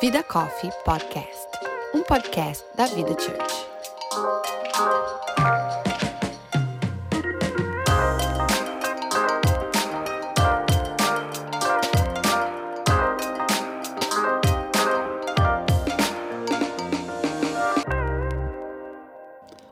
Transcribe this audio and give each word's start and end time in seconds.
Vida 0.00 0.22
Coffee 0.24 0.70
Podcast, 0.84 1.48
um 1.94 2.02
podcast 2.02 2.64
da 2.76 2.86
Vida 2.86 3.10
Church. 3.18 3.66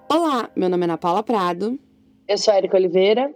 Olá, 0.08 0.48
meu 0.54 0.68
nome 0.68 0.82
é 0.82 0.84
Ana 0.84 0.96
Paula 0.96 1.22
Prado. 1.22 1.78
Eu 2.28 2.38
sou 2.38 2.54
a 2.54 2.58
Erika 2.58 2.76
Oliveira. 2.76 3.34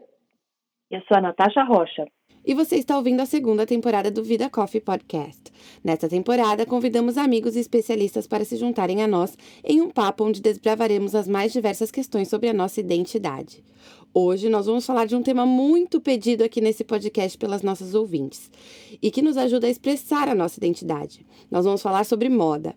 Eu 0.90 1.00
sou 1.08 1.16
a 1.16 1.20
Natasha 1.20 1.64
Rocha. 1.64 2.06
E 2.46 2.52
você 2.52 2.76
está 2.76 2.98
ouvindo 2.98 3.20
a 3.20 3.26
segunda 3.26 3.64
temporada 3.64 4.10
do 4.10 4.22
Vida 4.22 4.50
Coffee 4.50 4.80
Podcast. 4.80 5.40
Nesta 5.82 6.06
temporada, 6.10 6.66
convidamos 6.66 7.16
amigos 7.16 7.56
e 7.56 7.60
especialistas 7.60 8.26
para 8.26 8.44
se 8.44 8.58
juntarem 8.58 9.02
a 9.02 9.08
nós 9.08 9.34
em 9.64 9.80
um 9.80 9.88
papo 9.88 10.24
onde 10.24 10.42
desbravaremos 10.42 11.14
as 11.14 11.26
mais 11.26 11.54
diversas 11.54 11.90
questões 11.90 12.28
sobre 12.28 12.50
a 12.50 12.52
nossa 12.52 12.80
identidade. 12.80 13.64
Hoje 14.16 14.48
nós 14.48 14.66
vamos 14.66 14.86
falar 14.86 15.06
de 15.06 15.16
um 15.16 15.22
tema 15.24 15.44
muito 15.44 16.00
pedido 16.00 16.44
aqui 16.44 16.60
nesse 16.60 16.84
podcast 16.84 17.36
pelas 17.36 17.62
nossas 17.62 17.96
ouvintes 17.96 18.48
e 19.02 19.10
que 19.10 19.20
nos 19.20 19.36
ajuda 19.36 19.66
a 19.66 19.70
expressar 19.70 20.28
a 20.28 20.36
nossa 20.36 20.56
identidade. 20.56 21.26
Nós 21.50 21.64
vamos 21.64 21.82
falar 21.82 22.04
sobre 22.04 22.28
moda. 22.28 22.76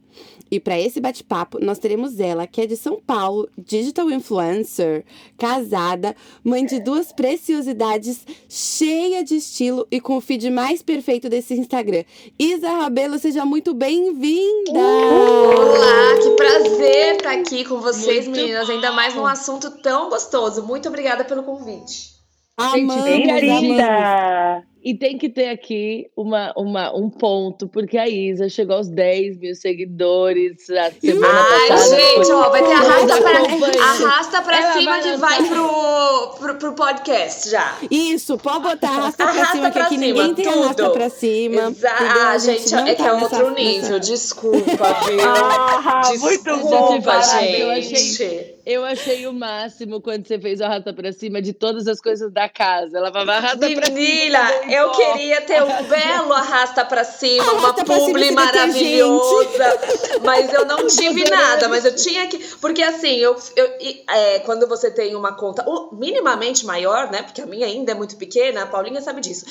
E 0.50 0.60
para 0.60 0.80
esse 0.80 1.00
bate-papo, 1.00 1.60
nós 1.64 1.78
teremos 1.78 2.20
ela, 2.20 2.48
que 2.48 2.62
é 2.62 2.66
de 2.66 2.76
São 2.76 3.00
Paulo, 3.00 3.48
digital 3.56 4.10
influencer, 4.10 5.06
casada, 5.38 6.16
mãe 6.44 6.66
de 6.66 6.80
duas 6.80 7.12
preciosidades, 7.12 8.26
cheia 8.50 9.24
de 9.24 9.36
estilo 9.36 9.86
e 9.92 10.02
com 10.02 10.18
o 10.18 10.22
feed 10.22 10.50
mais 10.50 10.82
perfeito 10.82 11.30
desse 11.30 11.54
Instagram. 11.54 12.04
Isa 12.40 12.68
Rabelo, 12.68 13.20
seja 13.20 13.46
muito 13.46 13.76
bem-vinda! 13.76 14.80
Olá, 14.80 16.18
que 16.20 16.30
prazer 16.32 17.16
estar 17.18 17.34
aqui 17.34 17.64
com 17.64 17.80
vocês, 17.80 18.26
Muito 18.26 18.40
meninas, 18.40 18.68
ainda 18.68 18.92
mais 18.92 19.14
num 19.14 19.26
assunto 19.26 19.70
tão 19.70 20.10
gostoso. 20.10 20.64
Muito 20.64 20.90
obrigada 20.90 21.27
pelo 21.28 21.44
convite. 21.44 22.16
Amamos, 22.58 22.96
amamos. 22.96 23.04
Bem-vinda! 23.06 24.64
E 24.84 24.96
tem 24.98 25.18
que 25.18 25.28
ter 25.28 25.50
aqui 25.50 26.08
uma, 26.16 26.54
uma, 26.56 26.96
um 26.96 27.10
ponto, 27.10 27.68
porque 27.68 27.98
a 27.98 28.08
Isa 28.08 28.48
chegou 28.48 28.78
aos 28.78 28.88
10 28.88 29.38
mil 29.38 29.54
seguidores 29.54 30.70
a 30.70 30.90
semana 30.92 31.40
Ai, 31.40 31.68
passada. 31.68 31.96
gente, 32.00 32.32
ó, 32.32 32.50
vai 32.50 32.64
ter 32.64 32.72
arrasta 32.72 33.22
pra, 33.22 33.84
arrasta 33.84 34.42
pra 34.44 34.58
Ela 34.62 34.74
cima 34.74 34.92
vai 34.92 35.02
que 35.02 35.10
lançar. 35.10 35.28
vai 35.28 35.48
pro, 35.50 36.36
pro, 36.40 36.56
pro 36.56 36.74
podcast 36.74 37.50
já. 37.50 37.78
Isso, 37.92 38.38
pode 38.38 38.64
botar 38.64 38.88
arrasta 38.90 39.24
pra 39.26 39.34
Arrasta 39.34 39.52
cima, 39.56 39.68
que 39.68 39.74
pra 39.74 39.86
aqui 39.88 39.96
cima, 40.00 40.06
ninguém 40.08 40.34
tem 40.36 40.46
tudo. 40.46 40.64
arrasta 40.64 40.90
pra 40.92 41.10
cima. 41.10 41.56
Exa 41.64 41.90
entendeu? 41.94 42.22
ah, 42.22 42.30
A 42.32 42.38
gente, 42.38 42.76
é 42.76 42.96
que 42.96 42.96
tá 42.96 43.10
é 43.10 43.14
nessa- 43.14 43.24
outro 43.24 43.50
nessa- 43.52 43.62
nível. 43.64 44.00
Desculpa, 44.00 44.94
viu? 45.06 45.20
Ah, 45.28 46.12
muito 46.20 46.44
Desculpa, 46.44 46.78
bom, 46.78 46.96
eu 46.96 47.82
gente. 47.82 47.94
achei- 47.94 48.57
Eu 48.70 48.84
achei 48.84 49.26
o 49.26 49.32
máximo 49.32 50.02
quando 50.02 50.28
você 50.28 50.38
fez 50.38 50.60
o 50.60 50.66
arrasta 50.66 50.94
pra 50.94 51.14
cima 51.14 51.42
de 51.42 51.54
todas 51.54 51.88
as 51.88 52.02
coisas 52.02 52.34
da 52.34 52.50
casa. 52.50 52.98
Ela 52.98 53.14
falava 53.14 53.36
arrasta 53.36 53.60
pra 53.60 53.86
cima. 53.86 53.96
Menina, 53.96 54.52
eu 54.70 54.92
queria 54.92 55.40
ter 55.40 55.64
um 55.64 55.84
belo 55.84 56.34
arrasta 56.34 56.84
pra 56.84 57.06
cima, 57.06 57.46
uma 57.46 57.70
Arrasta 57.70 57.86
pra 57.86 57.96
cima 57.96 58.08
publi 58.08 58.26
esse 58.26 58.36
maravilhosa, 58.36 59.80
mas 60.22 60.52
eu 60.52 60.66
não 60.66 60.86
tive 60.88 61.30
nada, 61.30 61.70
mas 61.70 61.86
eu 61.86 61.96
tinha 61.96 62.28
que, 62.28 62.40
porque 62.58 62.84
assim, 62.84 63.16
eu, 63.16 63.38
eu 63.56 63.72
é, 64.10 64.40
quando 64.40 64.68
você 64.68 64.92
tem 64.92 65.16
uma 65.16 65.32
conta 65.32 65.66
minimamente 65.94 66.66
maior, 66.66 67.10
né, 67.10 67.22
porque 67.22 67.40
a 67.40 67.46
minha 67.46 67.66
ainda 67.66 67.94
é 67.94 67.96
muito 67.96 68.18
pequena, 68.18 68.64
a 68.64 68.68
Paulinha 68.68 69.02
sabe 69.02 69.22
disso, 69.22 69.46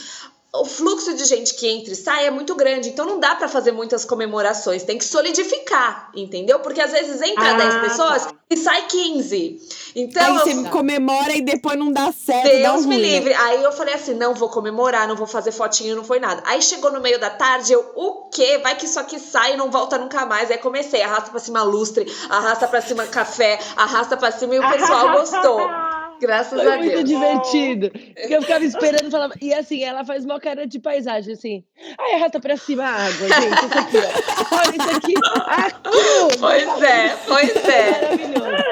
o 0.61 0.65
fluxo 0.65 1.15
de 1.15 1.25
gente 1.25 1.55
que 1.55 1.69
entra 1.69 1.93
e 1.93 1.97
sai 1.97 2.27
é 2.27 2.31
muito 2.31 2.55
grande, 2.55 2.89
então 2.89 3.05
não 3.07 3.19
dá 3.21 3.35
pra 3.35 3.49
fazer 3.49 3.73
muitas 3.73 4.05
comemorações, 4.05 4.83
tem 4.83 4.99
que 4.99 5.05
solidificar, 5.05 6.11
entendeu? 6.15 6.59
Porque 6.61 6.81
às 6.81 6.91
vezes 6.93 7.21
entra 7.23 7.51
Ah, 7.51 7.55
10 7.55 7.75
pessoas 7.77 8.27
tá. 8.27 8.33
e 8.51 8.57
sai 8.57 8.87
15. 8.87 9.61
Então 9.95 10.23
Aí 10.25 10.55
você 10.55 10.69
comemora 10.71 11.33
e 11.33 11.41
depois 11.41 11.79
não 11.79 11.93
dá 11.93 12.13
certo, 12.13 12.45
dá 12.63 12.73
Deus 12.73 12.85
um 12.85 12.89
me 12.89 12.99
livre. 12.99 13.33
Aí 13.35 13.63
eu 13.63 13.73
falei 13.73 13.95
assim: 13.95 14.15
não 14.15 14.35
vou 14.35 14.49
comemorar, 14.49 15.09
não 15.09 15.17
vou 15.17 15.27
fazer 15.27 15.53
fotinho, 15.53 15.97
não 15.97 16.05
foi 16.05 16.21
nada. 16.21 16.43
Aí 16.47 16.61
chegou 16.61 16.93
no 16.93 17.01
meio 17.01 17.19
da 17.19 17.31
tarde, 17.31 17.73
eu, 17.73 17.93
o 17.95 18.29
quê? 18.31 18.59
Vai 18.63 18.77
que 18.77 18.85
isso 18.87 19.01
aqui 19.01 19.19
sai 19.19 19.55
e 19.55 19.57
não 19.57 19.71
volta 19.71 19.97
nunca 19.99 20.27
mais. 20.27 20.51
Aí 20.51 20.59
comecei, 20.59 21.03
arrasta 21.03 21.31
pra 21.31 21.41
cima 21.41 21.63
lustre, 21.63 22.07
arrasta 22.29 22.69
pra 22.69 22.83
cima 22.83 23.07
café, 23.07 23.59
arrasta 23.77 24.17
pra 24.17 24.31
cima 24.31 24.55
e 24.55 24.59
o 24.59 24.71
pessoal 24.71 25.13
gostou. 25.13 25.61
Graças 26.21 26.61
Foi 26.61 26.73
a 26.73 26.77
muito 26.77 26.93
Deus. 26.93 27.05
divertido. 27.05 27.91
Porque 27.91 28.35
eu 28.35 28.43
ficava 28.43 28.65
esperando 28.67 29.11
falava. 29.11 29.35
E 29.41 29.53
assim, 29.53 29.83
ela 29.83 30.05
faz 30.05 30.25
uma 30.25 30.41
cara 30.41 30.67
de 30.67 30.79
paisagem, 30.79 31.33
assim. 31.35 31.65
Ai, 31.99 32.15
arrasta 32.15 32.41
pra 32.41 32.57
cima 32.57 32.85
a 32.85 32.93
água, 33.07 33.29
gente. 33.29 33.67
Isso 33.67 33.79
aqui, 33.79 33.97
ó. 33.99 34.57
Olha 34.57 34.77
isso 34.77 34.97
aqui. 34.97 35.15
A 35.47 35.71
cruz. 35.71 36.37
Pois 36.39 36.83
é, 36.83 37.17
pois 37.27 37.57
é. 37.69 37.91
Maravilhoso. 38.03 38.65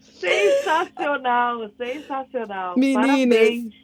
Sensacional, 0.00 1.68
sensacional. 1.76 2.74
Meninas. 2.76 3.06
Parabéns. 3.06 3.83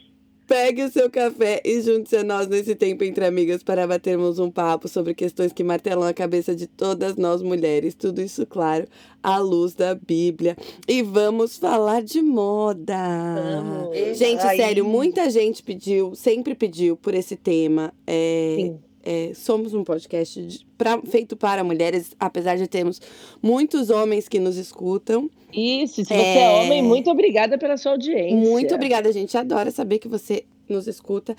Pegue 0.51 0.83
o 0.83 0.91
seu 0.91 1.09
café 1.09 1.63
e 1.65 1.81
junte-se 1.81 2.17
a 2.17 2.25
nós 2.25 2.49
nesse 2.49 2.75
tempo 2.75 3.05
entre 3.05 3.25
amigas 3.25 3.63
para 3.63 3.87
batermos 3.87 4.41
um 4.41 4.51
papo 4.51 4.89
sobre 4.89 5.15
questões 5.15 5.53
que 5.53 5.63
martelam 5.63 6.03
a 6.03 6.13
cabeça 6.13 6.57
de 6.57 6.67
todas 6.67 7.15
nós 7.15 7.41
mulheres. 7.41 7.95
Tudo 7.95 8.21
isso, 8.21 8.45
claro, 8.45 8.85
à 9.23 9.39
luz 9.39 9.77
da 9.77 9.95
Bíblia. 9.95 10.57
E 10.89 11.03
vamos 11.03 11.57
falar 11.57 12.03
de 12.03 12.21
moda. 12.21 12.97
Vamos. 13.37 14.19
Gente, 14.19 14.45
Aí. 14.45 14.57
sério, 14.57 14.85
muita 14.85 15.31
gente 15.31 15.63
pediu, 15.63 16.17
sempre 16.17 16.57
pediu 16.57 16.97
por 16.97 17.15
esse 17.15 17.37
tema. 17.37 17.95
É, 18.05 18.57
Sim. 18.57 18.90
É, 19.03 19.33
somos 19.35 19.73
um 19.75 19.83
podcast 19.85 20.43
de- 20.43 20.67
pra- 20.77 21.01
feito 21.03 21.37
para 21.37 21.63
mulheres, 21.65 22.11
apesar 22.19 22.57
de 22.57 22.67
termos 22.67 23.01
muitos 23.43 23.91
homens 23.91 24.29
que 24.29 24.39
nos 24.39 24.57
escutam. 24.57 25.31
Isso, 25.53 25.97
se 25.97 26.05
você 26.05 26.15
É. 26.15 26.43
é 26.43 26.51
homem, 26.63 26.83
muito 26.83 27.11
obrigada 27.11 27.59
pela 27.59 27.77
sua 27.77 27.93
audiência. 27.93 28.37
Muito 28.37 28.75
obrigada, 28.75 29.09
a 29.09 29.13
gente 29.13 29.37
adora 29.37 29.71
saber 29.71 29.99
que 29.99 30.09
você 30.09 30.45
nos 30.69 30.87
escuta. 30.87 31.37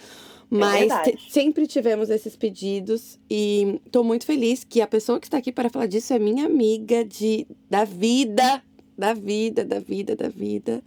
Mas 0.50 0.80
verdade. 0.80 1.14
te- 1.16 1.32
sempre 1.32 1.66
tivemos 1.66 2.10
esses 2.10 2.36
pedidos 2.36 3.18
e 3.30 3.80
tô 3.90 4.04
muito 4.04 4.26
feliz 4.26 4.66
que 4.66 4.82
a 4.82 4.88
pessoa 4.88 5.18
que 5.18 5.28
está 5.28 5.38
aqui 5.38 5.50
para 5.50 5.70
falar 5.70 5.86
disso 5.86 6.14
é 6.14 6.20
minha 6.20 6.46
amiga 6.46 7.06
de, 7.06 7.48
da 7.70 7.86
vida, 7.86 8.62
da 8.98 9.14
vida, 9.14 9.64
da 9.64 9.80
vida, 9.80 10.14
da 10.14 10.28
vida. 10.28 10.84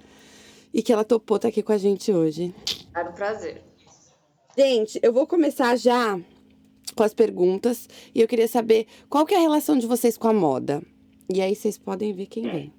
E 0.73 0.83
que 0.83 0.93
ela 0.93 1.03
topou 1.05 1.37
estar 1.37 1.49
aqui 1.49 1.63
com 1.63 1.73
a 1.73 1.79
gente 1.79 2.13
hoje. 2.13 2.53
Era 2.95 3.09
um 3.09 3.15
prazer. 3.15 3.63
Gente, 4.59 5.01
eu 5.03 5.13
vou 5.13 5.27
começar 5.27 5.75
já 5.77 6.21
com 6.95 7.03
as 7.03 7.15
perguntas 7.15 7.89
e 8.15 8.21
eu 8.21 8.29
queria 8.29 8.49
saber 8.49 8.87
qual 9.09 9.25
que 9.27 9.35
é 9.35 9.39
a 9.39 9.41
relação 9.41 9.77
de 9.79 9.87
vocês 9.87 10.17
com 10.17 10.29
a 10.29 10.33
moda. 10.33 10.83
E 11.33 11.41
aí 11.41 11.55
vocês 11.57 11.79
podem 11.79 12.13
ver 12.13 12.27
quem 12.27 12.43
vem. 12.45 12.73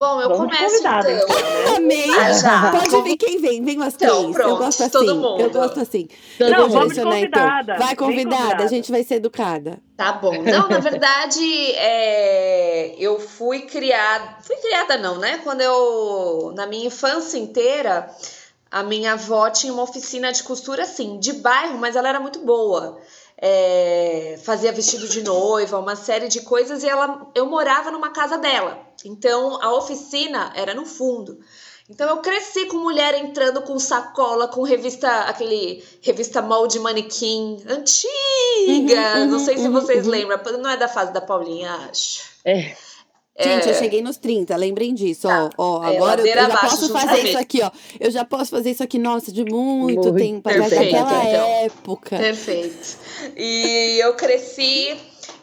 Bom, 0.00 0.20
eu 0.20 0.28
Vamos 0.30 0.52
começo 0.52 0.68
convidada, 0.82 1.12
então. 1.12 1.28
então, 1.28 1.38
né? 1.70 1.76
Amei! 1.76 2.10
Ah, 2.10 2.32
já. 2.32 2.70
Pode 2.72 2.90
Como- 2.90 3.04
vir 3.04 3.16
quem 3.16 3.40
vem, 3.40 3.62
vem 3.64 3.76
umas 3.76 3.94
Então, 3.94 4.08
três. 4.08 4.24
eu 4.26 4.32
pronto, 4.32 4.58
gosto 4.58 4.80
assim. 4.82 4.90
todo 4.90 5.14
mundo. 5.14 5.40
Eu 5.40 5.50
gosto 5.50 5.78
assim. 5.80 6.08
Não, 6.40 6.48
eu 6.48 6.56
vou 6.56 6.68
vamos 6.70 6.98
então. 6.98 7.04
convidada. 7.12 7.76
Vai 7.78 7.86
Vem 7.86 7.96
convidada, 7.96 8.36
convidada. 8.42 8.64
a 8.64 8.66
gente 8.66 8.90
vai 8.90 9.04
ser 9.04 9.14
educada. 9.14 9.78
Tá 9.96 10.14
bom. 10.14 10.42
Não, 10.42 10.68
na 10.68 10.80
verdade, 10.80 11.40
é, 11.76 12.96
eu 12.98 13.20
fui 13.20 13.60
criada. 13.60 14.38
Fui 14.42 14.56
criada, 14.56 14.98
não, 14.98 15.18
né? 15.18 15.38
Quando 15.44 15.60
eu. 15.60 16.52
Na 16.56 16.66
minha 16.66 16.86
infância 16.88 17.38
inteira, 17.38 18.10
a 18.72 18.82
minha 18.82 19.12
avó 19.12 19.50
tinha 19.50 19.70
uma 19.70 19.82
oficina 19.82 20.32
de 20.32 20.42
costura, 20.42 20.84
assim, 20.84 21.18
de 21.20 21.34
bairro, 21.34 21.76
mas 21.78 21.94
ela 21.94 22.08
era 22.08 22.18
muito 22.18 22.38
boa. 22.38 22.98
É, 23.36 24.40
fazia 24.42 24.72
vestido 24.72 25.06
de 25.06 25.22
noiva, 25.22 25.78
uma 25.78 25.94
série 25.94 26.28
de 26.28 26.40
coisas, 26.40 26.82
e 26.82 26.88
ela, 26.88 27.30
eu 27.34 27.44
morava 27.44 27.90
numa 27.90 28.10
casa 28.10 28.38
dela. 28.38 28.80
Então 29.04 29.62
a 29.62 29.74
oficina 29.74 30.52
era 30.56 30.72
no 30.72 30.86
fundo. 30.86 31.38
Então 31.90 32.08
eu 32.08 32.18
cresci 32.18 32.64
com 32.64 32.78
mulher 32.78 33.14
entrando 33.14 33.60
com 33.60 33.78
sacola, 33.78 34.48
com 34.48 34.62
revista, 34.62 35.10
aquele 35.24 35.84
revista 36.00 36.40
molde 36.40 36.78
manequim 36.78 37.62
antiga. 37.68 39.18
Uhum, 39.18 39.26
não 39.26 39.38
sei 39.38 39.58
se 39.58 39.66
uhum, 39.66 39.72
vocês 39.72 40.06
uhum. 40.06 40.12
lembram, 40.12 40.40
não 40.58 40.70
é 40.70 40.78
da 40.78 40.88
fase 40.88 41.12
da 41.12 41.20
Paulinha, 41.20 41.72
acho. 41.90 42.22
É. 42.42 42.74
Gente, 43.38 43.68
eu 43.68 43.74
cheguei 43.74 44.02
nos 44.02 44.18
30, 44.18 44.54
lembrem 44.56 44.94
disso. 44.94 45.26
Tá. 45.26 45.48
Ó, 45.56 45.78
ó, 45.80 45.84
É, 45.84 45.96
agora 45.96 46.20
eu, 46.20 46.26
eu 46.26 46.34
já 46.34 46.44
abaixo, 46.44 46.68
posso 46.68 46.92
fazer 46.92 47.28
isso 47.28 47.38
aqui, 47.38 47.62
ó. 47.62 47.70
Eu 47.98 48.10
já 48.10 48.24
posso 48.24 48.50
fazer 48.50 48.70
isso 48.70 48.82
aqui, 48.82 48.98
nossa, 48.98 49.32
de 49.32 49.42
muito, 49.44 50.02
Muito 50.02 50.14
tempo 50.14 50.48
atrás, 50.48 50.68
perfeito, 50.68 50.92
daquela 50.92 51.24
então. 51.24 51.48
época. 51.64 52.18
Perfeito. 52.18 52.98
E 53.36 53.98
eu 54.02 54.14
cresci, 54.14 54.94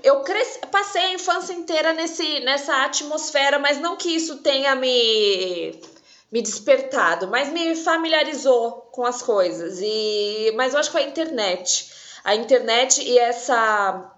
eu 0.03 0.19
cresci, 0.21 0.59
passei 0.71 1.01
a 1.01 1.13
infância 1.13 1.51
inteira 1.53 1.91
nesse, 1.94 2.41
nessa 2.41 2.83
atmosfera, 2.86 3.57
mas 3.57 3.80
não 3.80 3.97
que 3.97 4.09
isso 4.09 4.38
tenha 4.38 4.75
me 4.75 5.74
me 6.31 6.44
despertado, 6.44 7.27
mas 7.27 7.51
me 7.51 7.75
familiarizou 7.75 8.88
com 8.91 9.03
as 9.03 9.24
coisas. 9.24 9.80
E 9.81 10.53
mas 10.56 10.74
eu 10.74 10.80
acho 10.80 10.89
que 10.89 10.97
foi 10.97 11.06
a 11.06 11.09
internet. 11.09 11.89
A 12.24 12.36
internet 12.36 13.01
e 13.01 13.18
essa 13.18 14.13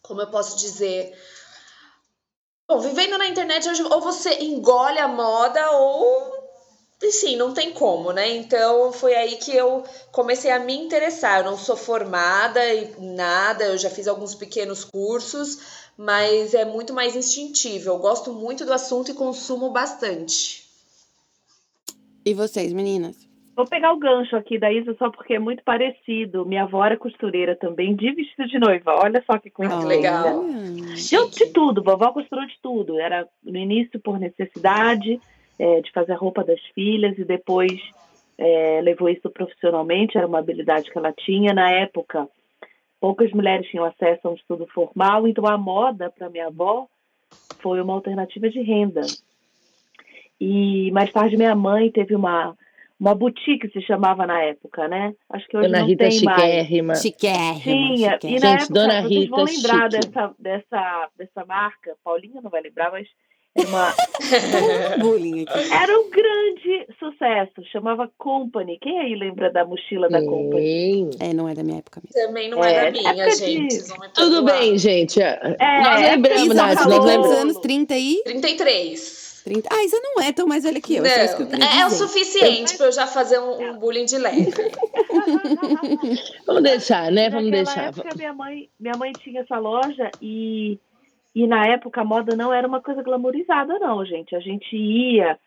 como 0.00 0.20
eu 0.20 0.26
posso 0.28 0.56
dizer, 0.58 1.12
Bom, 2.70 2.78
vivendo 2.78 3.18
na 3.18 3.26
internet 3.26 3.68
hoje, 3.68 3.82
ou 3.82 4.00
você 4.00 4.44
engole 4.44 5.00
a 5.00 5.08
moda 5.08 5.72
ou 5.72 6.32
sim, 7.10 7.34
não 7.34 7.52
tem 7.52 7.72
como, 7.72 8.12
né? 8.12 8.36
Então 8.36 8.92
foi 8.92 9.12
aí 9.12 9.38
que 9.38 9.50
eu 9.50 9.82
comecei 10.12 10.52
a 10.52 10.60
me 10.60 10.76
interessar. 10.76 11.40
Eu 11.40 11.50
não 11.50 11.58
sou 11.58 11.76
formada 11.76 12.64
e 12.72 12.94
nada, 13.00 13.64
eu 13.64 13.76
já 13.76 13.90
fiz 13.90 14.06
alguns 14.06 14.36
pequenos 14.36 14.84
cursos, 14.84 15.58
mas 15.98 16.54
é 16.54 16.64
muito 16.64 16.94
mais 16.94 17.16
instintivo. 17.16 17.90
Eu 17.90 17.98
gosto 17.98 18.32
muito 18.32 18.64
do 18.64 18.72
assunto 18.72 19.10
e 19.10 19.14
consumo 19.14 19.70
bastante. 19.70 20.70
E 22.24 22.32
vocês, 22.32 22.72
meninas? 22.72 23.29
Vou 23.60 23.68
pegar 23.68 23.92
o 23.92 23.98
gancho 23.98 24.34
aqui 24.36 24.58
da 24.58 24.72
Isa 24.72 24.96
só 24.98 25.10
porque 25.10 25.34
é 25.34 25.38
muito 25.38 25.62
parecido. 25.62 26.46
Minha 26.46 26.62
avó 26.62 26.82
era 26.82 26.96
costureira 26.96 27.54
também, 27.54 27.94
de 27.94 28.10
vestido 28.10 28.48
de 28.48 28.58
noiva. 28.58 28.94
Olha 28.94 29.22
só 29.26 29.38
que 29.38 29.50
Ah, 29.50 29.52
coisa 29.52 29.78
que 29.80 29.84
legal. 29.84 30.46
Deu 31.10 31.28
de 31.28 31.52
tudo, 31.52 31.82
vovó 31.82 32.10
costurou 32.10 32.46
de 32.46 32.54
tudo. 32.62 32.98
Era 32.98 33.28
no 33.44 33.58
início 33.58 34.00
por 34.00 34.18
necessidade 34.18 35.20
é, 35.58 35.82
de 35.82 35.92
fazer 35.92 36.12
a 36.12 36.16
roupa 36.16 36.42
das 36.42 36.58
filhas 36.74 37.18
e 37.18 37.24
depois 37.24 37.78
é, 38.38 38.80
levou 38.80 39.10
isso 39.10 39.28
profissionalmente, 39.28 40.16
era 40.16 40.26
uma 40.26 40.38
habilidade 40.38 40.90
que 40.90 40.96
ela 40.96 41.12
tinha. 41.12 41.52
Na 41.52 41.70
época, 41.70 42.26
poucas 42.98 43.30
mulheres 43.30 43.68
tinham 43.68 43.84
acesso 43.84 44.26
a 44.26 44.30
um 44.30 44.36
estudo 44.36 44.66
formal, 44.68 45.28
então 45.28 45.46
a 45.46 45.58
moda 45.58 46.08
para 46.08 46.30
minha 46.30 46.46
avó 46.46 46.86
foi 47.58 47.78
uma 47.82 47.92
alternativa 47.92 48.48
de 48.48 48.62
renda. 48.62 49.02
E 50.40 50.90
mais 50.92 51.12
tarde 51.12 51.36
minha 51.36 51.54
mãe 51.54 51.90
teve 51.90 52.14
uma 52.14 52.56
uma 53.00 53.14
boutique 53.14 53.68
se 53.72 53.80
chamava 53.82 54.26
na 54.26 54.42
época, 54.42 54.86
né? 54.86 55.14
Acho 55.30 55.48
que 55.48 55.56
hoje 55.56 55.68
Dona 55.68 55.80
não 55.80 55.86
Rita 55.86 56.08
tem 56.08 56.22
mais. 56.22 56.40
Chiquérrima. 56.40 56.94
Chiquérrima. 56.96 57.60
Tinha. 57.62 58.10
E 58.10 58.12
chiquérrima. 58.12 58.40
na 58.40 58.50
Gente, 58.50 58.62
época, 58.62 58.74
Dona 58.74 59.02
vocês 59.02 59.28
vão 59.28 59.44
Rita, 59.44 59.52
lembrar 59.52 59.90
chique. 59.90 60.06
dessa, 60.06 60.34
dessa, 60.38 61.08
dessa 61.18 61.44
marca. 61.46 61.96
Paulinha 62.04 62.40
não 62.42 62.50
vai 62.50 62.60
lembrar, 62.62 62.90
mas 62.92 63.06
era, 63.56 63.66
uma, 63.68 63.92
Bullying 65.00 65.42
aqui. 65.42 65.72
era 65.72 65.98
um 65.98 66.08
grande 66.10 66.86
sucesso. 66.98 67.68
Chamava 67.72 68.08
Company. 68.18 68.78
Quem 68.80 68.98
aí 69.00 69.14
lembra 69.16 69.50
da 69.50 69.64
mochila 69.64 70.08
da 70.08 70.20
Company? 70.22 70.60
Sim. 70.62 71.10
É, 71.20 71.32
não 71.34 71.48
é 71.48 71.54
da 71.54 71.62
minha 71.64 71.78
época 71.78 72.00
mesmo. 72.04 72.26
Também 72.28 72.48
não 72.48 72.62
é, 72.62 72.74
É, 72.74 72.84
da 72.84 72.90
minha, 72.92 73.10
época 73.10 73.30
de- 73.30 73.36
gente. 73.36 73.88
Vão 73.88 73.98
me 73.98 74.08
Tudo 74.10 74.44
bem, 74.44 74.78
gente. 74.78 75.20
É, 75.20 75.56
nós 75.82 76.00
lembramos, 76.00 76.42
Isa, 76.44 76.54
Nath, 76.54 76.74
nós 76.86 77.04
lembramos. 77.04 77.26
anos? 77.30 77.56
30 77.58 77.96
e... 77.98 78.22
33. 78.24 79.29
30. 79.42 79.68
Ah, 79.72 79.84
Isa 79.84 79.98
não 80.02 80.22
é 80.22 80.32
tão 80.32 80.46
mais 80.46 80.64
velha 80.64 80.80
que 80.80 80.96
eu. 80.96 81.02
Não, 81.02 81.10
isso 81.10 81.36
que 81.36 81.42
eu 81.42 81.46
queria 81.48 81.82
é 81.82 81.86
o 81.86 81.90
suficiente 81.90 82.76
para 82.76 82.86
eu 82.86 82.92
já 82.92 83.06
fazer 83.06 83.38
um, 83.38 83.70
um 83.70 83.78
bullying 83.78 84.04
de 84.04 84.18
leve. 84.18 84.50
Vamos 86.46 86.62
deixar, 86.62 87.10
né? 87.10 87.30
Vamos 87.30 87.50
Naquela 87.50 87.64
deixar. 87.64 87.88
época, 87.88 88.16
minha 88.16 88.32
mãe, 88.32 88.68
minha 88.78 88.96
mãe 88.96 89.12
tinha 89.12 89.40
essa 89.42 89.58
loja 89.58 90.10
e, 90.20 90.78
e 91.34 91.46
na 91.46 91.66
época 91.66 92.00
a 92.00 92.04
moda 92.04 92.36
não 92.36 92.52
era 92.52 92.66
uma 92.66 92.80
coisa 92.80 93.02
glamourizada, 93.02 93.78
não, 93.78 94.04
gente. 94.04 94.34
A 94.34 94.40
gente 94.40 94.76
ia 94.76 95.38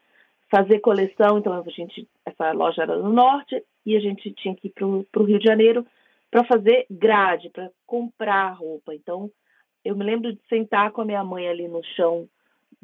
fazer 0.50 0.80
coleção, 0.80 1.39
então 1.39 1.54
a 1.54 1.69
gente, 1.69 2.07
essa 2.25 2.51
loja 2.51 2.84
era 2.84 2.96
no 2.98 3.12
norte 3.12 3.63
e 3.86 3.96
a 3.96 4.00
gente 4.00 4.31
tinha 4.34 4.56
que 4.56 4.68
ir 4.68 4.72
para 4.72 4.86
o 5.22 5.25
Rio 5.25 5.39
de 5.39 5.46
Janeiro 5.46 5.86
para 6.30 6.44
fazer 6.46 6.86
grade, 6.89 7.50
para 7.50 7.69
comprar 7.86 8.54
roupa. 8.54 8.94
Então, 8.94 9.30
eu 9.84 9.96
me 9.96 10.04
lembro 10.04 10.31
de 10.34 10.39
sentar 10.48 10.92
com 10.92 11.01
a 11.01 11.06
minha 11.06 11.24
mãe 11.24 11.48
ali 11.48 11.68
no 11.68 11.84
chão 11.96 12.28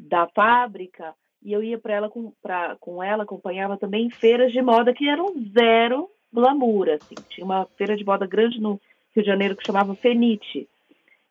da 0.08 0.26
fábrica 0.28 1.14
e 1.42 1.52
eu 1.52 1.62
ia 1.62 1.78
para 1.78 1.94
ela 1.94 2.08
com, 2.08 2.32
pra, 2.42 2.76
com 2.78 3.02
ela, 3.02 3.22
acompanhava 3.22 3.76
também 3.76 4.10
feiras 4.10 4.52
de 4.52 4.60
moda 4.60 4.92
que 4.92 5.08
eram 5.08 5.34
zero 5.52 6.08
glamour, 6.32 6.88
assim. 6.90 7.16
Tinha 7.30 7.44
uma 7.44 7.66
feira 7.76 7.96
de 7.96 8.04
moda 8.04 8.26
grande 8.26 8.60
no 8.60 8.80
Rio 9.14 9.24
de 9.24 9.30
Janeiro 9.30 9.56
que 9.56 9.64
chamava 9.64 9.94
Fenite. 9.96 10.68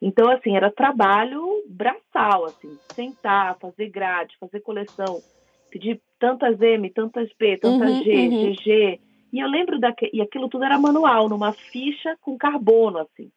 Então, 0.01 0.29
assim, 0.31 0.55
era 0.55 0.71
trabalho 0.71 1.63
braçal, 1.67 2.45
assim, 2.45 2.79
sentar, 2.95 3.57
fazer 3.59 3.89
grade, 3.89 4.35
fazer 4.39 4.61
coleção, 4.61 5.21
pedir 5.69 6.01
tantas 6.17 6.59
M, 6.59 6.89
tantas 6.89 7.31
P, 7.33 7.57
tantas 7.57 7.97
Uhum, 7.97 8.03
G, 8.03 8.27
uhum. 8.27 8.53
GG. 8.53 8.99
E 9.31 9.39
eu 9.39 9.47
lembro 9.47 9.79
daquele, 9.79 10.11
e 10.13 10.21
aquilo 10.21 10.49
tudo 10.49 10.63
era 10.63 10.79
manual, 10.79 11.29
numa 11.29 11.53
ficha 11.71 12.17
com 12.21 12.37
carbono, 12.37 12.97
assim. 12.99 13.29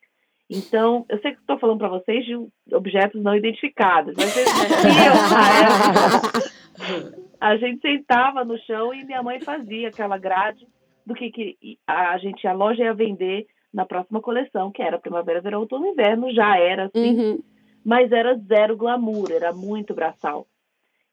Então, 0.53 1.07
eu 1.09 1.19
sei 1.21 1.33
que 1.33 1.41
estou 1.41 1.59
falando 1.59 1.79
para 1.79 1.89
vocês 1.89 2.25
de 2.27 2.37
objetos 2.75 3.23
não 3.23 3.35
identificados, 3.35 4.15
mas 4.17 4.37
época. 6.13 6.41
A 7.41 7.57
gente 7.57 7.81
sentava 7.81 8.45
no 8.45 8.59
chão 8.59 8.95
e 8.95 9.05
minha 9.05 9.23
mãe 9.23 9.41
fazia 9.41 9.89
aquela 9.89 10.19
grade 10.19 10.67
do 11.07 11.15
que, 11.15 11.31
que 11.31 11.57
a 11.87 12.17
gente, 12.19 12.47
a 12.47 12.53
loja 12.53 12.85
ia 12.85 12.95
vender 12.95 13.47
na 13.73 13.85
próxima 13.85 14.21
coleção, 14.21 14.71
que 14.71 14.83
era 14.83 14.99
primavera, 14.99 15.41
verão, 15.41 15.61
outono 15.61 15.87
e 15.87 15.91
inverno, 15.91 16.33
já 16.33 16.59
era 16.59 16.85
assim, 16.85 17.19
Uhum. 17.19 17.39
mas 17.85 18.13
era 18.13 18.37
zero 18.47 18.77
glamour, 18.77 19.31
era 19.33 19.53
muito 19.53 19.95
braçal. 19.95 20.47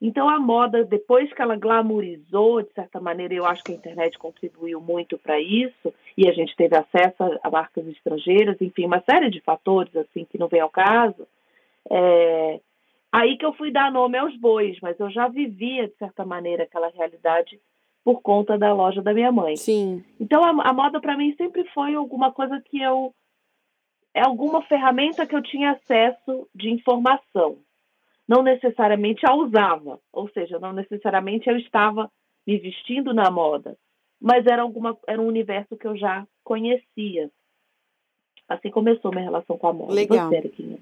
Então 0.01 0.29
a 0.29 0.39
moda, 0.39 0.85
depois 0.85 1.31
que 1.33 1.41
ela 1.41 1.57
glamourizou, 1.57 2.61
de 2.61 2.71
certa 2.73 3.01
maneira, 3.01 3.33
eu 3.33 3.45
acho 3.45 3.63
que 3.63 3.73
a 3.73 3.75
internet 3.75 4.17
contribuiu 4.17 4.79
muito 4.79 5.17
para 5.17 5.39
isso, 5.41 5.93
e 6.17 6.27
a 6.29 6.31
gente 6.31 6.55
teve 6.55 6.75
acesso 6.75 7.17
a, 7.43 7.49
marcas 7.49 7.85
estrangeiras, 7.87 8.61
enfim, 8.61 8.85
uma 8.85 9.01
série 9.01 9.29
de 9.29 9.41
fatores 9.41 9.93
assim 9.95 10.25
que 10.25 10.37
não 10.37 10.47
vem 10.47 10.61
ao 10.61 10.69
caso. 10.69 11.27
É, 11.89 12.61
aí 13.11 13.37
que 13.37 13.45
eu 13.45 13.53
fui 13.53 13.71
dar 13.71 13.91
nome 13.91 14.17
aos 14.17 14.35
bois, 14.37 14.77
mas 14.81 14.97
eu 14.99 15.09
já 15.09 15.27
vivia, 15.27 15.87
de 15.87 15.95
certa 15.95 16.23
maneira, 16.23 16.63
aquela 16.63 16.89
realidade 16.89 17.59
por 18.03 18.21
conta 18.21 18.57
da 18.57 18.73
loja 18.73 19.01
da 19.01 19.13
minha 19.13 19.31
mãe. 19.31 19.57
Sim. 19.57 20.03
Então 20.17 20.41
a, 20.43 20.69
a 20.69 20.73
moda 20.73 21.01
para 21.01 21.17
mim 21.17 21.35
sempre 21.35 21.65
foi 21.73 21.93
alguma 21.93 22.31
coisa 22.31 22.61
que 22.61 22.81
eu 22.81 23.13
é 24.13 24.21
alguma 24.21 24.61
ferramenta 24.63 25.25
que 25.25 25.35
eu 25.35 25.41
tinha 25.41 25.71
acesso 25.71 26.47
de 26.55 26.69
informação. 26.69 27.57
Não 28.29 28.43
necessariamente 28.43 29.25
a 29.25 29.33
usava, 29.33 29.99
ou 30.13 30.29
seja, 30.29 30.59
não 30.59 30.71
necessariamente 30.71 31.49
eu 31.49 31.57
estava 31.57 32.11
me 32.45 32.59
vestindo 32.59 33.11
na 33.11 33.31
moda, 33.31 33.75
mas 34.21 34.45
era 34.45 34.61
alguma 34.61 34.95
era 35.07 35.19
um 35.19 35.25
universo 35.25 35.75
que 35.75 35.87
eu 35.87 35.97
já 35.97 36.27
conhecia. 36.43 37.31
Assim 38.47 38.69
começou 38.69 39.09
minha 39.09 39.23
relação 39.23 39.57
com 39.57 39.67
a 39.67 39.73
moda. 39.73 39.93
Legal. 39.93 40.29
Você, 40.29 40.35
Eriquinha? 40.35 40.77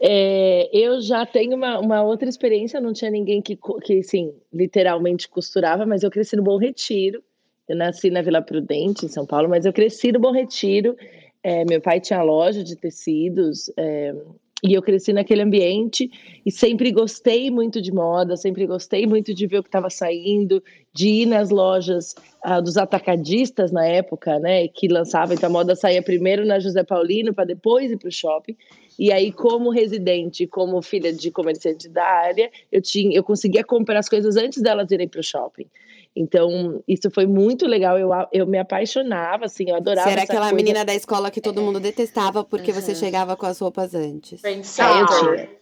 É, 0.00 0.70
eu 0.72 1.02
já 1.02 1.26
tenho 1.26 1.54
uma, 1.54 1.78
uma 1.78 2.02
outra 2.02 2.30
experiência, 2.30 2.80
não 2.80 2.94
tinha 2.94 3.10
ninguém 3.10 3.42
que, 3.42 3.58
que 3.84 4.02
sim, 4.02 4.32
literalmente 4.50 5.28
costurava, 5.28 5.84
mas 5.84 6.02
eu 6.02 6.10
cresci 6.10 6.34
no 6.34 6.42
Bom 6.42 6.56
Retiro. 6.56 7.22
Eu 7.68 7.76
nasci 7.76 8.08
na 8.08 8.22
Vila 8.22 8.40
Prudente, 8.40 9.04
em 9.04 9.08
São 9.08 9.26
Paulo, 9.26 9.50
mas 9.50 9.66
eu 9.66 9.72
cresci 9.72 10.10
no 10.12 10.18
Bom 10.18 10.32
Retiro. 10.32 10.96
É, 11.42 11.62
meu 11.66 11.80
pai 11.80 12.00
tinha 12.00 12.22
loja 12.22 12.64
de 12.64 12.74
tecidos, 12.74 13.70
é, 13.76 14.14
e 14.62 14.74
eu 14.74 14.82
cresci 14.82 15.12
naquele 15.12 15.42
ambiente 15.42 16.10
e 16.44 16.50
sempre 16.50 16.90
gostei 16.92 17.50
muito 17.50 17.80
de 17.80 17.92
moda, 17.92 18.36
sempre 18.36 18.66
gostei 18.66 19.06
muito 19.06 19.32
de 19.32 19.46
ver 19.46 19.58
o 19.58 19.62
que 19.62 19.68
estava 19.68 19.88
saindo, 19.88 20.62
de 20.92 21.08
ir 21.08 21.26
nas 21.26 21.50
lojas 21.50 22.14
ah, 22.42 22.60
dos 22.60 22.76
atacadistas 22.76 23.72
na 23.72 23.86
época, 23.86 24.38
né, 24.38 24.68
que 24.68 24.88
lançavam, 24.88 25.34
então 25.34 25.48
a 25.48 25.52
moda 25.52 25.74
saía 25.74 26.02
primeiro 26.02 26.44
na 26.44 26.58
José 26.58 26.82
Paulino 26.82 27.32
para 27.32 27.44
depois 27.44 27.90
ir 27.90 27.96
para 27.96 28.08
o 28.08 28.12
shopping. 28.12 28.56
E 28.98 29.10
aí, 29.10 29.32
como 29.32 29.70
residente, 29.70 30.46
como 30.46 30.82
filha 30.82 31.10
de 31.10 31.30
comerciante 31.30 31.88
da 31.88 32.04
área, 32.04 32.50
eu 32.70 32.82
tinha, 32.82 33.16
eu 33.16 33.24
conseguia 33.24 33.64
comprar 33.64 33.98
as 33.98 34.10
coisas 34.10 34.36
antes 34.36 34.62
delas 34.62 34.90
irem 34.90 35.08
para 35.08 35.20
o 35.20 35.24
shopping. 35.24 35.64
Então, 36.14 36.82
isso 36.88 37.10
foi 37.10 37.24
muito 37.26 37.66
legal. 37.66 37.98
Eu, 37.98 38.10
eu 38.32 38.46
me 38.46 38.58
apaixonava, 38.58 39.44
assim, 39.46 39.68
eu 39.70 39.76
adorava. 39.76 40.08
Você 40.08 40.12
era 40.12 40.22
aquela 40.22 40.40
coisa. 40.48 40.54
menina 40.56 40.84
da 40.84 40.94
escola 40.94 41.30
que 41.30 41.40
todo 41.40 41.62
mundo 41.62 41.78
detestava 41.80 42.42
porque 42.44 42.72
você 42.72 42.90
Uhum. 42.92 42.96
chegava 42.96 43.36
com 43.36 43.46
as 43.46 43.58
roupas 43.58 43.94
antes. 43.94 44.42
É, 44.44 44.50
eu 44.52 45.06
tinha. 45.06 45.48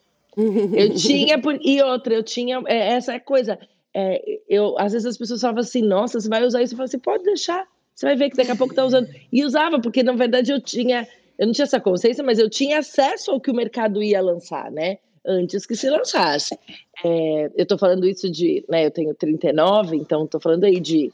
Eu 0.73 0.95
tinha, 0.95 1.41
por- 1.41 1.59
e 1.61 1.83
outra, 1.83 2.15
eu 2.15 2.23
tinha 2.23 2.63
é, 2.69 2.93
essa 2.93 3.19
coisa. 3.19 3.59
é, 3.93 4.23
eu, 4.49 4.79
às 4.79 4.93
vezes 4.93 5.05
as 5.07 5.19
pessoas 5.19 5.41
falavam 5.41 5.61
assim, 5.63 5.83
nossa, 5.83 6.21
você 6.21 6.29
vai 6.29 6.45
usar 6.45 6.63
isso? 6.63 6.75
Eu 6.75 6.77
falava 6.77 6.89
assim, 6.89 6.99
pode 7.01 7.25
deixar. 7.25 7.67
Você 7.93 8.07
vai 8.07 8.15
ver 8.15 8.31
que 8.31 8.37
daqui 8.37 8.53
a 8.53 8.57
pouco 8.57 8.73
tá 8.73 8.85
usando. 8.85 9.09
E 9.33 9.45
usava, 9.45 9.81
porque 9.81 10.03
na 10.05 10.13
verdade 10.13 10.53
eu 10.53 10.61
tinha, 10.61 11.09
eu 11.37 11.47
não 11.47 11.53
tinha 11.53 11.65
essa 11.65 11.81
consciência, 11.81 12.23
mas 12.23 12.39
eu 12.39 12.49
tinha 12.49 12.79
acesso 12.79 13.33
ao 13.33 13.41
que 13.41 13.51
o 13.51 13.55
mercado 13.55 14.01
ia 14.01 14.21
lançar, 14.21 14.71
né? 14.71 14.99
Antes 15.27 15.67
que 15.67 15.77
se 15.77 15.89
lançasse. 15.89 16.59
É, 17.05 17.51
eu 17.57 17.67
tô 17.67 17.77
falando 17.77 18.07
isso 18.07 18.31
de, 18.31 18.65
né, 18.69 18.87
eu 18.87 18.91
tenho 18.91 19.15
39, 19.15 19.97
então 19.97 20.27
tô 20.27 20.41
falando 20.41 20.65
aí 20.65 20.81
de 20.81 21.13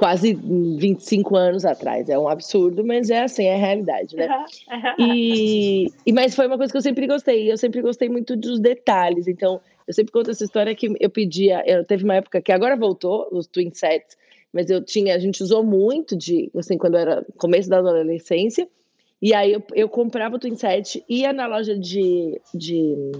quase 0.00 0.32
25 0.32 1.36
anos 1.36 1.66
atrás. 1.66 2.08
É 2.08 2.18
um 2.18 2.26
absurdo, 2.26 2.82
mas 2.82 3.10
é 3.10 3.22
assim, 3.22 3.44
é 3.44 3.54
a 3.54 3.58
realidade, 3.58 4.16
né? 4.16 4.28
E, 4.98 5.88
e 6.06 6.12
mas 6.12 6.34
foi 6.34 6.46
uma 6.46 6.56
coisa 6.56 6.72
que 6.72 6.78
eu 6.78 6.82
sempre 6.82 7.06
gostei. 7.06 7.52
Eu 7.52 7.58
sempre 7.58 7.82
gostei 7.82 8.08
muito 8.08 8.34
dos 8.34 8.58
detalhes. 8.58 9.28
Então, 9.28 9.60
eu 9.86 9.92
sempre 9.92 10.10
conto 10.10 10.30
essa 10.30 10.42
história 10.42 10.74
que 10.74 10.90
eu 10.98 11.10
pedia. 11.10 11.62
Eu 11.66 11.84
teve 11.84 12.04
uma 12.04 12.14
época 12.14 12.40
que 12.40 12.50
agora 12.50 12.76
voltou 12.76 13.28
os 13.30 13.46
twin 13.46 13.70
sets, 13.74 14.16
mas 14.50 14.70
eu 14.70 14.82
tinha. 14.82 15.14
A 15.14 15.18
gente 15.18 15.42
usou 15.42 15.62
muito 15.62 16.16
de 16.16 16.50
assim 16.56 16.78
quando 16.78 16.96
era 16.96 17.22
começo 17.36 17.68
da 17.68 17.78
adolescência. 17.78 18.66
E 19.20 19.34
aí 19.34 19.52
eu, 19.52 19.62
eu 19.74 19.88
comprava 19.88 20.36
o 20.36 20.38
twin 20.38 20.56
set, 20.56 21.04
ia 21.08 21.32
na 21.32 21.46
loja 21.46 21.78
de, 21.78 22.40
de 22.54 23.12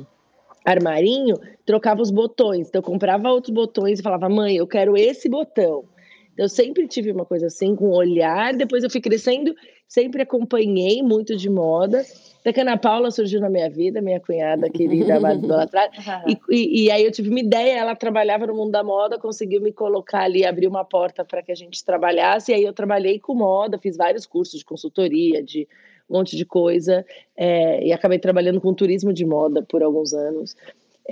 armarinho, 0.65 1.37
trocava 1.67 2.01
os 2.01 2.11
botões. 2.11 2.69
Então 2.69 2.79
eu 2.79 2.85
comprava 2.85 3.31
outros 3.31 3.55
botões 3.55 4.01
e 4.01 4.03
falava, 4.03 4.29
mãe, 4.29 4.57
eu 4.57 4.67
quero 4.67 4.97
esse 4.97 5.29
botão. 5.29 5.85
Então, 6.33 6.45
eu 6.45 6.49
sempre 6.49 6.87
tive 6.87 7.13
uma 7.13 7.25
coisa 7.27 7.47
assim, 7.47 7.75
com 7.75 7.91
olhar. 7.91 8.55
Depois 8.55 8.83
eu 8.83 8.91
fui 8.91 9.01
crescendo, 9.01 9.55
sempre 9.87 10.23
acompanhei 10.23 11.03
muito 11.03 11.37
de 11.37 11.51
moda. 11.51 12.05
Até 12.41 12.55
que 12.55 12.61
a 12.61 12.63
Ana 12.63 12.79
Paula 12.79 13.11
surgiu 13.11 13.39
na 13.41 13.51
minha 13.51 13.69
vida, 13.69 14.01
minha 14.01 14.19
cunhada 14.19 14.71
querida, 14.71 15.17
idolatrada. 15.35 15.93
e, 16.27 16.39
e, 16.49 16.85
e 16.85 16.91
aí 16.91 17.05
eu 17.05 17.13
tive 17.13 17.29
uma 17.29 17.41
ideia, 17.41 17.79
ela 17.79 17.95
trabalhava 17.95 18.47
no 18.47 18.55
mundo 18.55 18.71
da 18.71 18.83
moda, 18.83 19.19
conseguiu 19.19 19.61
me 19.61 19.73
colocar 19.73 20.23
ali, 20.23 20.47
abrir 20.47 20.67
uma 20.67 20.85
porta 20.85 21.23
para 21.23 21.43
que 21.43 21.53
a 21.53 21.55
gente 21.55 21.85
trabalhasse. 21.85 22.53
E 22.53 22.55
aí 22.55 22.65
eu 22.65 22.73
trabalhei 22.73 23.19
com 23.19 23.35
moda, 23.35 23.79
fiz 23.79 23.97
vários 23.97 24.25
cursos 24.25 24.61
de 24.61 24.65
consultoria, 24.65 25.43
de 25.43 25.69
um 26.11 26.19
monte 26.19 26.37
de 26.37 26.45
coisa. 26.45 27.05
É, 27.37 27.87
e 27.87 27.93
acabei 27.93 28.19
trabalhando 28.19 28.61
com 28.61 28.75
turismo 28.75 29.13
de 29.13 29.25
moda 29.25 29.63
por 29.63 29.83
alguns 29.83 30.13
anos. 30.13 30.57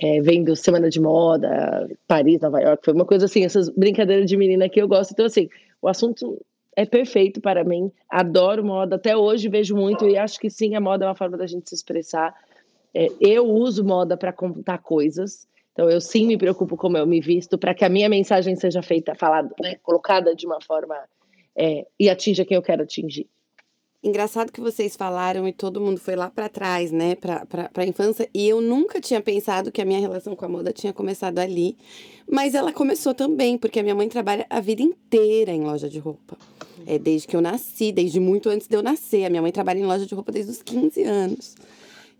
É, 0.00 0.20
vendo 0.20 0.54
Semana 0.54 0.88
de 0.90 1.00
Moda, 1.00 1.88
Paris, 2.06 2.40
Nova 2.40 2.60
York, 2.60 2.84
foi 2.84 2.94
uma 2.94 3.04
coisa 3.04 3.24
assim, 3.24 3.44
essas 3.44 3.68
brincadeiras 3.68 4.26
de 4.26 4.36
menina 4.36 4.68
que 4.68 4.80
eu 4.80 4.86
gosto. 4.86 5.12
Então, 5.12 5.26
assim, 5.26 5.48
o 5.82 5.88
assunto 5.88 6.40
é 6.76 6.86
perfeito 6.86 7.40
para 7.40 7.64
mim. 7.64 7.90
Adoro 8.08 8.64
moda, 8.64 8.96
até 8.96 9.16
hoje 9.16 9.48
vejo 9.48 9.74
muito 9.74 10.06
e 10.08 10.16
acho 10.16 10.38
que 10.38 10.48
sim, 10.48 10.76
a 10.76 10.80
moda 10.80 11.04
é 11.04 11.08
uma 11.08 11.14
forma 11.16 11.36
da 11.36 11.46
gente 11.46 11.68
se 11.68 11.74
expressar. 11.74 12.32
É, 12.94 13.08
eu 13.20 13.44
uso 13.46 13.84
moda 13.84 14.16
para 14.16 14.32
contar 14.32 14.78
coisas, 14.78 15.48
então 15.72 15.90
eu 15.90 16.00
sim 16.00 16.26
me 16.26 16.38
preocupo 16.38 16.76
como 16.76 16.96
eu 16.96 17.06
me 17.06 17.20
visto 17.20 17.58
para 17.58 17.74
que 17.74 17.84
a 17.84 17.88
minha 17.88 18.08
mensagem 18.08 18.54
seja 18.54 18.82
feita, 18.82 19.14
falada, 19.14 19.52
né, 19.60 19.76
colocada 19.82 20.34
de 20.34 20.46
uma 20.46 20.60
forma 20.60 20.96
é, 21.56 21.84
e 21.98 22.08
atinja 22.08 22.44
quem 22.44 22.54
eu 22.54 22.62
quero 22.62 22.84
atingir. 22.84 23.28
Engraçado 24.02 24.52
que 24.52 24.60
vocês 24.60 24.94
falaram 24.94 25.48
e 25.48 25.52
todo 25.52 25.80
mundo 25.80 25.98
foi 25.98 26.14
lá 26.14 26.30
para 26.30 26.48
trás, 26.48 26.92
né, 26.92 27.16
para 27.16 27.70
a 27.74 27.84
infância, 27.84 28.28
e 28.32 28.48
eu 28.48 28.60
nunca 28.60 29.00
tinha 29.00 29.20
pensado 29.20 29.72
que 29.72 29.82
a 29.82 29.84
minha 29.84 29.98
relação 29.98 30.36
com 30.36 30.44
a 30.44 30.48
moda 30.48 30.72
tinha 30.72 30.92
começado 30.92 31.40
ali, 31.40 31.76
mas 32.30 32.54
ela 32.54 32.72
começou 32.72 33.12
também, 33.12 33.58
porque 33.58 33.80
a 33.80 33.82
minha 33.82 33.96
mãe 33.96 34.08
trabalha 34.08 34.46
a 34.48 34.60
vida 34.60 34.82
inteira 34.82 35.50
em 35.50 35.62
loja 35.62 35.88
de 35.88 35.98
roupa. 35.98 36.36
É 36.86 36.96
desde 36.96 37.26
que 37.26 37.34
eu 37.34 37.40
nasci, 37.40 37.90
desde 37.90 38.20
muito 38.20 38.48
antes 38.48 38.68
de 38.68 38.76
eu 38.76 38.82
nascer. 38.82 39.24
A 39.24 39.30
minha 39.30 39.42
mãe 39.42 39.50
trabalha 39.50 39.78
em 39.78 39.84
loja 39.84 40.06
de 40.06 40.14
roupa 40.14 40.30
desde 40.30 40.52
os 40.52 40.62
15 40.62 41.02
anos. 41.02 41.54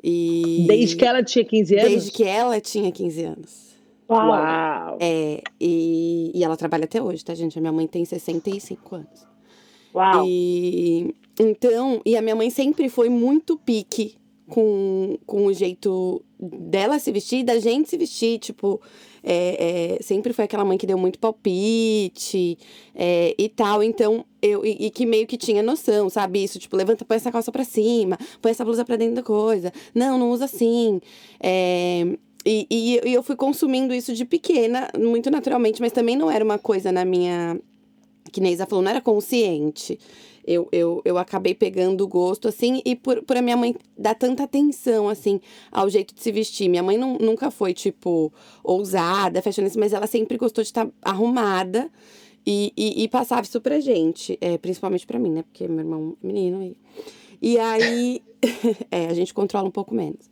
E 0.03 0.65
desde 0.69 0.97
que 0.97 1.05
ela 1.05 1.23
tinha 1.23 1.45
15 1.45 1.75
anos? 1.75 1.91
Desde 1.91 2.11
que 2.11 2.25
ela 2.25 2.61
tinha 2.61 2.91
15 2.91 3.23
anos. 3.25 3.69
Uau! 4.11 4.29
Uau. 4.29 4.99
É, 5.01 5.43
e, 5.61 6.33
e 6.35 6.45
ela 6.45 6.57
trabalha 6.57 6.85
até 6.85 7.01
hoje, 7.01 7.25
tá, 7.25 7.35
gente? 7.35 7.57
A 7.57 7.61
minha 7.61 7.73
mãe 7.73 7.87
tem 7.87 8.05
65 8.05 8.97
anos. 8.97 9.27
Uau! 9.95 10.25
E 10.27 11.15
então, 11.39 12.01
e 12.05 12.17
a 12.17 12.23
minha 12.23 12.35
mãe 12.35 12.51
sempre 12.51 12.89
foi 12.89 13.09
muito 13.09 13.57
pique 13.57 14.17
com, 14.49 15.19
com 15.27 15.47
o 15.47 15.53
jeito 15.53 16.25
dela 16.41 16.99
se 16.99 17.13
vestir, 17.13 17.45
da 17.45 17.59
gente 17.59 17.89
se 17.91 17.97
vestir, 17.97 18.39
tipo, 18.39 18.81
é, 19.23 19.99
é, 19.99 20.03
sempre 20.03 20.33
foi 20.33 20.47
aquela 20.47 20.65
mãe 20.65 20.79
que 20.79 20.87
deu 20.87 20.97
muito 20.97 21.19
palpite 21.19 22.59
é, 22.95 23.35
e 23.39 23.49
tal, 23.49 23.83
então, 23.83 24.25
eu, 24.41 24.65
e, 24.65 24.87
e, 24.87 24.91
que 24.91 25.05
meio 25.05 25.27
que 25.27 25.37
tinha 25.37 25.63
noção, 25.63 26.09
sabe, 26.09 26.43
isso, 26.43 26.59
tipo, 26.59 26.77
levanta, 26.77 27.05
põe 27.05 27.17
essa 27.17 27.31
calça 27.31 27.53
pra 27.53 27.65
cima, 27.65 28.19
põe 28.41 28.51
essa 28.51 28.65
blusa 28.65 28.85
pra 28.85 28.97
dentro 28.97 29.17
da 29.17 29.23
coisa, 29.23 29.73
não, 29.95 30.19
não 30.19 30.31
usa 30.31 30.47
assim, 30.47 31.01
é, 31.41 32.17
e, 32.47 32.67
e, 32.71 33.01
e 33.05 33.15
eu 33.15 33.23
fui 33.23 33.37
consumindo 33.37 33.93
isso 33.93 34.15
de 34.15 34.25
pequena, 34.25 34.89
muito 34.99 35.31
naturalmente, 35.31 35.81
mas 35.81 35.93
também 35.93 36.17
não 36.17 36.31
era 36.31 36.45
uma 36.45 36.59
coisa 36.59 36.91
na 36.91 37.05
minha, 37.05 37.61
que 38.33 38.41
Neisa 38.41 38.65
falou, 38.65 38.83
não 38.83 38.91
era 38.91 39.01
consciente, 39.01 39.99
eu, 40.49 40.67
eu, 40.73 41.03
eu 41.05 41.19
acabei 41.19 41.55
pegando 41.55 42.03
o 42.03 42.09
gosto, 42.09 42.49
assim, 42.49 42.81
e 42.83 42.97
por, 42.97 43.23
por 43.23 43.37
a 43.37 43.43
minha 43.43 43.57
mãe 43.57 43.77
dar 43.99 44.15
tanta 44.15 44.45
atenção, 44.45 45.07
assim, 45.07 45.43
ao 45.71 45.91
jeito 45.91 46.15
de 46.15 46.23
se 46.23 46.33
vestir. 46.33 46.71
Minha 46.71 46.83
mãe 46.83 46.97
não, 46.97 47.19
nunca 47.19 47.51
foi, 47.51 47.75
tipo, 47.75 48.33
ousada, 48.65 49.43
fashionista, 49.43 49.79
mas 49.79 49.93
ela 49.93 50.07
sempre 50.07 50.39
gostou 50.39 50.65
de 50.65 50.71
estar 50.71 50.87
tá 50.87 50.93
arrumada 51.03 51.91
e, 52.47 52.73
e, 52.75 53.05
e, 53.05 53.09
passava 53.09 53.43
isso 53.43 53.61
pra 53.61 53.79
gente, 53.79 54.39
é, 54.41 54.57
principalmente 54.57 55.07
pra 55.07 55.19
mim, 55.19 55.31
né? 55.31 55.43
Porque 55.43 55.69
meu 55.69 55.81
irmão 55.81 56.17
é 56.25 56.27
menino. 56.27 56.63
E, 56.63 56.77
e 57.43 57.59
aí, 57.59 58.23
é, 58.91 59.09
a 59.09 59.13
gente 59.13 59.35
controla 59.35 59.69
um 59.69 59.71
pouco 59.71 59.95
menos. 59.95 60.31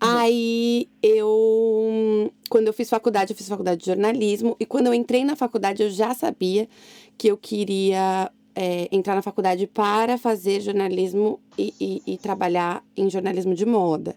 Aí 0.00 0.88
eu, 1.00 2.28
quando 2.50 2.66
eu 2.66 2.72
fiz 2.72 2.90
faculdade, 2.90 3.32
eu 3.32 3.36
fiz 3.36 3.48
faculdade 3.48 3.80
de 3.82 3.86
jornalismo, 3.86 4.56
e 4.58 4.66
quando 4.66 4.88
eu 4.88 4.94
entrei 4.94 5.24
na 5.24 5.36
faculdade, 5.36 5.84
eu 5.84 5.90
já 5.90 6.12
sabia 6.12 6.68
que 7.16 7.28
eu 7.28 7.36
queria 7.36 8.32
é, 8.54 8.88
entrar 8.92 9.14
na 9.14 9.22
faculdade 9.22 9.66
para 9.66 10.16
fazer 10.16 10.60
jornalismo 10.60 11.40
e, 11.58 11.74
e, 11.80 12.14
e 12.14 12.18
trabalhar 12.18 12.84
em 12.96 13.10
jornalismo 13.10 13.54
de 13.54 13.66
moda. 13.66 14.16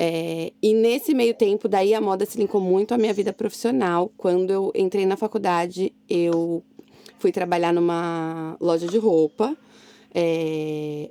É, 0.00 0.52
e 0.62 0.74
nesse 0.74 1.12
meio 1.12 1.34
tempo, 1.34 1.68
daí 1.68 1.92
a 1.92 2.00
moda 2.00 2.24
se 2.24 2.38
linkou 2.38 2.60
muito 2.60 2.94
à 2.94 2.98
minha 2.98 3.12
vida 3.12 3.32
profissional. 3.32 4.12
Quando 4.16 4.50
eu 4.50 4.72
entrei 4.74 5.04
na 5.04 5.16
faculdade, 5.16 5.92
eu 6.08 6.62
fui 7.18 7.32
trabalhar 7.32 7.72
numa 7.72 8.56
loja 8.60 8.86
de 8.86 8.96
roupa, 8.96 9.56
é, 10.14 11.10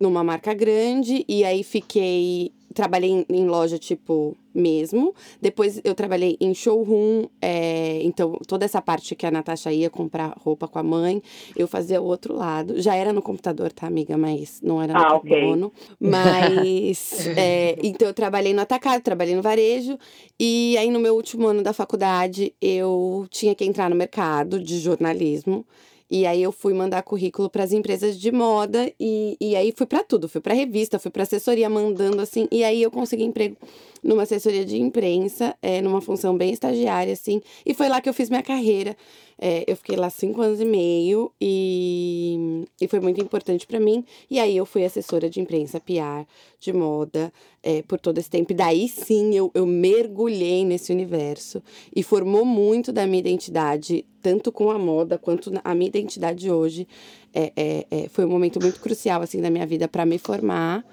numa 0.00 0.24
marca 0.24 0.52
grande, 0.52 1.24
e 1.28 1.44
aí 1.44 1.62
fiquei 1.62 2.52
trabalhei 2.74 3.10
em, 3.10 3.26
em, 3.30 3.46
loja, 3.46 3.78
tipo, 3.78 4.36
mesmo. 4.54 5.14
Depois 5.40 5.80
eu 5.84 5.94
trabalhei 5.94 6.36
em 6.40 6.52
showroom, 6.54 7.26
é, 7.40 8.00
então 8.02 8.38
toda 8.46 8.64
essa 8.64 8.82
parte 8.82 9.14
que 9.14 9.24
a 9.24 9.30
Natasha 9.30 9.72
ia 9.72 9.88
comprar 9.88 10.34
roupa 10.38 10.68
com 10.68 10.78
a 10.78 10.82
mãe, 10.82 11.22
eu 11.56 11.66
fazia 11.66 12.02
o 12.02 12.04
outro 12.04 12.34
lado. 12.34 12.80
Já 12.80 12.94
era 12.94 13.12
no 13.12 13.22
computador, 13.22 13.72
tá, 13.72 13.86
amiga? 13.86 14.18
Mas 14.18 14.60
não 14.60 14.82
era 14.82 14.92
no 14.92 14.98
ah, 14.98 15.16
okay. 15.16 15.54
Mas, 16.00 17.26
é, 17.38 17.76
então 17.82 18.08
eu 18.08 18.14
trabalhei 18.14 18.52
no 18.52 18.60
atacado, 18.60 19.02
trabalhei 19.02 19.34
no 19.34 19.42
varejo. 19.42 19.98
E 20.38 20.76
aí 20.78 20.90
no 20.90 21.00
meu 21.00 21.14
último 21.14 21.46
ano 21.46 21.62
da 21.62 21.72
faculdade, 21.72 22.54
eu 22.60 23.26
tinha 23.30 23.54
que 23.54 23.64
entrar 23.64 23.88
no 23.88 23.96
mercado 23.96 24.60
de 24.60 24.78
jornalismo. 24.78 25.64
E 26.10 26.26
aí 26.26 26.42
eu 26.42 26.52
fui 26.52 26.74
mandar 26.74 27.02
currículo 27.02 27.48
para 27.48 27.64
as 27.64 27.72
empresas 27.72 28.18
de 28.18 28.30
moda 28.30 28.92
e, 29.00 29.36
e 29.40 29.56
aí 29.56 29.72
fui 29.76 29.86
para 29.86 30.04
tudo, 30.04 30.28
fui 30.28 30.40
para 30.40 30.54
revista, 30.54 30.98
fui 30.98 31.10
para 31.10 31.22
assessoria 31.22 31.68
mandando 31.68 32.20
assim, 32.20 32.46
e 32.50 32.62
aí 32.62 32.82
eu 32.82 32.90
consegui 32.90 33.24
emprego 33.24 33.56
numa 34.04 34.24
assessoria 34.24 34.66
de 34.66 34.76
imprensa, 34.78 35.56
é, 35.62 35.80
numa 35.80 36.02
função 36.02 36.36
bem 36.36 36.52
estagiária 36.52 37.14
assim, 37.14 37.40
e 37.64 37.72
foi 37.72 37.88
lá 37.88 38.02
que 38.02 38.08
eu 38.08 38.12
fiz 38.12 38.28
minha 38.28 38.42
carreira. 38.42 38.94
É, 39.36 39.64
eu 39.66 39.76
fiquei 39.76 39.96
lá 39.96 40.08
cinco 40.10 40.40
anos 40.40 40.60
e 40.60 40.64
meio 40.64 41.32
e, 41.40 42.64
e 42.80 42.86
foi 42.86 43.00
muito 43.00 43.20
importante 43.20 43.66
para 43.66 43.80
mim. 43.80 44.04
E 44.30 44.38
aí 44.38 44.56
eu 44.56 44.64
fui 44.64 44.84
assessora 44.84 45.28
de 45.28 45.40
imprensa 45.40 45.80
PR, 45.80 46.24
de 46.60 46.72
moda, 46.72 47.32
é, 47.62 47.82
por 47.82 47.98
todo 47.98 48.18
esse 48.18 48.30
tempo. 48.30 48.52
E 48.52 48.54
daí 48.54 48.88
sim 48.88 49.34
eu, 49.34 49.50
eu 49.54 49.66
mergulhei 49.66 50.64
nesse 50.64 50.92
universo 50.92 51.62
e 51.94 52.02
formou 52.02 52.44
muito 52.44 52.92
da 52.92 53.06
minha 53.06 53.18
identidade, 53.18 54.04
tanto 54.22 54.52
com 54.52 54.70
a 54.70 54.78
moda 54.78 55.18
quanto 55.18 55.50
a 55.64 55.74
minha 55.74 55.88
identidade 55.88 56.50
hoje. 56.50 56.86
É, 57.32 57.52
é, 57.56 57.86
é 57.90 58.08
foi 58.08 58.24
um 58.24 58.30
momento 58.30 58.60
muito 58.60 58.80
crucial 58.80 59.20
assim 59.22 59.40
na 59.40 59.50
minha 59.50 59.66
vida 59.66 59.88
para 59.88 60.06
me 60.06 60.18
formar. 60.18 60.84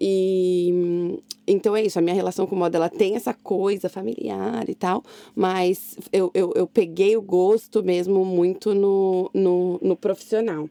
E 0.00 1.20
então 1.46 1.74
é 1.74 1.82
isso, 1.82 1.98
a 1.98 2.02
minha 2.02 2.14
relação 2.14 2.46
com 2.46 2.54
moda 2.54 2.76
ela 2.76 2.90
tem 2.90 3.16
essa 3.16 3.32
coisa 3.32 3.88
familiar 3.88 4.68
e 4.68 4.74
tal, 4.74 5.02
mas 5.34 5.96
eu, 6.12 6.30
eu, 6.34 6.52
eu 6.54 6.66
peguei 6.66 7.16
o 7.16 7.22
gosto 7.22 7.82
mesmo 7.82 8.24
muito 8.24 8.74
no, 8.74 9.30
no, 9.32 9.78
no 9.82 9.96
profissional. 9.96 10.68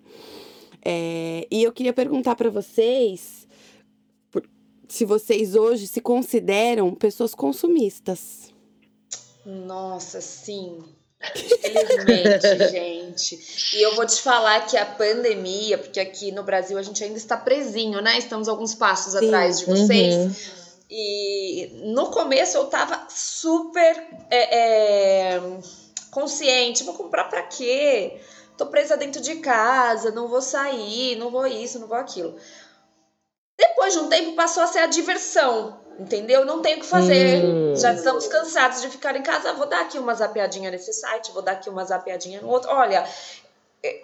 É, 0.85 1.47
e 1.51 1.63
eu 1.63 1.71
queria 1.71 1.93
perguntar 1.93 2.35
para 2.35 2.49
vocês 2.49 3.47
se 4.87 5.03
vocês 5.03 5.55
hoje 5.55 5.87
se 5.87 5.99
consideram 5.99 6.93
pessoas 6.93 7.35
consumistas. 7.35 8.53
Nossa, 9.45 10.21
sim. 10.21 10.83
Infelizmente, 11.35 12.69
gente. 12.69 13.75
E 13.75 13.81
eu 13.81 13.95
vou 13.95 14.05
te 14.05 14.21
falar 14.21 14.65
que 14.67 14.77
a 14.77 14.85
pandemia, 14.85 15.77
porque 15.77 15.99
aqui 15.99 16.31
no 16.31 16.43
Brasil 16.43 16.77
a 16.77 16.83
gente 16.83 17.03
ainda 17.03 17.17
está 17.17 17.35
presinho, 17.35 18.01
né? 18.01 18.17
Estamos 18.17 18.47
alguns 18.47 18.75
passos 18.75 19.13
Sim. 19.13 19.25
atrás 19.25 19.59
de 19.59 19.65
vocês. 19.65 20.15
Uhum. 20.15 20.33
E 20.89 21.81
no 21.85 22.11
começo 22.11 22.57
eu 22.57 22.65
tava 22.65 23.07
super 23.09 24.07
é, 24.29 25.35
é, 25.35 25.41
consciente. 26.11 26.83
Vou 26.83 26.93
comprar 26.93 27.25
pra 27.25 27.43
quê? 27.43 28.21
Tô 28.57 28.67
presa 28.67 28.95
dentro 28.95 29.21
de 29.21 29.35
casa, 29.35 30.11
não 30.11 30.27
vou 30.27 30.41
sair, 30.41 31.15
não 31.15 31.29
vou 31.29 31.45
isso, 31.45 31.79
não 31.79 31.87
vou 31.87 31.97
aquilo. 31.97 32.35
Depois 33.57 33.93
de 33.93 33.99
um 33.99 34.07
tempo 34.07 34.33
passou 34.33 34.63
a 34.63 34.67
ser 34.67 34.79
a 34.79 34.87
diversão 34.87 35.86
entendeu? 35.99 36.45
Não 36.45 36.61
tem 36.61 36.75
o 36.75 36.79
que 36.79 36.85
fazer. 36.85 37.43
Hum. 37.43 37.75
Já 37.75 37.93
estamos 37.93 38.27
cansados 38.27 38.81
de 38.81 38.89
ficar 38.89 39.15
em 39.15 39.23
casa. 39.23 39.53
Vou 39.53 39.67
dar 39.67 39.81
aqui 39.81 39.97
uma 39.97 40.13
zapeadinha 40.13 40.71
nesse 40.71 40.93
site, 40.93 41.31
vou 41.31 41.41
dar 41.41 41.53
aqui 41.53 41.69
uma 41.69 41.83
zapeadinha 41.83 42.41
no 42.41 42.49
outro. 42.49 42.69
Olha, 42.71 43.05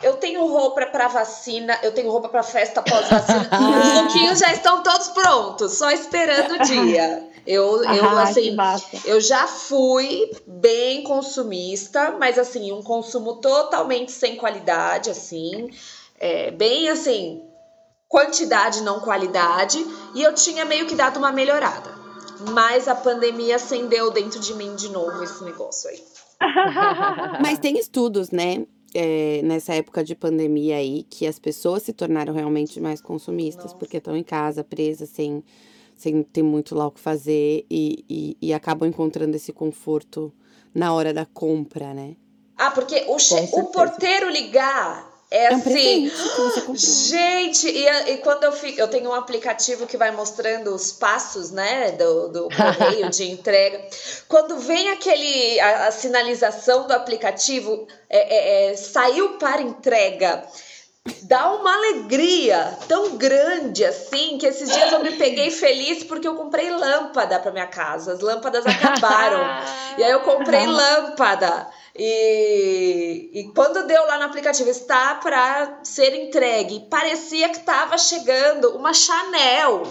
eu 0.02 0.14
tenho 0.18 0.46
roupa 0.46 0.86
para 0.86 1.08
vacina, 1.08 1.78
eu 1.82 1.92
tenho 1.92 2.10
roupa 2.12 2.30
para 2.30 2.44
festa 2.44 2.82
pós-vacina. 2.82 3.50
Os 3.82 4.02
lookinhos 4.02 4.40
já 4.40 4.52
estão 4.54 4.84
todos 4.84 5.10
prontos, 5.10 5.74
só 5.74 5.92
esperando 5.92 6.56
o 6.56 6.64
dia. 6.64 7.30
Eu, 7.46 7.84
eu 7.84 8.06
ah, 8.06 8.24
assim, 8.24 8.56
eu 9.04 9.20
já 9.20 9.46
fui 9.48 10.32
bem 10.48 11.04
consumista, 11.04 12.16
mas 12.18 12.40
assim, 12.40 12.72
um 12.72 12.82
consumo 12.82 13.36
totalmente 13.36 14.14
sem 14.14 14.38
qualidade, 14.38 15.10
assim, 15.10 15.70
é, 16.18 16.52
bem 16.52 16.88
assim, 16.88 17.44
quantidade, 18.14 18.82
não 18.84 19.00
qualidade, 19.00 19.84
e 20.14 20.22
eu 20.22 20.36
tinha 20.36 20.64
meio 20.66 20.86
que 20.86 20.94
dado 20.94 21.18
uma 21.18 21.32
melhorada. 21.32 21.92
Mas 22.52 22.88
a 22.88 22.94
pandemia 22.94 23.56
acendeu 23.56 24.12
dentro 24.12 24.40
de 24.40 24.54
mim 24.54 24.76
de 24.76 24.90
novo 24.90 25.24
esse 25.24 25.44
negócio 25.44 25.90
aí. 25.90 26.04
Mas 27.42 27.58
tem 27.58 27.80
estudos, 27.80 28.30
né? 28.30 28.68
é, 28.94 29.42
nessa 29.44 29.74
época 29.74 30.04
de 30.04 30.14
pandemia 30.14 30.76
aí 30.76 31.04
que 31.10 31.26
as 31.26 31.40
pessoas 31.40 31.82
se 31.82 31.92
tornaram 31.94 32.34
realmente 32.34 32.80
mais 32.80 33.02
consumistas, 33.02 33.66
Nossa. 33.66 33.78
porque 33.78 33.98
estão 33.98 34.16
em 34.16 34.24
casa, 34.24 34.64
presas, 34.64 35.10
sem, 35.10 35.44
sem 35.98 36.22
ter 36.22 36.44
muito 36.44 36.76
lá 36.76 36.86
o 36.86 36.92
que 36.92 37.00
fazer 37.00 37.66
e, 37.68 38.06
e, 38.08 38.38
e 38.40 38.54
acabam 38.54 38.88
encontrando 38.88 39.36
esse 39.36 39.52
conforto 39.52 40.32
na 40.72 40.94
hora 40.94 41.12
da 41.12 41.26
compra, 41.26 41.94
né? 41.96 42.16
Ah, 42.56 42.70
porque 42.70 43.06
o, 43.08 43.18
che- 43.18 43.50
o 43.54 43.64
porteiro 43.72 44.30
ligar 44.30 45.12
é, 45.34 45.46
É 45.46 45.52
um 45.52 45.58
assim. 45.58 46.12
Gente, 46.76 47.68
e, 47.68 47.88
e 48.12 48.18
quando 48.18 48.44
eu 48.44 48.52
fico. 48.52 48.80
Eu 48.80 48.88
tenho 48.88 49.10
um 49.10 49.14
aplicativo 49.16 49.88
que 49.88 49.98
vai 49.98 50.12
mostrando 50.12 50.74
os 50.76 50.92
passos, 50.92 51.50
né? 51.50 51.92
Do, 51.94 52.30
do 52.30 52.50
correio 52.56 53.10
de 53.10 53.32
entrega. 53.32 53.84
Quando 54.28 54.60
vem 54.60 54.90
aquele. 54.90 55.60
A, 55.60 55.88
a 55.88 55.92
sinalização 55.92 56.86
do 56.86 56.94
aplicativo, 56.94 57.88
é, 58.08 58.20
é, 58.20 58.72
é, 58.72 58.76
saiu 58.76 59.40
para 59.40 59.64
entrega. 59.64 60.44
Dá 61.24 61.52
uma 61.52 61.74
alegria 61.74 62.78
tão 62.88 63.18
grande 63.18 63.84
assim 63.84 64.38
que 64.38 64.46
esses 64.46 64.72
dias 64.72 64.92
eu 64.92 65.04
me 65.04 65.12
peguei 65.14 65.52
feliz 65.52 66.04
porque 66.04 66.26
eu 66.26 66.36
comprei 66.36 66.70
lâmpada 66.70 67.40
para 67.40 67.52
minha 67.52 67.68
casa. 67.68 68.14
As 68.14 68.20
lâmpadas 68.20 68.64
acabaram. 68.68 69.42
E 69.98 70.04
aí 70.04 70.12
eu 70.12 70.22
comprei 70.22 70.68
lâmpada. 70.68 71.68
E, 71.96 73.30
e 73.34 73.44
quando 73.54 73.86
deu 73.86 74.06
lá 74.08 74.18
no 74.18 74.24
aplicativo, 74.24 74.70
está 74.70 75.16
para 75.16 75.82
ser 75.84 76.16
entregue, 76.16 76.88
parecia 76.90 77.50
que 77.50 77.58
estava 77.58 77.98
chegando 77.98 78.76
uma 78.76 78.94
Chanel 78.94 79.84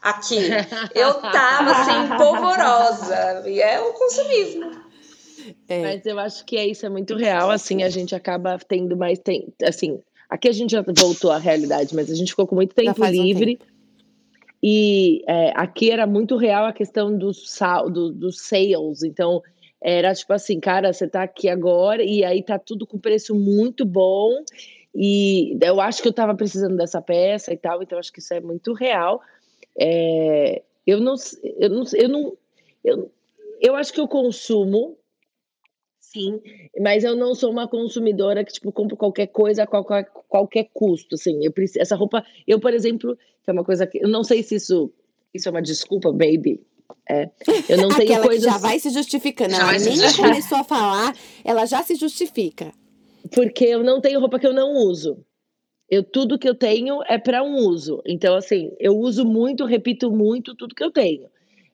aqui. 0.00 0.38
Eu 0.94 1.14
tava 1.14 1.72
assim, 1.72 2.16
polvorosa. 2.16 3.44
E 3.48 3.60
é 3.60 3.80
o 3.80 3.92
consumismo. 3.92 4.88
É, 5.66 5.82
Mas 5.82 6.06
eu 6.06 6.18
acho 6.18 6.44
que 6.44 6.56
é 6.56 6.66
isso, 6.66 6.84
é 6.84 6.88
muito 6.88 7.16
real, 7.16 7.50
assim, 7.50 7.82
a 7.82 7.88
gente 7.88 8.14
acaba 8.14 8.58
tendo 8.58 8.96
mais 8.96 9.18
tempo, 9.18 9.52
assim, 9.62 9.98
aqui 10.28 10.48
a 10.48 10.52
gente 10.52 10.72
já 10.72 10.82
voltou 10.82 11.30
à 11.30 11.38
realidade, 11.38 11.94
mas 11.94 12.10
a 12.10 12.14
gente 12.14 12.30
ficou 12.30 12.46
com 12.46 12.54
muito 12.54 12.74
tempo 12.74 12.98
faz 12.98 13.18
um 13.18 13.22
livre, 13.22 13.58
e 14.62 15.22
é, 15.26 15.52
aqui 15.54 15.90
era 15.90 16.06
muito 16.06 16.36
real 16.36 16.66
a 16.66 16.72
questão 16.72 17.16
do 17.16 17.32
sal, 17.32 17.88
do, 17.88 18.12
dos 18.12 18.40
sales, 18.40 19.02
então 19.02 19.42
era 19.80 20.14
tipo 20.14 20.32
assim, 20.32 20.58
cara, 20.60 20.92
você 20.92 21.06
tá 21.08 21.22
aqui 21.22 21.48
agora, 21.48 22.02
e 22.02 22.24
aí 22.24 22.42
tá 22.42 22.58
tudo 22.58 22.86
com 22.86 22.98
preço 22.98 23.34
muito 23.34 23.84
bom, 23.86 24.42
e 24.94 25.56
eu 25.62 25.80
acho 25.80 26.02
que 26.02 26.08
eu 26.08 26.12
tava 26.12 26.34
precisando 26.34 26.76
dessa 26.76 27.00
peça 27.00 27.52
e 27.52 27.56
tal, 27.56 27.82
então 27.82 27.98
acho 27.98 28.12
que 28.12 28.20
isso 28.20 28.34
é 28.34 28.40
muito 28.40 28.72
real, 28.72 29.20
É, 29.80 30.62
eu 30.86 31.00
não, 31.00 31.14
eu 31.58 31.70
não, 31.70 31.84
eu 31.94 32.08
não, 32.08 32.36
eu, 32.84 33.12
eu 33.60 33.76
acho 33.76 33.92
que 33.92 34.00
eu 34.00 34.08
consumo, 34.08 34.96
sim, 36.00 36.40
mas 36.80 37.04
eu 37.04 37.14
não 37.14 37.34
sou 37.34 37.50
uma 37.50 37.68
consumidora 37.68 38.44
que, 38.44 38.52
tipo, 38.52 38.72
compro 38.72 38.96
qualquer 38.96 39.28
coisa 39.28 39.62
a 39.62 39.66
qualquer, 39.66 40.04
qualquer 40.28 40.68
custo, 40.72 41.14
assim, 41.14 41.44
eu 41.44 41.52
preciso, 41.52 41.80
essa 41.80 41.94
roupa, 41.94 42.24
eu, 42.46 42.58
por 42.58 42.72
exemplo, 42.74 43.16
que 43.44 43.50
é 43.50 43.52
uma 43.52 43.64
coisa 43.64 43.86
que, 43.86 43.98
eu 44.02 44.08
não 44.08 44.24
sei 44.24 44.42
se 44.42 44.56
isso, 44.56 44.90
isso 45.32 45.48
é 45.48 45.52
uma 45.52 45.62
desculpa, 45.62 46.10
baby, 46.10 46.60
é, 47.08 47.30
eu 47.68 47.78
não 47.78 47.88
tenho 47.88 48.02
Aquela 48.02 48.22
que 48.22 48.28
coisas, 48.28 48.44
já 48.44 48.58
vai 48.58 48.78
se 48.78 48.90
justificando. 48.90 49.50
Já 49.50 49.74
Ela 49.74 49.78
nem 49.78 50.14
começou 50.14 50.58
a 50.58 50.64
falar, 50.64 51.16
ela 51.44 51.66
já 51.66 51.82
se 51.82 51.94
justifica. 51.94 52.72
porque 53.34 53.64
eu 53.64 53.82
não 53.82 54.00
tenho 54.00 54.20
roupa 54.20 54.38
que 54.38 54.46
eu 54.46 54.54
não 54.54 54.74
uso, 54.74 55.24
eu, 55.90 56.02
tudo 56.02 56.38
que 56.38 56.48
eu 56.48 56.54
tenho 56.54 57.02
é 57.06 57.18
para 57.18 57.42
um 57.42 57.56
uso, 57.56 58.02
então, 58.06 58.34
assim, 58.34 58.72
eu 58.78 58.96
uso 58.96 59.24
muito, 59.24 59.64
repito 59.64 60.10
muito 60.10 60.54
tudo 60.54 60.74
que 60.74 60.84
eu 60.84 60.90
tenho, 60.90 61.28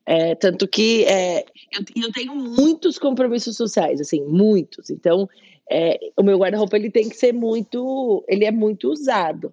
é, 0.07 0.35
tanto 0.35 0.69
que 0.69 1.05
é, 1.05 1.45
eu, 1.73 2.05
eu 2.05 2.13
tenho 2.13 2.35
muitos 2.35 2.99
compromissos 2.99 3.57
sociais, 3.57 4.01
assim, 4.01 4.23
muitos. 4.23 4.91
Então, 4.91 5.29
é, 5.71 5.99
o 6.17 6.23
meu 6.23 6.39
guarda-roupa 6.39 6.77
ele 6.77 6.91
tem 6.91 7.09
que 7.09 7.17
ser 7.17 7.33
muito, 7.33 8.25
ele 8.29 8.45
é 8.45 8.51
muito 8.53 8.91
usado. 8.91 9.53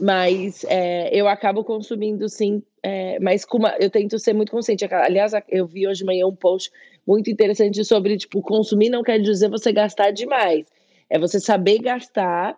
Mas 0.00 0.64
é, 0.64 1.10
eu 1.18 1.26
acabo 1.26 1.64
consumindo, 1.64 2.28
sim. 2.28 2.62
É, 2.82 3.18
mas 3.20 3.44
com 3.44 3.58
uma- 3.58 3.76
eu 3.78 3.90
tento 3.90 4.18
ser 4.18 4.32
muito 4.32 4.52
consciente. 4.52 4.84
Aliás, 4.84 5.32
eu 5.48 5.66
vi 5.66 5.86
hoje 5.86 6.00
de 6.00 6.04
manhã 6.04 6.26
um 6.26 6.34
post 6.34 6.70
muito 7.06 7.30
interessante 7.30 7.84
sobre 7.84 8.16
tipo 8.16 8.40
consumir 8.42 8.90
não 8.90 9.02
quer 9.02 9.18
dizer 9.18 9.48
você 9.48 9.72
gastar 9.72 10.10
demais. 10.10 10.66
É 11.10 11.18
você 11.18 11.40
saber 11.40 11.78
gastar 11.78 12.56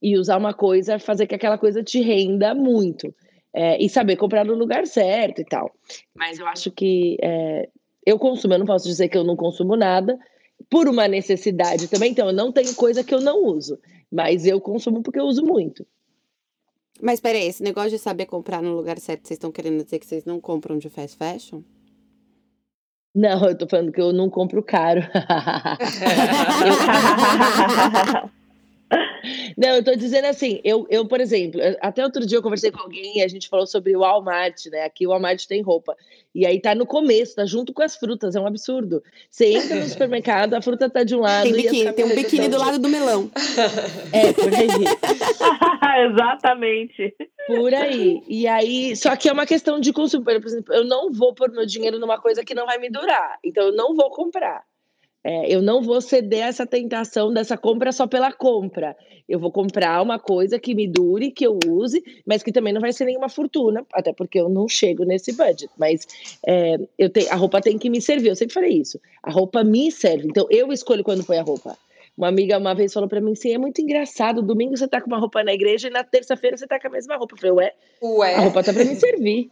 e 0.00 0.18
usar 0.18 0.36
uma 0.36 0.52
coisa, 0.52 0.98
fazer 0.98 1.26
que 1.26 1.34
aquela 1.34 1.56
coisa 1.56 1.82
te 1.82 2.00
renda 2.00 2.54
muito. 2.54 3.14
É, 3.54 3.82
e 3.82 3.88
saber 3.88 4.16
comprar 4.16 4.46
no 4.46 4.54
lugar 4.54 4.86
certo 4.86 5.42
e 5.42 5.44
tal. 5.44 5.70
Mas 6.14 6.38
eu 6.38 6.46
acho 6.46 6.70
que 6.70 7.18
é, 7.22 7.68
eu 8.04 8.18
consumo, 8.18 8.54
eu 8.54 8.58
não 8.58 8.66
posso 8.66 8.88
dizer 8.88 9.08
que 9.08 9.16
eu 9.16 9.24
não 9.24 9.36
consumo 9.36 9.76
nada, 9.76 10.18
por 10.70 10.88
uma 10.88 11.06
necessidade 11.06 11.86
também. 11.88 12.12
Então, 12.12 12.28
eu 12.28 12.32
não 12.32 12.50
tenho 12.50 12.74
coisa 12.74 13.04
que 13.04 13.14
eu 13.14 13.20
não 13.20 13.44
uso, 13.44 13.78
mas 14.10 14.46
eu 14.46 14.58
consumo 14.60 15.02
porque 15.02 15.20
eu 15.20 15.24
uso 15.24 15.44
muito. 15.44 15.86
Mas 17.02 17.18
peraí, 17.18 17.48
esse 17.48 17.64
negócio 17.64 17.90
de 17.90 17.98
saber 17.98 18.26
comprar 18.26 18.62
no 18.62 18.76
lugar 18.76 18.96
certo, 19.00 19.26
vocês 19.26 19.36
estão 19.36 19.50
querendo 19.50 19.82
dizer 19.82 19.98
que 19.98 20.06
vocês 20.06 20.24
não 20.24 20.40
compram 20.40 20.78
de 20.78 20.88
fast 20.88 21.16
fashion? 21.16 21.62
Não, 23.12 23.44
eu 23.44 23.58
tô 23.58 23.66
falando 23.66 23.90
que 23.90 24.00
eu 24.00 24.12
não 24.12 24.30
compro 24.30 24.62
caro. 24.62 25.02
Não, 29.56 29.68
eu 29.76 29.84
tô 29.84 29.94
dizendo 29.94 30.26
assim, 30.26 30.60
eu, 30.64 30.86
eu, 30.90 31.06
por 31.06 31.20
exemplo, 31.20 31.60
até 31.80 32.04
outro 32.04 32.26
dia 32.26 32.38
eu 32.38 32.42
conversei 32.42 32.70
com 32.70 32.80
alguém 32.80 33.18
e 33.18 33.22
a 33.22 33.28
gente 33.28 33.48
falou 33.48 33.66
sobre 33.66 33.96
o 33.96 34.00
Walmart, 34.00 34.66
né? 34.66 34.84
Aqui 34.84 35.06
o 35.06 35.10
Walmart 35.10 35.46
tem 35.46 35.62
roupa. 35.62 35.96
E 36.34 36.44
aí 36.44 36.60
tá 36.60 36.74
no 36.74 36.84
começo, 36.84 37.36
tá 37.36 37.46
junto 37.46 37.72
com 37.72 37.82
as 37.82 37.96
frutas, 37.96 38.34
é 38.34 38.40
um 38.40 38.46
absurdo. 38.46 39.02
Você 39.30 39.52
entra 39.52 39.76
no 39.76 39.88
supermercado, 39.88 40.54
a 40.54 40.62
fruta 40.62 40.90
tá 40.90 41.04
de 41.04 41.14
um 41.14 41.20
lado 41.20 41.44
Tem 41.44 41.52
biquíni, 41.52 41.92
tem 41.92 42.04
um 42.04 42.14
biquíni 42.14 42.48
do 42.48 42.58
lado 42.58 42.78
do 42.78 42.88
melão. 42.88 43.30
É, 44.12 44.32
por 44.32 44.52
aí. 44.52 44.68
Exatamente. 46.10 47.14
Por 47.46 47.74
aí. 47.74 48.22
E 48.28 48.46
aí, 48.46 48.96
só 48.96 49.14
que 49.16 49.28
é 49.28 49.32
uma 49.32 49.46
questão 49.46 49.80
de 49.80 49.92
consumo. 49.92 50.24
Por 50.24 50.34
exemplo, 50.34 50.74
eu 50.74 50.84
não 50.84 51.10
vou 51.12 51.34
pôr 51.34 51.50
meu 51.50 51.66
dinheiro 51.66 51.98
numa 51.98 52.20
coisa 52.20 52.44
que 52.44 52.54
não 52.54 52.66
vai 52.66 52.78
me 52.78 52.90
durar. 52.90 53.38
Então, 53.44 53.64
eu 53.64 53.72
não 53.72 53.94
vou 53.94 54.10
comprar. 54.10 54.62
É, 55.24 55.54
eu 55.54 55.62
não 55.62 55.80
vou 55.80 56.00
ceder 56.00 56.40
essa 56.40 56.66
tentação 56.66 57.32
dessa 57.32 57.56
compra 57.56 57.92
só 57.92 58.06
pela 58.06 58.32
compra. 58.32 58.96
Eu 59.28 59.38
vou 59.38 59.52
comprar 59.52 60.02
uma 60.02 60.18
coisa 60.18 60.58
que 60.58 60.74
me 60.74 60.88
dure, 60.88 61.30
que 61.30 61.46
eu 61.46 61.58
use, 61.66 62.02
mas 62.26 62.42
que 62.42 62.50
também 62.50 62.72
não 62.72 62.80
vai 62.80 62.92
ser 62.92 63.04
nenhuma 63.04 63.28
fortuna, 63.28 63.86
até 63.92 64.12
porque 64.12 64.40
eu 64.40 64.48
não 64.48 64.68
chego 64.68 65.04
nesse 65.04 65.32
budget. 65.32 65.70
Mas 65.78 66.06
é, 66.44 66.76
eu 66.98 67.08
te, 67.08 67.28
a 67.28 67.36
roupa 67.36 67.60
tem 67.60 67.78
que 67.78 67.88
me 67.88 68.00
servir. 68.00 68.30
Eu 68.30 68.36
sempre 68.36 68.54
falei 68.54 68.72
isso. 68.72 69.00
A 69.22 69.30
roupa 69.30 69.62
me 69.62 69.92
serve. 69.92 70.26
Então, 70.26 70.46
eu 70.50 70.72
escolho 70.72 71.04
quando 71.04 71.24
põe 71.24 71.38
a 71.38 71.42
roupa. 71.42 71.76
Uma 72.22 72.28
amiga 72.28 72.56
uma 72.56 72.72
vez 72.72 72.92
falou 72.92 73.08
pra 73.08 73.20
mim 73.20 73.32
assim: 73.32 73.52
é 73.52 73.58
muito 73.58 73.82
engraçado. 73.82 74.42
Domingo 74.42 74.76
você 74.76 74.86
tá 74.86 75.00
com 75.00 75.08
uma 75.08 75.18
roupa 75.18 75.42
na 75.42 75.52
igreja 75.52 75.88
e 75.88 75.90
na 75.90 76.04
terça-feira 76.04 76.56
você 76.56 76.68
tá 76.68 76.78
com 76.78 76.86
a 76.86 76.90
mesma 76.90 77.16
roupa. 77.16 77.34
Eu 77.34 77.38
falei, 77.38 77.52
ué, 77.52 77.74
Ué. 78.00 78.34
a 78.36 78.40
roupa 78.42 78.62
tá 78.62 78.72
pra 78.72 78.84
me 78.84 78.94
servir. 78.94 79.50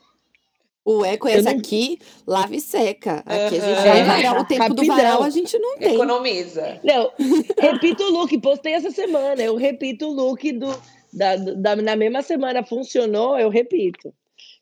O 0.84 1.04
eco 1.04 1.26
é 1.26 1.32
esse 1.34 1.42
não- 1.52 1.58
aqui, 1.58 1.98
lava 2.24 2.54
e 2.54 2.60
seca. 2.60 3.24
Aqui 3.26 3.56
a 3.56 3.60
gente 3.60 3.82
vai 3.82 4.04
varar. 4.04 4.40
O 4.40 4.44
tempo 4.44 4.68
do 4.72 4.82
rapidão. 4.82 4.96
varal 4.96 5.22
a 5.24 5.30
gente 5.30 5.58
não 5.58 5.78
tem. 5.78 5.94
Economiza. 5.96 6.80
Não, 6.84 7.10
repito 7.58 8.04
o 8.04 8.12
look, 8.12 8.38
postei 8.38 8.74
essa 8.74 8.92
semana. 8.92 9.42
Eu 9.42 9.56
repito 9.56 10.06
o 10.06 10.12
look 10.12 10.52
do, 10.52 10.68
da, 11.12 11.34
da, 11.36 11.74
na 11.74 11.96
mesma 11.96 12.22
semana. 12.22 12.62
Funcionou, 12.62 13.36
eu 13.36 13.48
repito. 13.48 14.14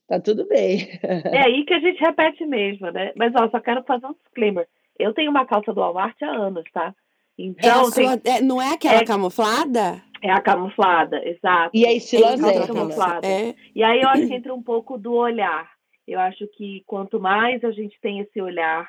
Tá 0.09 0.19
tudo 0.19 0.49
bem. 0.49 0.99
É 1.03 1.45
aí 1.45 1.63
que 1.67 1.75
a 1.75 1.79
gente 1.79 2.01
repete 2.01 2.47
mesmo, 2.47 2.91
né? 2.91 3.13
Mas 3.15 3.35
ó, 3.39 3.51
só 3.51 3.61
quero 3.61 3.83
fazer 3.85 4.07
um 4.07 4.15
disclaimer. 4.15 4.67
Eu 4.99 5.13
tenho 5.13 5.31
uma 5.31 5.45
calça 5.47 5.75
do 5.75 5.81
Walmart 5.81 6.17
há 6.23 6.31
anos, 6.31 6.65
tá? 6.73 6.95
É 7.39 7.43
Então, 7.45 7.91
tem- 7.91 8.05
sua- 8.09 8.21
é, 8.25 8.41
não 8.41 8.61
é 8.61 8.73
aquela 8.75 9.01
é- 9.01 9.05
camuflada? 9.05 10.03
é 10.23 10.31
a 10.31 10.41
camuflada, 10.41 11.23
exato. 11.29 11.71
E 11.77 11.85
é 11.87 11.93
estilo 11.95 12.27
Tem 12.29 12.39
calça 12.41 12.61
Zé. 12.61 12.67
camuflada. 12.67 13.27
É. 13.27 13.55
E 13.75 13.83
aí 13.85 14.01
eu 14.01 14.09
acho 14.09 14.27
que 14.27 14.35
entra 14.35 14.53
um 14.55 14.63
pouco 14.63 14.99
do 14.99 15.13
olhar. 15.15 15.71
Eu 16.07 16.19
acho 16.19 16.47
que 16.57 16.83
quanto 16.87 17.21
mais 17.21 17.63
a 17.63 17.71
gente 17.71 17.97
tem 18.01 18.19
esse 18.21 18.41
olhar, 18.41 18.89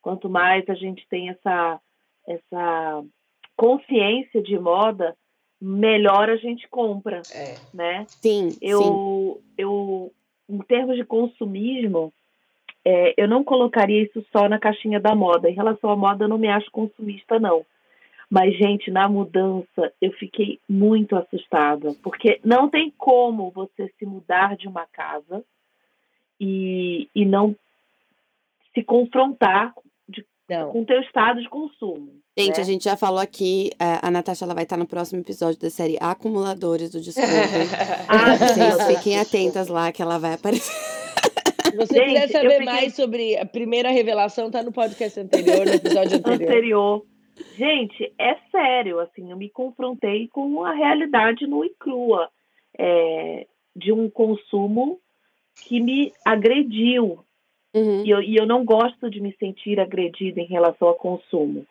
quanto 0.00 0.28
mais 0.30 0.68
a 0.68 0.74
gente 0.74 1.04
tem 1.08 1.30
essa, 1.30 1.80
essa 2.28 3.02
consciência 3.56 4.42
de 4.42 4.58
moda, 4.58 5.16
melhor 5.60 6.28
a 6.28 6.36
gente 6.36 6.68
compra, 6.68 7.22
É. 7.34 7.56
né? 7.72 8.04
Sim, 8.08 8.50
sim. 8.50 8.58
Eu, 8.60 9.40
eu 9.56 10.12
em 10.48 10.58
termos 10.58 10.96
de 10.96 11.04
consumismo, 11.04 12.12
é, 12.84 13.14
eu 13.16 13.28
não 13.28 13.44
colocaria 13.44 14.02
isso 14.02 14.24
só 14.32 14.48
na 14.48 14.58
caixinha 14.58 14.98
da 14.98 15.14
moda. 15.14 15.48
Em 15.48 15.54
relação 15.54 15.90
à 15.90 15.96
moda, 15.96 16.24
eu 16.24 16.28
não 16.28 16.38
me 16.38 16.48
acho 16.48 16.70
consumista, 16.70 17.38
não. 17.38 17.64
Mas, 18.30 18.56
gente, 18.56 18.90
na 18.90 19.08
mudança, 19.08 19.92
eu 20.00 20.10
fiquei 20.12 20.58
muito 20.68 21.14
assustada, 21.14 21.94
porque 22.02 22.40
não 22.42 22.68
tem 22.68 22.90
como 22.96 23.50
você 23.50 23.92
se 23.98 24.06
mudar 24.06 24.56
de 24.56 24.66
uma 24.66 24.86
casa 24.86 25.44
e, 26.40 27.08
e 27.14 27.26
não 27.26 27.54
se 28.74 28.82
confrontar 28.82 29.74
Não. 30.48 30.72
com 30.72 30.80
o 30.80 30.86
teu 30.86 31.00
estado 31.02 31.42
de 31.42 31.48
consumo. 31.48 32.22
Gente, 32.36 32.56
né? 32.56 32.62
a 32.62 32.64
gente 32.64 32.84
já 32.84 32.96
falou 32.96 33.20
aqui, 33.20 33.70
a, 33.78 34.08
a 34.08 34.10
Natasha 34.10 34.46
ela 34.46 34.54
vai 34.54 34.64
estar 34.64 34.78
no 34.78 34.86
próximo 34.86 35.20
episódio 35.20 35.60
da 35.60 35.68
série 35.68 35.98
Acumuladores 36.00 36.90
do 36.90 37.00
Discovery. 37.00 37.68
Ah, 38.08 38.36
Vocês 38.36 38.96
fiquem 38.96 39.18
atentas 39.18 39.68
lá 39.68 39.92
que 39.92 40.02
ela 40.02 40.18
vai 40.18 40.34
aparecer. 40.34 40.91
Se 41.72 41.76
você 41.76 41.94
Gente, 41.94 42.12
quiser 42.12 42.28
saber 42.28 42.50
fiquei- 42.50 42.64
mais 42.66 42.94
sobre 42.94 43.36
a 43.36 43.46
primeira 43.46 43.90
revelação, 43.90 44.50
tá 44.50 44.62
no 44.62 44.72
podcast 44.72 45.18
anterior, 45.18 45.64
no 45.66 45.72
episódio 45.72 46.18
anterior. 46.18 46.48
anterior. 46.48 47.06
Gente, 47.56 48.12
é 48.18 48.36
sério, 48.50 49.00
assim, 49.00 49.30
eu 49.30 49.36
me 49.36 49.48
confrontei 49.48 50.28
com 50.28 50.64
a 50.64 50.72
realidade 50.74 51.46
nua 51.46 51.66
e 51.66 51.70
crua 51.78 52.28
é, 52.78 53.46
de 53.74 53.90
um 53.92 54.08
consumo 54.10 55.00
que 55.66 55.80
me 55.80 56.12
agrediu. 56.24 57.20
Uhum. 57.74 58.04
E, 58.04 58.10
eu, 58.10 58.22
e 58.22 58.36
eu 58.36 58.46
não 58.46 58.64
gosto 58.64 59.08
de 59.10 59.18
me 59.20 59.34
sentir 59.38 59.80
agredida 59.80 60.40
em 60.40 60.46
relação 60.46 60.88
ao 60.88 60.94
consumo. 60.94 61.66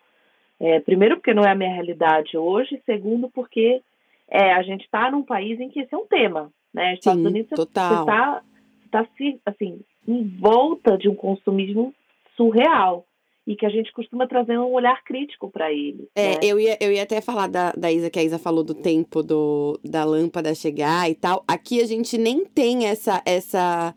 É, 0.58 0.80
primeiro, 0.80 1.16
porque 1.16 1.32
não 1.34 1.44
é 1.44 1.50
a 1.50 1.54
minha 1.54 1.72
realidade 1.72 2.36
hoje. 2.36 2.80
Segundo, 2.84 3.30
porque 3.30 3.80
é, 4.28 4.52
a 4.52 4.62
gente 4.62 4.84
está 4.84 5.10
num 5.12 5.22
país 5.22 5.60
em 5.60 5.68
que 5.68 5.80
esse 5.80 5.94
é 5.94 5.98
um 5.98 6.06
tema. 6.06 6.52
Né? 6.74 6.94
Estados 6.94 7.20
Sim, 7.22 7.28
Unidos, 7.28 7.50
você 7.50 7.54
total. 7.56 8.00
está 8.00 8.42
tá, 8.90 9.06
se- 9.16 9.40
assim, 9.46 9.80
em 10.06 10.28
volta 10.38 10.96
de 10.96 11.08
um 11.08 11.14
consumismo 11.14 11.94
surreal. 12.36 13.04
E 13.44 13.56
que 13.56 13.66
a 13.66 13.70
gente 13.70 13.92
costuma 13.92 14.24
trazer 14.28 14.56
um 14.56 14.72
olhar 14.72 15.02
crítico 15.02 15.50
para 15.50 15.72
ele. 15.72 16.08
É, 16.14 16.34
né? 16.34 16.38
eu 16.44 16.60
ia, 16.60 16.78
eu 16.80 16.92
ia 16.92 17.02
até 17.02 17.20
falar 17.20 17.48
da, 17.48 17.72
da 17.72 17.90
Isa, 17.90 18.08
que 18.08 18.20
a 18.20 18.22
Isa 18.22 18.38
falou 18.38 18.62
do 18.62 18.72
tempo 18.72 19.20
do, 19.20 19.80
da 19.84 20.04
lâmpada 20.04 20.54
chegar 20.54 21.10
e 21.10 21.14
tal. 21.16 21.42
Aqui 21.48 21.82
a 21.82 21.84
gente 21.84 22.16
nem 22.16 22.44
tem 22.44 22.86
essa, 22.86 23.20
essa, 23.26 23.92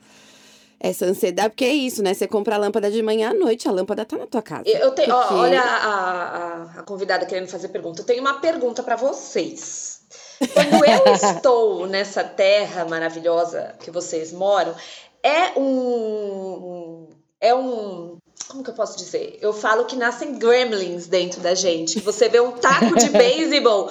essa 0.79 1.05
ansiedade, 1.05 1.49
porque 1.49 1.63
é 1.63 1.73
isso, 1.73 2.01
né? 2.01 2.15
Você 2.15 2.27
compra 2.27 2.55
a 2.55 2.57
lâmpada 2.57 2.89
de 2.89 3.03
manhã 3.03 3.29
à 3.29 3.33
noite, 3.35 3.67
a 3.67 3.71
lâmpada 3.71 4.03
tá 4.03 4.17
na 4.17 4.25
tua 4.25 4.41
casa. 4.41 4.67
Eu 4.67 4.91
tenho, 4.95 5.13
ó, 5.13 5.21
Porque- 5.21 5.33
olha 5.35 5.61
a, 5.61 5.85
a, 5.85 6.79
a 6.79 6.83
convidada 6.83 7.27
querendo 7.27 7.47
fazer 7.47 7.67
pergunta. 7.69 8.01
Eu 8.01 8.05
tenho 8.07 8.21
uma 8.21 8.39
pergunta 8.39 8.81
para 8.81 8.95
vocês. 8.95 10.07
Quando 10.53 10.83
eu 10.85 11.13
estou 11.13 11.85
nessa 11.85 12.23
terra 12.23 12.85
maravilhosa 12.85 13.75
que 13.79 13.91
vocês 13.91 14.33
moram, 14.33 14.73
é 15.27 15.59
um 15.59 17.09
é 17.41 17.53
um 17.55 18.17
como 18.47 18.63
que 18.63 18.69
eu 18.69 18.75
posso 18.75 18.97
dizer? 18.97 19.37
Eu 19.41 19.51
falo 19.53 19.85
que 19.85 19.95
nascem 19.95 20.37
gremlins 20.37 21.07
dentro 21.07 21.41
da 21.41 21.55
gente. 21.55 21.99
Você 22.01 22.29
vê 22.29 22.39
um 22.39 22.51
taco 22.53 22.95
de 22.95 23.09
beisebol 23.17 23.87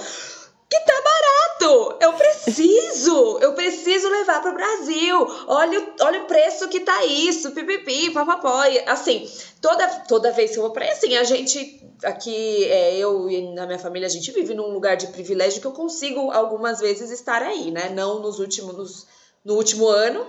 que 0.70 0.80
tá 0.80 0.94
barato. 1.02 1.98
Eu 2.00 2.12
preciso, 2.14 3.38
eu 3.40 3.52
preciso 3.54 4.08
levar 4.08 4.40
para 4.40 4.50
o 4.52 4.54
Brasil. 4.54 5.26
Olha, 5.48 5.80
o- 5.80 5.94
olha 6.04 6.22
o 6.22 6.26
preço 6.26 6.68
que 6.68 6.80
tá 6.80 7.04
isso, 7.04 7.50
pipipi, 7.52 8.10
papapó. 8.10 8.62
Assim, 8.86 9.28
toda, 9.60 9.86
toda 10.08 10.30
vez 10.32 10.52
que 10.52 10.58
eu 10.58 10.62
vou 10.62 10.72
pra 10.72 10.84
assim, 10.90 11.16
a 11.16 11.24
gente 11.24 11.82
aqui, 12.04 12.64
é, 12.64 12.96
eu 12.96 13.28
e 13.28 13.52
na 13.54 13.66
minha 13.66 13.78
família, 13.78 14.06
a 14.06 14.10
gente 14.10 14.30
vive 14.32 14.54
num 14.54 14.72
lugar 14.72 14.96
de 14.96 15.08
privilégio 15.08 15.60
que 15.60 15.66
eu 15.66 15.72
consigo 15.72 16.30
algumas 16.30 16.80
vezes 16.80 17.10
estar 17.10 17.42
aí, 17.42 17.70
né? 17.70 17.90
Não 17.90 18.20
nos 18.20 18.38
últimos, 18.38 18.76
nos- 18.76 19.06
no 19.44 19.54
último 19.54 19.86
ano, 19.88 20.26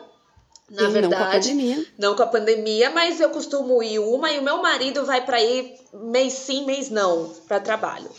na 0.69 0.77
Sim, 0.77 0.85
não 0.85 0.91
com 0.91 0.97
a 0.97 1.01
verdade. 1.01 1.49
pandemia. 1.49 1.85
Não 1.97 2.15
com 2.15 2.23
a 2.23 2.27
pandemia, 2.27 2.89
mas 2.89 3.19
eu 3.19 3.29
costumo 3.29 3.83
ir 3.83 3.99
uma 3.99 4.31
e 4.31 4.39
o 4.39 4.43
meu 4.43 4.61
marido 4.61 5.05
vai 5.05 5.23
para 5.23 5.41
ir 5.41 5.75
mês 5.93 6.33
sim, 6.33 6.65
mês 6.65 6.89
não, 6.89 7.29
para 7.47 7.59
trabalho. 7.59 8.09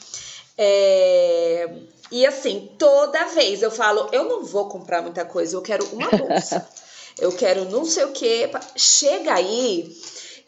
É, 0.56 1.68
E 2.10 2.24
assim, 2.24 2.70
toda 2.78 3.24
vez 3.26 3.62
eu 3.62 3.70
falo, 3.70 4.08
eu 4.12 4.24
não 4.24 4.44
vou 4.44 4.68
comprar 4.68 5.02
muita 5.02 5.24
coisa, 5.24 5.56
eu 5.56 5.62
quero 5.62 5.84
uma 5.92 6.08
bolsa. 6.08 6.66
eu 7.18 7.32
quero 7.32 7.64
não 7.66 7.84
sei 7.84 8.04
o 8.04 8.12
que. 8.12 8.48
Chega 8.76 9.34
aí, 9.34 9.92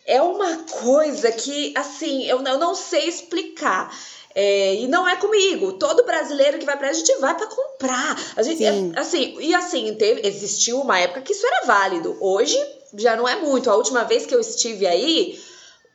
é 0.06 0.22
uma 0.22 0.56
coisa 0.64 1.32
que, 1.32 1.74
assim, 1.76 2.24
eu 2.26 2.40
não 2.42 2.74
sei 2.74 3.08
explicar. 3.08 3.92
É, 4.34 4.74
e 4.76 4.86
não 4.86 5.08
é 5.08 5.16
comigo. 5.16 5.72
Todo 5.74 6.04
brasileiro 6.04 6.58
que 6.58 6.66
vai 6.66 6.76
pra 6.78 6.90
a 6.90 6.92
gente 6.92 7.12
vai 7.16 7.36
pra 7.36 7.46
comprar. 7.46 8.16
A 8.36 8.42
gente, 8.42 8.58
Sim. 8.58 8.92
é, 8.94 8.98
assim, 9.00 9.36
e 9.40 9.54
assim, 9.54 9.94
teve, 9.94 10.26
existiu 10.26 10.80
uma 10.80 10.98
época 10.98 11.22
que 11.22 11.32
isso 11.32 11.46
era 11.46 11.66
válido. 11.66 12.16
Hoje 12.20 12.56
já 12.94 13.16
não 13.16 13.28
é 13.28 13.36
muito. 13.36 13.70
A 13.70 13.76
última 13.76 14.04
vez 14.04 14.26
que 14.26 14.34
eu 14.34 14.40
estive 14.40 14.86
aí, 14.86 15.40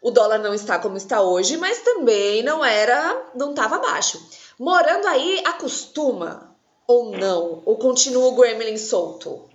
o 0.01 0.11
dólar 0.11 0.39
não 0.39 0.53
está 0.53 0.77
como 0.79 0.97
está 0.97 1.21
hoje, 1.21 1.57
mas 1.57 1.79
também 1.79 2.43
não 2.43 2.63
era, 2.65 3.31
não 3.35 3.51
estava 3.51 3.77
baixo. 3.79 4.19
Morando 4.59 5.07
aí, 5.07 5.41
acostuma 5.45 6.53
ou 6.87 7.11
não? 7.17 7.61
Ou 7.65 7.77
continua 7.77 8.27
o 8.27 8.35
gremlin 8.35 8.77
solto? 8.77 9.49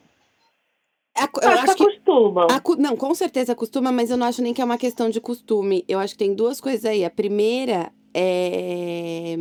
A- 1.15 1.29
Eu 1.43 1.51
acho 1.51 1.67
que 1.67 1.75
que 1.77 1.83
acostuma. 1.83 2.47
Acu- 2.51 2.77
Não, 2.77 2.97
com 2.97 3.15
certeza 3.15 3.53
acostuma, 3.53 3.91
mas 3.93 4.11
eu 4.11 4.17
não 4.17 4.27
acho 4.27 4.41
nem 4.41 4.55
que 4.55 4.63
é 4.63 4.65
uma 4.65 4.79
questão 4.79 5.11
de 5.11 5.21
costume. 5.21 5.85
Eu 5.89 5.99
acho 5.99 6.15
que 6.15 6.19
tem 6.19 6.33
duas 6.35 6.61
coisas 6.61 6.85
aí. 6.85 7.05
A 7.05 7.11
primeira 7.11 7.93
é 8.21 9.37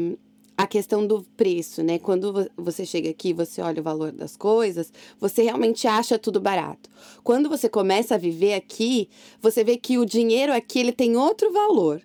a 0.55 0.65
questão 0.65 1.05
do 1.05 1.23
preço, 1.35 1.83
né? 1.83 1.99
Quando 1.99 2.33
vo- 2.33 2.49
você 2.57 2.83
chega 2.83 3.09
aqui, 3.11 3.31
você 3.31 3.61
olha 3.61 3.79
o 3.79 3.83
valor 3.83 4.11
das 4.11 4.35
coisas, 4.35 4.91
você 5.19 5.43
realmente 5.43 5.87
acha 5.87 6.17
tudo 6.17 6.39
barato. 6.39 6.89
Quando 7.23 7.47
você 7.47 7.69
começa 7.69 8.15
a 8.15 8.17
viver 8.17 8.55
aqui, 8.55 9.07
você 9.39 9.63
vê 9.63 9.77
que 9.77 9.99
o 9.99 10.05
dinheiro 10.05 10.51
aqui 10.51 10.79
ele 10.79 10.91
tem 10.91 11.15
outro 11.15 11.51
valor. 11.53 12.01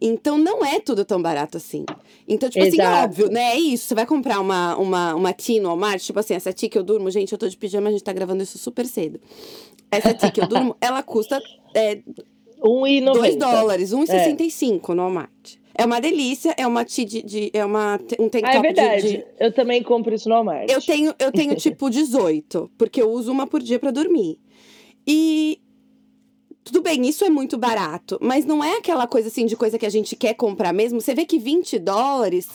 Então 0.00 0.38
não 0.38 0.64
é 0.64 0.78
tudo 0.80 1.04
tão 1.04 1.20
barato 1.20 1.56
assim. 1.56 1.84
Então, 2.28 2.48
tipo 2.48 2.64
assim, 2.64 2.80
Exato. 2.80 3.04
óbvio, 3.06 3.28
né? 3.28 3.54
É 3.54 3.58
isso. 3.58 3.86
Você 3.88 3.94
vai 3.94 4.06
comprar 4.06 4.40
uma, 4.40 4.76
uma, 4.76 5.14
uma 5.14 5.32
tea 5.32 5.60
no 5.60 5.68
Walmart, 5.68 6.00
tipo 6.02 6.18
assim, 6.18 6.34
essa 6.34 6.52
tea 6.52 6.68
que 6.68 6.78
eu 6.78 6.84
durmo, 6.84 7.10
gente, 7.10 7.32
eu 7.32 7.38
tô 7.38 7.48
de 7.48 7.56
pijama, 7.56 7.88
a 7.88 7.92
gente 7.92 8.04
tá 8.04 8.12
gravando 8.12 8.42
isso 8.42 8.56
super 8.58 8.86
cedo. 8.86 9.20
Essa 9.90 10.14
tea 10.14 10.30
que 10.30 10.40
eu 10.40 10.46
durmo, 10.46 10.76
ela 10.80 11.02
custa 11.02 11.40
é, 11.74 11.96
1,90. 12.60 13.12
2 13.12 13.36
dólares, 13.36 13.90
1,65 13.92 14.88
no 14.94 15.02
Walmart. 15.02 15.56
É 15.78 15.84
uma 15.84 16.00
delícia, 16.00 16.54
é 16.56 16.66
uma 16.66 16.84
tea 16.84 17.04
de, 17.04 17.22
de- 17.22 17.50
é 17.52 17.64
uma, 17.64 18.00
um 18.18 18.28
tank 18.28 18.44
Ah, 18.44 18.50
é 18.50 18.52
top 18.56 18.68
de- 18.68 18.74
verdade. 18.74 19.08
de, 19.08 19.24
Eu 19.38 19.52
também 19.52 19.82
compro 19.82 20.14
isso 20.14 20.28
no 20.28 20.34
Walmart. 20.36 20.70
eu 20.70 20.80
tenho, 20.80 21.14
eu 21.18 21.30
tenho 21.30 21.54
tipo 21.56 21.90
18, 21.90 22.70
porque 22.78 23.02
eu 23.02 23.10
uso 23.10 23.30
uma 23.30 23.46
por 23.46 23.60
dia 23.62 23.78
pra 23.78 23.90
dormir. 23.90 24.38
E 25.06 25.60
tudo 26.64 26.80
bem, 26.82 27.06
isso 27.06 27.24
é 27.24 27.30
muito 27.30 27.56
barato, 27.58 28.18
mas 28.20 28.44
não 28.44 28.64
é 28.64 28.78
aquela 28.78 29.06
coisa 29.06 29.28
assim 29.28 29.44
de 29.46 29.54
coisa 29.54 29.78
que 29.78 29.86
a 29.86 29.90
gente 29.90 30.16
quer 30.16 30.34
comprar 30.34 30.72
mesmo. 30.72 31.00
Você 31.00 31.14
vê 31.14 31.24
que 31.26 31.38
20 31.38 31.78
dólares 31.78 32.48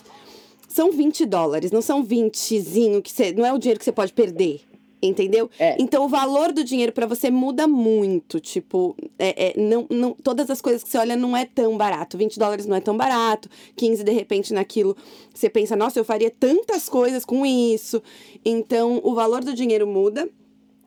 são 0.68 0.92
20 0.92 1.26
dólares, 1.26 1.72
não 1.72 1.82
são 1.82 2.04
20zinho 2.04 3.02
que 3.02 3.12
você, 3.12 3.32
não 3.34 3.46
é 3.46 3.54
o 3.54 3.58
dinheiro 3.58 3.78
que 3.80 3.86
você 3.86 3.92
pode 3.92 4.14
perder. 4.14 4.62
Entendeu? 5.02 5.50
É. 5.58 5.76
Então 5.80 6.06
o 6.06 6.08
valor 6.08 6.52
do 6.52 6.64
dinheiro 6.64 6.92
pra 6.92 7.08
você 7.08 7.32
muda 7.32 7.68
muito. 7.68 8.40
Tipo, 8.40 8.96
é, 9.18 9.48
é, 9.48 9.60
não, 9.60 9.88
não, 9.90 10.14
todas 10.14 10.50
as 10.50 10.62
coisas 10.62 10.84
que 10.84 10.90
você 10.90 10.98
olha 10.98 11.16
não 11.16 11.36
é 11.36 11.46
tão 11.46 11.76
barato. 11.76 12.18
20 12.18 12.38
dólares 12.38 12.66
não 12.68 12.76
é 12.76 12.82
tão 12.82 12.96
barato. 12.96 13.50
15, 13.76 14.04
de 14.04 14.12
repente, 14.12 14.54
naquilo, 14.54 14.96
você 15.34 15.50
pensa, 15.50 15.76
nossa, 15.76 16.00
eu 16.00 16.06
faria 16.06 16.30
tantas 16.30 16.88
coisas 16.88 17.26
com 17.26 17.46
isso. 17.46 18.02
Então, 18.46 19.02
o 19.04 19.16
valor 19.16 19.44
do 19.44 19.54
dinheiro 19.54 19.88
muda. 19.88 20.30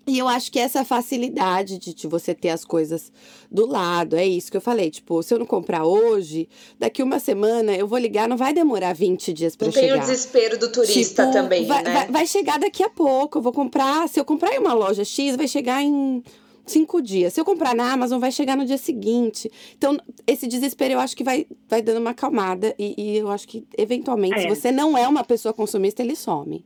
E 0.07 0.19
eu 0.19 0.29
acho 0.29 0.53
que 0.53 0.59
essa 0.59 0.85
facilidade 0.85 1.79
de, 1.79 1.95
de 1.95 2.07
você 2.07 2.35
ter 2.35 2.51
as 2.51 2.65
coisas 2.65 3.11
do 3.51 3.67
lado, 3.67 4.17
é 4.17 4.27
isso 4.27 4.51
que 4.51 4.57
eu 4.57 4.61
falei. 4.61 4.91
Tipo, 4.91 5.23
se 5.23 5.33
eu 5.33 5.39
não 5.39 5.47
comprar 5.47 5.85
hoje, 5.87 6.49
daqui 6.79 7.03
uma 7.03 7.19
semana 7.19 7.75
eu 7.75 7.87
vou 7.87 7.99
ligar, 7.99 8.29
não 8.29 8.37
vai 8.37 8.53
demorar 8.53 8.93
20 8.95 9.33
dias 9.33 9.57
pra 9.57 9.67
Não 9.67 9.73
tem 9.73 9.85
chegar. 9.85 9.97
o 9.97 10.01
desespero 10.01 10.59
do 10.59 10.71
turista 10.71 11.23
Tipo, 11.27 11.33
também, 11.33 11.67
vai, 11.67 11.83
né? 11.83 11.93
vai, 11.93 12.09
vai 12.11 12.27
chegar 12.27 12.59
daqui 12.59 12.83
a 12.83 12.91
pouco. 12.91 13.39
Eu 13.39 13.43
vou 13.43 13.53
comprar. 13.53 14.09
Se 14.09 14.21
eu 14.21 14.25
comprar 14.25 14.55
em 14.55 14.59
uma 14.59 14.75
loja 14.75 15.05
X, 15.05 15.37
vai 15.37 15.49
chegar 15.49 15.83
em 15.83 16.23
cinco 16.67 17.01
dias. 17.01 17.33
Se 17.33 17.41
eu 17.41 17.45
comprar 17.45 17.75
na 17.75 17.93
Amazon, 17.93 18.19
vai 18.21 18.31
chegar 18.33 18.57
no 18.57 18.65
dia 18.67 18.79
seguinte. 18.79 19.51
Então, 19.77 19.97
esse 20.27 20.47
desespero 20.47 20.95
eu 20.95 20.99
acho 21.01 21.17
que 21.17 21.25
vai, 21.25 21.47
vai 21.69 21.81
dando 21.81 21.99
uma 22.01 22.11
acalmada. 22.11 22.75
E, 22.79 22.95
e 22.97 23.17
eu 23.17 23.31
acho 23.31 23.49
que, 23.49 23.67
eventualmente, 23.79 24.39
se 24.41 24.47
É. 24.47 24.55
você 24.55 24.71
não 24.71 24.97
é 24.99 25.07
uma 25.09 25.25
pessoa 25.25 25.53
consumista, 25.55 26.03
ele 26.03 26.15
some. 26.17 26.65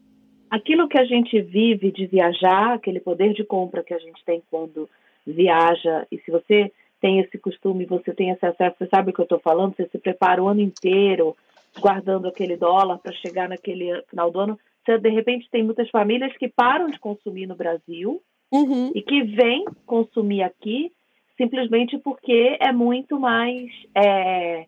Aquilo 0.50 0.88
que 0.88 0.98
a 0.98 1.04
gente 1.04 1.40
vive 1.40 1.90
de 1.90 2.06
viajar, 2.06 2.74
aquele 2.74 3.00
poder 3.00 3.32
de 3.32 3.44
compra 3.44 3.82
que 3.82 3.94
a 3.94 3.98
gente 3.98 4.24
tem 4.24 4.42
quando 4.50 4.88
viaja, 5.26 6.06
e 6.10 6.18
se 6.18 6.30
você 6.30 6.72
tem 7.00 7.20
esse 7.20 7.38
costume, 7.38 7.84
você 7.84 8.12
tem 8.12 8.30
esse 8.30 8.44
acesso, 8.44 8.76
você 8.78 8.88
sabe 8.88 9.10
o 9.10 9.12
que 9.12 9.20
eu 9.20 9.24
estou 9.24 9.38
falando, 9.38 9.76
você 9.76 9.86
se 9.88 9.98
prepara 9.98 10.42
o 10.42 10.48
ano 10.48 10.60
inteiro 10.60 11.36
guardando 11.78 12.26
aquele 12.26 12.56
dólar 12.56 12.98
para 12.98 13.12
chegar 13.12 13.48
naquele 13.48 14.02
final 14.08 14.30
do 14.30 14.40
ano. 14.40 14.58
Você, 14.84 14.98
de 14.98 15.10
repente, 15.10 15.48
tem 15.50 15.62
muitas 15.62 15.88
famílias 15.90 16.36
que 16.36 16.48
param 16.48 16.88
de 16.88 16.98
consumir 16.98 17.46
no 17.46 17.54
Brasil 17.54 18.20
Uhum. 18.50 18.92
e 18.94 19.02
que 19.02 19.22
vêm 19.24 19.66
consumir 19.84 20.42
aqui 20.42 20.90
simplesmente 21.36 21.98
porque 21.98 22.56
é 22.60 22.72
muito 22.72 23.20
mais 23.20 23.70
é, 23.94 24.66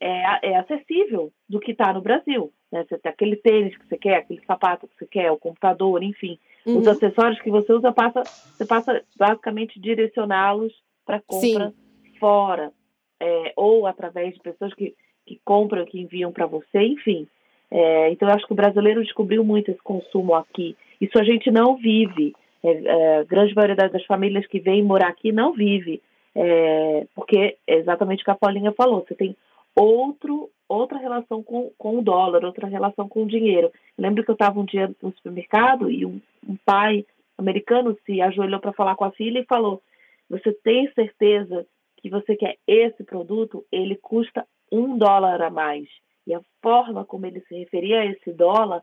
é, 0.00 0.50
é 0.50 0.56
acessível 0.56 1.32
do 1.48 1.60
que 1.60 1.70
está 1.72 1.92
no 1.92 2.02
Brasil. 2.02 2.52
Né? 2.72 2.84
Você 2.88 2.98
tem 2.98 3.10
aquele 3.12 3.36
tênis 3.36 3.76
que 3.76 3.86
você 3.86 3.98
quer, 3.98 4.16
aquele 4.16 4.40
sapato 4.46 4.88
que 4.88 4.96
você 4.98 5.06
quer, 5.06 5.30
o 5.30 5.36
computador, 5.36 6.02
enfim. 6.02 6.38
Os 6.66 6.86
Uhum. 6.86 6.90
acessórios 6.90 7.40
que 7.42 7.50
você 7.50 7.72
usa, 7.72 7.92
passa, 7.92 8.22
você 8.24 8.64
passa 8.64 9.02
basicamente 9.16 9.78
direcioná-los 9.78 10.72
para 11.04 11.20
compra 11.20 11.72
fora. 12.18 12.72
é, 13.20 13.52
ou 13.56 13.86
através 13.86 14.34
de 14.34 14.40
pessoas 14.40 14.72
que, 14.74 14.94
que 15.26 15.40
compram, 15.44 15.84
que 15.84 16.00
enviam 16.00 16.32
para 16.32 16.46
você, 16.46 16.82
enfim. 16.82 17.28
É, 17.70 18.10
então, 18.10 18.28
eu 18.28 18.34
acho 18.34 18.46
que 18.46 18.52
o 18.52 18.56
brasileiro 18.56 19.02
descobriu 19.02 19.44
muito 19.44 19.70
esse 19.70 19.80
consumo 19.82 20.34
aqui. 20.34 20.76
Isso 21.00 21.18
a 21.18 21.24
gente 21.24 21.50
não 21.50 21.76
vive. 21.76 22.34
É, 22.64 22.70
é, 22.70 23.18
a 23.18 23.24
grande 23.24 23.54
maioria 23.54 23.76
das 23.76 24.04
famílias 24.06 24.46
que 24.46 24.58
vêm 24.60 24.82
morar 24.82 25.08
aqui 25.08 25.30
não 25.32 25.52
vive. 25.52 26.02
É, 26.34 27.06
porque 27.14 27.56
é 27.66 27.74
exatamente 27.76 28.22
o 28.22 28.24
que 28.24 28.30
a 28.30 28.34
Paulinha 28.36 28.72
falou. 28.72 29.04
Você 29.06 29.14
tem 29.14 29.36
outro, 29.74 30.48
outra 30.72 30.98
relação 30.98 31.42
com, 31.42 31.70
com 31.76 31.98
o 31.98 32.02
dólar, 32.02 32.44
outra 32.44 32.66
relação 32.66 33.08
com 33.08 33.22
o 33.22 33.28
dinheiro. 33.28 33.70
Eu 33.96 34.02
lembro 34.02 34.24
que 34.24 34.30
eu 34.30 34.34
estava 34.34 34.58
um 34.58 34.64
dia 34.64 34.90
no 35.02 35.12
supermercado 35.12 35.90
e 35.90 36.04
um, 36.06 36.20
um 36.48 36.56
pai 36.64 37.04
americano 37.36 37.96
se 38.06 38.20
ajoelhou 38.20 38.60
para 38.60 38.72
falar 38.72 38.94
com 38.96 39.04
a 39.04 39.12
filha 39.12 39.40
e 39.40 39.46
falou: 39.46 39.82
Você 40.30 40.52
tem 40.52 40.90
certeza 40.92 41.66
que 41.98 42.08
você 42.08 42.36
quer 42.36 42.56
esse 42.66 43.04
produto? 43.04 43.64
Ele 43.70 43.96
custa 43.96 44.46
um 44.70 44.96
dólar 44.96 45.42
a 45.42 45.50
mais. 45.50 45.88
E 46.26 46.34
a 46.34 46.40
forma 46.62 47.04
como 47.04 47.26
ele 47.26 47.40
se 47.42 47.54
referia 47.54 48.00
a 48.00 48.06
esse 48.06 48.32
dólar 48.32 48.82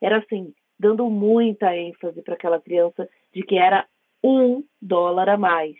era 0.00 0.18
assim, 0.18 0.52
dando 0.78 1.08
muita 1.08 1.76
ênfase 1.76 2.20
para 2.22 2.34
aquela 2.34 2.60
criança 2.60 3.08
de 3.32 3.42
que 3.42 3.56
era 3.56 3.86
um 4.22 4.64
dólar 4.80 5.28
a 5.28 5.36
mais. 5.36 5.76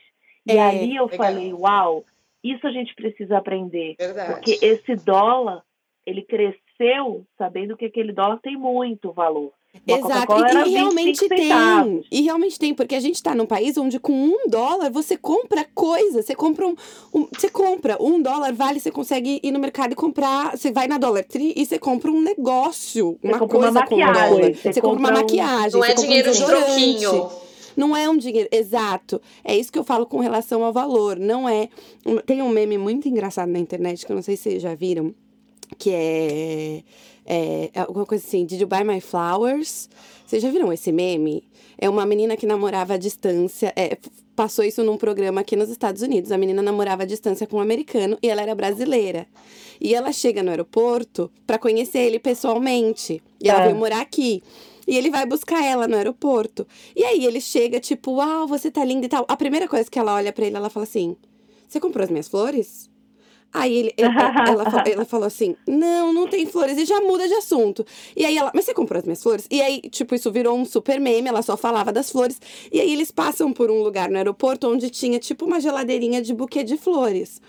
E 0.47 0.53
É, 0.53 0.61
ali 0.61 0.97
eu 0.97 1.07
legal. 1.07 1.09
falei, 1.19 1.53
uau, 1.53 2.05
isso 2.43 2.67
a 2.67 2.71
gente 2.73 2.95
precisa 2.95 3.39
aprender. 3.39 3.95
Verdade. 3.99 4.33
Porque 4.33 4.59
esse 4.63 4.95
dólar, 4.97 5.63
ele 6.07 6.23
cresceu 6.23 7.25
sabendo 7.39 7.77
que 7.77 7.85
aquele 7.87 8.13
dólar 8.13 8.39
tem 8.43 8.57
muito 8.57 9.13
valor. 9.13 9.53
Uma 9.89 9.97
Exato, 9.99 10.35
e, 10.35 10.69
e 10.69 10.73
realmente 10.73 11.07
25 11.21 11.29
tem. 11.31 11.39
centavos. 11.49 12.07
E 12.13 12.21
realmente 12.21 12.59
tem, 12.59 12.75
porque 12.75 12.95
a 12.95 13.01
gente 13.01 13.23
tá 13.23 13.35
num 13.35 13.47
país 13.47 13.79
onde 13.79 13.99
com 13.99 14.13
um 14.13 14.47
dólar 14.47 14.91
você 14.91 15.17
compra 15.17 15.65
coisa. 15.75 16.21
Você 16.23 16.35
compra 16.35 16.67
um. 16.67 16.75
um- 17.15 17.27
você 17.35 17.49
compra 17.49 17.97
um 17.99 18.21
dólar, 18.21 18.53
vale, 18.53 18.81
você 18.81 18.91
consegue 18.91 19.41
ir 19.43 19.51
no 19.51 19.59
mercado 19.59 19.93
e 19.93 19.95
comprar. 19.95 20.59
Você 20.59 20.71
vai 20.71 20.87
na 20.87 20.99
Dollar 20.99 21.25
Tree 21.25 21.55
e 21.57 21.65
você 21.65 21.79
compra 21.79 22.11
um 22.11 22.21
negócio, 22.21 23.17
Você 23.23 23.29
uma 23.29 23.39
compra 23.39 23.57
uma 23.59 23.73
coisa 23.73 23.87
com 23.87 23.97
maquiagem, 23.97 24.31
dólar. 24.31 24.55
você 24.55 24.73
Você, 24.75 24.81
compra 24.83 24.89
uma 24.99 25.09
compra 25.09 25.15
um- 25.15 25.23
maquiagem. 25.23 25.73
Não 25.73 25.85
é 25.85 25.89
compra 25.89 26.01
um 26.03 26.07
dinheiro 26.07 26.33
de 26.33 26.45
troquinho. 26.45 27.31
Não 27.77 27.97
é 27.97 28.09
um 28.09 28.17
dinheiro, 28.17 28.49
exato. 28.53 29.21
É 29.45 29.57
isso 29.57 29.73
que 29.73 29.79
eu 29.79 29.85
falo 29.85 30.07
com 30.07 30.19
relação 30.21 30.63
ao 30.65 30.73
valor. 30.73 31.19
Não 31.19 31.49
é. 31.49 31.69
Tem 32.27 32.43
um 32.43 32.49
meme 32.49 32.77
muito 32.79 33.09
engraçado 33.09 33.49
na 33.51 33.59
internet 33.59 34.05
que 34.07 34.13
eu 34.13 34.17
não 34.17 34.23
sei 34.23 34.37
se 34.37 34.45
vocês 34.45 34.63
já 34.63 34.75
viram, 34.75 35.15
que 35.79 35.91
é, 35.91 36.83
é, 37.25 37.71
é 37.73 37.81
alguma 37.81 38.07
coisa 38.07 38.25
assim: 38.27 38.45
Did 38.45 38.61
you 38.61 38.67
buy 38.67 38.85
my 38.85 39.01
flowers? 39.01 39.89
Vocês 40.27 40.43
já 40.43 40.51
viram 40.51 40.73
esse 40.73 40.91
meme? 40.93 41.45
É 41.79 41.89
uma 41.91 42.07
menina 42.07 42.37
que 42.37 42.47
namorava 42.47 42.95
à 42.95 42.97
distância. 42.97 43.73
é, 43.77 43.99
passou 44.35 44.65
isso 44.65 44.83
num 44.83 44.97
programa 44.97 45.41
aqui 45.43 45.57
nos 45.57 45.69
Estados 45.69 46.01
Unidos. 46.01 46.33
A 46.33 46.39
menina 46.39 46.63
namorava 46.63 47.03
à 47.03 47.07
distância 47.07 47.47
com 47.47 47.57
um 47.59 47.61
americano 47.61 48.17
e 48.23 48.29
ela 48.31 48.41
era 48.41 48.55
brasileira. 48.55 49.27
E 49.81 49.95
ela 49.95 50.13
chega 50.13 50.43
no 50.43 50.51
aeroporto 50.51 51.31
pra 51.47 51.59
conhecer 51.59 51.99
ele 51.99 52.19
pessoalmente. 52.19 53.21
E 53.43 53.49
ela 53.51 53.61
Ah. 53.61 53.65
veio 53.65 53.77
morar 53.77 54.01
aqui. 54.01 54.43
E 54.87 54.97
ele 54.97 55.11
vai 55.11 55.25
buscar 55.27 55.65
ela 55.65 55.87
no 55.87 55.97
aeroporto. 55.97 56.67
E 56.97 57.05
aí 57.05 57.25
ele 57.25 57.41
chega, 57.41 57.79
tipo, 57.81 58.13
uau, 58.13 58.47
você 58.47 58.71
tá 58.71 58.85
linda 58.85 59.07
e 59.07 59.09
tal. 59.09 59.25
A 59.29 59.37
primeira 59.37 59.69
coisa 59.69 59.91
que 59.91 59.99
ela 59.99 60.15
olha 60.15 60.33
pra 60.33 60.45
ele, 60.47 60.57
ela 60.57 60.71
fala 60.71 60.85
assim: 60.85 61.17
Você 61.69 61.79
comprou 61.81 62.03
as 62.05 62.11
minhas 62.11 62.29
flores? 62.29 62.91
Aí 63.55 63.73
ele, 63.77 63.95
ele- 63.99 64.09
ela, 64.49 64.65
ela 64.87 65.05
falou 65.05 65.27
assim: 65.27 65.55
Não, 65.67 66.13
não 66.13 66.27
tem 66.27 66.47
flores. 66.47 66.79
E 66.79 66.85
já 66.85 67.01
muda 67.03 67.29
de 67.29 67.35
assunto. 67.35 67.85
E 68.17 68.25
aí 68.25 68.37
ela, 68.37 68.51
mas 68.55 68.65
você 68.65 68.73
comprou 68.75 68.99
as 68.99 69.05
minhas 69.05 69.23
flores? 69.23 69.47
E 69.51 69.61
aí, 69.61 69.81
tipo, 69.91 70.15
isso 70.15 70.33
virou 70.33 70.57
um 70.57 70.65
super 70.65 70.99
meme, 70.99 71.29
ela 71.29 71.43
só 71.43 71.57
falava 71.57 71.93
das 71.93 72.11
flores. 72.11 72.41
E 72.73 72.81
aí 72.81 72.93
eles 72.93 73.11
passam 73.11 73.53
por 73.53 73.71
um 73.71 73.83
lugar 73.83 74.11
no 74.11 74.17
aeroporto 74.17 74.69
onde 74.69 74.89
tinha, 74.91 75.19
tipo, 75.19 75.45
uma 75.45 75.61
geladeirinha 75.61 76.23
de 76.23 76.33
buquê 76.35 76.65
de 76.65 76.77
flores. 76.79 77.41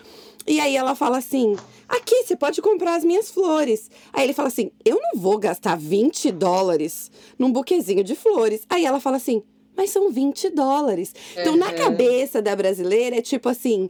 E 0.46 0.60
aí 0.60 0.76
ela 0.76 0.94
fala 0.96 1.18
assim: 1.18 1.56
aqui, 1.88 2.24
você 2.24 2.36
pode 2.36 2.62
comprar 2.62 2.96
as 2.96 3.04
minhas 3.04 3.30
flores. 3.32 3.90
Aí 4.12 4.26
ele 4.26 4.34
fala 4.34 4.48
assim: 4.50 4.72
eu 4.84 5.00
não 5.02 5.20
vou 5.20 5.38
gastar 5.38 5.78
20 5.78 6.32
dólares 6.32 7.12
num 7.40 7.52
buquezinho 7.52 8.04
de 8.04 8.16
flores. 8.16 8.62
Aí 8.70 8.86
ela 8.86 9.00
fala 9.00 9.18
assim: 9.18 9.42
mas 9.76 9.90
são 9.90 10.12
20 10.12 10.50
dólares. 10.50 11.14
Então, 11.38 11.56
na 11.56 11.68
Uhum. 11.70 11.76
cabeça 11.76 12.42
da 12.42 12.56
brasileira, 12.56 13.18
é 13.18 13.22
tipo 13.22 13.48
assim: 13.50 13.90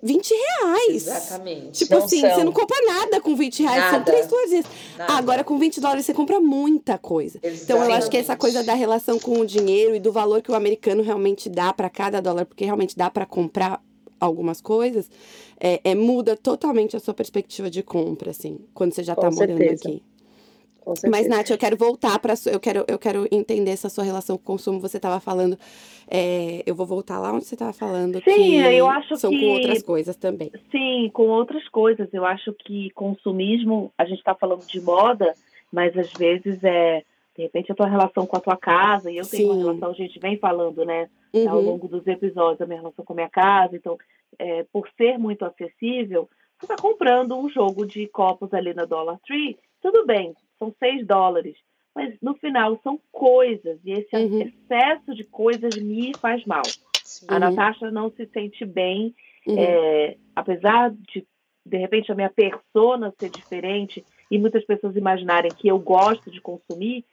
20 0.00 0.32
reais. 0.32 1.06
Exatamente. 1.08 1.78
Tipo 1.80 1.96
Não 1.96 2.04
assim, 2.04 2.20
são. 2.20 2.30
você 2.30 2.44
não 2.44 2.52
compra 2.52 2.76
nada 2.86 3.20
com 3.20 3.34
20 3.34 3.62
reais, 3.64 3.82
são 3.84 3.92
Nada. 3.94 4.04
três 4.04 4.26
florzinhas. 4.26 4.66
Agora, 5.08 5.42
com 5.42 5.58
20 5.58 5.80
dólares, 5.80 6.06
você 6.06 6.14
compra 6.14 6.38
muita 6.40 6.96
coisa. 6.96 7.40
Então, 7.42 7.82
eu 7.82 7.92
acho 7.92 8.08
que 8.08 8.16
essa 8.16 8.32
Exatamente. 8.32 8.40
coisa 8.40 8.62
da 8.62 8.74
relação 8.74 9.18
com 9.18 9.40
o 9.40 9.44
dinheiro 9.46 9.94
e 9.96 10.00
do 10.00 10.12
valor 10.12 10.40
que 10.40 10.52
o 10.52 10.54
americano 10.54 11.02
realmente 11.02 11.48
dá 11.50 11.72
para 11.72 11.90
cada 11.90 12.20
dólar, 12.22 12.46
porque 12.46 12.64
realmente 12.64 12.96
dá 12.96 13.10
para 13.10 13.26
comprar 13.26 13.82
algumas 14.20 14.60
coisas, 14.60 15.10
é, 15.64 15.80
é, 15.84 15.94
muda 15.94 16.36
totalmente 16.36 16.96
a 16.96 17.00
sua 17.00 17.14
perspectiva 17.14 17.70
de 17.70 17.82
compra, 17.82 18.30
assim, 18.30 18.58
quando 18.74 18.92
você 18.94 19.02
já 19.04 19.14
Com 19.14 19.20
tá 19.22 19.30
morando 19.30 19.62
aqui. 19.62 20.02
Mas. 21.08 21.28
Nath, 21.28 21.50
eu 21.50 21.56
quero 21.58 21.76
voltar 21.76 22.18
para 22.18 22.34
eu 22.50 22.58
quero 22.58 22.84
eu 22.88 22.98
quero 22.98 23.28
entender 23.30 23.70
essa 23.70 23.88
sua 23.88 24.02
relação 24.02 24.36
com 24.36 24.42
o 24.42 24.46
consumo. 24.46 24.80
Você 24.80 24.96
estava 24.96 25.20
falando, 25.20 25.56
é, 26.10 26.64
eu 26.66 26.74
vou 26.74 26.84
voltar 26.84 27.20
lá 27.20 27.32
onde 27.32 27.44
você 27.44 27.54
estava 27.54 27.72
falando 27.72 28.14
Sim, 28.16 28.22
que 28.24 28.56
eu 28.56 28.88
acho 28.88 29.16
são 29.16 29.30
que- 29.30 29.38
com 29.38 29.52
outras 29.52 29.80
coisas 29.80 30.16
também. 30.16 30.50
Sim, 30.72 31.08
com 31.12 31.28
outras 31.28 31.68
coisas. 31.68 32.08
Eu 32.12 32.24
acho 32.26 32.52
que 32.66 32.90
consumismo, 32.96 33.92
a 33.96 34.04
gente 34.04 34.18
está 34.18 34.34
falando 34.34 34.66
de 34.66 34.80
moda, 34.80 35.32
mas 35.70 35.96
às 35.96 36.12
vezes 36.14 36.58
é, 36.64 37.04
de 37.36 37.42
repente, 37.44 37.70
a 37.70 37.74
tua 37.76 37.86
relação 37.86 38.26
com 38.26 38.36
a 38.36 38.40
tua 38.40 38.56
casa, 38.56 39.08
e 39.08 39.16
eu 39.16 39.24
tenho 39.24 39.46
uma 39.50 39.54
Sim. 39.54 39.60
relação, 39.60 39.90
a 39.90 39.94
gente 39.94 40.18
vem 40.18 40.36
falando, 40.36 40.84
né, 40.84 41.08
ao 41.48 41.58
Uhum. 41.58 41.64
longo 41.64 41.86
dos 41.88 42.04
episódios, 42.08 42.60
a 42.60 42.66
minha 42.66 42.80
relação 42.80 43.04
com 43.04 43.12
a 43.12 43.16
minha 43.16 43.30
casa. 43.30 43.76
Então, 43.76 43.96
é, 44.38 44.64
por 44.72 44.88
ser 44.96 45.18
muito 45.18 45.44
acessível, 45.44 46.28
você 46.58 46.64
está 46.66 46.76
comprando 46.76 47.36
um 47.36 47.48
jogo 47.48 47.84
de 47.86 48.06
copos 48.08 48.52
ali 48.54 48.72
na 48.74 48.84
Dollar 48.84 49.18
Tree, 49.26 49.58
tudo 49.80 50.06
bem, 50.06 50.34
são 50.58 50.74
6 50.78 51.06
dólares. 51.06 51.56
Mas 51.94 52.14
no 52.22 52.34
final 52.36 52.80
são 52.82 52.98
coisas, 53.10 53.78
e 53.84 53.92
esse 53.92 54.16
Uhum. 54.16 54.40
excesso 54.40 55.14
de 55.14 55.24
coisas 55.24 55.74
me 55.76 56.16
faz 56.22 56.44
mal. 56.46 56.66
A 57.28 57.34
Uhum. 57.34 57.40
Natasha 57.40 57.90
não 57.90 58.10
se 58.10 58.26
sente 58.32 58.64
bem 58.64 59.14
Uhum. 59.46 59.58
é, 59.58 60.16
apesar 60.36 60.90
de, 60.92 61.26
de 61.66 61.76
repente, 61.76 62.10
a 62.10 62.14
minha 62.14 62.30
persona 62.30 63.12
ser 63.18 63.28
diferente 63.28 64.04
e 64.30 64.38
muitas 64.38 64.64
pessoas 64.64 64.96
imaginarem 64.96 65.52
que 65.52 65.68
eu 65.68 65.78
gosto 65.78 66.30
de 66.30 66.40
consumir, 66.40 67.04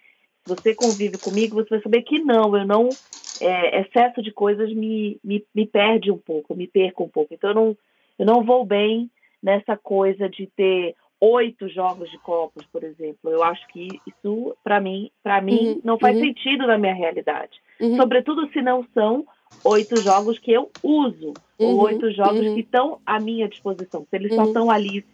se 0.44 0.48
você 0.48 0.74
convive 0.74 1.18
comigo, 1.18 1.56
você 1.56 1.70
vai 1.72 1.82
saber 1.82 2.02
que 2.04 2.20
não, 2.20 2.56
eu 2.56 2.66
não. 2.66 2.98
É, 3.40 3.82
excesso 3.82 4.22
de 4.22 4.32
coisas 4.32 4.74
me, 4.74 5.20
me, 5.24 5.46
me 5.54 5.66
perde 5.66 6.12
um 6.12 6.18
pouco, 6.18 6.56
me 6.56 6.68
perco 6.68 7.04
um 7.04 7.10
pouco. 7.10 7.34
Então, 7.34 7.50
eu 7.52 7.56
não, 7.56 7.78
eu 8.20 8.26
não 8.26 8.44
vou 8.44 8.66
bem 8.66 9.10
nessa 9.42 9.78
coisa 9.78 10.28
de 10.30 10.48
ter 10.48 10.96
oito 11.22 11.68
jogos 11.70 12.10
de 12.10 12.18
copos, 12.20 12.66
por 12.72 12.84
exemplo. 12.84 13.30
Eu 13.30 13.44
acho 13.44 13.66
que 13.68 14.02
isso, 14.06 14.56
para 14.64 14.80
mim, 14.80 15.12
para 15.24 15.42
mim, 15.42 15.74
Uhum, 15.74 15.82
não 15.84 16.00
faz 16.00 16.16
uhum. 16.16 16.24
sentido 16.26 16.68
na 16.68 16.78
minha 16.78 16.94
realidade. 16.94 17.60
Uhum. 17.80 17.98
Sobretudo 17.98 18.50
se 18.52 18.62
não 18.62 18.86
são 18.94 19.26
oito 19.64 20.02
jogos 20.02 20.40
que 20.40 20.52
eu 20.52 20.72
uso, 20.82 21.38
ou 21.60 21.74
Uhum, 21.76 21.82
oito 21.82 22.12
jogos 22.12 22.46
uhum. 22.46 22.54
que 22.54 22.62
estão 22.62 23.00
à 23.06 23.20
minha 23.20 23.48
disposição. 23.50 24.06
Se 24.10 24.16
eles 24.16 24.34
só 24.34 24.42
Uhum. 24.42 24.48
estão 24.48 24.72
ali 24.72 25.06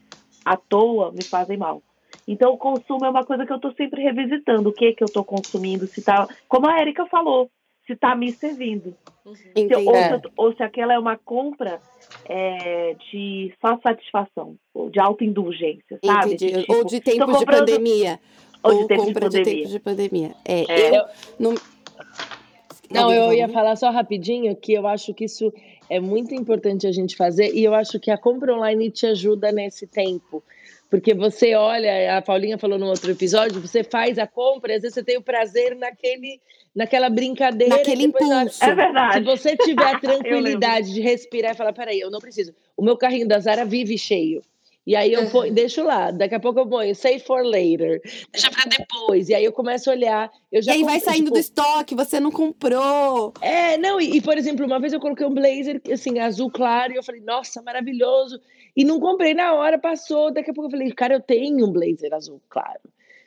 à 0.44 0.56
toa, 0.56 1.12
me 1.12 1.24
fazem 1.24 1.58
mal. 1.58 1.82
Então, 2.28 2.54
o 2.54 2.58
consumo 2.58 3.06
é 3.06 3.10
uma 3.10 3.26
coisa 3.26 3.46
que 3.46 3.52
eu 3.52 3.58
estou 3.58 3.74
sempre 3.74 4.02
revisitando. 4.02 4.70
O 4.70 4.74
que 4.74 4.94
que 4.94 5.04
eu 5.04 5.08
estou 5.08 5.24
consumindo, 5.24 5.88
se 5.88 6.02
tá, 6.02 6.28
como 6.48 6.68
a 6.68 6.80
Erika 6.80 7.06
falou, 7.08 7.50
se 7.86 7.94
está 7.94 8.16
me 8.16 8.32
servindo. 8.32 8.96
Uhum. 9.26 9.34
Ou, 9.88 9.96
É. 9.96 10.10
se, 10.10 10.14
eu- 10.16 10.32
ou 10.38 10.56
se 10.56 10.64
aquela 10.64 10.94
é 10.94 11.00
uma 11.00 11.18
compra 11.18 11.80
é, 12.28 12.96
de 13.12 13.54
só 13.60 13.80
satisfação, 13.82 14.56
ou 14.74 14.90
de 14.90 15.00
autoindulgência, 15.00 16.00
sabe? 16.04 16.34
Entendi. 16.34 16.52
De, 16.54 16.60
tipo, 16.62 16.74
Ou 16.76 16.84
de 16.86 17.00
tempos 17.00 17.28
de 17.28 17.34
comprando- 17.40 17.60
pandemia. 17.66 18.20
ou 18.64 18.72
de 18.82 18.88
tempos 18.88 19.06
de 19.08 19.14
compra 19.14 19.30
de 19.30 19.38
pandemia. 19.38 19.56
tempos 19.56 19.72
de 19.72 19.80
pandemia. 19.80 20.36
É, 20.46 20.72
É. 20.72 20.98
eu 21.00 21.06
não. 21.40 21.56
Não, 22.92 23.12
eu 23.12 23.34
ia 23.34 23.50
falar 23.50 23.76
só 23.76 23.90
rapidinho 23.90 24.56
que 24.56 24.74
eu 24.74 24.86
acho 24.86 25.12
que 25.14 25.26
isso 25.26 25.52
é 25.90 26.00
muito 26.00 26.34
importante 26.34 26.88
a 26.88 26.92
gente 26.92 27.16
fazer 27.16 27.54
e 27.54 27.64
eu 27.64 27.74
acho 27.74 28.00
que 28.00 28.12
a 28.12 28.18
compra 28.18 28.54
online 28.54 28.90
te 28.90 29.06
ajuda 29.06 29.52
nesse 29.52 29.88
tempo. 29.88 30.44
Porque 30.90 31.14
você 31.14 31.56
olha, 31.56 32.18
a 32.18 32.22
Paulinha 32.22 32.58
falou 32.58 32.78
no 32.78 32.86
outro 32.86 33.12
episódio, 33.12 33.60
você 33.60 33.84
faz 33.84 34.20
a 34.20 34.28
compra, 34.28 34.72
e 34.72 34.76
às 34.76 34.82
vezes 34.84 34.94
você 34.94 35.04
tem 35.04 35.18
o 35.18 35.22
prazer 35.22 35.76
naquele, 35.76 36.40
naquela 36.76 37.10
brincadeira. 37.10 37.76
Naquele 37.76 38.04
na 38.04 38.08
impulso. 38.08 38.64
É 38.64 38.68
Se 38.70 38.76
verdade. 38.76 39.26
você 39.26 39.58
tiver 39.58 39.84
a 39.96 40.00
tranquilidade 40.00 40.94
de 40.94 41.02
respirar 41.02 41.54
e 41.54 41.58
falar, 41.58 41.74
peraí, 41.74 42.00
eu 42.00 42.12
não 42.12 42.20
preciso. 42.20 42.54
O 42.78 42.84
meu 42.84 42.96
carrinho 42.96 43.28
da 43.28 43.40
Zara 43.40 43.66
vive 43.66 43.98
cheio. 43.98 44.42
E 44.86 44.96
aí 44.96 45.12
eu 45.14 45.22
Uhum. 45.22 45.30
ponho, 45.30 45.54
deixo 45.54 45.84
lá, 45.84 46.12
daqui 46.12 46.36
a 46.36 46.40
pouco 46.40 46.60
eu 46.60 46.68
ponho 46.68 46.94
save 46.94 47.20
for 47.20 47.44
later, 47.44 48.00
deixa 48.32 48.52
pra 48.52 48.66
depois. 48.66 49.30
E 49.30 49.34
aí 49.34 49.44
eu 49.44 49.52
começo 49.52 49.90
a 49.90 49.94
olhar, 49.94 50.32
eu 50.52 50.60
E 50.60 50.62
já 50.62 50.74
aí 50.74 50.84
vai 50.84 50.96
comprei, 51.00 51.14
saindo 51.14 51.26
tipo, 51.26 51.34
do 51.34 51.40
estoque, 51.40 51.96
você 51.96 52.20
não 52.20 52.32
comprou. 52.32 53.34
é, 53.42 53.78
não, 53.78 54.00
e, 54.00 54.18
e, 54.18 54.22
por 54.22 54.38
exemplo, 54.38 54.66
uma 54.66 54.80
vez 54.80 54.94
eu 54.94 55.00
coloquei 55.00 55.26
um 55.26 55.34
blazer 55.34 55.82
assim, 55.92 56.20
azul 56.20 56.52
claro, 56.52 56.94
e 56.94 56.98
eu 56.98 57.04
falei, 57.04 57.22
nossa, 57.22 57.62
maravilhoso. 57.64 58.40
E 58.78 58.84
não 58.84 59.00
comprei 59.00 59.34
na 59.34 59.54
hora, 59.54 59.80
passou. 59.80 60.32
Daqui 60.32 60.52
a 60.52 60.54
pouco 60.54 60.68
eu 60.68 60.72
falei, 60.72 60.92
cara, 60.92 61.16
eu 61.16 61.22
tenho 61.22 61.66
um 61.66 61.72
blazer 61.72 62.14
azul 62.14 62.42
claro. 62.50 62.80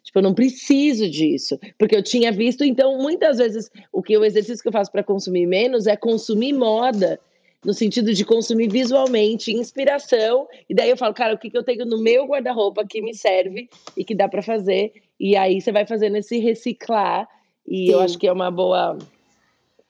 Tipo, 0.04 0.20
eu 0.20 0.22
não 0.22 0.34
preciso 0.34 1.10
disso, 1.10 1.58
porque 1.78 1.96
eu 1.96 2.02
tinha 2.02 2.30
visto. 2.30 2.64
Então, 2.64 2.96
muitas 2.98 3.38
vezes, 3.38 3.70
o 3.92 4.02
que 4.02 4.16
o 4.16 4.24
exercício 4.24 4.62
que 4.62 4.68
eu 4.68 4.72
faço 4.72 4.92
para 4.92 5.02
consumir 5.02 5.46
menos 5.46 5.86
é 5.86 5.96
consumir 5.96 6.52
moda, 6.52 7.18
no 7.64 7.74
sentido 7.74 8.12
de 8.14 8.24
consumir 8.24 8.70
visualmente, 8.70 9.52
inspiração. 9.52 10.46
E 10.68 10.74
daí 10.74 10.90
eu 10.90 10.96
falo, 10.96 11.14
cara, 11.14 11.34
o 11.34 11.38
que, 11.38 11.50
que 11.50 11.58
eu 11.58 11.64
tenho 11.64 11.84
no 11.84 12.00
meu 12.00 12.26
guarda-roupa 12.26 12.86
que 12.86 13.02
me 13.02 13.14
serve 13.14 13.68
e 13.96 14.04
que 14.04 14.14
dá 14.14 14.28
para 14.28 14.42
fazer. 14.42 14.92
E 15.18 15.36
aí 15.36 15.60
você 15.60 15.72
vai 15.72 15.86
fazendo 15.86 16.16
esse 16.16 16.38
reciclar. 16.38 17.28
E 17.66 17.90
eu 17.90 17.98
Sim. 17.98 18.04
acho 18.04 18.18
que 18.18 18.26
é 18.26 18.32
uma 18.32 18.50
boa 18.50 18.96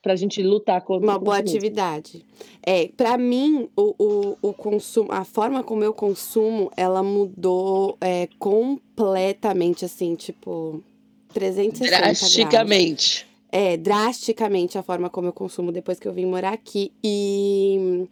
pra 0.02 0.16
gente 0.16 0.42
lutar 0.42 0.80
contra 0.82 1.06
Uma 1.06 1.18
boa 1.18 1.38
atividade. 1.38 2.24
É, 2.64 2.88
para 2.88 3.18
mim, 3.18 3.68
o, 3.76 3.94
o, 3.98 4.38
o 4.40 4.52
consumo, 4.54 5.12
a 5.12 5.24
forma 5.24 5.62
como 5.62 5.84
eu 5.84 5.92
consumo, 5.92 6.70
ela 6.76 7.02
mudou 7.02 7.98
é, 8.00 8.28
completamente, 8.38 9.84
assim, 9.84 10.14
tipo, 10.14 10.82
360 11.34 12.48
graus. 12.48 13.27
É, 13.50 13.76
drasticamente 13.76 14.76
a 14.76 14.82
forma 14.82 15.08
como 15.08 15.28
eu 15.28 15.32
consumo 15.32 15.72
depois 15.72 15.98
que 15.98 16.06
eu 16.06 16.12
vim 16.12 16.26
morar 16.26 16.52
aqui. 16.52 16.92
E 17.02 18.06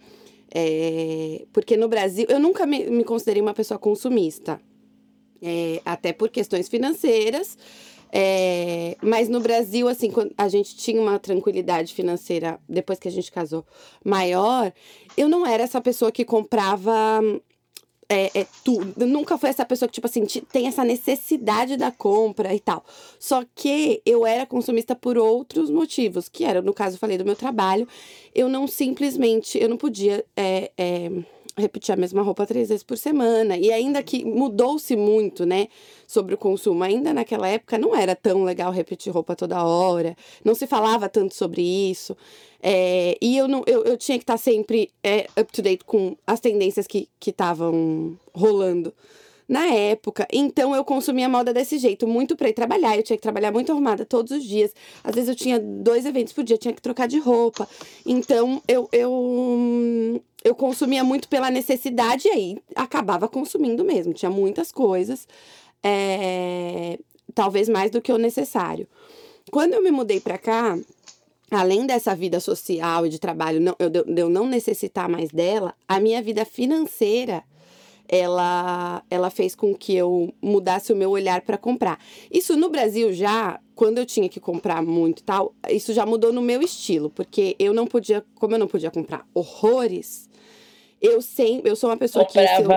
É, 0.55 1.45
porque 1.53 1.77
no 1.77 1.89
Brasil, 1.89 2.27
eu 2.29 2.39
nunca 2.41 2.67
me, 2.67 2.89
me 2.89 3.05
considerei 3.05 3.43
uma 3.43 3.53
pessoa 3.55 3.79
consumista. 3.79 4.61
É, 5.43 5.83
até 5.85 6.13
por 6.13 6.31
questões 6.31 6.69
financeiras. 6.69 7.59
É, 8.11 8.97
mas 9.03 9.29
no 9.29 9.41
Brasil, 9.41 9.89
assim, 9.89 10.11
a 10.39 10.49
gente 10.49 10.77
tinha 10.77 11.01
uma 11.01 11.19
tranquilidade 11.19 11.93
financeira 11.93 12.59
depois 12.69 12.99
que 12.99 13.09
a 13.09 13.11
gente 13.11 13.31
casou 13.31 13.67
maior, 14.05 14.73
eu 15.17 15.29
não 15.29 15.45
era 15.47 15.65
essa 15.65 15.81
pessoa 15.81 16.11
que 16.11 16.25
comprava 16.25 17.21
é, 18.09 18.41
é 18.41 18.47
tudo. 18.65 19.07
Nunca 19.07 19.37
foi 19.39 19.51
essa 19.51 19.65
pessoa 19.65 19.89
que, 19.89 19.95
tipo 19.95 20.07
assim, 20.07 20.25
tem 20.53 20.67
essa 20.67 20.85
necessidade 20.85 21.77
da 21.77 21.91
compra 21.91 22.55
e 22.55 22.61
tal. 22.61 22.85
Só 23.19 23.45
que 23.55 24.01
eu 24.05 24.27
era 24.27 24.47
consumista 24.47 24.95
por 24.95 25.19
outros 25.19 25.71
motivos, 25.71 26.29
que 26.29 26.45
era, 26.45 26.63
no 26.63 26.73
caso, 26.73 26.97
eu 26.97 27.01
falei 27.01 27.19
do 27.19 27.25
meu 27.25 27.37
trabalho. 27.37 27.87
Eu 28.35 28.49
não 28.49 28.67
simplesmente, 28.67 29.59
eu 29.59 29.69
não 29.69 29.77
podia. 29.77 30.25
É, 30.37 30.71
é, 30.77 31.11
repetir 31.57 31.93
a 31.93 31.97
mesma 31.97 32.23
roupa 32.23 32.47
três 32.47 32.69
vezes 32.69 32.83
por 32.83 32.99
semana. 32.99 33.57
E 33.57 33.73
ainda 33.73 34.03
que 34.03 34.25
mudou-se 34.25 34.95
muito, 34.97 35.47
né, 35.47 35.69
sobre 36.07 36.35
o 36.35 36.39
consumo. 36.39 36.83
Ainda 36.85 37.13
naquela 37.15 37.49
época 37.49 37.79
não 37.79 37.95
era 37.95 38.15
tão 38.15 38.45
legal 38.45 38.71
repetir 38.73 39.13
roupa 39.13 39.35
toda 39.35 39.65
hora, 39.65 40.17
não 40.45 40.55
se 40.55 40.67
falava 40.67 41.09
tanto 41.09 41.35
sobre 41.35 41.63
isso. 41.63 42.17
É, 42.63 43.17
e 43.21 43.37
eu, 43.37 43.47
não, 43.49 43.63
eu, 43.67 43.85
eu 43.85 43.97
tinha 43.97 44.19
que 44.19 44.25
estar 44.25 44.37
sempre 44.37 44.91
é, 45.03 45.27
up 45.39 45.53
to 45.53 45.63
date 45.63 45.85
com 45.85 46.17
as 46.27 46.41
tendências 46.41 46.87
que 46.87 47.09
estavam 47.25 48.19
rolando 48.35 48.93
na 49.49 49.67
época. 49.67 50.27
Então 50.33 50.75
eu 50.75 50.85
consumia 50.85 51.29
moda 51.29 51.53
desse 51.53 51.79
jeito, 51.79 52.07
muito 52.07 52.37
para 52.37 52.49
ir 52.49 52.53
trabalhar. 52.53 52.97
Eu 52.97 53.03
tinha 53.03 53.17
que 53.17 53.23
trabalhar 53.23 53.53
muito 53.53 53.71
arrumada 53.71 54.05
todos 54.05 54.33
os 54.33 54.45
dias. 54.45 54.73
Às 55.05 55.15
vezes 55.15 55.29
eu 55.29 55.37
tinha 55.37 55.59
dois 55.59 56.05
eventos 56.05 56.33
por 56.33 56.45
dia, 56.45 56.59
tinha 56.59 56.75
que 56.75 56.83
trocar 56.83 57.07
de 57.07 57.19
roupa. 57.19 57.69
Então 58.05 58.61
eu, 58.67 58.89
eu, 58.93 60.23
eu 60.45 60.55
consumia 60.55 61.05
muito 61.05 61.29
pela 61.29 61.51
necessidade 61.51 62.29
e 62.29 62.31
aí 62.31 62.59
acabava 62.75 63.29
consumindo 63.29 63.85
mesmo. 63.85 64.13
Tinha 64.13 64.31
muitas 64.31 64.73
coisas, 64.73 65.29
é, 65.83 66.99
talvez 67.35 67.69
mais 67.69 67.91
do 67.91 68.03
que 68.03 68.13
o 68.13 68.19
necessário. 68.19 68.89
Quando 69.51 69.75
eu 69.75 69.83
me 69.83 69.93
mudei 69.93 70.19
para 70.19 70.39
cá, 70.39 70.77
além 71.53 71.87
dessa 71.87 72.17
vida 72.17 72.41
social 72.41 73.07
e 73.07 73.09
de 73.09 73.21
trabalho, 73.21 73.61
não, 73.61 73.77
eu, 73.79 73.91
eu 74.17 74.29
não 74.29 74.49
necessitar 74.49 75.09
mais 75.09 75.31
dela, 75.31 75.73
a 75.87 76.01
minha 76.01 76.21
vida 76.21 76.45
financeira 76.45 77.45
ela, 78.09 79.03
ela 79.11 79.31
fez 79.31 79.55
com 79.55 79.75
que 79.75 79.95
eu 79.95 80.33
mudasse 80.41 80.93
o 80.93 80.97
meu 80.97 81.11
olhar 81.11 81.41
para 81.43 81.57
comprar. 81.57 81.99
Isso 82.31 82.57
no 82.57 82.69
Brasil 82.69 83.13
já, 83.13 83.61
quando 83.75 83.99
eu 83.99 84.07
tinha 84.07 84.29
que 84.29 84.41
comprar 84.41 84.83
muito 84.83 85.23
tal, 85.23 85.55
isso 85.69 85.93
já 85.93 86.07
mudou 86.07 86.33
no 86.33 86.43
meu 86.43 86.63
estilo, 86.63 87.11
porque 87.11 87.57
eu 87.59 87.73
não 87.73 87.87
podia, 87.87 88.25
como 88.37 88.55
eu 88.55 88.59
não 88.59 88.69
podia 88.69 88.91
comprar 88.91 89.27
horrores, 89.35 90.29
eu 91.01 91.21
sempre, 91.21 91.71
eu 91.71 91.77
sou 91.77 91.91
uma 91.91 91.97
pessoa 91.97 92.25
que 92.25 92.33
se 92.33 92.39
eu, 92.39 92.69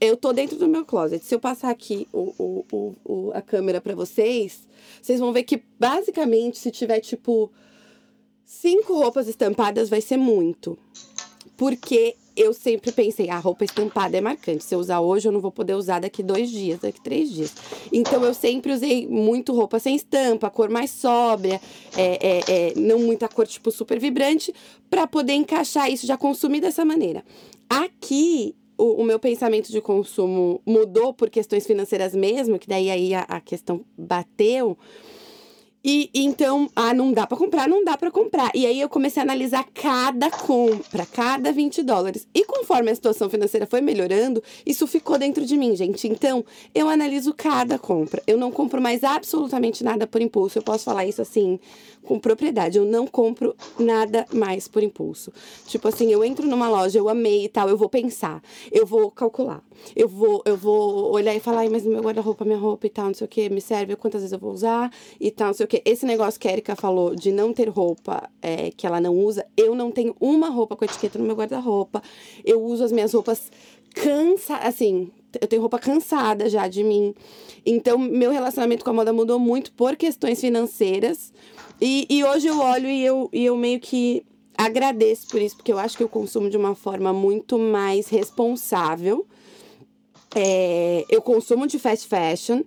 eu 0.00 0.16
tô 0.16 0.32
dentro 0.32 0.56
do 0.56 0.68
meu 0.68 0.84
closet. 0.84 1.24
Se 1.24 1.34
eu 1.34 1.40
passar 1.40 1.70
aqui 1.70 2.06
o, 2.12 2.34
o, 2.38 2.94
o, 3.04 3.30
a 3.32 3.40
câmera 3.40 3.80
para 3.80 3.94
vocês, 3.94 4.66
vocês 5.00 5.20
vão 5.20 5.32
ver 5.32 5.44
que 5.44 5.62
basicamente 5.78 6.58
se 6.58 6.70
tiver 6.70 7.00
tipo 7.00 7.50
cinco 8.44 8.94
roupas 8.94 9.26
estampadas 9.26 9.88
vai 9.88 10.00
ser 10.00 10.16
muito. 10.16 10.78
Porque 11.56 12.14
eu 12.36 12.52
sempre 12.52 12.92
pensei, 12.92 13.30
a 13.30 13.38
roupa 13.38 13.64
estampada 13.64 14.16
é 14.16 14.20
marcante. 14.20 14.62
Se 14.62 14.74
eu 14.74 14.78
usar 14.78 15.00
hoje, 15.00 15.26
eu 15.26 15.32
não 15.32 15.40
vou 15.40 15.50
poder 15.50 15.74
usar 15.74 16.00
daqui 16.00 16.22
dois 16.22 16.50
dias, 16.50 16.80
daqui 16.80 17.00
três 17.00 17.32
dias. 17.32 17.54
Então 17.90 18.22
eu 18.24 18.34
sempre 18.34 18.72
usei 18.72 19.06
muito 19.06 19.54
roupa 19.54 19.78
sem 19.78 19.96
estampa, 19.96 20.50
cor 20.50 20.68
mais 20.68 20.90
sóbria, 20.90 21.60
é, 21.96 22.28
é, 22.28 22.40
é, 22.48 22.74
não 22.76 22.98
muita 22.98 23.28
cor 23.28 23.46
tipo 23.46 23.70
super 23.70 23.98
vibrante, 23.98 24.52
para 24.90 25.06
poder 25.06 25.32
encaixar 25.32 25.90
isso, 25.90 26.06
já 26.06 26.16
consumir 26.16 26.60
dessa 26.60 26.84
maneira. 26.84 27.24
Aqui 27.68 28.54
o, 28.76 29.02
o, 29.02 29.04
meu 29.04 29.18
pensamento 29.18 29.72
de 29.72 29.80
consumo 29.80 30.60
mudou 30.66 31.14
por 31.14 31.30
questões 31.30 31.66
financeiras 31.66 32.14
mesmo, 32.14 32.58
que 32.58 32.68
daí 32.68 32.90
aí 32.90 33.14
a, 33.14 33.22
a 33.22 33.40
questão 33.40 33.84
bateu. 33.96 34.76
E 35.88 36.10
então, 36.12 36.68
ah, 36.74 36.92
não 36.92 37.12
dá 37.12 37.28
para 37.28 37.38
comprar, 37.38 37.68
não 37.68 37.84
dá 37.84 37.96
para 37.96 38.10
comprar. 38.10 38.50
E 38.52 38.66
aí 38.66 38.80
eu 38.80 38.88
comecei 38.88 39.20
a 39.20 39.24
analisar 39.24 39.64
cada 39.72 40.28
compra, 40.28 41.06
cada 41.06 41.52
20 41.52 41.80
dólares. 41.84 42.26
E 42.34 42.44
conforme 42.44 42.90
a 42.90 42.94
situação 42.94 43.30
financeira 43.30 43.68
foi 43.68 43.80
melhorando, 43.80 44.42
isso 44.66 44.84
ficou 44.88 45.16
dentro 45.16 45.46
de 45.46 45.56
mim, 45.56 45.76
gente. 45.76 46.08
Então, 46.08 46.44
eu 46.74 46.88
analiso 46.88 47.32
cada 47.32 47.78
compra. 47.78 48.20
Eu 48.26 48.36
não 48.36 48.50
compro 48.50 48.82
mais 48.82 49.04
absolutamente 49.04 49.84
nada 49.84 50.08
por 50.08 50.20
impulso. 50.20 50.58
Eu 50.58 50.62
posso 50.62 50.82
falar 50.82 51.06
isso 51.06 51.22
assim 51.22 51.60
com 52.06 52.18
propriedade. 52.18 52.78
Eu 52.78 52.84
não 52.84 53.06
compro 53.06 53.54
nada 53.78 54.26
mais 54.32 54.66
por 54.66 54.82
impulso. 54.82 55.32
Tipo 55.66 55.88
assim, 55.88 56.10
eu 56.10 56.24
entro 56.24 56.48
numa 56.48 56.68
loja, 56.68 56.98
eu 56.98 57.08
amei 57.08 57.44
e 57.44 57.48
tal, 57.48 57.68
eu 57.68 57.76
vou 57.76 57.88
pensar, 57.88 58.42
eu 58.72 58.86
vou 58.86 59.10
calcular. 59.10 59.62
Eu 59.94 60.08
vou, 60.08 60.42
eu 60.46 60.56
vou 60.56 61.12
olhar 61.12 61.34
e 61.34 61.40
falar, 61.40 61.68
mas 61.68 61.84
meu 61.84 62.00
guarda-roupa, 62.00 62.44
minha 62.44 62.56
roupa 62.56 62.86
e 62.86 62.90
tal, 62.90 63.06
não 63.06 63.14
sei 63.14 63.24
o 63.26 63.28
que, 63.28 63.50
me 63.50 63.60
serve, 63.60 63.94
quantas 63.96 64.22
vezes 64.22 64.32
eu 64.32 64.38
vou 64.38 64.52
usar 64.52 64.90
e 65.20 65.30
tal, 65.30 65.48
não 65.48 65.54
sei 65.54 65.64
o 65.64 65.68
que 65.68 65.75
porque 65.76 65.82
esse 65.84 66.06
negócio 66.06 66.40
que 66.40 66.48
a 66.48 66.52
Erika 66.52 66.74
falou 66.74 67.14
de 67.14 67.30
não 67.30 67.52
ter 67.52 67.68
roupa 67.68 68.30
é, 68.40 68.70
que 68.70 68.86
ela 68.86 69.00
não 69.00 69.14
usa, 69.14 69.44
eu 69.56 69.74
não 69.74 69.90
tenho 69.90 70.16
uma 70.20 70.48
roupa 70.48 70.76
com 70.76 70.84
etiqueta 70.84 71.18
no 71.18 71.24
meu 71.24 71.36
guarda-roupa. 71.36 72.02
Eu 72.44 72.62
uso 72.62 72.84
as 72.84 72.92
minhas 72.92 73.12
roupas 73.12 73.50
cansa, 73.94 74.56
assim, 74.56 75.10
eu 75.40 75.46
tenho 75.46 75.60
roupa 75.60 75.78
cansada 75.78 76.48
já 76.48 76.68
de 76.68 76.82
mim. 76.82 77.14
Então, 77.64 77.98
meu 77.98 78.30
relacionamento 78.30 78.84
com 78.84 78.90
a 78.90 78.94
moda 78.94 79.12
mudou 79.12 79.38
muito 79.38 79.72
por 79.72 79.96
questões 79.96 80.40
financeiras. 80.40 81.32
E, 81.80 82.06
e 82.08 82.24
hoje 82.24 82.46
eu 82.46 82.58
olho 82.58 82.88
e 82.88 83.04
eu, 83.04 83.28
e 83.32 83.44
eu 83.44 83.56
meio 83.56 83.80
que 83.80 84.24
agradeço 84.56 85.28
por 85.28 85.42
isso, 85.42 85.56
porque 85.56 85.72
eu 85.72 85.78
acho 85.78 85.96
que 85.96 86.02
eu 86.02 86.08
consumo 86.08 86.48
de 86.48 86.56
uma 86.56 86.74
forma 86.74 87.12
muito 87.12 87.58
mais 87.58 88.08
responsável. 88.08 89.26
É, 90.34 91.04
eu 91.10 91.20
consumo 91.20 91.66
de 91.66 91.78
fast 91.78 92.08
fashion, 92.08 92.62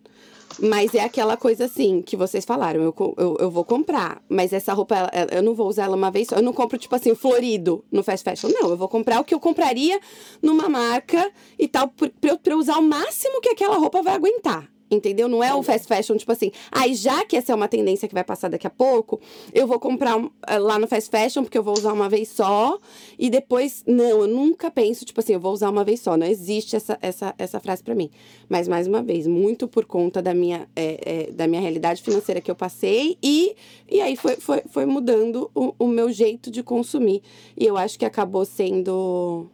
mas 0.61 0.93
é 0.93 1.01
aquela 1.01 1.37
coisa 1.37 1.65
assim, 1.65 2.01
que 2.01 2.15
vocês 2.15 2.45
falaram, 2.45 2.81
eu, 2.81 2.95
eu, 3.17 3.37
eu 3.39 3.51
vou 3.51 3.63
comprar. 3.63 4.21
Mas 4.29 4.53
essa 4.53 4.73
roupa, 4.73 5.09
eu 5.31 5.43
não 5.43 5.55
vou 5.55 5.67
usar 5.67 5.83
ela 5.85 5.95
uma 5.95 6.11
vez 6.11 6.27
só. 6.27 6.35
Eu 6.35 6.43
não 6.43 6.53
compro, 6.53 6.77
tipo 6.77 6.95
assim, 6.95 7.13
florido 7.15 7.83
no 7.91 8.03
fast 8.03 8.23
fashion. 8.23 8.49
Não, 8.49 8.69
eu 8.69 8.77
vou 8.77 8.87
comprar 8.87 9.19
o 9.19 9.23
que 9.23 9.33
eu 9.33 9.39
compraria 9.39 9.99
numa 10.41 10.67
marca 10.69 11.31
e 11.57 11.67
tal, 11.67 11.87
pra 11.87 12.09
pra 12.37 12.53
eu 12.53 12.57
usar 12.57 12.77
o 12.77 12.83
máximo 12.83 13.41
que 13.41 13.49
aquela 13.49 13.77
roupa 13.77 14.01
vai 14.01 14.15
aguentar. 14.15 14.69
Entendeu? 14.91 15.27
Não 15.27 15.43
é 15.43 15.53
o 15.53 15.61
fast 15.61 15.87
fashion, 15.87 16.17
tipo 16.17 16.31
assim, 16.31 16.51
aí 16.71 16.91
ah, 16.91 16.95
já 16.95 17.25
que 17.25 17.37
essa 17.37 17.51
é 17.51 17.55
uma 17.55 17.67
tendência 17.67 18.07
que 18.07 18.13
vai 18.13 18.23
passar 18.23 18.49
daqui 18.49 18.65
a 18.65 18.71
pouco, 18.71 19.19
eu 19.53 19.67
vou 19.67 19.79
comprar 19.79 20.17
um, 20.17 20.31
eh, 20.47 20.57
lá 20.57 20.79
no 20.79 20.87
fast 20.87 21.09
fashion, 21.09 21.43
porque 21.43 21.57
eu 21.57 21.63
vou 21.63 21.73
usar 21.77 21.93
uma 21.93 22.09
vez 22.09 22.29
só, 22.29 22.79
e 23.17 23.29
depois, 23.29 23.83
não, 23.85 24.21
eu 24.21 24.27
nunca 24.27 24.71
penso, 24.71 25.05
tipo 25.05 25.19
assim, 25.19 25.33
eu 25.33 25.39
vou 25.39 25.53
usar 25.53 25.69
uma 25.69 25.83
vez 25.83 25.99
só. 25.99 26.17
Não 26.17 26.25
existe 26.25 26.75
essa, 26.75 26.97
essa, 27.01 27.35
essa 27.37 27.59
frase 27.59 27.83
para 27.83 27.93
mim. 27.93 28.09
Mas, 28.47 28.67
mais 28.67 28.87
uma 28.87 29.03
vez, 29.03 29.27
muito 29.27 29.67
por 29.67 29.85
conta 29.85 30.21
da 30.21 30.33
minha, 30.33 30.67
é, 30.75 31.27
é, 31.27 31.31
da 31.31 31.47
minha 31.47 31.61
realidade 31.61 32.01
financeira 32.01 32.41
que 32.41 32.49
eu 32.49 32.55
passei, 32.55 33.17
e, 33.21 33.55
e 33.87 34.01
aí 34.01 34.15
foi, 34.15 34.37
foi, 34.37 34.63
foi 34.67 34.85
mudando 34.85 35.51
o, 35.53 35.75
o 35.77 35.87
meu 35.87 36.11
jeito 36.11 36.49
de 36.49 36.63
consumir. 36.63 37.21
E 37.55 37.65
eu 37.65 37.77
acho 37.77 37.99
que 37.99 38.05
acabou 38.05 38.43
sendo 38.45 39.47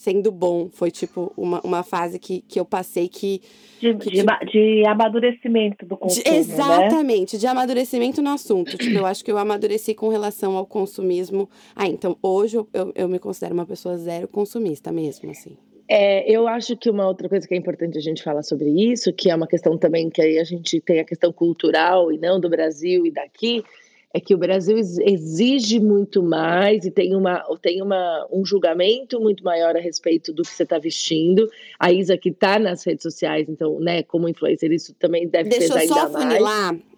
sendo 0.00 0.32
bom. 0.32 0.70
Foi, 0.72 0.90
tipo, 0.90 1.30
uma, 1.36 1.60
uma 1.60 1.82
fase 1.82 2.18
que, 2.18 2.40
que 2.40 2.58
eu 2.58 2.64
passei 2.64 3.06
que. 3.06 3.42
De, 3.78 3.94
que, 3.94 4.10
de, 4.10 4.16
tipo, 4.16 4.46
de 4.46 4.86
amadurecimento 4.86 5.84
do 5.84 5.96
consumo. 5.96 6.24
De, 6.24 6.30
né? 6.30 6.36
exatamente, 6.38 7.36
né? 7.36 7.40
de 7.40 7.46
amadurecimento 7.46 8.22
no 8.22 8.30
assunto. 8.30 8.78
tipo, 8.78 8.96
eu 8.96 9.04
acho 9.04 9.22
que 9.22 9.30
eu 9.30 9.36
amadureci 9.36 9.94
com 9.94 10.08
relação 10.08 10.56
ao 10.56 10.64
consumismo. 10.64 11.50
Ah, 11.76 11.86
então 11.86 12.16
hoje 12.22 12.56
eu, 12.56 12.68
eu, 12.72 12.92
eu 12.94 13.08
me 13.08 13.18
considero 13.18 13.52
uma 13.52 13.66
pessoa 13.66 13.98
zero 13.98 14.26
consumista 14.26 14.90
mesmo, 14.90 15.30
assim. 15.30 15.54
É, 15.86 16.30
eu 16.30 16.48
acho 16.48 16.76
que 16.76 16.88
uma 16.88 17.06
outra 17.06 17.28
coisa 17.28 17.46
que 17.46 17.52
é 17.52 17.56
importante 17.56 17.98
a 17.98 18.00
gente 18.00 18.22
falar 18.22 18.42
sobre 18.42 18.70
isso, 18.70 19.12
que 19.12 19.28
é 19.28 19.34
uma 19.34 19.46
questão 19.46 19.76
também 19.76 20.08
que 20.08 20.22
aí 20.22 20.38
a 20.38 20.44
gente 20.44 20.80
tem 20.80 21.00
a 21.00 21.04
questão 21.04 21.32
cultural 21.32 22.10
e 22.12 22.16
não 22.16 22.40
do 22.40 22.48
Brasil 22.48 23.04
e 23.04 23.10
daqui, 23.10 23.62
é 24.12 24.20
que 24.20 24.34
o 24.34 24.38
Brasil 24.38 24.76
exige 24.76 25.78
muito 25.78 26.22
mais 26.22 26.84
e 26.84 26.90
tem, 26.90 27.14
uma, 27.14 27.44
tem 27.62 27.80
uma, 27.80 28.26
um 28.30 28.44
julgamento 28.44 29.20
muito 29.20 29.44
maior 29.44 29.76
a 29.76 29.80
respeito 29.80 30.32
do 30.32 30.42
que 30.42 30.48
você 30.48 30.64
está 30.64 30.78
vestindo. 30.78 31.48
A 31.78 31.92
Isa 31.92 32.18
que 32.18 32.30
está 32.30 32.58
nas 32.58 32.84
redes 32.84 33.02
sociais, 33.02 33.48
então, 33.48 33.78
né, 33.78 34.02
como 34.02 34.28
influencer, 34.28 34.72
isso 34.72 34.94
também 34.94 35.28
deve 35.28 35.50
Deixa 35.50 35.74
pesar 35.74 35.80
ainda 35.80 35.94
mais. 35.94 36.12
Deixa 36.12 36.16
eu 36.16 36.22
só 36.22 36.28
funilar 36.28 36.89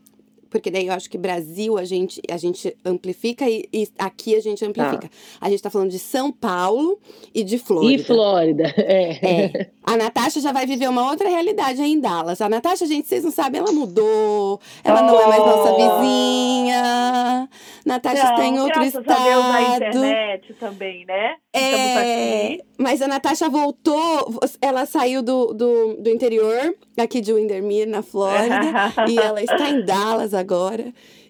porque 0.52 0.70
daí 0.70 0.86
eu 0.86 0.92
acho 0.92 1.08
que 1.08 1.16
Brasil 1.16 1.78
a 1.78 1.84
gente, 1.84 2.20
a 2.30 2.36
gente 2.36 2.76
amplifica 2.84 3.48
e, 3.48 3.66
e 3.72 3.88
aqui 3.98 4.36
a 4.36 4.40
gente 4.40 4.62
amplifica. 4.62 5.08
Tá. 5.08 5.10
A 5.40 5.48
gente 5.48 5.62
tá 5.62 5.70
falando 5.70 5.90
de 5.90 5.98
São 5.98 6.30
Paulo 6.30 7.00
e 7.34 7.42
de 7.42 7.58
Flórida. 7.58 8.02
E 8.02 8.04
Flórida, 8.04 8.64
é. 8.76 9.56
é. 9.56 9.70
A 9.82 9.96
Natasha 9.96 10.40
já 10.40 10.52
vai 10.52 10.66
viver 10.66 10.88
uma 10.88 11.10
outra 11.10 11.28
realidade 11.28 11.80
aí 11.80 11.92
em 11.92 11.98
Dallas. 12.00 12.40
A 12.42 12.50
Natasha, 12.50 12.86
gente, 12.86 13.08
vocês 13.08 13.24
não 13.24 13.30
sabem, 13.30 13.60
ela 13.62 13.72
mudou. 13.72 14.60
Ela 14.84 15.00
oh. 15.00 15.06
não 15.06 15.20
é 15.20 15.26
mais 15.26 15.40
nossa 15.40 15.72
oh. 15.72 16.00
vizinha. 16.00 17.48
Natasha 17.86 18.22
está 18.22 18.44
em 18.44 18.60
outro 18.60 18.80
graças 18.80 19.00
estado. 19.00 19.20
a 19.20 19.24
Deus 19.24 19.44
na 19.46 19.62
internet 19.62 20.54
também, 20.60 21.06
né? 21.06 21.34
É, 21.54 22.58
mas 22.78 23.02
a 23.02 23.08
Natasha 23.08 23.48
voltou, 23.48 24.40
ela 24.60 24.86
saiu 24.86 25.22
do, 25.22 25.52
do, 25.52 25.96
do 25.98 26.10
interior, 26.10 26.74
aqui 26.96 27.20
de 27.20 27.32
Windermere, 27.32 27.90
na 27.90 28.02
Flórida, 28.02 28.92
e 29.08 29.18
ela 29.18 29.42
está 29.42 29.68
em 29.68 29.84
Dallas 29.84 30.34
agora. 30.34 30.41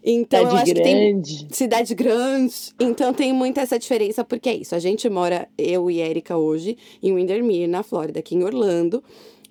Então, 0.05 0.41
eu 0.41 0.47
Cidade 0.51 0.63
acho 0.63 0.75
que 0.75 0.83
tem 0.83 1.13
grande. 1.13 1.47
cidade 1.55 1.95
grande, 1.95 2.55
então 2.81 3.13
tem 3.15 3.33
muita 3.33 3.61
essa 3.61 3.79
diferença, 3.79 4.25
porque 4.25 4.49
é 4.49 4.55
isso, 4.55 4.75
a 4.75 4.79
gente 4.79 5.09
mora, 5.09 5.49
eu 5.57 5.91
e 5.91 6.01
Erika 6.01 6.37
hoje, 6.37 6.77
em 7.03 7.15
Windermere, 7.15 7.67
na 7.69 7.83
Flórida, 7.83 8.19
aqui 8.21 8.35
em 8.35 8.43
Orlando, 8.43 9.03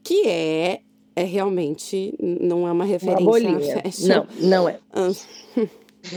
que 0.04 0.28
é, 0.28 0.80
é 1.16 1.24
realmente, 1.24 2.14
não 2.20 2.60
é 2.68 2.72
uma 2.72 2.74
Uma 2.74 2.86
referência 2.86 3.24
bolinha. 3.26 3.58
a 3.58 3.82
fashion. 3.84 4.08
Não, 4.08 4.28
não 4.50 4.70
é. 4.70 4.80
Ah, 4.92 5.12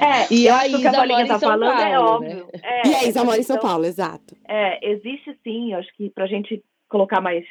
É, 0.00 0.32
E 0.34 0.46
eu 0.46 0.54
a 0.54 0.58
acho 0.58 0.70
que 0.70 0.76
o 0.76 0.78
que 0.80 0.86
Isa 0.86 0.90
a 0.90 0.92
Paulinha 0.92 1.22
em 1.22 1.26
tá 1.26 1.38
falando 1.38 1.72
é 1.80 1.90
Paulo, 1.94 2.08
óbvio. 2.16 2.48
É, 2.62 2.88
E 2.88 2.94
a 2.94 3.04
Isa 3.04 3.24
mora 3.24 3.38
em 3.40 3.42
São 3.42 3.56
então, 3.56 3.68
Paulo, 3.68 3.84
exato. 3.84 4.36
É, 4.48 4.90
existe 4.92 5.36
sim, 5.42 5.72
eu 5.72 5.78
acho 5.78 5.88
que 5.96 6.10
para 6.10 6.24
a 6.24 6.28
gente 6.28 6.62
colocar 6.88 7.20
mais 7.20 7.44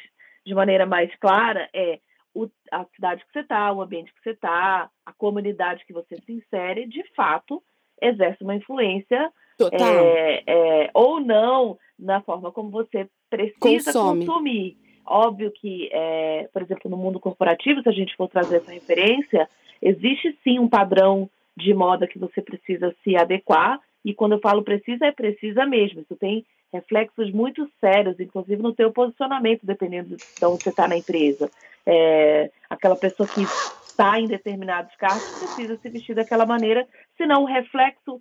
de 0.46 0.54
maneira 0.54 0.86
mais 0.86 1.10
clara, 1.20 1.68
é 1.74 1.98
o, 2.34 2.48
a 2.70 2.84
cidade 2.94 3.24
que 3.24 3.32
você 3.32 3.40
está, 3.40 3.72
o 3.72 3.82
ambiente 3.82 4.12
que 4.12 4.22
você 4.22 4.30
está, 4.30 4.90
a 5.04 5.12
comunidade 5.12 5.84
que 5.86 5.92
você 5.92 6.16
se 6.16 6.32
insere, 6.32 6.86
de 6.86 7.02
fato, 7.14 7.62
exerce 8.00 8.42
uma 8.42 8.54
influência 8.54 9.32
Total. 9.58 9.88
é, 9.88 10.42
é, 10.46 10.90
ou 10.94 11.20
não 11.20 11.78
na 11.98 12.20
forma 12.22 12.50
como 12.50 12.70
você 12.70 13.08
precisa 13.28 13.58
Consome. 13.92 14.26
consumir. 14.26 14.76
Óbvio 15.06 15.50
que, 15.50 15.88
é, 15.92 16.48
por 16.52 16.62
exemplo, 16.62 16.90
no 16.90 16.96
mundo 16.96 17.18
corporativo, 17.18 17.82
se 17.82 17.88
a 17.88 17.92
gente 17.92 18.16
for 18.16 18.28
trazer 18.28 18.58
essa 18.58 18.70
referência, 18.72 19.48
existe 19.82 20.38
sim 20.44 20.58
um 20.58 20.68
padrão 20.68 21.28
de 21.56 21.74
moda 21.74 22.06
que 22.06 22.18
você 22.18 22.40
precisa 22.40 22.94
se 23.02 23.16
adequar, 23.16 23.80
e 24.04 24.14
quando 24.14 24.32
eu 24.32 24.40
falo 24.40 24.62
precisa, 24.62 25.06
é 25.06 25.12
precisa 25.12 25.66
mesmo. 25.66 26.00
Isso 26.00 26.16
tem 26.16 26.46
reflexos 26.72 27.32
muito 27.32 27.68
sérios, 27.80 28.18
inclusive 28.20 28.62
no 28.62 28.72
teu 28.72 28.92
posicionamento, 28.92 29.66
dependendo 29.66 30.16
de 30.16 30.44
onde 30.44 30.62
você 30.62 30.70
está 30.70 30.86
na 30.86 30.96
empresa. 30.96 31.50
É, 31.86 32.50
aquela 32.68 32.96
pessoa 32.96 33.28
que 33.28 33.42
está 33.42 34.18
em 34.20 34.26
determinados 34.26 34.94
cargos 34.96 35.38
precisa 35.38 35.76
se 35.76 35.88
vestir 35.88 36.14
daquela 36.14 36.46
maneira, 36.46 36.86
senão 37.16 37.42
o 37.42 37.46
reflexo 37.46 38.20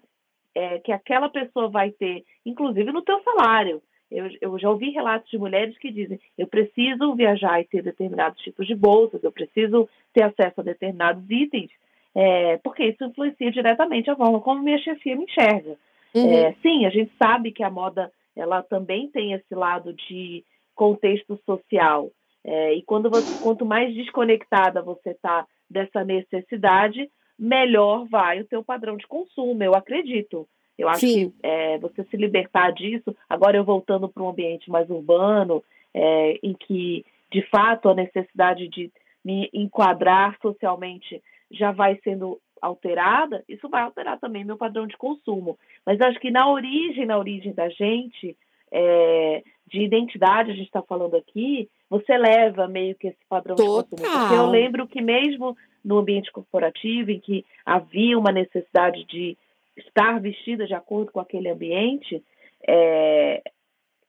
é, 0.55 0.79
que 0.79 0.91
aquela 0.91 1.29
pessoa 1.29 1.69
vai 1.69 1.91
ter, 1.91 2.23
inclusive 2.45 2.91
no 2.91 3.01
teu 3.01 3.21
salário. 3.23 3.81
Eu, 4.11 4.27
eu 4.41 4.57
já 4.57 4.69
ouvi 4.69 4.89
relatos 4.89 5.29
de 5.29 5.37
mulheres 5.37 5.77
que 5.77 5.91
dizem: 5.91 6.19
eu 6.37 6.47
preciso 6.47 7.13
viajar 7.15 7.61
e 7.61 7.65
ter 7.65 7.83
determinados 7.83 8.41
tipos 8.41 8.65
de 8.65 8.73
bolsas, 8.73 9.23
eu 9.23 9.31
preciso 9.31 9.87
ter 10.13 10.23
acesso 10.23 10.61
a 10.61 10.63
determinados 10.63 11.23
itens, 11.29 11.69
é, 12.15 12.57
porque 12.63 12.85
isso 12.85 13.03
influencia 13.03 13.51
diretamente 13.51 14.09
a 14.09 14.15
forma 14.15 14.41
como 14.41 14.63
minha 14.63 14.79
chefia 14.79 15.15
me 15.15 15.25
enxerga. 15.25 15.77
Uhum. 16.15 16.33
É, 16.33 16.55
sim, 16.61 16.87
a 16.87 16.89
gente 16.89 17.11
sabe 17.21 17.51
que 17.51 17.63
a 17.63 17.69
moda 17.69 18.11
ela 18.35 18.61
também 18.63 19.09
tem 19.09 19.33
esse 19.33 19.53
lado 19.53 19.93
de 19.93 20.43
contexto 20.75 21.39
social. 21.45 22.09
É, 22.43 22.73
e 22.73 22.81
quando 22.83 23.09
você, 23.09 23.43
quanto 23.43 23.65
mais 23.65 23.93
desconectada 23.93 24.81
você 24.81 25.11
está 25.11 25.45
dessa 25.69 26.03
necessidade, 26.03 27.09
melhor 27.37 28.07
vai 28.07 28.41
o 28.41 28.45
teu 28.45 28.63
padrão 28.63 28.97
de 28.97 29.07
consumo. 29.07 29.61
Eu 29.63 29.75
acredito. 29.75 30.47
Eu 30.77 30.87
acho 30.87 31.01
Sim. 31.01 31.29
que 31.29 31.35
é, 31.43 31.77
você 31.77 32.03
se 32.05 32.15
libertar 32.15 32.71
disso. 32.71 33.15
Agora 33.29 33.57
eu 33.57 33.63
voltando 33.63 34.07
para 34.07 34.23
um 34.23 34.29
ambiente 34.29 34.69
mais 34.69 34.89
urbano, 34.89 35.63
é, 35.93 36.39
em 36.41 36.53
que 36.53 37.05
de 37.31 37.41
fato 37.49 37.89
a 37.89 37.93
necessidade 37.93 38.67
de 38.69 38.91
me 39.23 39.49
enquadrar 39.53 40.37
socialmente 40.41 41.21
já 41.51 41.71
vai 41.71 41.99
sendo 42.03 42.39
alterada, 42.61 43.43
isso 43.47 43.69
vai 43.69 43.83
alterar 43.83 44.19
também 44.19 44.43
meu 44.43 44.57
padrão 44.57 44.87
de 44.87 44.97
consumo. 44.97 45.57
Mas 45.85 45.99
acho 46.01 46.19
que 46.19 46.31
na 46.31 46.49
origem, 46.49 47.05
na 47.05 47.17
origem 47.17 47.53
da 47.53 47.69
gente, 47.69 48.37
é, 48.71 49.43
de 49.67 49.81
identidade, 49.81 50.51
a 50.51 50.53
gente 50.53 50.67
está 50.67 50.81
falando 50.81 51.15
aqui, 51.15 51.69
você 51.89 52.17
leva 52.17 52.67
meio 52.67 52.95
que 52.95 53.07
esse 53.07 53.25
padrão 53.27 53.55
de 53.55 53.61
consumo. 53.61 53.87
Porque 53.89 54.03
eu 54.03 54.29
Total. 54.29 54.49
lembro 54.49 54.87
que 54.87 55.01
mesmo 55.01 55.55
no 55.83 55.97
ambiente 55.97 56.31
corporativo, 56.31 57.11
em 57.11 57.19
que 57.19 57.45
havia 57.65 58.17
uma 58.17 58.31
necessidade 58.31 59.05
de 59.05 59.37
estar 59.77 60.19
vestida 60.19 60.65
de 60.67 60.73
acordo 60.73 61.11
com 61.11 61.19
aquele 61.19 61.49
ambiente, 61.49 62.23
é, 62.67 63.41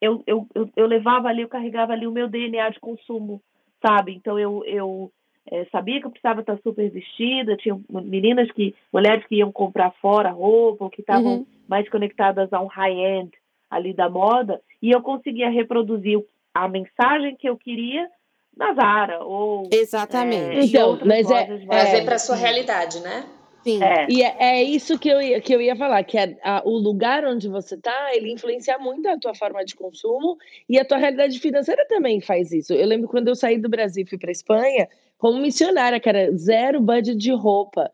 eu, 0.00 0.22
eu, 0.26 0.46
eu, 0.54 0.70
eu 0.74 0.86
levava 0.86 1.28
ali, 1.28 1.42
eu 1.42 1.48
carregava 1.48 1.92
ali 1.92 2.06
o 2.06 2.12
meu 2.12 2.28
DNA 2.28 2.70
de 2.70 2.80
consumo, 2.80 3.40
sabe? 3.86 4.14
Então 4.14 4.38
eu, 4.38 4.64
eu 4.64 5.12
é, 5.50 5.64
sabia 5.72 6.00
que 6.00 6.06
eu 6.06 6.10
precisava 6.10 6.40
estar 6.40 6.56
super 6.62 6.88
vestida, 6.90 7.56
tinha 7.56 7.78
meninas 7.88 8.50
que, 8.52 8.74
mulheres 8.92 9.26
que 9.26 9.36
iam 9.36 9.50
comprar 9.50 9.90
fora 10.00 10.30
roupa, 10.30 10.84
ou 10.84 10.90
que 10.90 11.00
estavam 11.00 11.32
Uhum. 11.38 11.46
mais 11.68 11.88
conectadas 11.88 12.52
a 12.52 12.60
um 12.60 12.66
high-end 12.66 13.30
ali 13.68 13.92
da 13.92 14.08
moda, 14.08 14.60
e 14.80 14.90
eu 14.90 15.00
conseguia 15.02 15.50
reproduzir 15.50 16.18
a 16.54 16.68
mensagem 16.68 17.36
que 17.36 17.48
eu 17.48 17.56
queria 17.56 18.08
na 18.56 18.74
Zara, 18.74 19.22
ou 19.24 19.68
Exatamente. 19.72 20.58
é, 20.58 20.64
Então, 20.64 20.98
mas 21.04 21.30
é- 21.30 21.44
Trazer 21.68 22.04
para 22.04 22.18
sua 22.18 22.36
realidade, 22.36 23.00
né? 23.00 23.24
Sim. 23.62 23.82
É, 23.82 24.06
E 24.08 24.22
é, 24.22 24.36
é 24.38 24.62
isso 24.62 24.98
que 24.98 25.08
eu, 25.08 25.20
ia, 25.20 25.40
que 25.40 25.54
eu 25.54 25.60
ia 25.60 25.76
falar, 25.76 26.02
que 26.02 26.16
é, 26.16 26.36
a- 26.42 26.62
o 26.64 26.78
lugar 26.78 27.24
onde 27.26 27.46
você 27.48 27.74
está, 27.74 28.10
ele 28.14 28.32
influencia 28.32 28.78
muito 28.78 29.06
a 29.08 29.18
tua 29.18 29.34
forma 29.34 29.62
de 29.64 29.74
consumo 29.76 30.38
e 30.68 30.78
a 30.78 30.84
tua 30.84 30.96
realidade 30.96 31.38
financeira 31.38 31.86
também 31.86 32.20
faz 32.20 32.50
isso. 32.52 32.72
Eu 32.72 32.86
lembro 32.86 33.06
quando 33.08 33.28
eu 33.28 33.34
saí 33.36 33.58
do 33.58 33.68
Brasil 33.68 34.04
e 34.04 34.08
fui 34.08 34.18
para 34.18 34.32
Espanha, 34.32 34.88
como 35.20 35.38
missionária, 35.38 36.00
cara, 36.00 36.34
zero 36.34 36.80
budget 36.80 37.14
de 37.16 37.30
roupa. 37.30 37.90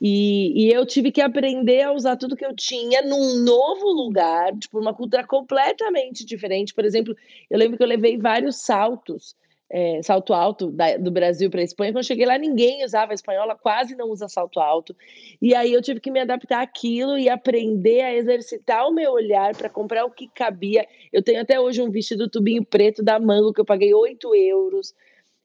E, 0.00 0.66
e 0.66 0.70
eu 0.70 0.84
tive 0.84 1.10
que 1.10 1.22
aprender 1.22 1.80
a 1.80 1.92
usar 1.92 2.16
tudo 2.16 2.36
que 2.36 2.44
eu 2.44 2.54
tinha 2.54 3.00
num 3.00 3.42
novo 3.42 3.86
lugar, 3.86 4.54
tipo, 4.58 4.78
uma 4.78 4.92
cultura 4.92 5.26
completamente 5.26 6.24
diferente. 6.24 6.74
Por 6.74 6.84
exemplo, 6.84 7.16
eu 7.50 7.58
lembro 7.58 7.78
que 7.78 7.82
eu 7.82 7.88
levei 7.88 8.18
vários 8.18 8.56
saltos, 8.56 9.34
é, 9.70 10.02
salto 10.02 10.34
alto 10.34 10.70
da- 10.70 10.98
do 10.98 11.10
Brasil 11.10 11.48
para 11.48 11.62
a 11.62 11.64
Espanha. 11.64 11.92
Quando 11.92 12.02
eu 12.02 12.06
cheguei 12.06 12.26
lá, 12.26 12.36
ninguém 12.36 12.84
usava 12.84 13.14
espanhola, 13.14 13.56
quase 13.56 13.96
não 13.96 14.10
usa 14.10 14.28
salto 14.28 14.60
alto. 14.60 14.94
E 15.40 15.54
aí 15.54 15.72
eu 15.72 15.80
tive 15.80 15.98
que 15.98 16.10
me 16.10 16.20
adaptar 16.20 16.60
àquilo 16.60 17.16
e 17.18 17.30
aprender 17.30 18.02
a 18.02 18.14
exercitar 18.14 18.86
o 18.86 18.92
meu 18.92 19.12
olhar 19.12 19.56
para 19.56 19.70
comprar 19.70 20.04
o 20.04 20.10
que 20.10 20.28
cabia. 20.28 20.86
Eu 21.10 21.22
tenho 21.22 21.40
até 21.40 21.58
hoje 21.58 21.80
um 21.80 21.90
vestido 21.90 22.28
tubinho 22.28 22.62
preto 22.62 23.02
da 23.02 23.18
Mango 23.18 23.52
que 23.54 23.62
eu 23.62 23.64
paguei 23.64 23.94
8 23.94 24.34
euros. 24.34 24.94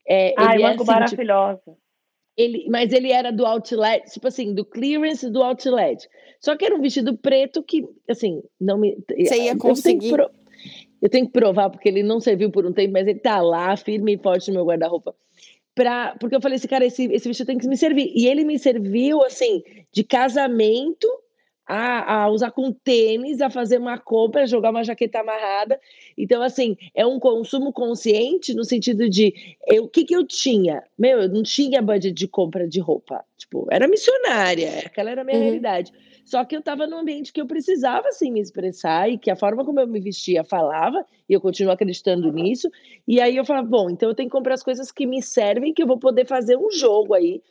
É, 0.08 0.34
Ai, 0.38 0.56
ele 0.56 0.64
é 0.64 0.68
mango 0.70 0.84
assim, 0.84 0.91
tipo, 1.16 1.26
maravilhosa. 1.26 1.78
ele, 2.38 2.66
mas 2.70 2.91
ele 2.91 3.12
era 3.12 3.32
do 3.32 3.45
outlet, 3.45 4.10
tipo 4.12 4.28
assim, 4.28 4.54
do 4.54 4.66
clearance 4.66 5.30
do 5.30 5.41
outlet. 5.43 6.08
Só 6.39 6.56
que 6.56 6.66
era 6.66 6.76
um 6.76 6.82
vestido 6.82 7.16
preto 7.18 7.62
que, 7.62 7.86
assim, 8.10 8.41
não 8.60 8.78
me. 8.78 8.97
Você 9.10 9.16
ia 9.16 9.52
eu 9.52 9.58
tenho 9.58 9.58
conseguir. 9.60 10.10
pro- 10.12 10.32
Eu 11.02 11.10
tenho 11.10 11.26
que 11.26 11.32
provar, 11.34 11.70
porque 11.70 11.89
ele 11.89 12.04
não 12.04 12.20
serviu 12.20 12.52
por 12.52 12.66
um 12.66 12.72
tempo, 12.74 12.93
mas 12.93 13.08
ele 13.08 13.20
tá 13.20 13.41
lá, 13.41 13.76
firme 13.76 14.14
e 14.14 14.18
forte 14.18 14.49
no 14.49 14.56
meu 14.56 14.66
guarda-roupa. 14.66 15.16
Pra, 15.74 16.16
porque 16.20 16.36
eu 16.36 16.41
falei 16.41 16.58
assim, 16.58 16.68
cara, 16.68 16.86
esse, 16.86 17.06
esse 17.06 17.28
vestido 17.28 17.47
tem 17.47 17.58
que 17.58 17.68
me 17.68 17.78
servir. 17.78 18.12
E 18.16 18.28
ele 18.28 18.43
me 18.43 18.60
serviu, 18.60 19.24
assim, 19.24 19.64
de 19.91 20.04
casamento 20.04 21.08
a, 21.66 22.24
a 22.24 22.30
usar 22.30 22.51
com 22.51 22.72
tênis, 22.72 23.41
a 23.41 23.49
fazer 23.49 23.78
uma 23.78 23.97
compra, 23.97 24.45
jogar 24.47 24.72
uma 24.72 24.84
jaqueta 24.84 25.20
amarrada. 25.20 25.80
Então, 26.18 26.41
assim, 26.41 26.76
é 26.93 27.05
um 27.05 27.20
consumo 27.20 27.72
consciente 27.72 28.53
no 28.53 28.64
sentido 28.64 29.09
de 29.09 29.34
eu, 29.68 29.86
o 29.86 29.88
que, 29.88 30.03
que 30.03 30.16
eu 30.16 30.26
tinha? 30.26 30.84
Meu, 30.97 31.22
eu 31.22 31.30
não 31.30 31.43
tinha 31.43 31.82
budget 31.82 32.14
de 32.14 32.28
compra 32.28 32.68
de 32.68 32.80
roupa. 32.80 33.24
Tipo, 33.38 33.68
era 33.72 33.88
missionária, 33.88 34.80
aquela 34.86 35.09
era 35.12 35.22
a 35.22 35.24
minha 35.24 35.38
Uhum. 35.38 35.43
realidade. 35.43 35.91
Só 36.26 36.45
que 36.45 36.55
eu 36.55 36.59
estava 36.59 36.86
num 36.86 36.99
ambiente 36.99 37.34
que 37.34 37.41
eu 37.41 37.47
precisava, 37.47 38.07
assim, 38.09 38.32
me 38.32 38.39
expressar 38.39 39.09
e 39.09 39.18
que 39.18 39.32
a 39.32 39.36
forma 39.36 39.66
como 39.66 39.80
eu 39.80 39.88
me 39.88 39.99
vestia 39.99 40.43
falava, 40.43 41.05
e 41.28 41.34
eu 41.34 41.41
continuo 41.41 41.74
acreditando 41.74 42.32
nisso. 42.32 42.70
E 43.07 43.20
aí 43.20 43.36
eu 43.36 43.43
falava, 43.45 43.68
bom, 43.68 43.89
então 43.89 44.09
eu 44.09 44.16
tenho 44.16 44.30
que 44.30 44.36
comprar 44.36 44.53
as 44.53 44.64
coisas 44.64 44.91
que 44.91 45.05
me 45.05 45.22
servem, 45.22 45.74
que 45.74 45.82
eu 45.82 45.88
vou 45.88 45.97
poder 45.97 46.26
fazer 46.26 46.57
um 46.57 46.70
jogo 46.72 47.14
aí. 47.14 47.41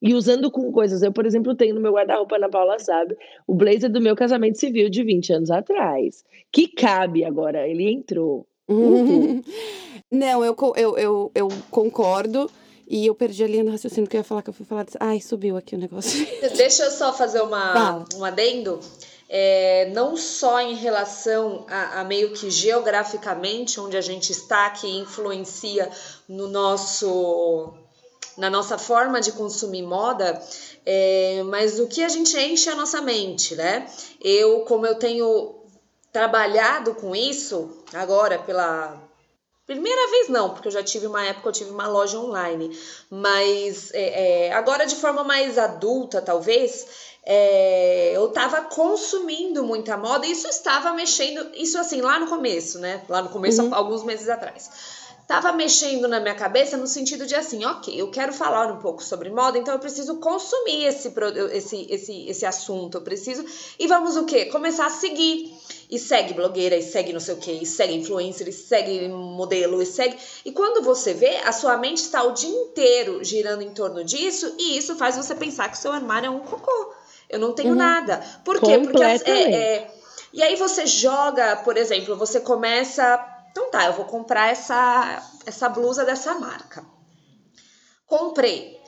E 0.00 0.14
usando 0.14 0.50
com 0.50 0.70
coisas. 0.70 1.02
Eu, 1.02 1.12
por 1.12 1.26
exemplo, 1.26 1.54
tenho 1.54 1.74
no 1.74 1.80
meu 1.80 1.92
guarda-roupa, 1.92 2.36
Ana 2.36 2.48
Paula 2.48 2.78
sabe, 2.78 3.16
o 3.46 3.54
blazer 3.54 3.90
do 3.90 4.00
meu 4.00 4.14
casamento 4.14 4.58
civil 4.58 4.88
de 4.88 5.02
20 5.02 5.32
anos 5.32 5.50
atrás. 5.50 6.24
Que 6.52 6.68
cabe 6.68 7.24
agora, 7.24 7.66
ele 7.66 7.90
entrou. 7.90 8.46
Uhum. 8.68 9.42
Não, 10.10 10.44
eu, 10.44 10.56
eu, 10.76 10.98
eu, 10.98 11.32
eu 11.34 11.48
concordo. 11.70 12.50
E 12.90 13.06
eu 13.06 13.14
perdi 13.14 13.44
a 13.44 13.46
linha 13.46 13.64
do 13.64 13.70
raciocínio 13.70 14.08
que 14.08 14.16
eu 14.16 14.20
ia 14.20 14.24
falar, 14.24 14.40
que 14.40 14.48
eu 14.48 14.54
fui 14.54 14.64
falar. 14.64 14.84
disso. 14.84 14.96
Ai, 14.98 15.20
subiu 15.20 15.58
aqui 15.58 15.74
o 15.74 15.78
negócio. 15.78 16.26
Deixa 16.56 16.84
eu 16.84 16.90
só 16.90 17.12
fazer 17.12 17.42
uma, 17.42 17.72
Fala. 17.74 18.04
um 18.16 18.24
adendo. 18.24 18.80
É, 19.28 19.90
não 19.92 20.16
só 20.16 20.58
em 20.58 20.74
relação 20.74 21.66
a, 21.68 22.00
a 22.00 22.04
meio 22.04 22.32
que 22.32 22.48
geograficamente, 22.48 23.78
onde 23.78 23.94
a 23.94 24.00
gente 24.00 24.32
está, 24.32 24.70
que 24.70 24.88
influencia 24.88 25.90
no 26.26 26.48
nosso 26.48 27.74
na 28.38 28.48
nossa 28.48 28.78
forma 28.78 29.20
de 29.20 29.32
consumir 29.32 29.82
moda, 29.82 30.40
é, 30.86 31.42
mas 31.46 31.78
o 31.78 31.86
que 31.86 32.02
a 32.02 32.08
gente 32.08 32.38
enche 32.38 32.70
a 32.70 32.74
nossa 32.74 33.02
mente, 33.02 33.54
né? 33.54 33.86
Eu, 34.20 34.60
como 34.60 34.86
eu 34.86 34.94
tenho 34.94 35.56
trabalhado 36.12 36.94
com 36.94 37.14
isso 37.14 37.84
agora 37.92 38.38
pela 38.38 39.08
Primeira 39.66 40.10
vez 40.10 40.30
não, 40.30 40.48
porque 40.48 40.68
eu 40.68 40.72
já 40.72 40.82
tive 40.82 41.06
uma 41.06 41.22
época, 41.26 41.50
eu 41.50 41.52
tive 41.52 41.70
uma 41.70 41.86
loja 41.86 42.18
online. 42.18 42.74
Mas 43.10 43.90
é, 43.92 44.46
é, 44.46 44.52
agora 44.54 44.86
de 44.86 44.96
forma 44.96 45.22
mais 45.22 45.58
adulta, 45.58 46.22
talvez, 46.22 46.86
é, 47.22 48.12
eu 48.16 48.28
estava 48.28 48.62
consumindo 48.62 49.62
muita 49.62 49.94
moda 49.94 50.26
e 50.26 50.32
isso 50.32 50.48
estava 50.48 50.94
mexendo, 50.94 51.50
isso 51.54 51.76
assim, 51.76 52.00
lá 52.00 52.18
no 52.18 52.28
começo, 52.28 52.78
né? 52.78 53.04
Lá 53.10 53.20
no 53.20 53.28
começo, 53.28 53.62
uhum. 53.62 53.74
alguns 53.74 54.02
meses 54.04 54.30
atrás 54.30 54.97
estava 55.28 55.52
mexendo 55.52 56.08
na 56.08 56.18
minha 56.20 56.34
cabeça 56.34 56.78
no 56.78 56.86
sentido 56.86 57.26
de 57.26 57.34
assim, 57.34 57.62
ok, 57.62 57.94
eu 57.94 58.10
quero 58.10 58.32
falar 58.32 58.72
um 58.72 58.78
pouco 58.78 59.04
sobre 59.04 59.28
moda, 59.28 59.58
então 59.58 59.74
eu 59.74 59.78
preciso 59.78 60.16
consumir 60.16 60.86
esse, 60.86 61.12
esse, 61.52 61.86
esse, 61.90 62.26
esse 62.30 62.46
assunto, 62.46 62.96
eu 62.96 63.02
preciso. 63.02 63.44
E 63.78 63.86
vamos 63.86 64.16
o 64.16 64.24
quê? 64.24 64.46
Começar 64.46 64.86
a 64.86 64.90
seguir. 64.90 65.54
E 65.90 65.98
segue 65.98 66.32
blogueira, 66.32 66.76
e 66.76 66.82
segue 66.82 67.12
não 67.12 67.20
sei 67.20 67.34
o 67.34 67.38
quê, 67.38 67.52
e 67.52 67.66
segue 67.66 67.94
influencer, 67.94 68.48
e 68.48 68.52
segue 68.52 69.08
modelo, 69.08 69.82
e 69.82 69.86
segue. 69.86 70.16
E 70.46 70.52
quando 70.52 70.82
você 70.82 71.12
vê, 71.12 71.36
a 71.44 71.52
sua 71.52 71.76
mente 71.76 71.98
está 71.98 72.22
o 72.22 72.32
dia 72.32 72.48
inteiro 72.48 73.22
girando 73.22 73.62
em 73.62 73.70
torno 73.70 74.02
disso, 74.04 74.54
e 74.58 74.78
isso 74.78 74.96
faz 74.96 75.16
você 75.16 75.34
pensar 75.34 75.68
que 75.70 75.76
seu 75.76 75.92
armário 75.92 76.28
é 76.28 76.30
um 76.30 76.40
cocô. 76.40 76.94
Eu 77.28 77.38
não 77.38 77.52
tenho 77.52 77.70
uhum. 77.70 77.76
nada. 77.76 78.22
Por 78.44 78.60
quê? 78.60 78.78
Porque 78.78 79.02
é, 79.02 79.54
é, 79.54 79.90
e 80.32 80.42
aí 80.42 80.56
você 80.56 80.86
joga, 80.86 81.56
por 81.56 81.76
exemplo, 81.76 82.16
você 82.16 82.40
começa 82.40 83.37
então 83.58 83.70
tá, 83.70 83.86
eu 83.86 83.92
vou 83.92 84.04
comprar 84.04 84.52
essa, 84.52 85.20
essa 85.44 85.68
blusa 85.68 86.04
dessa 86.04 86.32
marca. 86.34 86.84
Comprei. 88.06 88.78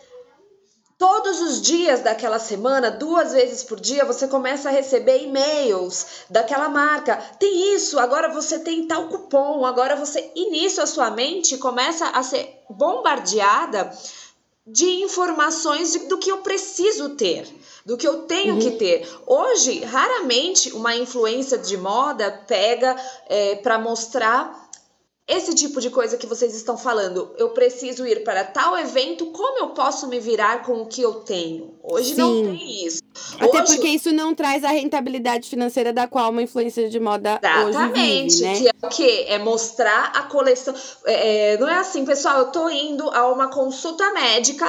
Todos 0.96 1.40
os 1.40 1.60
dias 1.60 2.00
daquela 2.00 2.38
semana, 2.38 2.90
duas 2.90 3.32
vezes 3.32 3.64
por 3.64 3.80
dia, 3.80 4.04
você 4.04 4.28
começa 4.28 4.68
a 4.68 4.72
receber 4.72 5.18
e-mails 5.18 6.24
daquela 6.30 6.68
marca. 6.68 7.16
Tem 7.38 7.74
isso, 7.74 7.98
agora 7.98 8.28
você 8.28 8.58
tem 8.60 8.86
tal 8.86 9.08
cupom, 9.08 9.64
agora 9.64 9.96
você. 9.96 10.30
Nisso 10.36 10.80
a 10.80 10.86
sua 10.86 11.10
mente 11.10 11.58
começa 11.58 12.06
a 12.08 12.22
ser 12.22 12.62
bombardeada 12.68 13.90
de 14.66 15.02
informações 15.02 15.92
de, 15.92 15.98
do 16.00 16.18
que 16.18 16.30
eu 16.30 16.38
preciso 16.38 17.11
ter, 17.16 17.46
do 17.84 17.96
que 17.96 18.06
eu 18.06 18.22
tenho 18.22 18.54
uhum. 18.54 18.61
que 18.61 18.72
ter. 18.72 19.08
Hoje, 19.26 19.80
raramente 19.80 20.72
uma 20.72 20.94
influência 20.94 21.58
de 21.58 21.76
moda 21.76 22.30
pega 22.46 22.94
é, 23.26 23.56
para 23.56 23.78
mostrar 23.78 24.69
esse 25.30 25.54
tipo 25.54 25.80
de 25.80 25.90
coisa 25.90 26.16
que 26.16 26.26
vocês 26.26 26.54
estão 26.56 26.76
falando, 26.76 27.32
eu 27.38 27.50
preciso 27.50 28.04
ir 28.04 28.24
para 28.24 28.42
tal 28.42 28.76
evento, 28.76 29.26
como 29.26 29.60
eu 29.60 29.68
posso 29.68 30.08
me 30.08 30.18
virar 30.18 30.64
com 30.64 30.82
o 30.82 30.86
que 30.86 31.00
eu 31.00 31.14
tenho? 31.14 31.74
Hoje 31.82 32.14
Sim. 32.14 32.20
não 32.20 32.42
tem 32.42 32.86
isso. 32.86 33.00
Até 33.38 33.62
hoje... 33.62 33.74
porque 33.74 33.88
isso 33.88 34.12
não 34.12 34.34
traz 34.34 34.64
a 34.64 34.70
rentabilidade 34.70 35.48
financeira 35.48 35.92
da 35.92 36.08
qual 36.08 36.30
uma 36.30 36.42
influência 36.42 36.88
de 36.88 36.98
moda 36.98 37.40
Exatamente, 37.42 38.34
hoje 38.34 38.42
vive, 38.42 38.42
né? 38.42 38.58
que 38.58 38.68
é 38.68 38.86
o 38.86 38.90
quê? 38.90 39.24
É 39.28 39.38
mostrar 39.38 40.12
a 40.16 40.22
coleção. 40.24 40.74
É, 41.06 41.52
é, 41.52 41.58
não 41.58 41.68
é 41.68 41.76
assim, 41.76 42.04
pessoal, 42.04 42.38
eu 42.38 42.46
tô 42.46 42.68
indo 42.68 43.08
a 43.10 43.30
uma 43.30 43.48
consulta 43.48 44.12
médica, 44.12 44.66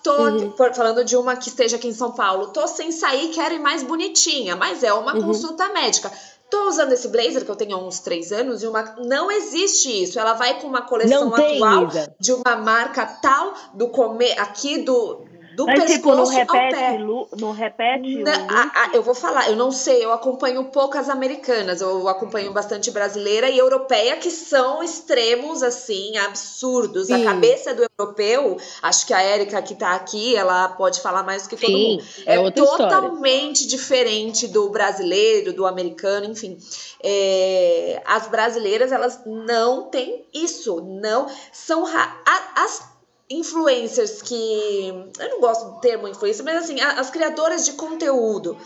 tô 0.00 0.12
uhum. 0.12 0.54
falando 0.74 1.04
de 1.04 1.16
uma 1.16 1.34
que 1.36 1.48
esteja 1.48 1.76
aqui 1.76 1.88
em 1.88 1.94
São 1.94 2.12
Paulo, 2.12 2.48
tô 2.48 2.66
sem 2.68 2.92
sair, 2.92 3.30
quero 3.30 3.54
ir 3.54 3.60
mais 3.60 3.82
bonitinha, 3.82 4.54
mas 4.54 4.84
é 4.84 4.92
uma 4.92 5.14
uhum. 5.14 5.22
consulta 5.22 5.68
médica 5.72 6.12
tô 6.54 6.68
usando 6.68 6.92
esse 6.92 7.08
blazer 7.08 7.44
que 7.44 7.50
eu 7.50 7.56
tenho 7.56 7.74
há 7.74 7.80
uns 7.84 7.98
três 7.98 8.30
anos 8.30 8.62
e 8.62 8.66
uma 8.66 8.94
não 8.98 9.30
existe 9.30 10.04
isso. 10.04 10.20
Ela 10.20 10.34
vai 10.34 10.60
com 10.60 10.68
uma 10.68 10.82
coleção 10.82 11.34
atual 11.34 11.88
de 12.20 12.32
uma 12.32 12.56
marca 12.56 13.04
tal 13.04 13.54
do 13.74 13.88
comer 13.88 14.38
aqui 14.38 14.78
do 14.78 15.24
do 15.54 15.66
Mas, 15.66 15.80
pescoço 15.80 15.96
tipo, 15.96 16.14
não 16.14 16.26
repete, 16.26 16.74
ao 16.74 17.28
pé. 17.28 17.36
não 17.38 17.52
repete 17.52 18.16
não, 18.16 18.32
a, 18.32 18.62
a, 18.74 18.90
eu 18.94 19.02
vou 19.02 19.14
falar, 19.14 19.48
eu 19.48 19.56
não 19.56 19.70
sei, 19.70 20.04
eu 20.04 20.12
acompanho 20.12 20.64
poucas 20.64 21.08
americanas, 21.08 21.80
eu 21.80 22.08
acompanho 22.08 22.52
bastante 22.52 22.90
brasileira 22.90 23.48
e 23.48 23.58
europeia 23.58 24.16
que 24.16 24.30
são 24.30 24.82
extremos 24.82 25.62
assim, 25.62 26.16
absurdos. 26.18 27.06
Sim. 27.06 27.22
A 27.22 27.32
cabeça 27.32 27.74
do 27.74 27.86
europeu, 27.98 28.56
acho 28.82 29.06
que 29.06 29.14
a 29.14 29.20
Érica 29.20 29.62
que 29.62 29.74
tá 29.74 29.94
aqui, 29.94 30.34
ela 30.36 30.68
pode 30.68 31.00
falar 31.00 31.22
mais 31.22 31.44
do 31.44 31.50
que 31.50 31.56
todo 31.56 31.66
Sim, 31.66 31.92
mundo. 31.92 32.04
É, 32.26 32.36
é 32.36 32.50
totalmente 32.50 33.60
história. 33.60 33.76
diferente 33.76 34.48
do 34.48 34.68
brasileiro, 34.70 35.52
do 35.52 35.66
americano, 35.66 36.26
enfim. 36.26 36.58
É, 37.02 38.02
as 38.04 38.28
brasileiras, 38.28 38.92
elas 38.92 39.20
não 39.26 39.90
têm 39.90 40.24
isso, 40.32 40.80
não 40.80 41.26
são 41.52 41.84
as 41.86 42.93
influencers 43.28 44.22
que. 44.22 45.10
Eu 45.18 45.30
não 45.30 45.40
gosto 45.40 45.70
do 45.70 45.80
termo 45.80 46.08
influencer, 46.08 46.44
mas 46.44 46.64
assim, 46.64 46.80
as 46.80 47.10
criadoras 47.10 47.64
de 47.64 47.72
conteúdo 47.72 48.56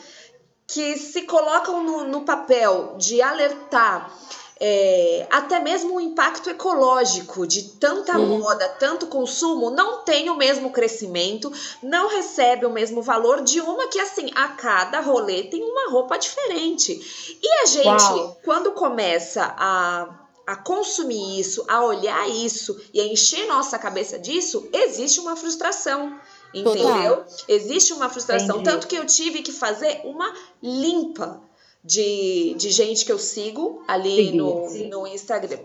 que 0.66 0.98
se 0.98 1.22
colocam 1.22 1.82
no, 1.82 2.04
no 2.04 2.20
papel 2.22 2.94
de 2.98 3.22
alertar 3.22 4.12
é, 4.60 5.26
até 5.30 5.60
mesmo 5.60 5.96
o 5.96 6.00
impacto 6.00 6.50
ecológico 6.50 7.46
de 7.46 7.62
tanta 7.78 8.18
uhum. 8.18 8.38
moda, 8.38 8.68
tanto 8.70 9.06
consumo, 9.06 9.70
não 9.70 9.98
tem 9.98 10.28
o 10.30 10.36
mesmo 10.36 10.70
crescimento, 10.70 11.52
não 11.82 12.08
recebe 12.08 12.66
o 12.66 12.70
mesmo 12.70 13.00
valor 13.00 13.42
de 13.42 13.60
uma 13.60 13.88
que, 13.88 14.00
assim, 14.00 14.30
a 14.34 14.48
cada 14.48 15.00
rolê 15.00 15.44
tem 15.44 15.62
uma 15.62 15.90
roupa 15.90 16.18
diferente. 16.18 17.38
E 17.40 17.62
a 17.62 17.66
gente, 17.66 17.86
Uau. 17.86 18.36
quando 18.44 18.72
começa 18.72 19.54
a 19.56 20.27
a 20.48 20.56
consumir 20.56 21.38
isso, 21.38 21.62
a 21.68 21.84
olhar 21.84 22.26
isso 22.26 22.80
e 22.94 22.98
a 23.02 23.06
encher 23.06 23.46
nossa 23.46 23.78
cabeça 23.78 24.18
disso, 24.18 24.66
existe 24.72 25.20
uma 25.20 25.36
frustração. 25.36 26.18
Entendeu? 26.54 27.16
Total. 27.16 27.26
Existe 27.46 27.92
uma 27.92 28.08
frustração. 28.08 28.56
Entendi. 28.56 28.70
Tanto 28.70 28.86
que 28.86 28.96
eu 28.96 29.04
tive 29.04 29.42
que 29.42 29.52
fazer 29.52 30.00
uma 30.04 30.34
limpa 30.62 31.42
de, 31.84 32.54
de 32.56 32.70
gente 32.70 33.04
que 33.04 33.12
eu 33.12 33.18
sigo 33.18 33.84
ali 33.86 34.32
no, 34.32 34.70
no 34.88 35.06
Instagram. 35.06 35.58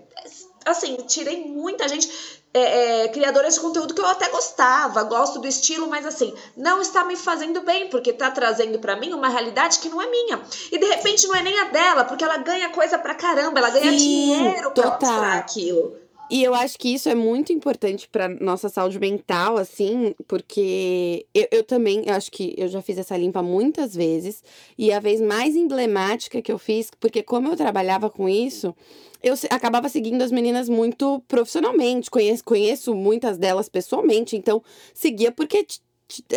Assim, 0.66 0.96
tirei 1.08 1.46
muita 1.46 1.88
gente 1.88 2.10
é, 2.54 3.04
é, 3.04 3.08
criadoras 3.08 3.56
de 3.56 3.60
conteúdo 3.60 3.96
que 3.96 4.02
eu 4.02 4.06
até 4.06 4.30
gostava, 4.30 5.04
gosto 5.04 5.40
do 5.40 5.48
estilo, 5.48 5.88
mas 5.88 6.06
assim, 6.06 6.34
não 6.56 6.82
está 6.82 7.04
me 7.04 7.16
fazendo 7.16 7.62
bem, 7.62 7.90
porque 7.90 8.12
está 8.12 8.30
trazendo 8.30 8.78
para 8.78 8.96
mim 8.96 9.12
uma 9.14 9.28
realidade 9.28 9.80
que 9.80 9.90
não 9.90 10.02
é 10.02 10.10
minha. 10.10 10.40
E 10.72 10.78
de 10.78 10.86
repente 10.86 11.28
não 11.28 11.36
é 11.36 11.42
nem 11.42 11.60
a 11.60 11.66
dela, 11.66 12.06
porque 12.06 12.24
ela 12.24 12.38
ganha 12.38 12.70
coisa 12.70 13.00
pra 13.00 13.16
caramba, 13.16 13.60
ela 13.60 13.72
ganha 13.72 13.92
Sim, 13.92 13.98
dinheiro 13.98 14.72
pra 14.72 14.84
total. 14.84 15.00
mostrar 15.00 15.38
aquilo. 15.40 16.03
E 16.30 16.44
eu 16.44 16.56
acho 16.56 16.80
que 16.80 16.94
isso 16.94 17.10
é 17.10 17.16
muito 17.16 17.54
importante 17.54 18.08
para 18.10 18.28
nossa 18.28 18.70
saúde 18.70 19.00
mental, 19.00 19.58
assim, 19.58 20.16
porque 20.28 21.26
eu, 21.34 21.48
eu 21.52 21.64
também 21.64 22.04
eu 22.06 22.14
acho 22.14 22.32
que 22.32 22.56
eu 22.58 22.68
já 22.68 22.82
fiz 22.82 22.98
essa 22.98 23.16
limpa 23.16 23.44
muitas 23.44 23.94
vezes. 23.96 24.44
E 24.78 24.92
a 24.92 25.00
vez 25.00 25.22
mais 25.22 25.56
emblemática 25.56 26.42
que 26.42 26.52
eu 26.52 26.58
fiz, 26.58 26.90
porque 27.00 27.22
como 27.22 27.50
eu 27.50 27.58
trabalhava 27.58 28.10
com 28.10 28.28
isso, 28.28 28.74
eu 29.22 29.36
acabava 29.50 29.90
seguindo 29.90 30.22
as 30.22 30.32
meninas 30.32 30.68
muito 30.68 31.22
profissionalmente, 31.28 32.10
conheço, 32.10 32.44
conheço 32.44 32.96
muitas 32.96 33.38
delas 33.38 33.70
pessoalmente, 33.70 34.36
então 34.36 34.62
seguia 34.94 35.32
porque 35.32 35.66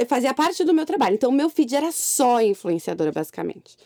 fazia 0.08 0.32
parte 0.32 0.64
do 0.64 0.74
meu 0.74 0.86
trabalho. 0.86 1.14
Então, 1.14 1.30
meu 1.32 1.50
feed 1.50 1.74
era 1.74 1.92
só 1.92 2.40
influenciadora, 2.40 3.12
basicamente. 3.12 3.76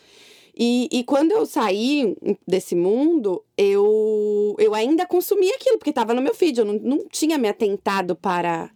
E, 0.63 0.87
e 0.91 1.03
quando 1.03 1.31
eu 1.31 1.43
saí 1.43 2.15
desse 2.47 2.75
mundo, 2.75 3.43
eu, 3.57 4.55
eu 4.59 4.75
ainda 4.75 5.07
consumia 5.07 5.55
aquilo, 5.55 5.79
porque 5.79 5.89
estava 5.89 6.13
no 6.13 6.21
meu 6.21 6.35
feed, 6.35 6.59
eu 6.59 6.65
não, 6.65 6.75
não 6.75 7.07
tinha 7.09 7.35
me 7.39 7.47
atentado 7.47 8.15
para 8.15 8.69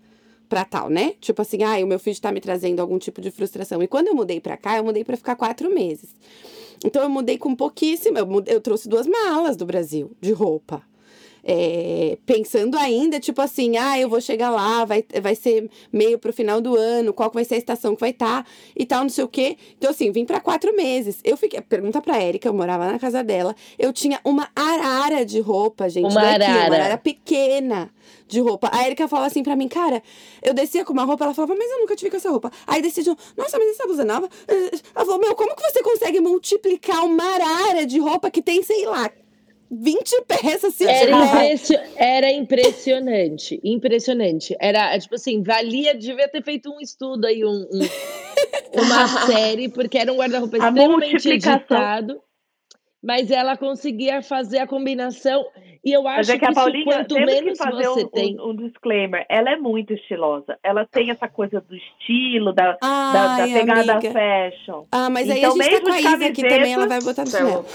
para 0.50 0.66
tal, 0.66 0.90
né? 0.90 1.14
Tipo 1.22 1.44
assim, 1.44 1.62
ah, 1.64 1.78
o 1.84 1.88
meu 1.88 2.00
feed 2.00 2.16
está 2.16 2.32
me 2.32 2.42
trazendo 2.42 2.80
algum 2.80 2.98
tipo 2.98 3.22
de 3.22 3.30
frustração. 3.30 3.84
E 3.84 3.88
quando 3.88 4.08
eu 4.08 4.16
mudei 4.16 4.40
para 4.40 4.58
cá, 4.58 4.78
eu 4.78 4.84
mudei 4.84 5.04
para 5.04 5.16
ficar 5.16 5.36
quatro 5.36 5.72
meses. 5.72 6.16
Então 6.84 7.04
eu 7.04 7.10
mudei 7.10 7.38
com 7.38 7.56
pouquíssimo. 7.56 8.18
Eu, 8.18 8.26
mudei, 8.26 8.56
eu 8.56 8.62
trouxe 8.62 8.90
duas 8.90 9.06
malas 9.06 9.56
do 9.56 9.66
Brasil 9.66 10.12
de 10.20 10.32
roupa. 10.32 10.82
É, 11.48 12.18
pensando 12.26 12.76
ainda, 12.76 13.20
tipo 13.20 13.40
assim, 13.40 13.78
ah, 13.78 14.00
eu 14.00 14.10
vou 14.10 14.20
chegar 14.20 14.50
lá, 14.50 14.84
vai, 14.84 15.06
vai 15.22 15.36
ser 15.36 15.70
meio 15.94 16.18
pro 16.18 16.34
final 16.34 16.60
do 16.60 16.76
ano, 16.76 17.14
qual 17.14 17.30
vai 17.32 17.46
ser 17.46 17.56
a 17.56 17.58
estação 17.60 17.94
que 17.94 18.02
vai 18.02 18.10
estar 18.10 18.44
tá, 18.44 18.50
e 18.76 18.84
tal, 18.84 19.04
não 19.04 19.10
sei 19.10 19.24
o 19.24 19.28
quê. 19.28 19.56
Então, 19.78 19.92
assim, 19.92 20.12
vim 20.12 20.26
para 20.26 20.40
quatro 20.40 20.76
meses. 20.76 21.20
Eu 21.24 21.38
fiquei, 21.38 21.62
pergunta 21.62 22.02
pra 22.02 22.18
Érica, 22.18 22.48
eu 22.48 22.54
morava 22.54 22.92
na 22.92 22.98
casa 22.98 23.24
dela, 23.24 23.56
eu 23.78 23.94
tinha 23.94 24.20
uma 24.26 24.50
arara 24.56 25.24
de 25.24 25.40
roupa, 25.40 25.88
gente. 25.88 26.12
Uma 26.12 26.22
daqui, 26.22 26.44
arara. 26.46 26.68
Uma 26.68 26.76
arara 26.76 26.98
pequena 26.98 27.92
de 28.28 28.40
roupa. 28.40 28.70
A 28.72 28.86
Erika 28.86 29.08
falou 29.08 29.26
assim 29.26 29.44
pra 29.44 29.56
mim, 29.56 29.68
cara, 29.68 30.02
eu 30.42 30.54
descia 30.54 30.84
com 30.84 30.94
uma 30.94 31.04
roupa, 31.04 31.26
ela 31.26 31.34
falava, 31.34 31.56
mas 31.56 31.70
eu 31.70 31.80
nunca 31.80 31.96
tive 31.96 32.12
com 32.12 32.18
essa 32.18 32.30
roupa. 32.30 32.52
Aí 32.66 32.82
decidiu, 32.82 33.16
nossa, 33.38 33.58
mas 33.58 33.70
essa 33.70 33.86
blusa 33.86 34.02
é 34.02 34.06
nova? 34.06 34.30
Ela 34.48 35.06
falou, 35.06 35.20
meu, 35.20 35.36
como 35.36 35.56
que 35.56 35.62
você 35.62 35.84
consegue 35.84 36.20
multiplicar 36.20 37.06
uma 37.06 37.24
arara 37.24 37.86
de 37.86 38.00
roupa 38.00 38.32
que 38.32 38.42
tem, 38.42 38.64
sei 38.64 38.86
lá, 38.86 39.10
20 39.70 40.26
peças 40.28 40.74
se 40.74 40.86
era, 40.86 41.12
impressi 41.12 41.80
era 41.96 42.32
impressionante, 42.32 43.60
impressionante. 43.64 44.56
Era, 44.60 44.98
tipo 45.00 45.16
assim, 45.16 45.42
valia, 45.42 45.96
devia 45.96 46.28
ter 46.28 46.44
feito 46.44 46.72
um 46.72 46.80
estudo 46.80 47.26
aí, 47.26 47.44
um, 47.44 47.50
um 47.50 47.80
uma 48.82 49.08
série, 49.26 49.70
porque 49.70 49.98
era 49.98 50.12
um 50.12 50.18
guarda-roupa 50.18 50.58
extremamente 50.58 51.30
editado. 51.30 52.22
Mas 53.04 53.30
ela 53.30 53.56
conseguia 53.56 54.22
fazer 54.24 54.58
a 54.60 54.68
combinação 54.68 55.46
e 55.86 55.92
eu 55.92 56.08
acho 56.08 56.32
é 56.32 56.34
que, 56.34 56.40
que, 56.40 56.46
a 56.46 56.52
Paulinha, 56.52 56.84
quanto 56.84 57.14
menos 57.14 57.60
que 57.60 57.64
fazer 57.64 57.88
você 57.88 58.04
um, 58.06 58.08
tem. 58.08 58.40
Um, 58.40 58.50
um, 58.50 58.56
disclaimer, 58.56 59.24
ela 59.30 59.52
é 59.52 59.56
muito 59.56 59.94
estilosa. 59.94 60.58
Ela 60.64 60.84
tem 60.84 61.12
essa 61.12 61.28
coisa 61.28 61.62
do 61.62 61.76
estilo, 61.76 62.52
da, 62.52 62.76
Ai, 62.82 63.14
da, 63.14 63.38
da 63.38 63.44
pegada 63.44 63.94
amiga. 63.94 64.12
fashion. 64.12 64.86
Ah, 64.92 65.12
mas 65.12 65.28
então, 65.28 65.38
aí 65.38 65.46
a 65.46 65.48
então, 65.48 65.62
gente 65.62 65.76
tá 65.76 65.82
com 65.82 65.94
a 65.94 66.00
Isa 66.00 66.26
aqui 66.26 66.42
também, 66.42 66.74
ela 66.74 66.88
vai 66.88 67.02
botar 67.02 67.22
no 67.22 67.30
céu. 67.30 67.66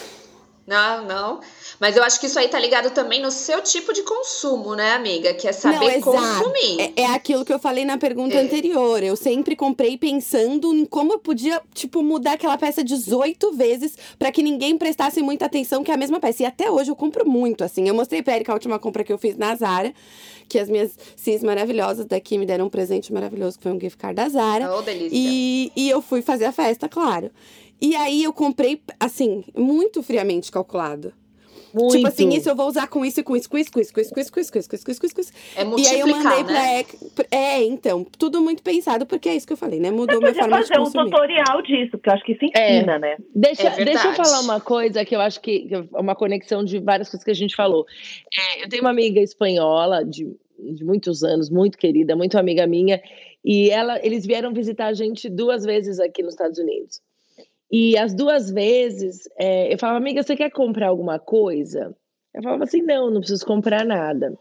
Não, 0.71 1.05
não. 1.05 1.41
Mas 1.81 1.97
eu 1.97 2.05
acho 2.05 2.21
que 2.21 2.27
isso 2.27 2.39
aí 2.39 2.47
tá 2.47 2.57
ligado 2.61 2.91
também 2.91 3.21
no 3.21 3.33
seu 3.33 3.61
tipo 3.61 3.93
de 3.93 4.05
consumo, 4.05 4.77
né, 4.77 4.93
amiga? 4.93 5.35
Que 5.35 5.49
é 5.49 5.53
saber 5.53 5.99
Não, 5.99 6.01
consumir. 6.01 6.81
É, 6.95 7.03
é, 7.03 7.07
aquilo 7.07 7.45
que 7.45 7.53
eu 7.53 7.59
falei 7.59 7.85
na 7.85 7.99
pergunta 7.99 8.37
é. 8.37 8.41
anterior. 8.41 9.03
Eu 9.03 9.17
sempre 9.17 9.57
comprei 9.57 9.99
pensando 9.99 10.73
em 10.73 10.85
como 10.85 11.13
eu 11.13 11.19
podia, 11.19 11.61
tipo, 11.75 12.05
mudar 12.05 12.35
aquela 12.35 12.57
peça 12.57 12.85
18 12.85 13.51
vezes 13.57 13.99
para 14.17 14.31
que 14.31 14.45
ninguém 14.45 14.79
prestasse 14.79 15.21
muita 15.21 15.47
atenção 15.47 15.83
que 15.83 15.91
é 15.91 15.95
a 15.95 15.97
mesma 15.97 16.21
peça. 16.21 16.45
E 16.45 16.47
até 16.47 16.71
hoje 16.71 16.93
eu 16.93 16.95
compro 16.95 17.29
muito, 17.29 17.65
assim. 17.65 17.89
Eu 17.89 17.95
mostrei 17.95 18.23
pra 18.23 18.37
Erika 18.37 18.53
a 18.53 18.55
última 18.55 18.79
compra 18.79 19.03
que 19.03 19.13
eu 19.13 19.19
fiz 19.19 19.37
na 19.37 19.57
Zara, 19.57 19.93
que 20.49 20.57
as 20.57 20.69
minhas 20.69 20.93
cis 21.17 21.43
maravilhosas 21.43 22.07
daqui 22.07 22.39
me 22.39 22.47
deram 22.47 22.67
um 22.67 22.71
presente 22.71 23.13
maravilhoso, 23.13 23.59
que 23.59 23.65
foi 23.65 23.73
um 23.73 23.81
gift 23.81 23.99
card 23.99 24.15
da 24.15 24.29
Zara. 24.29 24.73
Oh, 24.73 24.83
delícia. 24.83 25.11
E, 25.13 25.73
e 25.75 25.91
eu 25.91 26.01
fui 26.01 26.23
fazer 26.23 26.45
a 26.45 26.53
festa, 26.53 26.89
claro. 26.89 27.33
E 27.81 27.97
aí 27.97 28.23
eu 28.23 28.33
comprei, 28.33 28.83
assim, 28.99 29.45
muito 29.57 30.03
friamente 30.03 30.53
calculado. 30.53 31.13
Muito. 31.73 31.97
Tipo 31.97 32.09
assim, 32.09 32.29
isso 32.31 32.49
eu 32.49 32.57
vou 32.57 32.67
usar 32.67 32.89
com 32.89 33.05
isso, 33.05 33.23
com 33.23 33.37
isso, 33.37 33.49
com 33.49 33.57
isso, 33.57 33.71
com 33.71 33.81
isso, 33.81 33.93
com 33.93 34.01
isso, 34.01 34.13
com 34.13 34.21
isso, 34.21 34.33
com 34.33 34.41
isso, 34.41 34.53
com 34.53 34.59
isso, 34.59 34.69
com 34.69 34.91
isso, 34.91 35.01
com 35.01 35.07
isso, 35.07 35.15
com 35.15 35.21
isso. 35.21 35.33
É 35.57 35.63
E 35.63 35.87
aí 35.95 36.01
eu 36.01 36.07
mandei 36.09 36.43
né? 36.43 36.85
pra... 37.15 37.25
É, 37.31 37.63
então, 37.63 38.05
tudo 38.19 38.41
muito 38.41 38.63
pensado, 38.63 39.07
porque 39.07 39.29
é 39.29 39.37
isso 39.37 39.47
que 39.47 39.53
eu 39.53 39.57
falei, 39.57 39.79
né? 39.79 39.91
Mudou 39.91 40.19
minha 40.19 40.35
forma 40.35 40.63
de 40.63 40.69
consumir. 40.69 40.93
fazer 40.93 40.99
um 40.99 41.05
tutorial 41.05 41.63
disso, 41.63 41.91
porque 41.93 42.09
eu 42.09 42.15
acho 42.15 42.25
que 42.25 42.33
isso 42.33 42.45
ensina, 42.45 42.95
é. 42.95 42.99
né? 42.99 43.17
Deixa, 43.35 43.69
é 43.69 43.85
deixa 43.85 44.09
eu 44.09 44.15
falar 44.15 44.41
uma 44.41 44.61
coisa 44.61 45.05
que 45.05 45.15
eu 45.15 45.21
acho 45.21 45.41
que 45.41 45.69
é 45.71 46.01
uma 46.01 46.17
conexão 46.17 46.65
de 46.65 46.79
várias 46.81 47.09
coisas 47.09 47.25
que 47.25 47.31
a 47.31 47.35
gente 47.35 47.55
falou. 47.55 47.87
É, 48.37 48.65
eu 48.65 48.69
tenho 48.69 48.83
uma 48.83 48.91
amiga 48.91 49.21
espanhola 49.21 50.05
de, 50.05 50.27
de 50.59 50.85
muitos 50.85 51.23
anos, 51.23 51.49
muito 51.49 51.79
querida, 51.79 52.17
muito 52.17 52.37
amiga 52.37 52.67
minha, 52.67 53.01
e 53.45 53.71
ela, 53.71 54.05
eles 54.05 54.27
vieram 54.27 54.53
visitar 54.53 54.87
a 54.87 54.93
gente 54.93 55.29
duas 55.29 55.65
vezes 55.65 56.01
aqui 56.01 56.23
nos 56.23 56.35
Estados 56.35 56.59
Unidos. 56.59 57.01
E 57.71 57.97
as 57.97 58.13
duas 58.13 58.51
vezes, 58.51 59.29
é, 59.39 59.73
eu 59.73 59.79
falava, 59.79 59.99
amiga, 59.99 60.23
você 60.23 60.37
quer 60.37 60.51
comprar 60.51 60.89
alguma 60.89 61.19
coisa? 61.19 61.95
Eu 62.35 62.43
falava 62.43 62.65
assim, 62.65 62.83
não, 62.83 63.11
não 63.11 63.21
preciso 63.21 63.47
comprar 63.47 63.85
nada. 63.85 64.37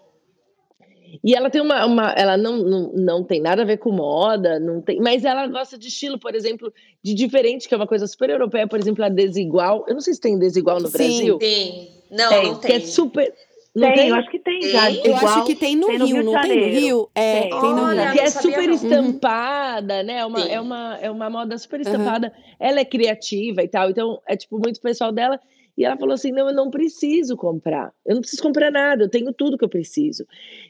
E 1.24 1.36
ela 1.36 1.50
tem 1.50 1.62
uma, 1.62 1.86
uma 1.86 2.12
ela 2.12 2.38
não, 2.38 2.58
não, 2.58 2.92
não 2.94 3.24
tem 3.24 3.42
nada 3.42 3.64
a 3.64 3.66
ver 3.66 3.78
com 3.78 3.92
moda, 3.92 4.60
não 4.60 4.82
tem, 4.82 5.00
mas 5.00 5.26
ela 5.26 5.48
gosta 5.48 5.78
de 5.78 5.88
estilo, 5.88 6.20
por 6.20 6.36
exemplo, 6.36 6.72
de 7.04 7.14
diferente, 7.14 7.68
que 7.68 7.74
é 7.74 7.78
uma 7.78 7.88
coisa 7.88 8.06
super 8.06 8.30
europeia, 8.30 8.68
por 8.68 8.80
exemplo, 8.80 9.04
a 9.04 9.10
desigual. 9.10 9.86
Eu 9.88 9.96
não 9.96 10.02
sei 10.02 10.14
se 10.14 10.22
tem 10.22 10.38
desigual 10.38 10.80
no 10.80 10.88
Sim, 10.88 10.98
Brasil. 10.98 11.38
Tem. 11.40 11.90
Não, 12.12 12.30
tem, 12.30 12.44
não 12.46 12.56
tem. 12.60 12.72
Que 12.72 12.78
é 12.78 12.80
super 12.82 13.34
não 13.76 13.88
tem, 13.88 13.95
tem, 13.95 14.09
eu 14.09 14.15
acho 14.15 14.30
que 14.30 14.39
tem 14.39 14.61
já. 14.61 14.91
Eu 14.91 15.15
igual, 15.15 15.26
acho 15.26 15.45
que 15.45 15.55
tem 15.55 15.76
no, 15.76 15.88
tem 15.88 15.99
no 15.99 16.05
Rio, 16.05 16.15
Rio 16.15 16.26
não 16.26 16.41
tem 16.41 16.59
no 16.59 16.80
Rio? 16.80 17.09
É, 17.13 17.41
tem, 17.41 17.49
tem 17.49 17.74
no 17.74 17.86
Rio. 17.86 18.11
Que 18.13 18.20
é 18.20 18.30
super 18.30 18.67
não. 18.67 18.74
estampada, 18.74 20.03
né? 20.03 20.20
É 20.20 20.26
uma, 20.26 20.41
é, 20.41 20.59
uma, 20.59 20.97
é 21.01 21.11
uma 21.11 21.30
moda 21.30 21.57
super 21.57 21.80
estampada. 21.80 22.34
Uhum. 22.36 22.43
Ela 22.59 22.80
é 22.80 22.86
criativa 22.86 23.63
e 23.63 23.67
tal, 23.67 23.89
então 23.89 24.20
é 24.28 24.36
tipo 24.36 24.59
muito 24.59 24.82
pessoal 24.82 25.11
dela. 25.11 25.39
E 25.78 25.86
ela 25.86 25.95
falou 25.95 26.13
assim: 26.13 26.32
não, 26.34 26.49
eu 26.49 26.53
não 26.53 26.70
preciso 26.70 27.38
comprar. 27.38 27.93
Eu 28.05 28.15
não 28.15 28.22
preciso 28.22 28.43
comprar 28.43 28.70
nada, 28.70 29.03
eu 29.03 29.09
tenho 29.09 29.32
tudo 29.32 29.57
que 29.57 29.63
eu 29.63 29.70
preciso. 29.70 30.26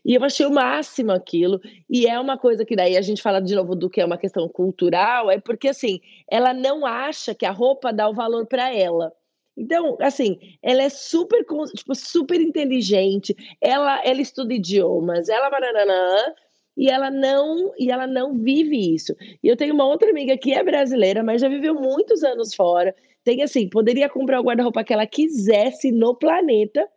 E 0.05 0.13
eu 0.13 0.23
achei 0.23 0.45
o 0.45 0.51
máximo 0.51 1.11
aquilo. 1.11 1.59
E 1.89 2.05
é 2.05 2.19
uma 2.19 2.37
coisa 2.37 2.63
que 2.63 2.75
daí 2.75 2.95
a 2.95 3.01
gente 3.01 3.21
fala 3.21 3.41
de 3.41 3.55
novo 3.55 3.75
do 3.75 3.89
que 3.89 4.01
é 4.01 4.05
uma 4.05 4.19
questão 4.19 4.47
cultural, 4.47 5.31
é 5.31 5.39
porque 5.39 5.69
assim, 5.69 5.99
ela 6.29 6.53
não 6.53 6.85
acha 6.85 7.33
que 7.33 7.45
a 7.45 7.51
roupa 7.51 7.91
dá 7.91 8.07
o 8.07 8.13
valor 8.13 8.45
para 8.45 8.71
ela. 8.71 9.11
Então, 9.59 9.97
assim, 9.99 10.39
ela 10.63 10.83
é 10.83 10.89
super, 10.89 11.45
tipo, 11.75 11.93
super 11.93 12.39
inteligente, 12.39 13.35
ela, 13.59 14.01
ela 14.05 14.21
estuda 14.21 14.53
idiomas, 14.53 15.27
ela 15.27 15.49
bananã, 15.49 16.33
e 16.77 16.89
ela 16.89 17.11
não 17.11 17.73
e 17.77 17.91
ela 17.91 18.07
não 18.07 18.33
vive 18.35 18.95
isso. 18.95 19.13
E 19.43 19.49
eu 19.49 19.57
tenho 19.57 19.73
uma 19.73 19.85
outra 19.85 20.09
amiga 20.11 20.37
que 20.37 20.53
é 20.53 20.63
brasileira, 20.63 21.21
mas 21.21 21.41
já 21.41 21.49
viveu 21.49 21.75
muitos 21.75 22.23
anos 22.23 22.55
fora. 22.55 22.95
Tem 23.21 23.43
assim, 23.43 23.67
poderia 23.69 24.07
comprar 24.07 24.39
o 24.39 24.43
guarda-roupa 24.43 24.81
que 24.81 24.93
ela 24.93 25.05
quisesse 25.05 25.91
no 25.91 26.15
planeta, 26.15 26.87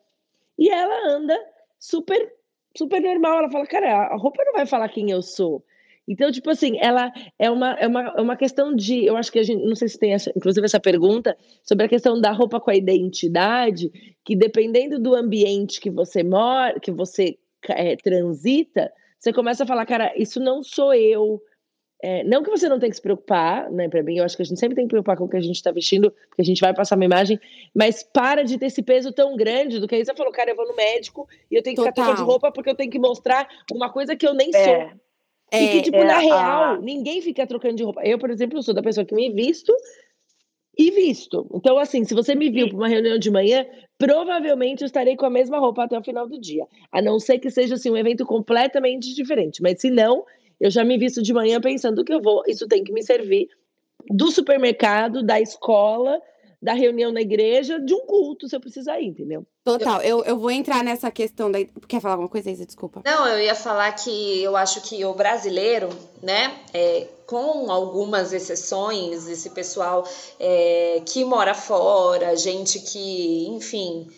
e 0.56 0.70
ela 0.70 1.16
anda 1.16 1.36
super 1.80 2.32
super 2.76 3.00
normal. 3.02 3.38
Ela 3.38 3.50
fala, 3.50 3.66
cara, 3.66 4.06
a 4.06 4.16
roupa 4.16 4.44
não 4.44 4.52
vai 4.52 4.66
falar 4.66 4.88
quem 4.88 5.10
eu 5.10 5.20
sou. 5.20 5.64
Então, 6.06 6.30
tipo 6.32 6.50
assim, 6.50 6.78
ela 6.80 7.12
é 7.38 7.50
uma, 7.50 7.74
é 7.74 7.86
uma, 7.86 8.02
é 8.16 8.20
uma 8.20 8.36
questão 8.36 8.74
de. 8.74 9.04
Eu 9.04 9.16
acho 9.16 9.30
que 9.30 9.38
a 9.38 9.42
gente. 9.42 9.64
Não 9.64 9.76
sei 9.76 9.88
se 9.88 9.98
tem, 9.98 10.12
essa, 10.12 10.32
inclusive, 10.36 10.64
essa 10.64 10.80
pergunta 10.80 11.36
sobre 11.62 11.86
a 11.86 11.88
questão 11.88 12.20
da 12.20 12.32
roupa 12.32 12.60
com 12.60 12.70
a 12.70 12.76
identidade, 12.76 13.90
que 14.24 14.34
dependendo 14.34 14.98
do 14.98 15.14
ambiente 15.14 15.80
que 15.80 15.90
você 15.90 16.22
mora, 16.22 16.80
que 16.80 16.90
você 16.90 17.38
é, 17.68 17.94
transita, 17.96 18.92
você 19.18 19.32
começa 19.32 19.62
a 19.62 19.66
falar, 19.66 19.86
cara, 19.86 20.12
isso 20.16 20.40
não 20.40 20.62
sou 20.62 20.92
eu. 20.92 21.40
É, 22.04 22.24
não 22.24 22.42
que 22.42 22.50
você 22.50 22.68
não 22.68 22.80
tenha 22.80 22.90
que 22.90 22.96
se 22.96 23.02
preocupar, 23.02 23.70
né? 23.70 23.88
Para 23.88 24.02
mim, 24.02 24.18
eu 24.18 24.24
acho 24.24 24.34
que 24.34 24.42
a 24.42 24.44
gente 24.44 24.58
sempre 24.58 24.74
tem 24.74 24.86
que 24.86 24.90
preocupar 24.90 25.16
com 25.16 25.24
o 25.24 25.28
que 25.28 25.36
a 25.36 25.40
gente 25.40 25.54
está 25.54 25.70
vestindo, 25.70 26.10
porque 26.10 26.42
a 26.42 26.44
gente 26.44 26.60
vai 26.60 26.74
passar 26.74 26.96
uma 26.96 27.04
imagem, 27.04 27.38
mas 27.72 28.02
para 28.02 28.42
de 28.42 28.58
ter 28.58 28.66
esse 28.66 28.82
peso 28.82 29.12
tão 29.12 29.36
grande 29.36 29.78
do 29.78 29.86
que 29.86 29.94
aí 29.94 30.04
você 30.04 30.12
falou, 30.12 30.32
cara, 30.32 30.50
eu 30.50 30.56
vou 30.56 30.66
no 30.66 30.74
médico 30.74 31.28
e 31.48 31.54
eu 31.54 31.62
tenho 31.62 31.76
que 31.76 31.80
Total. 31.80 31.92
ficar 31.92 32.02
trocando 32.02 32.26
de 32.26 32.28
roupa 32.28 32.50
porque 32.50 32.70
eu 32.70 32.74
tenho 32.74 32.90
que 32.90 32.98
mostrar 32.98 33.48
uma 33.72 33.88
coisa 33.88 34.16
que 34.16 34.26
eu 34.26 34.34
nem 34.34 34.50
é. 34.52 34.64
sou. 34.64 35.00
É, 35.52 35.64
e 35.64 35.68
que, 35.68 35.82
tipo, 35.82 35.98
é, 35.98 36.04
na 36.04 36.18
real, 36.18 36.62
a... 36.62 36.78
ninguém 36.78 37.20
fica 37.20 37.46
trocando 37.46 37.76
de 37.76 37.82
roupa. 37.84 38.00
Eu, 38.02 38.18
por 38.18 38.30
exemplo, 38.30 38.62
sou 38.62 38.72
da 38.72 38.82
pessoa 38.82 39.04
que 39.04 39.14
me 39.14 39.30
visto 39.30 39.72
e 40.76 40.90
visto. 40.90 41.46
Então, 41.54 41.78
assim, 41.78 42.04
se 42.04 42.14
você 42.14 42.34
me 42.34 42.50
viu 42.50 42.68
para 42.68 42.76
uma 42.78 42.88
reunião 42.88 43.18
de 43.18 43.30
manhã, 43.30 43.66
provavelmente 43.98 44.80
eu 44.80 44.86
estarei 44.86 45.14
com 45.14 45.26
a 45.26 45.30
mesma 45.30 45.58
roupa 45.58 45.84
até 45.84 45.98
o 45.98 46.02
final 46.02 46.26
do 46.26 46.40
dia. 46.40 46.66
A 46.90 47.02
não 47.02 47.20
ser 47.20 47.38
que 47.38 47.50
seja 47.50 47.74
assim, 47.74 47.90
um 47.90 47.96
evento 47.96 48.24
completamente 48.24 49.14
diferente. 49.14 49.60
Mas 49.62 49.78
se 49.80 49.90
não, 49.90 50.24
eu 50.58 50.70
já 50.70 50.82
me 50.82 50.96
visto 50.96 51.22
de 51.22 51.34
manhã 51.34 51.60
pensando 51.60 52.02
que 52.02 52.14
eu 52.14 52.22
vou, 52.22 52.42
isso 52.46 52.66
tem 52.66 52.82
que 52.82 52.92
me 52.92 53.02
servir 53.02 53.48
do 54.08 54.30
supermercado, 54.30 55.22
da 55.22 55.38
escola, 55.38 56.18
da 56.62 56.74
reunião 56.74 57.10
na 57.10 57.20
igreja, 57.20 57.80
de 57.80 57.92
um 57.92 58.06
culto, 58.06 58.48
se 58.48 58.54
eu 58.54 58.60
precisar 58.60 59.00
ir, 59.00 59.08
entendeu? 59.08 59.44
Total, 59.64 60.00
eu, 60.00 60.22
eu 60.22 60.38
vou 60.38 60.50
entrar 60.50 60.84
nessa 60.84 61.10
questão 61.10 61.50
da. 61.50 61.58
Quer 61.88 62.00
falar 62.00 62.14
alguma 62.14 62.28
coisa, 62.28 62.50
Isa? 62.50 62.64
Desculpa. 62.64 63.02
Não, 63.04 63.26
eu 63.26 63.40
ia 63.40 63.54
falar 63.54 63.90
que 63.92 64.40
eu 64.40 64.56
acho 64.56 64.80
que 64.82 65.04
o 65.04 65.12
brasileiro, 65.12 65.88
né, 66.22 66.54
é, 66.72 67.08
com 67.26 67.70
algumas 67.70 68.32
exceções, 68.32 69.26
esse 69.26 69.50
pessoal 69.50 70.06
é, 70.38 71.02
que 71.04 71.24
mora 71.24 71.52
fora, 71.52 72.36
gente 72.36 72.78
que, 72.78 73.48
enfim, 73.48 74.08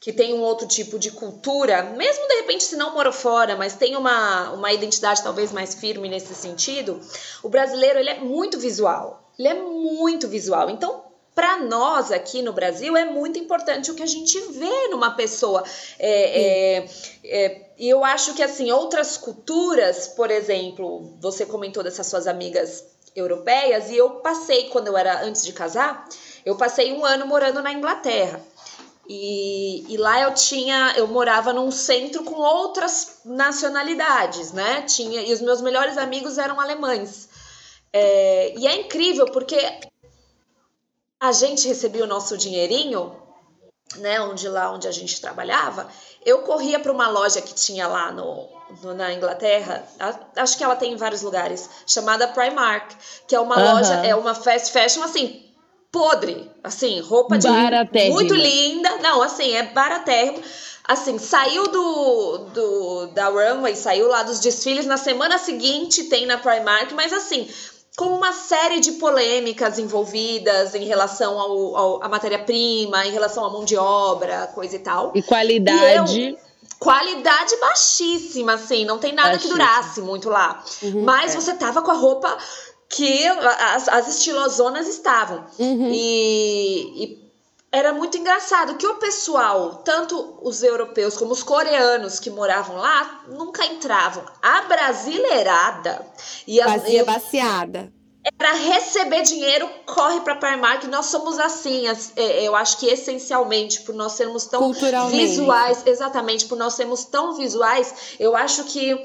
que 0.00 0.12
tem 0.12 0.34
um 0.34 0.42
outro 0.42 0.66
tipo 0.66 0.98
de 0.98 1.12
cultura, 1.12 1.84
mesmo 1.96 2.26
de 2.26 2.34
repente 2.34 2.64
se 2.64 2.76
não 2.76 2.94
mora 2.94 3.12
fora, 3.12 3.54
mas 3.56 3.74
tem 3.74 3.94
uma, 3.94 4.50
uma 4.50 4.72
identidade 4.72 5.22
talvez 5.22 5.52
mais 5.52 5.74
firme 5.74 6.08
nesse 6.08 6.34
sentido, 6.34 7.00
o 7.44 7.48
brasileiro 7.48 8.00
ele 8.00 8.10
é 8.10 8.18
muito 8.18 8.58
visual. 8.58 9.32
Ele 9.38 9.48
é 9.48 9.54
muito 9.54 10.26
visual. 10.28 10.70
Então, 10.70 11.04
para 11.36 11.58
nós 11.58 12.10
aqui 12.10 12.40
no 12.40 12.54
Brasil 12.54 12.96
é 12.96 13.04
muito 13.04 13.38
importante 13.38 13.90
o 13.90 13.94
que 13.94 14.02
a 14.02 14.06
gente 14.06 14.40
vê 14.52 14.88
numa 14.88 15.10
pessoa. 15.10 15.62
É, 15.98 16.78
é, 16.80 16.88
é, 17.24 17.70
e 17.78 17.86
eu 17.90 18.02
acho 18.02 18.32
que 18.32 18.42
assim 18.42 18.72
outras 18.72 19.18
culturas, 19.18 20.08
por 20.08 20.30
exemplo, 20.30 21.14
você 21.20 21.44
comentou 21.44 21.82
dessas 21.82 22.06
suas 22.06 22.26
amigas 22.26 22.86
europeias 23.14 23.90
e 23.90 23.98
eu 23.98 24.08
passei 24.20 24.70
quando 24.70 24.86
eu 24.86 24.96
era 24.96 25.24
antes 25.24 25.44
de 25.44 25.52
casar, 25.52 26.08
eu 26.42 26.56
passei 26.56 26.94
um 26.94 27.04
ano 27.04 27.26
morando 27.26 27.62
na 27.62 27.70
Inglaterra. 27.70 28.40
E, 29.06 29.92
e, 29.92 29.96
lá 29.98 30.20
eu 30.22 30.34
tinha, 30.34 30.94
eu 30.96 31.06
morava 31.06 31.52
num 31.52 31.70
centro 31.70 32.24
com 32.24 32.34
outras 32.34 33.20
nacionalidades, 33.24 34.52
né? 34.52 34.82
Tinha, 34.82 35.20
e 35.20 35.32
os 35.32 35.40
meus 35.40 35.60
melhores 35.60 35.96
amigos 35.96 36.38
eram 36.38 36.58
alemães. 36.58 37.28
É, 37.92 38.54
e 38.58 38.66
é 38.66 38.80
incrível 38.80 39.26
porque 39.26 39.56
a 41.20 41.32
gente 41.32 41.66
recebia 41.66 42.04
o 42.04 42.06
nosso 42.06 42.36
dinheirinho, 42.36 43.14
né, 43.96 44.20
onde 44.20 44.48
lá 44.48 44.72
onde 44.72 44.86
a 44.88 44.92
gente 44.92 45.20
trabalhava, 45.20 45.88
eu 46.24 46.40
corria 46.40 46.78
para 46.78 46.92
uma 46.92 47.08
loja 47.08 47.40
que 47.40 47.54
tinha 47.54 47.86
lá 47.86 48.10
no, 48.10 48.48
no, 48.82 48.94
na 48.94 49.12
Inglaterra, 49.12 49.86
acho 50.36 50.58
que 50.58 50.64
ela 50.64 50.76
tem 50.76 50.92
em 50.92 50.96
vários 50.96 51.22
lugares, 51.22 51.70
chamada 51.86 52.28
Primark, 52.28 52.94
que 53.26 53.34
é 53.34 53.40
uma 53.40 53.56
loja, 53.56 53.94
é 54.04 54.14
uma 54.14 54.34
fast 54.34 54.72
fashion 54.72 55.02
assim, 55.02 55.46
podre, 55.90 56.50
assim, 56.62 57.00
roupa 57.00 57.38
de 57.38 57.48
muito 58.10 58.34
linda, 58.34 58.96
não, 58.98 59.22
assim, 59.22 59.54
é 59.54 59.62
baratérrimo. 59.62 60.42
Assim, 60.88 61.18
saiu 61.18 61.66
do, 61.66 62.38
do 62.52 63.06
da 63.08 63.28
runway, 63.28 63.74
saiu 63.74 64.06
lá 64.06 64.22
dos 64.22 64.38
desfiles, 64.38 64.86
na 64.86 64.96
semana 64.96 65.36
seguinte 65.36 66.04
tem 66.04 66.26
na 66.26 66.38
Primark, 66.38 66.92
mas 66.94 67.12
assim, 67.12 67.48
com 67.96 68.04
uma 68.06 68.32
série 68.32 68.78
de 68.78 68.92
polêmicas 68.92 69.78
envolvidas 69.78 70.74
em 70.74 70.84
relação 70.84 71.40
ao, 71.40 71.76
ao 71.76 72.04
à 72.04 72.08
matéria-prima, 72.08 73.06
em 73.06 73.10
relação 73.10 73.44
à 73.44 73.50
mão 73.50 73.64
de 73.64 73.76
obra, 73.76 74.48
coisa 74.48 74.76
e 74.76 74.78
tal. 74.78 75.12
E 75.14 75.22
qualidade. 75.22 76.20
E 76.20 76.28
eu, 76.28 76.38
qualidade 76.78 77.56
baixíssima, 77.56 78.52
assim, 78.52 78.84
não 78.84 78.98
tem 78.98 79.14
nada 79.14 79.30
Baixíssimo. 79.30 79.54
que 79.54 79.58
durasse 79.58 80.00
muito 80.02 80.28
lá. 80.28 80.62
Uhum, 80.82 81.04
Mas 81.04 81.34
é. 81.34 81.40
você 81.40 81.54
tava 81.54 81.80
com 81.80 81.90
a 81.90 81.94
roupa 81.94 82.36
que 82.88 83.26
as, 83.26 83.88
as 83.88 84.08
estilosonas 84.08 84.86
estavam. 84.86 85.46
Uhum. 85.58 85.90
E, 85.90 87.02
e 87.02 87.25
era 87.76 87.92
muito 87.92 88.16
engraçado 88.16 88.76
que 88.76 88.86
o 88.86 88.94
pessoal, 88.94 89.82
tanto 89.84 90.38
os 90.40 90.62
europeus 90.62 91.14
como 91.14 91.32
os 91.32 91.42
coreanos 91.42 92.18
que 92.18 92.30
moravam 92.30 92.76
lá, 92.78 93.24
nunca 93.28 93.66
entravam. 93.66 94.24
A 94.40 94.62
brasileirada 94.62 96.06
ia, 96.46 96.64
Fazia 96.64 96.92
ia, 96.94 97.04
baseada. 97.04 97.92
era 98.40 98.54
receber 98.54 99.20
dinheiro, 99.24 99.68
corre 99.84 100.20
para 100.20 100.36
Primark. 100.36 100.84
Nós 100.84 101.04
somos 101.06 101.38
assim, 101.38 101.84
é, 102.16 102.42
eu 102.42 102.56
acho 102.56 102.78
que 102.78 102.86
essencialmente, 102.86 103.82
por 103.82 103.94
nós 103.94 104.12
sermos 104.12 104.46
tão 104.46 104.72
visuais, 105.10 105.82
exatamente, 105.84 106.46
por 106.46 106.56
nós 106.56 106.72
sermos 106.72 107.04
tão 107.04 107.34
visuais, 107.34 108.16
eu 108.18 108.34
acho 108.34 108.64
que 108.64 108.96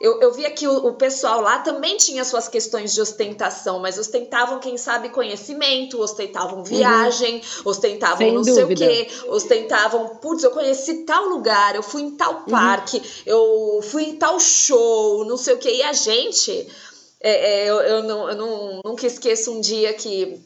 eu, 0.00 0.18
eu 0.22 0.32
via 0.32 0.50
que 0.50 0.66
o, 0.66 0.86
o, 0.86 0.94
pessoal 0.94 1.42
lá 1.42 1.58
também 1.58 1.98
tinha 1.98 2.24
suas 2.24 2.48
questões 2.48 2.94
de 2.94 3.02
ostentação, 3.02 3.78
mas 3.80 3.98
ostentavam, 3.98 4.58
quem 4.58 4.78
sabe, 4.78 5.10
conhecimento, 5.10 6.00
ostentavam 6.00 6.64
viagem, 6.64 7.36
uhum. 7.36 7.62
ostentavam 7.66 8.16
Sem 8.16 8.32
não 8.32 8.40
dúvida. 8.40 8.86
sei 8.86 9.02
o 9.02 9.06
quê, 9.06 9.28
ostentavam, 9.28 10.08
putz, 10.16 10.42
eu 10.42 10.52
conheci 10.52 11.04
tal 11.04 11.26
lugar, 11.26 11.76
eu 11.76 11.82
fui 11.82 12.00
em 12.00 12.12
tal 12.12 12.32
uhum. 12.32 12.44
parque, 12.44 13.02
eu 13.26 13.80
fui 13.82 14.04
em 14.04 14.16
tal 14.16 14.40
show, 14.40 15.22
não 15.26 15.36
sei 15.36 15.52
o 15.52 15.58
quê. 15.58 15.70
E 15.70 15.82
a 15.82 15.92
gente, 15.92 16.66
é, 17.20 17.64
é, 17.64 17.70
eu, 17.70 17.76
eu, 17.80 18.02
não, 18.02 18.30
eu 18.30 18.36
não, 18.36 18.80
nunca 18.82 19.06
esqueço 19.06 19.52
um 19.52 19.60
dia 19.60 19.92
que 19.92 20.40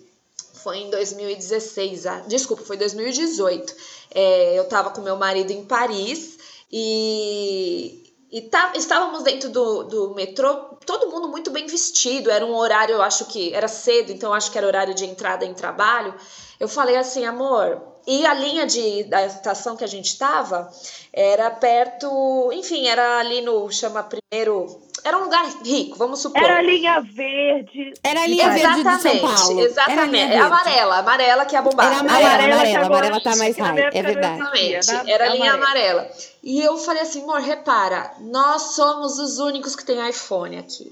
foi 0.64 0.78
em 0.78 0.90
2016, 0.90 2.06
ah, 2.06 2.24
desculpa, 2.26 2.64
foi 2.64 2.76
2018. 2.76 3.72
É, 4.12 4.58
eu 4.58 4.64
tava 4.64 4.90
com 4.90 5.00
meu 5.00 5.14
marido 5.16 5.52
em 5.52 5.64
Paris 5.64 6.38
e 6.72 8.03
e 8.34 8.42
tá, 8.42 8.72
estávamos 8.74 9.22
dentro 9.22 9.48
do, 9.48 9.84
do 9.84 10.12
metrô, 10.12 10.52
todo 10.84 11.08
mundo 11.08 11.28
muito 11.28 11.52
bem 11.52 11.68
vestido. 11.68 12.32
Era 12.32 12.44
um 12.44 12.56
horário, 12.56 12.96
eu 12.96 13.00
acho 13.00 13.26
que 13.26 13.54
era 13.54 13.68
cedo, 13.68 14.10
então 14.10 14.34
acho 14.34 14.50
que 14.50 14.58
era 14.58 14.66
horário 14.66 14.92
de 14.92 15.04
entrada 15.04 15.44
em 15.44 15.54
trabalho. 15.54 16.12
Eu 16.58 16.66
falei 16.66 16.96
assim, 16.96 17.24
amor. 17.24 17.80
E 18.04 18.26
a 18.26 18.34
linha 18.34 18.66
de, 18.66 19.04
da 19.04 19.24
estação 19.24 19.76
que 19.76 19.84
a 19.84 19.86
gente 19.86 20.06
estava 20.06 20.68
era 21.12 21.48
perto, 21.48 22.50
enfim, 22.52 22.88
era 22.88 23.18
ali 23.18 23.40
no 23.40 23.70
chama 23.70 24.02
primeiro 24.02 24.82
era 25.04 25.18
um 25.18 25.24
lugar 25.24 25.44
rico, 25.62 25.98
vamos 25.98 26.20
supor. 26.20 26.42
Era 26.42 26.58
a 26.58 26.62
linha 26.62 26.98
verde. 27.00 27.92
Era 28.02 28.22
a 28.22 28.26
linha 28.26 28.46
exatamente, 28.56 28.82
verde 28.82 28.96
de 28.96 29.02
São 29.02 29.18
Paulo. 29.20 29.60
Exatamente. 29.60 30.32
É 30.32 30.38
amarela, 30.38 30.96
amarela 30.96 31.44
que 31.44 31.54
é 31.54 31.58
a 31.58 31.62
bombada. 31.62 31.90
Era 31.90 32.00
amarela, 32.00 32.28
amarela, 32.28 32.54
amarela, 32.54 32.86
amarela 32.86 33.20
tá 33.20 33.36
mais 33.36 33.58
high, 33.58 33.80
é 33.92 34.02
verdade. 34.02 34.40
Exatamente. 34.40 35.10
Era 35.10 35.26
a 35.26 35.28
linha 35.28 35.52
amarela. 35.52 36.00
amarela. 36.00 36.16
E 36.42 36.58
eu 36.58 36.78
falei 36.78 37.02
assim, 37.02 37.22
amor, 37.22 37.40
repara, 37.40 38.14
nós 38.20 38.74
somos 38.74 39.18
os 39.18 39.38
únicos 39.38 39.76
que 39.76 39.84
tem 39.84 40.08
iPhone 40.08 40.58
aqui. 40.58 40.90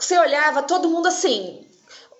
Você 0.00 0.18
olhava, 0.18 0.62
todo 0.62 0.88
mundo 0.88 1.08
assim, 1.08 1.66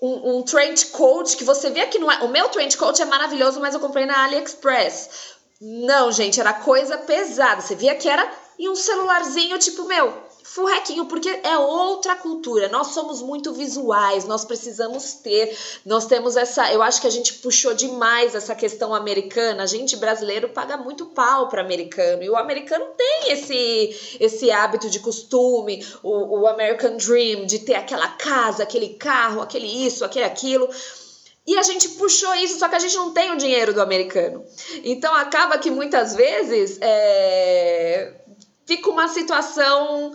um, 0.03 0.37
um 0.37 0.43
trench 0.43 0.87
coat 0.89 1.35
que 1.35 1.45
você 1.45 1.71
vê 1.71 1.87
que 1.87 1.99
não 1.99 2.13
é. 2.13 2.19
O 2.25 2.29
meu 2.29 2.51
trench 2.51 2.77
coat 2.77 3.01
é 3.01 3.07
maravilhoso, 3.07 3.59
mas 3.59 3.73
eu 3.73 3.81
comprei 3.81 4.05
na 4.05 4.25
AliExpress. 4.25 5.37
Não, 5.61 6.13
gente, 6.13 6.39
era 6.39 6.53
coisa 6.53 6.99
pesada. 6.99 7.63
Você 7.63 7.75
via 7.75 7.95
que 7.95 8.09
era 8.09 8.31
e 8.59 8.69
um 8.69 8.75
celularzinho, 8.75 9.59
tipo, 9.59 9.85
meu, 9.85 10.13
furrequinho, 10.43 11.05
porque 11.05 11.29
é 11.29 11.59
outra 11.59 12.17
cultura. 12.17 12.69
Nós 12.69 12.89
somos 12.89 13.21
muito 13.21 13.53
visuais, 13.53 14.25
nós 14.25 14.45
precisamos 14.45 15.13
ter, 15.15 15.57
nós 15.85 16.07
temos 16.07 16.37
essa. 16.37 16.73
Eu 16.73 16.83
acho 16.83 17.01
que 17.01 17.07
a 17.07 17.11
gente 17.11 17.35
puxou 17.35 17.75
demais 17.75 18.35
essa 18.35 18.55
questão 18.55 18.95
americana. 18.95 19.63
A 19.63 19.67
gente 19.67 19.97
brasileiro 19.97 20.49
paga 20.49 20.77
muito 20.77 21.07
pau 21.07 21.49
para 21.49 21.63
americano 21.63 22.23
e 22.23 22.31
o 22.31 22.37
americano 22.37 22.87
tem 22.97 23.33
esse 23.33 24.17
esse 24.19 24.51
hábito 24.51 24.89
de 24.89 25.01
costume, 25.01 25.87
o, 26.03 26.41
o 26.41 26.47
American 26.47 26.97
Dream 26.97 27.45
de 27.45 27.61
ter 27.61 27.75
aquela 27.75 28.09
casa, 28.09 28.63
aquele 28.63 28.95
carro, 28.95 29.43
aquele 29.43 29.87
isso, 29.87 30.05
aquele 30.05 30.25
aquilo. 30.25 30.69
E 31.47 31.57
a 31.57 31.63
gente 31.63 31.89
puxou 31.91 32.35
isso, 32.35 32.59
só 32.59 32.69
que 32.69 32.75
a 32.75 32.79
gente 32.79 32.95
não 32.97 33.13
tem 33.13 33.33
o 33.33 33.37
dinheiro 33.37 33.73
do 33.73 33.81
americano. 33.81 34.45
Então 34.85 35.15
acaba 35.15 35.57
que 35.57 35.71
muitas 35.71 36.15
vezes 36.15 36.79
é, 36.81 38.18
fica 38.69 38.91
uma 38.91 39.09
situação 39.09 40.13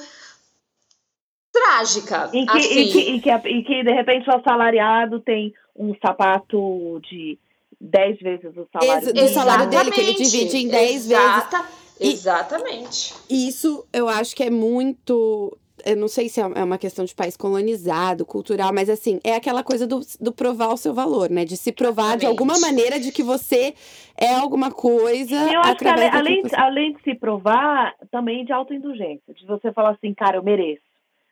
trágica. 1.51 2.29
E 2.31 2.45
que, 2.45 2.57
assim. 2.57 2.79
e 2.79 2.91
que, 2.91 2.99
e 2.99 3.21
que, 3.21 3.31
e 3.31 3.63
que, 3.63 3.83
de 3.83 3.91
repente 3.91 4.29
o 4.29 4.35
assalariado 4.35 5.19
tem 5.19 5.53
um 5.75 5.95
sapato 5.99 7.01
de 7.09 7.39
10 7.81 8.19
vezes 8.19 8.55
o 8.55 8.67
salário 8.71 9.07
Ex 9.07 9.13
dele. 9.13 9.25
O 9.25 9.33
salário 9.33 9.69
dele, 9.69 9.91
que 9.91 10.01
ele 10.01 10.13
divide 10.13 10.57
em 10.57 10.67
10 10.67 11.05
Exata, 11.07 11.65
vezes. 11.99 12.19
Exatamente. 12.19 13.13
E 13.27 13.47
isso 13.47 13.85
eu 13.91 14.07
acho 14.07 14.35
que 14.35 14.43
é 14.43 14.51
muito 14.51 15.57
eu 15.85 15.95
não 15.95 16.07
sei 16.07 16.29
se 16.29 16.39
é, 16.39 16.43
é 16.43 16.63
uma 16.63 16.77
questão 16.77 17.05
de 17.05 17.13
país 17.13 17.35
colonizado, 17.35 18.25
cultural, 18.25 18.73
mas 18.73 18.89
assim, 18.89 19.19
é 19.23 19.35
aquela 19.35 19.63
coisa 19.63 19.85
do, 19.85 20.01
do 20.19 20.31
provar 20.31 20.73
o 20.73 20.77
seu 20.77 20.93
valor, 20.93 21.29
né? 21.29 21.45
De 21.45 21.57
se 21.57 21.71
provar 21.71 22.03
Exatamente. 22.03 22.21
de 22.21 22.25
alguma 22.27 22.59
maneira 22.59 22.99
de 22.99 23.11
que 23.11 23.23
você 23.23 23.73
é 24.17 24.33
alguma 24.33 24.71
coisa. 24.71 25.35
Eu 25.51 25.61
acho 25.61 25.77
que 25.77 25.87
além, 25.87 26.09
além, 26.09 26.41
você... 26.41 26.55
além 26.55 26.93
de 26.93 27.01
se 27.03 27.15
provar, 27.15 27.93
também 28.11 28.45
de 28.45 28.53
autoindulgência. 28.53 29.33
De 29.33 29.45
você 29.45 29.71
falar 29.71 29.91
assim, 29.91 30.13
cara, 30.13 30.37
eu 30.37 30.43
mereço. 30.43 30.81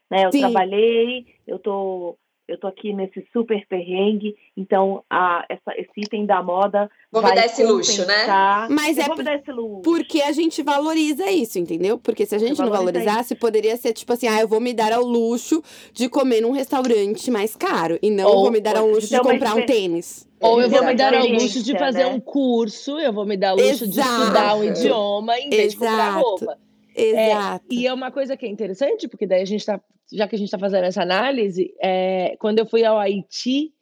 Né? 0.09 0.25
Eu 0.25 0.31
Sim. 0.31 0.39
trabalhei, 0.41 1.25
eu 1.47 1.57
tô 1.57 2.17
eu 2.47 2.59
tô 2.59 2.67
aqui 2.67 2.93
nesse 2.93 3.25
super 3.31 3.65
perrengue, 3.67 4.35
então 4.57 5.03
a, 5.09 5.45
essa, 5.49 5.71
esse 5.77 5.91
item 5.97 6.25
da 6.25 6.43
moda. 6.43 6.89
Vou 7.11 7.23
me 7.23 7.33
dar 7.33 7.45
esse 7.45 7.63
luxo, 7.63 8.05
né? 8.05 8.25
Mas 8.69 8.97
é 8.97 9.05
porque 9.83 10.21
a 10.21 10.31
gente 10.31 10.61
valoriza 10.61 11.29
isso, 11.29 11.59
entendeu? 11.59 11.97
Porque 11.97 12.25
se 12.25 12.35
a 12.35 12.39
gente 12.39 12.59
não 12.59 12.69
valorizasse, 12.69 13.33
isso. 13.33 13.41
poderia 13.41 13.77
ser 13.77 13.93
tipo 13.93 14.11
assim: 14.13 14.27
ah, 14.27 14.41
eu 14.41 14.47
vou 14.47 14.59
me 14.59 14.73
dar 14.73 14.91
ao 14.91 15.03
luxo 15.03 15.63
de 15.93 16.09
comer 16.09 16.41
num 16.41 16.51
restaurante 16.51 17.31
mais 17.31 17.55
caro. 17.55 17.97
E 18.01 18.09
não 18.09 18.27
Ou, 18.27 18.41
vou 18.43 18.51
me 18.51 18.59
dar 18.59 18.77
ao 18.77 18.87
luxo 18.87 19.07
de, 19.07 19.15
de 19.15 19.21
comprar 19.21 19.55
um 19.55 19.65
tênis. 19.65 20.27
Ou 20.39 20.59
eu 20.59 20.69
vou 20.69 20.83
me 20.83 20.95
dar 20.95 21.13
ao 21.13 21.25
luxo 21.25 21.63
de 21.63 21.77
fazer 21.77 22.05
né? 22.05 22.07
um 22.07 22.19
curso, 22.19 22.99
eu 22.99 23.13
vou 23.13 23.25
me 23.25 23.37
dar 23.37 23.51
ao 23.51 23.57
luxo 23.57 23.85
Exato. 23.85 24.09
de 24.09 24.21
estudar 24.21 24.55
um 24.55 24.63
idioma 24.63 25.39
em 25.39 25.49
vez 25.49 25.73
Exato. 25.73 25.85
de 25.85 25.91
comprar 25.91 26.09
roupa. 26.17 26.70
Exato. 27.03 27.65
É, 27.69 27.73
e 27.73 27.87
é 27.87 27.93
uma 27.93 28.11
coisa 28.11 28.37
que 28.37 28.45
é 28.45 28.49
interessante, 28.49 29.07
porque 29.07 29.25
daí 29.25 29.41
a 29.41 29.45
gente 29.45 29.61
está, 29.61 29.81
já 30.11 30.27
que 30.27 30.35
a 30.35 30.37
gente 30.37 30.47
está 30.47 30.59
fazendo 30.59 30.85
essa 30.85 31.01
análise, 31.01 31.73
é, 31.81 32.35
quando 32.39 32.59
eu 32.59 32.65
fui 32.65 32.83
ao 32.83 32.97
Haiti, 32.97 33.73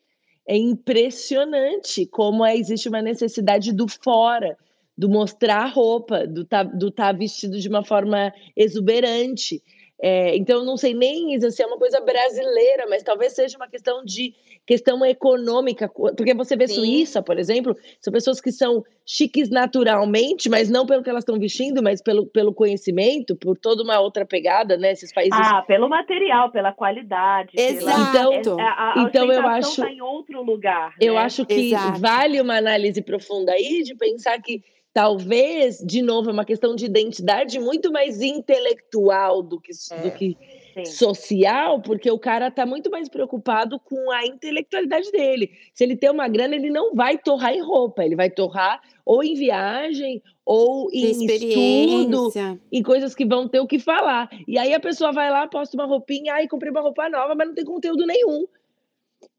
é 0.47 0.57
impressionante 0.57 2.05
como 2.05 2.45
é, 2.45 2.55
existe 2.57 2.89
uma 2.89 3.01
necessidade 3.01 3.71
do 3.73 3.87
fora, 3.87 4.57
do 4.97 5.07
mostrar 5.07 5.63
a 5.63 5.67
roupa, 5.67 6.25
do 6.25 6.43
tá, 6.43 6.63
do 6.63 6.91
tá 6.91 7.11
vestido 7.11 7.59
de 7.59 7.69
uma 7.69 7.83
forma 7.83 8.33
exuberante. 8.55 9.61
É, 10.01 10.35
então, 10.35 10.63
não 10.63 10.77
sei 10.77 10.93
nem 10.93 11.39
se 11.51 11.61
é 11.61 11.65
uma 11.65 11.77
coisa 11.77 11.99
brasileira, 11.99 12.87
mas 12.89 13.03
talvez 13.03 13.33
seja 13.33 13.57
uma 13.57 13.67
questão 13.67 14.03
de 14.03 14.33
questão 14.69 15.03
econômica, 15.03 15.89
porque 15.89 16.31
você 16.35 16.55
vê 16.55 16.67
Sim. 16.67 16.75
Suíça, 16.75 17.23
por 17.23 17.39
exemplo, 17.39 17.75
são 17.99 18.13
pessoas 18.13 18.39
que 18.39 18.51
são 18.51 18.83
chiques 19.03 19.49
naturalmente, 19.49 20.47
mas 20.47 20.69
não 20.69 20.85
pelo 20.85 21.01
que 21.01 21.09
elas 21.09 21.23
estão 21.23 21.39
vestindo, 21.39 21.81
mas 21.81 22.03
pelo, 22.03 22.27
pelo 22.27 22.53
conhecimento, 22.53 23.35
por 23.35 23.57
toda 23.57 23.81
uma 23.81 23.99
outra 23.99 24.27
pegada, 24.27 24.77
né? 24.77 24.91
Esses 24.91 25.11
países. 25.11 25.33
Ah, 25.33 25.63
pelo 25.63 25.89
material, 25.89 26.51
pela 26.51 26.71
qualidade. 26.71 27.49
Exato. 27.57 28.43
Pela... 28.43 28.61
É, 28.61 28.63
a, 28.63 28.93
a 28.95 29.03
então 29.07 29.31
eu 29.31 29.47
acho. 29.47 29.81
Tá 29.81 29.91
em 29.91 30.01
outro 30.01 30.43
lugar. 30.43 30.93
Eu 31.01 31.15
né? 31.15 31.21
acho 31.21 31.47
que 31.47 31.73
Exato. 31.73 31.99
vale 31.99 32.39
uma 32.39 32.57
análise 32.57 33.01
profunda 33.01 33.51
aí 33.53 33.81
de 33.81 33.95
pensar 33.95 34.39
que 34.39 34.61
talvez, 34.93 35.79
de 35.79 36.03
novo, 36.03 36.29
é 36.29 36.33
uma 36.33 36.45
questão 36.45 36.75
de 36.75 36.85
identidade 36.85 37.59
muito 37.59 37.91
mais 37.91 38.21
intelectual 38.21 39.41
do 39.41 39.59
que, 39.59 39.71
é. 39.91 39.97
do 39.97 40.11
que 40.11 40.37
social, 40.85 41.81
porque 41.81 42.09
o 42.09 42.19
cara 42.19 42.49
tá 42.51 42.65
muito 42.65 42.89
mais 42.89 43.09
preocupado 43.09 43.79
com 43.79 44.11
a 44.11 44.25
intelectualidade 44.25 45.11
dele. 45.11 45.51
Se 45.73 45.83
ele 45.83 45.95
tem 45.95 46.09
uma 46.09 46.27
grana, 46.27 46.55
ele 46.55 46.69
não 46.69 46.95
vai 46.95 47.17
torrar 47.17 47.53
em 47.53 47.61
roupa, 47.61 48.03
ele 48.03 48.15
vai 48.15 48.29
torrar 48.29 48.81
ou 49.05 49.23
em 49.23 49.33
viagem 49.33 50.21
ou 50.45 50.89
em 50.91 51.25
estudo, 51.25 52.31
em 52.71 52.81
coisas 52.81 53.13
que 53.13 53.25
vão 53.25 53.47
ter 53.47 53.59
o 53.59 53.67
que 53.67 53.79
falar. 53.79 54.29
E 54.47 54.57
aí 54.57 54.73
a 54.73 54.79
pessoa 54.79 55.11
vai 55.11 55.29
lá, 55.29 55.47
posta 55.47 55.77
uma 55.77 55.85
roupinha, 55.85 56.33
ai, 56.33 56.47
comprei 56.47 56.71
uma 56.71 56.81
roupa 56.81 57.09
nova, 57.09 57.35
mas 57.35 57.47
não 57.47 57.55
tem 57.55 57.65
conteúdo 57.65 58.05
nenhum. 58.05 58.47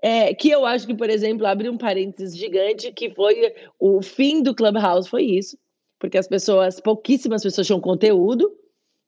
É, 0.02 0.34
que 0.34 0.50
eu 0.50 0.64
acho 0.64 0.86
que, 0.86 0.94
por 0.94 1.10
exemplo, 1.10 1.46
abre 1.46 1.68
um 1.68 1.76
parênteses 1.76 2.36
gigante, 2.36 2.92
que 2.92 3.10
foi 3.10 3.52
o 3.78 4.02
fim 4.02 4.42
do 4.42 4.54
Clubhouse, 4.54 5.08
foi 5.08 5.24
isso. 5.24 5.58
Porque 5.98 6.16
as 6.16 6.26
pessoas, 6.26 6.80
pouquíssimas 6.80 7.42
pessoas 7.42 7.66
tinham 7.66 7.80
conteúdo, 7.80 8.50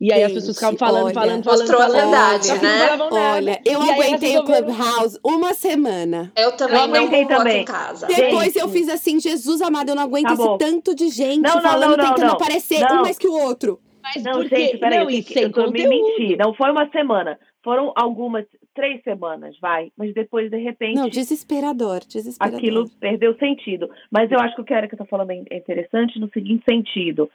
e 0.02 0.12
aí 0.12 0.18
Gente, 0.18 0.26
as 0.26 0.32
pessoas 0.32 0.56
ficavam 0.56 0.76
falando, 0.76 1.04
olha, 1.04 1.14
falando, 1.14 1.44
falando, 1.44 1.60
mostrou 1.60 1.80
falando. 1.80 1.96
a 1.96 2.00
verdade, 2.00 2.60
né? 2.60 2.98
Olha, 3.12 3.60
eu 3.64 3.84
e 3.84 3.90
aguentei 3.90 4.36
o 4.36 4.42
Clubhouse 4.42 5.16
uma 5.24 5.54
semana. 5.54 6.32
Eu 6.34 6.56
também 6.56 6.80
eu 6.80 6.88
não 6.88 7.28
também. 7.28 7.62
em 7.62 7.64
casa. 7.64 8.08
Depois 8.08 8.46
Gente. 8.46 8.58
eu 8.58 8.68
fiz 8.68 8.88
assim, 8.88 9.20
Jesus 9.20 9.62
amado, 9.62 9.90
eu 9.90 9.94
não 9.94 10.02
aguento 10.02 10.26
tá 10.26 10.32
esse 10.32 10.58
tanto 10.58 10.92
de 10.92 11.08
gente 11.08 11.42
não, 11.42 11.54
não, 11.54 11.62
falando, 11.62 11.98
não, 11.98 12.14
tentando 12.14 12.32
aparecer 12.32 12.84
um 12.84 13.02
mais 13.02 13.16
que 13.16 13.28
o 13.28 13.32
outro. 13.32 13.78
Mas 14.02 14.24
não, 14.24 14.42
gente, 14.42 14.76
peraí, 14.78 15.04
não, 15.04 15.08
eu, 15.08 15.50
eu, 15.56 15.64
eu 15.66 15.70
me 15.70 15.86
menti. 15.86 16.36
Não 16.36 16.52
foi 16.52 16.72
uma 16.72 16.90
semana. 16.90 17.38
Foram 17.62 17.92
algumas, 17.94 18.44
três 18.74 19.00
semanas, 19.04 19.56
vai. 19.60 19.92
Mas 19.96 20.12
depois, 20.12 20.50
de 20.50 20.58
repente. 20.58 20.96
Não, 20.96 21.08
desesperador, 21.08 22.00
desesperador. 22.00 22.58
Aquilo 22.58 22.90
perdeu 22.98 23.36
sentido. 23.38 23.88
Mas 24.10 24.32
eu 24.32 24.40
acho 24.40 24.56
que 24.56 24.62
o 24.62 24.64
que 24.64 24.74
a 24.74 24.78
Erika 24.78 24.96
está 24.96 25.06
falando 25.06 25.30
é 25.30 25.56
interessante 25.56 26.18
no 26.18 26.28
seguinte 26.32 26.64
sentido. 26.68 27.30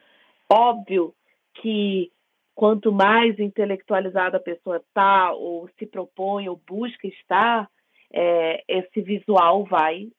Óbvio 0.49 1.13
que 1.61 2.11
quanto 2.57 2.91
mais 2.91 3.39
intelectualizada 3.39 4.37
a 4.37 4.41
pessoa 4.41 4.77
está, 4.77 5.31
ou 5.31 5.69
se 5.77 5.85
propõe, 5.85 6.49
ou 6.49 6.59
busca 6.67 7.07
estar, 7.07 7.69
é, 8.11 8.63
esse 8.67 8.99
visual 8.99 9.63
vai, 9.63 10.09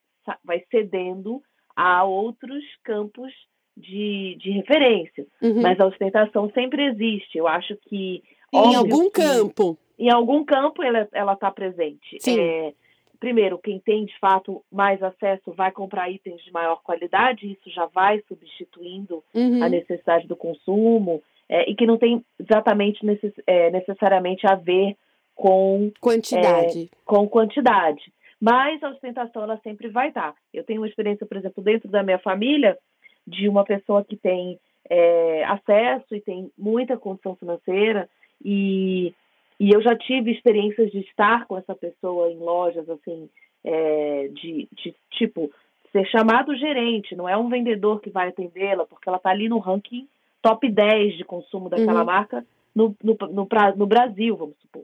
vai 0.41 0.63
cedendo 0.71 1.41
a 1.75 2.05
outros 2.05 2.63
campos 2.81 3.33
de, 3.75 4.37
de 4.39 4.51
referência. 4.51 5.27
Uhum. 5.41 5.61
Mas 5.61 5.77
a 5.81 5.85
ostentação 5.85 6.49
sempre 6.51 6.85
existe. 6.85 7.37
Eu 7.37 7.45
acho 7.45 7.75
que. 7.89 8.23
Em 8.53 8.75
algum 8.75 9.09
que, 9.09 9.21
campo 9.21 9.77
em 9.99 10.09
algum 10.09 10.45
campo 10.45 10.81
ela 10.81 11.33
está 11.33 11.51
presente. 11.51 12.17
É, 12.25 12.73
primeiro, 13.19 13.59
quem 13.59 13.79
tem 13.79 14.05
de 14.05 14.17
fato 14.17 14.63
mais 14.71 15.03
acesso 15.03 15.51
vai 15.51 15.73
comprar 15.73 16.09
itens 16.09 16.41
de 16.41 16.51
maior 16.53 16.81
qualidade, 16.81 17.51
isso 17.51 17.69
já 17.69 17.85
vai 17.87 18.23
substituindo 18.29 19.21
uhum. 19.35 19.61
a 19.61 19.67
necessidade 19.67 20.25
do 20.25 20.37
consumo, 20.37 21.21
é, 21.49 21.69
e 21.69 21.75
que 21.75 21.85
não 21.85 21.97
tem 21.97 22.23
exatamente 22.39 23.03
necess, 23.05 23.33
é, 23.47 23.71
necessariamente 23.71 24.45
a 24.45 24.55
ver 24.55 24.95
com 25.35 25.91
quantidade. 25.99 26.83
É, 26.83 26.97
com 27.03 27.27
quantidade. 27.27 28.13
Mas 28.39 28.81
a 28.83 28.89
ostentação 28.89 29.43
ela 29.43 29.59
sempre 29.63 29.89
vai 29.89 30.09
estar. 30.09 30.33
Eu 30.53 30.63
tenho 30.63 30.81
uma 30.81 30.87
experiência, 30.87 31.25
por 31.25 31.37
exemplo, 31.37 31.63
dentro 31.63 31.89
da 31.89 32.03
minha 32.03 32.19
família, 32.19 32.77
de 33.25 33.49
uma 33.49 33.65
pessoa 33.65 34.03
que 34.03 34.15
tem 34.15 34.59
é, 34.89 35.43
acesso 35.45 36.15
e 36.15 36.21
tem 36.21 36.51
muita 36.57 36.97
condição 36.97 37.35
financeira 37.35 38.07
e 38.43 39.13
e 39.59 39.71
eu 39.73 39.81
já 39.81 39.93
tive 39.93 40.31
experiências 40.31 40.89
de 40.89 40.99
estar 40.99 41.45
com 41.45 41.57
essa 41.57 41.75
pessoa 41.75 42.31
em 42.31 42.37
lojas, 42.37 42.89
assim, 42.89 43.29
é, 43.61 44.29
de, 44.29 44.69
de, 44.71 44.95
tipo, 45.11 45.51
ser 45.91 46.05
chamado 46.07 46.55
gerente, 46.55 47.13
não 47.13 47.27
é 47.27 47.35
um 47.35 47.49
vendedor 47.49 47.99
que 47.99 48.09
vai 48.09 48.29
atendê-la, 48.29 48.85
porque 48.85 49.09
ela 49.09 49.17
está 49.17 49.31
ali 49.31 49.49
no 49.49 49.59
ranking 49.59 50.07
top 50.41 50.69
10 50.69 51.17
de 51.17 51.23
consumo 51.23 51.69
daquela 51.69 51.99
uhum. 51.99 52.05
marca 52.05 52.45
no, 52.75 52.95
no, 53.03 53.17
no, 53.19 53.47
no, 53.75 53.85
Brasil, 53.85 54.35
vamos 54.35 54.55
supor. 54.59 54.83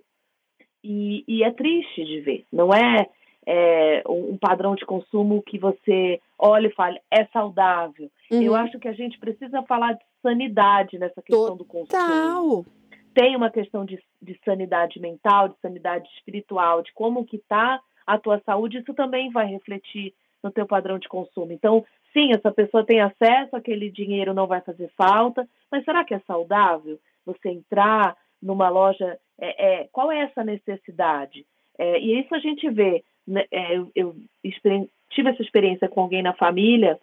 E, 0.84 1.24
e, 1.28 1.44
é 1.44 1.52
triste 1.52 2.04
de 2.06 2.22
ver, 2.22 2.46
não 2.52 2.74
é, 2.74 3.08
é, 3.46 4.04
um 4.08 4.38
padrão 4.38 4.76
de 4.76 4.86
consumo 4.86 5.42
que 5.42 5.58
você 5.58 6.20
olha 6.38 6.68
e 6.68 6.74
fala, 6.74 6.98
é 7.10 7.26
saudável. 7.28 8.10
Uhum. 8.32 8.42
Eu 8.42 8.56
acho 8.56 8.78
que 8.80 8.88
a 8.88 8.94
gente 8.94 9.18
precisa 9.18 9.64
falar 9.64 9.94
de 9.94 10.04
sanidade 10.22 11.00
nessa 11.00 11.22
questão 11.22 11.56
Total. 11.56 11.58
do 11.58 11.66
consumo 11.66 12.66
tem 13.16 13.34
uma 13.36 13.50
questão 13.50 13.86
de, 13.86 13.98
de 14.22 14.38
sanidade 14.44 15.00
mental, 15.00 15.48
de 15.48 15.56
sanidade 15.62 16.08
espiritual, 16.18 16.84
de 16.84 16.92
como 16.94 17.26
que 17.26 17.38
está 17.38 17.80
a 18.06 18.20
tua 18.20 18.40
saúde, 18.46 18.78
isso 18.78 18.94
também 18.94 19.32
vai 19.32 19.48
refletir 19.48 20.14
no 20.44 20.52
teu 20.52 20.68
padrão 20.68 21.00
de 21.00 21.08
consumo. 21.08 21.52
Então, 21.52 21.84
sim, 22.16 22.32
essa 22.32 22.52
pessoa 22.52 22.86
tem 22.86 23.02
acesso 23.02 23.56
àquele 23.56 23.92
dinheiro, 23.92 24.34
não 24.34 24.48
vai 24.48 24.62
fazer 24.62 24.90
falta, 24.96 25.48
mas 25.70 25.84
será 25.84 26.06
que 26.06 26.14
é 26.14 26.20
saudável 26.20 26.98
você 27.26 27.50
entrar 27.50 28.16
numa 28.42 28.70
loja? 28.70 29.20
É, 29.38 29.82
é 29.82 29.90
qual 29.92 30.10
é 30.12 30.22
essa 30.22 30.44
necessidade? 30.44 31.46
É, 31.78 32.00
e 32.00 32.22
isso 32.22 32.34
a 32.34 32.40
gente 32.40 32.70
vê. 32.70 33.04
Né, 33.28 33.46
é, 33.52 33.76
eu, 33.76 33.92
eu 33.96 34.16
tive 35.10 35.30
essa 35.30 35.42
experiência 35.42 35.90
com 35.90 36.02
alguém 36.02 36.24
na 36.24 36.34
família 36.34 36.98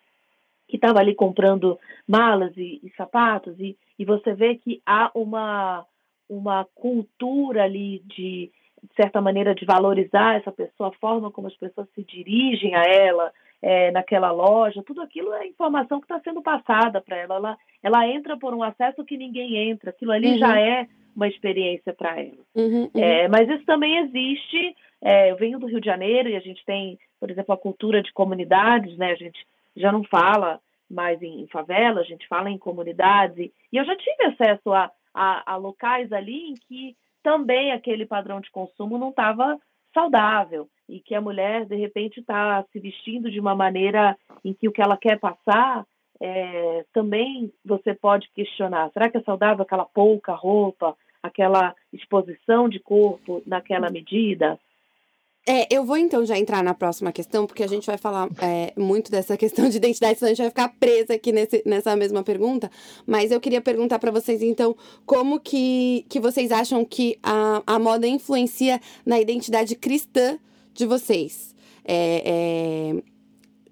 que 0.66 0.76
estava 0.76 1.00
ali 1.00 1.14
comprando 1.14 1.78
malas 2.08 2.56
e, 2.56 2.80
e 2.82 2.90
sapatos, 2.96 3.58
e, 3.60 3.76
e 3.98 4.04
você 4.06 4.32
vê 4.32 4.54
que 4.54 4.80
há 4.86 5.10
uma 5.14 5.84
uma 6.28 6.64
cultura 6.74 7.64
ali 7.64 7.98
de, 8.06 8.50
de 8.82 8.94
certa 8.96 9.20
maneira, 9.20 9.54
de 9.54 9.66
valorizar 9.66 10.36
essa 10.36 10.50
pessoa, 10.50 10.88
a 10.88 10.98
forma 10.98 11.30
como 11.30 11.46
as 11.46 11.56
pessoas 11.56 11.86
se 11.94 12.02
dirigem 12.02 12.74
a 12.74 12.84
ela 12.84 13.30
é, 13.62 13.92
naquela 13.92 14.32
loja, 14.32 14.82
tudo 14.82 15.00
aquilo 15.00 15.32
é 15.32 15.46
informação 15.46 16.00
que 16.00 16.04
está 16.04 16.20
sendo 16.20 16.42
passada 16.42 17.00
para 17.00 17.16
ela. 17.16 17.36
ela. 17.36 17.58
Ela 17.82 18.08
entra 18.08 18.36
por 18.36 18.52
um 18.52 18.62
acesso 18.62 19.04
que 19.04 19.16
ninguém 19.16 19.70
entra, 19.70 19.90
aquilo 19.90 20.10
ali 20.10 20.32
uhum. 20.32 20.38
já 20.38 20.58
é 20.58 20.88
uma 21.14 21.28
experiência 21.28 21.92
para 21.92 22.20
ela. 22.20 22.44
Uhum, 22.54 22.90
uhum. 22.94 23.00
É, 23.00 23.28
mas 23.28 23.48
isso 23.48 23.64
também 23.64 23.98
existe. 23.98 24.74
É, 25.00 25.30
eu 25.30 25.36
venho 25.36 25.58
do 25.58 25.66
Rio 25.66 25.80
de 25.80 25.86
Janeiro 25.86 26.28
e 26.28 26.36
a 26.36 26.40
gente 26.40 26.64
tem, 26.64 26.98
por 27.20 27.30
exemplo, 27.30 27.54
a 27.54 27.58
cultura 27.58 28.02
de 28.02 28.12
comunidades, 28.12 28.96
né? 28.96 29.12
A 29.12 29.16
gente 29.16 29.46
já 29.76 29.92
não 29.92 30.02
fala 30.04 30.58
mais 30.90 31.22
em, 31.22 31.42
em 31.42 31.46
favela, 31.46 32.00
a 32.00 32.04
gente 32.04 32.26
fala 32.26 32.50
em 32.50 32.58
comunidades. 32.58 33.38
E, 33.38 33.52
e 33.72 33.76
eu 33.76 33.84
já 33.84 33.96
tive 33.96 34.24
acesso 34.24 34.72
a, 34.72 34.90
a, 35.14 35.52
a 35.52 35.56
locais 35.56 36.12
ali 36.12 36.50
em 36.50 36.54
que 36.54 36.96
também 37.22 37.72
aquele 37.72 38.04
padrão 38.04 38.40
de 38.40 38.50
consumo 38.50 38.98
não 38.98 39.10
estava 39.10 39.58
saudável 39.94 40.68
e 40.92 41.00
que 41.00 41.14
a 41.14 41.20
mulher 41.20 41.64
de 41.64 41.74
repente 41.74 42.20
está 42.20 42.64
se 42.70 42.78
vestindo 42.78 43.30
de 43.30 43.40
uma 43.40 43.54
maneira 43.54 44.16
em 44.44 44.52
que 44.52 44.68
o 44.68 44.72
que 44.72 44.82
ela 44.82 44.96
quer 44.96 45.18
passar 45.18 45.86
é, 46.20 46.84
também 46.92 47.50
você 47.64 47.94
pode 47.94 48.30
questionar 48.34 48.90
será 48.92 49.08
que 49.08 49.16
é 49.16 49.22
saudável 49.22 49.62
aquela 49.62 49.86
pouca 49.86 50.34
roupa 50.34 50.94
aquela 51.22 51.74
exposição 51.92 52.68
de 52.68 52.78
corpo 52.78 53.42
naquela 53.46 53.90
medida 53.90 54.58
é, 55.44 55.66
eu 55.74 55.84
vou 55.84 55.96
então 55.96 56.24
já 56.24 56.38
entrar 56.38 56.62
na 56.62 56.72
próxima 56.72 57.10
questão, 57.10 57.48
porque 57.48 57.64
a 57.64 57.66
gente 57.66 57.84
vai 57.84 57.98
falar 57.98 58.28
é, 58.40 58.72
muito 58.80 59.10
dessa 59.10 59.36
questão 59.36 59.68
de 59.68 59.76
identidade, 59.76 60.16
senão 60.16 60.30
a 60.30 60.34
gente 60.34 60.42
vai 60.42 60.50
ficar 60.50 60.68
presa 60.78 61.14
aqui 61.14 61.32
nesse, 61.32 61.64
nessa 61.66 61.96
mesma 61.96 62.22
pergunta. 62.22 62.70
Mas 63.04 63.32
eu 63.32 63.40
queria 63.40 63.60
perguntar 63.60 63.98
para 63.98 64.12
vocês, 64.12 64.40
então, 64.40 64.76
como 65.04 65.40
que, 65.40 66.06
que 66.08 66.20
vocês 66.20 66.52
acham 66.52 66.84
que 66.84 67.18
a, 67.20 67.60
a 67.66 67.76
moda 67.76 68.06
influencia 68.06 68.80
na 69.04 69.20
identidade 69.20 69.74
cristã 69.74 70.38
de 70.72 70.86
vocês? 70.86 71.54
É, 71.84 72.22
é, 72.24 73.02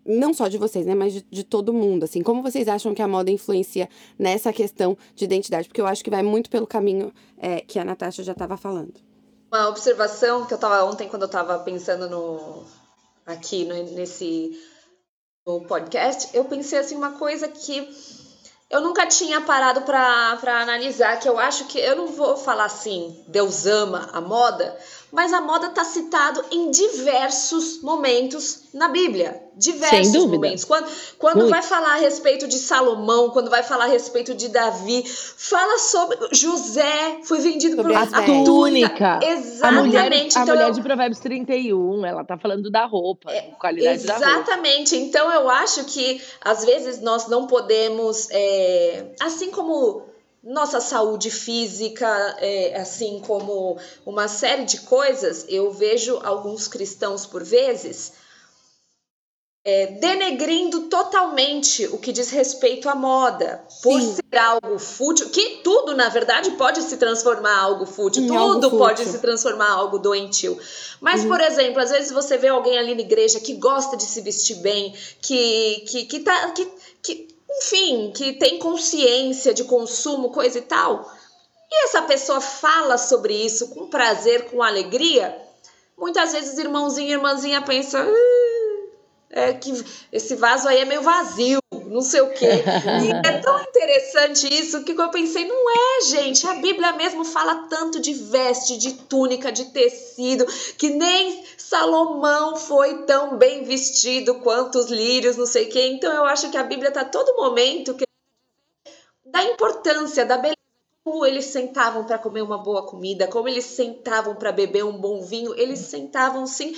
não 0.04 0.34
só 0.34 0.48
de 0.48 0.58
vocês, 0.58 0.86
né, 0.86 0.94
mas 0.94 1.12
de, 1.12 1.26
de, 1.30 1.44
todo 1.44 1.72
mundo, 1.72 2.04
assim. 2.04 2.22
Como 2.22 2.42
vocês 2.42 2.68
acham 2.68 2.94
que 2.94 3.02
a 3.02 3.08
moda 3.08 3.30
influencia 3.30 3.88
nessa 4.18 4.52
questão 4.52 4.96
de 5.14 5.24
identidade? 5.24 5.68
Porque 5.68 5.80
eu 5.80 5.86
acho 5.86 6.02
que 6.02 6.10
vai 6.10 6.22
muito 6.22 6.50
pelo 6.50 6.66
caminho 6.66 7.12
é, 7.38 7.60
que 7.60 7.78
a 7.78 7.84
Natasha 7.84 8.22
já 8.22 8.32
estava 8.32 8.56
falando 8.56 8.94
uma 9.52 9.68
observação 9.68 10.46
que 10.46 10.54
eu 10.54 10.56
estava 10.56 10.84
ontem 10.84 11.08
quando 11.08 11.22
eu 11.22 11.26
estava 11.26 11.58
pensando 11.58 12.08
no 12.08 12.64
aqui 13.26 13.64
no, 13.64 13.74
nesse 13.94 14.56
no 15.46 15.62
podcast, 15.62 16.30
eu 16.34 16.44
pensei 16.44 16.78
assim 16.78 16.94
uma 16.94 17.12
coisa 17.12 17.48
que 17.48 17.88
eu 18.68 18.80
nunca 18.80 19.06
tinha 19.06 19.40
parado 19.40 19.82
para 19.82 20.60
analisar, 20.60 21.18
que 21.18 21.28
eu 21.28 21.38
acho 21.38 21.64
que 21.64 21.78
eu 21.78 21.96
não 21.96 22.06
vou 22.06 22.36
falar 22.36 22.66
assim, 22.66 23.24
Deus 23.26 23.66
ama 23.66 24.08
a 24.12 24.20
moda, 24.20 24.78
mas 25.12 25.32
a 25.32 25.40
moda 25.40 25.66
está 25.66 25.84
citado 25.84 26.44
em 26.50 26.70
diversos 26.70 27.82
momentos 27.82 28.64
na 28.72 28.88
Bíblia. 28.88 29.42
Diversos 29.56 30.24
momentos. 30.24 30.64
Quando, 30.64 30.88
quando 31.18 31.48
vai 31.48 31.60
falar 31.60 31.94
a 31.94 31.96
respeito 31.96 32.46
de 32.46 32.56
Salomão, 32.56 33.30
quando 33.30 33.50
vai 33.50 33.62
falar 33.62 33.84
a 33.84 33.88
respeito 33.88 34.34
de 34.34 34.48
Davi, 34.48 35.04
fala 35.06 35.78
sobre 35.78 36.16
José, 36.32 37.18
foi 37.24 37.40
vendido 37.40 37.76
sobre 37.76 37.92
por 37.92 38.14
a 38.14 38.22
túnica. 38.44 39.20
Exatamente. 39.22 39.62
A 39.62 39.72
mulher, 39.72 40.12
então, 40.12 40.42
a 40.42 40.46
mulher 40.46 40.70
de 40.70 40.82
Provérbios 40.82 41.20
31, 41.20 42.06
ela 42.06 42.24
tá 42.24 42.38
falando 42.38 42.70
da 42.70 42.86
roupa, 42.86 43.30
é, 43.30 43.42
qualidade 43.58 44.06
da 44.06 44.14
roupa. 44.14 44.30
Exatamente. 44.30 44.96
Então 44.96 45.30
eu 45.30 45.50
acho 45.50 45.84
que 45.84 46.22
às 46.40 46.64
vezes 46.64 47.00
nós 47.02 47.26
não 47.28 47.46
podemos, 47.46 48.28
é, 48.30 49.12
assim 49.20 49.50
como 49.50 50.09
nossa 50.42 50.80
saúde 50.80 51.30
física, 51.30 52.06
é, 52.38 52.80
assim 52.80 53.20
como 53.26 53.78
uma 54.06 54.26
série 54.28 54.64
de 54.64 54.80
coisas, 54.80 55.44
eu 55.48 55.70
vejo 55.70 56.18
alguns 56.22 56.66
cristãos 56.66 57.26
por 57.26 57.44
vezes 57.44 58.12
é, 59.62 59.86
denegrindo 59.86 60.82
totalmente 60.82 61.86
o 61.88 61.98
que 61.98 62.12
diz 62.12 62.30
respeito 62.30 62.88
à 62.88 62.94
moda, 62.94 63.62
por 63.82 64.00
Sim. 64.00 64.14
ser 64.14 64.38
algo 64.38 64.78
fútil, 64.78 65.28
que 65.28 65.60
tudo, 65.62 65.94
na 65.94 66.08
verdade, 66.08 66.52
pode 66.52 66.80
se 66.82 66.96
transformar 66.96 67.52
em 67.52 67.60
algo 67.60 67.84
fútil, 67.84 68.22
em 68.22 68.26
tudo 68.26 68.38
algo 68.38 68.62
fútil. 68.62 68.78
pode 68.78 69.04
se 69.04 69.18
transformar 69.18 69.68
em 69.68 69.72
algo 69.72 69.98
doentio. 69.98 70.58
Mas, 70.98 71.22
uhum. 71.22 71.28
por 71.28 71.40
exemplo, 71.40 71.80
às 71.80 71.90
vezes 71.90 72.10
você 72.10 72.38
vê 72.38 72.48
alguém 72.48 72.78
ali 72.78 72.94
na 72.94 73.02
igreja 73.02 73.38
que 73.38 73.54
gosta 73.54 73.98
de 73.98 74.04
se 74.04 74.22
vestir 74.22 74.56
bem, 74.56 74.94
que, 75.20 75.84
que, 75.88 76.04
que, 76.06 76.20
tá, 76.20 76.50
que, 76.52 76.66
que 77.02 77.28
enfim, 77.58 78.12
que 78.14 78.34
tem 78.34 78.58
consciência 78.58 79.52
de 79.52 79.64
consumo, 79.64 80.30
coisa 80.30 80.58
e 80.58 80.62
tal, 80.62 81.10
e 81.70 81.84
essa 81.84 82.02
pessoa 82.02 82.40
fala 82.40 82.98
sobre 82.98 83.34
isso 83.34 83.68
com 83.68 83.88
prazer, 83.88 84.50
com 84.50 84.62
alegria, 84.62 85.40
muitas 85.96 86.32
vezes 86.32 86.58
irmãozinho 86.58 87.08
e 87.08 87.12
irmãzinha 87.12 87.62
pensa, 87.62 88.04
é 89.30 89.52
que 89.52 89.72
esse 90.12 90.34
vaso 90.34 90.66
aí 90.66 90.80
é 90.80 90.84
meio 90.84 91.02
vazio, 91.02 91.59
não 91.90 92.00
sei 92.00 92.20
o 92.20 92.30
quê. 92.30 92.46
E 92.46 93.10
é 93.28 93.38
tão 93.38 93.60
interessante 93.60 94.46
isso 94.52 94.84
que 94.84 94.92
eu 94.92 95.10
pensei, 95.10 95.44
não 95.46 95.70
é, 95.70 96.02
gente. 96.04 96.46
A 96.46 96.54
Bíblia 96.54 96.92
mesmo 96.92 97.24
fala 97.24 97.66
tanto 97.68 98.00
de 98.00 98.14
veste, 98.14 98.78
de 98.78 98.94
túnica, 98.94 99.50
de 99.50 99.66
tecido, 99.66 100.46
que 100.78 100.90
nem 100.90 101.44
Salomão 101.58 102.56
foi 102.56 103.02
tão 103.02 103.36
bem 103.36 103.64
vestido 103.64 104.36
quanto 104.36 104.78
os 104.78 104.90
lírios, 104.90 105.36
não 105.36 105.46
sei 105.46 105.66
o 105.66 105.68
quê. 105.68 105.88
Então 105.88 106.12
eu 106.12 106.24
acho 106.24 106.50
que 106.50 106.56
a 106.56 106.62
Bíblia 106.62 106.88
está 106.88 107.04
todo 107.04 107.36
momento 107.36 107.94
que 107.94 108.04
da 109.24 109.42
importância, 109.44 110.24
da 110.24 110.36
beleza 110.36 110.60
como 111.02 111.24
eles 111.24 111.46
sentavam 111.46 112.04
para 112.04 112.18
comer 112.18 112.42
uma 112.42 112.58
boa 112.58 112.86
comida, 112.86 113.26
como 113.26 113.48
eles 113.48 113.64
sentavam 113.64 114.36
para 114.36 114.52
beber 114.52 114.84
um 114.84 114.92
bom 114.92 115.22
vinho, 115.22 115.54
eles 115.58 115.78
sentavam 115.80 116.46
sim 116.46 116.74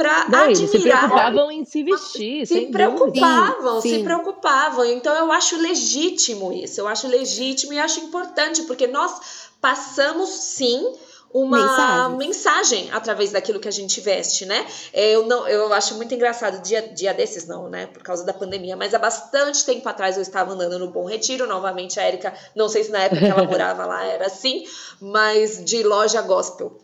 para 0.00 0.22
admirar. 0.22 0.56
Se 0.56 0.78
preocupavam 0.78 1.50
em 1.50 1.64
se 1.64 1.82
vestir. 1.82 2.46
Se 2.46 2.66
preocupavam, 2.66 3.80
sim, 3.80 3.90
se 3.90 4.02
preocupavam. 4.02 4.84
Então 4.86 5.14
eu 5.14 5.30
acho 5.30 5.56
legítimo 5.58 6.52
isso. 6.52 6.80
Eu 6.80 6.88
acho 6.88 7.06
legítimo 7.06 7.74
e 7.74 7.78
acho 7.78 8.00
importante, 8.00 8.62
porque 8.62 8.86
nós 8.86 9.50
passamos 9.60 10.30
sim 10.30 10.94
uma 11.32 12.08
mensagem. 12.08 12.18
mensagem. 12.18 12.90
através 12.90 13.30
daquilo 13.30 13.60
que 13.60 13.68
a 13.68 13.70
gente 13.70 14.00
veste, 14.00 14.44
né? 14.46 14.66
É, 14.92 15.14
eu 15.14 15.26
não, 15.26 15.46
eu 15.46 15.72
acho 15.72 15.94
muito 15.94 16.12
engraçado 16.12 16.60
dia, 16.60 16.82
dia 16.82 17.14
desses 17.14 17.46
não, 17.46 17.68
né? 17.68 17.86
Por 17.86 18.02
causa 18.02 18.24
da 18.24 18.32
pandemia, 18.32 18.76
mas 18.76 18.94
há 18.94 18.98
bastante 18.98 19.64
tempo 19.64 19.88
atrás 19.88 20.16
eu 20.16 20.22
estava 20.22 20.52
andando 20.52 20.78
no 20.78 20.90
Bom 20.90 21.04
Retiro, 21.04 21.46
novamente 21.46 22.00
a 22.00 22.02
Érica, 22.02 22.34
não 22.56 22.68
sei 22.68 22.82
se 22.82 22.90
na 22.90 23.04
época 23.04 23.20
que 23.20 23.26
ela 23.26 23.44
morava 23.44 23.86
lá 23.86 24.04
era 24.04 24.26
assim, 24.26 24.64
mas 25.00 25.64
de 25.64 25.84
loja 25.84 26.20
gospel. 26.22 26.80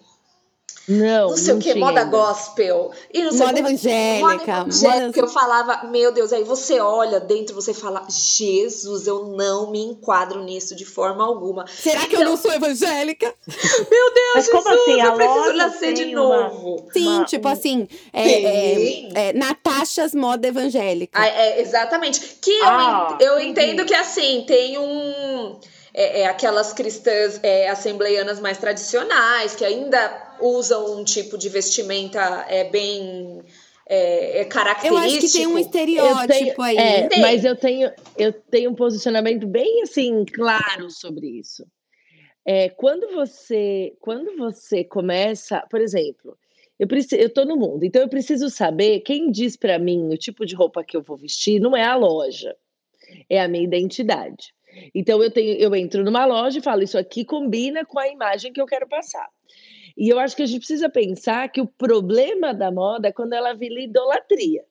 Não, 0.89 1.30
não 1.30 1.37
sei 1.37 1.53
não 1.53 1.61
o 1.61 1.62
que, 1.62 1.74
moda 1.74 2.05
gospel. 2.05 2.93
E 3.12 3.22
não 3.22 3.32
moda 3.32 3.59
evangélica. 3.59 4.22
Moda 4.22 4.43
evangélica. 4.43 5.07
Moda... 5.07 5.18
Eu 5.18 5.28
falava, 5.28 5.89
meu 5.89 6.12
Deus, 6.12 6.32
aí 6.32 6.45
você 6.45 6.78
olha 6.78 7.18
dentro, 7.18 7.55
você 7.55 7.74
fala, 7.74 8.07
Jesus, 8.09 9.07
eu 9.07 9.26
não 9.26 9.70
me 9.70 9.80
enquadro 9.80 10.45
nisso 10.45 10.76
de 10.76 10.84
forma 10.84 11.24
alguma. 11.24 11.66
Será 11.66 12.01
que 12.01 12.14
então, 12.14 12.22
eu 12.22 12.28
não 12.30 12.37
sou 12.37 12.53
evangélica? 12.53 13.34
Meu 13.91 14.14
Deus, 14.14 14.32
Mas 14.34 14.45
Jesus, 14.47 14.64
como 14.64 14.74
assim? 14.74 15.01
eu 15.01 15.12
preciso 15.14 15.53
nascer 15.55 15.93
de 15.93 16.14
novo. 16.14 16.89
Sim, 16.93 17.09
uma... 17.09 17.24
tipo 17.24 17.49
assim, 17.49 17.89
é, 18.12 18.30
é, 18.30 19.28
é, 19.28 19.32
Natachas 19.32 20.14
moda 20.14 20.47
evangélica. 20.47 21.18
Ah, 21.20 21.26
é, 21.26 21.61
exatamente. 21.61 22.20
Que 22.41 22.61
ah, 22.62 23.18
eu, 23.20 23.32
eu 23.32 23.41
entendo 23.41 23.84
que 23.84 23.95
assim, 23.95 24.45
tem 24.47 24.78
um 24.78 25.59
é, 25.97 26.20
é, 26.20 26.26
aquelas 26.26 26.74
cristãs 26.74 27.40
é, 27.42 27.70
assembleianas 27.70 28.38
mais 28.38 28.59
tradicionais, 28.59 29.57
que 29.57 29.64
ainda 29.64 30.36
usam 30.38 31.01
um 31.01 31.03
tipo 31.03 31.38
de 31.38 31.49
vestimenta 31.49 32.44
é, 32.51 32.64
bem 32.64 33.42
é, 33.88 34.40
é 34.40 34.44
característico. 34.44 34.94
Eu 34.94 35.16
acho 35.16 35.20
que 35.20 35.32
tem 35.32 35.47
um 35.47 35.59
estereótipo 35.59 36.26
tenho, 36.26 36.62
aí. 36.62 36.76
É, 36.76 37.18
mas 37.18 37.47
eu 37.47 37.57
tenho, 37.57 37.90
eu 38.18 38.30
tenho 38.30 38.72
um 38.72 38.74
posicionamento 38.74 39.47
bem 39.47 39.82
assim 39.84 40.26
claro 40.26 40.90
sobre 40.90 41.28
isso. 41.28 41.66
É, 42.44 42.68
quando 42.68 43.09
você 43.14 43.94
quando 43.99 44.36
você 44.36 44.84
começa, 44.84 45.64
por 45.70 45.80
exemplo, 45.80 46.36
eu 46.78 46.86
preciso, 46.86 47.22
eu 47.22 47.32
tô 47.32 47.47
no 47.47 47.57
mundo, 47.57 47.84
então 47.84 48.03
eu 48.03 48.09
preciso 48.09 48.51
saber 48.51 49.01
quem 49.01 49.30
diz 49.30 49.57
para 49.57 49.78
mim 49.78 50.12
o 50.12 50.18
tipo 50.18 50.44
de 50.44 50.55
roupa 50.55 50.84
que 50.84 50.94
eu 50.94 51.03
vou 51.03 51.16
vestir, 51.16 51.59
não 51.59 51.74
é 51.74 51.84
a 51.84 51.97
loja, 51.97 52.55
é 53.30 53.40
a 53.40 53.49
minha 53.49 53.64
identidade. 53.64 54.55
Então 54.94 55.22
eu 55.22 55.30
tenho, 55.30 55.54
eu 55.58 55.74
entro 55.74 56.04
numa 56.04 56.24
loja 56.24 56.58
e 56.58 56.62
falo 56.62 56.82
isso 56.82 56.98
aqui 56.98 57.24
combina 57.24 57.84
com 57.84 57.98
a 57.98 58.08
imagem 58.08 58.52
que 58.52 58.60
eu 58.60 58.66
quero 58.66 58.88
passar. 58.88 59.28
E 59.96 60.08
eu 60.08 60.18
acho 60.18 60.36
que 60.36 60.42
a 60.42 60.46
gente 60.46 60.58
precisa 60.58 60.88
pensar 60.88 61.48
que 61.48 61.60
o 61.60 61.66
problema 61.66 62.52
da 62.52 62.70
moda 62.70 63.08
é 63.08 63.12
quando 63.12 63.32
ela 63.32 63.54
vira 63.54 63.80
idolatria. 63.80 64.62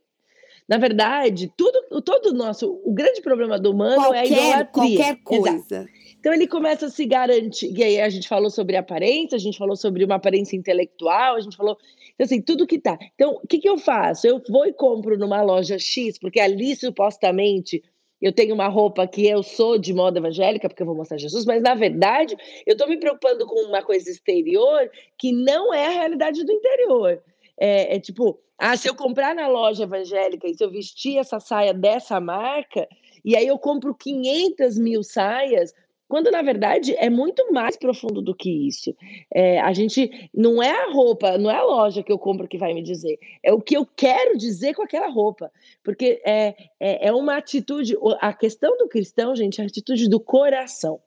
Na 0.67 0.77
verdade, 0.77 1.51
tudo, 1.55 2.01
todo 2.01 2.27
o 2.27 2.33
nosso, 2.33 2.81
o 2.83 2.91
grande 2.91 3.21
problema 3.21 3.59
do 3.59 3.71
humano 3.71 4.01
qualquer, 4.01 4.17
é 4.17 4.19
a 4.19 4.25
idolatria. 4.25 4.71
Qualquer 4.71 5.15
coisa. 5.23 5.49
Exato. 5.49 5.89
Então 6.19 6.33
ele 6.33 6.47
começa 6.47 6.87
a 6.87 6.89
se 6.89 7.05
garantir. 7.05 7.71
E 7.71 7.83
aí 7.83 8.01
a 8.01 8.09
gente 8.09 8.27
falou 8.27 8.49
sobre 8.49 8.75
aparência, 8.75 9.35
a 9.35 9.39
gente 9.39 9.59
falou 9.59 9.75
sobre 9.75 10.03
uma 10.03 10.15
aparência 10.15 10.55
intelectual, 10.55 11.35
a 11.35 11.39
gente 11.39 11.55
falou. 11.55 11.77
Então, 12.15 12.25
assim, 12.25 12.41
tudo 12.41 12.65
que 12.65 12.79
tá. 12.79 12.97
Então, 13.13 13.39
o 13.43 13.47
que, 13.47 13.59
que 13.59 13.69
eu 13.69 13.77
faço? 13.77 14.25
Eu 14.25 14.41
vou 14.49 14.65
e 14.65 14.73
compro 14.73 15.19
numa 15.19 15.43
loja 15.43 15.77
X, 15.77 16.17
porque 16.17 16.39
ali 16.39 16.75
supostamente 16.75 17.83
eu 18.25 18.33
tenho 18.33 18.55
uma 18.55 18.67
roupa 18.67 19.05
que 19.05 19.27
eu 19.27 19.43
sou 19.43 19.77
de 19.77 19.93
moda 19.93 20.17
evangélica, 20.17 20.67
porque 20.67 20.81
eu 20.81 20.87
vou 20.87 20.95
mostrar 20.95 21.15
Jesus, 21.15 21.45
mas 21.45 21.61
na 21.61 21.75
verdade 21.75 22.35
eu 22.65 22.71
estou 22.71 22.87
me 22.87 22.97
preocupando 22.97 23.45
com 23.45 23.67
uma 23.67 23.83
coisa 23.83 24.09
exterior 24.09 24.89
que 25.15 25.31
não 25.31 25.71
é 25.71 25.85
a 25.85 25.91
realidade 25.91 26.43
do 26.43 26.51
interior. 26.51 27.21
É, 27.55 27.95
é, 27.95 27.99
tipo, 27.99 28.39
ah, 28.57 28.75
se 28.75 28.89
eu 28.89 28.95
comprar 28.95 29.35
na 29.35 29.47
loja 29.47 29.83
evangélica 29.83 30.47
e 30.47 30.55
se 30.55 30.63
eu 30.63 30.71
vestir 30.71 31.19
essa 31.19 31.39
saia 31.39 31.71
dessa 31.71 32.19
marca, 32.19 32.87
e 33.23 33.35
aí 33.35 33.45
eu 33.45 33.59
compro 33.59 33.93
500 33.93 34.79
mil 34.79 35.03
saias, 35.03 35.71
quando 36.07 36.29
na 36.29 36.41
verdade 36.41 36.95
é 36.97 37.09
muito 37.09 37.51
mais 37.51 37.75
profundo 37.75 38.21
do 38.21 38.35
que 38.35 38.67
isso. 38.67 38.95
É, 39.33 39.59
a 39.59 39.73
gente 39.73 40.29
não 40.33 40.61
é 40.61 40.69
a 40.69 40.91
roupa, 40.91 41.37
não 41.37 41.49
é 41.49 41.55
a 41.55 41.63
loja 41.63 42.03
que 42.03 42.11
eu 42.11 42.19
compro 42.19 42.47
que 42.47 42.57
vai 42.57 42.73
me 42.73 42.83
dizer, 42.83 43.17
é 43.43 43.51
o 43.51 43.61
que 43.61 43.75
eu 43.75 43.85
quero 43.85 44.37
dizer 44.37 44.75
com 44.75 44.83
aquela 44.83 45.07
roupa, 45.07 45.51
porque 45.83 46.21
é, 46.25 46.55
é, 46.79 47.07
é 47.07 47.13
uma 47.13 47.37
atitude. 47.37 47.97
A 48.21 48.33
questão 48.33 48.77
do 48.77 48.87
cristão, 48.87 49.35
gente, 49.35 49.59
é 49.59 49.63
a 49.63 49.67
atitude 49.67 50.07
do 50.07 50.19
coração. 50.19 50.99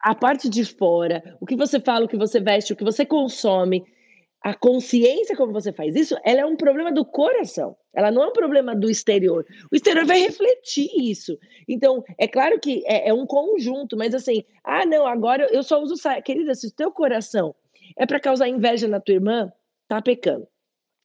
A 0.00 0.14
parte 0.14 0.48
de 0.48 0.64
fora, 0.64 1.36
o 1.40 1.46
que 1.46 1.56
você 1.56 1.80
fala, 1.80 2.04
o 2.04 2.08
que 2.08 2.16
você 2.16 2.38
veste, 2.38 2.72
o 2.72 2.76
que 2.76 2.84
você 2.84 3.04
consome, 3.04 3.84
a 4.42 4.54
consciência 4.54 5.36
como 5.36 5.52
você 5.52 5.72
faz 5.72 5.96
isso, 5.96 6.16
ela 6.24 6.40
é 6.40 6.46
um 6.46 6.56
problema 6.56 6.92
do 6.92 7.04
coração. 7.04 7.76
Ela 7.92 8.10
não 8.10 8.22
é 8.22 8.28
um 8.28 8.32
problema 8.32 8.76
do 8.76 8.88
exterior. 8.88 9.44
O 9.72 9.74
exterior 9.74 10.04
vai 10.04 10.20
refletir 10.20 10.88
isso. 10.96 11.36
Então, 11.66 12.04
é 12.18 12.28
claro 12.28 12.60
que 12.60 12.82
é, 12.86 13.08
é 13.08 13.14
um 13.14 13.26
conjunto, 13.26 13.96
mas 13.96 14.14
assim, 14.14 14.44
ah, 14.62 14.86
não, 14.86 15.06
agora 15.06 15.48
eu 15.50 15.62
só 15.62 15.80
uso 15.80 15.96
saia. 15.96 16.22
Querida, 16.22 16.54
se 16.54 16.68
o 16.68 16.70
teu 16.70 16.92
coração 16.92 17.54
é 17.98 18.06
para 18.06 18.20
causar 18.20 18.48
inveja 18.48 18.86
na 18.86 19.00
tua 19.00 19.14
irmã, 19.14 19.52
tá 19.88 20.00
pecando. 20.00 20.46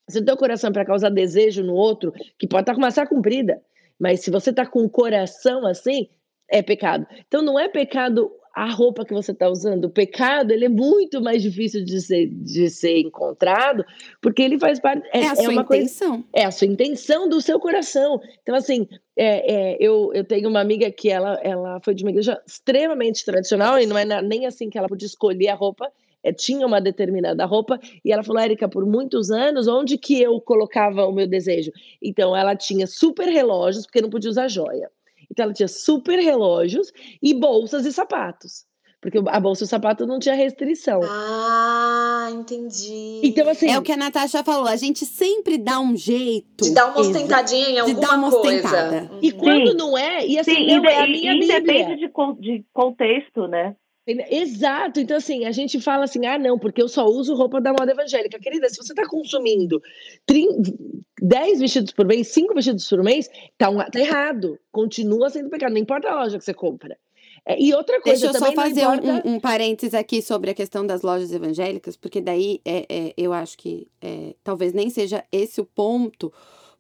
Se 0.10 0.20
o 0.20 0.26
teu 0.26 0.36
coração 0.36 0.70
é 0.70 0.74
para 0.74 0.86
causar 0.86 1.10
desejo 1.10 1.64
no 1.64 1.74
outro, 1.74 2.12
que 2.38 2.48
pode 2.48 2.64
estar 2.64 2.74
tá 2.74 2.76
com 2.76 2.82
uma 2.82 2.92
saia 2.92 3.08
comprida, 3.08 3.62
mas 4.00 4.22
se 4.22 4.30
você 4.30 4.52
tá 4.52 4.66
com 4.66 4.84
o 4.84 4.90
coração 4.90 5.66
assim, 5.66 6.10
é 6.50 6.62
pecado. 6.62 7.08
Então, 7.28 7.42
não 7.42 7.60
é 7.60 7.70
pecado 7.70 8.32
a 8.54 8.70
roupa 8.70 9.06
que 9.06 9.14
você 9.14 9.32
está 9.32 9.50
usando. 9.50 9.86
O 9.86 9.90
pecado 9.90 10.52
ele 10.52 10.66
é 10.66 10.70
muito 10.70 11.22
mais 11.22 11.42
difícil 11.42 11.84
de 11.84 12.02
ser, 12.02 12.28
de 12.28 12.70
ser 12.70 13.00
encontrado, 13.00 13.86
porque 14.22 14.42
ele 14.42 14.60
faz 14.60 14.80
parte. 14.80 15.08
É, 15.14 15.22
é 15.22 15.28
a 15.28 15.32
é 15.32 15.36
sua 15.36 15.54
intenção. 15.54 16.10
Coisa, 16.10 16.26
é 16.34 16.46
a 16.46 16.52
sua 16.52 16.68
intenção 16.68 17.30
do 17.30 17.42
seu 17.42 17.60
coração. 17.60 18.20
Então, 18.42 18.56
assim, 18.56 18.88
é, 19.16 19.74
é, 19.74 19.78
eu, 19.80 20.12
eu 20.14 20.24
tenho 20.24 20.50
uma 20.50 20.60
amiga 20.60 20.92
que 20.92 21.10
ela, 21.10 21.40
ela 21.44 21.80
foi 21.84 21.94
de 21.94 22.04
uma 22.04 22.12
igreja 22.12 22.42
extremamente 22.46 23.24
tradicional, 23.24 23.80
e 23.80 23.86
não 23.86 23.98
é 23.98 24.22
nem 24.22 24.46
assim 24.46 24.70
que 24.70 24.78
ela 24.78 24.88
podia 24.88 25.08
escolher 25.08 25.50
a 25.50 25.56
roupa. 25.56 25.92
É, 26.24 26.32
tinha 26.32 26.68
uma 26.68 26.80
determinada 26.80 27.44
roupa 27.46 27.80
e 28.06 28.12
ela 28.12 28.24
falou, 28.24 28.40
Érica, 28.40 28.70
por 28.70 28.86
muitos 28.86 29.32
anos, 29.32 29.68
onde 29.68 29.98
que 29.98 30.22
eu 30.22 30.40
colocava 30.40 31.08
o 31.08 31.12
meu 31.12 31.26
desejo? 31.26 31.72
Então, 32.00 32.36
ela 32.36 32.56
tinha 32.56 32.86
super 32.86 33.28
relógios, 33.28 33.88
porque 33.88 34.02
não 34.02 34.10
podia 34.10 34.30
usar 34.30 34.48
joia. 34.48 34.92
Então 35.32 35.46
ela 35.46 35.54
tinha 35.54 35.68
super 35.68 36.20
relógios 36.20 36.92
e 37.24 37.34
bolsas 37.34 37.86
e 37.86 37.94
sapatos. 37.94 38.66
Porque 39.02 39.18
a 39.18 39.40
bolsa 39.40 39.64
e 39.64 39.66
o 39.66 39.68
sapato 39.68 40.06
não 40.06 40.20
tinha 40.20 40.36
restrição. 40.36 41.02
Ah, 41.04 42.30
entendi. 42.32 43.22
Então, 43.24 43.50
assim. 43.50 43.68
É 43.72 43.80
o 43.80 43.82
que 43.82 43.92
a 43.92 43.98
Natasha 43.98 44.44
falou. 44.44 44.68
A 44.68 44.76
gente 44.76 45.08
sempre 45.08 45.58
dá 45.58 45.80
um 45.80 45.98
jeito. 45.98 46.66
De 46.66 46.72
dar 46.72 46.92
uma 46.92 47.00
ostentadinha 47.00 47.68
em 47.68 47.80
alguma 47.80 48.00
de 48.00 48.08
dar 48.08 48.16
uma 48.16 48.30
coisa. 48.30 48.68
Ostentada. 48.68 49.12
E 49.20 49.32
quando 49.32 49.72
Sim. 49.72 49.78
não 49.78 49.98
é, 49.98 50.28
e 50.28 50.38
assim, 50.38 50.54
Sim, 50.54 50.76
não 50.76 50.86
é 50.86 51.02
a 51.02 51.08
minha 51.08 51.34
Bíblia. 51.34 51.62
Depende 51.62 51.96
de, 51.96 52.42
de 52.42 52.66
contexto, 52.72 53.48
né? 53.48 53.76
Exato, 54.08 55.00
então 55.00 55.16
assim, 55.16 55.46
a 55.46 55.52
gente 55.52 55.80
fala 55.80 56.06
assim, 56.06 56.26
ah 56.26 56.38
não, 56.38 56.58
porque 56.58 56.82
eu 56.82 56.88
só 56.88 57.06
uso 57.06 57.36
roupa 57.36 57.62
da 57.62 57.72
moda 57.72 57.92
evangélica. 57.92 58.40
Querida, 58.40 58.68
se 58.68 58.78
você 58.78 58.94
está 58.94 59.08
consumindo 59.08 59.82
30, 60.26 60.74
10 61.22 61.60
vestidos 61.60 61.92
por 61.94 62.06
mês, 62.06 62.28
5 62.30 62.54
vestidos 62.56 62.90
por 62.90 63.04
mês, 63.04 63.30
tá, 63.58 63.70
um, 63.70 63.78
tá 63.78 64.00
errado, 64.00 64.58
continua 64.72 65.30
sendo 65.30 65.50
pecado, 65.50 65.74
não 65.74 65.78
importa 65.78 66.10
a 66.10 66.24
loja 66.24 66.40
que 66.40 66.44
você 66.44 66.54
compra. 66.54 66.98
É, 67.46 67.60
e 67.60 67.74
outra 67.74 68.02
coisa 68.02 68.28
Deixa 68.28 68.38
eu 68.38 68.48
só 68.48 68.54
fazer 68.54 68.82
importa... 68.82 69.28
um, 69.28 69.36
um, 69.36 69.40
parênteses 69.40 69.94
aqui 69.94 70.22
sobre 70.22 70.52
a 70.52 70.54
questão 70.54 70.86
das 70.86 71.04
lojas 71.04 71.32
evangélicas, 71.32 71.96
porque 71.96 72.22
daí 72.22 72.60
é, 72.66 72.86
é 72.90 73.14
eu 73.16 73.34
acho 73.34 73.58
que 73.58 73.88
é, 74.02 74.36
talvez 74.44 74.74
nem 74.74 74.90
seja 74.90 75.24
esse 75.32 75.62
o 75.62 75.66
ponto, 75.66 76.32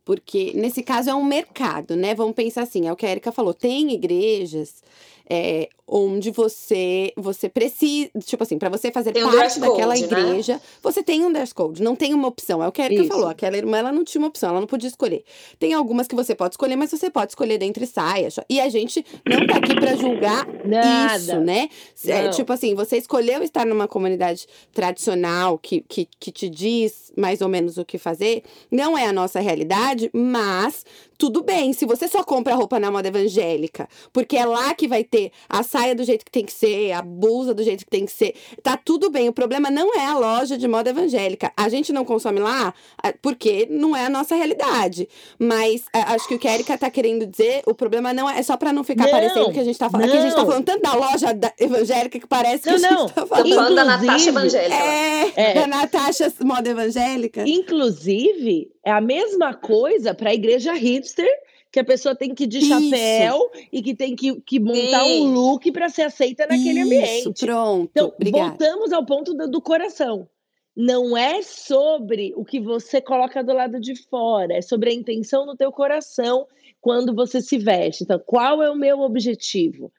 porque 0.03 0.53
nesse 0.55 0.83
caso 0.83 1.09
é 1.09 1.15
um 1.15 1.23
mercado, 1.23 1.95
né? 1.95 2.13
Vamos 2.13 2.35
pensar 2.35 2.63
assim, 2.63 2.87
é 2.87 2.91
o 2.91 2.95
que 2.95 3.05
a 3.05 3.11
Erika 3.11 3.31
falou, 3.31 3.53
tem 3.53 3.91
igrejas 3.91 4.83
é, 5.29 5.69
onde 5.93 6.31
você 6.31 7.11
você 7.17 7.49
precisa, 7.49 8.09
tipo 8.23 8.41
assim, 8.41 8.57
para 8.57 8.69
você 8.69 8.89
fazer 8.91 9.11
tem 9.11 9.23
parte 9.23 9.57
um 9.57 9.61
daquela 9.61 9.93
code, 9.93 10.05
igreja, 10.05 10.53
né? 10.53 10.61
você 10.81 11.03
tem 11.03 11.25
um 11.25 11.33
dress 11.33 11.53
code, 11.53 11.83
não 11.83 11.97
tem 11.97 12.13
uma 12.13 12.29
opção. 12.29 12.63
É 12.63 12.67
o 12.67 12.71
que 12.71 12.81
a 12.81 12.85
Erika 12.85 13.03
falou, 13.03 13.27
aquela 13.27 13.57
irmã 13.57 13.77
ela 13.77 13.91
não 13.91 14.05
tinha 14.05 14.21
uma 14.21 14.29
opção, 14.29 14.51
ela 14.51 14.61
não 14.61 14.67
podia 14.67 14.87
escolher. 14.87 15.25
Tem 15.59 15.73
algumas 15.73 16.07
que 16.07 16.15
você 16.15 16.33
pode 16.33 16.53
escolher, 16.53 16.77
mas 16.77 16.91
você 16.91 17.09
pode 17.09 17.33
escolher 17.33 17.57
dentre 17.57 17.85
saias. 17.85 18.39
E 18.49 18.61
a 18.61 18.69
gente 18.69 19.05
não 19.25 19.45
tá 19.45 19.57
aqui 19.57 19.75
para 19.75 19.95
julgar 19.97 20.47
Nada. 20.63 21.17
isso, 21.17 21.39
né? 21.41 21.67
É, 22.05 22.29
tipo 22.29 22.53
assim, 22.53 22.73
você 22.73 22.95
escolheu 22.95 23.43
estar 23.43 23.65
numa 23.65 23.87
comunidade 23.87 24.47
tradicional 24.73 25.57
que, 25.57 25.81
que, 25.81 26.07
que 26.17 26.31
te 26.31 26.49
diz 26.49 27.11
mais 27.17 27.41
ou 27.41 27.49
menos 27.49 27.77
o 27.77 27.83
que 27.83 27.97
fazer, 27.97 28.43
não 28.71 28.97
é 28.97 29.05
a 29.05 29.11
nossa 29.11 29.41
realidade, 29.41 30.09
mas 30.13 30.85
tudo 31.17 31.43
bem, 31.43 31.71
se 31.71 31.85
você 31.85 32.07
só 32.07 32.23
compra 32.23 32.55
roupa 32.55 32.79
na 32.79 32.89
moda 32.89 33.07
evangélica, 33.07 33.87
porque 34.11 34.35
é 34.35 34.43
lá 34.43 34.73
que 34.73 34.87
vai 34.87 35.03
ter 35.03 35.31
a 35.47 35.61
saia 35.61 35.80
do 35.95 36.03
jeito 36.03 36.23
que 36.23 36.31
tem 36.31 36.45
que 36.45 36.53
ser, 36.53 36.91
a 36.91 37.01
blusa 37.01 37.53
do 37.53 37.63
jeito 37.63 37.83
que 37.85 37.91
tem 37.91 38.05
que 38.05 38.11
ser, 38.11 38.35
tá 38.61 38.77
tudo 38.77 39.09
bem. 39.09 39.29
O 39.29 39.33
problema 39.33 39.69
não 39.69 39.93
é 39.95 40.05
a 40.05 40.17
loja 40.17 40.57
de 40.57 40.67
moda 40.67 40.89
evangélica. 40.89 41.51
A 41.57 41.69
gente 41.69 41.91
não 41.91 42.05
consome 42.05 42.39
lá 42.39 42.73
porque 43.21 43.67
não 43.69 43.95
é 43.95 44.05
a 44.05 44.09
nossa 44.09 44.35
realidade. 44.35 45.07
Mas 45.37 45.83
acho 45.93 46.27
que 46.27 46.35
o 46.35 46.39
que 46.39 46.47
a 46.47 46.53
Erika 46.53 46.77
tá 46.77 46.89
querendo 46.89 47.25
dizer, 47.25 47.61
o 47.65 47.73
problema 47.73 48.13
não 48.13 48.29
é, 48.29 48.39
é 48.39 48.43
só 48.43 48.55
para 48.55 48.71
não 48.71 48.83
ficar 48.83 49.05
não, 49.05 49.11
parecendo 49.11 49.51
que 49.51 49.59
a 49.59 49.63
gente 49.63 49.77
tá 49.77 49.89
falando. 49.89 50.07
Aqui 50.07 50.17
a 50.17 50.21
gente 50.21 50.35
tá 50.35 50.45
falando 50.45 50.65
tanto 50.65 50.81
da 50.81 50.93
loja 50.93 51.33
da 51.33 51.53
evangélica 51.59 52.19
que 52.19 52.27
parece 52.27 52.69
não, 52.69 52.79
que 52.79 52.85
a 52.85 52.89
gente 52.89 52.99
não. 52.99 53.07
tá 53.07 53.25
falando. 53.25 53.49
Tô 53.49 53.55
falando 53.55 53.75
da 53.75 53.85
Natasha 53.85 54.29
evangélica. 54.29 54.75
É, 54.75 55.31
é, 55.35 55.53
da 55.53 55.67
Natasha 55.67 56.33
moda 56.43 56.69
evangélica. 56.69 57.43
Inclusive, 57.47 58.71
é 58.85 58.91
a 58.91 59.01
mesma 59.01 59.53
coisa 59.53 60.13
para 60.13 60.29
a 60.29 60.33
igreja 60.33 60.73
hipster 60.73 61.29
que 61.71 61.79
a 61.79 61.85
pessoa 61.85 62.13
tem 62.13 62.35
que 62.35 62.43
ir 62.43 62.47
de 62.47 62.59
Isso. 62.59 62.67
chapéu 62.67 63.49
e 63.71 63.81
que 63.81 63.95
tem 63.95 64.15
que, 64.15 64.41
que 64.41 64.59
montar 64.59 65.03
Sim. 65.05 65.21
um 65.21 65.33
look 65.33 65.71
para 65.71 65.89
ser 65.89 66.03
aceita 66.03 66.45
naquele 66.45 66.81
Isso, 66.81 66.85
ambiente. 66.85 67.45
Pronto. 67.45 67.89
Então, 67.91 68.13
Obrigada. 68.15 68.49
voltamos 68.49 68.91
ao 68.91 69.05
ponto 69.05 69.33
do, 69.33 69.49
do 69.49 69.61
coração. 69.61 70.27
Não 70.75 71.15
é 71.15 71.41
sobre 71.41 72.33
o 72.35 72.43
que 72.43 72.59
você 72.59 73.01
coloca 73.01 73.43
do 73.43 73.53
lado 73.53 73.79
de 73.79 73.95
fora, 73.95 74.55
é 74.55 74.61
sobre 74.61 74.89
a 74.89 74.93
intenção 74.93 75.45
no 75.45 75.55
teu 75.55 75.71
coração 75.71 76.47
quando 76.79 77.13
você 77.13 77.41
se 77.41 77.57
veste. 77.57 78.03
Então, 78.03 78.19
qual 78.25 78.61
é 78.61 78.69
o 78.69 78.75
meu 78.75 78.99
objetivo? 78.99 79.91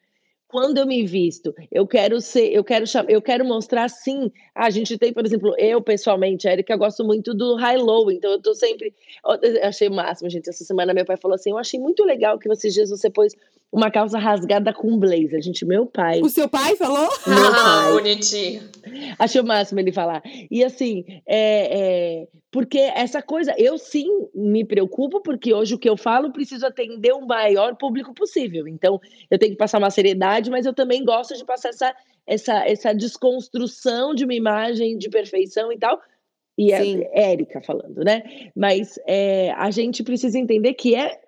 Quando 0.52 0.78
eu 0.78 0.86
me 0.86 1.06
visto, 1.06 1.54
eu 1.72 1.86
quero 1.86 2.20
ser, 2.20 2.52
eu 2.52 2.62
quero 2.62 2.84
eu 3.08 3.22
quero 3.22 3.44
mostrar 3.44 3.88
sim. 3.88 4.30
A 4.54 4.68
gente 4.70 4.98
tem, 4.98 5.12
por 5.12 5.24
exemplo, 5.26 5.54
eu 5.58 5.80
pessoalmente, 5.82 6.46
Erika, 6.46 6.76
gosto 6.76 7.04
muito 7.04 7.34
do 7.34 7.56
high 7.56 7.78
low, 7.78 8.10
então 8.12 8.30
eu 8.32 8.42
tô 8.42 8.54
sempre 8.54 8.94
eu 9.24 9.66
achei 9.68 9.88
o 9.88 9.92
máximo, 9.94 10.30
gente. 10.30 10.50
Essa 10.50 10.64
semana 10.64 10.94
meu 10.94 11.06
pai 11.06 11.16
falou 11.16 11.34
assim: 11.36 11.50
"Eu 11.52 11.58
achei 11.58 11.80
muito 11.80 12.04
legal 12.04 12.38
que 12.38 12.50
esses 12.52 12.74
dias 12.74 12.90
você 12.90 13.10
pôs 13.10 13.34
uma 13.72 13.90
calça 13.90 14.18
rasgada 14.18 14.72
com 14.72 14.98
blazer". 14.98 15.40
Gente, 15.42 15.64
meu 15.64 15.86
pai. 15.86 16.20
O 16.20 16.28
seu 16.28 16.48
pai 16.48 16.76
falou? 16.76 17.08
Meu 17.26 17.50
pai. 17.50 17.92
Bonitinho. 17.92 18.62
Achei 19.18 19.40
o 19.40 19.44
máximo 19.44 19.80
ele 19.80 19.92
falar. 19.92 20.22
E 20.50 20.62
assim, 20.62 21.04
é, 21.26 22.20
é 22.20 22.28
porque 22.52 22.78
essa 22.78 23.22
coisa, 23.22 23.54
eu 23.56 23.78
sim 23.78 24.06
me 24.34 24.62
preocupo, 24.62 25.22
porque 25.22 25.54
hoje 25.54 25.74
o 25.74 25.78
que 25.78 25.88
eu 25.88 25.96
falo 25.96 26.30
preciso 26.30 26.66
atender 26.66 27.12
o 27.12 27.26
maior 27.26 27.74
público 27.76 28.12
possível. 28.12 28.68
Então, 28.68 29.00
eu 29.30 29.38
tenho 29.38 29.52
que 29.52 29.58
passar 29.58 29.78
uma 29.78 29.90
seriedade, 29.90 30.50
mas 30.50 30.66
eu 30.66 30.74
também 30.74 31.02
gosto 31.02 31.34
de 31.34 31.46
passar 31.46 31.70
essa, 31.70 31.94
essa, 32.26 32.68
essa 32.68 32.92
desconstrução 32.92 34.14
de 34.14 34.24
uma 34.24 34.34
imagem 34.34 34.98
de 34.98 35.08
perfeição 35.08 35.72
e 35.72 35.78
tal. 35.78 35.98
E 36.58 36.72
é 36.72 37.32
Érica 37.32 37.62
falando, 37.62 38.04
né? 38.04 38.22
Mas 38.54 38.98
é, 39.06 39.52
a 39.52 39.70
gente 39.70 40.02
precisa 40.02 40.38
entender 40.38 40.74
que 40.74 40.94
é 40.94 41.18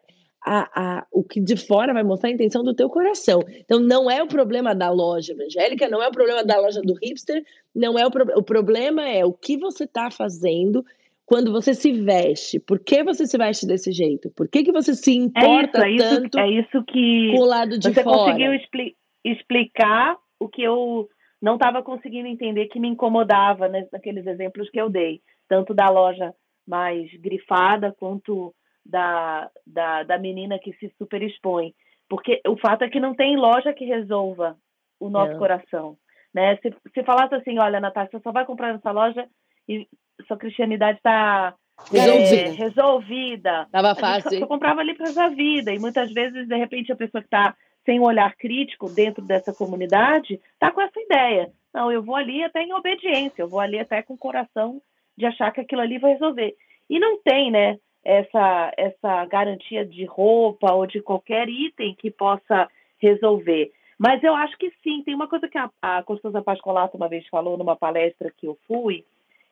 a, 0.45 0.99
a, 0.99 1.07
o 1.11 1.25
que 1.25 1.41
de 1.41 1.57
fora 1.57 1.95
vai 1.95 2.03
mostrar 2.03 2.29
a 2.29 2.33
intenção 2.33 2.63
do 2.63 2.75
teu 2.75 2.91
coração. 2.91 3.41
Então, 3.61 3.81
não 3.81 4.11
é 4.11 4.23
o 4.23 4.27
problema 4.27 4.75
da 4.75 4.91
loja 4.91 5.33
evangélica, 5.33 5.89
não 5.89 6.03
é 6.03 6.09
o 6.09 6.13
problema 6.13 6.45
da 6.45 6.61
loja 6.61 6.83
do 6.83 6.95
hipster, 6.95 7.43
não 7.75 7.99
é 7.99 8.07
o, 8.07 8.11
pro, 8.11 8.39
o 8.39 8.43
problema 8.43 9.09
é 9.09 9.25
o 9.25 9.33
que 9.33 9.57
você 9.57 9.85
está 9.85 10.11
fazendo 10.11 10.85
quando 11.25 11.51
você 11.51 11.73
se 11.73 11.93
veste. 11.93 12.61
Por 12.61 12.79
que 12.79 13.03
você 13.03 13.27
se 13.27 13.39
veste 13.39 13.67
desse 13.67 13.91
jeito? 13.91 14.31
Por 14.31 14.47
que, 14.47 14.63
que 14.63 14.73
você 14.73 14.95
se 14.95 15.17
importa 15.17 15.87
é 15.87 15.93
isso, 15.93 16.05
é 16.05 16.11
tanto 16.11 16.39
isso, 16.39 16.47
é 16.47 16.51
isso 16.51 16.85
que 16.85 17.33
com 17.35 17.43
o 17.43 17.47
lado 17.47 17.79
de 17.79 17.89
você 17.89 18.03
fora? 18.03 18.17
Você 18.17 18.25
conseguiu 18.25 18.55
expli 18.55 18.97
explicar 19.25 20.19
o 20.39 20.47
que 20.47 20.63
eu 20.63 21.09
não 21.41 21.55
estava 21.55 21.83
conseguindo 21.83 22.29
entender 22.29 22.67
que 22.67 22.79
me 22.79 22.89
incomodava 22.89 23.69
né, 23.69 23.87
naqueles 23.91 24.27
exemplos 24.27 24.69
que 24.69 24.79
eu 24.79 24.91
dei, 24.91 25.23
tanto 25.49 25.73
da 25.73 25.89
loja 25.89 26.35
mais 26.67 27.11
grifada 27.15 27.95
quanto 27.99 28.55
da, 28.85 29.51
da, 29.67 30.03
da 30.03 30.19
menina 30.19 30.59
que 30.59 30.73
se 30.75 30.93
super 30.99 31.23
expõe. 31.23 31.75
Porque 32.09 32.41
o 32.47 32.57
fato 32.57 32.83
é 32.83 32.91
que 32.91 33.01
não 33.01 33.15
tem 33.15 33.37
loja 33.37 33.73
que 33.73 33.85
resolva 33.85 34.57
o 35.01 35.09
nosso 35.09 35.33
não. 35.33 35.39
coração. 35.39 35.97
Né? 36.33 36.57
Se, 36.57 36.75
se 36.93 37.05
falasse 37.05 37.35
assim, 37.35 37.59
olha, 37.59 37.81
Natália, 37.81 38.11
você 38.11 38.21
só 38.21 38.33
vai 38.33 38.45
comprar 38.45 38.73
nessa 38.73 38.91
loja 38.91 39.27
e 39.69 39.89
sua 40.27 40.37
cristianidade 40.37 40.99
está 40.99 41.55
resolvida. 41.91 42.37
É, 42.37 42.51
resolvida. 42.51 43.69
Tava 43.71 43.95
fácil. 43.95 44.39
Eu 44.39 44.47
comprava 44.47 44.81
ali 44.81 44.95
para 44.95 45.25
a 45.25 45.29
vida. 45.29 45.73
E 45.73 45.79
muitas 45.79 46.13
vezes, 46.13 46.47
de 46.47 46.57
repente, 46.57 46.93
a 46.93 46.97
pessoa 46.97 47.21
que 47.21 47.27
está 47.27 47.55
sem 47.85 48.01
um 48.01 48.05
olhar 48.05 48.35
crítico 48.37 48.89
dentro 48.89 49.23
dessa 49.23 49.53
comunidade 49.53 50.41
está 50.53 50.71
com 50.71 50.81
essa 50.81 51.01
ideia. 51.01 51.53
Não, 51.73 51.91
eu 51.91 52.03
vou 52.03 52.17
ali 52.17 52.43
até 52.43 52.63
em 52.63 52.73
obediência, 52.73 53.43
eu 53.43 53.49
vou 53.49 53.61
ali 53.61 53.79
até 53.79 54.03
com 54.03 54.15
o 54.15 54.19
coração 54.19 54.81
de 55.17 55.27
achar 55.27 55.53
que 55.53 55.61
aquilo 55.61 55.83
ali 55.83 55.99
vai 55.99 56.13
resolver. 56.13 56.55
E 56.89 56.99
não 56.99 57.21
tem, 57.23 57.51
né, 57.51 57.79
essa, 58.05 58.73
essa 58.77 59.25
garantia 59.27 59.85
de 59.85 60.05
roupa 60.05 60.73
ou 60.73 60.87
de 60.87 61.01
qualquer 61.01 61.49
item 61.49 61.95
que 61.95 62.11
possa 62.11 62.69
resolver. 62.99 63.73
Mas 63.99 64.23
eu 64.23 64.35
acho 64.35 64.57
que 64.59 64.73
sim, 64.83 65.03
tem 65.03 65.15
uma 65.15 65.29
coisa 65.29 65.49
que 65.49 65.57
a, 65.57 65.71
a 65.81 66.03
Constança 66.03 66.43
Pascolato 66.43 66.97
uma 66.97 67.09
vez 67.09 67.27
falou 67.29 67.57
numa 67.57 67.77
palestra 67.77 68.33
que 68.37 68.47
eu 68.47 68.59
fui, 68.67 69.05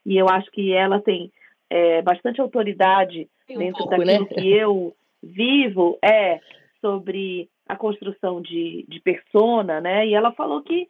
e 0.04 0.16
eu 0.16 0.28
acho 0.28 0.50
que 0.50 0.72
ela 0.72 1.00
tem 1.00 1.32
é, 1.70 2.02
bastante 2.02 2.40
autoridade 2.40 3.28
dentro 3.48 3.84
pouco, 3.84 3.90
daquilo 3.90 4.24
né? 4.24 4.34
que 4.34 4.52
eu 4.52 4.94
vivo 5.22 5.98
é 6.02 6.40
sobre 6.80 7.48
a 7.68 7.76
construção 7.76 8.42
de, 8.42 8.84
de 8.88 9.00
persona, 9.00 9.80
né? 9.80 10.06
E 10.06 10.14
ela 10.14 10.32
falou 10.32 10.62
que 10.62 10.88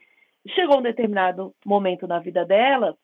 chegou 0.49 0.79
um 0.79 0.83
determinado 0.83 1.55
momento 1.65 2.07
na 2.07 2.19
vida 2.19 2.45
dela 2.45 2.97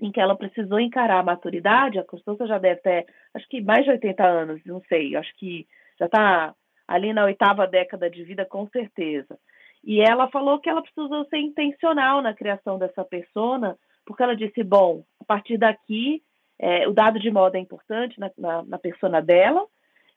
em 0.00 0.10
que 0.10 0.20
ela 0.20 0.36
precisou 0.36 0.80
encarar 0.80 1.20
a 1.20 1.24
maturidade. 1.24 1.98
A 1.98 2.04
Constância 2.04 2.46
já 2.46 2.58
deve 2.58 2.80
ter, 2.80 3.06
acho 3.34 3.48
que 3.48 3.60
mais 3.60 3.84
de 3.84 3.90
80 3.90 4.24
anos, 4.24 4.60
não 4.64 4.80
sei, 4.88 5.16
acho 5.16 5.34
que 5.36 5.66
já 5.98 6.06
está 6.06 6.54
ali 6.86 7.12
na 7.12 7.24
oitava 7.24 7.66
década 7.66 8.10
de 8.10 8.22
vida, 8.24 8.44
com 8.44 8.68
certeza. 8.68 9.38
E 9.82 10.00
ela 10.00 10.28
falou 10.28 10.58
que 10.58 10.68
ela 10.68 10.82
precisou 10.82 11.24
ser 11.26 11.38
intencional 11.38 12.22
na 12.22 12.34
criação 12.34 12.78
dessa 12.78 13.04
persona, 13.04 13.76
porque 14.06 14.22
ela 14.22 14.36
disse: 14.36 14.62
bom, 14.62 15.04
a 15.20 15.24
partir 15.24 15.58
daqui, 15.58 16.22
é, 16.58 16.88
o 16.88 16.92
dado 16.92 17.18
de 17.18 17.30
moda 17.30 17.58
é 17.58 17.60
importante 17.60 18.18
na, 18.18 18.30
na, 18.36 18.62
na 18.62 18.78
persona 18.78 19.20
dela, 19.20 19.64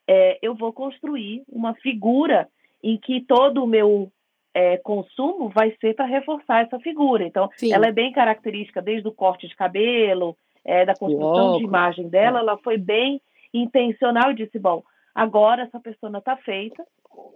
é, 0.06 0.38
eu 0.40 0.54
vou 0.54 0.72
construir 0.72 1.42
uma 1.48 1.74
figura 1.74 2.48
em 2.82 2.96
que 2.96 3.20
todo 3.20 3.62
o 3.62 3.66
meu 3.66 4.10
é, 4.58 4.76
consumo 4.78 5.48
vai 5.50 5.72
ser 5.80 5.94
para 5.94 6.04
reforçar 6.04 6.64
essa 6.64 6.80
figura. 6.80 7.24
Então, 7.24 7.48
Sim. 7.56 7.72
ela 7.72 7.86
é 7.86 7.92
bem 7.92 8.10
característica 8.10 8.82
desde 8.82 9.06
o 9.06 9.12
corte 9.12 9.46
de 9.46 9.54
cabelo, 9.54 10.36
é, 10.64 10.84
da 10.84 10.94
construção 10.96 11.58
de 11.58 11.64
imagem 11.64 12.08
dela, 12.08 12.40
ela 12.40 12.58
foi 12.58 12.76
bem 12.76 13.20
intencional 13.54 14.32
e 14.32 14.34
disse: 14.34 14.58
bom, 14.58 14.82
agora 15.14 15.62
essa 15.62 15.78
persona 15.78 16.18
está 16.18 16.36
feita, 16.36 16.84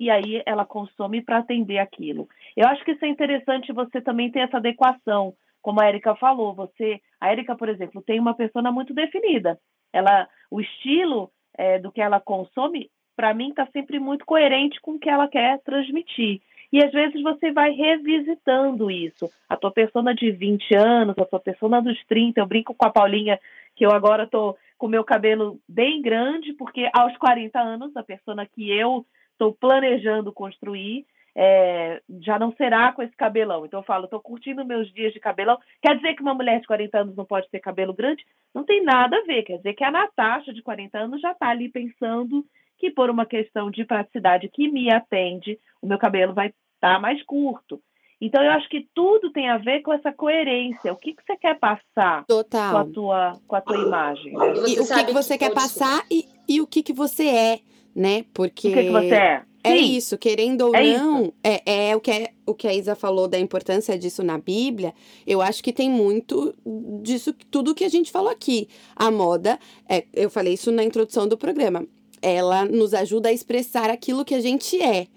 e 0.00 0.10
aí 0.10 0.42
ela 0.44 0.64
consome 0.64 1.22
para 1.22 1.38
atender 1.38 1.78
aquilo. 1.78 2.28
Eu 2.56 2.66
acho 2.66 2.84
que 2.84 2.90
isso 2.90 3.04
é 3.04 3.08
interessante 3.08 3.72
você 3.72 4.00
também 4.00 4.28
ter 4.30 4.40
essa 4.40 4.56
adequação 4.56 5.32
como 5.62 5.80
a 5.80 5.88
Erika 5.88 6.16
falou, 6.16 6.52
você, 6.52 7.00
a 7.20 7.30
Erika, 7.30 7.54
por 7.54 7.68
exemplo, 7.68 8.02
tem 8.02 8.18
uma 8.18 8.34
persona 8.34 8.72
muito 8.72 8.92
definida. 8.92 9.56
Ela, 9.92 10.28
o 10.50 10.60
estilo 10.60 11.30
é, 11.56 11.78
do 11.78 11.92
que 11.92 12.00
ela 12.00 12.18
consome, 12.18 12.90
para 13.14 13.32
mim, 13.32 13.50
está 13.50 13.64
sempre 13.66 14.00
muito 14.00 14.26
coerente 14.26 14.80
com 14.80 14.94
o 14.94 14.98
que 14.98 15.08
ela 15.08 15.28
quer 15.28 15.60
transmitir. 15.60 16.42
E 16.72 16.82
às 16.82 16.90
vezes 16.90 17.20
você 17.22 17.52
vai 17.52 17.70
revisitando 17.72 18.90
isso. 18.90 19.30
A 19.48 19.56
tua 19.56 19.70
persona 19.70 20.14
de 20.14 20.30
20 20.30 20.74
anos, 20.74 21.18
a 21.18 21.24
tua 21.24 21.38
persona 21.38 21.82
dos 21.82 22.02
30, 22.06 22.40
eu 22.40 22.46
brinco 22.46 22.74
com 22.74 22.86
a 22.86 22.90
Paulinha 22.90 23.38
que 23.76 23.84
eu 23.84 23.90
agora 23.90 24.24
estou 24.24 24.56
com 24.78 24.88
meu 24.88 25.04
cabelo 25.04 25.58
bem 25.68 26.00
grande, 26.02 26.52
porque 26.54 26.88
aos 26.92 27.16
40 27.18 27.58
anos, 27.58 27.96
a 27.96 28.02
persona 28.02 28.46
que 28.46 28.70
eu 28.70 29.04
estou 29.32 29.52
planejando 29.52 30.32
construir 30.32 31.06
é, 31.34 32.00
já 32.20 32.38
não 32.38 32.52
será 32.52 32.92
com 32.92 33.02
esse 33.02 33.16
cabelão. 33.16 33.64
Então 33.64 33.80
eu 33.80 33.84
falo, 33.84 34.04
estou 34.04 34.20
curtindo 34.20 34.64
meus 34.64 34.92
dias 34.92 35.12
de 35.12 35.20
cabelão. 35.20 35.58
Quer 35.80 35.96
dizer 35.96 36.14
que 36.14 36.22
uma 36.22 36.34
mulher 36.34 36.60
de 36.60 36.66
40 36.66 36.98
anos 36.98 37.16
não 37.16 37.24
pode 37.24 37.48
ter 37.50 37.60
cabelo 37.60 37.94
grande? 37.94 38.24
Não 38.54 38.64
tem 38.64 38.82
nada 38.82 39.16
a 39.16 39.22
ver. 39.22 39.42
Quer 39.42 39.56
dizer 39.58 39.74
que 39.74 39.84
a 39.84 39.90
Natasha 39.90 40.52
de 40.52 40.62
40 40.62 40.98
anos 40.98 41.20
já 41.20 41.32
está 41.32 41.48
ali 41.48 41.68
pensando 41.68 42.44
que 42.82 42.90
por 42.90 43.08
uma 43.08 43.24
questão 43.24 43.70
de 43.70 43.84
praticidade 43.84 44.50
que 44.52 44.68
me 44.68 44.92
atende, 44.92 45.56
o 45.80 45.86
meu 45.86 45.98
cabelo 45.98 46.34
vai 46.34 46.48
estar 46.48 46.94
tá 46.94 46.98
mais 46.98 47.22
curto. 47.22 47.80
Então 48.20 48.42
eu 48.42 48.50
acho 48.50 48.68
que 48.68 48.88
tudo 48.92 49.30
tem 49.30 49.48
a 49.48 49.56
ver 49.56 49.82
com 49.82 49.92
essa 49.92 50.12
coerência. 50.12 50.92
O 50.92 50.96
que, 50.96 51.14
que 51.14 51.22
você 51.24 51.36
quer 51.36 51.60
passar 51.60 52.24
Total. 52.26 52.72
com 52.72 52.78
a 52.78 52.84
tua, 52.84 53.40
com 53.46 53.56
a 53.56 53.60
tua 53.60 53.78
imagem? 53.78 54.32
Né? 54.32 54.46
E, 54.66 54.80
o 54.80 54.86
que, 54.88 55.04
que 55.04 55.12
você 55.12 55.38
que 55.38 55.44
quer 55.44 55.54
passar 55.54 56.04
e, 56.10 56.26
e 56.48 56.60
o 56.60 56.66
que, 56.66 56.82
que 56.82 56.92
você 56.92 57.28
é, 57.28 57.60
né? 57.94 58.24
Porque. 58.34 58.68
O 58.68 58.72
que, 58.72 58.82
que 58.82 58.90
você 58.90 59.14
é? 59.14 59.42
É 59.64 59.76
Sim. 59.76 59.96
isso, 59.96 60.18
querendo 60.18 60.62
ou 60.62 60.74
é 60.74 60.98
não, 60.98 61.32
é, 61.44 61.90
é, 61.90 61.96
o, 61.96 62.00
que 62.00 62.10
é 62.10 62.32
o 62.44 62.52
que 62.52 62.66
a 62.66 62.74
Isa 62.74 62.96
falou 62.96 63.28
da 63.28 63.38
importância 63.38 63.96
disso 63.96 64.24
na 64.24 64.36
Bíblia. 64.36 64.92
Eu 65.24 65.40
acho 65.40 65.62
que 65.62 65.72
tem 65.72 65.88
muito 65.88 66.52
disso, 67.00 67.32
tudo 67.48 67.74
que 67.74 67.84
a 67.84 67.88
gente 67.88 68.10
falou 68.10 68.28
aqui. 68.28 68.68
A 68.96 69.08
moda, 69.08 69.60
é, 69.88 70.04
eu 70.12 70.28
falei 70.28 70.54
isso 70.54 70.72
na 70.72 70.82
introdução 70.82 71.28
do 71.28 71.38
programa, 71.38 71.86
ela 72.22 72.64
nos 72.64 72.94
ajuda 72.94 73.28
a 73.28 73.32
expressar 73.32 73.90
aquilo 73.90 74.24
que 74.24 74.34
a 74.34 74.40
gente 74.40 74.80
é. 74.80 75.08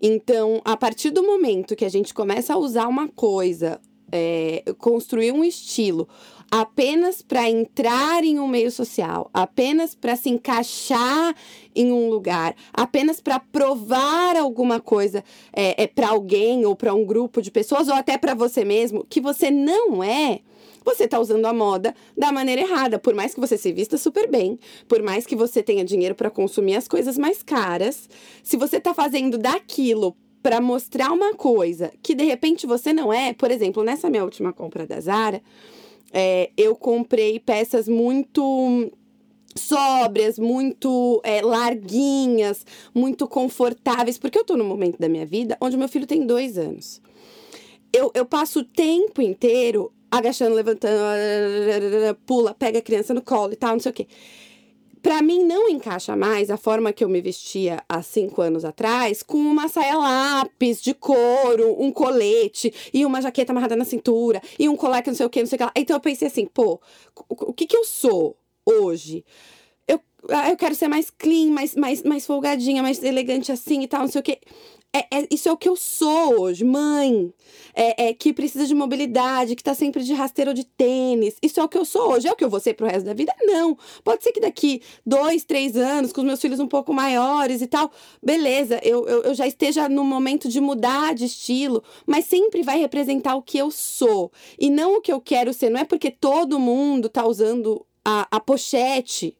Então, 0.00 0.60
a 0.64 0.76
partir 0.76 1.10
do 1.10 1.22
momento 1.22 1.76
que 1.76 1.84
a 1.84 1.88
gente 1.88 2.14
começa 2.14 2.54
a 2.54 2.58
usar 2.58 2.86
uma 2.86 3.08
coisa, 3.08 3.80
é, 4.12 4.62
construir 4.78 5.32
um 5.32 5.42
estilo 5.42 6.08
apenas 6.50 7.20
para 7.20 7.50
entrar 7.50 8.22
em 8.22 8.38
um 8.38 8.46
meio 8.46 8.70
social, 8.70 9.28
apenas 9.34 9.94
para 9.94 10.14
se 10.14 10.30
encaixar 10.30 11.34
em 11.74 11.90
um 11.90 12.08
lugar, 12.08 12.54
apenas 12.72 13.20
para 13.20 13.40
provar 13.40 14.36
alguma 14.36 14.78
coisa 14.78 15.24
é, 15.52 15.82
é 15.82 15.86
para 15.88 16.10
alguém 16.10 16.64
ou 16.64 16.76
para 16.76 16.94
um 16.94 17.04
grupo 17.04 17.42
de 17.42 17.50
pessoas 17.50 17.88
ou 17.88 17.94
até 17.94 18.16
para 18.16 18.34
você 18.34 18.64
mesmo 18.64 19.04
que 19.08 19.20
você 19.20 19.50
não 19.50 20.02
é, 20.04 20.40
você 20.84 21.04
está 21.04 21.18
usando 21.18 21.46
a 21.46 21.52
moda 21.52 21.94
da 22.16 22.30
maneira 22.30 22.60
errada. 22.60 22.98
Por 22.98 23.14
mais 23.14 23.34
que 23.34 23.40
você 23.40 23.56
se 23.56 23.72
vista 23.72 23.96
super 23.96 24.28
bem, 24.28 24.58
por 24.86 25.02
mais 25.02 25.26
que 25.26 25.34
você 25.34 25.62
tenha 25.62 25.84
dinheiro 25.84 26.14
para 26.14 26.30
consumir 26.30 26.76
as 26.76 26.86
coisas 26.86 27.16
mais 27.16 27.42
caras, 27.42 28.08
se 28.42 28.56
você 28.56 28.76
está 28.76 28.92
fazendo 28.92 29.38
daquilo 29.38 30.16
para 30.42 30.60
mostrar 30.60 31.10
uma 31.10 31.34
coisa 31.34 31.90
que 32.02 32.14
de 32.14 32.24
repente 32.24 32.66
você 32.66 32.92
não 32.92 33.10
é, 33.10 33.32
por 33.32 33.50
exemplo, 33.50 33.82
nessa 33.82 34.10
minha 34.10 34.22
última 34.22 34.52
compra 34.52 34.86
da 34.86 35.00
Zara, 35.00 35.42
é, 36.12 36.50
eu 36.56 36.76
comprei 36.76 37.40
peças 37.40 37.88
muito 37.88 38.92
sóbrias, 39.56 40.38
muito 40.38 41.20
é, 41.24 41.40
larguinhas, 41.40 42.66
muito 42.94 43.26
confortáveis, 43.26 44.18
porque 44.18 44.38
eu 44.38 44.44
tô 44.44 44.56
num 44.56 44.66
momento 44.66 44.98
da 44.98 45.08
minha 45.08 45.24
vida 45.24 45.56
onde 45.60 45.76
meu 45.76 45.88
filho 45.88 46.06
tem 46.06 46.26
dois 46.26 46.58
anos. 46.58 47.00
Eu, 47.92 48.10
eu 48.14 48.26
passo 48.26 48.60
o 48.60 48.64
tempo 48.64 49.22
inteiro 49.22 49.92
agachando, 50.18 50.54
levantando, 50.54 50.94
pula, 52.26 52.54
pega 52.54 52.78
a 52.78 52.82
criança 52.82 53.12
no 53.14 53.22
colo 53.22 53.52
e 53.52 53.56
tal, 53.56 53.72
não 53.72 53.80
sei 53.80 53.90
o 53.90 53.94
quê. 53.94 54.06
Pra 55.04 55.20
mim, 55.20 55.44
não 55.44 55.68
encaixa 55.68 56.16
mais 56.16 56.48
a 56.48 56.56
forma 56.56 56.90
que 56.90 57.04
eu 57.04 57.10
me 57.10 57.20
vestia 57.20 57.84
há 57.86 58.00
cinco 58.00 58.40
anos 58.40 58.64
atrás, 58.64 59.22
com 59.22 59.36
uma 59.36 59.68
saia 59.68 59.98
lápis 59.98 60.80
de 60.80 60.94
couro, 60.94 61.76
um 61.78 61.92
colete 61.92 62.72
e 62.90 63.04
uma 63.04 63.20
jaqueta 63.20 63.52
amarrada 63.52 63.76
na 63.76 63.84
cintura 63.84 64.40
e 64.58 64.66
um 64.66 64.74
colar 64.74 65.02
que 65.02 65.10
não 65.10 65.14
sei 65.14 65.26
o 65.26 65.28
que, 65.28 65.40
não 65.40 65.46
sei 65.46 65.56
o 65.56 65.58
que 65.58 65.64
lá. 65.64 65.72
Então 65.76 65.94
eu 65.94 66.00
pensei 66.00 66.28
assim, 66.28 66.46
pô, 66.46 66.80
o 67.28 67.52
que 67.52 67.66
que 67.66 67.76
eu 67.76 67.84
sou 67.84 68.34
hoje? 68.64 69.26
Eu, 69.86 70.00
ah, 70.30 70.48
eu 70.48 70.56
quero 70.56 70.74
ser 70.74 70.88
mais 70.88 71.10
clean, 71.10 71.50
mais, 71.50 71.74
mais, 71.74 72.02
mais 72.02 72.24
folgadinha, 72.24 72.82
mais 72.82 73.02
elegante 73.02 73.52
assim 73.52 73.82
e 73.82 73.86
tal, 73.86 74.00
não 74.00 74.08
sei 74.08 74.22
o 74.22 74.24
que. 74.24 74.38
É, 74.94 74.98
é, 75.10 75.26
isso 75.28 75.48
é 75.48 75.52
o 75.52 75.56
que 75.56 75.68
eu 75.68 75.74
sou 75.74 76.42
hoje, 76.42 76.62
mãe. 76.62 77.34
É, 77.74 78.10
é, 78.10 78.14
que 78.14 78.32
precisa 78.32 78.64
de 78.64 78.74
mobilidade, 78.76 79.56
que 79.56 79.64
tá 79.64 79.74
sempre 79.74 80.04
de 80.04 80.14
rasteiro 80.14 80.54
de 80.54 80.64
tênis. 80.64 81.34
Isso 81.42 81.58
é 81.58 81.64
o 81.64 81.68
que 81.68 81.76
eu 81.76 81.84
sou 81.84 82.12
hoje. 82.12 82.28
É 82.28 82.32
o 82.32 82.36
que 82.36 82.44
eu 82.44 82.48
vou 82.48 82.60
ser 82.60 82.74
pro 82.74 82.86
resto 82.86 83.04
da 83.04 83.12
vida? 83.12 83.34
Não. 83.42 83.76
Pode 84.04 84.22
ser 84.22 84.30
que 84.30 84.38
daqui 84.38 84.80
dois, 85.04 85.44
três 85.44 85.76
anos, 85.76 86.12
com 86.12 86.20
os 86.20 86.26
meus 86.26 86.40
filhos 86.40 86.60
um 86.60 86.68
pouco 86.68 86.94
maiores 86.94 87.60
e 87.60 87.66
tal, 87.66 87.90
beleza, 88.22 88.78
eu, 88.84 89.04
eu, 89.08 89.22
eu 89.22 89.34
já 89.34 89.48
esteja 89.48 89.88
no 89.88 90.04
momento 90.04 90.48
de 90.48 90.60
mudar 90.60 91.12
de 91.12 91.24
estilo, 91.24 91.82
mas 92.06 92.26
sempre 92.26 92.62
vai 92.62 92.78
representar 92.78 93.34
o 93.34 93.42
que 93.42 93.58
eu 93.58 93.72
sou. 93.72 94.30
E 94.56 94.70
não 94.70 94.98
o 94.98 95.00
que 95.00 95.12
eu 95.12 95.20
quero 95.20 95.52
ser. 95.52 95.70
Não 95.70 95.80
é 95.80 95.84
porque 95.84 96.12
todo 96.12 96.60
mundo 96.60 97.08
tá 97.08 97.26
usando 97.26 97.84
a, 98.04 98.28
a 98.30 98.38
pochete 98.38 99.36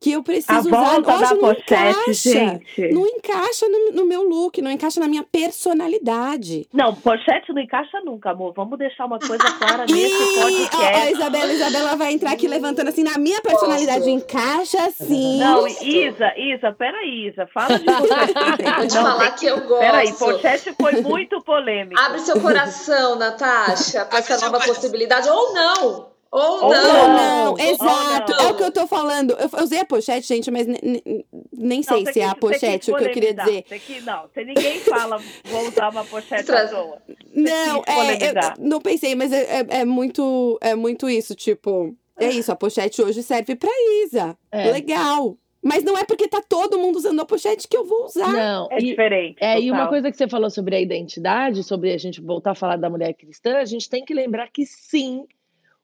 que 0.00 0.12
eu 0.12 0.22
preciso 0.22 0.52
a 0.52 0.60
usar. 0.60 0.70
volta 0.70 1.12
Hoje 1.12 1.22
da 1.22 1.30
não 1.30 1.38
pochete, 1.40 1.70
encaixa. 1.70 2.12
gente. 2.14 2.92
Não 2.92 3.06
encaixa 3.06 3.68
no, 3.68 3.92
no 3.92 4.06
meu 4.06 4.22
look, 4.22 4.62
não 4.62 4.70
encaixa 4.70 5.00
na 5.00 5.08
minha 5.08 5.24
personalidade. 5.24 6.68
Não, 6.72 6.94
pochete 6.94 7.52
não 7.52 7.60
encaixa 7.60 8.00
nunca, 8.04 8.30
amor. 8.30 8.52
Vamos 8.54 8.78
deixar 8.78 9.06
uma 9.06 9.18
coisa 9.18 9.44
clara 9.58 9.84
nesse 9.90 9.96
Ih, 10.14 10.38
ó, 10.38 10.40
a 10.40 10.42
podcast. 10.42 11.12
Isabela, 11.12 11.52
Isabela 11.52 11.96
vai 11.96 12.12
entrar 12.12 12.32
aqui 12.32 12.46
levantando 12.46 12.88
assim, 12.88 13.02
na 13.02 13.18
minha 13.18 13.40
personalidade 13.40 14.08
encaixa 14.10 14.90
sim. 14.92 15.38
Não, 15.40 15.66
Isa, 15.66 16.32
Isa, 16.36 16.72
peraí, 16.72 17.28
Isa, 17.28 17.46
fala 17.52 17.78
de 17.78 17.84
pochete. 17.84 18.32
pra. 18.32 18.76
Vou 18.78 18.86
te 18.86 18.94
Não, 18.94 19.02
falar 19.02 19.30
que 19.32 19.46
eu 19.46 19.60
gosto. 19.62 19.80
Peraí, 19.80 20.12
pochete 20.12 20.74
foi 20.80 21.00
muito 21.02 21.40
polêmico. 21.42 22.00
Abre 22.00 22.20
seu 22.20 22.40
coração, 22.40 23.16
Natasha, 23.16 24.04
para 24.04 24.18
essa 24.20 24.38
nova 24.38 24.64
possibilidade. 24.64 25.28
Ou 25.28 25.54
não! 25.54 26.17
Ou 26.30 26.40
Ou 26.40 26.64
Ou 26.64 26.70
não! 26.70 27.16
não, 27.16 27.52
Ou 27.52 27.58
exato. 27.58 28.32
não. 28.32 28.40
É 28.40 28.52
o 28.52 28.56
que 28.56 28.62
eu 28.62 28.70
tô 28.72 28.86
falando. 28.86 29.30
Eu 29.32 29.62
usei 29.64 29.80
a 29.80 29.84
pochete, 29.84 30.26
gente, 30.28 30.50
mas 30.50 30.66
ne- 30.66 30.78
ne- 30.82 31.24
nem 31.52 31.82
sei 31.82 32.04
Não, 32.04 32.12
se 32.12 32.20
é 32.20 32.24
a 32.24 32.34
que- 32.34 32.40
tem 32.40 32.40
pochete 32.50 32.90
o 32.92 32.96
que 32.96 33.04
eu 33.04 33.10
queria 33.10 33.34
dizer. 33.34 33.62
Tem 33.62 33.80
que, 33.80 34.00
não, 34.02 34.28
se 34.34 34.44
ninguém 34.44 34.78
fala, 34.80 35.18
vou 35.44 35.68
usar 35.68 35.88
uma 35.90 36.04
pochete 36.04 36.44
Tra- 36.44 36.62
à 36.64 36.68
toa. 36.68 36.98
Não, 37.34 37.82
é, 37.86 38.28
eu 38.30 38.34
não 38.58 38.80
pensei, 38.80 39.14
mas 39.14 39.32
é, 39.32 39.60
é, 39.60 39.66
é 39.80 39.84
muito, 39.84 40.58
é 40.60 40.74
muito 40.74 41.08
isso, 41.08 41.34
tipo, 41.34 41.96
é 42.18 42.28
isso, 42.30 42.52
a 42.52 42.56
pochete 42.56 43.00
hoje 43.00 43.22
serve 43.22 43.56
pra 43.56 43.70
Isa. 44.04 44.36
É. 44.52 44.70
Legal. 44.72 45.36
Mas 45.60 45.82
não 45.82 45.98
é 45.98 46.04
porque 46.04 46.28
tá 46.28 46.40
todo 46.40 46.78
mundo 46.78 46.96
usando 46.96 47.20
a 47.20 47.24
pochete 47.24 47.66
que 47.66 47.76
eu 47.76 47.84
vou 47.84 48.04
usar. 48.04 48.28
Não, 48.32 48.68
É 48.70 48.78
e, 48.78 48.84
diferente. 48.84 49.36
é, 49.40 49.60
e 49.60 49.70
uma 49.72 49.88
coisa 49.88 50.08
que 50.10 50.16
você 50.16 50.28
falou 50.28 50.48
sobre 50.50 50.76
a 50.76 50.80
identidade, 50.80 51.64
sobre 51.64 51.92
a 51.92 51.98
gente 51.98 52.20
voltar 52.20 52.52
a 52.52 52.54
falar 52.54 52.76
da 52.76 52.88
mulher 52.88 53.12
cristã, 53.14 53.56
a 53.58 53.64
gente 53.64 53.90
tem 53.90 54.04
que 54.04 54.14
lembrar 54.14 54.48
que 54.52 54.64
sim, 54.64 55.24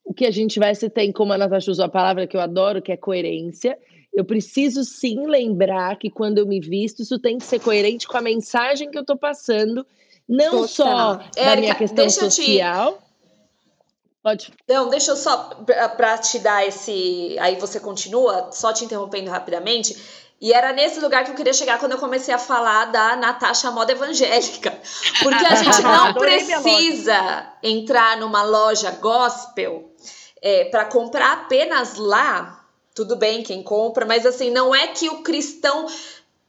o 0.04 0.12
que 0.12 0.26
a 0.26 0.30
gente 0.30 0.58
vai 0.58 0.74
se 0.74 0.90
tem, 0.90 1.10
como 1.10 1.32
a 1.32 1.38
Natasha 1.38 1.70
usou 1.70 1.84
a 1.84 1.88
palavra 1.88 2.26
que 2.26 2.36
eu 2.36 2.40
adoro, 2.40 2.82
que 2.82 2.92
é 2.92 2.96
coerência. 2.96 3.78
Eu 4.12 4.24
preciso 4.24 4.84
sim 4.84 5.26
lembrar 5.26 5.96
que 5.98 6.10
quando 6.10 6.38
eu 6.38 6.46
me 6.46 6.60
visto, 6.60 7.02
isso 7.02 7.18
tem 7.18 7.38
que 7.38 7.44
ser 7.44 7.58
coerente 7.60 8.06
com 8.06 8.16
a 8.16 8.20
mensagem 8.22 8.90
que 8.90 8.98
eu 8.98 9.04
tô 9.04 9.16
passando, 9.16 9.84
não 10.28 10.66
Total. 10.66 10.66
só 10.68 11.14
da 11.14 11.30
Érica, 11.36 11.60
minha 11.60 11.74
questão 11.74 12.06
te- 12.06 12.12
social. 12.12 13.02
Pode. 14.22 14.52
Não, 14.68 14.88
deixa 14.88 15.10
eu 15.10 15.16
só 15.16 15.36
pra 15.96 16.16
te 16.16 16.38
dar 16.38 16.66
esse. 16.66 17.36
Aí 17.40 17.56
você 17.56 17.78
continua, 17.78 18.50
só 18.52 18.72
te 18.72 18.84
interrompendo 18.84 19.30
rapidamente. 19.30 19.96
E 20.40 20.52
era 20.52 20.72
nesse 20.72 21.00
lugar 21.00 21.24
que 21.24 21.30
eu 21.30 21.34
queria 21.34 21.52
chegar 21.52 21.78
quando 21.78 21.92
eu 21.92 21.98
comecei 21.98 22.32
a 22.32 22.38
falar 22.38 22.86
da 22.86 23.16
Natasha 23.16 23.70
Moda 23.70 23.92
Evangélica. 23.92 24.78
Porque 25.22 25.44
a 25.44 25.54
gente 25.56 25.82
não 25.82 26.14
precisa 26.14 27.52
entrar 27.62 28.16
numa 28.18 28.42
loja 28.42 28.90
gospel 28.92 29.93
é, 30.44 30.66
para 30.66 30.84
comprar 30.84 31.32
apenas 31.32 31.96
lá. 31.96 32.60
Tudo 32.94 33.16
bem, 33.16 33.42
quem 33.42 33.62
compra, 33.62 34.04
mas 34.04 34.26
assim, 34.26 34.50
não 34.50 34.72
é 34.72 34.88
que 34.88 35.08
o 35.08 35.22
cristão. 35.22 35.86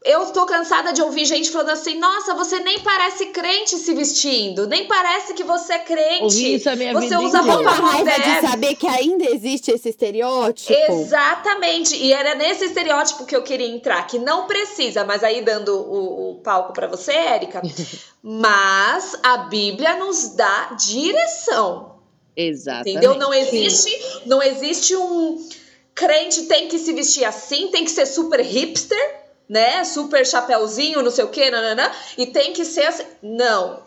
Eu 0.04 0.28
tô 0.28 0.46
cansada 0.46 0.94
de 0.94 1.02
ouvir 1.02 1.26
gente 1.26 1.50
falando 1.50 1.70
assim: 1.70 1.98
nossa, 1.98 2.36
você 2.36 2.60
nem 2.60 2.82
parece 2.82 3.28
crente 3.28 3.76
se 3.78 3.96
vestindo, 3.96 4.68
nem 4.68 4.86
parece 4.86 5.34
que 5.34 5.44
você 5.44 5.74
é 5.74 5.80
crente. 5.80 6.24
Ouvi 6.24 6.56
isso 6.56 6.70
a 6.70 6.76
minha 6.76 6.94
Você 6.94 7.08
vida 7.08 7.22
usa 7.22 7.42
roupa 7.42 7.72
raiva 7.72 8.12
de 8.12 8.48
saber 8.48 8.76
que 8.76 8.86
ainda 8.86 9.26
existe 9.26 9.72
esse 9.72 9.90
estereótipo. 9.90 10.72
Exatamente, 10.72 11.96
e 11.96 12.14
era 12.14 12.36
nesse 12.36 12.66
estereótipo 12.66 13.26
que 13.26 13.36
eu 13.36 13.42
queria 13.42 13.68
entrar, 13.68 14.06
que 14.06 14.20
não 14.20 14.46
precisa, 14.46 15.04
mas 15.04 15.24
aí 15.24 15.42
dando 15.42 15.74
o, 15.74 16.32
o 16.32 16.36
palco 16.42 16.74
para 16.74 16.86
você, 16.86 17.14
Érica, 17.14 17.64
mas 18.22 19.18
a 19.24 19.38
Bíblia 19.38 19.96
nos 19.96 20.36
dá 20.36 20.76
direção, 20.78 21.95
Exatamente. 22.36 22.92
entendeu? 22.92 23.16
Não 23.16 23.34
existe, 23.34 24.22
não 24.26 24.42
existe 24.42 24.96
um 24.96 25.48
crente 25.96 26.44
tem 26.44 26.68
que 26.68 26.78
se 26.78 26.92
vestir 26.92 27.24
assim, 27.24 27.70
tem 27.70 27.86
que 27.86 27.92
ser 27.92 28.06
super 28.06 28.42
hipster, 28.42 29.22
né? 29.48 29.84
Super 29.86 30.26
chapéuzinho, 30.26 31.02
não 31.02 31.10
sei 31.12 31.24
o 31.24 31.30
quê, 31.30 31.50
nananã, 31.50 31.90
e 32.18 32.28
tem 32.28 32.52
que 32.52 32.66
ser 32.66 32.86
assim. 32.86 33.06
Não. 33.24 33.86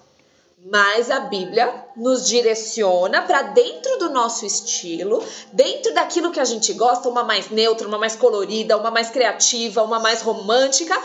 Mas 0.65 1.09
a 1.09 1.21
Bíblia 1.21 1.73
nos 1.97 2.27
direciona 2.27 3.23
para 3.23 3.43
dentro 3.43 3.99
do 3.99 4.11
nosso 4.11 4.45
estilo, 4.45 5.25
dentro 5.53 5.95
daquilo 5.95 6.33
que 6.33 6.41
a 6.41 6.45
gente 6.45 6.73
gosta, 6.73 7.09
uma 7.09 7.23
mais 7.23 7.49
neutra, 7.49 7.87
uma 7.87 7.99
mais 7.99 8.17
colorida, 8.17 8.77
uma 8.77 8.91
mais 8.91 9.09
criativa, 9.09 9.85
uma 9.85 10.01
mais 10.01 10.21
romântica, 10.21 11.01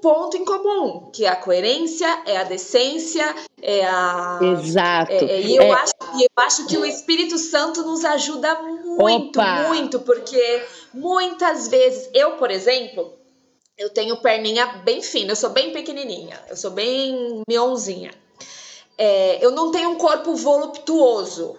ponto 0.00 0.36
em 0.36 0.44
comum, 0.44 1.10
que 1.12 1.24
é 1.24 1.28
a 1.28 1.36
coerência, 1.36 2.06
é 2.26 2.36
a 2.36 2.44
decência, 2.44 3.34
é 3.60 3.84
a 3.84 4.38
Exato. 4.42 5.12
é, 5.12 5.16
é, 5.16 5.40
e 5.40 5.56
eu, 5.56 5.62
É, 5.62 5.70
acho, 5.72 5.92
eu 6.20 6.42
acho 6.44 6.66
que 6.66 6.76
o 6.76 6.84
Espírito 6.84 7.38
Santo 7.38 7.82
nos 7.82 8.04
ajuda 8.04 8.54
muito, 8.62 9.38
Opa! 9.38 9.68
muito, 9.68 10.00
porque 10.00 10.62
muitas 10.94 11.68
vezes, 11.68 12.08
eu, 12.14 12.32
por 12.32 12.50
exemplo, 12.50 13.12
eu 13.76 13.90
tenho 13.90 14.16
perninha 14.16 14.66
bem 14.84 15.00
fina, 15.02 15.32
eu 15.32 15.36
sou 15.36 15.50
bem 15.50 15.72
pequenininha, 15.72 16.40
eu 16.48 16.56
sou 16.56 16.70
bem 16.70 17.42
mionzinha. 17.48 18.10
É, 18.96 19.38
eu 19.44 19.52
não 19.52 19.70
tenho 19.70 19.90
um 19.90 19.94
corpo 19.96 20.34
voluptuoso. 20.34 21.56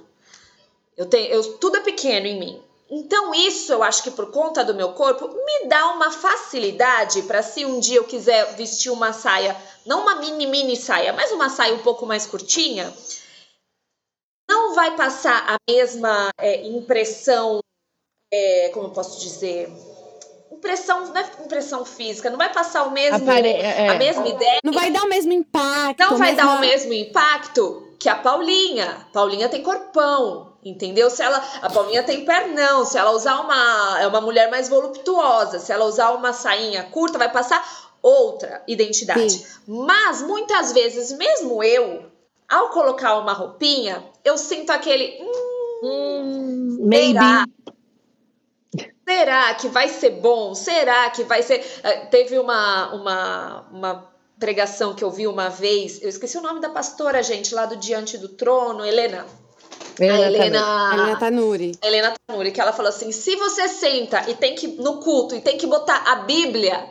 Eu 0.97 1.05
tenho, 1.05 1.27
eu, 1.27 1.53
tudo 1.53 1.77
é 1.77 1.79
pequeno 1.79 2.27
em 2.27 2.37
mim. 2.37 2.61
Então, 2.91 3.35
isso 3.35 3.71
eu 3.71 3.83
acho 3.83 4.01
que 4.01 4.09
por 4.09 4.31
conta 4.31 4.65
do 4.65 4.73
meu 4.73 4.93
corpo 4.93 5.27
me 5.27 5.67
dá 5.67 5.91
uma 5.91 6.11
facilidade 6.11 7.21
para 7.23 7.43
se 7.43 7.63
um 7.63 7.79
dia 7.79 7.97
eu 7.97 8.03
quiser 8.03 8.55
vestir 8.55 8.89
uma 8.89 9.13
saia, 9.13 9.55
não 9.85 10.01
uma 10.01 10.15
mini, 10.15 10.47
mini 10.47 10.75
saia, 10.75 11.13
mas 11.13 11.31
uma 11.31 11.49
saia 11.49 11.75
um 11.75 11.83
pouco 11.83 12.07
mais 12.07 12.25
curtinha, 12.25 12.91
não 14.49 14.73
vai 14.73 14.95
passar 14.95 15.45
a 15.47 15.57
mesma 15.71 16.29
é, 16.39 16.65
impressão, 16.67 17.59
é, 18.33 18.69
como 18.73 18.87
eu 18.87 18.91
posso 18.91 19.19
dizer? 19.19 19.71
Impressão, 20.51 21.05
não 21.05 21.15
é 21.15 21.31
impressão 21.45 21.85
física, 21.85 22.31
não 22.31 22.37
vai 22.37 22.51
passar 22.51 22.83
o 22.83 22.91
mesmo, 22.91 23.17
Apare- 23.17 23.49
é. 23.49 23.87
a 23.87 23.93
mesma 23.93 24.27
ideia. 24.27 24.59
Não 24.63 24.73
vai 24.73 24.89
dar 24.89 25.03
o 25.03 25.07
mesmo 25.07 25.31
impacto. 25.31 25.99
Não 25.99 26.17
vai 26.17 26.35
dar 26.35 26.57
o 26.57 26.59
mesmo 26.59 26.91
impacto 26.91 27.95
que 27.99 28.09
a 28.09 28.15
Paulinha. 28.15 29.07
Paulinha 29.13 29.47
tem 29.47 29.61
corpão, 29.61 30.48
entendeu? 30.63 31.09
Se 31.09 31.21
ela, 31.21 31.37
a 31.61 31.69
Paulinha 31.69 32.03
tem 32.03 32.25
pernão, 32.25 32.85
se 32.85 32.97
ela 32.97 33.11
usar 33.11 33.39
uma, 33.39 33.99
é 34.01 34.07
uma 34.07 34.21
mulher 34.21 34.49
mais 34.49 34.69
voluptuosa, 34.69 35.59
se 35.59 35.71
ela 35.71 35.85
usar 35.85 36.11
uma 36.11 36.33
sainha 36.33 36.83
curta, 36.83 37.17
vai 37.17 37.31
passar 37.31 37.89
outra 38.01 38.63
identidade. 38.67 39.29
Sim. 39.31 39.45
Mas 39.67 40.21
muitas 40.21 40.71
vezes, 40.71 41.11
mesmo 41.13 41.63
eu, 41.63 42.05
ao 42.47 42.69
colocar 42.69 43.17
uma 43.17 43.33
roupinha, 43.33 44.03
eu 44.23 44.37
sinto 44.37 44.69
aquele, 44.71 45.17
hum, 45.21 45.59
Hum, 45.81 46.77
maybe. 46.81 47.13
será? 47.19 47.45
Será 49.07 49.53
que 49.55 49.67
vai 49.69 49.87
ser 49.89 50.11
bom? 50.11 50.53
Será 50.53 51.09
que 51.09 51.23
vai 51.23 51.41
ser. 51.41 51.65
Eh, 51.83 52.05
Teve 52.07 52.37
uma, 52.37 52.93
uma, 52.93 53.61
uma 53.71 54.13
pregação 54.39 54.93
que 54.93 55.03
eu 55.03 55.09
vi 55.09 55.25
uma 55.27 55.49
vez, 55.49 56.01
eu 56.01 56.09
esqueci 56.09 56.37
o 56.37 56.41
nome 56.41 56.59
da 56.61 56.69
pastora, 56.69 57.23
gente, 57.23 57.53
lá 57.53 57.65
do 57.65 57.75
Diante 57.75 58.17
do 58.17 58.29
Trono, 58.29 58.85
Helena. 58.85 59.25
A 60.07 60.19
Helena 60.19 60.93
Helena 60.93 61.19
Tanuri. 61.19 61.71
Helena 61.81 62.13
Tanuri, 62.27 62.51
que 62.51 62.61
ela 62.61 62.73
falou 62.73 62.89
assim: 62.89 63.11
se 63.11 63.35
você 63.35 63.67
senta 63.67 64.29
e 64.29 64.35
tem 64.35 64.55
que, 64.55 64.67
no 64.67 64.99
culto, 64.99 65.35
e 65.35 65.41
tem 65.41 65.57
que 65.57 65.67
botar 65.67 66.03
a 66.07 66.15
Bíblia 66.17 66.87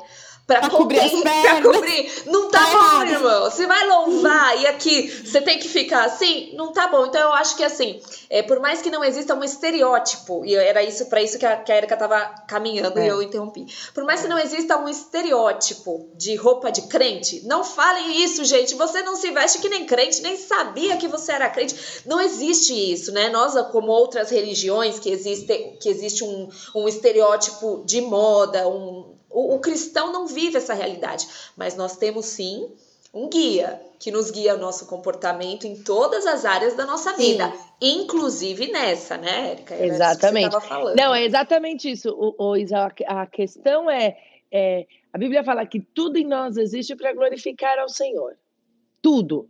Pra, 0.48 0.70
cobrir, 0.70 0.98
pra 1.20 1.60
cobrir. 1.60 2.10
Não 2.24 2.48
tá, 2.48 2.58
tá 2.58 2.72
bom, 2.72 3.02
irmão. 3.02 3.50
Você 3.50 3.66
vai 3.66 3.86
louvar 3.86 4.58
e 4.58 4.66
aqui 4.66 5.06
você 5.22 5.42
tem 5.42 5.58
que 5.58 5.68
ficar 5.68 6.06
assim? 6.06 6.54
Não 6.54 6.72
tá 6.72 6.88
bom. 6.88 7.04
Então 7.04 7.20
eu 7.20 7.34
acho 7.34 7.54
que 7.54 7.62
assim, 7.62 8.00
é, 8.30 8.42
por 8.42 8.58
mais 8.58 8.80
que 8.80 8.90
não 8.90 9.04
exista 9.04 9.34
um 9.34 9.44
estereótipo, 9.44 10.46
e 10.46 10.54
era 10.54 10.82
isso 10.82 11.04
para 11.10 11.20
isso 11.20 11.38
que 11.38 11.44
a, 11.44 11.58
que 11.58 11.70
a 11.70 11.76
Erika 11.76 11.98
tava 11.98 12.34
caminhando 12.48 12.98
é. 12.98 13.04
e 13.04 13.08
eu 13.08 13.20
interrompi. 13.20 13.66
Por 13.92 14.04
mais 14.04 14.22
que 14.22 14.28
não 14.28 14.38
exista 14.38 14.78
um 14.78 14.88
estereótipo 14.88 16.08
de 16.16 16.34
roupa 16.36 16.72
de 16.72 16.80
crente, 16.88 17.42
não 17.44 17.62
falem 17.62 18.24
isso, 18.24 18.42
gente. 18.42 18.74
Você 18.74 19.02
não 19.02 19.16
se 19.16 19.30
veste 19.30 19.58
que 19.58 19.68
nem 19.68 19.84
crente, 19.84 20.22
nem 20.22 20.38
sabia 20.38 20.96
que 20.96 21.08
você 21.08 21.32
era 21.32 21.50
crente. 21.50 21.76
Não 22.06 22.18
existe 22.18 22.72
isso, 22.72 23.12
né? 23.12 23.28
Nós, 23.28 23.52
como 23.70 23.92
outras 23.92 24.30
religiões, 24.30 24.98
que 24.98 25.10
existe, 25.10 25.76
que 25.78 25.90
existe 25.90 26.24
um, 26.24 26.48
um 26.74 26.88
estereótipo 26.88 27.82
de 27.84 28.00
moda, 28.00 28.66
um 28.66 29.17
o, 29.30 29.54
o 29.54 29.58
cristão 29.60 30.12
não 30.12 30.26
vive 30.26 30.56
essa 30.56 30.74
realidade, 30.74 31.26
mas 31.56 31.76
nós 31.76 31.96
temos 31.96 32.26
sim 32.26 32.68
um 33.12 33.28
guia 33.28 33.80
que 33.98 34.10
nos 34.10 34.30
guia 34.30 34.54
o 34.54 34.58
nosso 34.58 34.86
comportamento 34.86 35.66
em 35.66 35.82
todas 35.82 36.26
as 36.26 36.44
áreas 36.44 36.74
da 36.76 36.86
nossa 36.86 37.16
vida, 37.16 37.50
Sim. 37.50 38.02
inclusive 38.02 38.70
nessa, 38.70 39.16
né, 39.16 39.52
Érica? 39.52 39.74
exatamente. 39.74 40.54
Não, 40.96 41.14
é 41.14 41.24
exatamente 41.24 41.90
isso, 41.90 42.10
o, 42.10 42.52
o, 42.52 42.54
a 43.06 43.26
questão 43.26 43.90
é, 43.90 44.16
é, 44.52 44.86
a 45.12 45.18
Bíblia 45.18 45.42
fala 45.42 45.66
que 45.66 45.80
tudo 45.80 46.16
em 46.16 46.26
nós 46.26 46.56
existe 46.56 46.94
para 46.94 47.12
glorificar 47.12 47.78
ao 47.78 47.88
Senhor. 47.88 48.36
Tudo. 49.02 49.48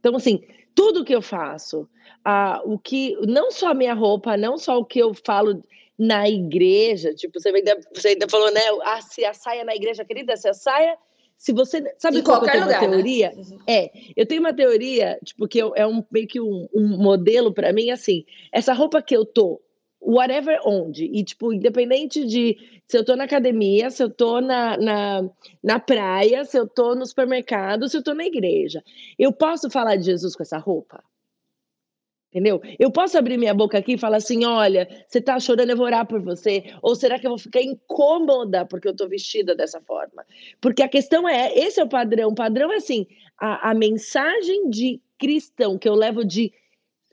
Então, 0.00 0.16
assim, 0.16 0.42
tudo 0.74 1.04
que 1.04 1.14
eu 1.14 1.22
faço, 1.22 1.88
a, 2.24 2.62
o 2.64 2.78
que, 2.78 3.16
não 3.26 3.50
só 3.50 3.68
a 3.68 3.74
minha 3.74 3.94
roupa, 3.94 4.36
não 4.36 4.58
só 4.58 4.78
o 4.78 4.84
que 4.84 4.98
eu 4.98 5.14
falo 5.14 5.62
na 5.98 6.28
igreja, 6.28 7.14
tipo, 7.14 7.40
você 7.40 7.50
ainda, 7.50 7.78
você 7.94 8.08
ainda 8.08 8.28
falou, 8.28 8.50
né? 8.52 8.60
Ah, 8.82 9.00
se 9.00 9.24
a 9.24 9.32
saia 9.32 9.64
na 9.64 9.74
igreja, 9.74 10.04
querida, 10.04 10.36
se 10.36 10.48
a 10.48 10.54
saia. 10.54 10.96
Se 11.36 11.52
você. 11.52 11.82
Sabe 11.98 12.18
em 12.18 12.22
qual 12.22 12.40
que 12.40 12.46
eu 12.46 12.52
tenho 12.52 12.64
lugar, 12.64 12.82
uma 12.82 12.88
né? 12.88 12.94
teoria? 12.94 13.30
Né? 13.30 13.42
Uhum. 13.42 13.58
É, 13.68 13.90
eu 14.16 14.26
tenho 14.26 14.40
uma 14.40 14.54
teoria, 14.54 15.18
tipo, 15.24 15.46
que 15.46 15.58
eu, 15.58 15.72
é 15.76 15.86
um, 15.86 16.02
meio 16.10 16.26
que 16.26 16.40
um, 16.40 16.68
um 16.74 16.96
modelo 16.96 17.52
para 17.52 17.72
mim, 17.72 17.90
assim, 17.90 18.24
essa 18.52 18.72
roupa 18.72 19.02
que 19.02 19.16
eu 19.16 19.24
tô, 19.24 19.60
whatever 20.00 20.60
onde, 20.64 21.04
e, 21.06 21.24
tipo, 21.24 21.52
independente 21.52 22.26
de 22.26 22.56
se 22.86 22.96
eu 22.98 23.04
tô 23.04 23.16
na 23.16 23.24
academia, 23.24 23.90
se 23.90 24.02
eu 24.02 24.10
tô 24.10 24.40
na, 24.40 24.76
na, 24.76 25.30
na 25.62 25.80
praia, 25.80 26.44
se 26.44 26.58
eu 26.58 26.68
tô 26.68 26.94
no 26.94 27.06
supermercado, 27.06 27.88
se 27.88 27.96
eu 27.96 28.02
tô 28.02 28.14
na 28.14 28.24
igreja, 28.24 28.82
eu 29.18 29.32
posso 29.32 29.70
falar 29.70 29.96
de 29.96 30.04
Jesus 30.04 30.36
com 30.36 30.42
essa 30.42 30.58
roupa? 30.58 31.02
Entendeu? 32.34 32.60
Eu 32.80 32.90
posso 32.90 33.16
abrir 33.16 33.38
minha 33.38 33.54
boca 33.54 33.78
aqui 33.78 33.92
e 33.92 33.98
falar 33.98 34.16
assim: 34.16 34.44
olha, 34.44 34.88
você 35.06 35.20
tá 35.20 35.38
chorando, 35.38 35.70
eu 35.70 35.76
vou 35.76 35.86
orar 35.86 36.04
por 36.04 36.20
você. 36.20 36.64
Ou 36.82 36.96
será 36.96 37.16
que 37.16 37.24
eu 37.24 37.30
vou 37.30 37.38
ficar 37.38 37.62
incômoda 37.62 38.66
porque 38.66 38.88
eu 38.88 38.96
tô 38.96 39.06
vestida 39.06 39.54
dessa 39.54 39.80
forma? 39.80 40.26
Porque 40.60 40.82
a 40.82 40.88
questão 40.88 41.28
é: 41.28 41.56
esse 41.56 41.80
é 41.80 41.84
o 41.84 41.88
padrão. 41.88 42.30
O 42.30 42.34
padrão 42.34 42.72
é 42.72 42.76
assim: 42.78 43.06
a, 43.38 43.70
a 43.70 43.74
mensagem 43.74 44.68
de 44.68 45.00
cristão 45.16 45.78
que 45.78 45.88
eu 45.88 45.94
levo 45.94 46.24
de 46.24 46.52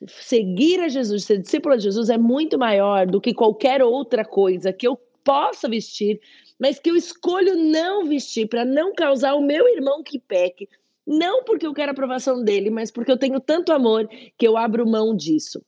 seguir 0.07 0.79
a 0.79 0.89
Jesus, 0.89 1.25
ser 1.25 1.37
discípulo 1.37 1.77
de 1.77 1.83
Jesus, 1.83 2.09
é 2.09 2.17
muito 2.17 2.57
maior 2.57 3.05
do 3.05 3.21
que 3.21 3.31
qualquer 3.31 3.83
outra 3.83 4.25
coisa 4.25 4.73
que 4.73 4.87
eu 4.87 4.99
possa 5.23 5.69
vestir, 5.69 6.19
mas 6.59 6.79
que 6.79 6.89
eu 6.89 6.95
escolho 6.95 7.55
não 7.55 8.05
vestir 8.05 8.47
para 8.47 8.65
não 8.65 8.91
causar 8.91 9.35
o 9.35 9.41
meu 9.41 9.67
irmão 9.67 10.01
que 10.01 10.17
peque 10.17 10.67
não 11.05 11.43
porque 11.43 11.65
eu 11.65 11.73
quero 11.73 11.89
a 11.89 11.93
aprovação 11.93 12.43
dele, 12.43 12.69
mas 12.69 12.91
porque 12.91 13.11
eu 13.11 13.17
tenho 13.17 13.39
tanto 13.39 13.71
amor 13.71 14.07
que 14.37 14.47
eu 14.47 14.57
abro 14.57 14.87
mão 14.87 15.15
disso. 15.15 15.61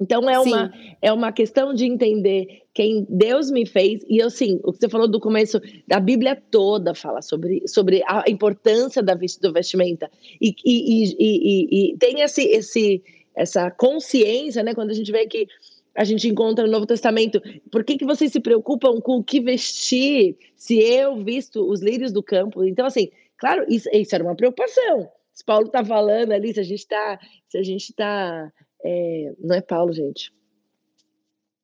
Então 0.00 0.28
é 0.28 0.38
uma, 0.40 0.72
é 1.00 1.12
uma 1.12 1.32
questão 1.32 1.72
de 1.72 1.84
entender 1.84 2.62
quem 2.72 3.06
Deus 3.08 3.50
me 3.50 3.64
fez. 3.64 4.02
E 4.08 4.18
eu, 4.18 4.28
sim, 4.28 4.58
o 4.64 4.72
que 4.72 4.78
você 4.78 4.88
falou 4.88 5.06
do 5.06 5.20
começo, 5.20 5.60
da 5.86 6.00
Bíblia 6.00 6.34
toda 6.50 6.94
fala 6.94 7.22
sobre, 7.22 7.62
sobre 7.68 8.02
a 8.06 8.24
importância 8.28 9.02
da, 9.02 9.14
do 9.14 9.52
vestimenta. 9.52 10.10
E, 10.40 10.54
e, 10.64 11.04
e, 11.04 11.14
e, 11.18 11.92
e 11.92 11.98
tem 11.98 12.22
esse, 12.22 12.42
esse, 12.42 13.02
essa 13.36 13.70
consciência, 13.70 14.64
né? 14.64 14.74
Quando 14.74 14.90
a 14.90 14.94
gente 14.94 15.12
vê 15.12 15.26
que 15.26 15.46
a 15.94 16.02
gente 16.02 16.28
encontra 16.28 16.66
no 16.66 16.72
Novo 16.72 16.86
Testamento. 16.86 17.40
Por 17.70 17.84
que, 17.84 17.96
que 17.96 18.04
vocês 18.04 18.32
se 18.32 18.40
preocupam 18.40 19.00
com 19.00 19.18
o 19.18 19.24
que 19.24 19.40
vestir 19.40 20.36
se 20.56 20.76
eu 20.76 21.22
visto 21.22 21.64
os 21.70 21.80
lírios 21.80 22.12
do 22.12 22.22
campo? 22.22 22.64
Então, 22.64 22.84
assim, 22.84 23.10
Claro, 23.38 23.64
isso, 23.68 23.88
isso 23.92 24.14
era 24.14 24.24
uma 24.24 24.36
preocupação. 24.36 25.10
Se 25.32 25.44
Paulo 25.44 25.66
está 25.66 25.84
falando 25.84 26.32
ali, 26.32 26.54
se 26.54 26.60
a 26.60 26.62
gente 26.64 26.80
está. 26.80 27.18
Se 27.48 27.58
a 27.58 27.62
gente 27.62 27.90
está. 27.90 28.52
É, 28.84 29.32
não 29.38 29.56
é 29.56 29.60
Paulo, 29.60 29.92
gente. 29.92 30.32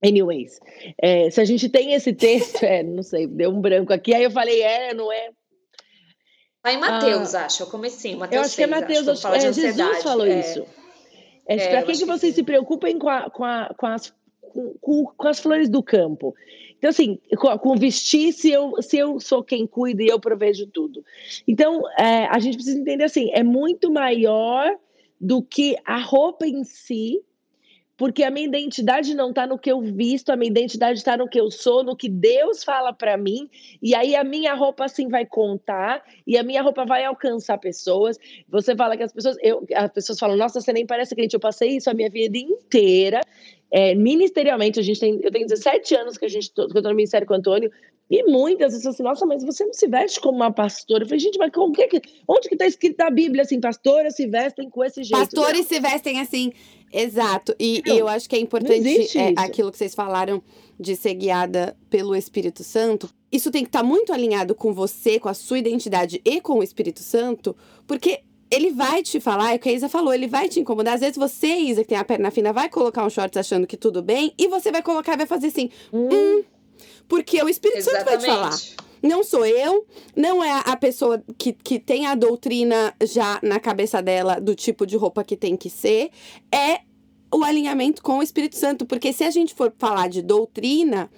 Anyways, 0.02 0.58
é, 1.00 1.30
se 1.30 1.40
a 1.40 1.44
gente 1.44 1.68
tem 1.68 1.92
esse 1.92 2.12
texto, 2.12 2.62
é, 2.64 2.82
não 2.82 3.02
sei, 3.02 3.26
deu 3.26 3.50
um 3.50 3.60
branco 3.60 3.92
aqui, 3.92 4.14
aí 4.14 4.24
eu 4.24 4.30
falei, 4.30 4.62
é, 4.62 4.94
não 4.94 5.12
é. 5.12 5.30
Tá 6.62 6.72
em 6.72 6.78
Mateus, 6.78 7.34
ah, 7.34 7.46
acho, 7.46 7.62
eu 7.62 7.66
comecei, 7.68 8.14
Mateus 8.14 8.34
Eu 8.34 8.40
acho 8.42 8.54
6, 8.54 8.56
que 8.56 8.62
é 8.62 8.80
Mateus, 8.80 9.08
acho, 9.08 9.22
fala 9.22 9.36
é, 9.36 9.40
Jesus 9.40 10.02
falou 10.02 10.26
é. 10.26 10.40
isso. 10.40 10.66
É, 11.46 11.56
é 11.56 11.68
para 11.68 11.82
que, 11.84 11.92
que 11.92 12.04
vocês 12.04 12.34
se 12.34 12.42
preocupem 12.42 12.98
com, 12.98 13.08
a, 13.08 13.30
com, 13.30 13.44
a, 13.44 13.74
com, 13.76 13.86
as, 13.86 14.12
com, 14.80 15.04
com 15.04 15.28
as 15.28 15.40
flores 15.40 15.68
do 15.70 15.82
campo? 15.82 16.34
Então, 16.80 16.88
assim, 16.88 17.18
com 17.36 17.76
vestir, 17.76 18.32
se 18.32 18.50
eu, 18.50 18.80
se 18.80 18.96
eu 18.96 19.20
sou 19.20 19.44
quem 19.44 19.66
cuida 19.66 20.02
e 20.02 20.06
eu 20.08 20.18
provejo 20.18 20.66
tudo. 20.66 21.04
Então, 21.46 21.82
é, 21.98 22.24
a 22.24 22.38
gente 22.38 22.54
precisa 22.54 22.78
entender 22.78 23.04
assim: 23.04 23.30
é 23.34 23.42
muito 23.42 23.92
maior 23.92 24.74
do 25.20 25.42
que 25.42 25.76
a 25.84 25.98
roupa 25.98 26.46
em 26.46 26.64
si, 26.64 27.22
porque 27.98 28.24
a 28.24 28.30
minha 28.30 28.46
identidade 28.46 29.14
não 29.14 29.28
está 29.28 29.46
no 29.46 29.58
que 29.58 29.70
eu 29.70 29.82
visto, 29.82 30.30
a 30.30 30.36
minha 30.36 30.50
identidade 30.50 30.98
está 30.98 31.18
no 31.18 31.28
que 31.28 31.38
eu 31.38 31.50
sou, 31.50 31.84
no 31.84 31.94
que 31.94 32.08
Deus 32.08 32.64
fala 32.64 32.94
para 32.94 33.14
mim, 33.18 33.46
e 33.82 33.94
aí 33.94 34.16
a 34.16 34.24
minha 34.24 34.54
roupa 34.54 34.86
assim 34.86 35.06
vai 35.06 35.26
contar, 35.26 36.02
e 36.26 36.38
a 36.38 36.42
minha 36.42 36.62
roupa 36.62 36.86
vai 36.86 37.04
alcançar 37.04 37.58
pessoas. 37.58 38.16
Você 38.48 38.74
fala 38.74 38.96
que 38.96 39.02
as 39.02 39.12
pessoas, 39.12 39.36
eu, 39.42 39.66
as 39.74 39.92
pessoas 39.92 40.18
falam, 40.18 40.34
nossa, 40.34 40.62
você 40.62 40.72
nem 40.72 40.86
parece 40.86 41.14
crente, 41.14 41.34
eu 41.34 41.40
passei 41.40 41.76
isso 41.76 41.90
a 41.90 41.94
minha 41.94 42.08
vida 42.08 42.38
inteira, 42.38 43.20
é, 43.72 43.94
ministerialmente, 43.94 44.80
a 44.80 44.82
gente 44.82 44.98
tem, 44.98 45.20
eu 45.22 45.30
tenho 45.30 45.46
17 45.46 45.94
anos 45.94 46.18
que 46.18 46.24
a 46.24 46.28
gente 46.28 46.52
que 46.52 46.60
eu 46.60 46.68
tô 46.68 46.80
no 46.82 46.94
ministério 46.94 47.26
com 47.26 47.34
o 47.34 47.36
Antônio, 47.36 47.70
e 48.10 48.24
muitas 48.24 48.72
vezes 48.72 48.86
assim, 48.86 49.04
nossa, 49.04 49.24
mas 49.24 49.44
você 49.44 49.64
não 49.64 49.72
se 49.72 49.86
veste 49.86 50.20
como 50.20 50.34
uma 50.34 50.52
pastora. 50.52 51.04
Eu 51.04 51.06
falei, 51.06 51.20
gente, 51.20 51.38
mas 51.38 51.52
como 51.52 51.72
que, 51.72 52.02
onde 52.26 52.48
que 52.48 52.56
tá 52.56 52.66
escrito 52.66 52.96
na 52.98 53.08
Bíblia 53.08 53.42
assim, 53.42 53.60
pastoras 53.60 54.16
se 54.16 54.26
vestem 54.26 54.68
com 54.68 54.84
esse 54.84 55.04
jeito? 55.04 55.16
Pastores 55.16 55.66
se 55.66 55.78
vestem 55.78 56.18
assim, 56.18 56.52
exato. 56.92 57.54
E, 57.56 57.80
não, 57.86 57.94
e 57.94 57.98
eu 57.98 58.08
acho 58.08 58.28
que 58.28 58.34
é 58.34 58.40
importante 58.40 59.16
é, 59.16 59.32
aquilo 59.36 59.70
que 59.70 59.78
vocês 59.78 59.94
falaram 59.94 60.42
de 60.78 60.96
ser 60.96 61.14
guiada 61.14 61.76
pelo 61.88 62.16
Espírito 62.16 62.64
Santo. 62.64 63.08
Isso 63.30 63.48
tem 63.52 63.62
que 63.62 63.68
estar 63.68 63.82
tá 63.82 63.84
muito 63.84 64.12
alinhado 64.12 64.56
com 64.56 64.74
você, 64.74 65.20
com 65.20 65.28
a 65.28 65.34
sua 65.34 65.60
identidade 65.60 66.20
e 66.24 66.40
com 66.40 66.54
o 66.54 66.62
Espírito 66.64 67.00
Santo, 67.00 67.56
porque 67.86 68.24
ele 68.50 68.70
vai 68.70 69.02
te 69.02 69.20
falar, 69.20 69.52
é 69.52 69.56
o 69.56 69.58
que 69.58 69.68
a 69.68 69.72
Isa 69.72 69.88
falou, 69.88 70.12
ele 70.12 70.26
vai 70.26 70.48
te 70.48 70.58
incomodar. 70.58 70.94
Às 70.94 71.00
vezes 71.00 71.16
você, 71.16 71.46
Isa, 71.46 71.82
que 71.82 71.88
tem 71.88 71.98
a 71.98 72.04
perna 72.04 72.30
fina, 72.30 72.52
vai 72.52 72.68
colocar 72.68 73.04
um 73.04 73.10
shorts 73.10 73.36
achando 73.36 73.66
que 73.66 73.76
tudo 73.76 74.02
bem, 74.02 74.34
e 74.36 74.48
você 74.48 74.72
vai 74.72 74.82
colocar 74.82 75.14
e 75.14 75.18
vai 75.18 75.26
fazer 75.26 75.48
assim, 75.48 75.70
hum, 75.92 76.08
hum 76.12 76.44
porque 77.10 77.42
o 77.42 77.48
Espírito 77.48 77.80
Exatamente. 77.80 78.22
Santo 78.22 78.36
vai 78.38 78.50
te 78.50 78.66
falar. 78.66 78.86
Não 79.02 79.24
sou 79.24 79.46
eu, 79.46 79.86
não 80.14 80.44
é 80.44 80.62
a 80.64 80.76
pessoa 80.76 81.22
que, 81.38 81.52
que 81.52 81.78
tem 81.78 82.06
a 82.06 82.14
doutrina 82.14 82.94
já 83.02 83.40
na 83.42 83.58
cabeça 83.58 84.02
dela 84.02 84.38
do 84.38 84.54
tipo 84.54 84.86
de 84.86 84.96
roupa 84.96 85.24
que 85.24 85.36
tem 85.36 85.56
que 85.56 85.70
ser, 85.70 86.10
é 86.54 86.80
o 87.32 87.42
alinhamento 87.42 88.02
com 88.02 88.18
o 88.18 88.22
Espírito 88.22 88.56
Santo. 88.56 88.84
Porque 88.84 89.12
se 89.12 89.24
a 89.24 89.30
gente 89.30 89.54
for 89.54 89.72
falar 89.78 90.08
de 90.08 90.20
doutrina, 90.22 91.10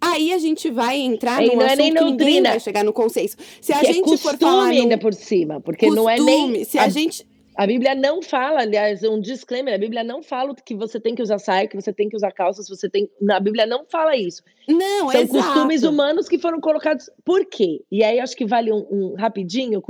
Aí 0.00 0.32
a 0.32 0.38
gente 0.38 0.70
vai 0.70 0.98
entrar 0.98 1.42
no 1.42 1.56
não 1.56 1.62
é 1.62 1.76
nem 1.76 1.92
doutrina. 1.92 2.50
vai 2.50 2.60
chegar 2.60 2.82
no 2.82 2.92
consenso. 2.92 3.36
Se 3.60 3.72
a 3.72 3.80
que 3.80 3.86
é 3.86 3.92
gente 3.92 4.14
é 4.14 4.16
for 4.16 4.38
falar 4.38 4.66
no... 4.66 4.70
ainda 4.70 4.96
por 4.96 5.12
cima, 5.12 5.60
porque 5.60 5.86
costume, 5.86 6.02
não 6.02 6.08
é 6.10 6.18
nem 6.18 6.64
se 6.64 6.78
a, 6.78 6.84
a 6.84 6.88
gente 6.88 7.26
a 7.56 7.66
Bíblia 7.66 7.94
não 7.94 8.22
fala, 8.22 8.62
aliás, 8.62 9.02
um 9.02 9.20
disclaimer, 9.20 9.74
a 9.74 9.78
Bíblia 9.78 10.02
não 10.02 10.22
fala 10.22 10.54
que 10.54 10.74
você 10.74 10.98
tem 10.98 11.14
que 11.14 11.20
usar 11.20 11.38
saia, 11.38 11.68
que 11.68 11.76
você 11.76 11.92
tem 11.92 12.08
que 12.08 12.16
usar 12.16 12.32
calças, 12.32 12.66
você 12.66 12.88
tem, 12.88 13.10
a 13.30 13.38
Bíblia 13.38 13.66
não 13.66 13.84
fala 13.84 14.16
isso. 14.16 14.42
Não, 14.66 15.10
São 15.10 15.20
exato. 15.20 15.44
costumes 15.44 15.82
humanos 15.82 16.26
que 16.26 16.38
foram 16.38 16.58
colocados. 16.58 17.10
Por 17.22 17.44
quê? 17.44 17.82
E 17.92 18.02
aí 18.02 18.18
acho 18.18 18.34
que 18.34 18.46
vale 18.46 18.72
um, 18.72 18.86
um 18.90 19.14
rapidinho, 19.14 19.82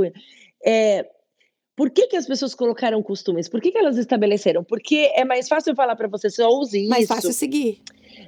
é, 0.66 1.06
por 1.76 1.90
que, 1.90 2.08
que 2.08 2.16
as 2.16 2.26
pessoas 2.26 2.56
colocaram 2.56 3.00
costumes? 3.04 3.48
Por 3.48 3.60
que, 3.60 3.70
que 3.70 3.78
elas 3.78 3.96
estabeleceram? 3.98 4.64
Porque 4.64 5.08
é 5.14 5.24
mais 5.24 5.46
fácil 5.46 5.72
falar 5.76 5.94
para 5.94 6.08
você, 6.08 6.28
só 6.28 6.48
use 6.48 6.80
isso. 6.80 6.90
Mais 6.90 7.06
fácil 7.06 7.32
seguir 7.32 7.80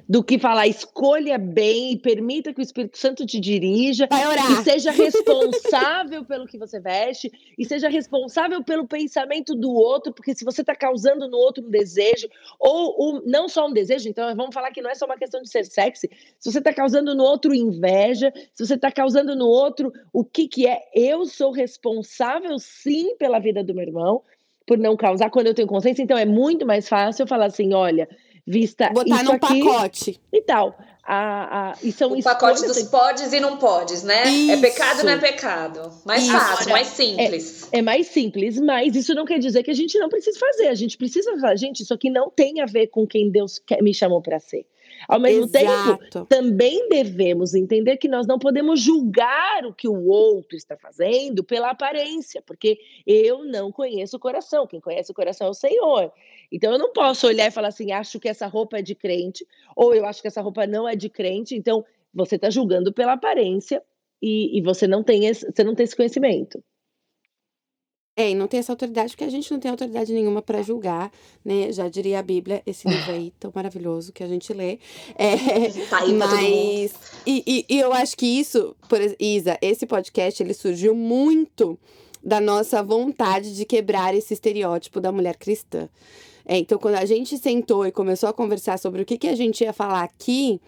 do 0.07 0.23
que 0.23 0.37
falar 0.37 0.67
escolha 0.67 1.37
bem 1.37 1.93
e 1.93 1.97
permita 1.97 2.53
que 2.53 2.59
o 2.59 2.61
Espírito 2.61 2.97
Santo 2.97 3.25
te 3.25 3.39
dirija. 3.39 4.07
Vai 4.09 4.27
orar. 4.27 4.51
E 4.51 4.63
seja 4.63 4.91
responsável 4.91 6.23
pelo 6.25 6.45
que 6.45 6.57
você 6.57 6.79
veste 6.79 7.31
e 7.57 7.65
seja 7.65 7.89
responsável 7.89 8.63
pelo 8.63 8.87
pensamento 8.87 9.55
do 9.55 9.71
outro, 9.71 10.13
porque 10.13 10.35
se 10.35 10.43
você 10.43 10.61
está 10.61 10.75
causando 10.75 11.27
no 11.27 11.37
outro 11.37 11.65
um 11.65 11.69
desejo, 11.69 12.27
ou 12.59 13.15
um, 13.17 13.21
não 13.25 13.47
só 13.47 13.67
um 13.67 13.73
desejo, 13.73 14.09
então 14.09 14.35
vamos 14.35 14.53
falar 14.53 14.71
que 14.71 14.81
não 14.81 14.89
é 14.89 14.95
só 14.95 15.05
uma 15.05 15.17
questão 15.17 15.41
de 15.41 15.49
ser 15.49 15.65
sexy, 15.65 16.09
se 16.39 16.51
você 16.51 16.59
está 16.59 16.73
causando 16.73 17.15
no 17.15 17.23
outro 17.23 17.53
inveja, 17.53 18.31
se 18.53 18.65
você 18.65 18.75
está 18.75 18.91
causando 18.91 19.35
no 19.35 19.47
outro 19.47 19.91
o 20.11 20.23
que, 20.23 20.47
que 20.47 20.67
é, 20.67 20.81
eu 20.93 21.25
sou 21.25 21.51
responsável 21.51 22.57
sim 22.59 23.15
pela 23.17 23.39
vida 23.39 23.63
do 23.63 23.73
meu 23.73 23.83
irmão, 23.83 24.21
por 24.65 24.77
não 24.77 24.95
causar 24.95 25.29
quando 25.29 25.47
eu 25.47 25.53
tenho 25.53 25.67
consciência, 25.67 26.01
então 26.01 26.17
é 26.17 26.25
muito 26.25 26.65
mais 26.65 26.87
fácil 26.87 27.23
eu 27.23 27.27
falar 27.27 27.45
assim, 27.45 27.73
olha, 27.73 28.07
vista 28.45 28.89
Botar 28.89 29.15
isso 29.15 29.25
num 29.25 29.31
aqui 29.33 29.63
pacote. 29.63 30.21
e 30.31 30.41
tal. 30.41 30.77
a, 31.05 31.71
a, 31.71 31.77
e 31.81 31.91
são 31.91 32.11
o 32.11 32.23
pacote 32.23 32.61
dos 32.61 32.77
assim. 32.77 32.89
podes 32.89 33.33
e 33.33 33.39
não 33.39 33.57
podes, 33.57 34.03
né? 34.03 34.23
Isso. 34.27 34.51
É 34.51 34.57
pecado 34.57 35.03
não 35.03 35.11
é 35.11 35.17
pecado. 35.17 35.91
Mais 36.05 36.23
isso. 36.23 36.31
fácil, 36.31 36.69
mais 36.69 36.87
simples. 36.87 37.69
É, 37.71 37.79
é, 37.79 37.81
mais 37.81 38.07
simples, 38.07 38.59
mas 38.59 38.95
isso 38.95 39.13
não 39.13 39.25
quer 39.25 39.39
dizer 39.39 39.63
que 39.63 39.71
a 39.71 39.75
gente 39.75 39.97
não 39.97 40.09
precisa 40.09 40.37
fazer. 40.39 40.67
A 40.67 40.75
gente 40.75 40.97
precisa 40.97 41.37
fazer. 41.39 41.57
Gente, 41.57 41.83
isso 41.83 41.93
aqui 41.93 42.09
não 42.09 42.29
tem 42.29 42.61
a 42.61 42.65
ver 42.65 42.87
com 42.87 43.07
quem 43.07 43.29
Deus 43.31 43.59
quer, 43.59 43.81
me 43.81 43.93
chamou 43.93 44.21
para 44.21 44.39
ser. 44.39 44.65
Ao 45.07 45.19
mesmo 45.19 45.45
Exato. 45.45 45.97
tempo, 45.97 46.25
também 46.25 46.87
devemos 46.89 47.53
entender 47.53 47.97
que 47.97 48.07
nós 48.07 48.25
não 48.25 48.39
podemos 48.39 48.79
julgar 48.79 49.65
o 49.65 49.73
que 49.73 49.87
o 49.87 50.07
outro 50.07 50.55
está 50.55 50.77
fazendo 50.77 51.43
pela 51.43 51.69
aparência, 51.69 52.41
porque 52.41 52.79
eu 53.05 53.43
não 53.43 53.71
conheço 53.71 54.17
o 54.17 54.19
coração. 54.19 54.67
Quem 54.67 54.79
conhece 54.79 55.11
o 55.11 55.15
coração 55.15 55.47
é 55.47 55.49
o 55.49 55.53
Senhor. 55.53 56.11
Então 56.51 56.71
eu 56.71 56.79
não 56.79 56.93
posso 56.93 57.27
olhar 57.27 57.47
e 57.47 57.51
falar 57.51 57.69
assim, 57.69 57.91
acho 57.91 58.19
que 58.19 58.29
essa 58.29 58.47
roupa 58.47 58.79
é 58.79 58.81
de 58.81 58.95
crente, 58.95 59.45
ou 59.75 59.93
eu 59.93 60.05
acho 60.05 60.21
que 60.21 60.27
essa 60.27 60.41
roupa 60.41 60.67
não 60.67 60.87
é 60.87 60.95
de 60.95 61.09
crente. 61.09 61.55
Então 61.55 61.83
você 62.13 62.35
está 62.35 62.49
julgando 62.49 62.93
pela 62.93 63.13
aparência 63.13 63.81
e, 64.21 64.57
e 64.57 64.61
você 64.61 64.87
não 64.87 65.03
tem 65.03 65.25
esse, 65.25 65.51
você 65.51 65.63
não 65.63 65.75
tem 65.75 65.83
esse 65.83 65.95
conhecimento. 65.95 66.63
É, 68.15 68.29
e 68.29 68.35
não 68.35 68.47
tem 68.47 68.59
essa 68.59 68.71
autoridade, 68.71 69.13
porque 69.13 69.23
a 69.23 69.29
gente 69.29 69.51
não 69.51 69.59
tem 69.59 69.71
autoridade 69.71 70.13
nenhuma 70.13 70.39
para 70.39 70.61
julgar, 70.61 71.11
né? 71.43 71.71
Já 71.71 71.89
diria 71.89 72.19
a 72.19 72.21
Bíblia, 72.21 72.61
esse 72.63 72.87
livro 72.87 73.11
aí 73.11 73.33
tão 73.39 73.51
maravilhoso 73.53 74.13
que 74.13 74.23
a 74.23 74.27
gente 74.27 74.53
lê. 74.53 74.77
É, 75.15 75.35
tá 75.89 75.97
aí 75.97 76.13
mas. 76.13 76.93
E, 77.25 77.43
e, 77.47 77.65
e, 77.67 77.79
eu 77.79 77.91
acho 77.91 78.15
que 78.15 78.27
isso, 78.27 78.75
por 78.87 78.99
Isa, 79.19 79.57
esse 79.63 79.87
podcast 79.87 80.43
ele 80.43 80.53
surgiu 80.53 80.93
muito 80.93 81.77
da 82.23 82.39
nossa 82.39 82.83
vontade 82.83 83.55
de 83.55 83.65
quebrar 83.65 84.13
esse 84.13 84.33
estereótipo 84.33 85.01
da 85.01 85.11
mulher 85.11 85.35
cristã. 85.35 85.89
É, 86.45 86.57
então, 86.57 86.77
quando 86.77 86.95
a 86.95 87.05
gente 87.05 87.35
sentou 87.39 87.85
e 87.85 87.91
começou 87.91 88.29
a 88.29 88.33
conversar 88.33 88.77
sobre 88.77 89.01
o 89.01 89.05
que, 89.05 89.17
que 89.17 89.27
a 89.27 89.35
gente 89.35 89.63
ia 89.63 89.73
falar 89.73 90.03
aqui, 90.03 90.61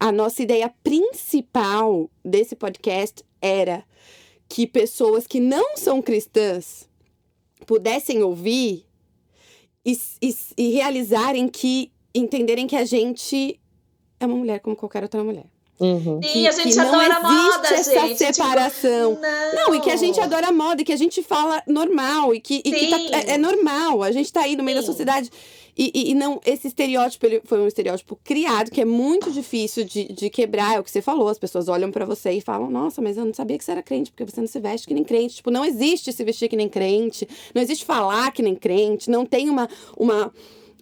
a 0.00 0.10
nossa 0.10 0.42
ideia 0.42 0.72
principal 0.82 2.08
desse 2.24 2.56
podcast 2.56 3.22
era 3.40 3.84
que 4.48 4.66
pessoas 4.66 5.26
que 5.26 5.40
não 5.40 5.76
são 5.76 6.00
cristãs 6.00 6.88
pudessem 7.66 8.22
ouvir 8.22 8.86
e, 9.84 9.98
e, 10.22 10.36
e 10.56 10.70
realizarem 10.72 11.48
que, 11.48 11.92
entenderem 12.14 12.66
que 12.66 12.76
a 12.76 12.84
gente 12.84 13.60
é 14.18 14.26
uma 14.26 14.36
mulher 14.36 14.60
como 14.60 14.76
qualquer 14.76 15.02
outra 15.02 15.22
mulher. 15.22 15.46
Uhum. 15.78 16.20
Sim, 16.22 16.28
que, 16.32 16.48
a 16.48 16.52
gente 16.52 16.78
adora 16.78 17.20
moda, 17.20 17.68
essa 17.68 17.90
gente. 17.90 18.16
Tipo, 18.16 18.34
separação. 18.34 19.14
Tipo, 19.14 19.22
não. 19.22 19.54
não. 19.54 19.74
e 19.74 19.80
que 19.80 19.90
a 19.90 19.96
gente 19.96 20.18
adora 20.18 20.50
moda, 20.50 20.80
e 20.80 20.84
que 20.84 20.92
a 20.92 20.96
gente 20.96 21.22
fala 21.22 21.62
normal, 21.66 22.34
e 22.34 22.40
que, 22.40 22.62
e 22.64 22.72
que 22.72 22.86
tá, 22.88 23.18
é, 23.18 23.34
é, 23.34 23.38
normal. 23.38 24.02
A 24.02 24.10
gente 24.10 24.32
tá 24.32 24.42
aí 24.42 24.56
no 24.56 24.64
meio 24.64 24.78
Sim. 24.78 24.82
da 24.82 24.86
sociedade. 24.86 25.30
E, 25.78 25.92
e, 25.94 26.10
e, 26.12 26.14
não, 26.14 26.40
esse 26.46 26.68
estereótipo, 26.68 27.26
ele 27.26 27.42
foi 27.44 27.60
um 27.60 27.66
estereótipo 27.66 28.18
criado, 28.24 28.70
que 28.70 28.80
é 28.80 28.84
muito 28.84 29.30
difícil 29.30 29.84
de, 29.84 30.10
de 30.10 30.30
quebrar, 30.30 30.76
é 30.76 30.80
o 30.80 30.82
que 30.82 30.90
você 30.90 31.02
falou. 31.02 31.28
As 31.28 31.38
pessoas 31.38 31.68
olham 31.68 31.92
para 31.92 32.06
você 32.06 32.32
e 32.32 32.40
falam, 32.40 32.70
nossa, 32.70 33.02
mas 33.02 33.18
eu 33.18 33.26
não 33.26 33.34
sabia 33.34 33.58
que 33.58 33.64
você 33.64 33.72
era 33.72 33.82
crente, 33.82 34.10
porque 34.10 34.24
você 34.24 34.40
não 34.40 34.48
se 34.48 34.58
veste 34.58 34.86
que 34.86 34.94
nem 34.94 35.04
crente. 35.04 35.36
Tipo, 35.36 35.50
não 35.50 35.64
existe 35.64 36.10
se 36.14 36.24
vestir 36.24 36.48
que 36.48 36.56
nem 36.56 36.68
crente, 36.68 37.28
não 37.54 37.60
existe 37.60 37.84
falar 37.84 38.32
que 38.32 38.42
nem 38.42 38.54
crente, 38.54 39.10
não 39.10 39.26
tem 39.26 39.50
uma. 39.50 39.68
uma 39.98 40.32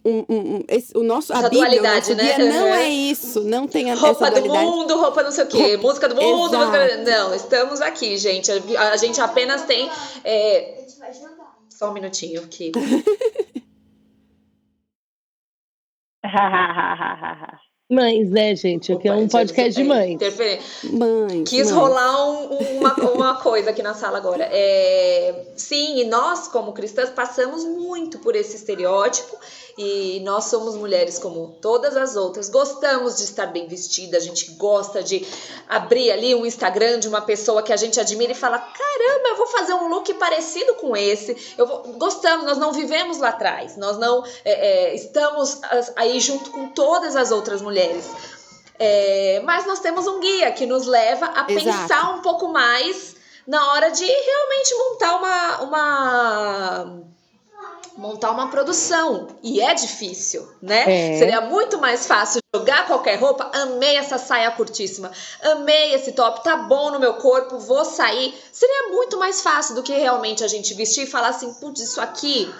um, 0.06 0.18
um, 0.28 0.64
esse, 0.68 0.96
o 0.96 1.02
nosso 1.02 1.32
essa 1.32 1.46
a 1.46 1.48
Bíblia, 1.48 1.80
dualidade, 1.80 2.12
o 2.12 2.14
né? 2.14 2.36
não 2.36 2.66
é 2.66 2.90
isso, 2.90 3.42
não 3.42 3.66
tem 3.66 3.90
a, 3.90 3.94
roupa 3.94 4.28
essa 4.28 4.38
do 4.38 4.48
mundo, 4.50 5.00
roupa 5.00 5.22
não 5.22 5.32
sei 5.32 5.44
o 5.44 5.46
quê, 5.46 5.78
música 5.78 6.06
do 6.10 6.14
mundo, 6.14 6.58
música... 6.58 6.96
não, 6.98 7.34
estamos 7.34 7.80
aqui, 7.80 8.18
gente. 8.18 8.52
A, 8.52 8.90
a 8.90 8.96
gente 8.98 9.18
apenas 9.18 9.62
tem 9.62 9.90
é... 10.22 10.84
só 11.70 11.88
um 11.88 11.94
minutinho 11.94 12.42
aqui. 12.42 12.70
Mães, 17.90 18.30
né, 18.30 18.56
gente? 18.56 18.92
Aqui 18.92 19.08
é 19.08 19.12
um 19.12 19.28
podcast 19.28 19.74
de 19.74 19.86
mães. 19.86 20.18
Mães. 20.90 21.48
Quis 21.48 21.70
mães. 21.70 21.70
rolar 21.70 22.30
um, 22.30 22.78
uma, 22.78 22.94
uma 23.10 23.34
coisa 23.36 23.70
aqui 23.70 23.82
na 23.82 23.92
sala 23.92 24.16
agora. 24.16 24.48
É, 24.50 25.52
sim, 25.54 26.00
e 26.00 26.04
nós, 26.06 26.48
como 26.48 26.72
cristãs, 26.72 27.10
passamos 27.10 27.62
muito 27.64 28.18
por 28.20 28.34
esse 28.34 28.56
estereótipo 28.56 29.36
e 29.76 30.20
nós 30.20 30.44
somos 30.44 30.76
mulheres 30.76 31.18
como 31.18 31.56
todas 31.60 31.96
as 31.96 32.14
outras, 32.14 32.48
gostamos 32.48 33.16
de 33.16 33.24
estar 33.24 33.46
bem 33.46 33.66
vestida, 33.66 34.16
a 34.16 34.20
gente 34.20 34.52
gosta 34.52 35.02
de 35.02 35.26
abrir 35.68 36.12
ali 36.12 36.34
um 36.34 36.46
Instagram 36.46 37.00
de 37.00 37.08
uma 37.08 37.20
pessoa 37.20 37.62
que 37.62 37.72
a 37.72 37.76
gente 37.76 37.98
admira 37.98 38.32
e 38.32 38.36
fala: 38.36 38.58
caramba, 38.58 39.28
eu 39.28 39.36
vou 39.36 39.46
fazer 39.48 39.74
um 39.74 39.88
look 39.88 40.12
parecido 40.14 40.74
com 40.74 40.96
esse. 40.96 41.54
Eu 41.58 41.66
vou... 41.66 41.82
Gostamos, 41.94 42.46
nós 42.46 42.58
não 42.58 42.72
vivemos 42.72 43.18
lá 43.18 43.30
atrás, 43.30 43.76
nós 43.76 43.98
não 43.98 44.24
é, 44.44 44.52
é, 44.52 44.94
estamos 44.94 45.60
aí 45.96 46.20
junto 46.20 46.50
com 46.50 46.68
todas 46.68 47.16
as 47.16 47.32
outras 47.32 47.60
mulheres. 47.60 48.08
É, 48.78 49.40
mas 49.44 49.66
nós 49.66 49.80
temos 49.80 50.06
um 50.06 50.20
guia 50.20 50.50
que 50.52 50.66
nos 50.66 50.86
leva 50.86 51.26
a 51.26 51.50
Exato. 51.50 51.64
pensar 51.64 52.14
um 52.14 52.22
pouco 52.22 52.48
mais 52.48 53.14
na 53.46 53.72
hora 53.72 53.90
de 53.90 54.04
realmente 54.04 54.74
montar 54.74 55.16
uma, 55.16 55.60
uma 55.62 57.04
montar 57.96 58.30
uma 58.30 58.48
produção. 58.48 59.28
E 59.42 59.60
é 59.60 59.74
difícil, 59.74 60.48
né? 60.60 61.14
É. 61.14 61.18
Seria 61.18 61.40
muito 61.40 61.78
mais 61.78 62.06
fácil 62.06 62.40
jogar 62.54 62.86
qualquer 62.86 63.18
roupa. 63.18 63.50
Amei 63.52 63.96
essa 63.96 64.18
saia 64.18 64.50
curtíssima. 64.50 65.10
Amei 65.42 65.94
esse 65.94 66.12
top. 66.12 66.42
Tá 66.42 66.56
bom 66.56 66.90
no 66.90 67.00
meu 67.00 67.14
corpo. 67.14 67.58
Vou 67.58 67.84
sair. 67.84 68.34
Seria 68.52 68.90
muito 68.90 69.18
mais 69.18 69.40
fácil 69.42 69.74
do 69.74 69.82
que 69.82 69.92
realmente 69.92 70.44
a 70.44 70.48
gente 70.48 70.74
vestir 70.74 71.04
e 71.04 71.06
falar 71.06 71.28
assim: 71.28 71.52
putz, 71.54 71.80
isso 71.80 72.00
aqui. 72.00 72.52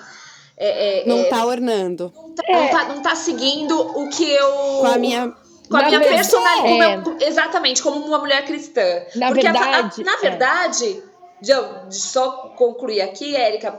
É, 0.57 1.01
é, 1.01 1.07
não 1.07 1.19
é, 1.21 1.25
tá 1.25 1.45
ornando. 1.45 2.13
Não 2.15 2.31
tá, 2.33 2.43
não, 2.49 2.69
tá, 2.69 2.85
não 2.85 3.03
tá 3.03 3.15
seguindo 3.17 3.79
o 3.81 4.09
que 4.09 4.31
eu. 4.31 4.53
Com 4.81 4.87
a 4.87 4.99
minha 4.99 5.35
com 5.69 5.77
a 5.77 5.83
minha 5.87 6.01
personalidade. 6.01 7.25
É. 7.25 7.29
Exatamente, 7.29 7.83
como 7.83 8.05
uma 8.05 8.19
mulher 8.19 8.45
cristã. 8.45 8.83
Na 9.17 9.29
Porque 9.29 9.43
verdade. 9.43 10.03
A, 10.03 10.05
na 10.05 10.17
verdade, 10.19 11.03
é. 11.43 11.91
só 11.91 12.55
concluir 12.57 13.01
aqui, 13.01 13.35
Érica. 13.35 13.79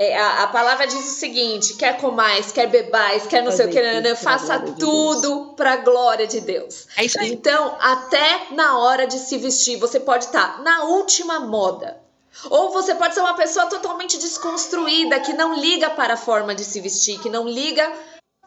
É, 0.00 0.16
a, 0.16 0.44
a, 0.44 0.46
palavra 0.46 0.86
diz 0.86 0.96
o 0.96 1.14
seguinte: 1.14 1.74
quer 1.74 1.98
comais, 1.98 2.50
quer 2.50 2.66
bebais, 2.68 3.26
quer 3.26 3.42
não 3.42 3.50
Fazer 3.50 3.64
sei 3.64 3.66
o 3.66 3.74
que, 3.74 3.82
né, 3.82 4.00
né, 4.00 4.14
faça 4.14 4.58
tudo 4.58 5.52
para 5.54 5.74
a 5.74 5.76
glória 5.76 6.26
de 6.26 6.40
Deus. 6.40 6.86
É 6.96 7.04
isso 7.04 7.20
aí. 7.20 7.30
Então, 7.30 7.76
até 7.78 8.46
na 8.52 8.78
hora 8.78 9.06
de 9.06 9.18
se 9.18 9.36
vestir, 9.36 9.76
você 9.76 10.00
pode 10.00 10.24
estar 10.24 10.56
tá 10.56 10.62
na 10.62 10.84
última 10.84 11.40
moda. 11.40 12.00
Ou 12.48 12.70
você 12.70 12.94
pode 12.94 13.12
ser 13.12 13.20
uma 13.20 13.34
pessoa 13.34 13.66
totalmente 13.66 14.16
desconstruída, 14.16 15.20
que 15.20 15.34
não 15.34 15.54
liga 15.54 15.90
para 15.90 16.14
a 16.14 16.16
forma 16.16 16.54
de 16.54 16.64
se 16.64 16.80
vestir, 16.80 17.20
que 17.20 17.28
não 17.28 17.46
liga 17.46 17.92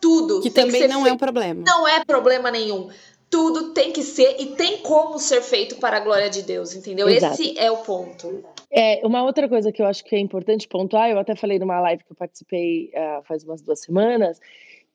tudo. 0.01 0.41
Que 0.41 0.49
também 0.49 0.81
que 0.81 0.88
não 0.88 1.05
é 1.05 1.11
um 1.11 1.17
problema. 1.17 1.63
Não 1.63 1.88
é 1.88 2.03
problema 2.03 2.49
nenhum. 2.49 2.89
Tudo 3.30 3.73
tem 3.73 3.91
que 3.91 4.01
ser 4.01 4.38
e 4.39 4.55
tem 4.55 4.80
como 4.80 5.19
ser 5.19 5.43
feito 5.43 5.75
para 5.75 5.97
a 5.97 5.99
glória 5.99 6.31
de 6.31 6.41
Deus, 6.41 6.73
entendeu? 6.73 7.07
Exato. 7.07 7.35
Esse 7.35 7.59
é 7.59 7.69
o 7.69 7.77
ponto. 7.77 8.43
É, 8.75 9.05
uma 9.05 9.23
outra 9.23 9.47
coisa 9.47 9.71
que 9.71 9.81
eu 9.81 9.85
acho 9.85 10.03
que 10.03 10.15
é 10.15 10.19
importante 10.19 10.67
pontuar, 10.67 11.07
eu 11.07 11.19
até 11.19 11.35
falei 11.35 11.59
numa 11.59 11.79
live 11.79 12.03
que 12.03 12.11
eu 12.11 12.15
participei 12.15 12.91
uh, 12.95 13.23
faz 13.23 13.43
umas 13.43 13.61
duas 13.61 13.81
semanas, 13.81 14.39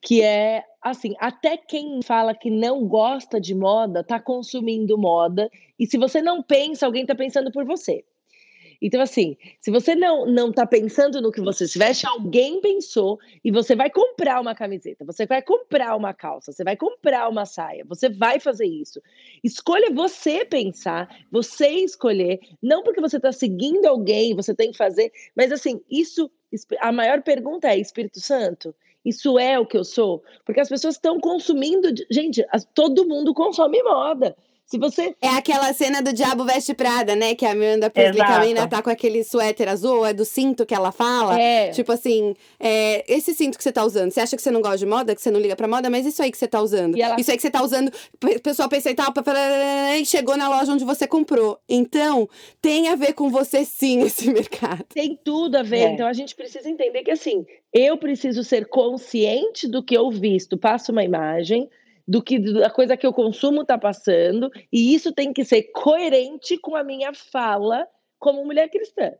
que 0.01 0.21
é 0.21 0.65
assim, 0.81 1.15
até 1.17 1.55
quem 1.55 2.01
fala 2.01 2.35
que 2.35 2.49
não 2.49 2.85
gosta 2.85 3.39
de 3.39 3.55
moda 3.55 4.03
tá 4.03 4.19
consumindo 4.19 4.97
moda, 4.97 5.49
e 5.79 5.87
se 5.87 5.97
você 5.97 6.21
não 6.21 6.43
pensa, 6.43 6.85
alguém 6.85 7.05
tá 7.05 7.15
pensando 7.15 7.51
por 7.53 7.63
você. 7.63 8.03
Então, 8.81 9.01
assim, 9.01 9.35
se 9.59 9.69
você 9.69 9.93
não 9.93 10.25
não 10.25 10.49
está 10.49 10.65
pensando 10.65 11.21
no 11.21 11.31
que 11.31 11.41
você 11.41 11.67
se 11.67 11.77
veste, 11.77 12.07
alguém 12.07 12.61
pensou 12.61 13.19
e 13.43 13.51
você 13.51 13.75
vai 13.75 13.89
comprar 13.89 14.39
uma 14.39 14.55
camiseta, 14.55 15.03
você 15.03 15.25
vai 15.25 15.41
comprar 15.41 15.95
uma 15.95 16.13
calça, 16.13 16.51
você 16.51 16.63
vai 16.63 16.77
comprar 16.77 17.27
uma 17.27 17.45
saia, 17.45 17.83
você 17.85 18.09
vai 18.09 18.39
fazer 18.39 18.65
isso. 18.65 19.01
Escolha 19.43 19.93
você 19.93 20.45
pensar, 20.45 21.09
você 21.31 21.67
escolher, 21.69 22.39
não 22.61 22.83
porque 22.83 23.01
você 23.01 23.17
está 23.17 23.31
seguindo 23.31 23.85
alguém, 23.85 24.33
você 24.35 24.55
tem 24.55 24.71
que 24.71 24.77
fazer, 24.77 25.11
mas 25.35 25.51
assim, 25.51 25.81
isso, 25.89 26.31
a 26.79 26.91
maior 26.91 27.21
pergunta 27.21 27.67
é: 27.67 27.77
Espírito 27.77 28.21
Santo? 28.21 28.73
Isso 29.03 29.39
é 29.39 29.57
o 29.57 29.65
que 29.65 29.77
eu 29.77 29.83
sou? 29.83 30.21
Porque 30.45 30.59
as 30.59 30.69
pessoas 30.69 30.95
estão 30.95 31.19
consumindo. 31.19 31.87
Gente, 32.11 32.45
todo 32.73 33.07
mundo 33.07 33.33
consome 33.33 33.81
moda. 33.81 34.35
Se 34.69 34.77
você. 34.77 35.15
É 35.19 35.29
aquela 35.29 35.73
cena 35.73 35.99
do 35.99 36.13
Diabo 36.13 36.45
Veste 36.45 36.75
Prada, 36.75 37.15
né? 37.15 37.33
Que 37.33 37.43
a 37.43 37.53
Amanda 37.53 37.89
Publicamina 37.89 38.67
tá 38.67 38.83
com 38.83 38.91
aquele 38.91 39.23
suéter 39.23 39.67
azul, 39.67 40.05
é 40.05 40.13
do 40.13 40.23
cinto 40.23 40.63
que 40.63 40.75
ela 40.75 40.91
fala. 40.91 41.41
É. 41.41 41.71
Tipo 41.71 41.91
assim, 41.91 42.35
é, 42.59 43.03
esse 43.11 43.33
cinto 43.33 43.57
que 43.57 43.63
você 43.63 43.71
tá 43.71 43.83
usando, 43.83 44.11
você 44.11 44.21
acha 44.21 44.35
que 44.35 44.43
você 44.43 44.51
não 44.51 44.61
gosta 44.61 44.77
de 44.77 44.85
moda, 44.85 45.15
que 45.15 45.21
você 45.23 45.31
não 45.31 45.39
liga 45.39 45.55
pra 45.55 45.67
moda, 45.67 45.89
mas 45.89 46.05
isso 46.05 46.21
aí 46.21 46.31
que 46.31 46.37
você 46.37 46.47
tá 46.47 46.61
usando. 46.61 46.95
Ela... 47.01 47.19
Isso 47.19 47.31
aí 47.31 47.37
que 47.37 47.41
você 47.41 47.49
tá 47.49 47.63
usando, 47.63 47.91
o 48.23 48.39
pessoal 48.41 48.69
pensa 48.69 48.91
e 48.91 48.93
tal, 48.93 49.11
e 49.99 50.05
chegou 50.05 50.37
na 50.37 50.47
loja 50.47 50.71
onde 50.71 50.85
você 50.85 51.07
comprou. 51.07 51.57
Então, 51.67 52.29
tem 52.61 52.89
a 52.89 52.95
ver 52.95 53.13
com 53.13 53.31
você 53.31 53.65
sim 53.65 54.01
esse 54.05 54.31
mercado. 54.31 54.85
Tem 54.93 55.17
tudo 55.23 55.55
a 55.55 55.63
ver. 55.63 55.79
É. 55.79 55.91
Então 55.93 56.05
a 56.05 56.13
gente 56.13 56.35
precisa 56.35 56.69
entender 56.69 57.01
que 57.01 57.09
assim, 57.09 57.43
eu 57.73 57.97
preciso 57.97 58.43
ser 58.43 58.67
consciente 58.67 59.67
do 59.67 59.81
que 59.81 59.97
eu 59.97 60.11
visto, 60.11 60.59
passo 60.59 60.91
uma 60.91 61.03
imagem 61.03 61.67
do 62.09 62.23
que 62.23 62.37
a 62.63 62.71
coisa 62.71 62.97
que 62.97 63.05
eu 63.05 63.13
consumo 63.13 63.61
está 63.61 63.77
passando, 63.77 64.49
e 64.73 64.95
isso 64.95 65.13
tem 65.13 65.31
que 65.31 65.45
ser 65.45 65.61
coerente 65.71 66.57
com 66.57 66.75
a 66.75 66.83
minha 66.83 67.13
fala 67.13 67.87
como 68.17 68.43
mulher 68.43 68.67
cristã. 68.67 69.11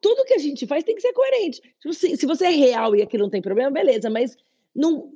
Tudo 0.00 0.24
que 0.24 0.34
a 0.34 0.38
gente 0.38 0.66
faz 0.66 0.82
tem 0.82 0.96
que 0.96 1.02
ser 1.02 1.12
coerente. 1.12 1.62
Se, 1.92 2.16
se 2.16 2.26
você 2.26 2.46
é 2.46 2.50
real 2.50 2.96
e 2.96 3.02
aquilo 3.02 3.22
não 3.22 3.30
tem 3.30 3.40
problema, 3.40 3.70
beleza, 3.70 4.10
mas 4.10 4.36
não, 4.74 5.08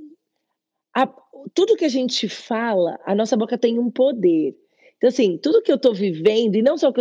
a, 0.95 1.05
tudo 1.53 1.77
que 1.77 1.85
a 1.85 1.89
gente 1.89 2.29
fala, 2.29 2.97
a 3.05 3.13
nossa 3.13 3.37
boca 3.37 3.59
tem 3.59 3.77
um 3.77 3.91
poder. 3.91 4.57
Então, 4.97 5.09
assim, 5.09 5.37
tudo 5.37 5.63
que 5.63 5.73
eu 5.73 5.77
estou 5.77 5.93
vivendo, 5.93 6.55
e 6.55 6.63
não 6.63 6.79
só 6.79 6.91
o 6.91 6.93
que 6.93 7.01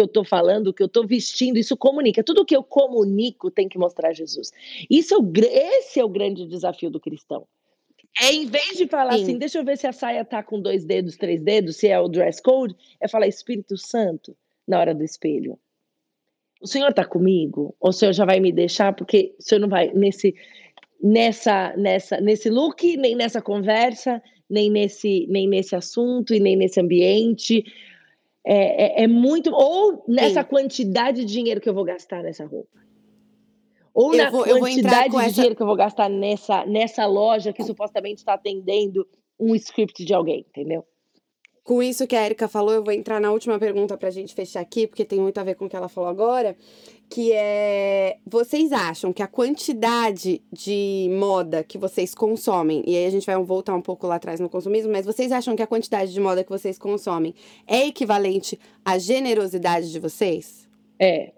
eu 0.00 0.06
estou 0.06 0.24
falando, 0.24 0.68
o 0.68 0.72
que 0.72 0.82
eu 0.82 0.86
estou 0.86 1.06
vestindo, 1.06 1.58
isso 1.58 1.76
comunica. 1.76 2.24
Tudo 2.24 2.46
que 2.46 2.56
eu 2.56 2.62
comunico 2.62 3.50
tem 3.50 3.68
que 3.68 3.76
mostrar 3.76 4.14
Jesus. 4.14 4.52
Isso 4.88 5.12
é 5.12 5.18
o, 5.18 5.32
esse 5.50 6.00
é 6.00 6.04
o 6.04 6.08
grande 6.08 6.46
desafio 6.46 6.88
do 6.88 6.98
cristão. 6.98 7.46
É 8.20 8.32
em 8.32 8.46
vez 8.46 8.76
de 8.76 8.86
falar 8.86 9.16
Sim. 9.16 9.22
assim, 9.22 9.38
deixa 9.38 9.58
eu 9.58 9.64
ver 9.64 9.76
se 9.76 9.86
a 9.86 9.92
saia 9.92 10.24
tá 10.24 10.42
com 10.42 10.60
dois 10.60 10.84
dedos, 10.84 11.16
três 11.16 11.42
dedos, 11.42 11.76
se 11.76 11.88
é 11.88 11.98
o 11.98 12.08
dress 12.08 12.40
code, 12.40 12.76
é 13.00 13.08
falar 13.08 13.26
Espírito 13.26 13.76
Santo 13.76 14.36
na 14.66 14.78
hora 14.78 14.94
do 14.94 15.02
espelho. 15.02 15.58
O 16.60 16.66
Senhor 16.66 16.90
está 16.90 17.04
comigo? 17.04 17.74
Ou 17.80 17.90
o 17.90 17.92
Senhor 17.92 18.12
já 18.12 18.24
vai 18.24 18.40
me 18.40 18.52
deixar? 18.52 18.94
Porque 18.94 19.34
o 19.38 19.42
Senhor 19.42 19.60
não 19.60 19.68
vai 19.68 19.92
nesse 19.92 20.34
nessa 21.02 21.76
nessa 21.76 22.20
nesse 22.20 22.48
look, 22.48 22.96
nem 22.96 23.14
nessa 23.14 23.42
conversa, 23.42 24.22
nem 24.48 24.70
nesse 24.70 25.26
nem 25.28 25.48
nesse 25.48 25.76
assunto 25.76 26.32
e 26.32 26.40
nem 26.40 26.56
nesse 26.56 26.80
ambiente. 26.80 27.64
É, 28.46 29.02
é, 29.02 29.04
é 29.04 29.06
muito 29.06 29.50
ou 29.52 30.04
nessa 30.06 30.42
Sim. 30.42 30.48
quantidade 30.48 31.24
de 31.24 31.32
dinheiro 31.32 31.60
que 31.60 31.68
eu 31.68 31.74
vou 31.74 31.84
gastar 31.84 32.22
nessa 32.22 32.46
roupa. 32.46 32.83
Ou 33.94 34.12
eu 34.12 34.24
na 34.24 34.30
vou, 34.30 34.44
quantidade 34.44 35.10
de 35.10 35.16
essa... 35.16 35.30
dinheiro 35.30 35.54
que 35.54 35.62
eu 35.62 35.66
vou 35.66 35.76
gastar 35.76 36.10
nessa, 36.10 36.66
nessa 36.66 37.06
loja 37.06 37.52
que 37.52 37.62
supostamente 37.62 38.18
está 38.18 38.34
atendendo 38.34 39.06
um 39.38 39.54
script 39.54 40.04
de 40.04 40.12
alguém, 40.12 40.44
entendeu? 40.48 40.84
Com 41.62 41.82
isso 41.82 42.06
que 42.06 42.14
a 42.14 42.22
Erika 42.22 42.46
falou, 42.46 42.74
eu 42.74 42.84
vou 42.84 42.92
entrar 42.92 43.18
na 43.18 43.32
última 43.32 43.58
pergunta 43.58 43.96
para 43.96 44.08
a 44.08 44.12
gente 44.12 44.34
fechar 44.34 44.60
aqui, 44.60 44.86
porque 44.86 45.02
tem 45.02 45.18
muito 45.18 45.38
a 45.38 45.42
ver 45.42 45.54
com 45.54 45.64
o 45.64 45.68
que 45.68 45.74
ela 45.74 45.88
falou 45.88 46.10
agora, 46.10 46.54
que 47.08 47.32
é: 47.32 48.18
vocês 48.26 48.70
acham 48.70 49.14
que 49.14 49.22
a 49.22 49.26
quantidade 49.26 50.42
de 50.52 51.08
moda 51.18 51.64
que 51.64 51.78
vocês 51.78 52.14
consomem, 52.14 52.82
e 52.86 52.94
aí 52.94 53.06
a 53.06 53.10
gente 53.10 53.24
vai 53.24 53.42
voltar 53.42 53.74
um 53.74 53.80
pouco 53.80 54.06
lá 54.06 54.16
atrás 54.16 54.40
no 54.40 54.50
consumismo, 54.50 54.92
mas 54.92 55.06
vocês 55.06 55.32
acham 55.32 55.56
que 55.56 55.62
a 55.62 55.66
quantidade 55.66 56.12
de 56.12 56.20
moda 56.20 56.44
que 56.44 56.50
vocês 56.50 56.78
consomem 56.78 57.34
é 57.66 57.86
equivalente 57.86 58.60
à 58.84 58.98
generosidade 58.98 59.90
de 59.90 59.98
vocês? 59.98 60.68
É, 61.00 61.32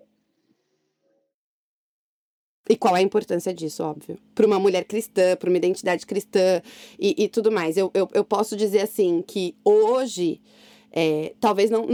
e 2.68 2.76
qual 2.76 2.96
é 2.96 3.00
a 3.00 3.02
importância 3.02 3.54
disso, 3.54 3.82
óbvio? 3.84 4.18
Para 4.34 4.46
uma 4.46 4.58
mulher 4.58 4.84
cristã, 4.84 5.36
para 5.36 5.48
uma 5.48 5.56
identidade 5.56 6.04
cristã 6.04 6.60
e, 6.98 7.24
e 7.24 7.28
tudo 7.28 7.52
mais. 7.52 7.76
Eu, 7.76 7.90
eu, 7.94 8.08
eu, 8.12 8.24
posso 8.24 8.56
dizer 8.56 8.80
assim 8.80 9.22
que 9.26 9.54
hoje, 9.64 10.40
é, 10.90 11.34
talvez 11.40 11.70
não. 11.70 11.86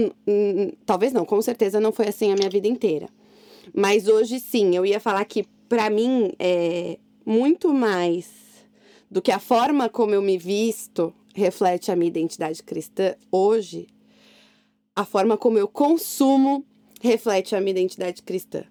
talvez 0.86 1.12
não, 1.12 1.24
com 1.24 1.40
certeza 1.42 1.78
não 1.78 1.92
foi 1.92 2.08
assim 2.08 2.32
a 2.32 2.34
minha 2.34 2.48
vida 2.48 2.66
inteira. 2.66 3.08
Mas 3.74 4.08
hoje 4.08 4.40
sim, 4.40 4.74
eu 4.74 4.84
ia 4.86 4.98
falar 4.98 5.24
que 5.26 5.44
para 5.68 5.90
mim 5.90 6.32
é 6.38 6.98
muito 7.24 7.72
mais 7.72 8.30
do 9.10 9.20
que 9.20 9.30
a 9.30 9.38
forma 9.38 9.88
como 9.88 10.14
eu 10.14 10.22
me 10.22 10.38
visto 10.38 11.12
reflete 11.34 11.90
a 11.90 11.96
minha 11.96 12.08
identidade 12.08 12.62
cristã 12.62 13.14
hoje, 13.30 13.86
a 14.96 15.04
forma 15.04 15.36
como 15.36 15.58
eu 15.58 15.68
consumo 15.68 16.64
reflete 17.00 17.54
a 17.54 17.60
minha 17.60 17.72
identidade 17.72 18.22
cristã. 18.22 18.64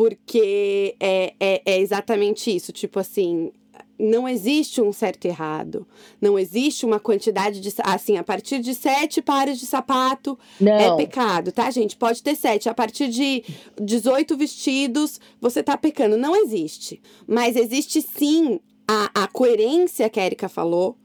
Porque 0.00 0.96
é, 0.98 1.34
é, 1.38 1.62
é 1.62 1.78
exatamente 1.78 2.50
isso. 2.50 2.72
Tipo 2.72 2.98
assim, 2.98 3.52
não 3.98 4.26
existe 4.26 4.80
um 4.80 4.94
certo 4.94 5.26
e 5.26 5.28
errado. 5.28 5.86
Não 6.18 6.38
existe 6.38 6.86
uma 6.86 6.98
quantidade 6.98 7.60
de. 7.60 7.70
Assim, 7.84 8.16
a 8.16 8.24
partir 8.24 8.60
de 8.60 8.74
sete 8.74 9.20
pares 9.20 9.60
de 9.60 9.66
sapato 9.66 10.38
é 10.58 10.64
não. 10.64 10.72
é 10.72 10.96
pecado, 10.96 11.52
tá, 11.52 11.70
gente? 11.70 11.98
Pode 11.98 12.22
ter 12.22 12.34
sete. 12.34 12.66
A 12.66 12.72
partir 12.72 13.08
de 13.08 13.44
18 13.78 14.38
vestidos, 14.38 15.20
você 15.38 15.62
tá 15.62 15.76
pecando. 15.76 16.16
Não 16.16 16.34
existe. 16.34 16.98
Mas 17.28 17.54
existe 17.54 18.00
sim 18.00 18.58
a, 18.88 19.24
a 19.24 19.28
coerência 19.28 20.08
que 20.08 20.18
a 20.18 20.24
Erika 20.24 20.48
falou, 20.48 20.96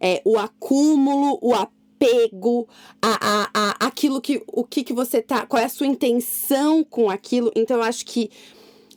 é, 0.00 0.22
o 0.24 0.38
acúmulo, 0.38 1.38
o 1.42 1.52
apego 1.52 1.77
apego 1.98 2.68
a, 3.02 3.18
a, 3.20 3.50
a 3.54 3.86
aquilo 3.86 4.20
que 4.20 4.42
o 4.46 4.64
que, 4.64 4.84
que 4.84 4.92
você 4.92 5.20
tá, 5.20 5.44
qual 5.46 5.60
é 5.60 5.66
a 5.66 5.68
sua 5.68 5.86
intenção 5.86 6.84
com 6.84 7.10
aquilo. 7.10 7.50
Então 7.54 7.78
eu 7.78 7.82
acho 7.82 8.06
que 8.06 8.30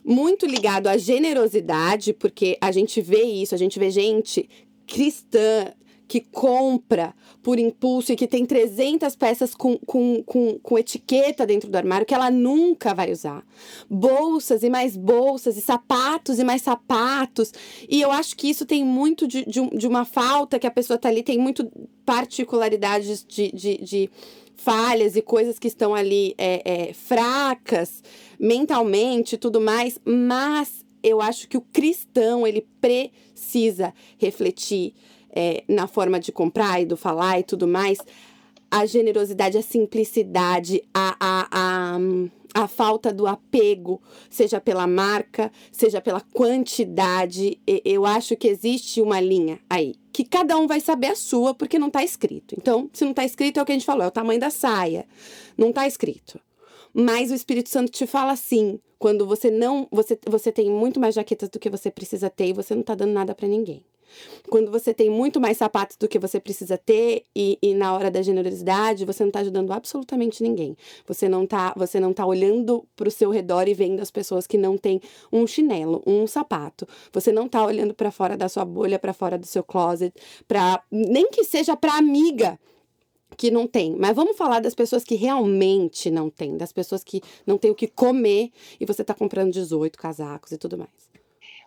muito 0.04 0.46
ligado 0.46 0.86
à 0.86 0.96
generosidade, 0.96 2.12
porque 2.12 2.56
a 2.60 2.72
gente 2.72 3.00
vê 3.00 3.22
isso, 3.22 3.54
a 3.54 3.58
gente 3.58 3.78
vê 3.78 3.90
gente 3.90 4.48
cristã 4.86 5.72
que 6.12 6.20
compra 6.20 7.14
por 7.42 7.58
impulso 7.58 8.12
e 8.12 8.16
que 8.16 8.26
tem 8.26 8.44
300 8.44 9.16
peças 9.16 9.54
com, 9.54 9.78
com, 9.78 10.22
com, 10.22 10.58
com 10.58 10.78
etiqueta 10.78 11.46
dentro 11.46 11.70
do 11.70 11.76
armário 11.76 12.04
que 12.04 12.12
ela 12.12 12.30
nunca 12.30 12.92
vai 12.92 13.10
usar. 13.10 13.42
Bolsas 13.88 14.62
e 14.62 14.68
mais 14.68 14.94
bolsas, 14.94 15.56
e 15.56 15.62
sapatos 15.62 16.38
e 16.38 16.44
mais 16.44 16.60
sapatos. 16.60 17.50
E 17.88 17.98
eu 17.98 18.12
acho 18.12 18.36
que 18.36 18.50
isso 18.50 18.66
tem 18.66 18.84
muito 18.84 19.26
de, 19.26 19.46
de, 19.46 19.66
de 19.70 19.86
uma 19.86 20.04
falta 20.04 20.58
que 20.58 20.66
a 20.66 20.70
pessoa 20.70 20.98
tá 20.98 21.08
ali, 21.08 21.22
tem 21.22 21.38
muito 21.38 21.66
particularidades 22.04 23.24
de, 23.26 23.50
de, 23.50 23.78
de 23.78 24.10
falhas 24.54 25.16
e 25.16 25.22
coisas 25.22 25.58
que 25.58 25.66
estão 25.66 25.94
ali 25.94 26.34
é, 26.36 26.90
é, 26.90 26.92
fracas 26.92 28.04
mentalmente 28.38 29.36
e 29.36 29.38
tudo 29.38 29.62
mais, 29.62 29.98
mas 30.04 30.84
eu 31.02 31.22
acho 31.22 31.48
que 31.48 31.56
o 31.56 31.62
cristão 31.62 32.46
ele 32.46 32.66
precisa 32.82 33.94
refletir 34.18 34.92
é, 35.32 35.64
na 35.68 35.86
forma 35.86 36.20
de 36.20 36.30
comprar 36.30 36.80
e 36.80 36.86
do 36.86 36.96
falar 36.96 37.40
e 37.40 37.42
tudo 37.42 37.66
mais, 37.66 37.98
a 38.70 38.86
generosidade, 38.86 39.58
a 39.58 39.62
simplicidade, 39.62 40.82
a, 40.94 41.16
a, 41.20 41.48
a, 41.50 41.98
a 42.54 42.66
falta 42.66 43.12
do 43.12 43.26
apego, 43.26 44.00
seja 44.30 44.60
pela 44.60 44.86
marca, 44.86 45.52
seja 45.70 46.00
pela 46.00 46.20
quantidade, 46.20 47.60
eu 47.66 48.06
acho 48.06 48.34
que 48.34 48.48
existe 48.48 49.02
uma 49.02 49.20
linha 49.20 49.58
aí, 49.68 49.94
que 50.10 50.24
cada 50.24 50.56
um 50.56 50.66
vai 50.66 50.80
saber 50.80 51.08
a 51.08 51.16
sua, 51.16 51.54
porque 51.54 51.78
não 51.78 51.88
está 51.88 52.02
escrito. 52.02 52.54
Então, 52.56 52.88
se 52.92 53.04
não 53.04 53.10
está 53.10 53.24
escrito, 53.24 53.58
é 53.58 53.62
o 53.62 53.66
que 53.66 53.72
a 53.72 53.74
gente 53.74 53.84
falou, 53.84 54.04
é 54.04 54.08
o 54.08 54.10
tamanho 54.10 54.40
da 54.40 54.50
saia. 54.50 55.06
Não 55.56 55.68
está 55.68 55.86
escrito. 55.86 56.40
Mas 56.94 57.30
o 57.30 57.34
Espírito 57.34 57.68
Santo 57.68 57.90
te 57.90 58.06
fala 58.06 58.32
assim, 58.32 58.78
quando 58.98 59.26
você 59.26 59.50
não, 59.50 59.86
você, 59.90 60.18
você 60.26 60.52
tem 60.52 60.70
muito 60.70 61.00
mais 61.00 61.14
jaquetas 61.14 61.48
do 61.48 61.58
que 61.58 61.68
você 61.68 61.90
precisa 61.90 62.30
ter 62.30 62.48
e 62.48 62.52
você 62.52 62.74
não 62.74 62.82
está 62.82 62.94
dando 62.94 63.12
nada 63.12 63.34
para 63.34 63.48
ninguém. 63.48 63.84
Quando 64.48 64.70
você 64.70 64.92
tem 64.92 65.10
muito 65.10 65.40
mais 65.40 65.56
sapatos 65.56 65.96
do 65.96 66.08
que 66.08 66.18
você 66.18 66.40
precisa 66.40 66.76
ter 66.78 67.24
e, 67.34 67.58
e 67.62 67.74
na 67.74 67.94
hora 67.94 68.10
da 68.10 68.22
generosidade 68.22 69.04
você 69.04 69.22
não 69.22 69.28
está 69.28 69.40
ajudando 69.40 69.72
absolutamente 69.72 70.42
ninguém. 70.42 70.76
Você 71.06 71.28
não 71.28 71.44
está 71.44 71.72
você 71.76 71.98
não 72.00 72.12
tá 72.12 72.26
olhando 72.26 72.86
para 72.96 73.08
o 73.08 73.10
seu 73.10 73.30
redor 73.30 73.68
e 73.68 73.74
vendo 73.74 74.00
as 74.00 74.10
pessoas 74.10 74.46
que 74.46 74.58
não 74.58 74.76
têm 74.76 75.00
um 75.32 75.46
chinelo, 75.46 76.02
um 76.06 76.26
sapato. 76.26 76.86
Você 77.12 77.32
não 77.32 77.46
está 77.46 77.64
olhando 77.64 77.94
para 77.94 78.10
fora 78.10 78.36
da 78.36 78.48
sua 78.48 78.64
bolha, 78.64 78.98
para 78.98 79.12
fora 79.12 79.38
do 79.38 79.46
seu 79.46 79.62
closet, 79.62 80.14
para 80.46 80.82
nem 80.90 81.28
que 81.30 81.44
seja 81.44 81.76
para 81.76 81.94
amiga 81.94 82.58
que 83.36 83.50
não 83.50 83.66
tem. 83.66 83.96
Mas 83.98 84.14
vamos 84.14 84.36
falar 84.36 84.60
das 84.60 84.74
pessoas 84.74 85.04
que 85.04 85.14
realmente 85.14 86.10
não 86.10 86.30
têm, 86.30 86.56
das 86.56 86.72
pessoas 86.72 87.02
que 87.02 87.20
não 87.46 87.58
têm 87.58 87.70
o 87.70 87.74
que 87.74 87.88
comer 87.88 88.50
e 88.78 88.84
você 88.84 89.02
está 89.02 89.14
comprando 89.14 89.52
18 89.52 89.98
casacos 89.98 90.52
e 90.52 90.58
tudo 90.58 90.78
mais. 90.78 90.90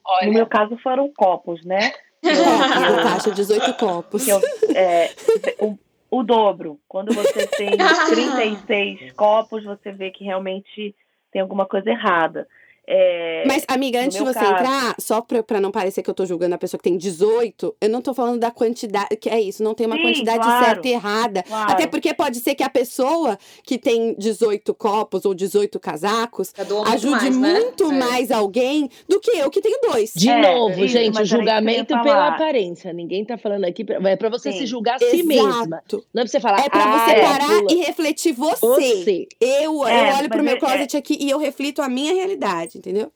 Olha. 0.06 0.28
No 0.28 0.34
meu 0.34 0.48
caso 0.48 0.78
foram 0.78 1.12
copos, 1.12 1.64
né? 1.66 1.92
Eu, 2.22 2.34
caixa 3.04 3.32
18 3.32 3.74
copos. 3.76 4.28
Eu, 4.28 4.42
é, 4.76 5.12
o, 5.60 5.78
o 6.10 6.24
dobro. 6.24 6.80
Quando 6.88 7.14
você 7.14 7.48
tem 7.48 7.72
36 8.10 9.12
copos, 9.14 9.64
você 9.64 9.92
vê 9.92 10.12
que 10.12 10.24
realmente 10.24 10.96
tem 11.32 11.42
alguma 11.42 11.66
coisa 11.66 11.90
errada. 11.90 12.48
É, 12.88 13.44
Mas, 13.48 13.66
amiga, 13.68 14.00
antes 14.00 14.18
de 14.18 14.24
você 14.24 14.40
caso... 14.40 14.52
entrar, 14.52 14.96
só 15.00 15.20
pra, 15.22 15.42
pra 15.42 15.60
não 15.60 15.72
parecer 15.72 16.04
que 16.04 16.10
eu 16.10 16.14
tô 16.14 16.26
julgando 16.26 16.54
a 16.54 16.58
pessoa 16.58 16.78
que 16.78 16.84
tem 16.84 16.98
18, 16.98 17.76
eu 17.82 17.90
não 17.90 18.02
tô 18.02 18.14
falando 18.14 18.40
da 18.40 18.52
quantidade, 18.52 19.16
que 19.18 19.28
é 19.28 19.42
isso, 19.42 19.64
não 19.64 19.74
tem 19.74 19.88
uma 19.88 19.96
Sim, 19.96 20.04
quantidade 20.04 20.44
claro, 20.44 20.66
certa 20.66 20.88
e 20.88 20.92
errada. 20.92 21.44
Claro. 21.44 21.72
Até 21.72 21.88
porque 21.88 22.14
pode 22.14 22.40
ser 22.40 22.54
que 22.54 22.64
a 22.64 22.70
pessoa 22.70 23.38
que 23.64 23.78
tem 23.78 24.14
18 24.16 24.74
copos 24.76 25.26
ou 25.26 25.34
18 25.34 25.80
casacos 25.80 26.54
ajude 26.92 27.10
mais, 27.10 27.38
né? 27.38 27.54
muito 27.54 27.92
é. 27.92 27.96
mais 27.96 28.32
alguém 28.32 28.90
do 29.10 29.20
que 29.20 29.32
eu 29.32 29.50
que 29.50 29.62
tenho 29.62 29.80
dois. 29.82 30.14
De 30.16 30.30
é, 30.30 30.42
novo, 30.42 30.88
gente, 30.88 31.26
julgamento 31.26 32.00
pela 32.04 32.28
aparência. 32.28 32.94
Ninguém 32.94 33.26
tá 33.26 33.38
falando 33.38 33.66
aqui, 33.66 33.84
pra, 33.84 33.98
é 34.10 34.16
pra 34.16 34.30
você 34.30 34.52
Sim. 34.52 34.60
se 34.60 34.66
julgar 34.68 34.96
a 34.96 35.00
si 35.00 35.06
Exato. 35.06 35.28
mesma. 35.28 35.84
Não 36.14 36.22
é 36.22 36.24
pra 36.24 36.28
você 36.28 36.40
falar. 36.40 36.60
É 36.60 36.70
pra 36.70 36.84
ah, 36.84 37.00
você 37.00 37.12
é, 37.12 37.22
parar 37.22 37.64
e 37.70 37.76
refletir 37.78 38.34
você. 38.34 38.66
você. 38.66 39.28
Eu, 39.42 39.74
eu 39.82 39.88
é, 39.88 40.18
olho 40.18 40.30
pro 40.30 40.44
meu 40.44 40.60
closet 40.60 40.96
aqui 40.96 41.18
e 41.20 41.30
eu 41.30 41.40
reflito 41.40 41.82
a 41.82 41.90
minha 41.90 42.14
realidade 42.14 42.75
entendeu? 42.76 43.12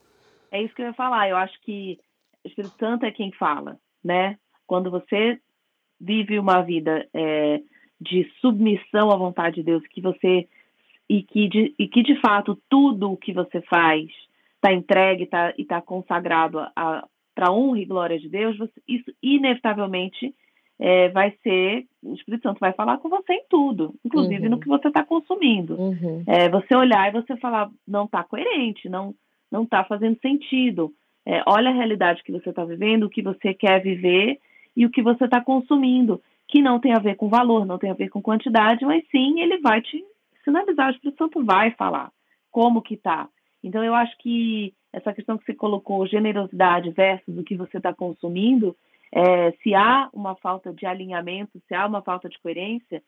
É 0.52 0.62
isso 0.62 0.74
que 0.74 0.82
eu 0.82 0.88
ia 0.88 0.94
falar. 0.94 1.30
Eu 1.30 1.38
acho 1.38 1.60
que 1.62 2.00
o 2.44 2.48
Espírito 2.48 2.76
Santo 2.80 3.06
é 3.06 3.12
quem 3.12 3.32
fala, 3.34 3.78
né? 4.04 4.38
Quando 4.66 4.90
você 4.90 5.40
vive 6.00 6.40
uma 6.40 6.62
vida 6.62 7.08
é, 7.14 7.62
de 8.00 8.30
submissão 8.40 9.12
à 9.12 9.18
vontade 9.18 9.58
de 9.58 9.64
Deus, 9.64 9.86
que 9.88 10.02
você 10.02 10.48
e 11.10 11.24
que 11.24 11.48
de, 11.50 11.74
e 11.78 11.88
que 11.88 12.04
de 12.04 12.20
fato 12.22 12.58
tudo 12.70 13.12
o 13.12 13.18
que 13.18 13.34
você 13.34 13.62
faz 13.62 14.10
está 14.56 14.72
entregue 14.72 15.26
tá, 15.26 15.54
e 15.58 15.64
está 15.64 15.82
consagrado 15.82 16.60
para 17.34 17.52
honra 17.52 17.80
e 17.80 17.86
glória 17.86 18.20
de 18.20 18.30
Deus, 18.30 18.58
você, 18.58 18.74
isso 18.88 19.12
inevitavelmente 19.22 20.34
é, 20.78 21.10
vai 21.10 21.34
ser, 21.44 21.86
o 22.04 22.14
Espírito 22.14 22.44
Santo 22.44 22.60
vai 22.60 22.72
falar 22.74 22.98
com 23.00 23.10
você 23.10 23.34
em 23.34 23.44
tudo, 23.50 23.96
inclusive 24.04 24.46
uhum. 24.46 24.52
no 24.52 24.60
que 24.60 24.68
você 24.68 24.88
está 24.88 25.04
consumindo. 25.04 25.76
Uhum. 25.76 26.24
É, 26.26 26.48
você 26.50 26.76
olhar 26.76 27.10
e 27.10 27.22
você 27.22 27.36
falar, 27.38 27.70
não 27.88 28.06
está 28.06 28.24
coerente, 28.24 28.88
não 28.88 29.14
não 29.52 29.64
está 29.64 29.84
fazendo 29.84 30.20
sentido. 30.20 30.94
É, 31.26 31.44
olha 31.46 31.70
a 31.70 31.74
realidade 31.74 32.24
que 32.24 32.32
você 32.32 32.50
está 32.50 32.64
vivendo, 32.64 33.04
o 33.04 33.10
que 33.10 33.22
você 33.22 33.54
quer 33.54 33.82
viver 33.82 34.40
e 34.76 34.86
o 34.86 34.90
que 34.90 35.02
você 35.02 35.26
está 35.26 35.42
consumindo, 35.42 36.22
que 36.48 36.62
não 36.62 36.80
tem 36.80 36.94
a 36.94 37.00
ver 37.00 37.16
com 37.16 37.30
valor, 37.30 37.66
não 37.66 37.78
tem 37.78 37.92
a 37.92 37.96
ver 37.96 38.10
com 38.10 38.22
quantidade, 38.22 38.86
mas 38.86 39.04
sim 39.12 39.40
ele 39.40 39.60
vai 39.60 39.82
te 39.82 40.04
sinalizar, 40.44 40.88
o 40.88 40.92
Espírito 40.92 41.18
Santo 41.18 41.44
vai 41.44 41.72
falar 41.72 42.12
como 42.52 42.82
que 42.82 42.98
tá. 42.98 43.28
Então 43.64 43.84
eu 43.84 43.94
acho 43.94 44.18
que 44.18 44.74
essa 44.92 45.14
questão 45.14 45.38
que 45.38 45.46
você 45.46 45.54
colocou, 45.54 46.08
generosidade 46.08 46.90
versus 46.92 47.38
o 47.38 47.44
que 47.44 47.56
você 47.56 47.78
está 47.78 47.94
consumindo, 47.94 48.76
é, 49.12 49.52
se 49.64 49.74
há 49.76 50.10
uma 50.14 50.36
falta 50.36 50.74
de 50.74 50.86
alinhamento, 50.86 51.60
se 51.68 51.74
há 51.74 51.86
uma 51.86 52.02
falta 52.02 52.30
de 52.30 52.40
coerência, 52.40 53.04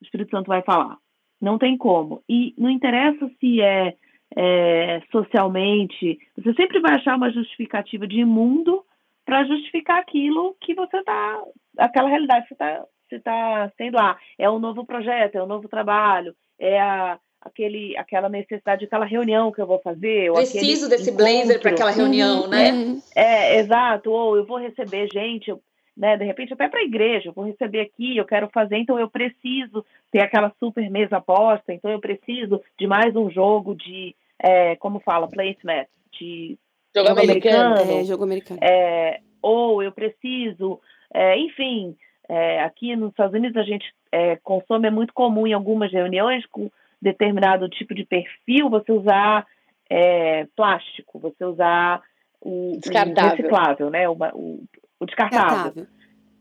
o 0.00 0.04
Espírito 0.04 0.30
Santo 0.30 0.46
vai 0.46 0.62
falar. 0.62 0.96
Não 1.40 1.58
tem 1.58 1.76
como. 1.76 2.22
E 2.28 2.54
não 2.58 2.70
interessa 2.70 3.30
se 3.40 3.60
é, 3.60 3.96
é 4.36 5.00
socialmente, 5.10 6.18
você 6.36 6.54
sempre 6.54 6.80
vai 6.80 6.94
achar 6.94 7.16
uma 7.16 7.30
justificativa 7.30 8.06
de 8.06 8.20
imundo 8.20 8.84
para 9.24 9.44
justificar 9.44 9.98
aquilo 9.98 10.56
que 10.60 10.74
você 10.74 10.96
está, 10.98 11.42
aquela 11.78 12.08
realidade 12.08 12.42
que 12.42 12.48
você 12.48 12.54
está 12.54 12.84
você 13.08 13.18
tá 13.20 13.72
tendo 13.76 13.96
lá. 13.96 14.18
É 14.38 14.50
um 14.50 14.58
novo 14.58 14.84
projeto, 14.84 15.36
é 15.36 15.42
um 15.42 15.46
novo 15.46 15.68
trabalho, 15.68 16.34
é 16.58 16.78
a, 16.78 17.18
aquele, 17.40 17.96
aquela 17.96 18.28
necessidade, 18.28 18.84
aquela 18.84 19.06
reunião 19.06 19.50
que 19.50 19.60
eu 19.60 19.66
vou 19.66 19.80
fazer. 19.80 20.32
Preciso 20.32 20.88
desse 20.88 21.10
encontro. 21.10 21.24
blazer 21.26 21.60
para 21.60 21.70
aquela 21.70 21.90
reunião, 21.90 22.42
uhum, 22.42 22.48
né? 22.48 23.00
É, 23.16 23.56
é, 23.56 23.60
exato. 23.60 24.10
Ou 24.10 24.36
eu 24.36 24.44
vou 24.44 24.58
receber 24.58 25.08
gente, 25.12 25.54
né? 25.98 26.16
De 26.16 26.24
repente 26.24 26.52
até 26.52 26.68
para 26.68 26.78
a 26.78 26.84
igreja, 26.84 27.28
eu 27.28 27.32
vou 27.32 27.44
receber 27.44 27.80
aqui, 27.80 28.16
eu 28.16 28.24
quero 28.24 28.48
fazer, 28.48 28.76
então 28.76 28.98
eu 28.98 29.10
preciso 29.10 29.84
ter 30.12 30.20
aquela 30.20 30.52
super 30.60 30.88
mesa 30.88 31.20
posta, 31.20 31.74
então 31.74 31.90
eu 31.90 32.00
preciso 32.00 32.62
de 32.78 32.86
mais 32.86 33.14
um 33.16 33.28
jogo 33.28 33.74
de, 33.74 34.14
é, 34.38 34.76
como 34.76 35.00
fala, 35.00 35.28
placemat, 35.28 35.88
de 36.12 36.56
jogo, 36.94 37.08
jogo 37.08 37.20
americano. 37.20 37.74
americano. 37.74 38.00
É, 38.00 38.04
jogo 38.04 38.24
americano. 38.24 38.60
É, 38.62 39.20
ou 39.42 39.82
eu 39.82 39.90
preciso, 39.90 40.80
é, 41.12 41.36
enfim, 41.36 41.96
é, 42.28 42.62
aqui 42.62 42.94
nos 42.94 43.10
Estados 43.10 43.34
Unidos 43.34 43.56
a 43.56 43.64
gente 43.64 43.92
é, 44.12 44.36
consome, 44.36 44.86
é 44.86 44.90
muito 44.90 45.12
comum 45.12 45.46
em 45.46 45.52
algumas 45.52 45.92
reuniões 45.92 46.46
com 46.46 46.70
determinado 47.02 47.68
tipo 47.68 47.94
de 47.94 48.04
perfil, 48.04 48.70
você 48.70 48.92
usar 48.92 49.46
é, 49.90 50.46
plástico, 50.54 51.18
você 51.18 51.44
usar 51.44 52.02
o, 52.40 52.78
descartável. 52.80 53.30
o 53.30 53.36
reciclável, 53.36 53.90
né? 53.90 54.08
O, 54.08 54.16
o, 54.34 54.64
o 55.00 55.06
descartável. 55.06 55.72
descartável. 55.72 55.86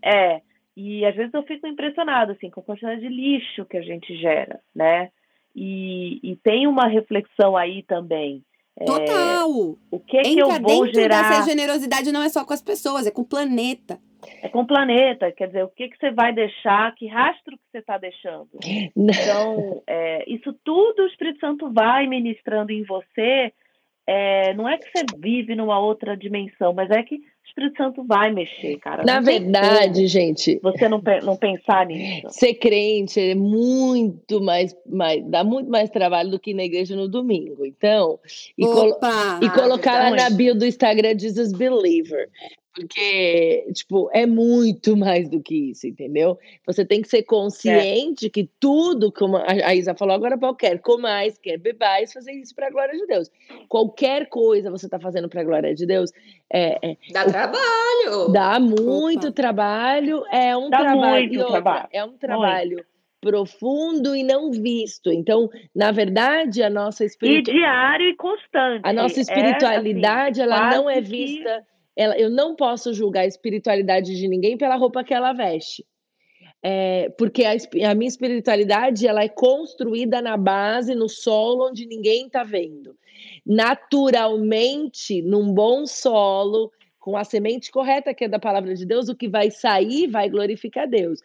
É. 0.03 0.41
E 0.75 1.05
às 1.05 1.15
vezes 1.15 1.33
eu 1.33 1.43
fico 1.43 1.65
impressionada 1.65 2.33
assim, 2.33 2.49
com 2.49 2.59
a 2.59 2.63
quantidade 2.63 3.01
de 3.01 3.07
lixo 3.07 3.65
que 3.65 3.77
a 3.77 3.81
gente 3.81 4.15
gera, 4.17 4.59
né? 4.75 5.09
E, 5.55 6.19
e 6.21 6.35
tem 6.35 6.67
uma 6.67 6.87
reflexão 6.87 7.57
aí 7.57 7.81
também. 7.81 8.43
É, 8.79 8.85
Total! 8.85 9.49
É, 9.49 9.95
o 9.95 9.99
que, 9.99 10.21
que 10.21 10.39
eu 10.39 10.49
vou 10.61 10.85
gerar? 10.93 11.33
Essa 11.33 11.49
generosidade 11.49 12.11
não 12.11 12.21
é 12.21 12.29
só 12.29 12.45
com 12.45 12.53
as 12.53 12.61
pessoas, 12.61 13.07
é 13.07 13.11
com 13.11 13.23
o 13.23 13.27
planeta. 13.27 13.99
É 14.41 14.49
com 14.49 14.61
o 14.61 14.67
planeta, 14.67 15.31
quer 15.31 15.47
dizer, 15.47 15.63
o 15.63 15.69
que, 15.69 15.89
que 15.89 15.97
você 15.97 16.11
vai 16.11 16.33
deixar, 16.33 16.93
que 16.95 17.07
rastro 17.07 17.57
que 17.57 17.63
você 17.71 17.79
está 17.79 17.97
deixando. 17.97 18.49
Então, 18.95 19.81
é, 19.87 20.23
isso 20.29 20.53
tudo 20.63 21.03
o 21.03 21.07
Espírito 21.07 21.39
Santo 21.39 21.71
vai 21.71 22.05
ministrando 22.05 22.71
em 22.71 22.83
você. 22.83 23.51
É, 24.05 24.53
não 24.53 24.69
é 24.69 24.77
que 24.77 24.89
você 24.91 25.05
vive 25.17 25.55
numa 25.55 25.79
outra 25.79 26.15
dimensão, 26.15 26.71
mas 26.73 26.89
é 26.91 27.01
que 27.03 27.21
Espírito 27.47 27.77
Santo 27.77 28.03
vai 28.03 28.31
mexer, 28.31 28.77
cara. 28.77 29.03
Na 29.03 29.19
verdade, 29.19 30.05
gente. 30.07 30.59
Você 30.61 30.89
não, 30.89 31.01
não 31.23 31.35
pensar 31.35 31.85
nisso. 31.85 32.27
Ser 32.29 32.55
crente 32.55 33.19
é 33.19 33.35
muito 33.35 34.41
mais, 34.41 34.75
mais. 34.85 35.23
dá 35.25 35.43
muito 35.43 35.69
mais 35.69 35.89
trabalho 35.89 36.29
do 36.29 36.39
que 36.39 36.51
ir 36.51 36.53
na 36.53 36.63
igreja 36.63 36.95
no 36.95 37.07
domingo. 37.07 37.65
Então, 37.65 38.19
e, 38.57 38.65
colo 38.65 38.97
e 39.41 39.49
colocar 39.49 40.11
lá 40.11 40.15
na 40.15 40.29
bio 40.29 40.53
do 40.53 40.65
Instagram 40.65 41.17
Jesus 41.17 41.51
Believer. 41.53 42.29
Porque, 42.77 43.65
tipo, 43.73 44.07
é 44.13 44.27
muito 44.27 44.95
mais 44.95 45.27
do 45.27 45.41
que 45.41 45.71
isso, 45.71 45.87
entendeu? 45.87 46.37
Você 46.67 46.85
tem 46.85 47.01
que 47.01 47.07
ser 47.07 47.23
consciente 47.23 48.27
é. 48.27 48.29
que 48.29 48.47
tudo, 48.59 49.11
como 49.11 49.35
a 49.37 49.73
Isa 49.73 49.95
falou 49.95 50.13
agora, 50.13 50.37
quer 50.53 50.79
comais, 50.79 51.39
quer 51.39 51.57
bebais, 51.57 52.13
fazer 52.13 52.33
isso 52.33 52.53
para 52.53 52.67
a 52.67 52.69
glória 52.69 52.93
de 52.95 53.07
Deus. 53.07 53.31
Qualquer 53.67 54.29
coisa 54.29 54.69
você 54.69 54.85
está 54.85 54.99
fazendo 54.99 55.27
para 55.27 55.41
a 55.41 55.43
glória 55.43 55.73
de 55.73 55.87
Deus. 55.87 56.11
É, 56.53 56.91
é, 56.91 56.97
dá 57.11 57.25
o, 57.25 57.31
trabalho. 57.31 58.31
Dá 58.31 58.59
muito 58.59 59.27
Opa. 59.29 59.31
trabalho. 59.31 60.23
É 60.31 60.55
um 60.55 60.69
dá 60.69 60.77
trabalho. 60.77 61.27
Muito 61.27 61.39
outra, 61.39 61.51
trabalho. 61.53 61.87
É 61.91 62.05
um 62.05 62.15
trabalho. 62.15 62.75
Muito 62.75 62.97
profundo 63.19 64.15
e 64.15 64.21
não 64.21 64.51
visto. 64.51 65.11
Então, 65.11 65.49
na 65.75 65.91
verdade, 65.91 66.61
a 66.61 66.69
nossa 66.69 67.03
espiritualidade. 67.03 67.57
E 67.57 67.59
diário 67.59 68.09
e 68.09 68.15
constante. 68.15 68.81
A 68.83 68.93
nossa 68.93 69.19
espiritualidade, 69.19 70.39
é, 70.39 70.43
assim, 70.43 70.53
ela 70.53 70.69
não 70.69 70.87
é 70.87 71.01
vista. 71.01 71.65
Que 71.65 71.76
ela, 71.97 72.15
eu 72.17 72.29
não 72.29 72.55
posso 72.55 72.93
julgar 72.93 73.21
a 73.21 73.27
espiritualidade 73.27 74.15
de 74.15 74.27
ninguém 74.27 74.55
pela 74.55 74.75
roupa 74.75 75.03
que 75.03 75.13
ela 75.13 75.33
veste. 75.33 75.83
É, 76.61 77.09
porque 77.17 77.43
a, 77.43 77.53
a, 77.89 77.95
minha 77.95 78.07
espiritualidade 78.07 79.07
ela 79.07 79.23
é 79.23 79.29
construída 79.29 80.21
na 80.21 80.37
base, 80.37 80.93
no 80.93 81.09
solo 81.09 81.69
onde 81.69 81.87
ninguém 81.87 82.27
está 82.27 82.43
vendo. 82.43 82.95
Naturalmente, 83.43 85.21
num 85.23 85.51
bom 85.51 85.87
solo, 85.87 86.71
com 86.99 87.17
a 87.17 87.23
semente 87.23 87.71
correta, 87.71 88.13
que 88.13 88.25
é 88.25 88.27
da 88.27 88.39
palavra 88.39 88.75
de 88.75 88.85
Deus, 88.85 89.09
o 89.09 89.15
que 89.15 89.27
vai 89.27 89.49
sair 89.49 90.07
vai 90.07 90.29
glorificar 90.29 90.87
Deus. 90.87 91.19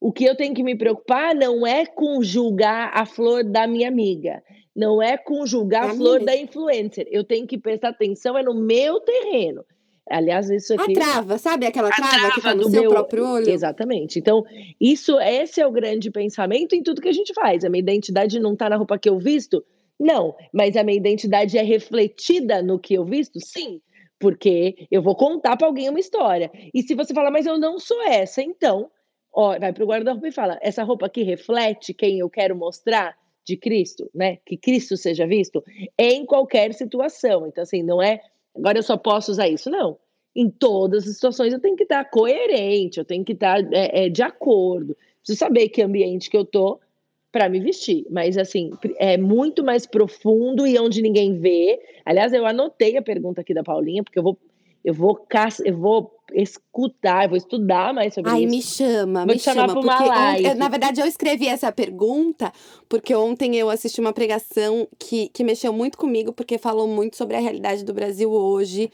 O 0.00 0.12
que 0.12 0.24
eu 0.24 0.36
tenho 0.36 0.54
que 0.54 0.62
me 0.62 0.76
preocupar 0.76 1.34
não 1.34 1.66
é 1.66 1.86
com 1.86 2.22
julgar 2.22 2.90
a 2.92 3.04
flor 3.04 3.44
da 3.44 3.66
minha 3.66 3.88
amiga, 3.88 4.42
não 4.74 5.02
é 5.02 5.16
com 5.16 5.44
julgar 5.44 5.84
a, 5.84 5.90
a 5.90 5.94
flor 5.94 6.24
da 6.24 6.36
influencer. 6.36 7.06
Eu 7.10 7.24
tenho 7.24 7.46
que 7.46 7.58
prestar 7.58 7.90
atenção 7.90 8.38
é 8.38 8.42
no 8.42 8.54
meu 8.54 9.00
terreno. 9.00 9.64
Aliás, 10.10 10.48
isso 10.50 10.74
aqui. 10.74 10.92
A 10.92 10.94
trava, 10.94 11.38
sabe 11.38 11.66
aquela 11.66 11.90
trava, 11.90 12.10
trava 12.10 12.34
que 12.34 12.40
tá 12.40 12.54
no 12.54 12.70
seu 12.70 12.82
meu... 12.82 12.90
próprio 12.90 13.26
olho? 13.26 13.48
Exatamente. 13.48 14.18
Então, 14.18 14.44
isso, 14.80 15.18
esse 15.20 15.60
é 15.60 15.66
o 15.66 15.72
grande 15.72 16.10
pensamento 16.10 16.74
em 16.74 16.82
tudo 16.82 17.00
que 17.00 17.08
a 17.08 17.12
gente 17.12 17.32
faz. 17.34 17.64
A 17.64 17.68
minha 17.68 17.80
identidade 17.80 18.40
não 18.40 18.52
está 18.52 18.68
na 18.68 18.76
roupa 18.76 18.98
que 18.98 19.08
eu 19.08 19.18
visto? 19.18 19.64
Não. 19.98 20.34
Mas 20.52 20.76
a 20.76 20.82
minha 20.82 20.96
identidade 20.96 21.58
é 21.58 21.62
refletida 21.62 22.62
no 22.62 22.78
que 22.78 22.94
eu 22.94 23.04
visto? 23.04 23.38
Sim. 23.40 23.80
Porque 24.18 24.86
eu 24.90 25.02
vou 25.02 25.14
contar 25.14 25.56
para 25.56 25.66
alguém 25.66 25.88
uma 25.88 26.00
história. 26.00 26.50
E 26.74 26.82
se 26.82 26.94
você 26.94 27.14
falar, 27.14 27.30
mas 27.30 27.46
eu 27.46 27.58
não 27.58 27.78
sou 27.78 28.02
essa, 28.02 28.42
então, 28.42 28.90
ó, 29.32 29.58
vai 29.58 29.72
pro 29.72 29.86
guarda-roupa 29.86 30.28
e 30.28 30.32
fala: 30.32 30.58
essa 30.60 30.82
roupa 30.82 31.06
aqui 31.06 31.22
reflete 31.22 31.94
quem 31.94 32.18
eu 32.18 32.28
quero 32.28 32.56
mostrar 32.56 33.16
de 33.48 33.56
Cristo, 33.56 34.10
né? 34.14 34.38
Que 34.44 34.56
Cristo 34.56 34.96
seja 34.96 35.26
visto 35.26 35.64
em 35.98 36.26
qualquer 36.26 36.74
situação. 36.74 37.46
Então, 37.46 37.62
assim, 37.62 37.82
não 37.82 38.02
é 38.02 38.20
agora 38.58 38.78
eu 38.78 38.82
só 38.82 38.96
posso 38.96 39.30
usar 39.30 39.48
isso. 39.48 39.70
Não. 39.70 39.98
Em 40.34 40.50
todas 40.50 41.06
as 41.06 41.14
situações 41.14 41.52
eu 41.52 41.60
tenho 41.60 41.76
que 41.76 41.82
estar 41.84 42.04
coerente, 42.04 42.98
eu 42.98 43.04
tenho 43.04 43.24
que 43.24 43.32
estar 43.32 43.60
é, 43.72 44.04
é, 44.04 44.08
de 44.08 44.22
acordo. 44.22 44.96
Preciso 45.20 45.38
saber 45.38 45.68
que 45.68 45.82
ambiente 45.82 46.30
que 46.30 46.36
eu 46.36 46.44
tô 46.44 46.78
para 47.30 47.48
me 47.48 47.60
vestir. 47.60 48.06
Mas, 48.10 48.38
assim, 48.38 48.70
é 48.98 49.16
muito 49.16 49.62
mais 49.62 49.86
profundo 49.86 50.66
e 50.66 50.78
onde 50.78 51.02
ninguém 51.02 51.38
vê. 51.38 51.80
Aliás, 52.04 52.32
eu 52.32 52.46
anotei 52.46 52.96
a 52.96 53.02
pergunta 53.02 53.40
aqui 53.40 53.52
da 53.52 53.62
Paulinha, 53.62 54.02
porque 54.02 54.18
eu 54.18 54.22
vou. 54.22 54.38
Eu 54.84 54.94
vou, 54.94 55.26
eu 55.64 55.76
vou 55.76 56.17
escutar, 56.32 57.24
eu 57.24 57.30
vou 57.30 57.38
estudar 57.38 57.92
mais 57.92 58.14
sobre 58.14 58.30
Ai, 58.30 58.44
isso. 58.44 58.50
me 58.50 58.62
chama, 58.62 59.26
vou 59.26 59.34
me 59.34 59.40
chama. 59.40 59.66
Porque 59.66 59.88
ontem, 59.88 60.54
na 60.54 60.68
verdade, 60.68 61.00
eu 61.00 61.06
escrevi 61.06 61.46
essa 61.46 61.70
pergunta 61.72 62.52
porque 62.88 63.14
ontem 63.14 63.56
eu 63.56 63.70
assisti 63.70 64.00
uma 64.00 64.12
pregação 64.12 64.88
que, 64.98 65.28
que 65.28 65.44
mexeu 65.44 65.72
muito 65.72 65.98
comigo, 65.98 66.32
porque 66.32 66.58
falou 66.58 66.86
muito 66.86 67.16
sobre 67.16 67.36
a 67.36 67.40
realidade 67.40 67.84
do 67.84 67.92
Brasil 67.92 68.30
hoje. 68.30 68.90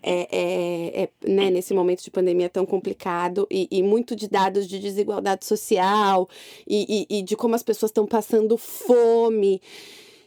É, 0.00 0.28
é, 0.30 1.02
é, 1.02 1.28
né, 1.28 1.50
nesse 1.50 1.74
momento 1.74 2.04
de 2.04 2.10
pandemia 2.12 2.48
tão 2.48 2.64
complicado 2.64 3.48
e, 3.50 3.66
e 3.68 3.82
muito 3.82 4.14
de 4.14 4.28
dados 4.28 4.68
de 4.68 4.78
desigualdade 4.78 5.44
social 5.44 6.28
e, 6.68 7.06
e, 7.10 7.18
e 7.18 7.22
de 7.22 7.34
como 7.34 7.56
as 7.56 7.64
pessoas 7.64 7.90
estão 7.90 8.06
passando 8.06 8.56
fome. 8.56 9.60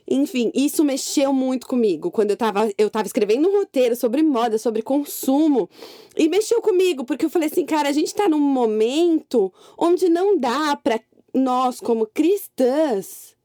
Enfim, 0.09 0.51
isso 0.53 0.83
mexeu 0.83 1.31
muito 1.33 1.67
comigo. 1.67 2.11
Quando 2.11 2.31
eu 2.31 2.37
tava, 2.37 2.71
eu 2.77 2.89
tava 2.89 3.07
escrevendo 3.07 3.47
um 3.47 3.59
roteiro 3.59 3.95
sobre 3.95 4.21
moda, 4.21 4.57
sobre 4.57 4.81
consumo, 4.81 5.69
e 6.17 6.27
mexeu 6.27 6.61
comigo, 6.61 7.05
porque 7.05 7.25
eu 7.25 7.29
falei 7.29 7.49
assim, 7.49 7.65
cara, 7.65 7.89
a 7.89 7.93
gente 7.93 8.13
tá 8.13 8.27
num 8.27 8.39
momento 8.39 9.53
onde 9.77 10.09
não 10.09 10.37
dá 10.37 10.75
para 10.75 10.99
nós, 11.33 11.79
como 11.79 12.05
cristãs, 12.05 13.35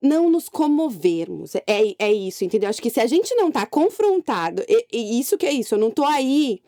não 0.00 0.30
nos 0.30 0.48
comovermos. 0.48 1.54
É, 1.54 1.94
é 1.98 2.12
isso, 2.12 2.44
entendeu? 2.44 2.68
Acho 2.68 2.82
que 2.82 2.90
se 2.90 3.00
a 3.00 3.06
gente 3.06 3.34
não 3.34 3.50
tá 3.50 3.66
confrontado, 3.66 4.62
e, 4.68 4.86
e 4.92 5.20
isso 5.20 5.38
que 5.38 5.46
é 5.46 5.52
isso, 5.52 5.74
eu 5.74 5.78
não 5.78 5.90
tô 5.90 6.04
aí 6.04 6.60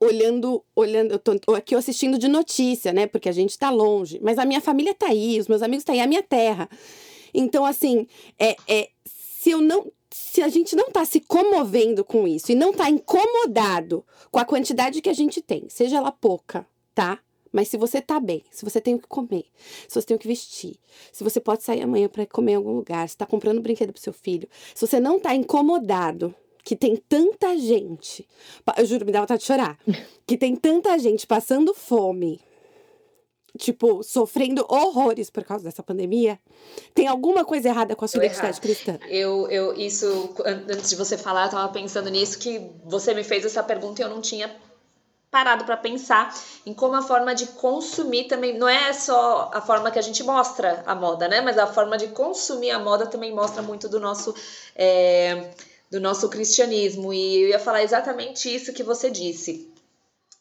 olhando, 0.00 0.64
olhando, 0.74 1.12
eu 1.12 1.18
tô 1.18 1.54
aqui 1.54 1.74
assistindo 1.74 2.18
de 2.18 2.28
notícia, 2.28 2.92
né? 2.92 3.06
Porque 3.06 3.28
a 3.28 3.32
gente 3.32 3.58
tá 3.58 3.70
longe, 3.70 4.18
mas 4.22 4.38
a 4.38 4.44
minha 4.44 4.60
família 4.60 4.94
tá 4.94 5.06
aí, 5.06 5.38
os 5.38 5.48
meus 5.48 5.62
amigos 5.62 5.84
tá 5.84 5.92
aí, 5.92 6.00
a 6.00 6.06
minha 6.06 6.22
terra. 6.22 6.68
Então, 7.36 7.66
assim, 7.66 8.06
é, 8.38 8.56
é, 8.66 8.88
se 9.04 9.50
eu 9.50 9.60
não. 9.60 9.92
Se 10.10 10.40
a 10.40 10.48
gente 10.48 10.74
não 10.74 10.90
tá 10.90 11.04
se 11.04 11.20
comovendo 11.20 12.02
com 12.02 12.26
isso 12.26 12.50
e 12.50 12.54
não 12.54 12.72
tá 12.72 12.88
incomodado 12.88 14.02
com 14.30 14.38
a 14.38 14.46
quantidade 14.46 15.02
que 15.02 15.10
a 15.10 15.12
gente 15.12 15.42
tem, 15.42 15.68
seja 15.68 15.98
ela 15.98 16.10
pouca, 16.10 16.66
tá? 16.94 17.18
Mas 17.52 17.68
se 17.68 17.76
você 17.76 18.00
tá 18.00 18.18
bem, 18.18 18.42
se 18.50 18.64
você 18.64 18.80
tem 18.80 18.94
o 18.94 18.98
que 18.98 19.08
comer, 19.08 19.44
se 19.86 19.94
você 19.94 20.06
tem 20.06 20.16
o 20.16 20.20
que 20.20 20.28
vestir, 20.28 20.76
se 21.12 21.22
você 21.22 21.38
pode 21.38 21.62
sair 21.64 21.82
amanhã 21.82 22.08
para 22.08 22.24
comer 22.24 22.52
em 22.52 22.54
algum 22.54 22.72
lugar, 22.72 23.06
se 23.06 23.16
tá 23.16 23.26
comprando 23.26 23.58
um 23.58 23.62
brinquedo 23.62 23.92
pro 23.92 24.00
seu 24.00 24.12
filho, 24.12 24.48
se 24.74 24.86
você 24.86 24.98
não 24.98 25.20
tá 25.20 25.34
incomodado, 25.34 26.34
que 26.64 26.74
tem 26.74 26.96
tanta 26.96 27.56
gente, 27.58 28.26
eu 28.78 28.86
juro, 28.86 29.04
me 29.04 29.12
dá 29.12 29.20
vontade 29.20 29.40
de 29.40 29.46
chorar, 29.46 29.78
que 30.26 30.38
tem 30.38 30.56
tanta 30.56 30.98
gente 30.98 31.26
passando 31.26 31.74
fome, 31.74 32.40
tipo, 33.56 34.02
sofrendo 34.02 34.64
horrores 34.68 35.30
por 35.30 35.44
causa 35.44 35.64
dessa 35.64 35.82
pandemia, 35.82 36.38
tem 36.94 37.06
alguma 37.06 37.44
coisa 37.44 37.68
errada 37.68 37.96
com 37.96 38.04
a 38.04 38.08
sua 38.08 38.24
identidade 38.24 38.60
cristã? 38.60 38.98
Eu, 39.08 39.48
eu, 39.48 39.74
isso, 39.74 40.34
antes 40.44 40.90
de 40.90 40.96
você 40.96 41.16
falar, 41.16 41.46
eu 41.46 41.50
tava 41.50 41.72
pensando 41.72 42.10
nisso, 42.10 42.38
que 42.38 42.70
você 42.84 43.14
me 43.14 43.24
fez 43.24 43.44
essa 43.44 43.62
pergunta 43.62 44.02
e 44.02 44.04
eu 44.04 44.10
não 44.10 44.20
tinha 44.20 44.54
parado 45.30 45.64
para 45.64 45.76
pensar 45.76 46.34
em 46.64 46.72
como 46.72 46.94
a 46.94 47.02
forma 47.02 47.34
de 47.34 47.46
consumir 47.48 48.24
também 48.24 48.56
não 48.56 48.68
é 48.68 48.92
só 48.92 49.50
a 49.52 49.60
forma 49.60 49.90
que 49.90 49.98
a 49.98 50.02
gente 50.02 50.22
mostra 50.22 50.82
a 50.86 50.94
moda, 50.94 51.28
né? 51.28 51.40
Mas 51.40 51.58
a 51.58 51.66
forma 51.66 51.98
de 51.98 52.08
consumir 52.08 52.70
a 52.70 52.78
moda 52.78 53.06
também 53.06 53.34
mostra 53.34 53.62
muito 53.62 53.88
do 53.88 54.00
nosso 54.00 54.34
é, 54.74 55.50
do 55.90 56.00
nosso 56.00 56.28
cristianismo. 56.28 57.12
E 57.12 57.42
eu 57.42 57.48
ia 57.48 57.58
falar 57.58 57.82
exatamente 57.82 58.54
isso 58.54 58.72
que 58.72 58.82
você 58.82 59.10
disse, 59.10 59.70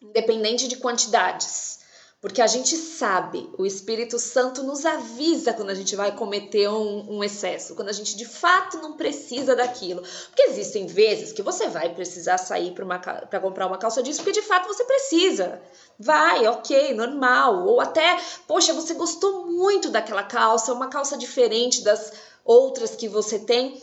independente 0.02 0.68
de 0.68 0.78
quantidades. 0.78 1.80
Porque 2.26 2.41
a 2.41 2.47
gente 2.47 2.76
sabe, 2.76 3.47
o 3.56 3.68
Espírito 3.68 4.18
Santo 4.18 4.64
nos 4.64 4.84
avisa 4.84 5.53
quando 5.53 5.69
a 5.69 5.76
gente 5.76 5.95
vai 5.95 6.11
cometer 6.11 6.68
um, 6.68 7.18
um 7.18 7.23
excesso, 7.23 7.76
quando 7.76 7.89
a 7.89 7.93
gente 7.93 8.18
de 8.18 8.26
fato 8.26 8.77
não 8.77 8.93
precisa 8.93 9.56
daquilo. 9.56 10.02
Porque 10.02 10.41
existem 10.41 10.88
vezes 10.88 11.31
que 11.31 11.43
você 11.43 11.68
vai 11.68 11.93
precisar 11.93 12.39
sair 12.39 12.72
para 12.72 13.39
comprar 13.39 13.68
uma 13.68 13.77
calça 13.77 14.02
jeans, 14.02 14.18
porque 14.18 14.31
de 14.31 14.41
fato 14.41 14.68
você 14.68 14.84
precisa. 14.85 15.61
Vai, 15.99 16.47
ok, 16.47 16.95
normal. 16.95 17.64
Ou 17.68 17.80
até, 17.80 18.19
poxa, 18.47 18.73
você 18.73 18.95
gostou 18.95 19.45
muito 19.45 19.91
daquela 19.91 20.23
calça, 20.23 20.73
uma 20.73 20.88
calça 20.88 21.15
diferente 21.15 21.84
das 21.84 22.11
outras 22.43 22.95
que 22.95 23.07
você 23.07 23.38
tem. 23.38 23.80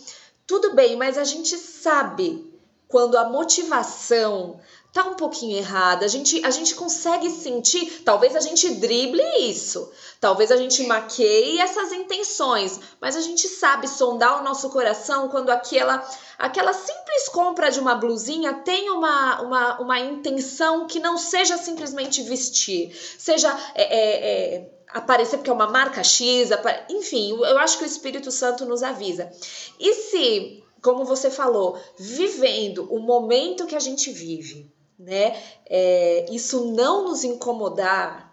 Tudo 0.48 0.74
bem, 0.74 0.96
mas 0.96 1.16
a 1.16 1.22
gente 1.22 1.56
sabe 1.56 2.52
quando 2.88 3.16
a 3.16 3.24
motivação 3.30 4.58
tá 4.92 5.04
um 5.04 5.14
pouquinho 5.14 5.56
errada. 5.56 6.04
A 6.04 6.08
gente, 6.08 6.44
a 6.44 6.50
gente 6.50 6.74
consegue 6.74 7.30
sentir, 7.30 8.02
talvez 8.04 8.36
a 8.36 8.40
gente 8.40 8.68
drible 8.74 9.22
isso, 9.38 9.90
talvez 10.20 10.52
a 10.52 10.56
gente 10.56 10.86
maqueie 10.86 11.58
essas 11.58 11.92
intenções, 11.92 12.78
mas 13.00 13.16
a 13.16 13.22
gente 13.22 13.48
sabe 13.48 13.88
sondar 13.88 14.40
o 14.40 14.44
nosso 14.44 14.68
coração 14.68 15.30
quando 15.30 15.48
aquela, 15.48 16.06
aquela 16.38 16.74
simples 16.74 17.28
compra 17.30 17.70
de 17.70 17.80
uma 17.80 17.94
blusinha 17.94 18.52
tem 18.52 18.90
uma, 18.90 19.40
uma, 19.40 19.80
uma 19.80 19.98
intenção 19.98 20.86
que 20.86 21.00
não 21.00 21.16
seja 21.16 21.56
simplesmente 21.56 22.22
vestir, 22.22 22.94
seja 23.18 23.48
é, 23.74 23.82
é, 23.82 24.56
é, 24.56 24.70
aparecer 24.88 25.38
porque 25.38 25.50
é 25.50 25.54
uma 25.54 25.70
marca 25.70 26.04
X, 26.04 26.50
enfim, 26.90 27.30
eu 27.30 27.58
acho 27.58 27.78
que 27.78 27.84
o 27.84 27.86
Espírito 27.86 28.30
Santo 28.30 28.66
nos 28.66 28.82
avisa. 28.82 29.32
E 29.80 29.94
se, 29.94 30.62
como 30.82 31.02
você 31.06 31.30
falou, 31.30 31.80
vivendo 31.98 32.86
o 32.92 32.98
momento 32.98 33.66
que 33.66 33.74
a 33.74 33.80
gente 33.80 34.10
vive, 34.10 34.70
né? 34.98 35.36
É, 35.68 36.26
isso 36.30 36.72
não 36.72 37.04
nos 37.04 37.24
incomodar 37.24 38.32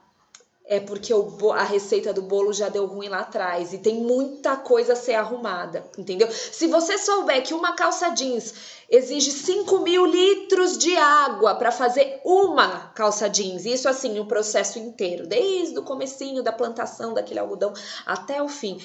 é 0.69 0.79
porque 0.79 1.11
o, 1.11 1.51
a 1.51 1.63
receita 1.63 2.13
do 2.13 2.21
bolo 2.21 2.53
já 2.53 2.69
deu 2.69 2.85
ruim 2.85 3.09
lá 3.09 3.21
atrás 3.21 3.73
e 3.73 3.79
tem 3.79 3.95
muita 3.95 4.55
coisa 4.55 4.93
a 4.93 4.95
ser 4.95 5.15
arrumada, 5.15 5.83
entendeu? 5.97 6.29
Se 6.31 6.67
você 6.67 6.95
souber 6.99 7.41
que 7.41 7.55
uma 7.55 7.73
calça 7.73 8.09
jeans 8.09 8.53
exige 8.87 9.31
5 9.31 9.79
mil 9.79 10.05
litros 10.05 10.77
de 10.77 10.95
água 10.95 11.55
para 11.55 11.71
fazer 11.71 12.21
uma 12.23 12.89
calça 12.89 13.27
jeans, 13.27 13.65
isso 13.65 13.89
assim, 13.89 14.19
o 14.19 14.27
processo 14.27 14.77
inteiro, 14.77 15.25
desde 15.25 15.79
o 15.79 15.83
comecinho 15.83 16.43
da 16.43 16.51
plantação 16.51 17.15
daquele 17.15 17.39
algodão 17.39 17.73
até 18.05 18.39
o 18.43 18.47
fim. 18.47 18.79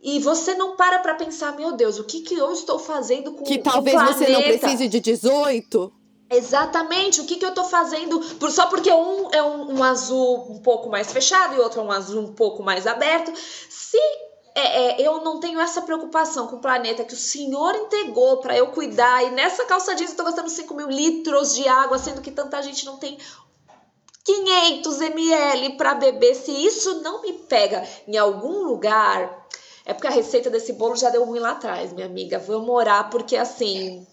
E 0.00 0.20
você 0.20 0.54
não 0.54 0.76
para 0.76 1.00
para 1.00 1.16
pensar, 1.16 1.56
meu 1.56 1.72
Deus, 1.72 1.98
o 1.98 2.04
que, 2.04 2.20
que 2.20 2.36
eu 2.36 2.52
estou 2.52 2.78
fazendo 2.78 3.32
com 3.32 3.42
Que 3.42 3.58
talvez 3.58 4.00
você 4.00 4.28
não 4.28 4.40
precise 4.40 4.86
de 4.86 5.00
18? 5.00 5.92
Exatamente, 6.30 7.20
o 7.20 7.26
que, 7.26 7.36
que 7.36 7.44
eu 7.44 7.52
tô 7.52 7.64
fazendo? 7.64 8.18
Por, 8.36 8.50
só 8.50 8.66
porque 8.66 8.90
um 8.90 9.30
é 9.30 9.42
um, 9.42 9.78
um, 9.78 9.84
azul 9.84 10.50
um 10.50 10.58
pouco 10.58 10.88
mais 10.88 11.12
fechado 11.12 11.54
e 11.54 11.60
outro 11.60 11.80
é 11.80 11.84
um 11.84 11.92
azul 11.92 12.22
um 12.22 12.32
pouco 12.32 12.62
mais 12.62 12.86
aberto. 12.86 13.32
Se 13.36 13.98
é, 14.54 15.02
é, 15.02 15.06
eu 15.06 15.20
não 15.22 15.38
tenho 15.38 15.60
essa 15.60 15.82
preocupação 15.82 16.46
com 16.46 16.56
o 16.56 16.60
planeta 16.60 17.04
que 17.04 17.12
o 17.12 17.16
Senhor 17.16 17.74
entregou 17.74 18.38
para 18.38 18.56
eu 18.56 18.68
cuidar, 18.68 19.24
e 19.24 19.30
nessa 19.32 19.64
calça 19.64 19.94
jeans 19.94 20.10
eu 20.10 20.16
tô 20.16 20.24
gastando 20.24 20.48
5 20.48 20.74
mil 20.74 20.88
litros 20.88 21.54
de 21.54 21.68
água, 21.68 21.98
sendo 21.98 22.22
que 22.22 22.30
tanta 22.30 22.62
gente 22.62 22.86
não 22.86 22.96
tem 22.96 23.18
500 24.24 25.00
ml 25.02 25.76
para 25.76 25.94
beber. 25.94 26.34
Se 26.34 26.50
isso 26.50 27.02
não 27.02 27.20
me 27.20 27.32
pega 27.34 27.86
em 28.08 28.16
algum 28.16 28.62
lugar, 28.62 29.46
é 29.84 29.92
porque 29.92 30.06
a 30.06 30.10
receita 30.10 30.48
desse 30.48 30.72
bolo 30.72 30.96
já 30.96 31.10
deu 31.10 31.24
ruim 31.24 31.40
lá 31.40 31.50
atrás, 31.50 31.92
minha 31.92 32.06
amiga. 32.06 32.38
Vamos 32.38 32.70
orar, 32.70 33.10
porque 33.10 33.36
assim 33.36 34.06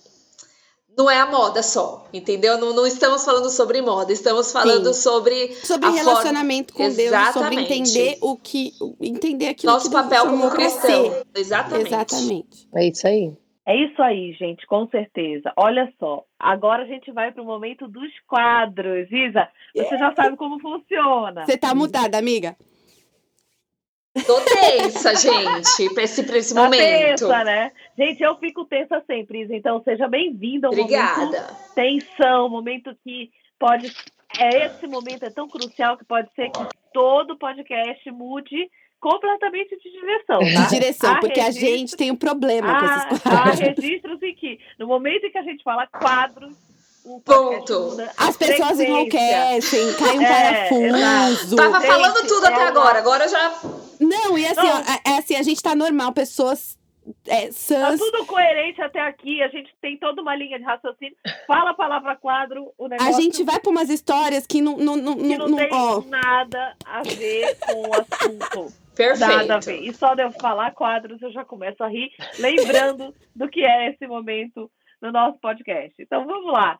não 0.98 1.10
é 1.10 1.20
a 1.20 1.26
moda 1.26 1.64
só, 1.64 2.08
entendeu? 2.14 2.58
Não, 2.58 2.74
não 2.74 2.86
estamos 2.86 3.24
falando 3.24 3.50
sobre 3.50 3.82
moda, 3.82 4.12
estamos 4.12 4.52
falando 4.52 4.94
Sim. 4.94 5.02
sobre 5.02 5.54
sobre 5.56 5.90
relacionamento 5.90 6.74
forma... 6.74 6.90
com 6.90 6.96
Deus, 6.96 7.34
sobre 7.34 7.56
entender 7.56 8.18
o 8.22 8.38
que 8.38 8.74
entender 9.00 9.48
aquilo 9.50 9.72
nosso 9.72 9.90
que 9.90 9.96
papel 9.96 10.28
como 10.28 10.50
cristão. 10.52 11.24
Exatamente. 11.36 11.88
Exatamente. 11.88 12.68
É 12.76 12.88
isso 12.88 13.08
aí. 13.08 13.38
É 13.66 13.76
isso 13.76 14.02
aí, 14.02 14.34
gente, 14.34 14.66
com 14.66 14.88
certeza. 14.88 15.54
Olha 15.56 15.92
só, 16.00 16.26
agora 16.40 16.84
a 16.84 16.88
gente 16.88 17.12
vai 17.12 17.32
para 17.32 17.44
o 17.44 17.46
momento 17.46 17.88
dos 17.88 18.12
quadros. 18.28 19.10
Isa, 19.12 19.48
você 19.76 19.98
já 19.98 20.14
sabe 20.16 20.36
como 20.36 20.60
funciona. 20.60 21.46
Você 21.46 21.58
tá 21.58 21.74
mutada, 21.76 22.18
amiga? 22.18 22.56
Tô 24.26 24.42
tensa, 24.42 25.16
gente, 25.16 25.94
pra 25.94 26.04
esse, 26.04 26.24
pra 26.24 26.38
esse 26.38 26.54
tá 26.54 26.64
momento. 26.64 26.82
Tensa, 26.82 27.44
né? 27.44 27.72
Gente, 27.98 28.24
eu 28.24 28.36
fico 28.38 28.66
tensa 28.66 29.04
sempre, 29.06 29.42
Isa, 29.42 29.56
então 29.56 29.82
seja 29.84 30.08
bem-vinda 30.08 30.68
ao 30.68 30.74
Obrigada. 30.74 31.26
momento 31.26 31.56
tensão, 31.76 32.50
momento 32.50 32.96
que 33.04 33.32
pode... 33.60 33.94
É, 34.40 34.68
esse 34.68 34.88
momento 34.88 35.24
é 35.24 35.30
tão 35.30 35.48
crucial 35.48 35.98
que 35.98 36.06
pode 36.06 36.30
ser 36.34 36.50
que 36.50 36.68
todo 36.94 37.38
podcast 37.38 38.10
mude 38.12 38.70
completamente 39.00 39.76
de 39.78 39.92
direção, 39.92 40.40
tá? 40.40 40.64
De 40.64 40.70
direção, 40.70 41.20
porque 41.20 41.40
a 41.42 41.52
gente 41.52 41.98
tem 41.98 42.12
um 42.12 42.16
problema 42.16 42.80
com 42.80 42.86
esses 42.86 43.22
quadros. 43.22 43.60
Há 43.60 43.64
registros 43.64 44.24
em 44.24 44.36
que, 44.36 44.60
no 44.80 44.88
momento 44.88 45.26
em 45.26 45.32
que 45.32 45.38
a 45.38 45.44
gente 45.44 45.64
fala 45.64 45.86
quadros, 45.88 46.56
Ponto. 47.26 47.98
As 48.16 48.38
pessoas 48.38 48.80
enlouquecem, 48.80 49.94
cai 49.96 50.18
um 50.20 50.22
é, 50.22 50.68
parafuso. 50.70 51.56
Tava 51.56 51.82
falando 51.82 52.28
tudo 52.28 52.46
até 52.46 52.68
agora, 52.68 53.00
agora 53.00 53.28
já. 53.28 53.60
Não, 54.00 54.38
e 54.38 54.46
assim, 54.46 54.68
Ó, 54.68 54.78
é, 54.80 55.12
é 55.14 55.18
assim, 55.18 55.36
a 55.36 55.42
gente 55.42 55.62
tá 55.64 55.76
normal, 55.76 56.12
pessoas 56.12 56.78
é, 57.28 57.52
sans... 57.52 58.00
Tá 58.00 58.06
tudo 58.06 58.26
coerente 58.26 58.82
até 58.82 59.00
aqui, 59.00 59.42
a 59.42 59.48
gente 59.48 59.74
tem 59.82 59.98
toda 59.98 60.22
uma 60.22 60.36
linha 60.36 60.58
de 60.58 60.66
raciocínio. 60.66 61.16
Fala 61.48 61.72
a 61.72 61.74
palavra 61.74 62.16
quadro, 62.16 62.72
o 62.78 62.88
negócio. 62.88 63.16
A 63.16 63.20
gente 63.20 63.44
vai 63.44 63.60
para 63.60 63.72
umas 63.72 63.90
histórias 63.90 64.46
que 64.46 64.62
não, 64.62 64.78
não, 64.78 64.96
não, 64.96 65.16
que 65.16 65.38
não, 65.38 65.48
não 65.48 65.58
tem 65.58 65.70
ó. 65.72 66.02
nada 66.02 66.76
a 66.86 67.02
ver 67.04 67.58
com 67.60 67.90
o 67.90 67.94
assunto. 67.94 68.82
Perfeito. 68.96 69.32
Nada 69.32 69.56
a 69.56 69.60
ver. 69.60 69.82
E 69.82 69.94
só 69.94 70.14
de 70.14 70.24
eu 70.24 70.32
falar 70.32 70.72
quadros 70.72 71.22
eu 71.22 71.32
já 71.32 71.44
começo 71.44 71.84
a 71.84 71.88
rir, 71.88 72.12
lembrando 72.40 73.16
do 73.36 73.50
que 73.50 73.66
é 73.66 73.90
esse 73.90 74.06
momento 74.06 74.70
no 75.02 75.12
nosso 75.12 75.40
podcast. 75.40 75.96
Então 76.00 76.26
vamos 76.26 76.52
lá. 76.52 76.78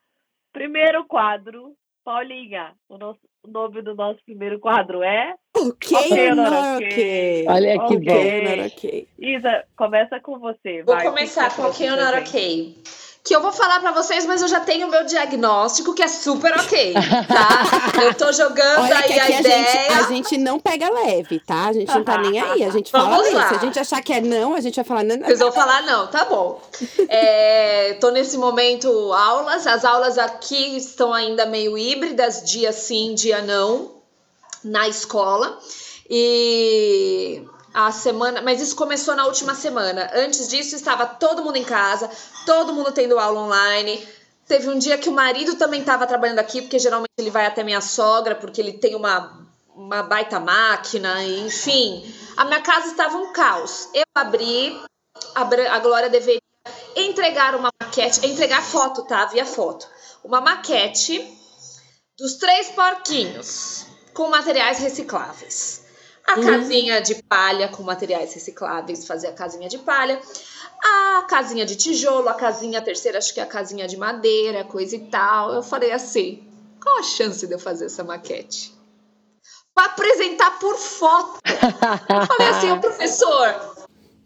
Primeiro 0.54 1.06
quadro, 1.06 1.76
Paulinha, 2.04 2.76
o, 2.90 2.98
nosso, 2.98 3.20
o 3.44 3.50
nome 3.50 3.82
do 3.82 3.96
nosso 3.96 4.24
primeiro 4.24 4.60
quadro 4.60 5.02
é. 5.02 5.36
Ok, 5.68 5.98
okay, 5.98 6.32
não, 6.34 6.78
ok. 6.78 7.46
Olha 7.48 7.80
que 7.88 7.96
okay. 7.96 8.58
bom. 8.58 8.66
ok. 8.66 9.08
Isa, 9.20 9.64
começa 9.76 10.20
com 10.20 10.40
você. 10.40 10.84
Vou 10.84 10.96
vai, 10.96 11.06
começar 11.06 11.56
com 11.56 11.64
ok 11.64 11.92
ou 11.92 11.98
not 11.98 12.18
ok 12.18 12.76
que 13.24 13.36
eu 13.36 13.42
vou 13.42 13.52
falar 13.52 13.80
para 13.80 13.92
vocês, 13.92 14.26
mas 14.26 14.42
eu 14.42 14.48
já 14.48 14.60
tenho 14.60 14.88
o 14.88 14.90
meu 14.90 15.06
diagnóstico, 15.06 15.94
que 15.94 16.02
é 16.02 16.08
super 16.08 16.54
ok, 16.58 16.94
tá? 16.94 18.02
Eu 18.02 18.14
tô 18.16 18.32
jogando 18.32 18.82
Olha 18.82 18.98
aí 18.98 19.20
a, 19.20 19.24
a 19.24 19.30
ideia. 19.30 19.66
Gente, 19.66 19.94
a 19.94 20.04
gente 20.08 20.38
não 20.38 20.60
pega 20.60 20.90
leve, 20.90 21.40
tá? 21.40 21.68
A 21.68 21.74
gente 21.74 21.94
não 21.94 22.04
tá 22.04 22.18
nem 22.18 22.40
aí. 22.40 22.64
A 22.64 22.72
gente 22.72 22.92
Vamos 22.92 23.28
fala 23.28 23.38
lá. 23.38 23.50
Se 23.50 23.56
a 23.56 23.58
gente 23.60 23.80
achar 23.80 24.02
que 24.02 24.12
é 24.12 24.22
não, 24.22 24.56
a 24.56 24.60
gente 24.60 24.76
vai 24.76 24.84
falar 24.84 25.04
não. 25.04 25.20
Vocês 25.20 25.40
vão 25.40 25.52
falar 25.52 25.84
não, 25.84 26.08
tá 26.08 26.26
bom. 26.26 26.60
É, 27.08 27.94
tô 28.02 28.10
nesse 28.10 28.38
momento 28.38 28.88
aulas. 29.14 29.68
As 29.68 29.86
aulas 29.86 30.18
aqui 30.18 30.78
estão 30.78 31.14
ainda 31.14 31.46
meio 31.46 31.78
híbridas, 31.78 32.44
dia 32.44 32.72
sim, 32.72 33.14
dia 33.14 33.42
não, 33.42 34.01
na 34.64 34.88
escola. 34.88 35.60
E 36.10 37.44
a 37.74 37.92
semana, 37.92 38.42
mas 38.42 38.62
isso 38.62 38.76
começou 38.76 39.16
na 39.16 39.26
última 39.26 39.56
semana. 39.56 40.10
Antes 40.14 40.48
disso, 40.50 40.76
estava 40.76 41.06
todo 41.06 41.44
mundo 41.44 41.56
em 41.56 41.64
casa, 41.64 42.10
todo 42.46 42.74
mundo 42.74 42.92
tendo 42.92 43.18
aula 43.18 43.42
online. 43.42 44.06
Teve 44.48 44.70
um 44.70 44.78
dia 44.78 44.98
que 44.98 45.08
o 45.08 45.14
marido 45.14 45.56
também 45.56 45.80
estava 45.80 46.06
trabalhando 46.06 46.40
aqui, 46.40 46.62
porque 46.62 46.80
geralmente 46.80 47.12
ele 47.18 47.30
vai 47.30 47.46
até 47.46 47.64
minha 47.64 47.80
sogra, 47.80 48.36
porque 48.36 48.60
ele 48.60 48.74
tem 48.74 48.96
uma, 48.96 49.48
uma 49.74 50.04
baita 50.04 50.40
máquina, 50.40 51.24
enfim. 51.24 52.14
A 52.36 52.44
minha 52.44 52.62
casa 52.62 52.88
estava 52.88 53.18
um 53.18 53.32
caos. 53.32 53.88
Eu 53.94 54.04
abri, 54.14 54.78
a, 55.34 55.42
a 55.42 55.80
Glória 55.80 56.10
deveria 56.10 56.42
entregar 56.96 57.56
uma 57.56 57.70
maquete, 57.82 58.26
entregar 58.26 58.62
foto, 58.62 59.04
tá? 59.04 59.26
Via 59.28 59.46
foto. 59.46 59.88
Uma 60.24 60.42
maquete 60.42 61.26
dos 62.20 62.36
três 62.36 62.68
porquinhos 62.70 63.86
com 64.14 64.30
materiais 64.30 64.80
recicláveis. 64.80 65.86
A 66.28 66.38
uhum. 66.38 66.46
casinha 66.46 67.02
de 67.02 67.16
palha 67.24 67.68
com 67.68 67.84
materiais 67.84 68.34
recicláveis, 68.34 69.08
fazer 69.08 69.28
a 69.28 69.34
casinha 69.34 69.68
de 69.68 69.78
palha. 69.80 70.22
A 70.84 71.26
casinha 71.28 71.66
de 71.66 71.76
tijolo, 71.76 72.30
a 72.30 72.34
casinha 72.34 72.80
a 72.80 72.82
terceira, 72.82 73.18
acho 73.18 73.34
que 73.34 73.40
é 73.40 73.44
a 73.44 73.48
casinha 73.48 73.88
de 73.88 73.98
madeira, 73.98 74.64
coisa 74.64 74.96
e 74.96 75.00
tal. 75.08 75.54
Eu 75.54 75.62
falei 75.62 75.92
assim: 75.92 76.44
qual 76.82 77.00
a 77.00 77.04
chance 77.04 77.46
de 77.46 77.54
eu 77.54 77.60
fazer 77.60 77.86
essa 77.86 78.04
maquete? 78.04 78.74
Para 79.74 79.86
apresentar 79.86 80.60
por 80.60 80.76
foto. 80.76 81.40
Eu 81.46 82.28
falei 82.28 82.48
assim, 82.50 82.72
o 82.72 82.82
professor, 82.82 83.71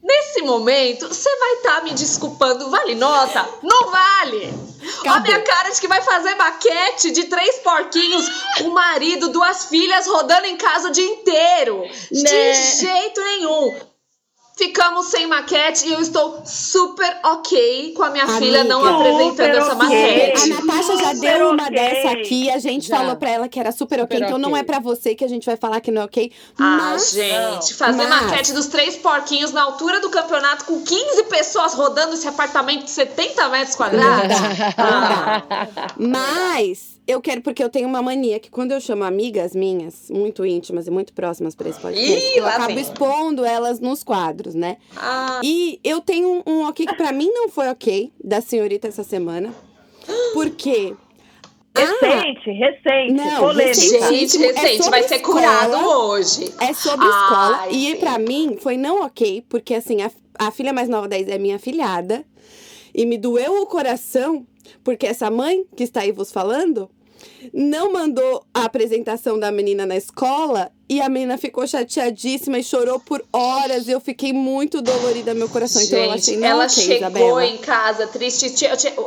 Nesse 0.05 0.43
momento, 0.43 1.07
você 1.07 1.35
vai 1.35 1.53
estar 1.53 1.75
tá 1.77 1.81
me 1.81 1.91
desculpando, 1.91 2.69
vale 2.69 2.93
nota? 2.93 3.43
Não 3.63 3.89
vale! 3.89 4.53
Olha 5.01 5.13
a 5.13 5.19
minha 5.19 5.41
cara 5.41 5.71
de 5.71 5.81
que 5.81 5.87
vai 5.87 5.99
fazer 6.03 6.35
maquete 6.35 7.09
de 7.09 7.23
três 7.23 7.55
porquinhos, 7.57 8.23
o 8.61 8.69
marido, 8.69 9.29
duas 9.29 9.65
filhas 9.65 10.05
rodando 10.05 10.45
em 10.45 10.57
casa 10.57 10.89
o 10.89 10.91
dia 10.91 11.07
inteiro. 11.07 11.81
Né? 11.81 11.91
De 12.11 12.53
jeito 12.81 13.19
nenhum. 13.19 13.75
Ficamos 14.57 15.07
sem 15.07 15.27
maquete 15.27 15.85
e 15.85 15.91
eu 15.91 15.99
estou 15.99 16.41
super 16.45 17.19
ok 17.25 17.93
com 17.93 18.03
a 18.03 18.09
minha 18.09 18.23
Amiga, 18.23 18.39
filha 18.39 18.63
não 18.63 18.85
apresentando 18.85 19.57
essa 19.57 19.75
okay. 19.75 19.87
maquete. 19.87 20.43
A 20.43 20.47
Natasha 20.55 20.97
já 20.97 21.13
super 21.13 21.19
deu 21.19 21.49
uma 21.49 21.63
okay. 21.63 21.75
dessa 21.75 22.11
aqui, 22.11 22.49
a 22.49 22.57
gente 22.57 22.87
já. 22.87 22.95
falou 22.95 23.17
pra 23.17 23.29
ela 23.31 23.49
que 23.49 23.59
era 23.59 23.73
super, 23.73 23.99
super 23.99 24.03
ok, 24.05 24.17
então 24.17 24.37
okay. 24.37 24.41
não 24.41 24.55
é 24.55 24.63
pra 24.63 24.79
você 24.79 25.13
que 25.13 25.25
a 25.25 25.27
gente 25.27 25.45
vai 25.45 25.57
falar 25.57 25.81
que 25.81 25.91
não 25.91 26.03
é 26.03 26.05
ok. 26.05 26.31
Ah, 26.57 26.95
gente, 26.97 27.73
fazer 27.73 28.07
mas... 28.07 28.21
maquete 28.23 28.53
dos 28.53 28.67
três 28.67 28.95
porquinhos 28.95 29.51
na 29.51 29.61
altura 29.61 29.99
do 29.99 30.09
campeonato 30.09 30.63
com 30.63 30.81
15 30.81 31.23
pessoas 31.25 31.73
rodando 31.73 32.13
esse 32.13 32.27
apartamento 32.27 32.85
de 32.85 32.91
70 32.91 33.49
metros 33.49 33.75
quadrados. 33.75 34.21
Não 34.21 34.27
dá, 34.27 35.43
não 35.57 35.67
dá. 35.75 35.87
Mas 35.97 36.94
eu 37.07 37.21
quero, 37.21 37.41
porque 37.41 37.63
eu 37.63 37.69
tenho 37.69 37.87
uma 37.87 38.01
mania 38.01 38.39
que 38.39 38.49
quando 38.49 38.71
eu 38.71 38.81
chamo 38.81 39.03
amigas 39.03 39.55
minhas, 39.55 40.09
muito 40.09 40.45
íntimas 40.45 40.87
e 40.87 40.91
muito 40.91 41.13
próximas 41.13 41.55
para 41.55 41.69
esse 41.69 41.79
podcast, 41.79 42.33
Ih, 42.33 42.37
eu 42.37 42.47
acabo 42.47 42.73
vem. 42.73 42.79
expondo 42.79 43.45
elas 43.45 43.79
nos 43.79 44.03
quadros, 44.03 44.55
né? 44.55 44.77
Ah. 44.95 45.41
E 45.43 45.79
eu 45.83 46.01
tenho 46.01 46.43
um, 46.45 46.51
um 46.51 46.67
ok 46.67 46.85
que 46.85 46.95
para 46.95 47.11
mim 47.11 47.29
não 47.31 47.49
foi 47.49 47.69
ok, 47.69 48.11
da 48.23 48.41
senhorita 48.41 48.87
essa 48.87 49.03
semana. 49.03 49.53
Porque 50.33 50.95
Recente, 51.75 52.49
ah, 52.49 52.53
recente, 52.53 53.13
não, 53.13 53.39
polêmica. 53.41 53.75
Gente, 53.75 54.37
recente, 54.37 54.87
é 54.87 54.89
vai 54.89 55.03
ser 55.03 55.15
escola, 55.15 55.41
curado 55.41 55.89
hoje. 55.89 56.53
É 56.61 56.73
sobre 56.73 57.05
Ai, 57.05 57.11
escola. 57.11 57.67
E 57.71 57.95
para 57.95 58.17
mim 58.17 58.57
foi 58.61 58.77
não 58.77 59.01
ok, 59.01 59.43
porque 59.49 59.73
assim, 59.73 60.01
a, 60.01 60.09
a 60.39 60.51
filha 60.51 60.71
mais 60.71 60.87
nova 60.87 61.07
da 61.07 61.19
Isa 61.19 61.31
é 61.31 61.37
minha 61.37 61.59
filhada. 61.59 62.23
E 62.93 63.05
me 63.05 63.17
doeu 63.17 63.61
o 63.61 63.65
coração, 63.65 64.47
porque 64.83 65.05
essa 65.05 65.29
mãe 65.29 65.65
que 65.75 65.83
está 65.83 66.01
aí 66.01 66.11
vos 66.11 66.31
falando 66.31 66.89
não 67.53 67.91
mandou 67.91 68.43
a 68.53 68.65
apresentação 68.65 69.39
da 69.39 69.51
menina 69.51 69.85
na 69.85 69.95
escola 69.95 70.71
e 70.87 71.01
a 71.01 71.09
menina 71.09 71.37
ficou 71.37 71.65
chateadíssima 71.65 72.59
e 72.59 72.63
chorou 72.63 72.99
por 72.99 73.23
horas. 73.33 73.87
E 73.87 73.91
eu 73.91 73.99
fiquei 73.99 74.31
muito 74.33 74.81
dolorida 74.81 75.33
meu 75.33 75.49
coração. 75.49 75.81
Gente, 75.81 75.93
então 75.93 76.05
eu 76.05 76.11
achei 76.11 76.37
não 76.37 76.47
ela 76.47 76.65
okay, 76.65 76.83
chegou 76.83 76.97
Isabela. 76.97 77.45
em 77.45 77.57
casa 77.57 78.07
triste. 78.07 78.53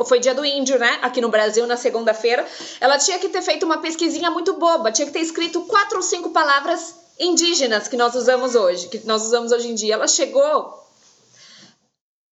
Foi 0.07 0.19
dia 0.19 0.35
do 0.35 0.45
índio, 0.45 0.79
né? 0.79 0.99
Aqui 1.03 1.21
no 1.21 1.29
Brasil, 1.29 1.67
na 1.67 1.77
segunda-feira. 1.77 2.47
Ela 2.81 2.99
tinha 2.99 3.19
que 3.19 3.29
ter 3.29 3.43
feito 3.43 3.65
uma 3.65 3.79
pesquisinha 3.79 4.31
muito 4.31 4.55
boba. 4.55 4.91
Tinha 4.91 5.07
que 5.07 5.13
ter 5.13 5.21
escrito 5.21 5.61
quatro 5.63 5.99
ou 5.99 6.03
cinco 6.03 6.31
palavras 6.31 6.97
indígenas 7.19 7.89
que 7.89 7.97
nós 7.97 8.15
usamos 8.15 8.55
hoje, 8.55 8.89
que 8.89 9.07
nós 9.07 9.23
usamos 9.23 9.53
hoje 9.53 9.69
em 9.69 9.75
dia. 9.75 9.95
Ela 9.95 10.09
chegou 10.09 10.88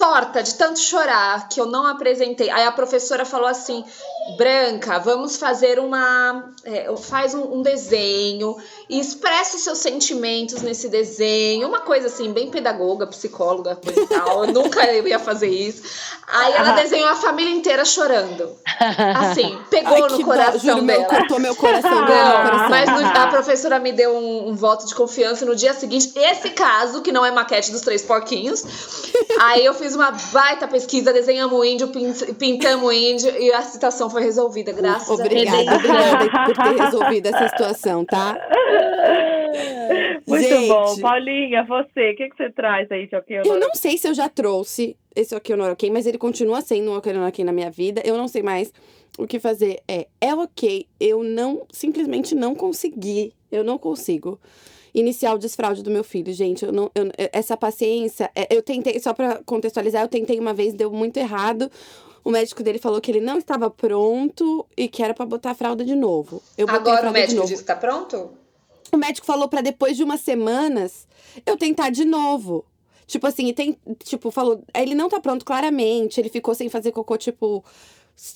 torta 0.07 0.41
de 0.41 0.55
tanto 0.55 0.79
chorar 0.79 1.49
que 1.49 1.61
eu 1.61 1.67
não 1.67 1.85
apresentei. 1.85 2.49
Aí 2.49 2.65
a 2.65 2.71
professora 2.71 3.25
falou 3.25 3.49
assim: 3.49 3.85
Branca, 4.37 5.01
vamos 5.01 5.37
fazer 5.37 5.81
uma. 5.81 6.49
É, 6.65 6.95
faz 6.97 7.35
um, 7.35 7.57
um, 7.57 7.63
desenho 7.63 8.57
e 8.89 9.01
expressa 9.01 9.57
os 9.57 9.63
seus 9.63 9.79
sentimentos 9.79 10.63
nesse 10.63 10.89
desenho. 10.89 11.69
Uma 11.69 11.81
coisa 11.81 12.07
assim, 12.07 12.33
bem 12.33 12.51
pedagoga, 12.51 13.07
psicóloga, 13.07 13.77
coisa 13.77 14.01
e 14.01 14.07
tal. 14.07 14.45
Eu 14.45 14.53
nunca 14.53 14.85
ia 14.93 15.19
fazer 15.19 15.49
isso. 15.49 15.83
Aí 16.29 16.53
ela 16.53 16.73
desenhou 16.73 17.09
a 17.09 17.17
família 17.17 17.53
inteira 17.53 17.85
chorando. 17.85 18.57
Assim, 19.17 19.59
pegou 19.71 20.05
Ai, 20.05 20.11
no 20.11 20.25
coração 20.25 20.81
dó, 20.81 20.87
dela. 20.87 21.05
cortou 21.05 21.39
meu 21.39 21.55
coração. 21.55 21.91
Não, 21.91 21.99
meu 21.99 22.07
coração. 22.07 22.69
Mas 22.69 22.91
no, 22.91 23.07
a 23.07 23.27
professora 23.29 23.79
me 23.79 23.93
deu 23.93 24.15
um, 24.15 24.51
um, 24.51 24.55
voto 24.55 24.87
de 24.87 24.95
confiança 24.95 25.45
no 25.45 25.57
dia 25.57 25.73
seguinte. 25.73 26.13
Esse 26.15 26.51
caso, 26.51 27.01
que 27.01 27.11
não 27.11 27.25
é 27.25 27.31
maquete 27.31 27.73
dos 27.73 27.81
três 27.81 28.03
porquinhos. 28.03 28.65
Aí 29.41 29.65
eu 29.65 29.75
fiz 29.75 29.95
uma 29.95 30.11
baita 30.33 30.69
pesquisa, 30.69 31.13
desenhamos 31.13 31.59
o 31.59 31.65
índio, 31.65 31.89
pintamos 32.39 32.87
o 32.87 32.93
índio 32.93 33.31
e 33.39 33.53
a 33.53 33.63
citação 33.63 34.11
foi 34.11 34.23
resolvida, 34.23 34.73
graças 34.73 35.09
obrigada, 35.09 35.59
a 35.59 35.77
Deus. 35.77 35.85
Obrigada 35.85 36.45
por 36.45 36.57
ter 36.57 36.83
resolvido 36.83 37.27
essa 37.27 37.49
situação, 37.49 38.05
tá? 38.05 38.37
Muito 40.27 40.49
Gente, 40.49 40.69
bom. 40.69 41.01
Paulinha, 41.01 41.65
você, 41.65 42.11
o 42.11 42.17
que, 42.17 42.29
que 42.29 42.37
você 42.37 42.51
traz 42.51 42.91
aí 42.91 43.07
de 43.07 43.15
ok 43.15 43.43
Eu 43.45 43.61
não 43.61 43.75
sei 43.75 43.97
se 43.97 44.09
eu 44.09 44.15
já 44.15 44.29
trouxe 44.29 44.97
esse 45.15 45.35
ok 45.35 45.55
ok, 45.55 45.91
mas 45.91 46.07
ele 46.07 46.19
continua 46.19 46.61
sendo 46.61 46.91
um 46.91 46.97
ok 46.97 47.45
na 47.45 47.53
minha 47.53 47.71
vida. 47.71 48.03
Eu 48.05 48.17
não 48.17 48.27
sei 48.27 48.43
mais 48.43 48.73
o 49.19 49.27
que 49.27 49.39
fazer. 49.39 49.81
É, 49.87 50.07
é 50.21 50.35
ok, 50.35 50.87
eu 51.01 51.23
não, 51.23 51.65
simplesmente 51.71 52.35
não 52.35 52.55
consegui. 52.55 53.33
Eu 53.51 53.63
não 53.63 53.79
consigo 53.79 54.39
iniciar 54.93 55.35
o 55.35 55.39
desfraude 55.39 55.83
do 55.83 55.91
meu 55.91 56.03
filho, 56.03 56.33
gente. 56.33 56.65
Eu 56.65 56.73
não, 56.73 56.91
eu, 56.95 57.11
essa 57.33 57.57
paciência, 57.57 58.31
é, 58.35 58.55
eu 58.55 58.63
tentei, 58.63 58.99
só 58.99 59.15
para 59.15 59.41
contextualizar, 59.45 60.03
eu 60.03 60.09
tentei 60.09 60.41
uma 60.41 60.53
vez, 60.53 60.75
deu 60.75 60.91
muito 60.91 61.19
errado. 61.19 61.71
O 62.25 62.31
médico 62.31 62.63
dele 62.63 62.79
falou 62.79 63.01
que 63.01 63.11
ele 63.11 63.21
não 63.21 63.39
estava 63.39 63.71
pronto 63.71 64.67
e 64.77 64.89
que 64.89 65.03
era 65.03 65.15
para 65.15 65.25
botar 65.25 65.53
a 65.53 65.55
fralda 65.55 65.85
de 65.85 65.95
novo. 65.95 66.43
Eu 66.59 66.69
Agora 66.69 67.09
o 67.09 67.13
médico 67.13 67.47
disse 67.47 67.63
que 67.63 67.67
tá 67.69 67.77
pronto? 67.77 68.31
O 68.93 68.97
médico 68.97 69.27
falou 69.27 69.49
para 69.49 69.61
depois 69.61 69.97
de 69.97 70.05
umas 70.05 70.21
semanas 70.21 71.07
eu 71.45 71.57
tentar 71.57 71.91
de 71.91 72.05
novo. 72.05 72.65
Tipo 73.07 73.27
assim, 73.27 73.53
tem, 73.53 73.79
tipo, 74.03 74.31
falou, 74.31 74.63
ele 74.75 74.95
não 74.95 75.09
tá 75.09 75.21
pronto 75.21 75.45
claramente, 75.45 76.21
ele 76.21 76.29
ficou 76.29 76.55
sem 76.55 76.69
fazer 76.69 76.91
cocô, 76.91 77.17
tipo, 77.17 77.65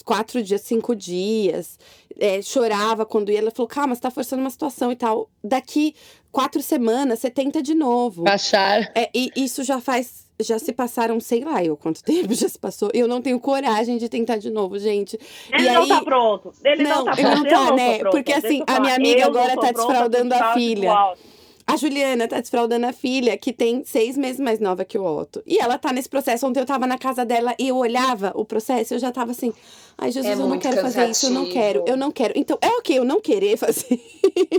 quatro 0.04 0.42
dias, 0.42 0.60
cinco 0.60 0.94
dias, 0.94 1.78
é, 2.18 2.40
chorava 2.42 3.04
quando 3.04 3.32
ia. 3.32 3.38
Ela 3.38 3.50
falou: 3.50 3.68
calma, 3.68 3.94
você 3.94 4.00
tá 4.00 4.10
forçando 4.10 4.42
uma 4.42 4.50
situação 4.50 4.92
e 4.92 4.96
tal. 4.96 5.28
Daqui 5.42 5.94
quatro 6.30 6.62
semanas, 6.62 7.18
você 7.18 7.30
tenta 7.30 7.62
de 7.62 7.74
novo. 7.74 8.22
Baixar. 8.22 8.92
É, 8.94 9.10
e 9.14 9.30
isso 9.36 9.64
já 9.64 9.80
faz. 9.80 10.29
Já 10.40 10.58
se 10.58 10.72
passaram, 10.72 11.18
sei 11.20 11.44
lá, 11.44 11.62
eu 11.64 11.76
quanto 11.76 12.02
tempo 12.04 12.34
já 12.34 12.48
se 12.48 12.58
passou. 12.58 12.90
Eu 12.92 13.06
não 13.06 13.20
tenho 13.20 13.38
coragem 13.40 13.98
de 13.98 14.08
tentar 14.08 14.36
de 14.36 14.50
novo, 14.50 14.78
gente. 14.78 15.18
Ele 15.52 15.68
e 15.68 15.72
não 15.72 15.82
aí... 15.82 15.88
tá 15.88 16.02
pronto. 16.02 16.52
Ele 16.64 16.82
não, 16.82 16.90
não 16.90 17.04
tá 17.04 17.12
pronto. 17.12 17.26
Ele 17.26 17.34
não 17.34 17.44
tá, 17.44 17.70
eu 17.70 17.76
né? 17.76 17.98
Não 18.02 18.10
Porque 18.10 18.32
assim, 18.32 18.62
a 18.66 18.80
minha 18.80 18.94
amiga 18.94 19.26
agora 19.26 19.56
tá 19.56 19.72
desfraudando 19.72 20.34
a 20.34 20.54
filha. 20.54 21.14
A 21.70 21.76
Juliana 21.76 22.26
tá 22.26 22.40
desfraudando 22.40 22.84
a 22.84 22.92
filha, 22.92 23.38
que 23.38 23.52
tem 23.52 23.84
seis 23.84 24.16
meses 24.16 24.40
mais 24.40 24.58
nova 24.58 24.84
que 24.84 24.98
o 24.98 25.04
Otto. 25.04 25.40
E 25.46 25.56
ela 25.56 25.78
tá 25.78 25.92
nesse 25.92 26.08
processo. 26.08 26.44
Ontem 26.44 26.58
eu 26.58 26.66
tava 26.66 26.84
na 26.84 26.98
casa 26.98 27.24
dela 27.24 27.54
e 27.60 27.68
eu 27.68 27.76
olhava 27.76 28.32
o 28.34 28.44
processo, 28.44 28.94
eu 28.94 28.98
já 28.98 29.12
tava 29.12 29.30
assim, 29.30 29.52
ai, 29.96 30.10
Jesus, 30.10 30.36
é 30.36 30.42
eu 30.42 30.48
não 30.48 30.58
quero 30.58 30.74
cansativo. 30.74 30.92
fazer 30.92 31.10
isso, 31.12 31.26
eu 31.26 31.30
não 31.30 31.48
quero, 31.48 31.84
eu 31.86 31.96
não 31.96 32.10
quero. 32.10 32.32
Então, 32.34 32.58
é 32.60 32.68
ok 32.70 32.98
eu 32.98 33.04
não 33.04 33.20
querer 33.20 33.56
fazer 33.56 34.00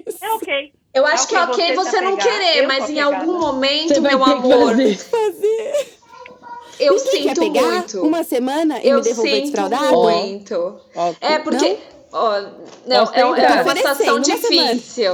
isso. 0.08 0.24
É 0.24 0.32
ok. 0.36 0.74
Eu 0.94 1.06
acho 1.06 1.26
é 1.26 1.28
que 1.28 1.36
é 1.36 1.44
ok 1.44 1.76
você, 1.76 1.90
você 1.90 2.02
não 2.02 2.16
querer, 2.16 2.66
mas 2.66 2.90
em 2.90 3.00
algum 3.02 3.40
momento, 3.40 4.02
meu 4.02 4.24
amor. 4.24 4.76
Fazer. 4.96 6.00
Eu 6.80 6.98
sinto 6.98 7.42
pegar 7.42 7.62
muito. 7.62 8.02
Uma 8.02 8.24
semana 8.24 8.80
e 8.82 8.88
eu 8.88 8.98
me 9.00 9.04
devolver 9.04 9.42
desfraudado? 9.42 9.94
Muito. 9.98 10.80
É 11.20 11.40
porque. 11.40 11.78
Não, 12.14 13.06
não 13.06 13.14
é, 13.14 13.20
é 13.20 13.26
uma 13.26 13.76
situação 13.76 14.20
difícil. 14.22 15.12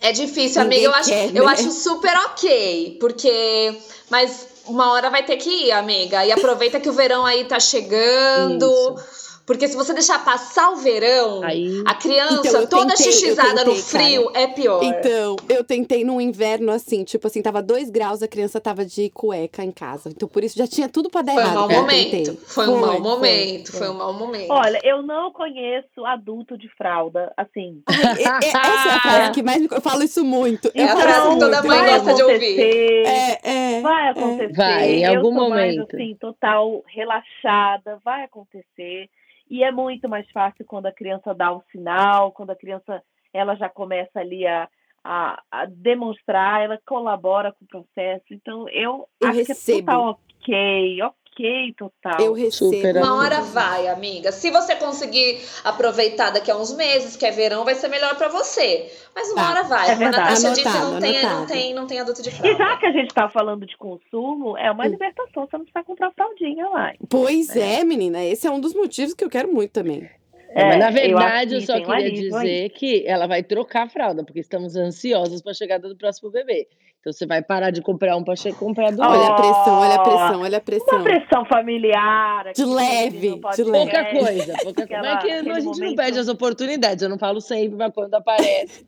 É 0.00 0.12
difícil, 0.12 0.62
Ninguém 0.62 0.86
amiga. 0.86 0.92
Eu 0.92 0.94
acho, 0.94 1.10
quer, 1.10 1.32
né? 1.32 1.40
eu 1.40 1.48
acho 1.48 1.70
super 1.72 2.16
ok, 2.26 2.96
porque. 2.98 3.78
Mas 4.08 4.46
uma 4.66 4.92
hora 4.92 5.10
vai 5.10 5.22
ter 5.24 5.36
que 5.36 5.66
ir, 5.66 5.72
amiga. 5.72 6.24
E 6.24 6.32
aproveita 6.32 6.80
que 6.80 6.88
o 6.88 6.92
verão 6.92 7.26
aí 7.26 7.44
tá 7.44 7.60
chegando. 7.60 8.66
Isso. 8.66 9.29
Porque 9.50 9.66
se 9.66 9.76
você 9.76 9.92
deixar 9.92 10.24
passar 10.24 10.70
o 10.70 10.76
verão, 10.76 11.42
Aí... 11.42 11.82
a 11.84 11.92
criança 11.92 12.46
então, 12.46 12.66
toda 12.68 12.94
tentei, 12.94 13.06
xixizada 13.06 13.64
tentei, 13.64 13.64
no 13.64 13.74
frio 13.74 14.26
cara. 14.26 14.44
é 14.44 14.46
pior. 14.46 14.80
Então, 14.80 15.34
eu 15.48 15.64
tentei 15.64 16.04
no 16.04 16.20
inverno 16.20 16.70
assim, 16.70 17.02
tipo 17.02 17.26
assim, 17.26 17.42
tava 17.42 17.60
dois 17.60 17.90
graus, 17.90 18.22
a 18.22 18.28
criança 18.28 18.60
tava 18.60 18.84
de 18.84 19.10
cueca 19.10 19.64
em 19.64 19.72
casa. 19.72 20.08
Então, 20.08 20.28
por 20.28 20.44
isso 20.44 20.56
já 20.56 20.68
tinha 20.68 20.88
tudo 20.88 21.10
pra 21.10 21.22
dar 21.22 21.32
foi 21.32 21.42
errado. 21.42 21.56
Um 21.56 21.58
mau 21.58 21.68
momento. 21.68 22.36
Foi, 22.36 22.64
foi 22.64 22.68
um 22.68 22.80
mau 22.80 23.00
momento. 23.00 23.72
Foi, 23.72 23.80
foi 23.80 23.90
um 23.90 23.94
mau 23.94 24.12
momento. 24.12 24.52
Olha, 24.52 24.80
eu 24.84 25.02
não 25.02 25.32
conheço 25.32 26.06
adulto 26.06 26.56
de 26.56 26.68
fralda, 26.76 27.32
assim. 27.36 27.82
Essa 27.90 28.88
é 28.88 28.94
a 28.94 29.00
frase 29.00 29.32
que 29.32 29.42
mais 29.42 29.60
me... 29.60 29.68
Eu 29.68 29.80
falo 29.80 30.04
isso 30.04 30.24
muito. 30.24 30.70
É 30.76 30.84
a 30.84 30.96
frase 30.96 31.28
que 31.28 31.38
toda 31.40 31.62
mãe 31.64 31.86
gosta 31.86 32.14
de 32.14 32.22
ouvir. 32.22 32.60
É, 33.04 33.40
é, 33.42 33.80
vai 33.80 34.06
é. 34.06 34.10
acontecer. 34.10 34.52
Vai, 34.52 34.90
em 34.90 35.06
algum 35.06 35.32
momento. 35.32 35.88
Mais, 35.92 36.02
assim, 36.04 36.16
total 36.20 36.84
relaxada, 36.86 37.98
vai 38.04 38.22
acontecer. 38.22 39.10
E 39.50 39.64
é 39.64 39.72
muito 39.72 40.08
mais 40.08 40.30
fácil 40.30 40.64
quando 40.64 40.86
a 40.86 40.92
criança 40.92 41.34
dá 41.34 41.52
um 41.52 41.60
sinal, 41.72 42.30
quando 42.30 42.50
a 42.50 42.56
criança 42.56 43.02
ela 43.32 43.56
já 43.56 43.68
começa 43.68 44.20
ali 44.20 44.46
a, 44.46 44.68
a, 45.02 45.42
a 45.50 45.66
demonstrar, 45.66 46.62
ela 46.62 46.78
colabora 46.86 47.52
com 47.52 47.64
o 47.64 47.68
processo. 47.68 48.24
Então, 48.30 48.68
eu, 48.68 49.08
eu 49.20 49.28
acho 49.28 49.38
recebo. 49.38 49.64
que 49.64 49.72
é 49.72 49.80
total 49.80 50.20
ok, 50.40 51.02
ok. 51.40 51.74
total. 51.76 52.20
Eu 52.20 52.32
recebo. 52.32 52.72
Super 52.74 52.96
Uma 52.96 53.16
hora 53.16 53.36
amiga. 53.38 53.50
vai, 53.52 53.88
amiga. 53.88 54.32
Se 54.32 54.50
você 54.50 54.76
conseguir 54.76 55.40
aproveitar 55.64 56.30
daqui 56.30 56.50
a 56.50 56.56
uns 56.56 56.74
meses, 56.76 57.16
que 57.16 57.24
é 57.26 57.30
verão, 57.30 57.64
vai 57.64 57.74
ser 57.74 57.88
melhor 57.88 58.16
pra 58.16 58.28
você. 58.28 58.90
Mas 59.14 59.30
uma 59.32 59.42
Tá, 59.42 59.50
hora 59.50 59.62
vai. 59.64 59.90
é 59.90 59.94
Como 59.94 60.06
a. 60.06 60.10
Natasha 60.10 60.50
disse, 60.50 60.68
Anotado, 60.68 60.90
não 60.92 61.00
tem, 61.00 61.22
não, 61.22 61.46
tem, 61.46 61.74
não 61.74 61.86
tem 61.86 62.00
adulto 62.00 62.22
de 62.22 62.28
E 62.28 62.32
já 62.32 62.54
fralda. 62.56 62.76
que 62.78 62.86
a 62.86 62.92
gente 62.92 63.14
tá 63.14 63.28
falando 63.28 63.66
de 63.66 63.76
consumo, 63.76 64.56
é 64.56 64.70
uma 64.70 64.84
Hum. 64.86 64.90
libertação. 64.90 65.46
Você 65.46 65.56
não 65.56 65.64
precisa 65.64 65.84
comprar 65.84 66.12
fraldinha 66.12 66.68
lá. 66.68 66.92
Pois 67.08 67.56
é, 67.56 67.82
menina. 67.84 68.24
Esse 68.24 68.46
é 68.46 68.50
um 68.50 68.60
dos 68.60 68.74
motivos 68.74 69.14
que 69.14 69.24
eu 69.24 69.30
quero 69.30 69.52
muito 69.52 69.70
também. 69.72 70.08
É, 70.52 70.64
mas 70.64 70.78
na 70.80 70.88
eu 70.88 70.92
verdade, 70.92 71.54
eu, 71.54 71.60
que 71.60 71.66
só 71.66 71.74
queria 71.74 71.94
alívio 71.94 72.36
aí. 72.36 72.44
dizer 72.48 72.68
que 72.70 73.04
ela 73.06 73.28
vai 73.28 73.40
trocar 73.42 73.84
a 73.86 73.88
fralda, 73.88 74.24
porque 74.24 74.40
estamos 74.40 74.74
ansiosos 74.74 75.40
para 75.40 75.52
a 75.52 75.54
chegada 75.54 75.88
do 75.88 75.96
próximo 75.96 76.28
bebê. 76.28 76.66
Então 77.00 77.12
você 77.14 77.26
vai 77.26 77.42
parar 77.42 77.70
de 77.70 77.80
comprar 77.80 78.14
um 78.16 78.22
para 78.22 78.34
comprar 78.58 78.92
do 78.92 79.00
Olha 79.00 79.10
outro. 79.18 79.32
a 79.32 79.36
pressão, 79.36 79.78
olha 79.80 79.94
a 79.94 79.98
pressão, 80.02 80.40
olha 80.42 80.58
a 80.58 80.60
pressão. 80.60 80.98
Uma 80.98 81.04
pressão 81.04 81.44
familiar. 81.46 82.46
aqui, 82.48 82.52
De 82.62 82.64
leve, 82.66 83.40
de 83.56 83.64
leve. 83.64 83.90
Pouca 83.90 84.04
coisa, 84.10 84.54
pouca 84.62 84.86
coisa. 84.86 85.02
Mas 85.02 85.14
é 85.14 85.16
que 85.18 85.30
a 85.30 85.42
gente 85.42 85.64
não 85.64 85.72
momento- 85.72 85.96
perde 85.96 86.18
as 86.18 86.28
oportunidades. 86.28 87.02
Eu 87.02 87.08
não 87.08 87.18
falo 87.18 87.40
sempre, 87.40 87.76
mas 87.76 87.92
quando 87.94 88.14
aparece, 88.14 88.86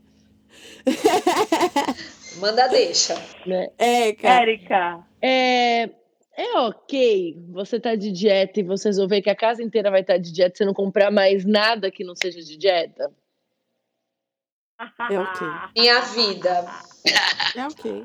Manda 2.38 2.68
deixa. 2.68 3.14
né? 3.46 3.68
É, 3.78 4.12
cara. 4.12 4.42
Érica, 4.42 5.06
É, 5.22 5.84
é 6.36 6.58
ok 6.60 7.36
você 7.50 7.80
tá 7.80 7.94
de 7.94 8.10
dieta 8.12 8.60
e 8.60 8.62
você 8.62 8.88
resolver 8.88 9.22
que 9.22 9.30
a 9.30 9.36
casa 9.36 9.62
inteira 9.62 9.90
vai 9.90 10.00
estar 10.02 10.18
de 10.18 10.30
dieta, 10.32 10.54
você 10.56 10.64
não 10.66 10.74
comprar 10.74 11.10
mais 11.10 11.44
nada 11.46 11.90
que 11.90 12.04
não 12.04 12.14
seja 12.14 12.40
de 12.40 12.56
dieta? 12.58 13.10
É 15.10 15.18
ok. 15.18 15.46
Minha 15.76 16.00
vida. 16.00 16.66
É 17.56 17.66
ok. 17.66 18.04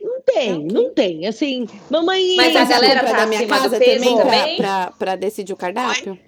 Não 0.00 0.20
tem, 0.22 0.64
não 0.66 0.90
tem. 0.94 1.26
Assim, 1.26 1.66
mamãe. 1.90 2.34
Mas 2.36 2.56
a 2.56 2.60
Mas 2.60 2.68
galera 2.68 3.04
tá 3.04 3.12
da 3.12 3.26
minha 3.26 3.40
acima 3.40 3.56
do 3.56 3.62
casa 3.62 3.78
peso 3.78 4.00
também, 4.04 4.16
pra- 4.16 4.24
também? 4.24 4.56
Pra, 4.56 4.90
pra 4.98 5.16
decidir 5.16 5.52
o 5.52 5.56
cardápio? 5.56 6.18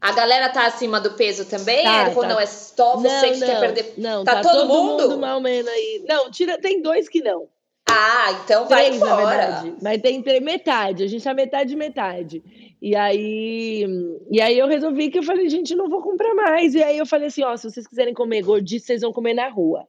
A 0.00 0.12
galera 0.12 0.48
tá 0.48 0.66
acima 0.66 1.00
do 1.00 1.12
peso 1.12 1.44
também? 1.44 1.84
Tá, 1.84 2.10
tá. 2.10 2.26
não, 2.28 2.40
é 2.40 2.46
só 2.46 2.96
você 2.96 3.30
que 3.30 3.38
quer 3.40 3.60
perder. 3.60 3.94
Não, 3.96 4.24
Tá 4.24 4.36
tá, 4.36 4.42
todo 4.42 4.52
todo, 4.52 4.68
mundo? 4.68 5.02
mundo? 5.08 5.18
mal 5.18 5.40
menos 5.40 5.70
aí. 5.70 6.04
Não, 6.08 6.28
tira, 6.30 6.58
tem 6.60 6.82
dois 6.82 7.08
que 7.08 7.22
não. 7.22 7.46
Ah, 7.88 8.40
então 8.44 8.66
vai 8.68 8.86
Três, 8.86 9.00
na 9.00 9.06
embora. 9.06 9.26
verdade. 9.26 9.74
Mas 9.82 10.02
tem 10.02 10.22
tre- 10.22 10.40
metade, 10.40 11.04
a 11.04 11.06
gente 11.06 11.22
tá 11.22 11.32
metade 11.34 11.76
metade. 11.76 12.42
E 12.80 12.96
aí, 12.96 13.86
e 14.30 14.40
aí 14.40 14.58
eu 14.58 14.66
resolvi 14.66 15.08
que 15.10 15.18
eu 15.18 15.22
falei, 15.22 15.48
gente, 15.48 15.74
não 15.76 15.88
vou 15.88 16.02
comprar 16.02 16.34
mais. 16.34 16.74
E 16.74 16.82
aí 16.82 16.98
eu 16.98 17.06
falei 17.06 17.28
assim, 17.28 17.44
ó, 17.44 17.56
se 17.56 17.70
vocês 17.70 17.86
quiserem 17.86 18.12
comer 18.14 18.42
gordice, 18.42 18.86
vocês 18.86 19.02
vão 19.02 19.12
comer 19.12 19.34
na 19.34 19.48
rua. 19.48 19.86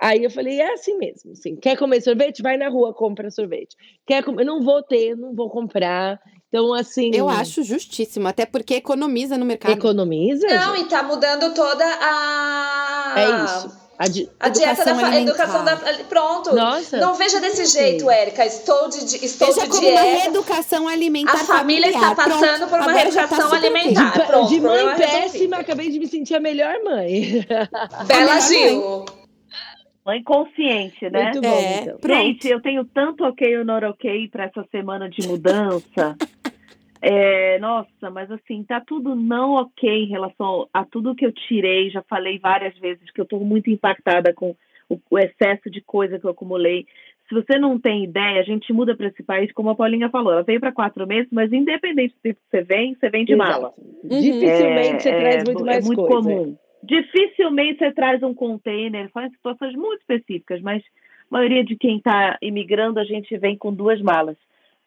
Aí 0.00 0.24
eu 0.24 0.30
falei, 0.30 0.58
é 0.60 0.72
assim 0.72 0.96
mesmo, 0.96 1.32
assim, 1.32 1.56
quer 1.56 1.76
comer 1.76 2.00
sorvete? 2.00 2.42
Vai 2.42 2.56
na 2.56 2.68
rua, 2.70 2.94
compra 2.94 3.30
sorvete. 3.30 3.76
Quer 4.06 4.24
comer? 4.24 4.44
Não 4.44 4.62
vou 4.62 4.82
ter, 4.82 5.14
não 5.14 5.34
vou 5.34 5.50
comprar. 5.50 6.18
Então, 6.48 6.72
assim... 6.72 7.10
Eu 7.14 7.28
acho 7.28 7.62
justíssimo, 7.62 8.26
até 8.26 8.46
porque 8.46 8.74
economiza 8.74 9.36
no 9.36 9.44
mercado. 9.44 9.72
Economiza, 9.72 10.46
Não, 10.48 10.74
gente. 10.74 10.86
e 10.86 10.88
tá 10.88 11.02
mudando 11.02 11.54
toda 11.54 11.84
a. 11.84 13.14
É 13.16 13.44
isso. 13.44 13.80
A 13.98 14.08
di- 14.08 14.28
A 14.40 14.48
dieta 14.48 14.82
da 14.82 14.92
alimentar. 14.92 15.20
educação 15.20 15.62
da. 15.62 15.76
Pronto. 16.08 16.54
Nossa. 16.54 16.96
Não 16.96 17.14
veja 17.14 17.38
desse 17.38 17.66
jeito, 17.66 18.08
Érica. 18.08 18.46
Estou 18.46 18.88
de, 18.88 18.98
estou 19.26 19.48
Veja 19.48 19.66
de 19.66 19.68
como 19.68 19.86
uma 19.90 20.00
reeducação 20.00 20.88
alimentar 20.88 21.34
A 21.34 21.44
família 21.44 21.88
está 21.90 22.14
familiar. 22.14 22.14
Pronto, 22.16 22.40
passando 22.40 22.68
por 22.70 22.78
uma 22.80 22.90
agora 22.90 22.94
tá 23.12 23.20
reeducação 23.20 23.46
ok. 23.48 23.58
alimentar. 23.58 24.18
de, 24.18 24.26
pronto, 24.26 24.48
de 24.48 24.60
mãe 24.62 24.76
resolvido. 24.88 25.06
péssima, 25.06 25.56
acabei 25.58 25.90
de 25.90 25.98
me 25.98 26.06
sentir 26.08 26.34
a 26.34 26.40
melhor 26.40 26.82
mãe. 26.82 27.44
Bela 28.06 28.20
melhor 28.24 28.40
Gil. 28.40 28.80
mãe 28.80 29.19
consciente, 30.24 31.08
né? 31.10 31.24
Muito 31.24 31.40
bom, 31.42 31.48
É, 31.48 31.82
então. 31.82 31.98
pronto. 31.98 32.16
Gente, 32.22 32.48
eu 32.48 32.60
tenho 32.60 32.84
tanto 32.84 33.24
ok 33.24 33.58
ou 33.58 33.64
not 33.64 33.84
ok 33.84 34.28
para 34.28 34.44
essa 34.44 34.64
semana 34.70 35.08
de 35.08 35.26
mudança. 35.26 36.16
É, 37.02 37.58
nossa, 37.60 38.10
mas 38.12 38.30
assim, 38.30 38.62
tá 38.62 38.78
tudo 38.78 39.14
não 39.16 39.54
ok 39.54 39.88
em 40.04 40.08
relação 40.08 40.68
a 40.70 40.84
tudo 40.84 41.14
que 41.14 41.24
eu 41.24 41.32
tirei. 41.32 41.88
Já 41.88 42.02
falei 42.02 42.38
várias 42.38 42.76
vezes 42.78 43.10
que 43.10 43.18
eu 43.18 43.22
estou 43.22 43.40
muito 43.40 43.70
impactada 43.70 44.34
com 44.34 44.54
o, 44.86 45.00
o 45.10 45.18
excesso 45.18 45.70
de 45.70 45.80
coisa 45.80 46.18
que 46.18 46.26
eu 46.26 46.30
acumulei. 46.30 46.84
Se 47.26 47.34
você 47.34 47.58
não 47.58 47.78
tem 47.80 48.04
ideia, 48.04 48.40
a 48.40 48.44
gente 48.44 48.70
muda 48.70 48.94
para 48.94 49.06
esse 49.06 49.22
país, 49.22 49.50
como 49.52 49.70
a 49.70 49.74
Paulinha 49.74 50.10
falou. 50.10 50.30
Ela 50.32 50.42
veio 50.42 50.60
para 50.60 50.72
quatro 50.72 51.06
meses, 51.06 51.28
mas 51.32 51.50
independente 51.50 52.12
do 52.16 52.20
tempo 52.20 52.38
que 52.38 52.50
você 52.58 52.62
vem, 52.64 52.94
você 52.94 53.08
vem 53.08 53.24
de 53.24 53.34
mala. 53.34 53.72
Exato. 54.04 54.20
Dificilmente 54.20 55.02
você 55.02 55.08
É, 55.08 55.18
traz 55.20 55.36
é, 55.36 55.44
muito 55.46 55.62
é 55.62 55.64
mais 55.64 55.86
muito 55.86 56.02
coisa. 56.06 56.16
comum. 56.28 56.56
Dificilmente 56.82 57.78
você 57.78 57.92
traz 57.92 58.22
um 58.22 58.34
container, 58.34 59.10
só 59.12 59.20
em 59.20 59.30
situações 59.30 59.74
muito 59.74 60.00
específicas, 60.00 60.60
mas 60.62 60.82
a 60.82 60.88
maioria 61.30 61.64
de 61.64 61.76
quem 61.76 61.98
está 61.98 62.38
imigrando, 62.40 62.98
a 62.98 63.04
gente 63.04 63.36
vem 63.36 63.56
com 63.56 63.72
duas 63.72 64.00
malas. 64.00 64.36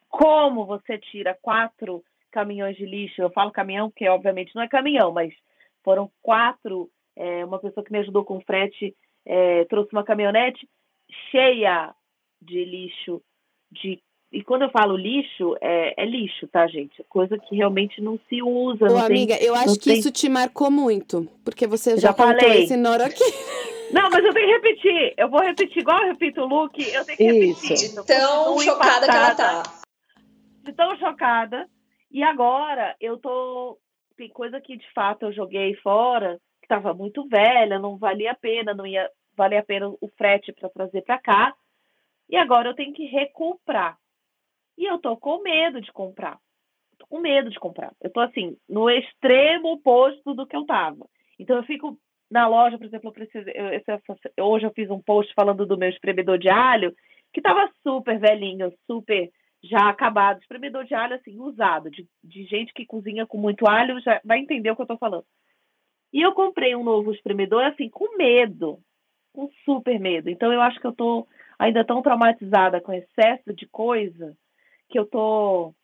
Como 0.08 0.66
você 0.66 0.98
tira 0.98 1.36
quatro 1.40 2.02
caminhões 2.30 2.76
de 2.76 2.84
lixo? 2.84 3.22
Eu 3.22 3.30
falo 3.30 3.50
caminhão, 3.50 3.90
porque 3.90 4.08
obviamente 4.08 4.54
não 4.54 4.62
é 4.62 4.68
caminhão, 4.68 5.12
mas 5.12 5.32
foram 5.82 6.10
quatro. 6.22 6.90
é, 7.16 7.44
uma 7.44 7.60
pessoa 7.60 7.84
que 7.84 7.92
me 7.92 7.98
ajudou 7.98 8.24
com 8.24 8.40
frete 8.40 8.94
é, 9.24 9.64
trouxe 9.66 9.92
uma 9.92 10.04
caminhonete 10.04 10.68
cheia 11.30 11.94
de 12.42 12.64
lixo. 12.64 13.22
De, 13.70 14.00
e 14.34 14.42
quando 14.42 14.62
eu 14.62 14.70
falo 14.70 14.96
lixo, 14.96 15.56
é, 15.60 16.02
é 16.02 16.04
lixo, 16.04 16.48
tá, 16.48 16.66
gente? 16.66 17.02
Coisa 17.08 17.38
que 17.38 17.54
realmente 17.54 18.00
não 18.00 18.18
se 18.28 18.42
usa. 18.42 18.84
Ô, 18.86 18.88
não 18.88 18.94
tem 19.06 19.06
amiga, 19.06 19.36
eu 19.40 19.54
acho 19.54 19.78
que 19.78 19.90
tem- 19.90 19.98
isso 19.98 20.10
te 20.10 20.28
marcou 20.28 20.70
muito. 20.72 21.28
Porque 21.44 21.66
você 21.68 21.96
já, 21.96 22.08
Já 22.08 22.12
falei. 22.14 22.64
esse 22.64 22.76
noroquê. 22.76 23.14
Não, 23.92 24.10
mas 24.10 24.24
eu 24.24 24.34
tenho 24.34 24.48
que 24.48 24.52
repetir. 24.54 25.14
Eu 25.16 25.28
vou 25.30 25.40
repetir 25.40 25.78
igual 25.78 26.00
eu 26.02 26.08
repito 26.08 26.40
o 26.40 26.46
look. 26.46 26.76
Eu 26.82 27.04
tenho 27.04 27.16
que 27.16 27.22
repetir. 27.24 27.72
Isso. 27.74 27.92
De 27.92 27.96
Eu 27.96 28.04
tão 28.04 28.58
chocada 28.58 29.06
que 29.06 29.16
ela 29.16 29.34
tá. 29.36 29.62
De 30.64 30.72
tão 30.72 30.96
chocada. 30.98 31.68
E 32.10 32.20
agora 32.20 32.96
eu 33.00 33.16
tô. 33.18 33.78
Tem 34.16 34.28
coisa 34.30 34.60
que 34.60 34.76
de 34.76 34.92
fato 34.92 35.26
eu 35.26 35.32
joguei 35.32 35.74
fora, 35.76 36.40
que 36.60 36.66
tava 36.66 36.92
muito 36.92 37.28
velha, 37.28 37.78
não 37.78 37.96
valia 37.96 38.32
a 38.32 38.34
pena, 38.34 38.74
não 38.74 38.84
ia 38.84 39.08
valer 39.36 39.58
a 39.58 39.62
pena 39.62 39.88
o 39.88 40.10
frete 40.18 40.52
para 40.52 40.68
trazer 40.70 41.02
para 41.02 41.18
cá. 41.18 41.54
E 42.28 42.36
agora 42.36 42.70
eu 42.70 42.74
tenho 42.74 42.92
que 42.92 43.04
recomprar. 43.04 43.96
E 44.76 44.84
eu 44.84 44.98
tô 44.98 45.16
com 45.16 45.42
medo 45.42 45.80
de 45.80 45.92
comprar. 45.92 46.38
Tô 46.98 47.06
com 47.06 47.20
medo 47.20 47.50
de 47.50 47.58
comprar. 47.58 47.92
Eu 48.02 48.10
tô 48.10 48.20
assim, 48.20 48.56
no 48.68 48.90
extremo 48.90 49.72
oposto 49.72 50.34
do 50.34 50.46
que 50.46 50.56
eu 50.56 50.64
tava. 50.66 51.06
Então 51.38 51.56
eu 51.56 51.64
fico 51.64 51.98
na 52.30 52.46
loja, 52.48 52.78
por 52.78 52.86
exemplo, 52.86 53.08
eu 53.08 53.12
preciso, 53.12 53.48
eu- 53.50 54.44
hoje 54.44 54.66
eu 54.66 54.72
fiz 54.72 54.90
um 54.90 55.00
post 55.00 55.32
falando 55.34 55.66
do 55.66 55.76
meu 55.78 55.88
espremedor 55.88 56.38
de 56.38 56.48
alho, 56.48 56.94
que 57.32 57.40
estava 57.40 57.70
super 57.82 58.18
velhinho, 58.18 58.72
super 58.86 59.30
já 59.62 59.88
acabado. 59.88 60.40
Espremedor 60.40 60.84
de 60.84 60.94
alho, 60.94 61.14
assim, 61.14 61.38
usado, 61.38 61.90
de, 61.90 62.06
de 62.22 62.44
gente 62.44 62.72
que 62.72 62.86
cozinha 62.86 63.26
com 63.26 63.38
muito 63.38 63.66
alho, 63.68 64.00
já 64.00 64.20
vai 64.24 64.38
entender 64.38 64.70
o 64.70 64.76
que 64.76 64.82
eu 64.82 64.84
estou 64.84 64.98
falando. 64.98 65.24
E 66.12 66.22
eu 66.22 66.32
comprei 66.32 66.76
um 66.76 66.84
novo 66.84 67.12
espremedor, 67.12 67.64
assim, 67.64 67.88
com 67.88 68.16
medo, 68.16 68.78
com 69.32 69.50
super 69.64 69.98
medo. 69.98 70.30
Então 70.30 70.52
eu 70.52 70.60
acho 70.60 70.80
que 70.80 70.86
eu 70.86 70.92
estou 70.92 71.26
ainda 71.58 71.84
tão 71.84 72.02
traumatizada 72.02 72.80
com 72.80 72.92
excesso 72.92 73.52
de 73.54 73.66
coisa 73.66 74.36
que 74.88 74.98
eu 74.98 75.06
tô 75.06 75.74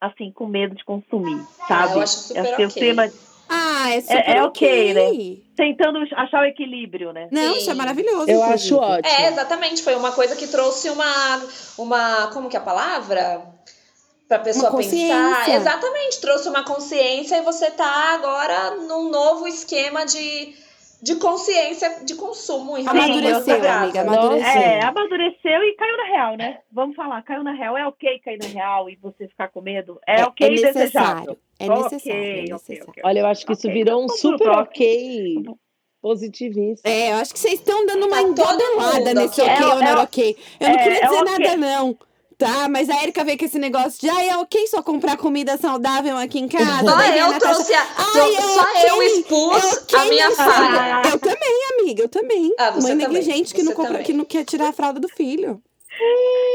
assim 0.00 0.30
com 0.32 0.46
medo 0.46 0.74
de 0.74 0.84
consumir, 0.84 1.44
sabe? 1.66 1.92
Ah, 1.92 1.96
eu 1.96 2.00
acho 2.02 2.18
super 2.18 2.56
que 2.56 2.62
o 2.62 2.66
ok. 2.68 2.80
tema 2.80 3.12
Ah, 3.48 3.90
é 3.90 4.00
super 4.00 4.28
é 4.28 4.42
ok, 4.42 4.92
ok. 4.92 5.44
tentando 5.56 5.98
achar 6.14 6.42
o 6.42 6.46
equilíbrio, 6.46 7.12
né? 7.12 7.28
Não, 7.32 7.54
Sim. 7.54 7.58
isso 7.58 7.70
é 7.70 7.74
maravilhoso. 7.74 8.30
Eu 8.30 8.40
inclusive. 8.40 8.54
acho 8.54 8.76
ótimo. 8.76 9.14
É, 9.14 9.28
exatamente. 9.28 9.82
Foi 9.82 9.94
uma 9.96 10.12
coisa 10.12 10.36
que 10.36 10.46
trouxe 10.46 10.88
uma. 10.90 11.46
uma 11.76 12.30
como 12.32 12.48
que 12.48 12.56
é 12.56 12.60
a 12.60 12.62
palavra? 12.62 13.42
Pra 14.28 14.38
pessoa 14.38 14.76
pensar. 14.76 15.48
Exatamente, 15.48 16.20
trouxe 16.20 16.48
uma 16.50 16.62
consciência 16.62 17.36
e 17.36 17.42
você 17.42 17.70
tá 17.70 18.14
agora 18.14 18.76
num 18.76 19.08
novo 19.08 19.48
esquema 19.48 20.04
de, 20.04 20.54
de 21.00 21.14
consciência 21.16 22.04
de 22.04 22.14
consumo 22.16 22.76
em 22.76 22.82
relação 22.82 23.02
Sim, 23.04 23.12
a 23.12 23.36
Amadureceu, 23.36 23.70
amiga, 23.72 24.00
amadureceu. 24.00 24.60
É, 24.62 24.82
amadureceu 24.82 25.62
e 25.62 25.74
caiu 25.76 25.96
na 25.96 26.04
real, 26.04 26.36
né? 26.36 26.58
Vamos 26.72 26.96
falar, 26.96 27.22
caiu 27.22 27.44
na 27.44 27.52
real. 27.52 27.76
É 27.76 27.86
ok 27.86 28.18
cair 28.20 28.38
na 28.38 28.48
real 28.48 28.90
e 28.90 28.96
você 28.96 29.28
ficar 29.28 29.48
com 29.48 29.60
medo? 29.60 30.00
É, 30.06 30.24
ok 30.24 30.46
é 30.46 30.50
e 30.50 30.54
desejável. 30.56 30.80
necessário. 30.82 31.38
É 31.60 31.70
Ok, 31.70 31.82
necessário, 31.82 32.22
é 32.22 32.26
ok, 32.26 32.42
necessário. 32.52 32.84
ok. 32.88 33.02
Olha, 33.04 33.18
eu 33.20 33.26
acho 33.26 33.46
que 33.46 33.52
isso 33.52 33.66
Ok, 33.68 33.72
virou 33.84 34.04
um 34.04 34.08
super 34.08 34.48
ok 34.50 35.44
positivista. 36.00 36.88
É, 36.88 37.12
eu 37.12 37.16
acho 37.16 37.32
que 37.32 37.38
vocês 37.40 37.54
estão 37.54 37.84
dando 37.86 38.06
uma 38.06 38.16
Tá 38.16 38.22
engabelada 38.22 38.98
mundo 38.98 39.14
nesse 39.14 39.40
ok. 39.40 39.52
ok 39.52 39.64
É, 39.64 39.66
ou 39.74 39.80
não 39.80 39.86
é, 39.88 40.02
ok. 40.02 40.36
Eu 40.60 40.68
não 40.68 40.74
é, 40.76 40.82
queria 40.82 40.98
é 40.98 41.04
dizer 41.06 41.16
ok. 41.22 41.24
nada, 41.38 41.56
não. 41.56 41.98
Tá, 42.38 42.68
mas 42.68 42.88
a 42.88 43.02
Erika 43.02 43.24
veio 43.24 43.36
com 43.36 43.44
esse 43.46 43.58
negócio 43.58 44.00
de, 44.00 44.08
ai, 44.08 44.28
é 44.28 44.36
ok 44.36 44.64
só 44.68 44.80
comprar 44.80 45.16
comida 45.16 45.56
saudável 45.56 46.16
aqui 46.16 46.38
em 46.38 46.46
casa. 46.46 46.88
Só 46.88 47.02
eu 47.02 47.36
trouxe 47.40 47.74
a, 47.74 47.80
Ai, 47.98 48.34
é 48.36 48.40
só 48.40 48.64
eu 48.86 49.02
expus 49.02 49.92
é 49.92 49.96
a 49.96 50.04
minha 50.04 50.30
falha. 50.30 51.02
sei. 51.02 51.12
Eu 51.14 51.18
também, 51.18 51.60
amiga, 51.80 52.02
eu 52.04 52.08
também. 52.08 52.54
Ah, 52.56 52.70
você 52.70 52.82
Mãe 52.82 52.92
também, 52.92 53.08
negligente 53.08 53.52
que 53.52 53.64
não, 53.64 53.72
compra, 53.72 53.90
também. 53.90 54.06
que 54.06 54.12
não 54.12 54.24
quer 54.24 54.44
tirar 54.44 54.68
a 54.68 54.72
fralda 54.72 55.00
do 55.00 55.08
filho. 55.08 55.60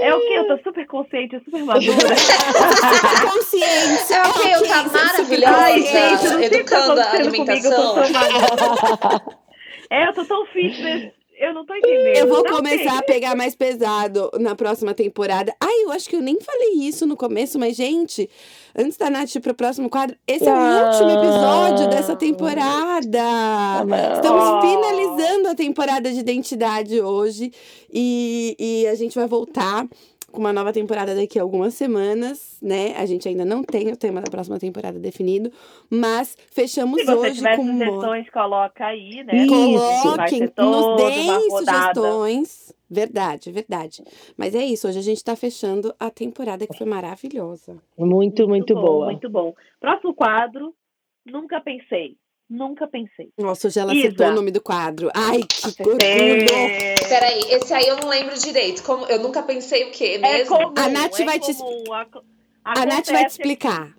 É 0.03 0.15
ok, 0.15 0.37
eu 0.39 0.47
tô 0.47 0.63
super 0.63 0.87
consciente, 0.87 1.37
super 1.43 1.63
madura. 1.65 1.91
Super 2.15 3.29
consciência. 3.29 4.15
É 4.15 4.27
ok, 4.29 4.53
eu 4.55 4.67
tá 4.67 4.83
ser 4.83 4.89
super 4.89 4.91
maravilhosa. 5.03 5.57
Ai, 5.57 5.73
consciente. 5.81 5.91
gente, 5.91 6.25
eu 6.25 6.31
não 6.31 6.39
sei 6.39 6.47
o 6.47 6.49
que 6.49 6.49
tá 6.63 6.77
educando 6.77 7.01
a 7.01 7.03
acontecendo 7.03 7.35
comigo, 7.45 7.67
eu 7.67 7.75
tô 7.75 7.99
alimentação. 7.99 8.03
tão 8.03 8.11
madura. 8.13 9.21
É, 9.91 10.07
eu 10.07 10.13
tô 10.13 10.25
tão 10.25 10.45
fitness. 10.47 11.11
Eu 11.45 11.53
não 11.53 11.65
tô 11.65 11.75
entendendo. 11.75 12.15
Eu 12.15 12.27
vou 12.27 12.43
começar 12.45 12.89
sei. 12.91 12.97
a 12.99 13.01
pegar 13.01 13.35
mais 13.35 13.53
pesado 13.53 14.29
na 14.39 14.55
próxima 14.55 14.93
temporada. 14.93 15.53
Ai, 15.59 15.83
eu 15.83 15.91
acho 15.91 16.09
que 16.09 16.15
eu 16.15 16.21
nem 16.21 16.39
falei 16.39 16.73
isso 16.87 17.05
no 17.05 17.17
começo, 17.17 17.59
mas, 17.59 17.75
gente, 17.75 18.29
antes 18.77 18.97
da 18.97 19.09
Nath 19.09 19.35
ir 19.35 19.39
pro 19.41 19.53
próximo 19.53 19.89
quadro, 19.89 20.15
esse 20.25 20.47
é 20.47 20.51
o 20.51 20.55
Ah. 20.55 20.89
último 20.91 21.09
episódio 21.09 21.89
dessa 21.89 22.15
temporada. 22.15 23.83
não. 23.85 24.13
Estamos 24.15 24.43
Oh. 24.43 24.61
finalizando 24.61 25.49
a 25.49 25.55
temporada 25.55 26.11
de 26.11 26.19
identidade 26.19 27.01
hoje 27.01 27.51
e, 27.91 28.55
e 28.59 28.87
a 28.87 28.95
gente 28.95 29.15
vai 29.15 29.27
voltar 29.27 29.85
com 30.33 30.39
uma 30.39 30.51
nova 30.51 30.73
temporada 30.73 31.15
daqui 31.15 31.39
a 31.39 31.41
algumas 31.43 31.73
semanas, 31.75 32.57
né? 32.61 32.93
A 32.97 33.05
gente 33.05 33.27
ainda 33.29 33.45
não 33.45 33.63
tem 33.63 33.89
o 33.91 33.95
tema 33.95 34.19
da 34.19 34.29
próxima 34.29 34.59
temporada 34.59 34.99
definido, 34.99 35.51
mas 35.89 36.35
fechamos 36.51 36.99
Se 36.99 37.05
você 37.05 37.15
hoje 37.29 37.35
tiver 37.35 37.55
com 37.55 37.61
uma- 37.61 37.85
sugestões, 37.85 38.29
coloca 38.31 38.85
aí, 38.85 39.23
né? 39.23 39.47
Coloquem, 39.47 40.39
nos 40.57 40.97
deem 40.97 41.49
sugestões. 41.51 42.73
Verdade, 42.89 43.51
verdade. 43.51 44.03
Mas 44.37 44.53
é 44.53 44.63
isso, 44.65 44.87
hoje 44.87 44.99
a 44.99 45.03
gente 45.03 45.23
tá 45.23 45.35
fechando 45.35 45.93
a 45.99 46.09
temporada 46.09 46.67
que 46.67 46.77
foi 46.77 46.85
maravilhosa. 46.87 47.77
Muito, 47.97 48.47
muito, 48.47 48.73
bom, 48.75 48.81
boa. 48.81 49.05
Muito 49.07 49.29
bom. 49.29 49.53
Próximo 49.79 50.13
quadro, 50.13 50.73
nunca 51.25 51.59
pensei. 51.61 52.17
Nunca 52.49 52.87
pensei. 52.87 53.29
Nossa, 53.37 53.67
hoje 53.67 53.79
ela 53.79 53.93
Isa. 53.93 54.07
acertou 54.07 54.27
o 54.27 54.33
nome 54.35 54.51
do 54.51 54.61
quadro. 54.61 55.09
Ai, 55.15 55.39
que 55.43 55.81
orgulho! 55.81 55.97
É, 56.03 56.95
Peraí, 57.07 57.39
esse 57.49 57.73
aí 57.73 57.87
eu 57.87 57.97
não 57.97 58.09
lembro 58.09 58.37
direito. 58.37 58.83
Como, 58.83 59.05
eu 59.07 59.19
nunca 59.21 59.41
pensei 59.43 59.85
o 59.85 59.91
quê 59.91 60.15
é 60.15 60.17
mesmo? 60.19 60.55
comum, 60.55 60.73
A 60.77 60.89
Nath 60.89 61.19
é 61.19 61.25
vai 61.25 61.39
te- 61.39 61.53
comum, 61.55 61.93
ac- 61.93 62.19
A 62.63 62.85
Nath 62.85 62.87
vai 62.87 63.01
te 63.01 63.09
acontece- 63.11 63.25
explicar. 63.27 63.95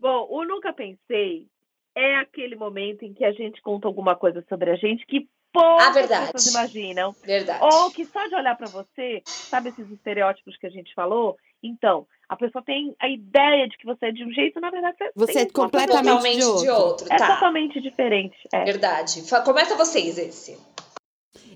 Bom, 0.00 0.26
o 0.30 0.44
Nunca 0.44 0.72
Pensei 0.72 1.46
é 1.94 2.16
aquele 2.16 2.56
momento 2.56 3.04
em 3.04 3.12
que 3.14 3.24
a 3.24 3.32
gente 3.32 3.60
conta 3.62 3.86
alguma 3.86 4.16
coisa 4.16 4.44
sobre 4.48 4.70
a 4.70 4.76
gente 4.76 5.06
que 5.06 5.28
poucas 5.52 5.86
Ah, 5.86 5.90
verdade. 5.90 6.32
pessoas 6.32 6.54
imaginam. 6.54 7.14
Verdade. 7.24 7.62
Ou 7.62 7.90
que 7.90 8.04
só 8.06 8.26
de 8.26 8.34
olhar 8.34 8.56
pra 8.56 8.66
você, 8.68 9.22
sabe 9.26 9.68
esses 9.68 9.88
estereótipos 9.90 10.56
que 10.56 10.66
a 10.66 10.70
gente 10.70 10.92
falou? 10.94 11.36
Então, 11.62 12.06
a 12.28 12.36
pessoa 12.36 12.62
tem 12.64 12.94
a 13.00 13.08
ideia 13.08 13.68
de 13.68 13.76
que 13.76 13.84
você 13.84 14.06
é 14.06 14.12
de 14.12 14.24
um 14.24 14.32
jeito, 14.32 14.60
na 14.60 14.70
verdade 14.70 14.96
você, 14.98 15.12
Você 15.14 15.38
é 15.40 15.46
completamente 15.50 16.02
Totalmente 16.04 16.38
de 16.38 16.44
outro. 16.44 16.62
de 16.62 16.70
outro, 16.70 17.06
É 17.10 17.16
tá. 17.16 17.34
totalmente 17.34 17.80
diferente. 17.80 18.36
É. 18.52 18.64
Verdade. 18.64 19.22
Começa 19.44 19.76
vocês 19.76 20.18
esse. 20.18 20.58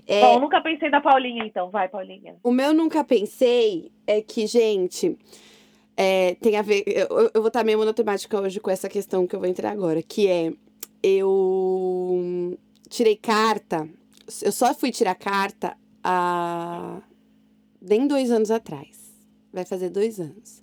É, 0.05 0.21
Bom, 0.21 0.39
nunca 0.39 0.61
pensei 0.61 0.89
da 0.89 1.01
Paulinha, 1.01 1.43
então. 1.45 1.69
Vai, 1.69 1.89
Paulinha. 1.89 2.37
O 2.43 2.51
meu 2.51 2.73
nunca 2.73 3.03
pensei 3.03 3.91
é 4.05 4.21
que, 4.21 4.47
gente, 4.47 5.17
é, 5.97 6.35
tem 6.35 6.55
a 6.55 6.61
ver. 6.61 6.83
Eu, 6.87 7.29
eu 7.33 7.41
vou 7.41 7.47
estar 7.47 7.63
meio 7.65 7.77
monotemática 7.77 8.39
hoje 8.39 8.59
com 8.59 8.71
essa 8.71 8.87
questão 8.87 9.27
que 9.27 9.35
eu 9.35 9.39
vou 9.39 9.49
entrar 9.49 9.71
agora, 9.71 10.01
que 10.01 10.27
é 10.29 10.53
eu 11.03 12.57
tirei 12.89 13.15
carta. 13.17 13.87
Eu 14.41 14.51
só 14.51 14.73
fui 14.73 14.91
tirar 14.91 15.15
carta 15.15 15.75
há 16.03 17.01
nem 17.81 18.07
dois 18.07 18.31
anos 18.31 18.49
atrás. 18.51 18.96
Vai 19.57 19.65
fazer 19.65 19.89
dois 19.89 20.19
anos. 20.19 20.61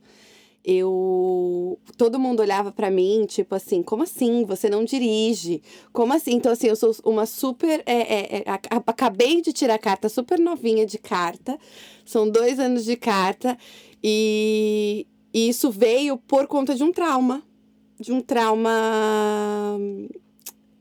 Eu. 0.65 1.77
Todo 1.99 2.16
mundo 2.16 2.39
olhava 2.39 2.71
pra 2.71 2.93
mim, 2.93 3.27
tipo 3.27 3.53
assim, 3.53 3.83
como 3.83 4.05
assim? 4.05 4.45
Você 4.45 4.71
não 4.71 4.85
dirige? 4.85 5.61
Como 5.93 6.12
assim? 6.12 6.35
Então, 6.35 6.53
assim, 6.53 6.69
eu 6.69 6.77
sou 6.77 6.95
uma 7.05 7.27
super. 7.27 7.83
é, 7.85 7.93
é, 7.93 8.37
é, 8.47 8.51
ac- 8.51 8.69
acabei 8.87 9.43
de 9.43 9.53
tirar 9.53 9.79
carta, 9.79 10.09
super 10.09 10.39
novinha 10.39 10.87
de 10.87 10.97
carta. 10.97 11.59
São 12.07 12.31
dois 12.31 12.61
anos 12.61 12.85
de 12.85 12.95
carta. 12.97 13.59
E, 14.01 15.09
e 15.35 15.49
isso 15.49 15.73
veio 15.73 16.16
por 16.16 16.47
conta 16.47 16.73
de 16.77 16.85
um 16.85 16.93
trauma. 16.93 17.43
De 17.99 18.12
um 18.12 18.21
trauma. 18.21 18.71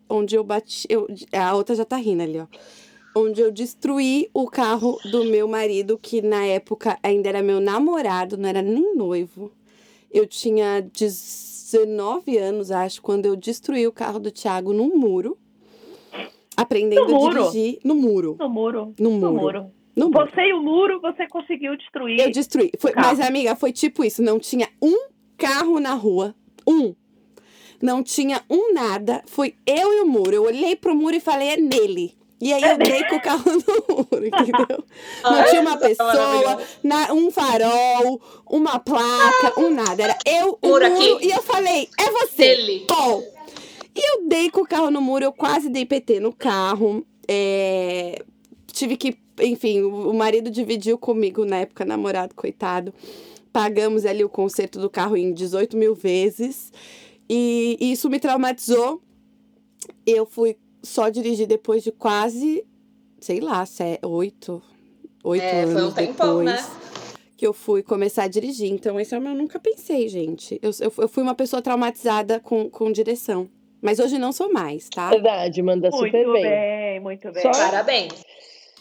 Onde 0.08 0.36
eu 0.36 0.44
bati. 0.44 0.86
Eu, 0.88 1.08
a 1.32 1.56
outra 1.56 1.74
já 1.74 1.84
tá 1.84 1.98
rindo 1.98 2.22
ali, 2.22 2.38
ó. 2.40 2.46
Onde 3.16 3.42
eu 3.42 3.52
destruí 3.52 4.30
o 4.34 4.48
carro 4.50 5.00
do 5.12 5.24
meu 5.26 5.48
marido, 5.48 6.00
que 6.02 6.22
na 6.22 6.46
época 6.46 6.98
ainda 7.04 7.30
era 7.30 7.44
meu 7.44 7.60
namorado, 7.60 8.38
não 8.38 8.50
era 8.50 8.62
nem 8.62 8.96
noivo. 8.96 9.52
Eu 10.12 10.26
tinha 10.26 10.82
19 10.82 12.38
anos, 12.38 12.72
acho, 12.72 13.02
quando 13.02 13.26
eu 13.28 13.36
destruí 13.36 13.86
o 13.86 13.92
carro 13.92 14.20
do 14.20 14.32
Thiago 14.32 14.74
num 14.74 14.98
muro. 14.98 15.38
Aprendendo 16.58 17.08
No 17.08 17.16
a 17.16 17.20
muro? 17.20 17.42
dirigir 17.52 17.80
no 17.84 17.96
muro. 17.96 18.36
No 18.40 18.50
muro. 18.50 18.94
No 19.00 19.10
No 19.12 19.32
muro. 19.34 19.72
No 19.96 20.10
muro. 20.10 20.30
Você 20.32 20.42
e 20.42 20.54
o 20.54 20.62
muro, 20.62 21.00
você 21.00 21.28
conseguiu 21.28 21.78
destruir. 21.78 22.20
Eu 22.20 22.32
destruí. 22.32 22.72
Foi, 22.80 22.94
mas, 22.96 23.20
amiga, 23.20 23.56
foi 23.56 23.72
tipo 23.72 24.04
isso. 24.04 24.24
Não 24.24 24.40
tinha 24.40 24.68
um 24.82 25.08
carro 25.38 25.80
na 25.80 25.94
rua. 25.94 26.34
Um. 26.68 26.96
Não 27.82 28.02
tinha 28.02 28.42
um 28.50 28.74
nada. 28.74 29.24
Foi 29.28 29.56
eu 29.68 29.94
e 29.94 30.02
o 30.02 30.06
muro. 30.08 30.34
Eu 30.34 30.44
olhei 30.46 30.76
pro 30.76 30.96
muro 30.96 31.16
e 31.16 31.20
falei, 31.20 31.50
é 31.50 31.58
nele. 31.58 32.16
E 32.44 32.52
aí 32.52 32.62
eu 32.62 32.78
dei 32.78 33.04
com 33.06 33.16
o 33.16 33.22
carro 33.22 33.44
no 33.50 33.96
muro, 33.96 34.26
entendeu? 34.28 34.84
Não 35.24 35.46
tinha 35.50 35.62
uma 35.62 35.78
pessoa, 35.78 36.60
na- 36.84 37.14
um 37.14 37.32
farol, 37.32 38.20
uma 38.50 38.80
placa, 38.80 39.60
um 39.62 39.70
nada. 39.74 40.04
Era 40.04 40.18
eu, 40.26 40.58
o 40.62 40.68
Muro. 40.68 40.86
E 41.22 41.32
eu 41.32 41.42
falei, 41.42 41.88
é 41.98 42.12
você. 42.12 42.44
Ele. 42.44 42.86
Bom, 42.90 43.24
e 43.96 44.12
eu 44.18 44.28
dei 44.28 44.50
com 44.52 44.62
o 44.62 44.68
carro 44.68 44.92
no 44.92 45.00
muro, 45.00 45.24
eu 45.24 45.32
quase 45.32 45.70
dei 45.70 45.86
PT 45.86 46.20
no 46.20 46.34
carro. 46.34 47.06
é, 47.30 48.22
tive 48.68 48.98
que, 48.98 49.16
enfim, 49.40 49.82
o 49.82 50.10
o 50.10 50.14
marido 50.14 50.50
dividiu 50.52 50.98
comigo 50.98 51.46
na 51.46 51.58
época, 51.60 51.86
namorado, 51.86 52.36
coitado. 52.36 52.94
Pagamos 53.54 54.06
ali 54.06 54.24
o 54.24 54.30
conserto 54.30 54.80
do 54.80 54.90
carro 54.90 55.16
em 55.16 55.32
18 55.32 55.78
mil 55.78 55.96
vezes. 55.96 56.74
E 57.30 57.78
isso 57.80 58.10
me 58.10 58.20
traumatizou. 58.20 59.02
Eu 60.06 60.26
fui 60.26 60.58
só 60.84 61.10
dirigir 61.10 61.48
depois 61.48 61.84
de 61.84 61.92
quase, 61.92 62.66
sei 63.20 63.40
lá, 63.40 63.66
se- 63.66 64.00
oito, 64.04 64.62
oito 65.24 65.42
É, 65.44 65.64
foi 65.66 65.76
um 65.76 65.78
anos 65.78 65.94
tempão, 65.94 66.38
depois 66.40 66.46
né? 66.46 66.80
que 67.38 67.48
eu 67.48 67.54
fui 67.54 67.82
começar 67.84 68.24
a 68.24 68.28
dirigir. 68.28 68.72
Então, 68.72 69.00
esse 69.00 69.14
é 69.16 69.18
o 69.18 69.22
meu 69.22 69.34
nunca 69.34 69.60
pensei, 69.60 70.08
gente. 70.08 70.60
Eu, 70.62 70.72
eu, 70.80 70.94
eu 70.98 71.08
fui 71.08 71.24
uma 71.24 71.36
pessoa 71.36 71.62
traumatizada 71.62 72.40
com, 72.40 72.70
com 72.70 72.92
direção. 72.92 73.50
Mas 73.82 74.00
hoje 74.00 74.18
não 74.18 74.32
sou 74.32 74.52
mais, 74.52 74.88
tá? 74.90 75.10
Verdade, 75.10 75.62
manda 75.62 75.90
Muito 75.90 76.06
super 76.06 76.32
bem. 76.32 76.42
bem, 76.44 77.00
muito 77.02 77.32
bem. 77.34 77.42
Só- 77.42 77.52
Parabéns. 77.52 78.24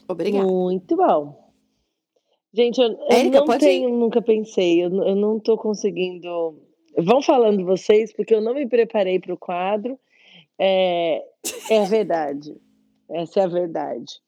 Obrigada. 0.07 0.45
Muito 0.47 0.97
bom. 0.97 1.43
Gente, 2.55 2.79
eu, 2.81 2.89
eu 2.89 2.99
Érica, 3.11 3.41
não 3.45 3.59
tenho, 3.59 3.89
nunca 3.89 4.21
pensei, 4.23 4.85
eu, 4.85 4.91
eu 5.05 5.17
não 5.17 5.41
tô 5.41 5.57
conseguindo. 5.57 6.29
Vão 6.99 7.23
falando 7.23 7.65
vocês, 7.65 8.13
porque 8.15 8.35
eu 8.35 8.41
não 8.43 8.55
me 8.55 8.69
preparei 8.69 9.19
para 9.19 9.33
o 9.35 9.39
quadro. 9.39 9.99
É, 10.61 11.23
é 11.71 11.85
verdade. 11.85 12.57
Essa 13.11 13.41
é 13.41 13.45
a 13.45 13.49
verdade. 13.49 14.21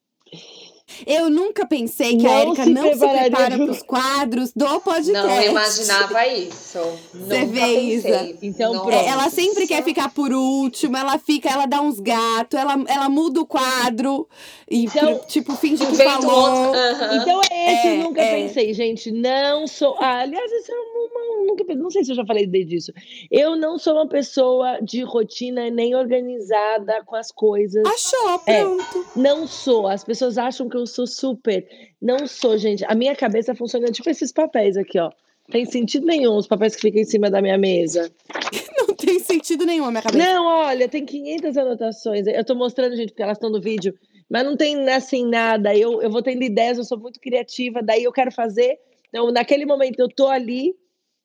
Eu 1.07 1.31
nunca 1.31 1.67
pensei 1.67 2.19
que 2.19 2.27
a 2.27 2.31
Não 2.31 2.41
Erika 2.41 2.65
se 2.65 2.71
não 2.71 2.93
se 2.93 2.99
prepara 2.99 3.57
para 3.57 3.71
os 3.71 3.83
quadros 3.83 4.53
do 4.53 4.81
podcast. 4.81 5.13
Não 5.13 5.43
imaginava 5.43 6.27
isso. 6.27 6.79
Você 7.13 7.47
vê, 7.47 7.81
Isa? 7.81 8.09
pensei. 8.09 8.39
Então. 8.43 8.91
É, 8.91 9.07
ela 9.07 9.31
sempre 9.31 9.67
quer 9.67 9.83
ficar 9.83 10.11
por 10.11 10.31
último, 10.33 10.97
ela 10.97 11.19
fica, 11.19 11.49
ela 11.49 11.67
dá 11.67 11.81
uns 11.81 11.99
gatos, 11.99 12.59
ela, 12.59 12.77
ela 12.87 13.09
muda 13.09 13.41
o 13.41 13.47
quadro 13.47 14.29
e, 14.71 14.85
Então, 14.85 15.17
pro- 15.19 15.27
tipo, 15.27 15.55
finge 15.57 15.85
que 15.87 15.97
falou. 15.97 16.31
outro. 16.33 16.79
Aham. 16.81 17.17
Então 17.23 17.41
é 17.51 17.73
esse, 17.75 17.87
É, 17.89 17.93
eu 17.99 18.03
nunca 18.05 18.21
é. 18.23 18.35
pensei, 18.43 18.73
gente. 18.75 19.11
Não 19.13 19.67
sou. 19.67 19.97
Ah, 19.99 20.21
aliás, 20.21 20.51
isso 20.53 20.73
é 20.73 20.75
uma, 20.75 21.05
uma- 21.07 21.47
nunca 21.47 21.65
pensei. 21.65 21.83
Não 21.83 21.91
sei 21.91 22.05
se 22.05 22.13
eu 22.13 22.17
já 22.17 22.25
falei 22.25 22.47
disso. 22.47 22.93
Eu 23.31 23.57
não 23.57 23.79
sou 23.79 23.95
uma 23.95 24.09
pessoa 24.09 24.79
de 24.83 25.03
rotina 25.03 25.69
nem 25.71 25.95
organizada 25.95 27.03
com 27.05 27.17
as 27.17 27.31
coisas. 27.31 27.83
Achou, 27.87 28.41
É. 28.47 28.61
pronto. 28.63 29.07
Não 29.17 29.47
sou. 29.47 29.87
As 29.87 30.03
pessoas 30.05 30.39
acham 30.39 30.69
que 30.69 30.77
eu 30.77 30.87
sou 30.87 31.07
super. 31.07 31.67
Não 32.01 32.27
sou, 32.27 32.57
gente. 32.59 32.85
A 32.87 32.95
minha 32.95 33.15
cabeça 33.15 33.55
funciona 33.55 33.87
tipo 33.89 34.09
esses 34.11 34.33
papéis 34.33 34.77
aqui, 34.77 34.99
ó. 34.99 35.11
Tem 35.51 35.67
sentido 35.67 36.07
nenhum 36.07 36.37
os 36.37 36.47
papéis 36.47 36.75
que 36.75 36.81
ficam 36.81 37.03
em 37.03 37.05
cima 37.05 37.29
da 37.31 37.43
minha 37.43 37.59
mesa. 37.59 38.11
Não 38.89 38.95
tem 38.95 39.19
sentido 39.19 39.67
nenhum 39.67 39.85
na 39.87 39.91
minha 39.91 40.03
cabeça. 40.03 40.25
Não, 40.33 40.47
olha, 40.47 40.89
tem 40.89 41.05
500 41.05 41.57
anotações. 41.59 42.27
Eu 42.27 42.45
tô 42.45 42.55
mostrando, 42.55 42.97
gente, 42.97 43.09
porque 43.11 43.23
elas 43.23 43.37
estão 43.37 43.51
no 43.51 43.61
vídeo. 43.61 43.95
Mas 44.29 44.45
não 44.45 44.57
tem 44.57 44.89
assim 44.91 45.27
nada. 45.27 45.77
Eu, 45.77 46.01
eu 46.03 46.11
vou 46.11 46.23
tendo 46.23 46.43
ideias, 46.43 46.79
eu 46.79 46.85
sou 46.85 46.99
muito 46.99 47.21
criativa. 47.21 47.83
Daí 47.83 48.05
eu 48.05 48.13
quero 48.13 48.33
fazer. 48.33 48.79
Então, 49.09 49.31
naquele 49.31 49.67
momento 49.67 49.99
eu 50.01 50.09
tô 50.09 50.29
ali. 50.29 50.75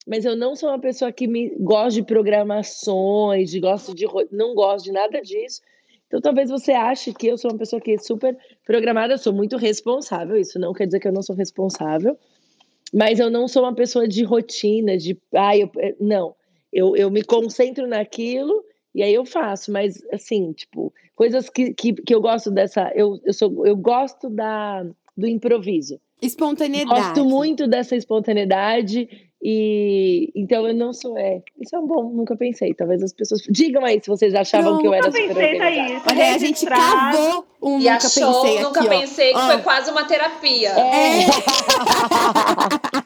Mas 0.08 0.26
eu 0.26 0.36
não 0.36 0.56
sou 0.56 0.70
uma 0.70 0.80
pessoa 0.80 1.12
que 1.12 1.28
me 1.28 1.50
gosta 1.60 1.92
de 1.92 2.04
programações, 2.04 3.52
de 3.52 3.60
gosto 3.60 3.94
de 3.94 4.08
não 4.32 4.56
gosto 4.56 4.86
de 4.86 4.92
nada 4.92 5.22
disso. 5.22 5.62
Então 6.08 6.20
talvez 6.20 6.50
você 6.50 6.72
ache 6.72 7.14
que 7.14 7.28
eu 7.28 7.38
sou 7.38 7.52
uma 7.52 7.58
pessoa 7.60 7.80
que 7.80 7.92
é 7.92 7.98
super 8.00 8.36
programada, 8.66 9.14
eu 9.14 9.18
sou 9.20 9.32
muito 9.32 9.56
responsável. 9.56 10.36
Isso 10.36 10.58
não 10.58 10.74
quer 10.74 10.88
dizer 10.88 11.00
que 11.00 11.08
eu 11.08 11.14
não 11.14 11.22
sou 11.22 11.36
responsável, 11.36 12.18
mas 12.92 13.20
eu 13.20 13.30
não 13.30 13.48
sou 13.48 13.62
uma 13.62 13.76
pessoa 13.76 14.08
de 14.08 14.24
rotina, 14.24 14.98
de 14.98 15.16
ah, 15.36 15.56
eu, 15.56 15.70
eh, 15.78 15.96
não. 16.00 16.36
Eu, 16.74 16.96
eu 16.96 17.12
me 17.12 17.24
concentro 17.24 17.88
naquilo 17.88 18.64
e 18.94 19.04
aí 19.04 19.14
eu 19.14 19.26
faço, 19.26 19.72
mas 19.72 20.04
assim, 20.12 20.52
tipo, 20.54 20.94
coisas 21.16 21.50
que, 21.50 21.74
que, 21.74 21.94
que 21.94 22.14
eu 22.14 22.22
gosto 22.22 22.50
dessa, 22.50 22.92
eu, 22.96 23.20
eu 23.24 23.34
sou 23.34 23.66
eu 23.66 23.76
gosto 23.76 24.30
da 24.30 24.86
do 25.16 25.28
improviso. 25.28 26.00
Espontaneidade. 26.22 27.02
Gosto 27.02 27.26
muito 27.26 27.68
dessa 27.68 27.96
espontaneidade 27.96 29.29
E 29.42 30.32
então 30.36 30.68
eu 30.68 30.74
não 30.74 30.92
sou. 30.92 31.18
É, 31.18 31.42
isso 31.62 31.74
é 31.76 31.80
um 31.80 31.88
bom, 31.88 32.10
nunca 32.10 32.36
pensei. 32.36 32.74
Talvez 32.74 33.02
as 33.02 33.14
pessoas. 33.14 33.42
Digam 33.50 33.86
aí 33.86 34.02
se 34.02 34.08
vocês 34.10 34.36
achavam 34.36 34.74
Não, 34.74 34.80
que 34.82 34.88
eu 34.88 34.94
era 34.94 35.08
nunca 35.08 35.18
super 35.22 35.34
pensei, 35.36 35.58
tá 35.60 35.66
organizada. 35.66 36.12
aí. 36.12 36.18
Olha, 36.18 36.36
a 36.36 36.38
gente 36.38 36.66
cavou 36.66 37.46
um 37.62 37.80
E 37.80 37.84
nunca 37.84 37.96
achou, 37.96 38.42
pensei 38.42 38.60
nunca 38.64 38.80
aqui, 38.82 38.88
ó. 38.88 39.00
pensei 39.00 39.32
que 39.32 39.38
Ó, 39.40 39.48
foi 39.48 39.58
quase 39.60 39.92
uma 39.92 40.04
terapia. 40.06 40.70
É. 40.72 41.26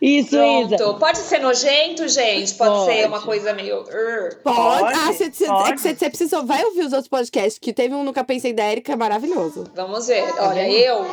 Isso, 0.00 0.36
Isa. 0.36 0.94
Pode 0.94 1.18
ser 1.18 1.38
nojento, 1.38 2.06
gente? 2.08 2.54
Pode, 2.54 2.70
Pode. 2.70 2.92
ser 2.92 3.06
uma 3.06 3.20
coisa 3.22 3.52
meio. 3.54 3.84
Pode. 3.84 4.36
Pode, 4.42 4.94
Ah, 4.98 5.12
cê, 5.12 5.30
cê, 5.32 5.44
é 5.44 5.48
pode. 5.48 5.72
que 5.74 5.80
você 5.80 5.94
precisou. 5.94 6.44
Vai 6.44 6.64
ouvir 6.64 6.80
os 6.80 6.92
outros 6.92 7.08
podcasts, 7.08 7.58
que 7.58 7.72
teve 7.72 7.94
um 7.94 8.02
Nunca 8.02 8.24
Pensei 8.24 8.52
da 8.52 8.70
Erika 8.70 8.96
maravilhoso. 8.96 9.64
Vamos 9.74 10.08
ver. 10.08 10.26
Tá 10.34 10.48
Olha, 10.48 10.68
eu. 10.68 11.06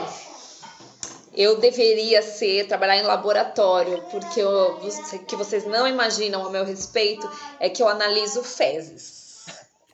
Eu 1.36 1.58
deveria 1.58 2.22
ser, 2.22 2.68
trabalhar 2.68 2.98
em 2.98 3.04
laboratório, 3.04 4.04
porque 4.12 4.40
eu- 4.40 4.78
o 4.80 5.20
que 5.26 5.36
vocês 5.36 5.66
não 5.66 5.88
imaginam 5.88 6.46
a 6.46 6.50
meu 6.50 6.64
respeito 6.64 7.28
é 7.60 7.70
que 7.70 7.82
eu 7.82 7.88
analiso 7.88 8.44
fezes. 8.44 9.24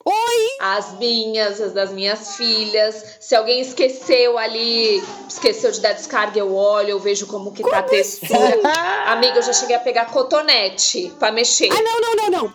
Oi! 0.04 0.46
As 0.60 0.98
minhas, 0.98 1.60
as 1.60 1.72
das 1.72 1.92
minhas 1.92 2.36
filhas. 2.36 3.18
Se 3.20 3.34
alguém 3.34 3.60
esqueceu 3.60 4.38
ali, 4.38 5.02
esqueceu 5.28 5.70
de 5.70 5.80
dar 5.80 5.92
descarga, 5.92 6.38
eu 6.38 6.54
olho, 6.54 6.88
eu 6.90 6.98
vejo 6.98 7.26
como 7.26 7.52
que 7.52 7.62
tá 7.62 7.80
a 7.80 7.82
textura. 7.82 8.30
Amiga, 9.06 9.38
eu 9.38 9.42
já 9.42 9.52
cheguei 9.52 9.76
a 9.76 9.80
pegar 9.80 10.06
cotonete 10.06 11.12
pra 11.18 11.30
mexer. 11.30 11.68
Ah, 11.70 11.82
não, 11.82 12.00
não, 12.00 12.16
não, 12.16 12.30
não. 12.44 12.54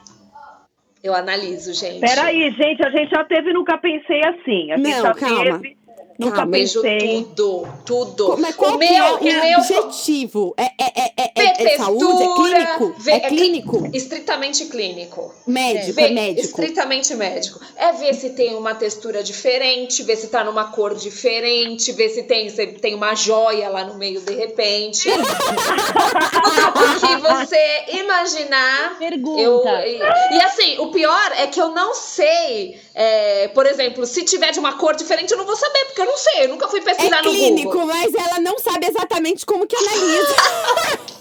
Eu 1.03 1.13
analiso, 1.13 1.71
gente. 1.73 1.99
Peraí, 1.99 2.49
gente, 2.51 2.83
a 2.83 2.89
gente 2.89 3.11
já 3.11 3.23
teve 3.23 3.53
Nunca 3.53 3.77
Pensei 3.77 4.21
assim. 4.25 4.71
A 4.71 4.77
gente 4.77 4.89
Não, 4.89 5.01
já 5.03 5.13
calma. 5.13 5.59
teve 5.59 5.77
Nunca 6.17 6.45
Vejo 6.45 6.81
pensei. 6.81 7.23
tudo, 7.35 7.67
tudo. 7.85 8.35
Mas 8.39 8.55
qual 8.55 8.75
o 8.75 8.79
que 8.79 8.85
meu, 8.89 9.03
é 9.03 9.11
o 9.13 9.23
meu 9.23 9.59
objetivo? 9.59 10.53
É, 10.57 10.63
é, 10.63 10.71
é, 10.77 11.13
é, 11.17 11.31
é, 11.35 11.73
é 11.73 11.77
saúde? 11.77 12.03
É 12.03 12.17
textura, 12.17 12.65
clínico? 12.65 12.95
ver- 12.99 13.11
É 13.11 13.15
é 13.15 13.19
clínico? 13.21 13.89
estritamente 13.93 14.65
clínico. 14.65 15.33
Médico, 15.45 15.93
Ver- 15.93 16.05
é 16.05 16.09
médico. 16.13 16.45
Estritamente 16.47 17.13
médico. 17.15 17.59
É 17.75 17.91
ver 17.91 18.13
se 18.13 18.29
tem 18.31 18.55
uma 18.55 18.73
textura 18.75 19.21
diferente, 19.23 20.03
ver 20.03 20.15
se 20.15 20.27
tá 20.27 20.43
numa 20.43 20.65
cor 20.71 20.95
diferente, 20.95 21.91
ver 21.91 22.09
se 22.09 22.23
tem, 22.23 22.49
se 22.49 22.65
tem 22.67 22.95
uma 22.95 23.13
joia 23.15 23.69
lá 23.69 23.83
no 23.83 23.95
meio 23.95 24.21
de 24.21 24.33
repente. 24.33 25.09
o 25.11 26.99
que 26.99 27.15
você 27.17 27.97
imaginar. 27.99 28.97
Pergunta. 28.99 29.41
Eu, 29.41 29.63
e, 29.85 30.35
e 30.37 30.41
assim, 30.41 30.77
o 30.79 30.87
pior 30.91 31.31
é 31.37 31.47
que 31.47 31.59
eu 31.61 31.69
não 31.69 31.93
sei, 31.93 32.79
é, 32.93 33.47
por 33.49 33.65
exemplo, 33.65 34.05
se 34.05 34.23
tiver 34.23 34.51
de 34.51 34.59
uma 34.59 34.73
cor 34.77 34.95
diferente, 34.95 35.31
eu 35.31 35.37
não 35.37 35.45
vou 35.45 35.55
saber, 35.55 35.85
porque 35.85 36.01
eu 36.05 36.11
não 36.11 36.17
sei, 36.17 36.43
eu 36.45 36.49
nunca 36.49 36.67
fui 36.67 36.81
pesquisar 36.81 37.17
É 37.17 37.21
no 37.21 37.31
clínico, 37.31 37.71
Google. 37.71 37.87
mas 37.87 38.13
ela 38.13 38.39
não 38.39 38.57
sabe 38.59 38.87
exatamente 38.87 39.45
como 39.45 39.65
que 39.67 39.75
analisa. 39.75 40.35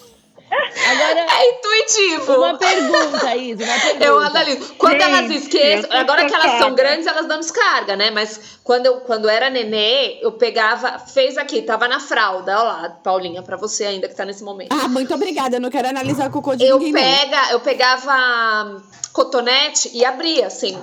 Agora, 0.87 1.21
É 1.21 1.51
intuitivo. 1.51 2.33
uma 2.35 2.57
pergunta, 2.57 3.35
Isa, 3.37 3.65
uma 3.65 3.81
pergunta. 3.81 4.05
Eu 4.05 4.19
analiso. 4.21 4.75
Quando 4.75 4.93
Gente, 5.01 5.03
elas 5.03 5.31
esquecem, 5.31 5.91
agora 5.91 6.27
que 6.27 6.35
elas 6.35 6.59
são 6.59 6.75
grandes, 6.75 7.07
elas 7.09 7.27
dão 7.27 7.41
descarga, 7.41 7.97
né? 7.97 8.11
Mas 8.13 8.59
quando 8.63 8.87
eu 8.87 9.01
quando 9.01 9.29
era 9.29 9.51
nenê, 9.51 10.19
eu 10.23 10.31
pegava, 10.33 10.99
fez 11.01 11.37
aqui, 11.39 11.63
tava 11.63 11.89
na 11.89 11.99
fralda, 11.99 12.53
olha 12.57 12.63
lá, 12.63 12.91
Paulinha, 13.03 13.43
pra 13.43 13.57
você 13.57 13.85
ainda 13.85 14.07
que 14.09 14.15
tá 14.15 14.25
nesse 14.25 14.45
momento. 14.45 14.73
ah, 14.73 14.87
muito 14.87 15.13
obrigada. 15.13 15.57
Eu 15.57 15.61
não 15.61 15.71
quero 15.71 15.89
analisar 15.89 16.29
o 16.29 16.33
cocô 16.33 16.55
de 16.55 16.65
eu 16.65 16.79
ninguém, 16.79 16.93
não. 16.93 17.01
pega, 17.01 17.51
eu 17.53 17.61
pegava 17.61 18.81
cotonete 19.13 19.91
e 19.93 20.05
abria 20.05 20.47
assim, 20.47 20.79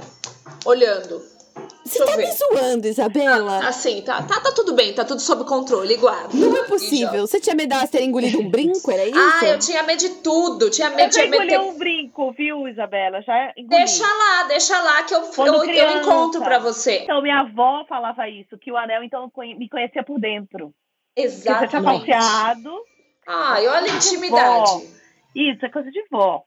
olhando. 0.66 1.22
Você 1.84 2.06
tá 2.06 2.12
eu 2.12 2.18
me 2.18 2.24
ver. 2.26 2.32
zoando, 2.32 2.88
Isabela? 2.88 3.68
Assim, 3.68 4.02
tá, 4.02 4.22
tá, 4.24 4.40
tá 4.40 4.52
tudo 4.52 4.74
bem, 4.74 4.94
tá 4.94 5.04
tudo 5.04 5.20
sob 5.20 5.44
controle, 5.46 5.96
guarda. 5.98 6.30
Não 6.34 6.56
é 6.56 6.64
possível. 6.64 7.26
Você 7.28 7.40
tinha 7.40 7.56
medo 7.56 7.76
de 7.76 7.88
terem 7.88 8.10
engolido 8.10 8.40
um 8.40 8.50
brinco, 8.50 8.92
era 8.92 9.06
isso? 9.06 9.18
Ah, 9.18 9.48
eu 9.48 9.60
tinha 9.60 9.84
medo 9.84 10.00
de 10.00 10.10
tudo, 10.22 10.70
tinha 10.70 10.90
Eu 10.90 10.96
medo 10.96 11.14
já 11.14 11.24
de 11.24 11.30
medo 11.30 11.44
engoli 11.44 11.70
um 11.70 11.78
brinco, 11.78 12.32
viu, 12.34 12.68
Isabela? 12.68 13.22
Já 13.22 13.52
engoli. 13.58 13.84
Deixa 13.84 14.06
lá, 14.06 14.44
deixa 14.44 14.82
lá 14.82 15.04
que 15.04 15.14
eu, 15.14 15.22
eu, 15.22 15.64
eu 15.66 15.98
encontro 15.98 16.42
pra 16.42 16.60
você. 16.60 17.00
Então, 17.00 17.22
minha 17.22 17.40
avó 17.40 17.86
falava 17.88 18.30
isso, 18.30 18.58
que 18.58 18.72
o 18.72 18.78
anel, 18.78 19.04
então, 19.04 19.32
me 19.36 19.68
conhecia 19.68 20.04
por 20.04 20.20
dentro. 20.20 20.74
Que 21.16 21.28
você 21.28 21.42
tinha 21.42 21.58
Exatamente. 21.82 22.12
falseado. 22.12 22.72
Ai, 23.28 23.68
olha 23.68 23.92
a 23.92 23.96
intimidade. 23.96 24.88
Isso, 25.36 25.66
é 25.66 25.70
coisa 25.70 25.90
de 25.92 26.04
vó. 26.10 26.44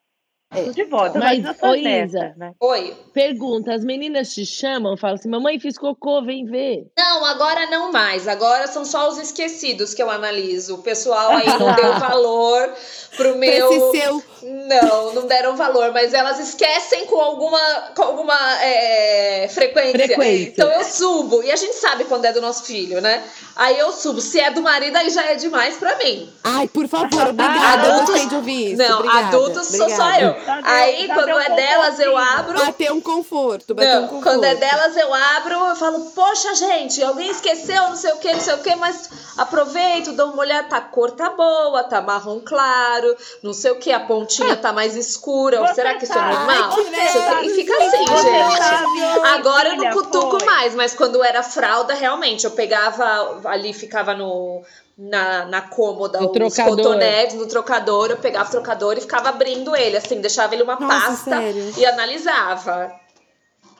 É. 0.54 0.70
De. 0.70 0.82
Então, 0.82 1.20
Mas, 1.20 1.44
ô, 1.62 1.72
netas, 1.74 2.14
Isa. 2.14 2.34
né? 2.36 2.52
Oi. 2.60 2.96
Pergunta, 3.12 3.74
as 3.74 3.84
meninas 3.84 4.32
te 4.32 4.46
chamam, 4.46 4.96
falam 4.96 5.16
assim, 5.16 5.28
mamãe, 5.28 5.58
fiz 5.58 5.76
cocô, 5.76 6.22
vem 6.22 6.44
ver. 6.44 6.86
Não, 6.96 7.24
agora 7.24 7.66
não 7.66 7.90
mais. 7.90 8.28
Agora 8.28 8.66
são 8.66 8.84
só 8.84 9.08
os 9.08 9.18
esquecidos 9.18 9.92
que 9.92 10.02
eu 10.02 10.10
analiso. 10.10 10.76
O 10.76 10.82
pessoal 10.82 11.30
aí 11.30 11.46
não 11.58 11.74
deu 11.74 11.98
valor 11.98 12.72
pro 13.16 13.36
meu. 13.36 13.72
esse 13.72 14.00
seu... 14.00 14.22
Não, 14.42 15.14
não 15.14 15.26
deram 15.26 15.56
valor, 15.56 15.90
mas 15.92 16.12
elas 16.12 16.38
esquecem 16.38 17.06
com 17.06 17.16
alguma, 17.16 17.92
com 17.96 18.02
alguma 18.02 18.62
é, 18.62 19.48
frequência. 19.48 20.06
Frequência. 20.06 20.48
Então 20.50 20.70
eu 20.70 20.84
subo. 20.84 21.42
E 21.42 21.50
a 21.50 21.56
gente 21.56 21.74
sabe 21.74 22.04
quando 22.04 22.26
é 22.26 22.32
do 22.32 22.40
nosso 22.40 22.64
filho, 22.64 23.00
né? 23.00 23.22
Aí 23.56 23.78
eu 23.78 23.92
subo. 23.92 24.20
Se 24.20 24.40
é 24.40 24.50
do 24.50 24.62
marido, 24.62 24.96
aí 24.96 25.08
já 25.10 25.24
é 25.26 25.34
demais 25.36 25.76
pra 25.76 25.96
mim. 25.96 26.28
Ai, 26.42 26.66
por 26.68 26.88
favor, 26.88 27.28
obrigada. 27.28 27.86
Eu 27.86 27.92
Adultos- 27.94 28.28
de 28.28 28.34
ouvir 28.34 28.72
isso. 28.72 28.82
não, 28.82 28.98
obrigada, 28.98 29.26
adultos 29.28 29.66
sou 29.68 29.88
só 29.90 30.10
eu. 30.14 30.32
Deu- 30.32 30.42
Aí 30.64 31.06
já 31.06 31.14
quando 31.14 31.38
é 31.38 31.48
delas, 31.50 31.98
eu 32.00 32.16
abro. 32.16 32.58
Bater 32.58 32.92
um 32.92 33.00
conforto, 33.00 33.74
bater 33.74 33.98
um 33.98 34.02
conforto. 34.08 34.22
quando 34.24 34.44
é 34.44 34.54
delas 34.54 34.96
eu 34.96 35.12
abro, 35.14 35.54
eu 35.54 35.76
falo, 35.76 36.00
poxa, 36.14 36.54
gente, 36.54 37.02
alguém 37.02 37.30
esqueceu, 37.30 37.82
não 37.84 37.96
sei 37.96 38.12
o 38.12 38.16
que, 38.18 38.32
não 38.32 38.40
sei 38.40 38.54
o 38.54 38.58
que, 38.58 38.74
mas 38.76 39.08
aproveito, 39.38 40.12
dou 40.12 40.28
uma 40.32 40.40
olhada, 40.40 40.68
tá, 40.68 40.76
a 40.78 40.80
cor 40.80 41.10
tá 41.12 41.30
boa, 41.30 41.84
tá 41.84 42.00
marrom 42.00 42.40
claro, 42.40 43.16
não 43.42 43.52
sei 43.52 43.70
o 43.70 43.76
que, 43.76 43.92
a 43.92 44.00
pontinha 44.00 44.56
tá 44.56 44.72
mais 44.72 44.96
escura, 44.96 45.60
Você 45.60 45.74
será 45.74 45.94
que 45.94 46.04
isso 46.04 46.12
é 46.12 46.20
normal? 46.20 46.70
Ai, 46.76 46.84
legal. 46.84 47.44
e 47.44 47.50
fica 47.50 47.72
assim, 47.76 48.04
Você 48.06 48.22
gente. 48.30 48.56
sabe, 48.58 49.28
Agora 49.34 49.68
eu 49.70 49.76
não 49.76 49.90
cutuco 49.90 50.38
foi. 50.38 50.46
mais, 50.46 50.74
mas 50.74 50.94
quando 50.94 51.22
era 51.22 51.42
fralda, 51.42 51.94
realmente, 51.94 52.44
eu 52.44 52.50
pegava 52.50 53.40
ali, 53.48 53.72
ficava 53.72 54.14
no. 54.14 54.62
Na, 54.96 55.44
na 55.46 55.60
cômoda, 55.62 56.20
No 56.20 56.28
os 56.28 56.32
trocador. 56.32 56.76
cotonetes, 56.76 57.34
no 57.34 57.48
trocador, 57.48 58.10
eu 58.10 58.16
pegava 58.16 58.48
o 58.48 58.52
trocador 58.52 58.96
e 58.96 59.00
ficava 59.00 59.28
abrindo 59.30 59.74
ele, 59.74 59.96
assim, 59.96 60.20
deixava 60.20 60.54
ele 60.54 60.62
uma 60.62 60.78
Nossa, 60.78 60.86
pasta 60.86 61.36
sério? 61.40 61.72
e 61.76 61.84
analisava. 61.84 63.00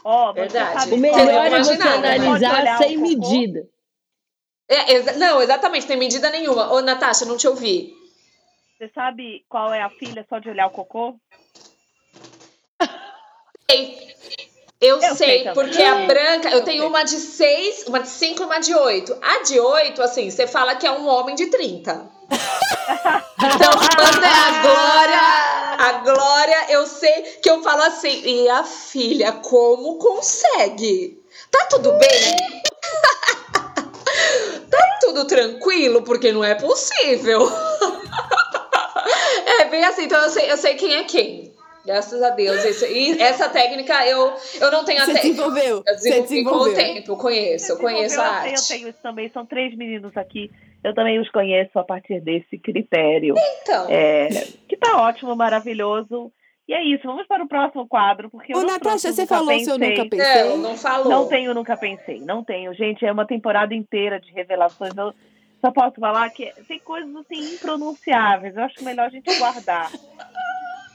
Ó, 0.04 0.32
você 0.32 0.40
Verdade. 0.40 0.92
O 0.92 0.96
melhor 0.98 1.46
é 1.46 1.62
você 1.62 1.82
analisar 1.82 2.78
sem 2.78 2.96
medida. 2.98 3.68
É, 4.68 4.94
exa- 4.94 5.12
não, 5.12 5.40
exatamente, 5.40 5.86
tem 5.86 5.96
medida 5.96 6.30
nenhuma. 6.30 6.72
Ô, 6.72 6.80
Natasha, 6.80 7.24
não 7.24 7.36
te 7.36 7.46
ouvi. 7.46 7.94
Você 8.76 8.90
sabe 8.92 9.44
qual 9.48 9.72
é 9.72 9.82
a 9.82 9.90
filha 9.90 10.26
só 10.28 10.40
de 10.40 10.48
olhar 10.48 10.66
o 10.66 10.70
cocô? 10.70 11.14
Eu, 14.84 15.00
Eu 15.00 15.14
sei, 15.14 15.44
sei 15.44 15.52
porque 15.54 15.82
a 15.82 15.94
branca, 16.04 16.50
eu, 16.50 16.58
Eu 16.58 16.62
tenho 16.62 16.80
sei. 16.80 16.88
uma 16.88 17.02
de 17.04 17.16
seis, 17.16 17.84
uma 17.86 18.00
de 18.00 18.08
cinco 18.08 18.42
e 18.42 18.44
uma 18.44 18.58
de 18.58 18.74
oito. 18.74 19.16
A 19.22 19.42
de 19.42 19.58
oito, 19.58 20.02
assim, 20.02 20.30
você 20.30 20.46
fala 20.46 20.74
que 20.74 20.86
é 20.86 20.92
um 20.92 21.08
homem 21.08 21.34
de 21.34 21.46
30. 21.46 22.06
Então, 23.36 23.72
quando 23.96 24.24
é 24.24 24.28
a 24.28 24.62
Glória, 24.62 25.20
a 25.78 25.92
Glória, 26.04 26.66
eu 26.70 26.86
sei 26.86 27.22
que 27.42 27.50
eu 27.50 27.62
falo 27.62 27.82
assim, 27.82 28.22
e 28.24 28.48
a 28.48 28.64
filha, 28.64 29.32
como 29.32 29.98
consegue? 29.98 31.22
Tá 31.50 31.66
tudo 31.66 31.92
bem? 31.92 32.08
tá 34.70 34.98
tudo 35.02 35.26
tranquilo? 35.26 36.00
Porque 36.02 36.32
não 36.32 36.42
é 36.42 36.54
possível. 36.54 37.50
é 39.60 39.64
bem 39.66 39.84
assim, 39.84 40.04
então 40.04 40.22
eu 40.22 40.30
sei, 40.30 40.50
eu 40.50 40.56
sei 40.56 40.74
quem 40.74 40.94
é 40.94 41.04
quem. 41.04 41.53
Graças 41.84 42.22
a 42.22 42.30
Deus. 42.30 42.64
Isso, 42.64 42.86
e 42.86 43.20
essa 43.20 43.48
técnica 43.48 44.06
eu, 44.06 44.32
eu 44.60 44.70
não 44.70 44.84
tenho 44.84 45.04
Você 45.04 45.10
até. 45.10 45.20
desenvolveu. 45.22 45.82
Eu 45.86 45.98
Você 45.98 46.22
desenvolvi 46.22 46.44
com 46.44 46.50
o 46.50 46.58
desenvolveu. 46.64 46.74
tempo, 46.94 47.12
eu 47.12 47.16
conheço, 47.16 47.72
eu 47.72 47.76
conheço 47.78 48.20
a 48.20 48.24
eu, 48.24 48.30
arte. 48.30 48.54
Eu 48.54 48.68
tenho 48.76 48.88
isso 48.88 48.98
também, 49.02 49.30
são 49.30 49.44
três 49.44 49.76
meninos 49.76 50.16
aqui. 50.16 50.50
Eu 50.82 50.94
também 50.94 51.18
os 51.20 51.30
conheço 51.30 51.78
a 51.78 51.84
partir 51.84 52.20
desse 52.20 52.58
critério. 52.58 53.34
Então, 53.62 53.86
É, 53.88 54.28
que 54.68 54.76
tá 54.76 54.96
ótimo, 55.02 55.34
maravilhoso. 55.36 56.30
E 56.66 56.72
é 56.72 56.82
isso, 56.82 57.02
vamos 57.06 57.26
para 57.26 57.44
o 57.44 57.48
próximo 57.48 57.86
quadro, 57.86 58.30
porque 58.30 58.54
eu 58.54 58.56
Ô, 58.56 58.60
não 58.62 58.68
Natasha, 58.72 59.12
você 59.12 59.26
falou 59.26 59.52
se 59.58 59.68
eu 59.70 59.78
Pensei. 59.78 59.96
nunca 59.98 60.08
pensei. 60.16 60.44
não, 60.44 60.56
não 60.56 60.76
falou. 60.78 61.08
Não 61.10 61.28
tenho, 61.28 61.52
nunca 61.54 61.76
pensei. 61.76 62.20
Não 62.20 62.42
tenho. 62.42 62.72
Gente, 62.74 63.04
é 63.04 63.12
uma 63.12 63.26
temporada 63.26 63.74
inteira 63.74 64.18
de 64.18 64.32
revelações. 64.32 64.96
Eu 64.96 65.12
só 65.60 65.70
posso 65.70 66.00
falar 66.00 66.30
que 66.30 66.50
tem 66.66 66.78
coisas 66.78 67.14
assim 67.16 67.54
impronunciáveis. 67.54 68.56
Eu 68.56 68.62
acho 68.64 68.82
melhor 68.82 69.06
a 69.06 69.10
gente 69.10 69.34
guardar. 69.38 69.90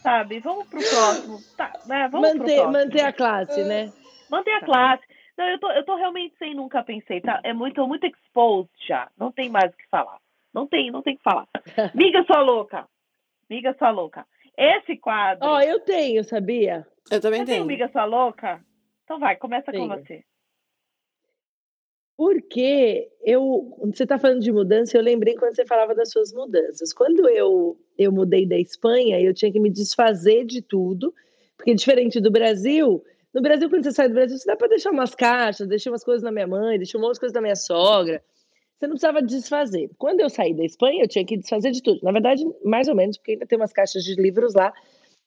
Sabe? 0.02 0.40
Vamos 0.40 0.68
pro 0.68 0.80
próximo. 0.80 1.40
Tá, 1.58 1.72
né? 1.86 2.08
Vamos 2.10 2.30
pro 2.30 2.40
Manter, 2.40 2.56
próximo. 2.56 2.72
manter 2.72 3.02
a 3.02 3.14
classe, 3.14 3.64
né? 3.64 3.92
Manter 4.30 4.52
a 4.52 4.62
classe. 4.62 5.04
Não, 5.38 5.48
eu 5.48 5.60
tô, 5.60 5.72
eu 5.72 5.86
tô 5.86 5.96
realmente 5.96 6.36
sem 6.38 6.54
nunca 6.54 6.84
pensei. 6.84 7.22
Tá? 7.22 7.40
É 7.44 7.54
muito, 7.54 7.86
muito 7.88 8.06
exposed 8.06 8.70
já. 8.88 9.10
Não 9.18 9.32
tem 9.32 9.50
mais 9.50 9.74
o 9.74 9.78
que 9.78 9.88
falar. 9.90 10.18
Não 10.54 10.68
tem, 10.68 10.92
não 10.92 11.02
tem 11.02 11.14
o 11.16 11.18
que 11.18 11.24
falar. 11.24 11.48
Miga 11.94 12.24
sua 12.26 12.42
louca. 12.42 12.88
Miga 13.50 13.76
sua 13.78 13.90
louca. 13.90 14.26
Esse 14.58 14.98
quadro. 14.98 15.48
Ó, 15.48 15.62
eu 15.62 15.80
tenho, 15.80 16.24
sabia? 16.24 16.86
Eu 17.10 17.22
também 17.22 17.40
Você 17.40 17.46
tem 17.46 17.56
tenho. 17.56 17.66
Miga 17.66 17.90
sua 17.92 18.06
louca? 18.06 18.62
Então 19.04 19.20
vai, 19.20 19.36
começa 19.36 19.72
com 19.72 19.88
você. 19.88 20.24
Porque 22.18 23.10
eu, 23.30 23.78
você 23.94 24.04
está 24.04 24.18
falando 24.18 24.42
de 24.42 24.52
mudança, 24.52 24.98
eu 24.98 25.02
lembrei 25.02 25.36
quando 25.36 25.56
você 25.56 25.66
falava 25.66 25.94
das 25.94 26.10
suas 26.10 26.34
mudanças. 26.34 26.92
Quando 26.92 27.30
eu, 27.30 27.78
eu 27.98 28.12
mudei 28.12 28.48
da 28.48 28.58
Espanha, 28.58 29.22
eu 29.22 29.34
tinha 29.34 29.52
que 29.52 29.60
me 29.60 29.70
desfazer 29.70 30.46
de 30.46 30.62
tudo, 30.62 31.14
porque 31.56 31.76
diferente 31.76 32.20
do 32.20 32.32
Brasil, 32.32 33.04
no 33.34 33.42
Brasil, 33.42 33.70
quando 33.70 33.84
você 33.84 33.92
sai 33.92 34.08
do 34.08 34.16
Brasil, 34.16 34.38
você 34.38 34.48
dá 34.48 34.56
para 34.56 34.70
deixar 34.70 34.92
umas 34.92 35.14
caixas, 35.14 35.68
deixei 35.68 35.92
umas 35.92 36.04
coisas 36.04 36.24
na 36.24 36.32
minha 36.32 36.48
mãe, 36.48 36.78
deixei 36.78 37.00
umas 37.00 37.20
coisas 37.20 37.34
na 37.34 37.42
minha 37.42 37.56
sogra. 37.56 38.24
Você 38.78 38.88
não 38.88 38.94
precisava 38.94 39.22
desfazer. 39.22 39.92
Quando 39.98 40.22
eu 40.22 40.30
saí 40.30 40.54
da 40.54 40.64
Espanha, 40.64 41.04
eu 41.04 41.08
tinha 41.08 41.26
que 41.26 41.38
desfazer 41.38 41.72
de 41.72 41.84
tudo. 41.84 42.00
Na 42.02 42.12
verdade, 42.12 42.44
mais 42.64 42.88
ou 42.88 42.96
menos, 42.96 43.18
porque 43.18 43.34
ainda 43.34 43.46
tem 43.46 43.60
umas 43.60 43.74
caixas 43.74 44.04
de 44.04 44.16
livros 44.16 44.56
lá, 44.56 44.74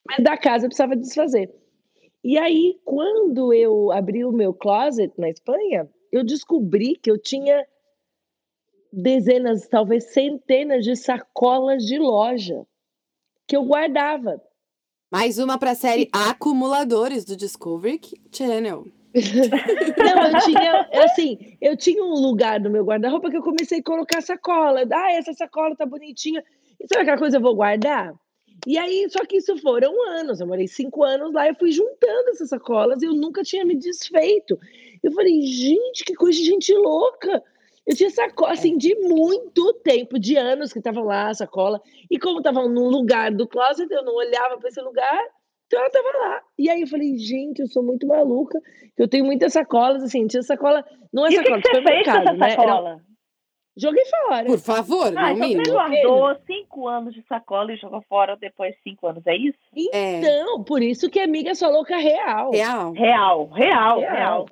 mas 0.05 0.25
da 0.25 0.37
casa 0.37 0.65
eu 0.65 0.69
precisava 0.69 0.97
desfazer. 0.97 1.51
E 2.25 2.39
aí, 2.39 2.81
quando 2.85 3.53
eu 3.53 3.93
abri 3.93 4.25
o 4.25 4.33
meu 4.33 4.53
closet 4.53 5.13
na 5.19 5.29
Espanha, 5.29 5.89
eu 6.11 6.25
descobri 6.25 6.97
que 6.97 7.11
eu 7.11 7.19
tinha 7.19 7.65
dezenas, 8.93 9.67
talvez 9.69 10.13
centenas 10.13 10.85
de 10.85 10.95
sacolas 10.95 11.85
de 11.85 11.99
loja 11.99 12.67
que 13.47 13.57
eu 13.57 13.65
guardava. 13.65 14.41
Mais 15.11 15.39
uma 15.39 15.59
para 15.59 15.73
a 15.73 15.75
série 15.75 16.09
Acumuladores 16.13 17.25
do 17.25 17.37
Discovery 17.37 18.01
Channel. 18.33 18.87
Não, 19.15 20.27
eu 20.27 20.41
tinha, 20.41 20.89
assim, 21.05 21.57
eu 21.61 21.77
tinha 21.77 22.03
um 22.03 22.15
lugar 22.15 22.59
no 22.61 22.71
meu 22.71 22.85
guarda-roupa 22.85 23.31
que 23.31 23.37
eu 23.37 23.43
comecei 23.43 23.81
a 23.81 23.83
colocar 23.83 24.23
sacola. 24.23 24.85
Ah, 24.91 25.13
essa 25.13 25.33
sacola 25.35 25.77
tá 25.77 25.85
bonitinha. 25.85 26.43
E 26.81 26.87
sabe 26.87 27.03
aquela 27.03 27.19
coisa 27.19 27.37
eu 27.37 27.43
vou 27.43 27.55
guardar? 27.55 28.15
E 28.67 28.79
aí, 28.79 29.07
só 29.11 29.25
que 29.27 29.37
isso 29.37 29.57
foram 29.59 29.93
anos. 30.09 30.41
Eu 30.41 30.47
morei 30.47 30.67
cinco 30.67 31.03
anos 31.03 31.33
lá, 31.33 31.47
eu 31.47 31.55
fui 31.57 31.73
juntando 31.73 32.31
essas 32.31 32.49
sacolas 32.49 33.03
e 33.03 33.07
eu 33.07 33.13
nunca 33.13 33.43
tinha 33.43 33.65
me 33.65 33.77
desfeito. 33.77 34.59
Eu 35.03 35.13
falei, 35.13 35.43
gente, 35.43 36.05
que 36.05 36.15
coisa 36.15 36.39
de 36.39 36.45
gente 36.45 36.73
louca. 36.73 37.43
Eu 37.87 37.97
tinha 37.97 38.11
sacola, 38.11 38.53
assim, 38.53 38.77
de 38.77 38.95
muito 38.95 39.75
tempo, 39.83 40.19
de 40.19 40.37
anos 40.37 40.73
que 40.73 40.79
estavam 40.79 41.05
lá 41.05 41.29
a 41.31 41.35
sacola. 41.35 41.81
E 42.11 42.19
como 42.19 42.39
estavam 42.39 42.69
num 42.69 42.89
lugar 42.89 43.33
do 43.33 43.47
closet, 43.47 43.93
eu 43.93 44.05
não 44.05 44.15
olhava 44.15 44.57
para 44.59 44.69
esse 44.69 44.81
lugar, 44.81 45.21
então 45.67 45.81
ela 45.81 45.89
estava 45.89 46.09
lá. 46.19 46.43
E 46.59 46.71
aí 46.71 46.83
eu 46.83 46.87
falei, 46.87 47.17
gente, 47.19 47.61
eu 47.61 47.67
sou 47.67 47.83
muito 47.83 48.07
maluca. 48.07 48.59
Eu 48.97 49.09
tenho 49.09 49.25
muitas 49.25 49.53
sacolas, 49.53 50.03
assim, 50.03 50.27
tinha 50.27 50.43
sacola. 50.43 50.85
Não 51.13 51.27
é 51.27 51.31
e 51.31 51.37
sacola, 51.37 51.59
o 51.59 51.63
que, 51.63 51.69
que 51.69 51.75
você 51.77 51.83
fez 51.83 52.05
com 52.05 52.11
essa 52.11 52.33
né? 52.35 52.51
sacola? 52.51 52.91
Era... 52.91 53.13
Joguei 53.75 54.05
fora. 54.05 54.45
Por 54.45 54.59
favor, 54.59 55.07
Ah, 55.17 55.33
no 55.33 55.45
então 55.45 55.65
você 55.65 55.71
guardou 55.71 56.37
cinco 56.47 56.87
anos 56.87 57.15
de 57.15 57.23
sacola 57.27 57.73
e 57.73 57.77
jogou 57.77 58.03
fora 58.07 58.37
depois 58.37 58.75
de 58.75 58.83
cinco 58.83 59.07
anos, 59.07 59.27
é 59.27 59.35
isso? 59.35 59.59
É. 59.93 60.19
Então, 60.19 60.63
por 60.63 60.83
isso 60.83 61.09
que 61.09 61.19
amiga 61.19 61.55
sua 61.55 61.69
louca 61.71 61.97
real. 61.97 62.51
Real. 62.51 62.93
Real, 62.93 63.47
real, 63.47 63.99
Real. 63.99 64.15
real. 64.15 64.47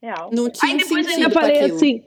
Real. 0.00 0.30
Não 0.32 0.48
tinha 0.48 0.72
Aí 0.72 0.78
depois 0.78 1.06
ainda 1.08 1.30
falei 1.30 1.58
aquilo. 1.58 1.74
assim. 1.74 2.04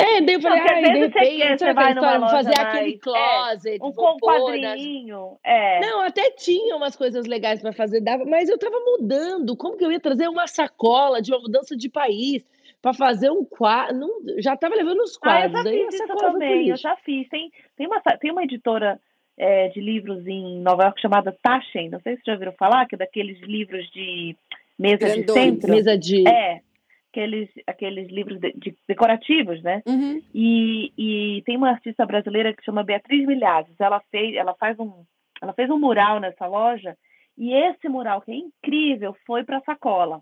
É, 0.00 0.20
daí 0.20 0.34
eu 0.34 0.40
falei, 0.40 0.60
Porque 0.60 0.74
ai, 0.74 0.82
de 0.82 0.88
você 0.88 0.98
repente, 1.18 1.36
quer, 1.38 1.58
você 1.58 1.72
vai 1.74 1.92
história, 1.92 2.18
vou 2.20 2.28
fazer 2.28 2.58
aquele 2.60 2.84
mais- 2.84 3.00
closet, 3.00 3.78
Um 3.82 3.90
vou 3.90 3.94
com 3.94 4.16
pôr 4.18 4.56
nas- 4.56 4.62
quadrinho. 4.72 5.38
É. 5.44 5.80
Não, 5.80 6.00
até 6.02 6.30
tinha 6.30 6.76
umas 6.76 6.94
coisas 6.96 7.26
legais 7.26 7.60
para 7.60 7.72
fazer, 7.72 8.00
dava, 8.00 8.24
mas 8.24 8.48
eu 8.48 8.58
tava 8.58 8.78
mudando. 8.78 9.56
Como 9.56 9.76
que 9.76 9.84
eu 9.84 9.90
ia 9.92 10.00
trazer 10.00 10.28
uma 10.28 10.46
sacola 10.46 11.20
de 11.20 11.32
uma 11.32 11.40
mudança 11.40 11.76
de 11.76 11.88
país 11.88 12.44
para 12.80 12.94
fazer 12.94 13.30
um 13.30 13.44
quadro? 13.44 13.96
Não, 13.96 14.08
já 14.40 14.56
tava 14.56 14.74
levando 14.76 15.00
os 15.00 15.18
Ah, 15.22 15.46
eu 15.46 15.50
quadros. 15.50 15.64
já 15.64 15.70
fiz 15.90 15.94
isso 15.94 16.16
também, 16.16 16.68
eu 16.68 16.76
já 16.76 16.96
fiz. 16.96 17.28
Tem, 17.28 17.50
tem, 17.76 17.86
uma, 17.86 18.00
tem 18.00 18.30
uma 18.30 18.44
editora 18.44 19.00
é, 19.36 19.68
de 19.68 19.80
livros 19.80 20.26
em 20.26 20.60
Nova 20.60 20.84
York 20.84 21.00
chamada 21.00 21.36
Taschen, 21.42 21.90
não 21.90 22.00
sei 22.00 22.14
se 22.16 22.22
vocês 22.22 22.26
já 22.26 22.32
ouviram 22.32 22.52
falar, 22.52 22.86
que 22.86 22.94
é 22.94 22.98
daqueles 22.98 23.40
livros 23.40 23.88
de 23.90 24.34
mesa 24.78 25.06
de 25.08 25.22
Grandões. 25.22 25.32
centro. 25.44 25.70
Mesa 25.70 25.96
de. 25.98 26.26
É, 26.28 26.60
aqueles, 27.10 27.48
aqueles 27.66 28.08
livros 28.08 28.38
de- 28.38 28.52
de- 28.52 28.76
decorativos, 28.86 29.62
né? 29.62 29.82
Uhum. 29.86 30.22
E, 30.34 30.92
e 30.96 31.42
tem 31.42 31.56
uma 31.56 31.70
artista 31.70 32.04
brasileira 32.06 32.54
que 32.54 32.64
chama 32.64 32.84
Beatriz 32.84 33.26
Milhazes. 33.26 33.74
Ela 33.78 34.00
fez, 34.10 34.34
ela 34.34 34.54
faz 34.54 34.78
um, 34.78 35.04
ela 35.40 35.52
fez 35.52 35.70
um 35.70 35.78
mural 35.78 36.20
nessa 36.20 36.46
loja 36.46 36.96
e 37.36 37.52
esse 37.52 37.88
mural 37.88 38.20
que 38.20 38.32
é 38.32 38.36
incrível 38.36 39.16
foi 39.26 39.44
para 39.44 39.58
a 39.58 39.62
sacola 39.62 40.20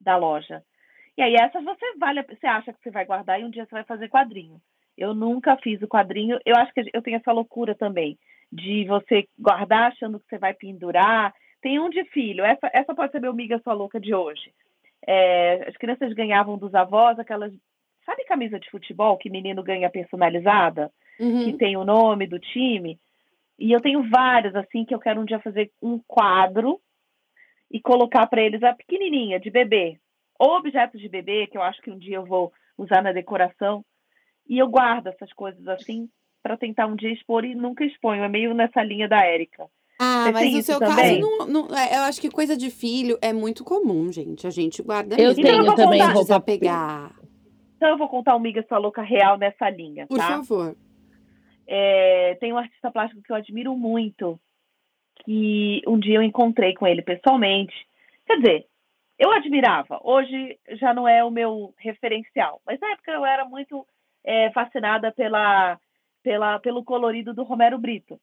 da 0.00 0.16
loja. 0.16 0.62
E 1.16 1.22
aí 1.22 1.34
essas 1.34 1.64
você 1.64 1.96
vale, 1.98 2.22
você 2.22 2.46
acha 2.46 2.72
que 2.72 2.82
você 2.82 2.90
vai 2.90 3.04
guardar 3.06 3.40
e 3.40 3.44
um 3.44 3.50
dia 3.50 3.64
você 3.64 3.74
vai 3.74 3.84
fazer 3.84 4.08
quadrinho. 4.08 4.60
Eu 4.96 5.14
nunca 5.14 5.56
fiz 5.58 5.80
o 5.82 5.88
quadrinho. 5.88 6.38
Eu 6.44 6.56
acho 6.56 6.72
que 6.72 6.90
eu 6.92 7.02
tenho 7.02 7.16
essa 7.18 7.32
loucura 7.32 7.74
também 7.74 8.18
de 8.50 8.84
você 8.86 9.26
guardar 9.38 9.92
achando 9.92 10.18
que 10.18 10.26
você 10.28 10.38
vai 10.38 10.54
pendurar. 10.54 11.34
Tem 11.60 11.78
um 11.78 11.90
de 11.90 12.04
filho. 12.06 12.44
Essa, 12.44 12.70
essa 12.72 12.94
pode 12.94 13.12
ser 13.12 13.20
meu 13.20 13.30
amiga 13.30 13.58
sua 13.60 13.74
louca 13.74 14.00
de 14.00 14.14
hoje. 14.14 14.52
É, 15.06 15.68
as 15.68 15.76
crianças 15.76 16.12
ganhavam 16.12 16.58
dos 16.58 16.74
avós 16.74 17.18
aquelas 17.18 17.52
Sabe 18.06 18.24
camisa 18.24 18.60
de 18.60 18.70
futebol 18.70 19.18
que 19.18 19.28
menino 19.28 19.64
ganha 19.64 19.90
personalizada? 19.90 20.92
Que 21.18 21.24
Uhum. 21.24 21.56
tem 21.58 21.76
o 21.76 21.84
nome 21.84 22.26
do 22.28 22.38
time? 22.38 23.00
E 23.58 23.72
eu 23.72 23.80
tenho 23.80 24.08
vários, 24.08 24.54
assim, 24.54 24.84
que 24.84 24.94
eu 24.94 25.00
quero 25.00 25.20
um 25.20 25.24
dia 25.24 25.40
fazer 25.40 25.72
um 25.82 25.98
quadro 26.06 26.80
e 27.68 27.80
colocar 27.80 28.26
para 28.28 28.42
eles 28.42 28.62
a 28.62 28.72
pequenininha, 28.72 29.40
de 29.40 29.50
bebê. 29.50 29.98
Ou 30.38 30.56
objetos 30.56 31.00
de 31.00 31.08
bebê, 31.08 31.48
que 31.48 31.58
eu 31.58 31.62
acho 31.62 31.82
que 31.82 31.90
um 31.90 31.98
dia 31.98 32.16
eu 32.16 32.24
vou 32.24 32.52
usar 32.78 33.02
na 33.02 33.10
decoração. 33.10 33.84
E 34.48 34.58
eu 34.58 34.68
guardo 34.68 35.08
essas 35.08 35.32
coisas 35.32 35.66
assim 35.66 36.08
para 36.42 36.56
tentar 36.56 36.86
um 36.86 36.94
dia 36.94 37.10
expor 37.10 37.44
e 37.44 37.56
nunca 37.56 37.84
exponho. 37.84 38.22
É 38.22 38.28
meio 38.28 38.54
nessa 38.54 38.84
linha 38.84 39.08
da 39.08 39.24
Érica. 39.24 39.66
Ah, 39.98 40.24
Você 40.26 40.32
mas 40.32 40.52
no 40.52 40.62
seu 40.62 40.78
também? 40.78 41.20
caso, 41.20 41.20
não, 41.20 41.46
não- 41.68 41.76
é, 41.76 41.96
eu 41.96 42.02
acho 42.02 42.20
que 42.20 42.30
coisa 42.30 42.56
de 42.56 42.70
filho 42.70 43.18
é 43.22 43.32
muito 43.32 43.64
comum, 43.64 44.12
gente. 44.12 44.46
A 44.46 44.50
gente 44.50 44.82
guarda 44.82 45.16
Eu 45.16 45.28
mesmo. 45.28 45.42
tenho 45.42 45.56
Não 45.58 45.64
precisa 45.64 45.84
também 45.84 46.00
roupa- 46.02 46.20
desapegar. 46.20 47.14
Então 47.76 47.88
eu 47.90 47.98
vou 47.98 48.08
contar 48.08 48.32
uma 48.32 48.38
amiga 48.40 48.64
sua 48.68 48.78
louca 48.78 49.02
real 49.02 49.36
nessa 49.38 49.68
linha, 49.70 50.06
Por 50.06 50.18
tá? 50.18 50.28
favor. 50.28 50.76
É, 51.66 52.36
tem 52.40 52.52
um 52.52 52.58
artista 52.58 52.90
plástico 52.90 53.22
que 53.22 53.32
eu 53.32 53.36
admiro 53.36 53.76
muito, 53.76 54.38
que 55.24 55.82
um 55.86 55.98
dia 55.98 56.16
eu 56.16 56.22
encontrei 56.22 56.74
com 56.74 56.86
ele 56.86 57.02
pessoalmente. 57.02 57.74
Quer 58.26 58.36
dizer, 58.38 58.66
eu 59.18 59.30
admirava, 59.32 59.98
hoje 60.04 60.58
já 60.72 60.92
não 60.94 61.08
é 61.08 61.24
o 61.24 61.30
meu 61.30 61.74
referencial, 61.78 62.60
mas 62.66 62.78
na 62.80 62.92
época 62.92 63.10
eu 63.12 63.24
era 63.24 63.44
muito 63.44 63.86
é, 64.24 64.50
fascinada 64.52 65.10
pela, 65.12 65.78
pela, 66.22 66.58
pelo 66.60 66.84
colorido 66.84 67.32
do 67.34 67.42
Romero 67.44 67.78
Brito. 67.78 68.20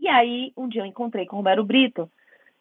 E 0.00 0.08
aí, 0.08 0.52
um 0.56 0.68
dia 0.68 0.82
eu 0.82 0.86
encontrei 0.86 1.26
com 1.26 1.36
o 1.36 1.38
Romero 1.38 1.64
Brito 1.64 2.10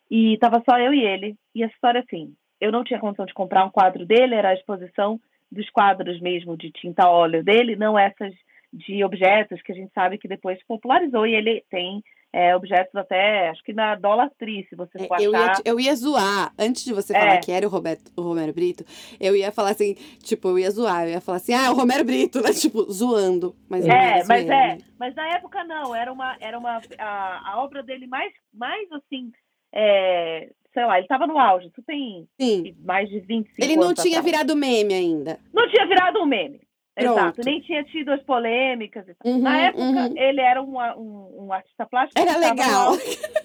e 0.10 0.34
estava 0.34 0.64
só 0.68 0.80
eu 0.80 0.94
e 0.94 1.04
ele. 1.04 1.36
E 1.54 1.64
a 1.64 1.68
história 1.68 2.02
assim: 2.02 2.34
eu 2.60 2.72
não 2.72 2.84
tinha 2.84 3.00
condição 3.00 3.26
de 3.26 3.34
comprar 3.34 3.66
um 3.66 3.72
quadro 3.72 4.06
dele, 4.06 4.36
era 4.36 4.50
a 4.50 4.54
exposição 4.54 5.20
dos 5.52 5.70
quadros 5.70 6.20
mesmo 6.20 6.58
de 6.58 6.72
tinta 6.72 7.08
óleo 7.08 7.44
dele, 7.44 7.76
não 7.76 7.98
essas 7.98 8.34
de 8.74 9.04
objetos 9.04 9.62
que 9.62 9.72
a 9.72 9.76
gente 9.76 9.94
sabe 9.94 10.18
que 10.18 10.28
depois 10.28 10.60
popularizou 10.68 11.26
e 11.26 11.34
ele 11.34 11.64
tem 11.70 12.04
é, 12.34 12.56
objetos 12.56 12.94
até, 12.96 13.50
acho 13.50 13.64
que 13.64 13.74
na 13.74 13.96
Dolatriz, 13.96 14.68
se 14.70 14.76
você 14.76 14.98
É, 15.02 15.08
for 15.08 15.20
eu, 15.22 15.32
ia, 15.32 15.54
eu 15.66 15.80
ia 15.80 15.96
zoar, 15.96 16.54
antes 16.60 16.84
de 16.84 16.94
você 16.94 17.16
É. 17.16 17.20
falar 17.20 17.38
que 17.40 17.52
era 17.52 17.66
o, 17.66 17.70
Roberto, 17.70 18.12
o 18.16 18.22
Romero 18.22 18.54
Brito, 18.54 18.84
eu 19.20 19.36
ia 19.36 19.52
falar 19.52 19.72
assim, 19.72 19.96
tipo, 20.24 20.50
eu 20.50 20.60
ia 20.60 20.70
zoar, 20.70 21.06
eu 21.06 21.12
ia 21.12 21.22
falar 21.22 21.38
assim, 21.38 21.54
ah, 21.54 21.66
é 21.66 21.70
o 21.70 21.74
Romero 21.76 22.04
Brito, 22.04 22.42
né? 22.42 22.50
Tipo, 22.54 22.84
zoando. 22.92 23.56
Mas 23.70 23.86
não 23.86 23.96
É, 23.96 24.24
mas 24.28 24.50
é, 24.50 24.78
mas 25.00 25.16
na 25.16 25.28
época 25.36 25.64
não, 25.64 25.96
era 25.96 26.12
uma, 26.12 26.36
era 26.40 26.58
uma 26.60 26.82
a, 27.00 27.52
a 27.54 27.64
obra 27.64 27.82
dele 27.82 28.06
mais, 28.08 28.32
mais 28.54 28.92
assim, 28.92 29.32
é, 29.74 30.50
sei 30.74 30.86
lá, 30.86 30.98
ele 30.98 31.06
estava 31.06 31.26
no 31.28 31.40
auge, 31.40 31.68
isso 31.68 31.82
tem 31.86 32.28
Sim. 32.40 32.76
mais 32.86 33.10
de 33.10 33.20
25 33.22 33.56
Ele 33.64 33.76
não 33.76 33.88
anos 33.90 34.02
tinha 34.04 34.20
atrás. 34.20 34.26
virado 34.26 34.56
meme 34.56 34.94
ainda. 34.94 35.40
Não 35.54 35.68
tinha 35.70 35.86
virado 35.88 36.20
um 36.22 36.26
meme. 36.26 36.60
Pronto. 36.98 37.20
Exato, 37.20 37.42
nem 37.46 37.62
tinha 37.62 37.84
tido 37.84 38.12
as 38.12 38.22
polêmicas. 38.24 39.06
Uhum, 39.24 39.42
Na 39.42 39.58
época, 39.68 39.84
uhum. 39.84 40.14
ele 40.18 40.42
era 40.42 40.62
um, 40.62 40.78
um, 40.98 41.46
um 41.46 41.54
artista 41.54 41.86
plástico. 41.86 42.20
Era 42.20 42.34
no 42.34 42.40
legal. 42.40 42.94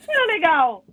Era 0.09 0.27
legal. 0.27 0.85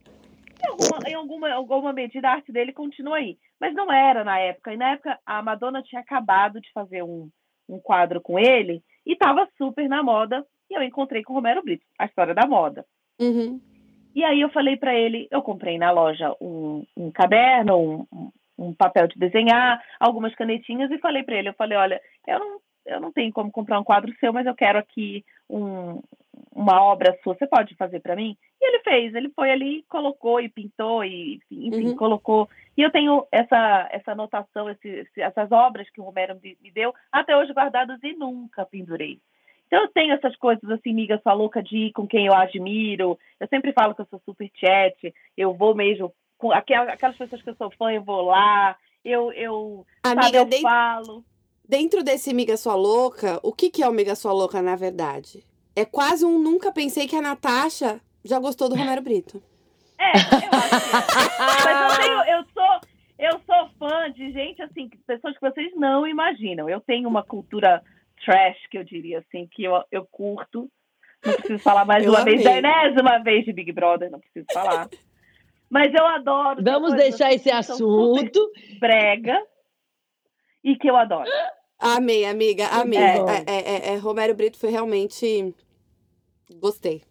Em 0.61 0.67
alguma, 0.67 1.09
em 1.09 1.13
alguma, 1.13 1.53
alguma 1.53 1.93
medida, 1.93 2.27
a 2.27 2.33
arte 2.33 2.51
dele 2.51 2.73
continua 2.73 3.17
aí. 3.17 3.37
Mas 3.61 3.73
não 3.73 3.91
era 3.91 4.23
na 4.25 4.37
época. 4.39 4.73
E 4.73 4.77
na 4.77 4.91
época, 4.91 5.17
a 5.25 5.41
Madonna 5.41 5.81
tinha 5.81 6.01
acabado 6.01 6.59
de 6.59 6.69
fazer 6.73 7.01
um, 7.01 7.29
um 7.69 7.79
quadro 7.79 8.19
com 8.19 8.37
ele 8.37 8.81
e 9.05 9.13
estava 9.13 9.47
super 9.57 9.87
na 9.87 10.03
moda. 10.03 10.45
E 10.69 10.77
eu 10.77 10.83
encontrei 10.83 11.23
com 11.23 11.31
o 11.33 11.35
Romero 11.37 11.63
Brito, 11.63 11.85
a 11.97 12.05
história 12.05 12.33
da 12.35 12.45
moda. 12.45 12.85
Uhum. 13.19 13.59
E 14.13 14.23
aí 14.23 14.41
eu 14.41 14.49
falei 14.49 14.75
para 14.75 14.93
ele, 14.93 15.27
eu 15.31 15.41
comprei 15.41 15.77
na 15.77 15.91
loja 15.91 16.35
um, 16.41 16.83
um 16.97 17.09
caderno, 17.09 17.77
um, 17.77 18.05
um- 18.11 18.31
um 18.61 18.73
papel 18.73 19.07
de 19.07 19.17
desenhar, 19.17 19.81
algumas 20.01 20.35
canetinhas 20.35 20.91
e 20.91 20.97
falei 20.97 21.23
para 21.23 21.35
ele, 21.37 21.47
eu 21.47 21.53
falei, 21.53 21.77
olha, 21.77 22.01
eu 22.29 22.39
não, 22.39 22.59
eu 22.85 22.99
não 22.99 23.11
tenho 23.11 23.31
como 23.31 23.51
comprar 23.51 23.79
um 23.79 23.83
quadro 23.83 24.13
seu, 24.19 24.33
mas 24.33 24.45
eu 24.45 24.55
quero 24.55 24.79
aqui 24.79 25.23
um, 25.49 26.01
uma 26.51 26.81
obra 26.81 27.17
sua, 27.23 27.35
você 27.35 27.47
pode 27.47 27.75
fazer 27.75 27.99
para 27.99 28.15
mim? 28.15 28.37
E 28.61 28.67
ele 28.67 28.83
fez, 28.83 29.15
ele 29.15 29.29
foi 29.29 29.51
ali, 29.51 29.83
colocou 29.89 30.39
e 30.39 30.49
pintou 30.49 31.03
e 31.03 31.39
enfim, 31.51 31.89
Uhum. 31.89 31.95
colocou. 31.95 32.49
E 32.77 32.81
eu 32.81 32.91
tenho 32.91 33.25
essa 33.31 33.87
essa 33.91 34.11
anotação, 34.11 34.69
esse, 34.69 35.07
essas 35.17 35.51
obras 35.51 35.89
que 35.89 36.01
o 36.01 36.03
Romero 36.03 36.39
me, 36.41 36.57
deu 36.71 36.93
até 37.11 37.35
hoje 37.35 37.53
guardadas 37.53 37.99
e 38.03 38.13
nunca 38.13 38.65
pendurei. 38.65 39.19
Então 39.67 39.83
eu 39.83 39.87
tenho 39.89 40.13
essas 40.13 40.35
coisas 40.35 40.67
assim, 40.71 40.93
miga 40.93 41.19
sua 41.21 41.33
louca 41.33 41.61
de 41.61 41.77
ir 41.77 41.91
com 41.91 42.07
quem 42.07 42.25
eu 42.25 42.33
admiro. 42.33 43.19
Eu 43.39 43.47
sempre 43.47 43.71
falo 43.71 43.93
que 43.93 44.01
eu 44.01 44.07
sou 44.07 44.19
super 44.25 44.49
chat, 44.55 45.13
eu 45.37 45.53
vou 45.53 45.75
mesmo 45.75 46.11
com 46.39 46.51
aquelas, 46.51 46.97
pessoas 47.17 47.41
que 47.41 47.49
eu 47.49 47.55
sou 47.55 47.69
fã, 47.71 47.91
eu 47.91 48.01
vou 48.01 48.21
lá, 48.21 48.75
eu, 49.03 49.31
eu 49.33 49.85
sabe, 50.03 50.21
Amiga, 50.21 50.37
eu 50.39 50.45
desde, 50.45 50.61
falo. 50.61 51.23
Dentro 51.69 52.03
desse 52.03 52.33
Miga 52.33 52.57
Sua 52.57 52.73
Louca, 52.73 53.39
o 53.43 53.53
que, 53.53 53.69
que 53.69 53.83
é 53.83 53.87
o 53.87 53.93
Miga 53.93 54.15
Sua 54.15 54.33
Louca, 54.33 54.59
na 54.59 54.75
verdade? 54.75 55.45
É 55.75 55.85
quase 55.85 56.25
um 56.25 56.39
nunca 56.39 56.71
pensei 56.71 57.07
que 57.07 57.15
a 57.15 57.21
Natasha 57.21 58.01
já 58.25 58.39
gostou 58.39 58.67
do 58.67 58.75
Romero 58.75 59.03
Brito. 59.03 59.39
É, 59.99 60.11
eu 60.11 60.49
acho 60.51 60.79
que... 60.79 61.39
Mas 61.39 61.99
eu, 61.99 62.01
tenho, 62.01 62.37
eu 62.37 62.45
sou... 62.51 62.89
Eu 63.19 63.31
sou 63.45 63.69
fã 63.77 64.09
de 64.13 64.31
gente, 64.31 64.61
assim, 64.61 64.89
pessoas 65.05 65.35
que 65.37 65.41
vocês 65.41 65.73
não 65.75 66.07
imaginam. 66.07 66.69
Eu 66.69 66.79
tenho 66.79 67.07
uma 67.07 67.21
cultura 67.21 67.83
trash, 68.23 68.57
que 68.71 68.77
eu 68.77 68.83
diria 68.85 69.19
assim, 69.19 69.45
que 69.51 69.65
eu, 69.65 69.83
eu 69.91 70.07
curto. 70.09 70.71
Não 71.25 71.33
preciso 71.33 71.59
falar 71.59 71.83
mais 71.83 72.05
Eu 72.05 72.11
uma 72.11 72.23
vez, 72.23 72.45
amei. 72.45 72.59
enésima 72.59 73.21
vez 73.21 73.43
de 73.43 73.51
Big 73.51 73.73
Brother, 73.73 74.09
não 74.09 74.21
preciso 74.21 74.45
falar. 74.53 74.89
Mas 75.69 75.93
eu 75.93 76.07
adoro. 76.07 76.63
Vamos 76.63 76.93
deixar 76.95 77.27
assim 77.27 77.35
esse 77.35 77.51
assunto. 77.51 78.39
Brega 78.79 79.37
e 80.63 80.77
que 80.77 80.89
eu 80.89 80.95
adoro. 80.95 81.29
Amei, 81.79 82.25
amiga, 82.25 82.67
amei. 82.67 82.99
É. 82.99 83.43
É, 83.47 83.53
é, 83.91 83.93
é, 83.93 83.97
Romero 83.97 84.35
Brito 84.35 84.57
foi 84.59 84.69
realmente. 84.69 85.55
Gostei. 86.55 87.03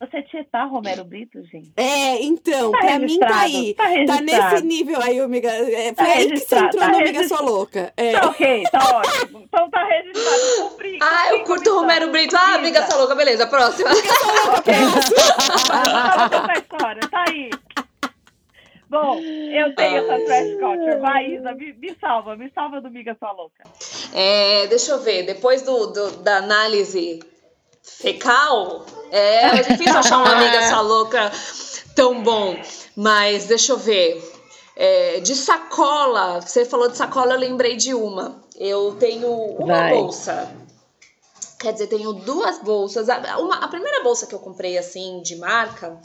Você 0.00 0.20
tietar 0.24 0.68
Romero 0.68 1.04
Brito, 1.04 1.42
gente? 1.44 1.72
É, 1.76 2.22
então, 2.22 2.70
Tá 2.70 2.78
pra 2.80 2.98
mim 2.98 3.18
tá 3.18 3.40
aí. 3.40 3.72
tá 3.72 3.84
Tá 4.06 4.20
nesse 4.20 4.62
nível 4.66 5.00
aí, 5.00 5.18
amiga. 5.20 5.48
É, 5.50 5.92
Tá 5.92 6.04
foi 6.04 6.12
aí 6.12 6.30
que 6.32 6.36
você 6.38 6.54
entrou 6.58 6.82
tá 6.82 6.88
no 6.88 6.96
Amiga 6.98 7.26
Sua. 7.28 7.40
Louca. 7.40 7.92
É. 7.96 8.12
Tá 8.12 8.26
ok, 8.28 8.62
tá 8.70 8.78
ótimo. 8.98 9.40
Então 9.44 9.70
tá 9.70 9.84
registrado. 9.86 10.68
Cumpri, 10.70 10.98
Ah, 11.00 11.28
eu 11.30 11.44
curto. 11.44 11.72
Romero 11.74 12.10
Brito. 12.10 12.36
Ah, 12.36 12.56
amiga, 12.56 12.84
sua 12.86 12.96
louca, 12.98 13.14
beleza, 13.14 13.46
próxima. 13.46 13.88
Ok. 13.90 14.74
Vamos 14.74 15.04
contar 16.30 16.50
a 16.50 16.58
história, 16.58 17.00
tá 17.10 17.24
aí. 17.28 17.50
Bom, 18.88 19.18
eu 19.18 19.74
tenho 19.74 19.96
essa 19.98 20.24
trash 20.24 20.50
culture. 20.60 20.96
Vai, 21.00 21.26
Isa, 21.34 21.52
me, 21.54 21.72
me 21.74 21.96
salva, 22.00 22.36
me 22.36 22.50
salva 22.54 22.80
do 22.80 22.88
Miga 22.90 23.16
Sua 23.18 23.32
Louca. 23.32 23.64
É, 24.14 24.66
deixa 24.68 24.92
eu 24.92 25.00
ver, 25.00 25.24
depois 25.24 25.62
do, 25.62 25.86
do- 25.88 26.10
da 26.18 26.36
análise 26.38 27.18
fecal, 27.82 28.84
é, 29.10 29.58
é 29.58 29.62
difícil 29.62 29.96
achar 29.98 30.18
uma 30.18 30.32
amiga 30.32 30.68
sua 30.68 30.80
louca 30.80 31.30
tão 31.94 32.22
bom. 32.22 32.56
Mas 32.96 33.46
deixa 33.46 33.72
eu 33.72 33.76
ver. 33.78 34.22
É, 34.78 35.20
de 35.20 35.34
sacola, 35.34 36.40
você 36.40 36.64
falou 36.64 36.88
de 36.88 36.96
sacola, 36.96 37.32
eu 37.34 37.38
lembrei 37.40 37.76
de 37.76 37.94
uma. 37.94 38.42
Eu 38.58 38.94
tenho 38.98 39.28
uma 39.32 39.66
Vai. 39.78 39.90
bolsa. 39.94 40.50
Quer 41.58 41.72
dizer, 41.72 41.86
tenho 41.86 42.12
duas 42.12 42.58
bolsas. 42.58 43.08
A, 43.08 43.38
uma- 43.38 43.56
a 43.64 43.68
primeira 43.68 44.02
bolsa 44.02 44.26
que 44.26 44.34
eu 44.34 44.38
comprei, 44.38 44.76
assim, 44.76 45.22
de 45.22 45.36
marca, 45.36 45.98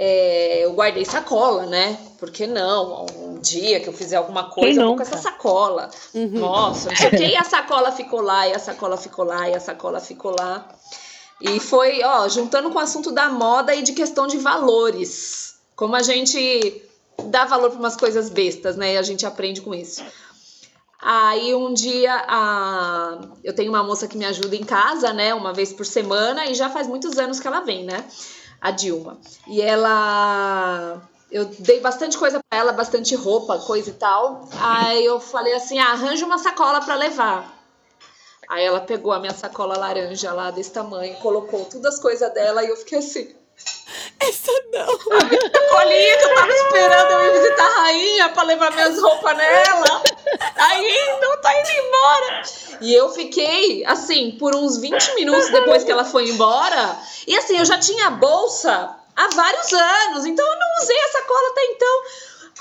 é, 0.00 0.64
eu 0.64 0.72
guardei 0.74 1.04
sacola, 1.04 1.66
né? 1.66 1.98
Por 2.20 2.30
que 2.30 2.46
não? 2.46 3.04
Um 3.16 3.40
dia 3.40 3.80
que 3.80 3.88
eu 3.88 3.92
fizer 3.92 4.14
alguma 4.14 4.48
coisa, 4.48 4.80
eu 4.80 4.86
vou 4.86 4.96
com 4.96 5.02
essa 5.02 5.18
sacola. 5.18 5.90
Uhum. 6.14 6.38
Nossa. 6.38 6.90
E 7.20 7.36
a 7.36 7.42
sacola 7.42 7.90
ficou 7.90 8.20
lá, 8.20 8.46
e 8.46 8.52
a 8.52 8.60
sacola 8.60 8.96
ficou 8.96 9.24
lá, 9.24 9.48
e 9.48 9.54
a 9.56 9.60
sacola 9.60 9.98
ficou 9.98 10.36
lá. 10.38 10.68
E 11.40 11.58
foi, 11.58 12.00
ó, 12.04 12.28
juntando 12.28 12.70
com 12.70 12.78
o 12.78 12.82
assunto 12.82 13.10
da 13.10 13.28
moda 13.28 13.74
e 13.74 13.82
de 13.82 13.92
questão 13.92 14.28
de 14.28 14.38
valores. 14.38 15.56
Como 15.74 15.96
a 15.96 16.02
gente 16.02 16.80
dá 17.24 17.44
valor 17.44 17.70
para 17.70 17.80
umas 17.80 17.96
coisas 17.96 18.30
bestas, 18.30 18.76
né? 18.76 18.94
E 18.94 18.98
a 18.98 19.02
gente 19.02 19.26
aprende 19.26 19.60
com 19.60 19.74
isso. 19.74 20.04
Aí 21.02 21.56
um 21.56 21.74
dia 21.74 22.24
a... 22.28 23.18
eu 23.42 23.52
tenho 23.52 23.70
uma 23.70 23.82
moça 23.82 24.06
que 24.06 24.16
me 24.16 24.24
ajuda 24.24 24.54
em 24.54 24.64
casa, 24.64 25.12
né? 25.12 25.34
Uma 25.34 25.52
vez 25.52 25.72
por 25.72 25.84
semana, 25.84 26.46
e 26.46 26.54
já 26.54 26.70
faz 26.70 26.86
muitos 26.86 27.18
anos 27.18 27.40
que 27.40 27.48
ela 27.48 27.60
vem, 27.60 27.84
né? 27.84 28.04
A 28.60 28.70
Dilma. 28.70 29.18
E 29.46 29.60
ela. 29.60 31.00
Eu 31.30 31.44
dei 31.44 31.80
bastante 31.80 32.16
coisa 32.16 32.40
pra 32.48 32.58
ela, 32.58 32.72
bastante 32.72 33.14
roupa, 33.14 33.58
coisa 33.58 33.90
e 33.90 33.94
tal. 33.94 34.48
Aí 34.60 35.04
eu 35.04 35.20
falei 35.20 35.54
assim: 35.54 35.78
ah, 35.78 35.92
arranja 35.92 36.24
uma 36.24 36.38
sacola 36.38 36.80
pra 36.80 36.94
levar. 36.94 37.56
Aí 38.48 38.64
ela 38.64 38.80
pegou 38.80 39.12
a 39.12 39.20
minha 39.20 39.34
sacola 39.34 39.76
laranja 39.76 40.32
lá 40.32 40.50
desse 40.50 40.70
tamanho, 40.70 41.14
colocou 41.16 41.66
todas 41.66 41.94
as 41.94 42.00
coisas 42.00 42.32
dela 42.32 42.64
e 42.64 42.68
eu 42.68 42.76
fiquei 42.78 42.98
assim. 42.98 43.34
Essa 44.20 44.52
não. 44.72 44.98
Sacolinha 44.98 46.18
que 46.18 46.24
eu 46.24 46.34
tava 46.34 46.52
esperando 46.52 47.10
eu 47.12 47.26
ir 47.26 47.40
visitar 47.40 47.64
a 47.66 47.80
rainha 47.82 48.28
pra 48.30 48.42
levar 48.42 48.72
minhas 48.72 49.00
roupas 49.00 49.36
nela. 49.36 50.02
Aí 50.56 51.18
não 51.20 51.40
tá 51.40 51.52
indo 51.60 51.70
embora. 51.70 52.42
E 52.80 52.94
eu 52.94 53.08
fiquei, 53.10 53.84
assim, 53.86 54.32
por 54.38 54.54
uns 54.54 54.78
20 54.78 55.14
minutos 55.14 55.50
depois 55.50 55.84
que 55.84 55.92
ela 55.92 56.04
foi 56.04 56.28
embora. 56.28 56.98
E 57.26 57.36
assim, 57.36 57.58
eu 57.58 57.64
já 57.64 57.78
tinha 57.78 58.08
a 58.08 58.10
bolsa 58.10 58.96
há 59.16 59.28
vários 59.34 59.72
anos, 59.72 60.24
então 60.26 60.44
eu 60.46 60.58
não 60.58 60.82
usei 60.82 60.98
a 60.98 61.08
sacola 61.08 61.48
até 61.50 61.64
então. 61.64 62.02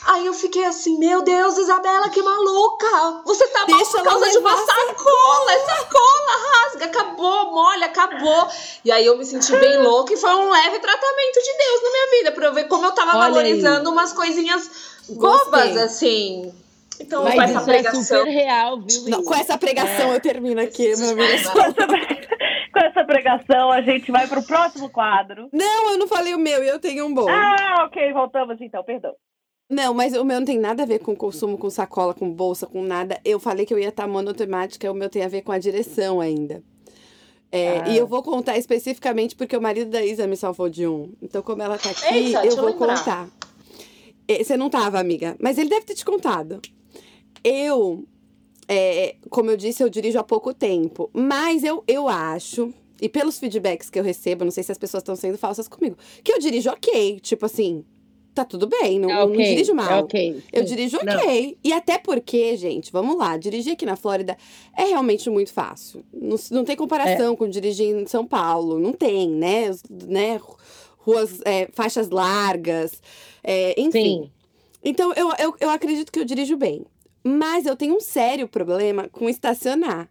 Aí 0.05 0.25
eu 0.25 0.33
fiquei 0.33 0.63
assim, 0.63 0.97
meu 0.99 1.21
Deus, 1.21 1.57
Isabela, 1.57 2.09
que 2.09 2.21
maluca! 2.21 3.21
Você 3.25 3.47
tá 3.47 3.65
mal 3.67 3.77
Deixa 3.77 3.97
por 3.97 4.03
causa 4.03 4.29
de 4.31 4.37
uma 4.37 4.55
sacola! 4.55 5.51
É 5.51 5.59
sacola, 5.59 6.53
rasga, 6.53 6.85
acabou, 6.85 7.51
molha, 7.51 7.85
acabou. 7.87 8.47
E 8.85 8.91
aí 8.91 9.05
eu 9.05 9.17
me 9.17 9.25
senti 9.25 9.51
bem 9.57 9.77
louca 9.83 10.13
e 10.13 10.17
foi 10.17 10.33
um 10.33 10.49
leve 10.49 10.79
tratamento 10.79 11.39
de 11.43 11.57
Deus 11.57 11.83
na 11.83 11.89
minha 11.91 12.09
vida, 12.19 12.31
pra 12.31 12.45
eu 12.45 12.53
ver 12.53 12.67
como 12.67 12.85
eu 12.85 12.91
tava 12.93 13.17
Olha 13.17 13.25
aí. 13.25 13.31
valorizando 13.31 13.89
umas 13.91 14.13
coisinhas 14.13 14.69
bobas, 15.09 15.49
Gostei. 15.49 15.83
assim. 15.83 16.53
Então, 16.99 17.23
com 17.23 17.35
Mas 17.35 17.51
essa 17.51 17.59
isso 17.61 17.69
é 17.69 17.73
pregação. 17.73 18.03
super 18.03 18.31
real, 18.31 18.81
viu? 18.81 19.09
Não, 19.09 19.23
com 19.23 19.33
essa 19.35 19.57
pregação 19.57 20.13
eu 20.13 20.19
termino 20.21 20.61
aqui, 20.61 20.95
meu 20.95 21.09
amigo. 21.11 21.51
Com 21.51 21.61
essa, 21.61 21.87
com 22.73 22.79
essa 22.79 23.03
pregação, 23.05 23.71
a 23.71 23.81
gente 23.81 24.11
vai 24.11 24.27
pro 24.27 24.41
próximo 24.41 24.89
quadro. 24.89 25.47
Não, 25.51 25.91
eu 25.91 25.97
não 25.97 26.07
falei 26.07 26.33
o 26.33 26.39
meu 26.39 26.63
e 26.63 26.67
eu 26.67 26.79
tenho 26.79 27.05
um 27.05 27.13
bom. 27.13 27.27
Ah, 27.29 27.83
ok, 27.85 28.13
voltamos 28.13 28.57
então, 28.61 28.83
perdão. 28.83 29.11
Não, 29.69 29.93
mas 29.93 30.13
o 30.13 30.23
meu 30.23 30.39
não 30.39 30.45
tem 30.45 30.57
nada 30.57 30.83
a 30.83 30.85
ver 30.85 30.99
com 30.99 31.13
consumo, 31.15 31.57
com 31.57 31.69
sacola, 31.69 32.13
com 32.13 32.31
bolsa, 32.31 32.65
com 32.65 32.81
nada. 32.83 33.19
Eu 33.25 33.37
falei 33.39 33.65
que 33.65 33.73
eu 33.73 33.79
ia 33.79 33.89
estar 33.89 34.07
monotemática, 34.07 34.89
o 34.89 34.95
meu 34.95 35.09
tem 35.09 35.23
a 35.23 35.27
ver 35.27 35.41
com 35.41 35.51
a 35.51 35.59
direção 35.59 36.21
ainda. 36.21 36.63
É, 37.51 37.79
Ah. 37.79 37.89
E 37.89 37.97
eu 37.97 38.07
vou 38.07 38.23
contar 38.23 38.57
especificamente 38.57 39.35
porque 39.35 39.55
o 39.57 39.61
marido 39.61 39.89
da 39.91 40.03
Isa 40.05 40.25
me 40.25 40.37
salvou 40.37 40.69
de 40.69 40.87
um. 40.87 41.11
Então, 41.21 41.41
como 41.41 41.61
ela 41.61 41.77
tá 41.77 41.89
aqui, 41.89 42.05
Eita, 42.15 42.45
eu 42.45 42.55
vou 42.55 42.65
lembrar. 42.67 42.97
contar. 42.97 43.29
É, 44.27 44.41
Você 44.43 44.55
não 44.55 44.69
tava, 44.69 44.99
amiga, 44.99 45.35
mas 45.39 45.57
ele 45.57 45.69
deve 45.69 45.85
ter 45.85 45.95
te 45.95 46.05
contado. 46.05 46.61
Eu, 47.43 48.05
é, 48.67 49.15
como 49.29 49.51
eu 49.51 49.57
disse, 49.57 49.83
eu 49.83 49.89
dirijo 49.89 50.17
há 50.19 50.23
pouco 50.23 50.53
tempo, 50.53 51.09
mas 51.13 51.63
eu, 51.63 51.83
eu 51.87 52.07
acho, 52.07 52.73
e 53.01 53.07
pelos 53.07 53.37
feedbacks 53.39 53.89
que 53.89 53.99
eu 53.99 54.03
recebo, 54.03 54.43
não 54.43 54.51
sei 54.51 54.63
se 54.63 54.71
as 54.71 54.77
pessoas 54.77 55.01
estão 55.01 55.15
sendo 55.15 55.37
falsas 55.37 55.67
comigo, 55.67 55.97
que 56.23 56.31
eu 56.33 56.39
dirijo 56.39 56.69
ok, 56.69 57.19
tipo 57.21 57.45
assim, 57.45 57.85
tá 58.37 58.45
tudo 58.45 58.67
bem, 58.67 58.99
não, 58.99 59.09
É 59.09 59.13
não 59.25 59.31
dirijo 59.31 59.73
mal. 59.73 59.91
é 59.91 59.95
ok. 60.01 60.43
Eu 60.53 60.63
dirijo 60.63 60.97
Não. 61.03 61.15
ok. 61.15 61.57
E 61.63 61.73
até 61.73 61.97
porque, 61.97 62.55
gente, 62.57 62.91
vamos 62.91 63.17
lá, 63.17 63.37
dirigir 63.37 63.73
aqui 63.73 63.85
na 63.85 63.95
Flórida 63.95 64.37
é 64.77 64.83
realmente 64.85 65.29
muito 65.29 65.51
fácil. 65.51 66.03
Não, 66.13 66.35
não 66.51 66.63
tem 66.63 66.75
comparação 66.75 67.35
com 67.35 67.49
dirigir 67.49 67.95
em 67.95 68.05
São 68.07 68.25
Paulo. 68.25 68.79
Não 68.79 68.93
tem, 68.93 69.29
né? 69.29 69.71
Né? 70.05 70.39
Ruas, 70.99 71.39
é, 71.45 71.69
faixas 71.73 72.09
largas, 72.09 73.01
é, 73.43 73.73
enfim. 73.79 74.23
Sim. 74.23 74.31
Então, 74.83 75.13
eu, 75.13 75.31
eu, 75.39 75.55
eu 75.59 75.69
acredito 75.69 76.11
que 76.11 76.19
eu 76.19 76.25
dirijo 76.25 76.55
bem. 76.57 76.85
Mas 77.23 77.65
eu 77.65 77.75
tenho 77.75 77.95
um 77.95 77.99
sério 77.99 78.47
problema 78.47 79.09
com 79.09 79.27
estacionar. 79.29 80.09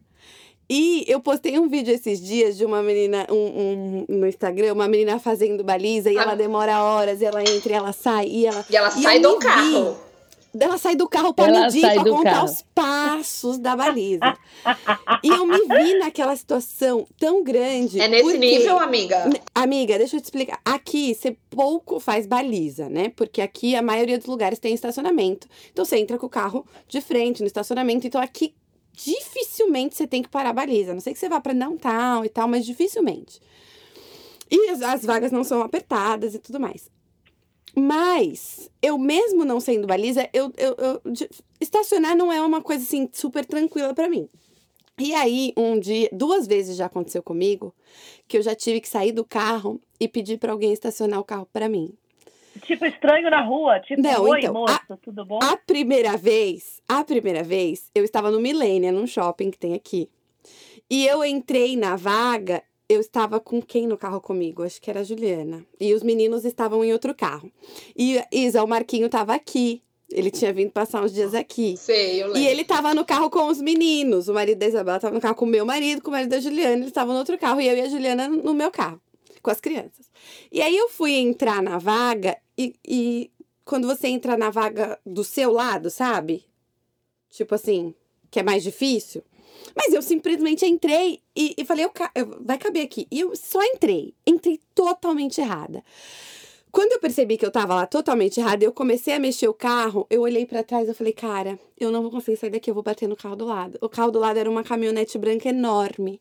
E 0.68 1.05
eu 1.06 1.20
postei 1.20 1.59
um 1.59 1.68
vídeo 1.68 1.94
esses 1.94 2.20
dias 2.20 2.56
de 2.56 2.64
uma 2.64 2.82
menina 2.82 3.26
um, 3.30 3.34
um- 3.34 4.05
no 4.09 4.26
Instagram, 4.26 4.72
uma 4.72 4.88
menina 4.88 5.18
fazendo 5.18 5.62
baliza 5.62 6.10
e 6.10 6.18
Ah. 6.18 6.22
ela 6.22 6.34
demora 6.34 6.82
horas, 6.82 7.20
e 7.20 7.24
ela 7.24 7.40
entra 7.43 7.72
e 7.72 7.74
ela 7.76 7.93
sai, 7.93 8.26
e 8.26 8.47
ela. 8.47 8.64
E 8.68 8.76
ela 8.76 8.88
E 8.88 9.02
sai 9.02 9.20
do 9.20 9.30
me 9.32 9.38
vi. 9.38 9.44
carro. 9.44 9.97
Ela 10.59 10.78
sai 10.78 10.97
do 10.97 11.06
carro 11.06 11.34
pra 11.34 11.48
Ela 11.48 11.60
medir, 11.66 12.02
do 12.02 12.14
contar 12.16 12.30
carro. 12.30 12.44
os 12.47 12.64
passos 12.74 13.59
da 13.59 13.76
baliza. 13.76 14.36
e 15.22 15.28
eu 15.28 15.47
me 15.47 15.59
vi 15.59 15.98
naquela 15.98 16.34
situação 16.34 17.06
tão 17.18 17.44
grande. 17.44 18.01
É 18.01 18.09
nesse 18.09 18.22
porque- 18.24 18.38
nível, 18.38 18.78
amiga? 18.78 19.28
Amiga, 19.55 19.98
deixa 19.98 20.16
eu 20.16 20.20
te 20.20 20.24
explicar. 20.24 20.59
Aqui 20.64 21.14
você 21.14 21.36
pouco 21.51 22.01
faz 22.01 22.26
baliza, 22.26 22.88
né? 22.88 23.12
Porque 23.14 23.43
aqui 23.43 23.76
a 23.76 23.82
maioria 23.82 24.16
dos 24.18 24.26
lugares 24.26 24.59
tem 24.59 24.72
estacionamento. 24.72 25.47
Então 25.72 25.84
você 25.84 25.98
entra 25.98 26.16
com 26.18 26.24
o 26.26 26.30
carro 26.30 26.66
de 26.88 27.02
frente 27.02 27.40
no 27.43 27.47
estacionamento. 27.47 28.06
Então 28.06 28.20
aqui 28.20 28.55
dificilmente 28.97 29.94
você 29.94 30.06
tem 30.06 30.23
que 30.23 30.28
parar 30.28 30.51
a 30.51 30.55
baliza. 30.55 30.90
A 30.90 30.94
não 30.94 31.01
sei 31.01 31.12
que 31.12 31.18
você 31.18 31.28
vá 31.28 31.40
pra 31.40 31.52
downtown 31.52 32.24
e 32.24 32.28
tal, 32.28 32.48
mas 32.48 32.64
dificilmente. 32.66 33.40
E 34.51 34.70
as, 34.70 34.82
as 34.82 35.05
vagas 35.05 35.31
não 35.31 35.44
são 35.44 35.60
apertadas 35.62 36.35
e 36.35 36.39
tudo 36.39 36.59
mais. 36.59 36.90
Mas, 37.78 38.70
eu 38.81 38.97
mesmo 38.97 39.44
não 39.44 39.60
sendo 39.60 39.86
baliza, 39.86 40.28
eu, 40.32 40.51
eu, 40.56 40.74
eu- 40.78 41.02
estacionar 41.60 42.16
não 42.16 42.32
é 42.32 42.40
uma 42.40 42.62
coisa 42.62 42.82
assim 42.82 43.09
super 43.12 43.44
tranquila 43.44 43.93
pra 43.93 44.09
mim. 44.09 44.28
E 44.98 45.12
aí, 45.14 45.52
um 45.59 45.78
dia, 45.78 46.09
duas 46.10 46.47
vezes 46.47 46.74
já 46.74 46.86
aconteceu 46.86 47.23
comigo, 47.23 47.74
que 48.27 48.39
eu 48.39 48.43
já 48.43 48.55
tive 48.55 48.81
que 48.81 48.89
sair 48.89 49.12
do 49.12 49.27
carro 49.27 49.78
e 50.01 50.09
pedir 50.09 50.39
pra 50.39 50.52
alguém 50.52 50.73
estacionar 50.73 51.20
o 51.20 51.24
carro 51.24 51.47
pra 51.52 51.68
mim. 51.68 51.93
Tipo, 52.62 52.86
estranho 52.86 53.30
na 53.30 53.42
rua, 53.42 53.80
tipo, 53.80 54.00
Não, 54.00 54.22
oi, 54.22 54.40
então, 54.40 54.54
moça, 54.54 54.98
tudo 55.02 55.24
bom? 55.24 55.38
A 55.42 55.56
primeira 55.56 56.16
vez, 56.16 56.80
a 56.88 57.04
primeira 57.04 57.42
vez, 57.42 57.90
eu 57.94 58.04
estava 58.04 58.30
no 58.30 58.40
Millennium, 58.40 58.92
num 58.92 59.06
shopping 59.06 59.50
que 59.50 59.58
tem 59.58 59.74
aqui. 59.74 60.08
E 60.88 61.06
eu 61.06 61.24
entrei 61.24 61.76
na 61.76 61.96
vaga, 61.96 62.62
eu 62.88 63.00
estava 63.00 63.40
com 63.40 63.60
quem 63.60 63.86
no 63.86 63.98
carro 63.98 64.20
comigo? 64.20 64.62
Acho 64.62 64.80
que 64.80 64.88
era 64.88 65.00
a 65.00 65.04
Juliana. 65.04 65.64
E 65.80 65.92
os 65.92 66.02
meninos 66.02 66.44
estavam 66.44 66.84
em 66.84 66.92
outro 66.92 67.14
carro. 67.14 67.50
E 67.96 68.22
Isa, 68.30 68.62
o 68.62 68.68
Marquinho 68.68 69.06
estava 69.06 69.34
aqui. 69.34 69.82
Ele 70.08 70.30
tinha 70.30 70.52
vindo 70.52 70.70
passar 70.70 71.02
uns 71.02 71.12
dias 71.12 71.34
aqui. 71.34 71.76
Sei, 71.76 72.22
eu 72.22 72.28
lembro. 72.28 72.40
E 72.40 72.46
ele 72.46 72.62
tava 72.62 72.94
no 72.94 73.04
carro 73.04 73.28
com 73.28 73.48
os 73.48 73.60
meninos. 73.60 74.28
O 74.28 74.34
marido 74.34 74.58
da 74.58 74.66
Isabela 74.66 75.00
tava 75.00 75.14
no 75.14 75.20
carro 75.20 75.34
com 75.34 75.44
o 75.44 75.48
meu 75.48 75.66
marido, 75.66 76.00
com 76.00 76.10
o 76.10 76.12
marido 76.12 76.30
da 76.30 76.38
Juliana. 76.38 76.76
Eles 76.76 76.86
estavam 76.86 77.12
no 77.12 77.18
outro 77.18 77.36
carro. 77.36 77.60
E 77.60 77.66
eu 77.66 77.76
e 77.76 77.80
a 77.80 77.88
Juliana 77.88 78.28
no 78.28 78.54
meu 78.54 78.70
carro, 78.70 79.00
com 79.42 79.50
as 79.50 79.60
crianças. 79.60 80.08
E 80.52 80.62
aí 80.62 80.76
eu 80.76 80.88
fui 80.88 81.14
entrar 81.14 81.60
na 81.60 81.78
vaga 81.78 82.36
e, 82.56 82.74
e 82.86 83.30
quando 83.64 83.86
você 83.86 84.08
entra 84.08 84.36
na 84.36 84.50
vaga 84.50 84.98
do 85.04 85.24
seu 85.24 85.52
lado, 85.52 85.90
sabe? 85.90 86.44
Tipo 87.30 87.54
assim, 87.54 87.94
que 88.30 88.40
é 88.40 88.42
mais 88.42 88.62
difícil. 88.62 89.22
Mas 89.74 89.92
eu 89.92 90.02
simplesmente 90.02 90.64
entrei 90.64 91.20
e, 91.34 91.54
e 91.58 91.64
falei, 91.64 91.84
eu, 91.84 91.92
vai 92.40 92.58
caber 92.58 92.84
aqui. 92.84 93.06
E 93.10 93.20
eu 93.20 93.34
só 93.34 93.62
entrei. 93.62 94.14
Entrei 94.26 94.60
totalmente 94.74 95.40
errada. 95.40 95.82
Quando 96.76 96.92
eu 96.92 97.00
percebi 97.00 97.38
que 97.38 97.46
eu 97.46 97.50
tava 97.50 97.74
lá 97.74 97.86
totalmente 97.86 98.38
errada, 98.38 98.62
eu 98.62 98.70
comecei 98.70 99.14
a 99.14 99.18
mexer 99.18 99.48
o 99.48 99.54
carro, 99.54 100.06
eu 100.10 100.20
olhei 100.20 100.44
pra 100.44 100.62
trás 100.62 100.86
e 100.86 100.92
falei, 100.92 101.14
cara, 101.14 101.58
eu 101.80 101.90
não 101.90 102.02
vou 102.02 102.10
conseguir 102.10 102.36
sair 102.36 102.50
daqui, 102.50 102.68
eu 102.68 102.74
vou 102.74 102.82
bater 102.82 103.08
no 103.08 103.16
carro 103.16 103.34
do 103.34 103.46
lado. 103.46 103.78
O 103.80 103.88
carro 103.88 104.10
do 104.10 104.18
lado 104.18 104.38
era 104.38 104.50
uma 104.50 104.62
caminhonete 104.62 105.16
branca 105.16 105.48
enorme. 105.48 106.20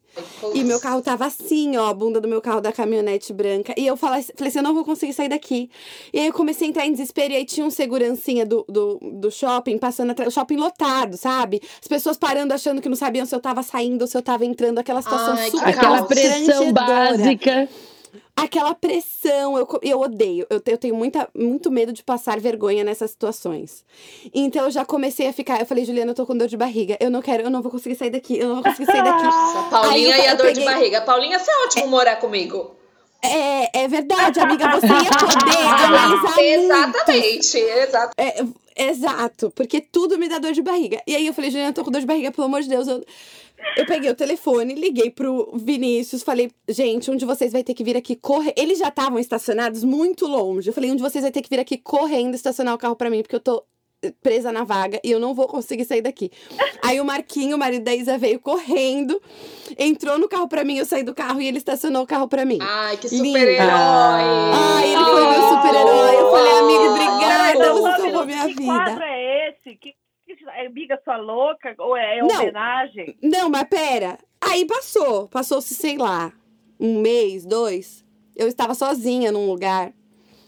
E 0.54 0.64
meu 0.64 0.80
carro 0.80 1.02
tava 1.02 1.26
assim, 1.26 1.76
ó, 1.76 1.88
a 1.88 1.94
bunda 1.94 2.22
do 2.22 2.28
meu 2.30 2.40
carro 2.40 2.62
da 2.62 2.72
caminhonete 2.72 3.34
branca. 3.34 3.74
E 3.76 3.86
eu 3.86 3.98
falei, 3.98 4.24
falei 4.24 4.48
assim, 4.48 4.60
eu 4.60 4.64
não 4.64 4.74
vou 4.74 4.86
conseguir 4.86 5.12
sair 5.12 5.28
daqui. 5.28 5.70
E 6.14 6.20
aí 6.22 6.28
eu 6.28 6.34
comecei 6.34 6.68
a 6.68 6.70
entrar 6.70 6.86
em 6.86 6.94
desespero. 6.94 7.34
E 7.34 7.36
aí 7.36 7.44
tinha 7.44 7.68
um 7.68 7.70
segurancinha 7.70 8.46
do, 8.46 8.64
do, 8.70 8.98
do 9.20 9.30
shopping 9.30 9.78
passando 9.78 10.12
atrás, 10.12 10.32
o 10.32 10.34
shopping 10.34 10.56
lotado, 10.56 11.18
sabe? 11.18 11.62
As 11.82 11.88
pessoas 11.90 12.16
parando, 12.16 12.54
achando 12.54 12.82
que 12.82 12.88
não 12.88 12.96
sabiam 12.96 13.26
se 13.26 13.36
eu 13.36 13.42
tava 13.42 13.62
saindo 13.62 14.04
ou 14.04 14.08
se 14.08 14.18
eu 14.18 14.22
tava 14.22 14.46
entrando. 14.46 14.80
Aquela 14.80 15.02
situação 15.02 15.34
Ai, 15.34 15.52
super 15.52 15.68
Aquela 15.68 16.04
pressão 16.04 16.72
básica. 16.72 17.68
Aquela 18.38 18.76
pressão, 18.76 19.58
eu, 19.58 19.68
eu 19.82 20.00
odeio. 20.02 20.46
Eu, 20.50 20.62
eu 20.66 20.78
tenho 20.78 20.94
muita, 20.96 21.28
muito 21.34 21.72
medo 21.72 21.94
de 21.94 22.04
passar 22.04 22.40
vergonha 22.40 22.84
nessas 22.84 23.12
situações. 23.12 23.86
Então 24.34 24.66
eu 24.66 24.72
já 24.72 24.84
comecei 24.84 25.28
a 25.28 25.34
ficar. 25.34 25.60
Eu 25.60 25.66
falei, 25.66 25.86
Juliana, 25.86 26.12
eu 26.12 26.16
tô 26.16 26.26
com 26.26 26.38
dor 26.38 26.48
de 26.48 26.58
barriga. 26.58 26.98
Eu 27.00 27.10
não 27.10 27.22
quero, 27.22 27.44
eu 27.44 27.50
não 27.50 27.62
vou 27.62 27.72
conseguir 27.72 27.96
sair 27.96 28.10
daqui. 28.10 28.38
Eu 28.38 28.50
não 28.50 28.56
vou 28.56 28.64
conseguir 28.66 28.86
sair 28.88 29.04
daqui. 29.04 29.24
Nossa, 29.24 29.70
Paulinha 29.70 30.18
eu- 30.18 30.24
e 30.24 30.28
a 30.28 30.34
dor 30.36 30.48
de 30.48 30.60
peguei- 30.60 30.66
barriga. 30.66 31.02
Paulinha, 31.02 31.40
você 31.40 31.50
é 31.50 31.64
ótimo 31.66 31.88
morar 31.88 32.18
comigo. 32.18 32.76
É, 33.22 33.84
é 33.84 33.88
verdade, 33.88 34.40
amiga. 34.40 34.70
Você 34.72 34.86
ia 34.88 35.10
poder 35.18 35.58
analisar 35.66 36.36
muito. 36.36 36.40
Exatamente, 36.42 37.58
exato. 37.58 38.14
É, 38.18 38.46
exato, 38.90 39.52
porque 39.56 39.80
tudo 39.82 40.20
me 40.20 40.28
dá 40.28 40.38
dor 40.40 40.52
de 40.52 40.62
barriga. 40.62 41.02
E 41.08 41.16
aí 41.16 41.26
eu 41.26 41.34
falei, 41.34 41.50
Juliana, 41.50 41.70
eu 41.70 41.74
tô 41.74 41.84
com 41.84 41.90
dor 41.92 42.02
de 42.02 42.06
barriga, 42.06 42.32
pelo 42.32 42.46
amor 42.48 42.62
de 42.62 42.70
Deus. 42.70 42.88
Eu, 42.88 43.04
eu 43.78 43.86
peguei 43.86 44.10
o 44.10 44.16
telefone, 44.16 44.74
liguei 44.74 45.10
pro 45.10 45.52
Vinícius, 45.56 46.24
falei, 46.24 46.52
gente, 46.68 47.10
um 47.12 47.16
de 47.16 47.26
vocês 47.26 47.52
vai 47.52 47.64
ter 47.64 47.74
que 47.74 47.84
vir 47.84 47.98
aqui 47.98 48.16
correr. 48.16 48.54
Eles 48.58 48.80
já 48.80 48.90
estavam 48.90 49.20
estacionados 49.20 49.84
muito 49.84 50.28
longe. 50.28 50.70
Eu 50.70 50.74
falei, 50.74 50.92
um 50.92 50.96
de 50.96 51.02
vocês 51.02 51.24
vai 51.24 51.32
ter 51.32 51.42
que 51.42 51.50
vir 51.50 51.60
aqui 51.60 51.78
correndo 51.78 52.36
estacionar 52.36 52.74
o 52.74 52.78
carro 52.78 52.96
pra 52.96 53.10
mim, 53.10 53.22
porque 53.22 53.36
eu 53.36 53.40
tô 53.40 53.64
presa 54.22 54.52
na 54.52 54.64
vaga 54.64 55.00
e 55.04 55.12
eu 55.12 55.20
não 55.20 55.34
vou 55.34 55.48
conseguir 55.48 55.86
sair 55.86 56.02
daqui. 56.02 56.32
Aí 56.84 57.00
o 57.00 57.06
Marquinho, 57.06 57.56
o 57.56 57.60
marido 57.60 57.84
da 57.84 57.96
Isa, 57.96 58.18
veio 58.18 58.40
correndo, 58.40 59.22
entrou 59.78 60.18
no 60.20 60.28
carro 60.28 60.48
pra 60.48 60.64
mim, 60.64 60.78
eu 60.78 60.86
saí 60.86 61.04
do 61.04 61.14
carro 61.14 61.42
e 61.42 61.48
ele 61.48 61.58
estacionou 61.58 62.04
o 62.04 62.08
carro 62.08 62.28
pra 62.28 62.46
mim. 62.46 62.60
Ai, 62.62 62.98
que 62.98 63.10
super-herói. 63.10 63.66
Ai, 63.68 64.94
ele 64.94 65.04
foi 65.04 65.30
meu 65.30 65.42
super-herói. 65.50 66.16
Eu 66.16 66.32
falei, 66.32 66.52
amigo, 66.52 66.84
obrigada, 66.92 67.74
você 67.74 68.02
salvou 68.02 68.26
minha 68.26 68.48
que 68.48 68.66
quadro 68.66 68.94
vida. 68.94 69.06
é 69.06 69.50
esse? 69.50 69.76
Que, 69.78 69.94
é 70.52 70.66
amiga 70.68 71.00
sua 71.04 71.18
louca? 71.18 71.74
Ou 71.80 71.96
é, 71.96 72.18
é 72.18 72.22
Não. 72.22 72.42
homenagem? 72.42 73.18
Não, 73.22 73.50
mas 73.50 73.64
pera. 73.68 74.18
Aí 74.42 74.66
passou. 74.66 75.28
Passou-se, 75.28 75.74
sei 75.74 75.98
lá, 75.98 76.32
um 76.80 77.00
mês, 77.02 77.46
dois. 77.46 78.04
Eu 78.36 78.48
estava 78.48 78.74
sozinha 78.74 79.32
num 79.32 79.48
lugar. 79.48 79.94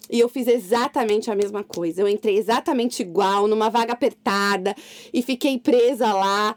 E 0.09 0.19
eu 0.19 0.29
fiz 0.29 0.47
exatamente 0.47 1.29
a 1.29 1.35
mesma 1.35 1.63
coisa. 1.63 2.01
Eu 2.01 2.07
entrei 2.07 2.37
exatamente 2.37 3.01
igual, 3.01 3.47
numa 3.47 3.69
vaga 3.69 3.93
apertada. 3.93 4.73
E 5.13 5.21
fiquei 5.21 5.59
presa 5.59 6.13
lá. 6.13 6.55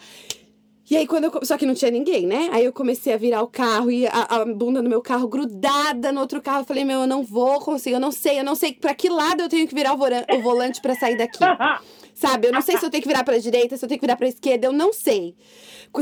E 0.89 0.97
aí, 0.97 1.07
quando 1.07 1.25
eu. 1.25 1.45
Só 1.45 1.57
que 1.57 1.65
não 1.67 1.75
tinha 1.75 1.91
ninguém, 1.91 2.27
né? 2.27 2.49
Aí 2.53 2.65
eu 2.65 2.73
comecei 2.73 3.13
a 3.13 3.17
virar 3.17 3.43
o 3.43 3.47
carro 3.49 3.91
e 3.93 4.07
a, 4.09 4.11
a 4.41 4.45
bunda 4.45 4.83
do 4.83 4.89
meu 4.89 5.01
carro 5.01 5.29
grudada 5.29 6.11
no 6.11 6.21
outro 6.21 6.43
carro. 6.43 6.61
Eu 6.63 6.65
falei, 6.65 6.85
meu, 6.85 7.01
eu 7.03 7.07
não 7.07 7.23
vou 7.23 7.61
conseguir, 7.61 7.95
eu 7.95 8.01
não 8.01 8.11
sei, 8.11 8.41
eu 8.41 8.45
não 8.45 8.57
sei 8.57 8.73
pra 8.73 8.93
que 8.93 9.09
lado 9.09 9.41
eu 9.41 9.49
tenho 9.49 9.69
que 9.69 9.75
virar 9.75 9.95
o, 9.95 9.97
voran- 9.97 10.25
o 10.33 10.41
volante 10.43 10.81
pra 10.83 10.95
sair 10.97 11.17
daqui. 11.17 11.39
Sabe? 12.21 12.49
Eu 12.49 12.53
não 12.53 12.61
sei 12.61 12.77
se 12.77 12.85
eu 12.85 12.91
tenho 12.91 13.01
que 13.03 13.09
virar 13.09 13.25
pra 13.25 13.39
direita, 13.39 13.79
se 13.79 13.83
eu 13.85 13.89
tenho 13.89 13.99
que 13.99 14.05
virar 14.07 14.15
pra 14.17 14.29
esquerda, 14.29 14.67
eu 14.67 14.73
não 14.75 14.93
sei. 14.93 15.35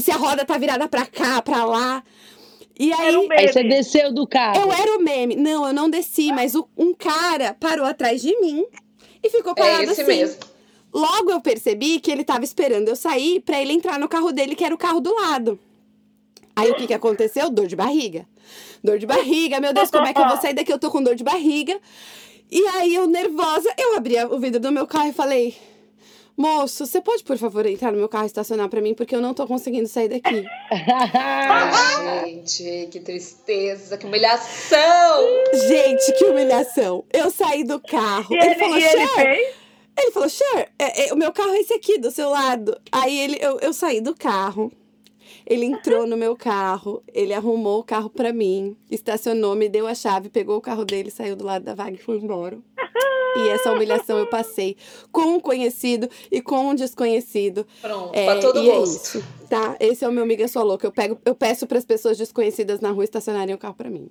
Se 0.00 0.10
a 0.10 0.16
roda 0.16 0.44
tá 0.44 0.58
virada 0.58 0.88
pra 0.88 1.06
cá, 1.06 1.40
pra 1.40 1.64
lá. 1.64 2.02
E 2.76 2.92
aí. 2.92 3.06
Era 3.08 3.20
um 3.20 3.28
Aí 3.30 3.46
você 3.46 3.62
desceu 3.62 4.12
do 4.12 4.26
carro. 4.26 4.60
Eu 4.60 4.72
era 4.72 4.96
o 4.98 5.00
meme. 5.00 5.36
Não, 5.36 5.64
eu 5.68 5.72
não 5.72 5.88
desci, 5.88 6.32
mas 6.32 6.56
o- 6.56 6.68
um 6.76 6.92
cara 6.92 7.54
parou 7.54 7.86
atrás 7.86 8.20
de 8.20 8.36
mim 8.40 8.66
e 9.22 9.30
ficou 9.30 9.54
parado 9.54 9.82
É 9.82 9.84
esse 9.84 10.02
assim. 10.02 10.10
mesmo. 10.10 10.40
Logo 10.92 11.30
eu 11.30 11.40
percebi 11.40 12.00
que 12.00 12.10
ele 12.10 12.24
tava 12.24 12.42
esperando 12.42 12.88
eu 12.88 12.96
sair 12.96 13.38
pra 13.38 13.62
ele 13.62 13.72
entrar 13.72 13.96
no 14.00 14.08
carro 14.08 14.32
dele, 14.32 14.56
que 14.56 14.64
era 14.64 14.74
o 14.74 14.78
carro 14.78 14.98
do 15.00 15.14
lado. 15.14 15.56
Aí 16.56 16.68
o 16.72 16.74
que 16.74 16.88
que 16.88 16.94
aconteceu? 16.94 17.48
Dor 17.48 17.68
de 17.68 17.76
barriga. 17.76 18.26
Dor 18.82 18.98
de 18.98 19.06
barriga, 19.06 19.60
meu 19.60 19.72
Deus, 19.72 19.88
como 19.88 20.04
é 20.06 20.12
que 20.12 20.20
eu 20.20 20.26
vou 20.26 20.36
sair 20.38 20.54
daqui? 20.54 20.72
Eu 20.72 20.78
tô 20.80 20.90
com 20.90 21.00
dor 21.00 21.14
de 21.14 21.22
barriga. 21.22 21.78
E 22.50 22.60
aí 22.74 22.92
eu 22.94 23.06
nervosa, 23.06 23.72
eu 23.78 23.96
abri 23.96 24.16
o 24.24 24.38
vidro 24.40 24.58
do 24.58 24.72
meu 24.72 24.84
carro 24.86 25.08
e 25.10 25.12
falei: 25.12 25.54
Moço, 26.38 26.86
você 26.86 27.00
pode, 27.00 27.24
por 27.24 27.36
favor, 27.36 27.66
entrar 27.66 27.90
no 27.90 27.98
meu 27.98 28.08
carro 28.08 28.22
e 28.22 28.28
estacionar 28.28 28.68
pra 28.68 28.80
mim, 28.80 28.94
porque 28.94 29.12
eu 29.12 29.20
não 29.20 29.34
tô 29.34 29.44
conseguindo 29.44 29.88
sair 29.88 30.08
daqui. 30.08 30.46
Ai, 30.70 32.40
gente, 32.46 32.88
que 32.92 33.00
tristeza, 33.00 33.98
que 33.98 34.06
humilhação. 34.06 35.24
Gente, 35.66 36.12
que 36.12 36.24
humilhação. 36.26 37.04
Eu 37.12 37.28
saí 37.32 37.64
do 37.64 37.80
carro. 37.80 38.32
E 38.32 38.36
ele, 38.38 38.46
ele, 38.46 38.54
falou, 38.54 38.78
e 38.78 38.84
ele 38.84 39.06
"Cher, 39.06 39.14
fez? 39.16 39.56
Ele 39.98 40.10
falou, 40.12 40.28
Cher, 40.28 40.68
é, 40.78 41.08
é, 41.08 41.12
o 41.12 41.16
meu 41.16 41.32
carro 41.32 41.50
é 41.50 41.58
esse 41.58 41.74
aqui, 41.74 41.98
do 41.98 42.12
seu 42.12 42.30
lado. 42.30 42.80
Aí 42.92 43.18
ele, 43.18 43.36
eu, 43.40 43.58
eu 43.58 43.72
saí 43.72 44.00
do 44.00 44.14
carro. 44.14 44.70
Ele 45.48 45.64
entrou 45.64 46.06
no 46.06 46.14
meu 46.14 46.36
carro, 46.36 47.02
ele 47.12 47.32
arrumou 47.32 47.80
o 47.80 47.82
carro 47.82 48.10
pra 48.10 48.34
mim, 48.34 48.76
estacionou, 48.90 49.54
me 49.54 49.66
deu 49.66 49.86
a 49.86 49.94
chave, 49.94 50.28
pegou 50.28 50.58
o 50.58 50.60
carro 50.60 50.84
dele, 50.84 51.10
saiu 51.10 51.34
do 51.34 51.42
lado 51.46 51.64
da 51.64 51.74
vaga 51.74 51.92
e 51.92 51.96
foi 51.96 52.18
embora. 52.18 52.58
E 53.34 53.48
essa 53.48 53.72
humilhação 53.72 54.18
eu 54.18 54.26
passei 54.26 54.76
com 55.10 55.22
um 55.22 55.40
conhecido 55.40 56.06
e 56.30 56.42
com 56.42 56.68
um 56.68 56.74
desconhecido. 56.74 57.66
Pronto, 57.80 58.10
É, 58.14 58.26
pra 58.26 58.40
todo 58.40 58.60
e 58.60 58.68
é 58.68 58.82
isso, 58.82 59.24
tá? 59.48 59.74
Esse 59.80 60.04
é 60.04 60.08
o 60.08 60.12
meu 60.12 60.22
amiga 60.22 60.46
sua 60.48 60.62
louca. 60.62 60.86
Eu, 60.86 60.92
pego, 60.92 61.18
eu 61.24 61.34
peço 61.34 61.66
pras 61.66 61.84
pessoas 61.84 62.18
desconhecidas 62.18 62.80
na 62.80 62.90
rua 62.90 63.04
estacionarem 63.04 63.54
o 63.54 63.58
carro 63.58 63.74
pra 63.74 63.88
mim. 63.88 64.10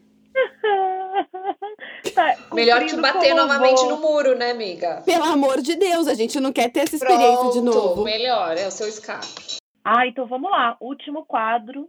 Tá 2.15 2.35
Melhor 2.51 2.83
que 2.85 2.95
bater 2.95 3.35
novamente 3.35 3.81
vou. 3.81 3.89
no 3.89 3.97
muro, 3.97 4.35
né, 4.35 4.51
amiga? 4.51 5.03
Pelo 5.05 5.25
amor 5.25 5.61
de 5.61 5.75
Deus, 5.75 6.07
a 6.07 6.15
gente 6.15 6.39
não 6.39 6.51
quer 6.51 6.71
ter 6.71 6.79
essa 6.79 6.95
experiência 6.95 7.37
Pronto, 7.37 7.53
de 7.53 7.61
novo. 7.61 8.03
melhor, 8.03 8.57
é 8.57 8.67
o 8.67 8.71
seu 8.71 8.87
escape. 8.87 9.57
Ah, 9.89 10.05
então 10.05 10.27
vamos 10.27 10.51
lá. 10.51 10.75
Último 10.81 11.23
quadro 11.23 11.87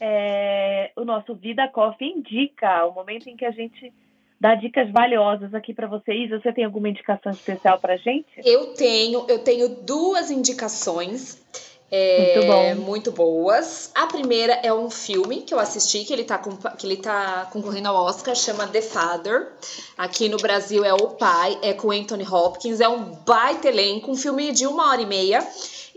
é 0.00 0.92
o 0.94 1.04
nosso 1.04 1.34
Vida 1.34 1.66
Coffee 1.66 2.08
Indica, 2.08 2.86
o 2.86 2.94
momento 2.94 3.28
em 3.28 3.36
que 3.36 3.44
a 3.44 3.50
gente 3.50 3.92
dá 4.40 4.54
dicas 4.54 4.88
valiosas 4.92 5.52
aqui 5.52 5.74
para 5.74 5.88
vocês. 5.88 6.30
Você 6.30 6.52
tem 6.52 6.64
alguma 6.64 6.88
indicação 6.88 7.32
especial 7.32 7.80
pra 7.80 7.96
gente? 7.96 8.28
Eu 8.44 8.74
tenho, 8.74 9.26
eu 9.28 9.42
tenho 9.42 9.82
duas 9.82 10.30
indicações. 10.30 11.42
É, 11.90 12.34
Muito 12.36 12.46
bom. 12.46 12.74
muito 12.86 13.12
boas. 13.12 13.90
A 13.94 14.06
primeira 14.06 14.52
é 14.62 14.72
um 14.72 14.88
filme 14.88 15.42
que 15.42 15.52
eu 15.52 15.58
assisti, 15.58 16.04
que 16.04 16.12
ele, 16.12 16.24
tá 16.24 16.38
com- 16.38 16.56
que 16.56 16.86
ele 16.86 16.96
tá 16.98 17.48
concorrendo 17.52 17.88
ao 17.88 18.04
Oscar, 18.04 18.34
chama 18.34 18.66
The 18.68 18.80
Father. 18.80 19.52
Aqui 19.98 20.28
no 20.28 20.36
Brasil 20.36 20.84
é 20.84 20.92
O 20.94 21.08
Pai, 21.10 21.58
é 21.62 21.72
com 21.72 21.90
Anthony 21.90 22.26
Hopkins, 22.26 22.80
é 22.80 22.88
um 22.88 23.02
baita 23.26 23.68
elenco, 23.68 24.10
um 24.10 24.16
filme 24.16 24.52
de 24.52 24.66
uma 24.66 24.90
hora 24.90 25.02
e 25.02 25.06
meia. 25.06 25.46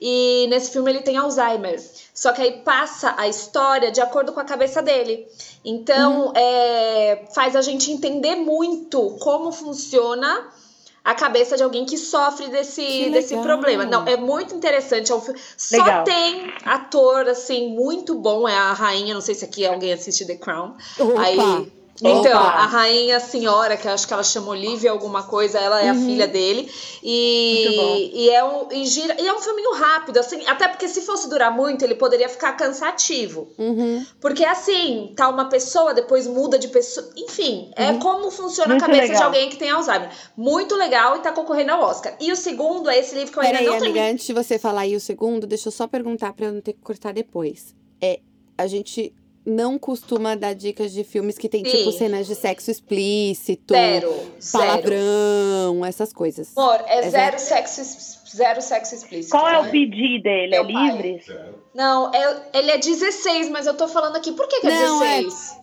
E 0.06 0.48
nesse 0.50 0.72
filme 0.72 0.92
ele 0.92 1.02
tem 1.02 1.16
Alzheimer. 1.16 1.80
Só 2.14 2.34
que 2.34 2.42
aí 2.42 2.52
passa 2.64 3.16
a 3.18 3.28
história 3.28 3.90
de 3.92 4.02
acordo 4.02 4.34
com 4.34 4.40
a 4.40 4.44
cabeça 4.44 4.82
dele. 4.82 5.26
Então, 5.64 6.34
é, 6.36 7.26
faz 7.34 7.56
a 7.56 7.62
gente 7.62 7.90
entender 7.92 8.36
muito 8.36 9.18
como 9.22 9.52
funciona 9.52 10.52
a 11.04 11.14
cabeça 11.14 11.58
de 11.58 11.64
alguém 11.64 11.86
que 11.86 11.98
sofre 11.98 12.48
desse, 12.48 12.82
Que 12.82 13.10
desse 13.10 13.36
problema. 13.38 13.86
Não, 13.86 14.06
é 14.08 14.16
muito 14.16 14.56
interessante. 14.56 15.12
É 15.12 15.16
um 15.16 15.20
filme. 15.20 15.40
Só 15.58 16.04
tem 16.04 16.54
ator, 16.64 17.28
assim, 17.28 17.70
muito 17.76 18.16
bom. 18.16 18.48
É 18.48 18.56
a 18.56 18.72
rainha, 18.72 19.14
não 19.14 19.22
sei 19.22 19.36
se 19.36 19.44
aqui 19.44 19.66
alguém 19.66 19.92
assiste 19.92 20.26
The 20.26 20.36
Crown. 20.36 20.76
Opa! 21.00 21.22
Aí. 21.22 21.83
Então, 22.02 22.20
Opa! 22.20 22.40
a 22.40 22.66
rainha 22.66 23.20
senhora, 23.20 23.78
que 23.78 23.88
eu 23.88 23.92
acho 23.92 24.08
que 24.08 24.14
ela 24.14 24.24
chama 24.24 24.50
Olivia 24.50 24.90
alguma 24.90 25.24
coisa, 25.24 25.60
ela 25.60 25.80
é 25.82 25.90
a 25.90 25.94
Uhum. 25.94 26.06
filha 26.06 26.28
dele. 26.28 26.68
E, 27.04 28.12
e, 28.14 28.30
é 28.30 28.44
um, 28.44 28.68
e, 28.72 28.86
gira, 28.86 29.16
e 29.22 29.28
é 29.28 29.34
um 29.34 29.40
filminho 29.40 29.74
rápido, 29.74 30.18
assim, 30.20 30.44
até 30.48 30.68
porque 30.68 30.88
se 30.88 31.02
fosse 31.02 31.30
durar 31.30 31.56
muito, 31.56 31.86
ele 31.86 31.96
poderia 31.96 32.28
ficar 32.28 32.54
cansativo. 32.54 33.48
Uhum. 33.58 34.04
Porque 34.20 34.44
assim, 34.44 35.14
tá 35.16 35.30
uma 35.30 35.46
pessoa, 35.50 35.94
depois 35.94 36.26
muda 36.26 36.58
de 36.58 36.68
pessoa. 36.70 37.08
Enfim, 37.16 37.72
é 37.76 37.92
Uhum. 37.92 38.00
como 38.00 38.32
funciona 38.32 38.70
Muito 38.70 38.84
a 38.84 38.88
cabeça 38.88 39.06
de 39.08 39.12
legal. 39.14 39.26
alguém 39.28 39.50
que 39.50 39.58
tem 39.58 39.70
Alzheimer. 39.70 40.10
Muito 40.36 40.76
legal 40.76 41.18
e 41.18 41.20
tá 41.20 41.32
concorrendo 41.32 41.74
ao 41.74 41.82
Oscar. 41.84 42.16
E 42.20 42.32
o 42.32 42.36
segundo 42.36 42.90
é 42.90 42.98
esse 42.98 43.14
livro 43.16 43.32
que 43.32 43.38
eu 43.38 43.44
ainda 43.44 43.54
Peraí, 43.60 43.66
não 43.68 43.74
amiga, 43.74 43.86
terminei. 43.94 44.12
antes 44.14 44.26
de 44.26 44.34
você 44.34 44.58
falar 44.58 44.82
aí 44.82 44.96
o 44.96 45.00
segundo, 45.00 45.46
deixa 45.46 45.68
eu 45.68 45.72
só 45.72 45.88
perguntar 45.88 46.34
pra 46.34 46.48
eu 46.48 46.54
não 46.54 46.62
ter 46.62 46.74
que 46.74 46.82
cortar 46.82 47.14
depois. 47.14 47.76
É, 48.02 48.20
a 48.58 48.66
gente 48.68 49.14
não 49.46 49.78
costuma 49.78 50.36
dar 50.36 50.54
dicas 50.54 50.92
de 50.92 51.04
filmes 51.04 51.38
que 51.38 51.50
tem, 51.50 51.64
Sim. 51.66 51.78
tipo, 51.78 51.92
cenas 51.92 52.28
de 52.28 52.36
sexo 52.36 52.72
explícito, 52.72 53.74
Zero. 53.74 54.10
Zero. 54.40 54.66
palavrão, 54.66 55.86
essas 55.86 56.14
coisas. 56.14 56.56
Amor, 56.58 56.82
é, 56.88 57.00
É 57.00 57.10
zero, 57.10 57.40
sexo, 57.40 57.82
es- 57.82 58.20
zero 58.36 58.62
sexo 58.62 58.96
explícito. 58.96 59.32
Qual 59.32 59.48
é 59.48 59.60
o 59.60 59.64
né? 59.64 59.72
pedir 59.72 60.22
dele? 60.22 60.56
É 60.56 60.64
Meu 60.64 60.66
livre? 60.66 61.22
Não, 61.74 62.12
é- 62.14 62.50
ele 62.54 62.72
é 62.72 62.78
16, 62.78 63.50
mas 63.50 63.68
eu 63.68 63.76
tô 63.76 63.88
falando 63.88 64.16
aqui, 64.16 64.32
por 64.32 64.48
que, 64.48 64.62
que 64.62 64.68
é 64.68 64.70
Não, 64.70 65.04
é- 65.04 65.22
16? 65.24 65.63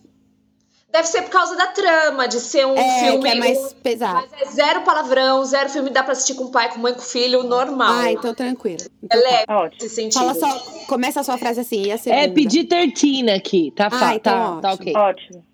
Deve 0.91 1.07
ser 1.07 1.21
por 1.21 1.29
causa 1.31 1.55
da 1.55 1.67
trama, 1.67 2.27
de 2.27 2.39
ser 2.39 2.65
um 2.67 2.75
É, 2.75 2.99
filme. 3.05 3.21
que 3.21 3.27
é 3.29 3.35
mais 3.35 3.57
um- 3.57 3.69
pesado. 3.81 4.27
Mas 4.29 4.41
é 4.41 4.51
zero 4.51 4.81
palavrão, 4.81 5.43
zero 5.45 5.69
filme 5.69 5.89
dá 5.89 6.03
pra 6.03 6.11
assistir 6.11 6.33
com 6.35 6.43
o 6.45 6.51
pai, 6.51 6.69
com 6.73 6.79
mãe, 6.79 6.93
com 6.93 6.99
filho, 7.01 7.43
normal. 7.43 7.93
Ah, 7.93 8.11
então 8.11 8.33
tranquilo. 8.33 8.81
É 8.81 9.05
Então, 9.05 9.21
tá. 9.21 9.29
leve 9.29 9.45
Ótimo. 9.47 9.83
nesse 9.83 9.95
sentido. 9.95 10.13
Fala 10.19 10.33
só, 10.35 10.59
começa 10.87 11.19
a 11.21 11.23
sua 11.23 11.37
frase 11.37 11.61
assim, 11.61 11.83
e 11.83 11.91
a 11.93 11.97
segunda? 11.97 12.21
É 12.23 12.27
pedir 12.27 12.65
13 12.65 13.29
aqui, 13.31 13.71
tá? 13.75 13.87
Ah, 13.91 14.15
então 14.15 14.59
tá, 14.59 14.61
tá 14.61 14.73
ótimo. 14.73 14.91
ok. 14.91 14.95
Ótimo. 14.97 15.45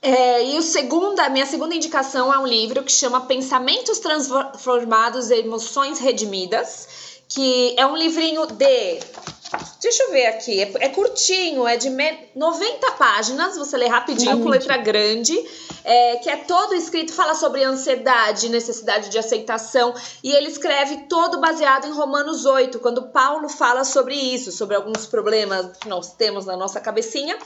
É, 0.00 0.44
e 0.52 0.58
o 0.58 0.62
segunda, 0.62 1.24
a 1.24 1.28
minha 1.28 1.44
segunda 1.44 1.74
indicação 1.74 2.32
é 2.32 2.38
um 2.38 2.46
livro 2.46 2.84
que 2.84 2.92
chama 2.92 3.22
Pensamentos 3.22 3.98
Transformados 3.98 5.28
e 5.30 5.40
Emoções 5.40 5.98
Redimidas, 5.98 7.17
que 7.28 7.74
é 7.78 7.86
um 7.86 7.96
livrinho 7.96 8.46
de. 8.46 9.00
Deixa 9.80 10.02
eu 10.02 10.10
ver 10.10 10.26
aqui, 10.26 10.60
é, 10.60 10.72
é 10.80 10.88
curtinho, 10.90 11.66
é 11.66 11.76
de 11.76 11.88
me- 11.88 12.18
90 12.34 12.90
páginas, 12.92 13.56
você 13.56 13.76
lê 13.76 13.86
rapidinho 13.86 14.42
com 14.42 14.48
letra 14.48 14.76
grande, 14.76 15.34
é, 15.84 16.16
que 16.16 16.28
é 16.28 16.36
todo 16.36 16.74
escrito, 16.74 17.12
fala 17.14 17.34
sobre 17.34 17.62
ansiedade, 17.64 18.48
necessidade 18.50 19.08
de 19.08 19.16
aceitação, 19.16 19.94
e 20.22 20.32
ele 20.32 20.48
escreve 20.48 21.04
todo 21.08 21.40
baseado 21.40 21.86
em 21.86 21.92
Romanos 21.92 22.44
8, 22.44 22.78
quando 22.80 23.08
Paulo 23.08 23.48
fala 23.48 23.84
sobre 23.84 24.14
isso, 24.14 24.52
sobre 24.52 24.76
alguns 24.76 25.06
problemas 25.06 25.76
que 25.80 25.88
nós 25.88 26.12
temos 26.12 26.44
na 26.44 26.56
nossa 26.56 26.80
cabecinha. 26.80 27.38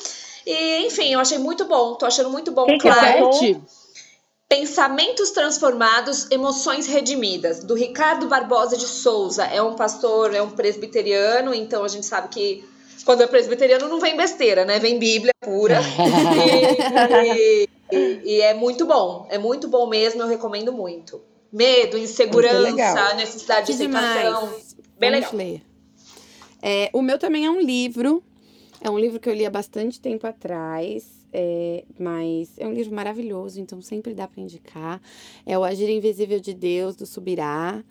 E, 0.45 0.87
enfim, 0.87 1.13
eu 1.13 1.21
achei 1.21 1.39
muito 1.39 1.67
bom, 1.67 1.95
tô 1.95 2.07
achando 2.07 2.31
muito 2.31 2.51
bom, 2.51 2.67
Quem 2.67 2.79
que 2.79 2.89
claro. 2.91 3.33
Sete? 3.33 3.61
Pensamentos 4.57 5.31
Transformados, 5.31 6.31
Emoções 6.31 6.87
Redimidas, 6.87 7.65
do 7.65 7.73
Ricardo 7.74 8.29
Barbosa 8.29 8.77
de 8.77 8.87
Souza. 8.87 9.45
É 9.45 9.62
um 9.62 9.77
pastor, 9.77 10.35
é 10.35 10.43
um 10.43 10.51
presbiteriano, 10.51 11.55
então 11.55 11.83
a 11.83 11.89
gente 11.89 12.05
sabe 12.05 12.29
que 12.29 12.62
quando 13.07 13.23
é 13.23 13.27
presbiteriano 13.27 13.89
não 13.89 13.99
vem 13.99 14.15
besteira, 14.15 14.66
né? 14.66 14.79
Vem 14.79 14.99
Bíblia 14.99 15.33
pura. 15.41 15.81
e, 17.35 17.66
e- 17.91 18.20
e 18.27 18.41
é 18.43 18.53
muito 18.53 18.85
bom, 18.85 19.27
é 19.31 19.39
muito 19.39 19.69
bom 19.69 19.87
mesmo, 19.87 20.20
eu 20.20 20.29
recomendo 20.29 20.70
muito. 20.70 21.23
Medo, 21.51 21.97
insegurança, 21.97 23.15
necessidade 23.15 23.73
de 23.73 23.79
Que 23.79 23.85
aceitação. 23.87 24.41
demais. 24.49 24.77
Bem 24.99 25.12
Vamos 25.12 25.33
legal. 25.33 25.47
ler. 25.49 25.62
É, 26.61 26.91
o 26.93 27.01
meu 27.01 27.19
também 27.19 27.47
é 27.47 27.51
um 27.51 27.59
livro. 27.59 28.23
É 28.83 28.91
um 28.91 28.99
livro 28.99 29.19
que 29.19 29.31
eu 29.31 29.35
li 29.35 29.47
há 29.47 29.51
bastante 29.51 29.99
tempo 29.99 30.27
atrás. 30.27 31.22
É, 31.33 31.85
mas 31.99 32.51
é 32.59 32.67
um 32.67 32.73
livro 32.73 32.95
maravilhoso, 32.95 33.61
então 33.61 33.81
sempre 33.81 34.13
dá 34.15 34.29
para 34.29 34.43
indicar. 34.43 35.01
É 35.47 35.59
O 35.59 35.65
Agir 35.65 35.89
Invisível 35.89 36.39
de 36.39 36.53
Deus, 36.53 36.95
do 36.95 37.07
Subirá. 37.07 37.83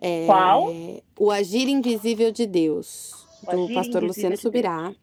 É, 0.00 0.26
Qual? 0.26 0.72
O 1.18 1.30
Agir 1.30 1.68
Invisível 1.68 2.30
de 2.30 2.46
Deus, 2.46 3.26
O 3.46 3.50
do 3.50 3.64
Agir 3.64 3.74
pastor 3.74 4.02
Luciano 4.02 4.34
de 4.34 4.42
Subirá. 4.42 4.94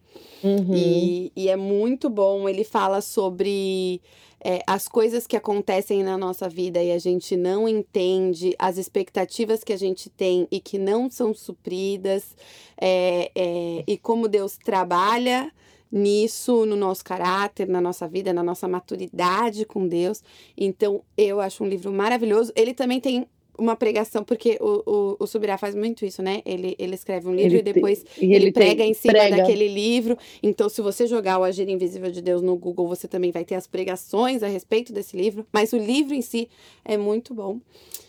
Uhum. 0.43 0.75
E, 0.75 1.31
e 1.35 1.49
é 1.49 1.55
muito 1.55 2.09
bom. 2.09 2.47
Ele 2.47 2.63
fala 2.63 3.01
sobre 3.01 3.99
é, 4.39 4.61
as 4.67 4.87
coisas 4.87 5.25
que 5.25 5.35
acontecem 5.35 6.03
na 6.03 6.17
nossa 6.17 6.47
vida 6.47 6.81
e 6.81 6.91
a 6.91 6.99
gente 6.99 7.35
não 7.35 7.67
entende, 7.67 8.55
as 8.59 8.77
expectativas 8.77 9.63
que 9.63 9.73
a 9.73 9.77
gente 9.77 10.09
tem 10.09 10.47
e 10.51 10.59
que 10.59 10.77
não 10.77 11.09
são 11.09 11.33
supridas, 11.33 12.35
é, 12.79 13.31
é, 13.35 13.83
e 13.87 13.97
como 13.97 14.27
Deus 14.27 14.57
trabalha 14.57 15.51
nisso, 15.91 16.65
no 16.65 16.75
nosso 16.75 17.03
caráter, 17.03 17.67
na 17.67 17.79
nossa 17.81 18.07
vida, 18.07 18.33
na 18.33 18.43
nossa 18.43 18.67
maturidade 18.67 19.65
com 19.65 19.87
Deus. 19.87 20.21
Então, 20.57 21.01
eu 21.17 21.39
acho 21.39 21.63
um 21.63 21.67
livro 21.67 21.91
maravilhoso. 21.91 22.51
Ele 22.55 22.73
também 22.73 22.99
tem 22.99 23.25
uma 23.59 23.75
pregação, 23.75 24.23
porque 24.23 24.57
o, 24.61 24.83
o, 24.85 25.17
o 25.19 25.25
Subirá 25.25 25.57
faz 25.57 25.73
muito 25.73 26.05
isso, 26.05 26.21
né? 26.21 26.43
Ele, 26.45 26.75
ele 26.77 26.93
escreve 26.93 27.27
um 27.27 27.33
livro 27.33 27.53
Ele 27.53 27.59
e 27.69 27.73
depois 27.73 28.03
tem- 28.03 28.29
e 28.29 28.33
ele, 28.35 28.45
tem- 28.51 28.53
prega 28.53 28.83
em 28.85 28.93
cima 28.93 29.13
prega. 29.13 29.37
daquele 29.37 29.67
livro. 29.67 30.15
Então, 30.43 30.69
se 30.69 30.79
você 30.79 31.07
jogar 31.07 31.39
o 31.39 31.43
Agir 31.43 31.67
Invisível 31.67 32.11
de 32.11 32.21
Deus 32.21 32.43
no 32.43 32.55
Google, 32.55 32.87
você 32.87 33.07
também 33.07 33.31
vai 33.31 33.43
ter 33.43 33.55
as 33.55 33.65
pregações 33.65 34.43
a 34.43 34.47
respeito 34.47 34.93
desse 34.93 35.17
livro. 35.17 35.43
Mas 35.51 35.73
o 35.73 35.77
livro 35.77 36.13
em 36.13 36.21
si 36.21 36.47
é 36.85 36.97
muito 36.97 37.33
bom. 37.33 37.59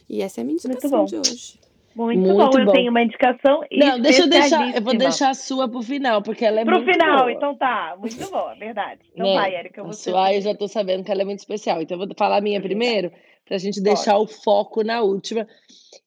E 0.06 0.20
essa 0.20 0.40
é 0.40 0.42
a 0.42 0.44
minha 0.44 0.56
indicação 0.56 1.04
de 1.06 1.16
hoje. 1.16 1.58
Muito, 1.94 2.20
Muito 2.20 2.36
bom. 2.36 2.58
Eu 2.58 2.66
bom. 2.66 2.72
tenho 2.72 2.90
uma 2.90 3.02
indicação 3.02 3.60
Não, 3.72 4.00
deixa 4.00 4.22
eu 4.22 4.28
deixar. 4.28 4.76
Eu 4.76 4.82
vou 4.82 4.96
deixar 4.96 5.30
a 5.30 5.34
sua 5.34 5.68
pro 5.68 5.82
final, 5.82 6.22
porque 6.22 6.44
ela 6.44 6.60
é 6.60 6.64
Pro 6.64 6.76
muito 6.76 6.92
final, 6.92 7.18
boa. 7.18 7.32
então 7.32 7.56
tá. 7.56 7.96
Muito 7.98 8.30
boa, 8.30 8.54
verdade. 8.54 9.00
Então 9.12 9.26
né? 9.26 9.34
vai, 9.34 9.54
Erika. 9.56 9.82
A 9.82 9.84
Você 9.84 10.10
sua 10.10 10.32
eu 10.32 10.40
já 10.40 10.54
tô 10.54 10.68
sabendo 10.68 11.02
que 11.04 11.10
ela 11.10 11.22
é 11.22 11.24
muito 11.24 11.40
especial. 11.40 11.82
Então 11.82 11.98
eu 11.98 12.06
vou 12.06 12.14
falar 12.16 12.36
a 12.36 12.40
minha 12.40 12.60
primeiro, 12.60 13.10
pra 13.44 13.58
gente 13.58 13.80
deixar 13.80 14.16
o 14.18 14.26
foco 14.26 14.84
na 14.84 15.02
última. 15.02 15.46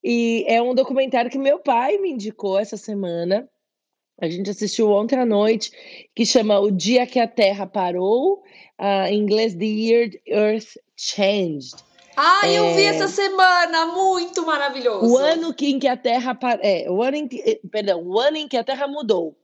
E 0.04 0.46
é 0.48 0.62
um 0.62 0.74
documentário 0.74 1.30
que 1.30 1.38
meu 1.38 1.60
pai 1.60 1.98
me 1.98 2.12
indicou 2.12 2.58
essa 2.58 2.78
semana. 2.78 3.48
A 4.22 4.30
gente 4.30 4.50
assistiu 4.50 4.92
ontem 4.92 5.18
à 5.18 5.26
noite, 5.26 5.72
que 6.16 6.26
chama 6.26 6.60
O 6.60 6.72
Dia 6.72 7.08
que 7.08 7.20
a 7.20 7.28
Terra 7.28 7.66
Parou, 7.66 8.44
ah, 8.78 9.10
em 9.10 9.18
inglês 9.18 9.56
The 9.56 9.66
Year 9.66 10.10
Earth 10.28 10.78
Changed. 10.96 11.74
Ai, 12.16 12.58
eu 12.58 12.74
vi 12.76 12.84
É. 12.84 12.86
essa 12.88 13.08
semana, 13.08 13.86
muito 13.88 14.46
maravilhoso. 14.46 15.06
O 15.14 15.18
ano 15.18 15.56
em 15.62 15.80
que 15.80 15.88
a 15.88 15.96
Terra 15.98 16.36
par... 16.36 16.60
é, 16.62 16.90
o 16.90 17.02
ano 17.02 17.18
em 17.18 17.28
que, 17.28 17.40
eh, 17.42 17.60
perdão, 17.72 18.04
o 18.06 18.20
ano 18.20 18.38
em 18.38 18.48
que 18.48 18.58
a 18.58 18.64
Terra 18.64 18.88
mudou. 18.88 19.36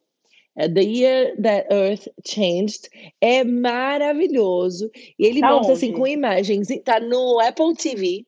É, 0.55 0.67
The 0.67 0.81
Year 0.81 1.35
That 1.41 1.67
Earth 1.73 2.07
Changed 2.25 2.89
é 3.21 3.43
maravilhoso 3.43 4.89
e 5.19 5.25
ele 5.25 5.39
Tá 5.39 5.51
mostra 5.51 5.73
onde? 5.73 5.85
assim 5.85 5.93
com 5.93 6.07
imagens. 6.07 6.67
Tá 6.83 6.99
no 6.99 7.39
Apple 7.39 7.75
TV. 7.75 8.25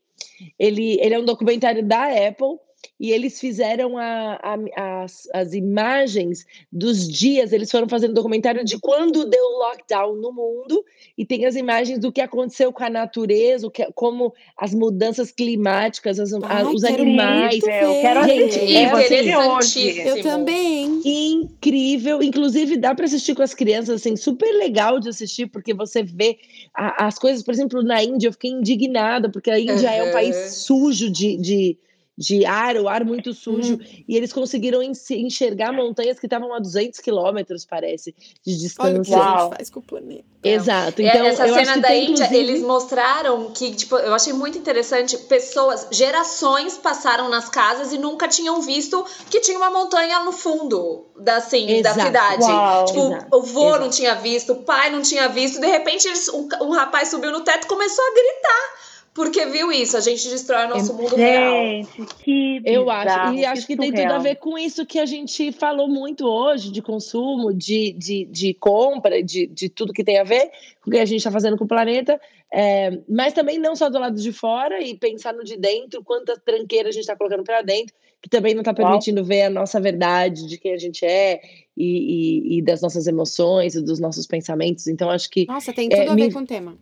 Ele, 0.57 0.99
ele 1.01 1.13
é 1.15 1.19
um 1.19 1.25
documentário 1.25 1.83
da 1.83 2.05
Apple 2.27 2.57
e 2.99 3.11
eles 3.11 3.39
fizeram 3.39 3.97
a, 3.97 4.39
a- 4.41 5.03
as, 5.03 5.27
as 5.34 5.53
imagens 5.53 6.45
dos 6.72 7.07
dias. 7.07 7.51
Eles 7.53 7.72
foram 7.72 7.88
fazendo 7.88 8.14
documentário 8.14 8.64
de 8.64 8.77
quando 8.80 9.26
deu 9.26 9.43
o 9.43 9.60
lockdown 9.60 10.15
no 10.15 10.31
mundo 10.34 10.84
e 11.18 11.26
tem 11.26 11.45
as 11.45 11.56
imagens 11.56 11.99
do 11.99 12.11
que 12.11 12.22
aconteceu 12.22 12.72
com 12.73 12.84
a 12.84 12.89
natureza, 12.89 13.68
o 13.68 13.72
que, 13.72 13.85
como 13.93 14.34
as 14.57 14.73
mudanças 14.73 15.31
climáticas, 15.31 16.19
as- 16.19 16.34
a- 16.34 16.39
Ai, 16.43 16.64
os 16.73 16.84
animais. 16.84 17.51
muito 17.61 17.69
Eu 17.69 18.01
quero 18.01 18.23
Gente, 18.26 18.49
assistir. 18.56 18.76
é 18.76 19.34
eu 19.35 19.51
hoje. 19.51 19.99
Eu 19.99 20.22
também. 20.23 21.01
incrível, 21.06 22.22
inclusive 22.22 22.77
dá 22.77 22.93
para 22.95 23.06
assistir 23.06 23.35
com 23.35 23.41
as 23.43 23.53
crianças, 23.53 24.01
assim, 24.01 24.15
super 24.15 24.51
legal 24.53 24.99
de 24.99 25.10
assistir, 25.10 25.47
porque 25.47 25.73
você 25.73 26.03
vê 26.03 26.38
a- 26.73 27.07
as 27.07 27.18
coisas, 27.18 27.43
por 27.43 27.53
exemplo, 27.53 27.81
na 27.84 28.03
Índia, 28.03 28.27
eu 28.27 28.34
fiquei 28.34 28.51
indignada, 28.51 29.30
porque 29.30 29.49
a 29.51 29.60
Índia 29.60 29.89
é 29.89 30.03
um 30.03 30.07
Uhum. 30.07 30.11
país 30.11 30.35
sujo 30.56 31.10
de, 31.10 31.38
de, 31.38 31.77
de 32.21 32.45
ar, 32.45 32.75
o 32.75 32.89
ar 32.89 33.05
muito 33.05 33.33
sujo, 33.33 33.75
Uhum. 33.75 34.03
e 34.05 34.17
eles 34.17 34.33
conseguiram 34.33 34.81
enxergar 34.83 35.71
montanhas 35.71 36.19
que 36.19 36.25
estavam 36.25 36.53
a 36.53 36.59
200 36.59 36.99
quilômetros, 36.99 37.65
parece, 37.65 38.13
de 38.45 38.51
Olha 38.77 38.99
o 38.99 39.03
que 39.03 39.09
distância. 39.09 39.17
a 39.23 39.39
gente 39.43 39.55
faz 39.55 39.69
com 39.69 39.79
o 39.79 39.83
planeta. 39.83 40.25
Exato, 40.43 41.01
É, 41.01 41.05
então 41.07 41.25
essa 41.25 41.47
eu 41.47 41.55
acho 41.55 41.63
cena 41.65 41.75
que 41.75 41.81
da 41.81 41.87
tem, 41.87 42.03
Índia, 42.11 42.23
inclusive- 42.25 42.37
eles 42.51 42.61
mostraram 42.61 43.51
que, 43.51 43.73
tipo, 43.73 43.95
eu 43.97 44.13
achei 44.13 44.33
muito 44.33 44.57
interessante, 44.57 45.17
pessoas, 45.17 45.87
gerações 45.91 46.77
passaram 46.77 47.29
nas 47.29 47.47
casas 47.47 47.93
e 47.93 47.97
nunca 47.97 48.27
tinham 48.27 48.61
visto 48.61 49.05
que 49.29 49.39
tinha 49.39 49.57
uma 49.57 49.69
montanha 49.69 50.19
no 50.23 50.33
fundo 50.33 51.05
da, 51.17 51.37
assim, 51.37 51.81
da 51.81 51.93
cidade. 51.93 52.43
Uau. 52.43 52.85
Tipo, 52.85 52.99
Exato, 53.13 53.37
o 53.37 53.41
vô 53.43 53.67
exato. 53.69 53.81
não 53.83 53.89
tinha 53.89 54.15
visto, 54.15 54.51
o 54.53 54.63
pai 54.63 54.89
não 54.89 55.01
tinha 55.01 55.29
visto, 55.29 55.59
de 55.61 55.67
repente 55.67 56.05
eles, 56.07 56.27
um, 56.29 56.47
um 56.63 56.71
rapaz 56.71 57.09
subiu 57.09 57.31
no 57.31 57.41
teto 57.41 57.63
e 57.63 57.67
começou 57.67 58.03
a 58.03 58.09
gritar. 58.11 58.88
Porque 59.14 59.45
viu 59.48 59.72
isso, 59.72 59.98
a 59.98 59.99
gente 59.99 60.27
destrói 60.30 60.65
o 60.65 60.69
nosso 60.69 60.94
mundo 60.94 61.15
real. 61.15 61.53
Gente, 61.65 62.06
que 62.23 62.61
Eu 62.64 62.90
acho, 62.90 63.34
e 63.34 63.45
acho 63.45 63.68
que 63.68 63.76
tem 63.76 63.91
tudo 63.91 64.11
a 64.14 64.18
ver 64.19 64.36
com 64.36 64.57
isso 64.57 64.86
que 64.86 64.99
a 64.99 65.06
gente 65.06 65.52
falou 65.52 65.88
muito 65.88 66.26
hoje, 66.26 66.72
de 66.72 66.81
consumo, 66.81 67.53
de, 67.53 67.91
de, 67.94 68.26
de 68.26 68.53
compra, 68.53 69.22
de, 69.23 69.48
de 69.48 69.68
tudo 69.69 69.94
que 69.94 70.03
tem 70.03 70.19
a 70.19 70.23
ver 70.23 70.49
com 70.81 70.90
o 70.90 70.94
que 70.94 70.99
a 70.99 71.06
gente 71.06 71.18
está 71.18 71.31
fazendo 71.31 71.57
com 71.57 71.65
o 71.65 71.68
planeta, 71.68 72.20
é, 72.52 72.99
mas 73.07 73.34
também 73.34 73.57
não 73.57 73.76
só 73.76 73.89
do 73.89 73.99
lado 73.99 74.20
de 74.20 74.31
fora 74.31 74.81
e 74.81 74.96
pensar 74.96 75.34
no 75.34 75.44
de 75.44 75.57
dentro, 75.57 76.04
quanta 76.04 76.39
tranqueira 76.39 76.89
a 76.89 76.91
gente 76.91 77.02
está 77.02 77.15
colocando 77.15 77.44
para 77.44 77.62
dentro, 77.62 77.94
que 78.21 78.29
também 78.29 78.54
não 78.54 78.62
está 78.62 78.73
permitindo 78.73 79.23
ver 79.23 79.44
a 79.44 79.49
nossa 79.49 79.79
verdade 79.79 80.47
de 80.47 80.57
quem 80.57 80.73
a 80.73 80.78
gente 80.78 81.05
é 81.05 81.41
e, 81.76 82.55
e, 82.55 82.57
e 82.57 82.62
das 82.62 82.81
nossas 82.81 83.07
emoções 83.07 83.76
e 83.76 83.81
dos 83.81 83.99
nossos 83.99 84.28
pensamentos. 84.28 84.88
Então, 84.88 85.10
acho 85.10 85.29
que 85.29 85.46
Nossa, 85.47 85.71
tem 85.73 85.89
tudo 85.89 86.02
É, 86.02 86.07
a 86.07 86.15
ver 86.15 86.26
me- 86.28 86.34
com 86.34 86.39
o 86.39 86.46
tema. 86.46 86.78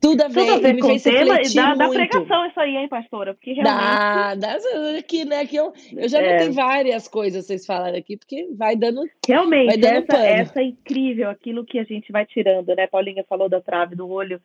Tudo 0.00 0.22
a 0.22 0.28
ver, 0.28 0.40
Tudo 0.46 0.52
a 0.52 0.58
ver 0.58 0.74
me 0.74 0.80
com 0.80 0.86
o 0.86 0.90
fez 0.98 1.02
tema 1.02 1.40
e 1.40 1.54
dá, 1.54 1.74
dá 1.74 1.88
pregação 1.88 2.46
isso 2.46 2.60
aí, 2.60 2.76
hein, 2.76 2.88
pastora? 2.88 3.34
Porque 3.34 3.52
realmente, 3.52 3.76
Dá, 3.78 4.34
dá 4.34 4.58
aqui, 4.98 5.24
né? 5.24 5.40
Aqui 5.40 5.56
eu, 5.56 5.72
eu 5.96 6.08
já 6.08 6.20
É. 6.20 6.32
notei 6.32 6.50
várias 6.50 7.06
coisas 7.08 7.46
vocês 7.46 7.66
falaram 7.66 7.98
aqui, 7.98 8.16
porque 8.16 8.48
vai 8.56 8.76
dando 8.76 8.96
Vai 8.96 9.10
realmente 9.28 9.76
dando 9.78 9.96
essa, 9.96 10.06
pano. 10.06 10.24
essa 10.24 10.60
é 10.60 10.64
incrível, 10.64 11.28
aquilo 11.28 11.64
que 11.64 11.78
a 11.78 11.84
gente 11.84 12.10
vai 12.10 12.24
tirando, 12.24 12.74
né? 12.74 12.86
Paulinha 12.86 13.24
falou 13.28 13.48
da 13.48 13.60
trave 13.60 13.94
do 13.94 14.08
olho, 14.08 14.40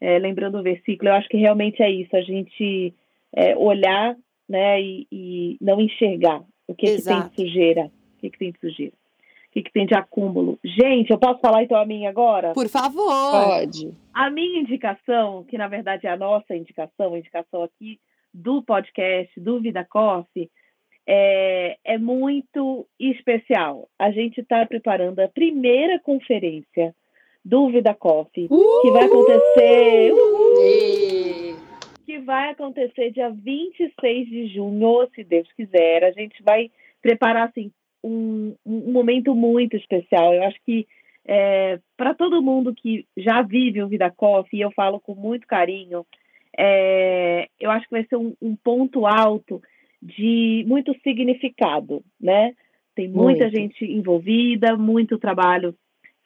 é, 0.00 0.18
lembrando 0.18 0.58
o 0.58 0.62
versículo, 0.62 1.10
eu 1.10 1.14
acho 1.14 1.28
que 1.28 1.36
realmente 1.36 1.82
é 1.82 1.90
isso, 1.90 2.16
a 2.16 2.22
gente 2.22 2.94
é, 3.34 3.56
olhar 3.56 4.16
né, 4.48 4.80
e, 4.80 5.06
e 5.12 5.56
não 5.60 5.80
enxergar 5.80 6.42
o 6.66 6.74
que, 6.74 6.96
que 6.96 7.02
tem 7.02 7.22
de 7.28 7.34
sujeira. 7.36 7.82
O 7.84 8.20
que, 8.20 8.30
que 8.30 8.38
tem 8.38 8.52
de 8.52 8.58
sujeira. 8.60 8.92
Que, 9.50 9.62
que 9.62 9.72
tem 9.72 9.86
de 9.86 9.94
acúmulo. 9.94 10.58
Gente, 10.64 11.10
eu 11.10 11.18
posso 11.18 11.40
falar 11.40 11.62
então 11.62 11.76
a 11.76 11.84
minha 11.84 12.08
agora? 12.08 12.52
Por 12.52 12.68
favor. 12.68 13.32
Pode. 13.32 13.92
A 14.14 14.30
minha 14.30 14.60
indicação, 14.60 15.44
que 15.44 15.58
na 15.58 15.68
verdade 15.68 16.06
é 16.06 16.10
a 16.10 16.16
nossa 16.16 16.54
indicação, 16.54 17.14
a 17.14 17.18
indicação 17.18 17.62
aqui 17.62 17.98
do 18.32 18.62
podcast, 18.62 19.38
do 19.40 19.60
Vida 19.60 19.84
Coffee, 19.84 20.50
é, 21.06 21.76
é 21.84 21.98
muito 21.98 22.86
especial. 22.98 23.88
A 23.98 24.10
gente 24.12 24.40
está 24.40 24.64
preparando 24.64 25.18
a 25.20 25.28
primeira 25.28 25.98
conferência 25.98 26.94
do 27.44 27.68
Vida 27.70 27.94
Coffee, 27.94 28.48
que 28.48 28.90
vai 28.90 29.04
acontecer. 29.04 30.12
E- 30.62 31.56
que 32.06 32.18
vai 32.18 32.50
acontecer 32.50 33.12
dia 33.12 33.30
26 33.30 34.28
de 34.28 34.48
junho, 34.48 35.08
se 35.14 35.22
Deus 35.22 35.46
quiser. 35.52 36.02
A 36.04 36.10
gente 36.10 36.42
vai 36.42 36.70
preparar 37.00 37.48
assim, 37.48 37.70
um, 38.02 38.54
um 38.64 38.92
momento 38.92 39.34
muito 39.34 39.76
especial. 39.76 40.34
Eu 40.34 40.44
acho 40.44 40.58
que 40.64 40.86
para 41.96 42.14
todo 42.14 42.42
mundo 42.42 42.74
que 42.74 43.06
já 43.16 43.42
vive 43.42 43.82
o 43.82 43.88
Vida 43.88 44.10
Coffee, 44.10 44.58
e 44.58 44.62
eu 44.62 44.72
falo 44.72 44.98
com 44.98 45.14
muito 45.14 45.46
carinho, 45.46 46.04
é, 46.58 47.48
eu 47.60 47.70
acho 47.70 47.86
que 47.86 47.92
vai 47.92 48.04
ser 48.06 48.16
um, 48.16 48.34
um 48.42 48.56
ponto 48.56 49.06
alto 49.06 49.62
de 50.02 50.64
muito 50.66 50.94
significado, 51.02 52.02
né? 52.20 52.52
Tem 52.94 53.08
muita 53.08 53.44
Muito. 53.44 53.56
gente 53.56 53.84
envolvida, 53.84 54.76
muito 54.76 55.18
trabalho 55.18 55.74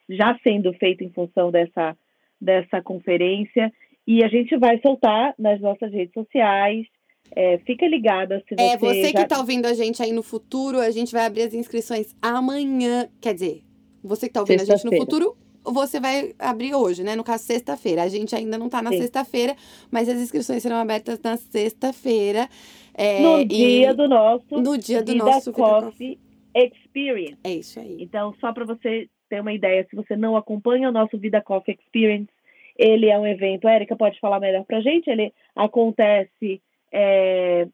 já 0.08 0.36
sendo 0.42 0.72
feito 0.74 1.04
em 1.04 1.10
função 1.10 1.50
dessa, 1.50 1.96
dessa 2.40 2.82
conferência. 2.82 3.72
E 4.06 4.24
a 4.24 4.28
gente 4.28 4.56
vai 4.56 4.80
soltar 4.80 5.34
nas 5.38 5.60
nossas 5.60 5.92
redes 5.92 6.12
sociais. 6.12 6.86
É, 7.30 7.58
fica 7.58 7.86
ligada 7.86 8.42
se 8.48 8.54
você. 8.54 8.62
É, 8.62 8.76
você 8.76 9.10
já... 9.10 9.22
que 9.22 9.28
tá 9.28 9.38
ouvindo 9.38 9.66
a 9.66 9.74
gente 9.74 10.02
aí 10.02 10.12
no 10.12 10.22
futuro, 10.22 10.78
a 10.78 10.90
gente 10.90 11.12
vai 11.12 11.26
abrir 11.26 11.42
as 11.42 11.54
inscrições 11.54 12.14
amanhã. 12.20 13.08
Quer 13.20 13.34
dizer, 13.34 13.62
você 14.02 14.28
que 14.28 14.34
tá 14.34 14.40
ouvindo 14.40 14.60
a 14.60 14.64
gente 14.64 14.84
no 14.84 14.96
futuro, 14.96 15.36
você 15.64 15.98
vai 15.98 16.34
abrir 16.38 16.74
hoje, 16.74 17.02
né? 17.02 17.16
No 17.16 17.24
caso, 17.24 17.44
sexta-feira. 17.44 18.02
A 18.02 18.08
gente 18.08 18.34
ainda 18.36 18.58
não 18.58 18.68
tá 18.68 18.82
na 18.82 18.90
sexta-feira, 18.90 19.56
mas 19.90 20.08
as 20.08 20.20
inscrições 20.20 20.62
serão 20.62 20.76
abertas 20.76 21.18
na 21.22 21.36
sexta-feira. 21.36 22.48
É, 22.94 23.20
No 23.20 23.40
e- 23.40 23.44
dia 23.46 23.94
do 23.94 24.08
nosso 24.08 24.60
No 24.60 24.78
dia 24.78 25.02
do 25.02 25.12
Vida 25.12 25.24
nosso 25.24 25.52
Coffee 25.52 26.18
Experience. 26.54 27.38
É 27.42 27.50
isso 27.50 27.80
aí. 27.80 27.96
Então, 27.98 28.34
só 28.40 28.52
para 28.52 28.64
você 28.64 29.08
ter 29.28 29.40
uma 29.40 29.52
ideia, 29.52 29.86
se 29.88 29.96
você 29.96 30.14
não 30.16 30.36
acompanha 30.36 30.88
o 30.88 30.92
nosso 30.92 31.18
Vida 31.18 31.40
Coffee 31.40 31.76
Experience, 31.80 32.30
ele 32.76 33.08
é 33.08 33.18
um 33.18 33.26
evento, 33.26 33.66
a 33.66 33.74
Erika 33.74 33.96
pode 33.96 34.20
falar 34.20 34.38
melhor 34.38 34.64
pra 34.64 34.80
gente, 34.80 35.08
ele 35.08 35.32
acontece 35.54 36.60
é, 36.94 37.66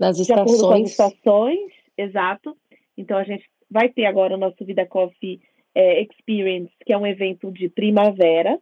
Nas 0.00 0.18
estações. 0.18 0.90
estações, 0.90 1.72
exato. 1.96 2.56
Então 2.96 3.18
a 3.18 3.24
gente 3.24 3.44
vai 3.70 3.88
ter 3.88 4.06
agora 4.06 4.34
o 4.34 4.38
nosso 4.38 4.64
Vida 4.64 4.86
Coffee 4.86 5.40
é, 5.74 6.02
Experience, 6.02 6.72
que 6.84 6.92
é 6.92 6.98
um 6.98 7.06
evento 7.06 7.52
de 7.52 7.68
primavera. 7.68 8.58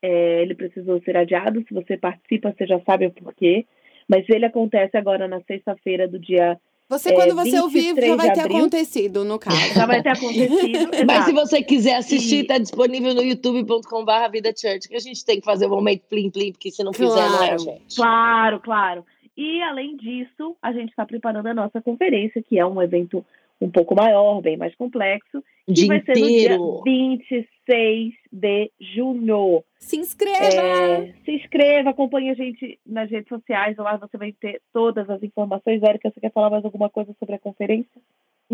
É, 0.00 0.42
ele 0.42 0.54
precisou 0.54 1.00
ser 1.02 1.16
adiado. 1.16 1.64
Se 1.66 1.74
você 1.74 1.96
participa, 1.96 2.52
você 2.52 2.66
já 2.66 2.80
sabe 2.80 3.06
o 3.06 3.12
porquê. 3.12 3.66
Mas 4.08 4.28
ele 4.28 4.46
acontece 4.46 4.96
agora 4.96 5.26
na 5.26 5.40
sexta-feira 5.42 6.06
do 6.06 6.18
dia. 6.18 6.58
Você, 6.88 7.08
É, 7.08 7.12
quando 7.14 7.34
você 7.34 7.58
ouvir, 7.58 7.94
23 7.94 8.06
já 8.08 8.16
vai 8.16 8.32
ter 8.32 8.40
abril. 8.40 8.56
acontecido, 8.58 9.24
no 9.24 9.38
caso. 9.38 9.74
Já 9.74 9.86
vai 9.86 10.02
ter 10.02 10.10
acontecido. 10.10 10.90
Mas 11.06 11.24
se 11.24 11.32
você 11.32 11.62
quiser 11.62 11.94
assistir, 11.96 12.42
está 12.42 12.58
disponível 12.58 13.14
no 13.14 13.22
youtube.com.br 13.22 14.12
Vida 14.30 14.52
Church, 14.54 14.88
que 14.88 14.96
a 14.96 15.00
gente 15.00 15.24
tem 15.24 15.38
que 15.40 15.44
fazer 15.44 15.66
o 15.66 15.70
momento 15.70 16.02
plim 16.10 16.28
plim, 16.30 16.52
porque 16.52 16.70
se 16.70 16.84
não 16.84 16.92
fizer, 16.92 17.06
não 17.30 17.42
é, 17.42 17.46
Claro. 17.48 17.58
gente. 17.58 17.96
Claro, 17.96 18.60
claro. 18.60 19.06
E 19.36 19.62
além 19.62 19.96
disso, 19.96 20.54
a 20.60 20.72
gente 20.72 20.90
está 20.90 21.06
preparando 21.06 21.46
a 21.46 21.54
nossa 21.54 21.80
conferência, 21.80 22.42
que 22.42 22.58
é 22.58 22.66
um 22.66 22.82
evento 22.82 23.24
um 23.58 23.70
pouco 23.70 23.94
maior, 23.94 24.42
bem 24.42 24.56
mais 24.58 24.74
complexo, 24.74 25.42
que 25.66 25.72
dia 25.72 25.86
vai 25.86 26.02
ser 26.02 26.12
no 26.18 26.28
inteiro. 26.28 26.82
dia 26.84 27.46
26 27.66 28.14
de 28.30 28.70
junho. 28.94 29.64
Se 29.78 29.96
inscreva! 29.96 30.62
É, 30.62 31.14
se 31.24 31.32
inscreva, 31.32 31.90
acompanhe 31.90 32.30
a 32.30 32.34
gente 32.34 32.78
nas 32.86 33.10
redes 33.10 33.28
sociais, 33.28 33.76
lá 33.76 33.96
você 33.96 34.16
vai 34.16 34.32
ter 34.32 34.60
todas 34.72 35.08
as 35.08 35.22
informações. 35.22 35.82
Érica, 35.82 36.10
você 36.10 36.20
quer 36.20 36.32
falar 36.32 36.50
mais 36.50 36.64
alguma 36.64 36.88
coisa 36.88 37.14
sobre 37.18 37.34
a 37.34 37.38
conferência? 37.38 38.00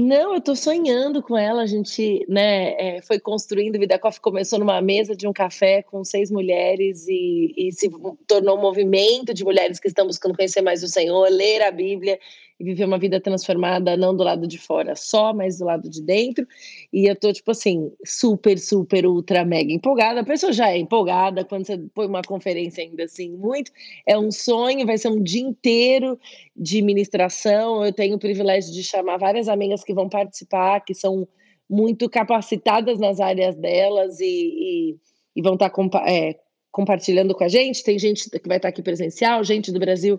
Não, 0.01 0.35
eu 0.35 0.41
tô 0.41 0.55
sonhando 0.55 1.21
com 1.21 1.37
ela. 1.37 1.63
A 1.63 1.67
gente, 1.67 2.25
né, 2.29 2.75
é, 2.79 3.03
foi 3.03 3.19
construindo. 3.19 3.81
Vida 3.81 3.99
Coffee 3.99 4.21
começou 4.21 4.59
numa 4.59 4.81
mesa 4.81 5.17
de 5.17 5.27
um 5.27 5.33
café 5.33 5.83
com 5.83 6.05
seis 6.05 6.31
mulheres 6.31 7.09
e, 7.09 7.53
e 7.57 7.73
se 7.73 7.91
tornou 8.27 8.57
um 8.57 8.61
movimento 8.61 9.35
de 9.35 9.45
mulheres 9.45 9.81
que 9.81 9.89
estão 9.89 10.07
buscando 10.07 10.37
conhecer 10.37 10.63
mais 10.63 10.85
o 10.85 10.89
Senhor, 10.89 11.29
ler 11.29 11.63
a 11.63 11.73
Bíblia 11.73 12.19
e 12.59 12.65
viver 12.65 12.85
uma 12.85 12.99
vida 12.99 13.21
transformada, 13.21 13.97
não 13.97 14.17
do 14.17 14.25
lado 14.25 14.47
de 14.47 14.59
fora 14.59 14.97
só, 14.97 15.33
mas 15.33 15.59
do 15.59 15.65
lado 15.65 15.89
de 15.89 16.03
dentro. 16.03 16.47
E 16.93 17.09
eu 17.09 17.15
tô, 17.15 17.33
tipo 17.33 17.51
assim, 17.53 17.93
super, 18.05 18.59
super, 18.59 19.07
ultra, 19.07 19.45
mega 19.45 19.73
empolgada. 19.73 20.21
A 20.21 20.25
pessoa 20.25 20.53
já 20.53 20.71
é 20.71 20.79
empolgada 20.79 21.45
quando 21.45 21.65
você 21.65 21.79
põe 21.95 22.07
uma 22.07 22.23
conferência 22.23 22.83
ainda 22.83 23.05
assim, 23.05 23.31
muito. 23.31 23.71
É 24.07 24.19
um 24.19 24.31
sonho, 24.33 24.85
vai 24.85 24.99
ser 24.99 25.09
um 25.09 25.23
dia 25.23 25.43
inteiro 25.43 26.19
de 26.57 26.83
ministração. 26.83 27.85
Eu 27.85 27.93
tenho 27.93 28.17
o 28.17 28.19
privilégio 28.19 28.73
de 28.73 28.83
chamar 28.83 29.19
várias 29.19 29.49
amigas 29.49 29.85
que 29.85 29.95
vão 29.95 30.09
participar, 30.09 30.81
que 30.81 30.95
são 30.95 31.29
muito 31.71 32.09
capacitadas 32.09 32.99
nas 32.99 33.21
áreas 33.21 33.55
delas 33.55 34.19
e, 34.19 34.25
e, 34.25 34.97
e 35.37 35.43
vão 35.43 35.55
estar 35.55 35.71
compa 35.71 36.03
é, 36.09 36.35
compartilhando 36.73 37.35
com 37.35 37.45
a 37.45 37.49
gente. 37.49 37.85
Tem 37.85 37.99
gente 37.99 38.29
que 38.29 38.49
vai 38.49 38.57
estar 38.57 38.69
aqui 38.69 38.83
presencial, 38.83 39.45
gente 39.45 39.71
do 39.71 39.79
Brasil 39.79 40.19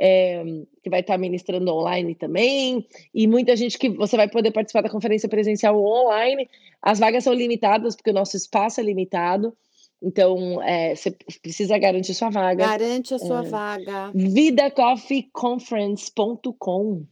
é, 0.00 0.44
que 0.82 0.90
vai 0.90 1.00
estar 1.00 1.18
ministrando 1.18 1.72
online 1.72 2.14
também, 2.14 2.86
e 3.14 3.26
muita 3.26 3.56
gente 3.56 3.78
que 3.78 3.88
você 3.88 4.16
vai 4.16 4.28
poder 4.28 4.50
participar 4.52 4.82
da 4.82 4.90
conferência 4.90 5.28
presencial 5.28 5.82
online. 5.82 6.48
As 6.80 6.98
vagas 6.98 7.24
são 7.24 7.32
limitadas, 7.34 7.96
porque 7.96 8.10
o 8.10 8.14
nosso 8.14 8.36
espaço 8.36 8.80
é 8.80 8.84
limitado. 8.84 9.52
Então, 10.00 10.62
é, 10.62 10.94
você 10.94 11.10
precisa 11.42 11.76
garantir 11.76 12.14
sua 12.14 12.30
vaga. 12.30 12.64
Garante 12.64 13.14
a 13.14 13.16
É. 13.16 13.18
sua 13.18 13.42
vaga. 13.42 14.12
vidacoffeeconference.com 14.14 17.02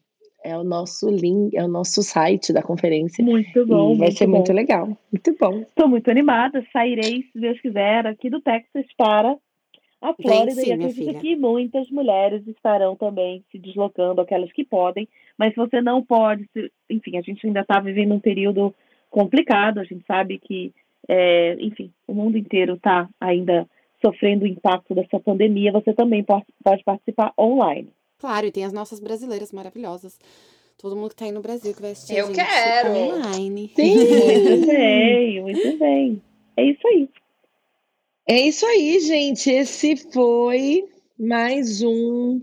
é 0.44 0.56
o 0.56 0.62
nosso 0.62 1.10
link, 1.10 1.56
é 1.56 1.64
o 1.64 1.68
nosso 1.68 2.04
site 2.04 2.52
da 2.52 2.62
conferência. 2.62 3.24
Muito 3.24 3.66
bom. 3.66 3.94
e 3.94 3.98
vai 3.98 4.12
ser 4.12 4.26
bom. 4.26 4.36
muito 4.36 4.52
legal. 4.52 4.86
Muito 5.12 5.36
bom. 5.40 5.62
Estou 5.62 5.88
muito 5.88 6.08
animada. 6.08 6.64
Sairei, 6.72 7.24
se 7.32 7.40
Deus 7.40 7.60
quiser, 7.60 8.06
aqui 8.06 8.30
do 8.30 8.40
Texas 8.40 8.86
para 8.96 9.36
a 10.00 10.12
Flórida. 10.14 10.50
sim, 10.60 10.68
e 10.68 10.72
acredito 10.72 11.20
que 11.20 11.36
muitas 11.36 11.90
mulheres 11.90 12.46
estarão 12.46 12.94
também 12.96 13.42
se 13.50 13.58
deslocando, 13.58 14.20
aquelas 14.20 14.52
que 14.52 14.64
podem. 14.64 15.08
Mas 15.38 15.50
se 15.50 15.56
você 15.56 15.80
não 15.80 16.02
pode, 16.04 16.48
se- 16.52 16.70
enfim, 16.90 17.16
a 17.16 17.22
gente 17.22 17.46
ainda 17.46 17.60
está 17.60 17.80
vivendo 17.80 18.14
um 18.14 18.20
período 18.20 18.74
complicado. 19.10 19.78
A 19.78 19.84
gente 19.84 20.04
sabe 20.06 20.38
que, 20.38 20.72
é, 21.08 21.56
enfim, 21.60 21.90
o 22.06 22.14
mundo 22.14 22.36
inteiro 22.36 22.74
está 22.74 23.08
ainda 23.20 23.66
sofrendo 24.04 24.44
o 24.44 24.48
impacto 24.48 24.94
dessa 24.94 25.18
pandemia. 25.18 25.72
Você 25.72 25.92
também 25.94 26.22
pode, 26.22 26.44
pode 26.62 26.84
participar 26.84 27.32
online. 27.38 27.88
Claro, 28.18 28.46
e 28.46 28.52
tem 28.52 28.64
as 28.64 28.72
nossas 28.72 29.00
brasileiras 29.00 29.52
maravilhosas. 29.52 30.18
Todo 30.78 30.94
mundo 30.94 31.08
que 31.10 31.16
tá 31.16 31.24
aí 31.24 31.32
no 31.32 31.40
Brasil 31.40 31.74
que 31.74 31.80
vai 31.80 31.92
assistir 31.92 32.16
a 32.16 32.18
Eu 32.18 32.26
gente 32.26 32.36
quero. 32.36 32.90
online. 32.90 33.70
Muito 33.78 34.66
bem, 34.66 35.42
muito 35.42 35.78
bem. 35.78 36.22
É 36.56 36.64
isso 36.64 36.86
aí. 36.86 37.08
É 38.28 38.40
isso 38.40 38.66
aí, 38.66 38.98
gente. 38.98 39.48
Esse 39.48 39.94
foi 40.12 40.82
mais 41.16 41.80
um 41.80 42.40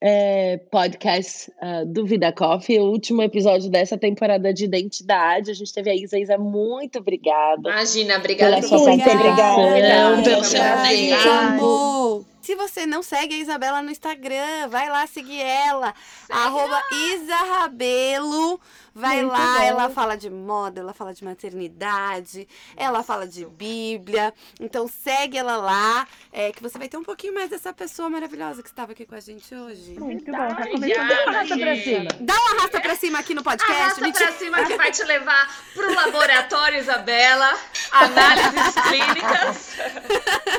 é, 0.00 0.56
podcast 0.70 1.52
ah, 1.60 1.84
do 1.84 2.06
Vida 2.06 2.32
Coffee, 2.32 2.80
o 2.80 2.84
último 2.84 3.22
episódio 3.22 3.68
dessa 3.68 3.98
temporada 3.98 4.54
de 4.54 4.64
identidade. 4.64 5.50
A 5.50 5.54
gente 5.54 5.74
teve 5.74 5.90
a 5.90 5.94
Isa. 5.94 6.18
Isa, 6.18 6.38
muito 6.38 7.00
obrigada. 7.00 7.68
Imagina, 7.68 8.16
obrigada 8.16 8.62
Pela 8.62 8.62
por 8.62 8.78
sua 8.78 8.96
participação, 8.96 10.22
pelo 10.22 10.40
um 10.40 10.44
seu. 10.44 12.26
Se 12.40 12.54
você 12.54 12.86
não 12.86 13.02
segue 13.02 13.34
a 13.34 13.38
Isabela 13.38 13.82
no 13.82 13.90
Instagram, 13.90 14.68
vai 14.70 14.88
lá 14.88 15.06
seguir 15.06 15.42
ela. 15.42 15.92
Arroba 16.30 16.80
Isa 17.12 17.34
Rabelo. 17.34 18.58
Vai 18.98 19.16
Muito 19.20 19.32
lá, 19.32 19.58
bom. 19.58 19.62
ela 19.64 19.90
fala 19.90 20.16
de 20.16 20.30
moda, 20.30 20.80
ela 20.80 20.94
fala 20.94 21.12
de 21.12 21.22
maternidade, 21.22 22.48
ela 22.74 23.02
fala 23.02 23.26
de 23.26 23.44
Bíblia. 23.44 24.32
Então 24.58 24.88
segue 24.88 25.36
ela 25.36 25.58
lá, 25.58 26.08
é, 26.32 26.50
que 26.50 26.62
você 26.62 26.78
vai 26.78 26.88
ter 26.88 26.96
um 26.96 27.02
pouquinho 27.04 27.34
mais 27.34 27.50
dessa 27.50 27.74
pessoa 27.74 28.08
maravilhosa 28.08 28.62
que 28.62 28.68
estava 28.70 28.92
aqui 28.92 29.04
com 29.04 29.14
a 29.14 29.20
gente 29.20 29.54
hoje. 29.54 30.00
Muito 30.00 30.24
bom. 30.32 30.38
Tá 30.38 30.54
começando 30.66 30.76
Obrigada, 30.76 31.28
Arrasta 31.28 31.58
pra 31.58 31.76
cima. 31.76 32.08
Dá 32.20 32.34
uma 32.34 32.50
arrasta 32.58 32.80
pra 32.80 32.96
cima 32.96 33.18
aqui 33.18 33.34
no 33.34 33.42
podcast. 33.42 33.72
Arrasta 33.82 34.00
mentira. 34.00 34.26
pra 34.28 34.34
cima 34.38 34.64
que 34.64 34.76
vai 34.76 34.90
te 34.90 35.04
levar 35.04 35.56
pro 35.74 35.94
laboratório, 35.94 36.78
Isabela. 36.78 37.54
Análises 37.92 38.74
clínicas. 38.88 39.76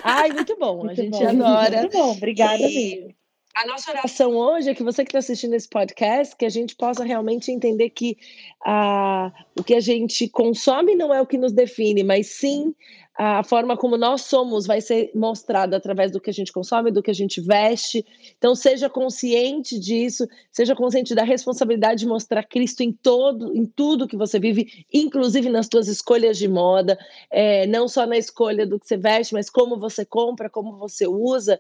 Ai, 0.04 0.30
muito 0.32 0.56
bom. 0.60 0.82
A 0.82 0.84
Muito 0.86 0.96
gente 1.02 1.10
bom. 1.18 1.28
adora. 1.28 1.78
Muito 1.82 1.98
bom, 1.98 2.12
obrigada 2.12 2.58
E 2.62 2.98
mesmo. 3.00 3.17
A 3.58 3.66
nossa 3.66 3.90
oração 3.90 4.36
hoje 4.36 4.70
é 4.70 4.76
que 4.76 4.84
você 4.84 5.04
que 5.04 5.10
está 5.10 5.18
assistindo 5.18 5.56
esse 5.56 5.68
podcast, 5.68 6.36
que 6.36 6.46
a 6.46 6.50
gente 6.50 6.76
possa 6.76 7.04
realmente 7.04 7.52
entender 7.52 7.90
que 7.90 8.16
ah, 8.64 9.34
o 9.58 9.64
que 9.64 9.74
a 9.74 9.80
gente 9.80 10.30
consome 10.30 10.96
não 10.96 11.12
é 11.12 11.20
o 11.20 11.26
que 11.26 11.40
nos 11.40 11.52
define, 11.52 12.04
mas 12.04 12.28
sim 12.28 12.76
a 13.18 13.42
forma 13.44 13.76
como 13.76 13.98
nós 13.98 14.22
somos 14.22 14.68
vai 14.68 14.80
ser 14.80 15.10
mostrada 15.16 15.76
através 15.76 16.12
do 16.12 16.22
que 16.22 16.30
a 16.30 16.34
gente 16.34 16.52
consome, 16.52 16.92
do 16.92 17.02
que 17.02 17.10
a 17.10 17.16
gente 17.16 17.42
veste. 17.42 18.06
Então, 18.38 18.54
seja 18.54 18.92
consciente 18.92 19.80
disso, 19.80 20.28
seja 20.52 20.76
consciente 20.76 21.16
da 21.16 21.24
responsabilidade 21.24 22.02
de 22.02 22.06
mostrar 22.06 22.44
Cristo 22.44 22.84
em 22.84 22.92
todo, 22.92 23.56
em 23.58 23.66
tudo 23.66 24.08
que 24.08 24.16
você 24.16 24.40
vive, 24.40 24.86
inclusive 24.94 25.50
nas 25.50 25.66
suas 25.66 25.88
escolhas 25.88 26.38
de 26.38 26.48
moda, 26.48 26.96
é, 27.32 27.66
não 27.66 27.88
só 27.88 28.06
na 28.06 28.20
escolha 28.20 28.68
do 28.68 28.80
que 28.80 28.88
você 28.88 28.98
veste, 28.98 29.34
mas 29.34 29.50
como 29.50 29.80
você 29.80 30.06
compra, 30.06 30.48
como 30.48 30.78
você 30.78 31.08
usa. 31.08 31.60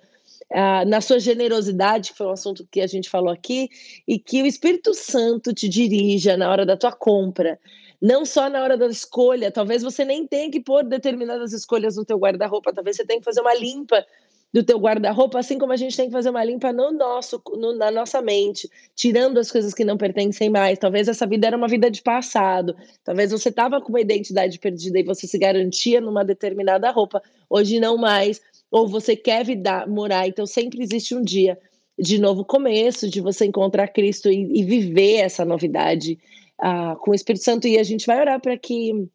Na 0.88 1.01
sua 1.01 1.19
generosidade, 1.19 2.11
que 2.11 2.17
foi 2.17 2.27
um 2.27 2.32
assunto 2.32 2.66
que 2.72 2.82
a 2.82 2.88
gente 2.88 3.09
falou 3.09 3.32
aqui, 3.32 3.69
e 4.08 4.17
que 4.17 4.42
o 4.42 4.45
Espírito 4.45 4.93
Santo 4.93 5.53
te 5.53 5.67
dirija 5.67 6.38
na 6.38 6.50
hora 6.50 6.66
da 6.66 6.77
tua 6.77 6.92
compra, 6.92 7.59
não 8.01 8.26
só 8.26 8.50
na 8.50 8.64
hora 8.64 8.77
da 8.77 8.88
escolha, 8.88 9.51
talvez 9.51 9.84
você 9.84 10.06
nem 10.06 10.26
tenha 10.26 10.50
que 10.50 10.59
pôr 10.59 10.84
determinadas 10.84 11.51
escolhas 11.51 11.95
no 11.98 12.06
teu 12.06 12.17
guarda-roupa, 12.17 12.74
talvez 12.74 12.95
você 12.95 13.06
tenha 13.06 13.19
que 13.19 13.26
fazer 13.26 13.42
uma 13.42 13.56
limpa 13.56 14.06
do 14.53 14.64
teu 14.64 14.80
guarda-roupa, 14.80 15.40
assim 15.40 15.58
como 15.58 15.74
a 15.74 15.76
gente 15.76 15.98
tem 15.98 16.08
que 16.08 16.11
fazer 16.11 16.30
uma 16.30 16.43
limpa 16.43 16.72
no 16.72 16.92
nosso, 16.92 17.42
no, 17.58 17.76
na 17.76 17.92
nossa 17.92 18.22
mente, 18.22 18.69
tirando 18.95 19.40
as 19.40 19.51
coisas 19.51 19.74
que 19.74 19.84
não 19.84 19.98
pertencem 19.98 20.50
mais. 20.50 20.80
Talvez 20.80 21.08
essa 21.08 21.27
vida 21.27 21.48
era 21.48 21.58
uma 21.58 21.67
vida 21.67 21.92
de 21.92 22.01
passado. 22.01 22.76
Talvez 23.03 23.32
você 23.32 23.50
estava 23.50 23.82
com 23.82 23.90
uma 23.90 24.00
identidade 24.00 24.58
perdida 24.58 25.00
e 25.00 25.03
você 25.03 25.27
se 25.27 25.38
garantia 25.38 26.00
numa 26.00 26.24
determinada 26.24 26.90
roupa. 26.92 27.22
Hoje 27.50 27.80
não 27.80 27.98
mais. 27.98 28.42
Ou 28.72 28.88
você 28.88 29.16
quer 29.16 29.46
vida, 29.46 29.86
morar. 29.88 30.28
Então 30.28 30.46
sempre 30.46 30.82
existe 30.82 31.16
um 31.16 31.22
dia 31.22 31.58
de 32.00 32.20
novo 32.20 32.46
começo, 32.46 33.10
de 33.10 33.22
você 33.22 33.46
encontrar 33.46 33.88
Cristo 33.88 34.30
e, 34.30 34.60
e 34.60 34.64
viver 34.64 35.16
essa 35.18 35.44
novidade 35.44 36.20
uh, 36.62 36.96
com 37.00 37.12
o 37.12 37.16
Espírito 37.16 37.44
Santo 37.44 37.68
e 37.68 37.80
a 37.80 37.84
gente 37.84 38.06
vai 38.06 38.20
orar 38.20 38.40
para 38.40 38.58
que 38.58 39.10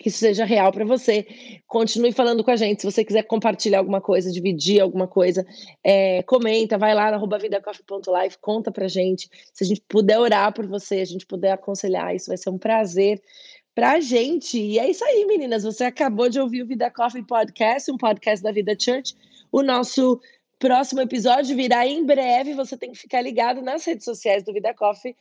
que 0.00 0.08
isso 0.08 0.18
seja 0.18 0.46
real 0.46 0.72
para 0.72 0.84
você. 0.84 1.26
Continue 1.66 2.10
falando 2.10 2.42
com 2.42 2.50
a 2.50 2.56
gente. 2.56 2.80
Se 2.80 2.90
você 2.90 3.04
quiser 3.04 3.22
compartilhar 3.24 3.78
alguma 3.78 4.00
coisa, 4.00 4.32
dividir 4.32 4.80
alguma 4.80 5.06
coisa, 5.06 5.46
é, 5.84 6.22
comenta, 6.22 6.78
vai 6.78 6.94
lá 6.94 7.10
na 7.10 7.38
vidacoffee.live, 7.38 8.36
conta 8.40 8.72
pra 8.72 8.88
gente. 8.88 9.28
Se 9.52 9.62
a 9.62 9.66
gente 9.66 9.82
puder 9.86 10.18
orar 10.18 10.54
por 10.54 10.66
você, 10.66 10.96
a 11.00 11.04
gente 11.04 11.26
puder 11.26 11.52
aconselhar, 11.52 12.16
isso 12.16 12.28
vai 12.28 12.38
ser 12.38 12.48
um 12.48 12.56
prazer 12.56 13.20
pra 13.80 13.98
gente. 13.98 14.58
E 14.60 14.78
é 14.78 14.90
isso 14.90 15.02
aí, 15.02 15.24
meninas. 15.24 15.62
Você 15.64 15.84
acabou 15.84 16.28
de 16.28 16.38
ouvir 16.38 16.62
o 16.62 16.66
Vida 16.66 16.90
Coffee 16.90 17.22
Podcast, 17.22 17.90
um 17.90 17.96
podcast 17.96 18.42
da 18.42 18.52
Vida 18.52 18.76
Church. 18.78 19.16
O 19.50 19.62
nosso 19.62 20.20
próximo 20.58 21.00
episódio 21.00 21.56
virá 21.56 21.86
em 21.86 22.04
breve. 22.04 22.52
Você 22.52 22.76
tem 22.76 22.92
que 22.92 22.98
ficar 22.98 23.22
ligado 23.22 23.62
nas 23.62 23.82
redes 23.86 24.04
sociais 24.04 24.42
do 24.42 24.52
Vida 24.52 24.74
Coffee 24.74 25.16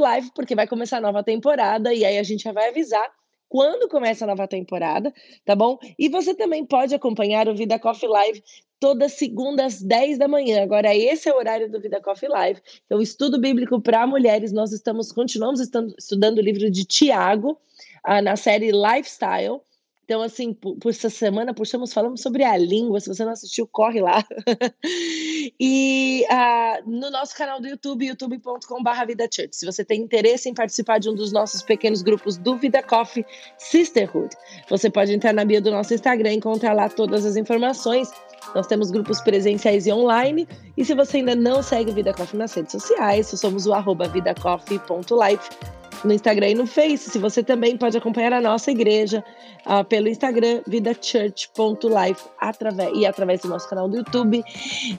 live, 0.00 0.30
porque 0.34 0.54
vai 0.54 0.66
começar 0.66 0.96
a 0.96 1.00
nova 1.02 1.22
temporada 1.22 1.92
e 1.92 2.02
aí 2.02 2.16
a 2.16 2.22
gente 2.22 2.44
já 2.44 2.52
vai 2.52 2.70
avisar 2.70 3.06
quando 3.46 3.90
começa 3.90 4.24
a 4.24 4.28
nova 4.28 4.48
temporada, 4.48 5.12
tá 5.44 5.54
bom? 5.54 5.78
E 5.98 6.08
você 6.08 6.34
também 6.34 6.64
pode 6.64 6.94
acompanhar 6.94 7.46
o 7.46 7.54
Vida 7.54 7.78
Coffee 7.78 8.08
Live 8.08 8.42
toda 8.80 9.08
segunda 9.08 9.64
às 9.66 9.82
10 9.82 10.18
da 10.18 10.28
manhã. 10.28 10.62
Agora, 10.62 10.94
esse 10.96 11.28
é 11.28 11.32
o 11.32 11.36
horário 11.36 11.70
do 11.70 11.80
Vida 11.80 12.00
Coffee 12.00 12.28
Live. 12.28 12.60
Então, 12.86 13.00
estudo 13.00 13.40
bíblico 13.40 13.80
para 13.80 14.06
mulheres. 14.06 14.52
Nós 14.52 14.72
estamos 14.72 15.12
continuamos 15.12 15.60
estudando 15.60 16.38
o 16.38 16.42
livro 16.42 16.70
de 16.70 16.84
Tiago, 16.84 17.58
ah, 18.04 18.22
na 18.22 18.36
série 18.36 18.70
Lifestyle. 18.72 19.60
Então, 20.08 20.22
assim, 20.22 20.54
por, 20.54 20.74
por, 20.78 20.88
essa 20.88 21.10
semana, 21.10 21.52
puxamos, 21.52 21.92
falamos 21.92 22.22
sobre 22.22 22.42
a 22.42 22.56
língua. 22.56 22.98
Se 22.98 23.08
você 23.08 23.26
não 23.26 23.32
assistiu, 23.32 23.68
corre 23.70 24.00
lá. 24.00 24.24
e 25.60 26.24
uh, 26.30 26.90
no 26.90 27.10
nosso 27.10 27.36
canal 27.36 27.60
do 27.60 27.68
YouTube, 27.68 28.06
youtube.com.br 28.06 29.06
Vida 29.06 29.28
Church. 29.30 29.54
Se 29.54 29.66
você 29.66 29.84
tem 29.84 30.00
interesse 30.00 30.48
em 30.48 30.54
participar 30.54 30.98
de 30.98 31.10
um 31.10 31.14
dos 31.14 31.30
nossos 31.30 31.60
pequenos 31.60 32.00
grupos 32.00 32.38
do 32.38 32.56
Vida 32.56 32.82
Coffee 32.82 33.22
Sisterhood, 33.58 34.34
você 34.70 34.88
pode 34.88 35.12
entrar 35.12 35.34
na 35.34 35.44
bio 35.44 35.60
do 35.60 35.70
nosso 35.70 35.92
Instagram 35.92 36.32
e 36.32 36.36
encontrar 36.36 36.72
lá 36.72 36.88
todas 36.88 37.26
as 37.26 37.36
informações. 37.36 38.10
Nós 38.54 38.66
temos 38.66 38.90
grupos 38.90 39.20
presenciais 39.20 39.86
e 39.86 39.92
online. 39.92 40.48
E 40.74 40.86
se 40.86 40.94
você 40.94 41.18
ainda 41.18 41.34
não 41.34 41.62
segue 41.62 41.90
o 41.90 41.94
Vida 41.94 42.14
Coffee 42.14 42.38
nas 42.38 42.54
redes 42.54 42.72
sociais, 42.72 43.26
somos 43.26 43.66
o 43.66 43.74
arroba 43.74 44.08
vidacoffee.life 44.08 45.77
no 46.04 46.12
Instagram 46.12 46.50
e 46.50 46.54
no 46.54 46.66
Face. 46.66 47.10
Se 47.10 47.18
você 47.18 47.42
também 47.42 47.76
pode 47.76 47.96
acompanhar 47.96 48.32
a 48.32 48.40
nossa 48.40 48.70
igreja 48.70 49.24
uh, 49.66 49.84
pelo 49.84 50.08
Instagram, 50.08 50.62
vidachurch.life 50.66 52.24
através, 52.40 52.90
e 52.94 53.06
através 53.06 53.40
do 53.40 53.48
nosso 53.48 53.68
canal 53.68 53.88
do 53.88 53.96
YouTube. 53.96 54.42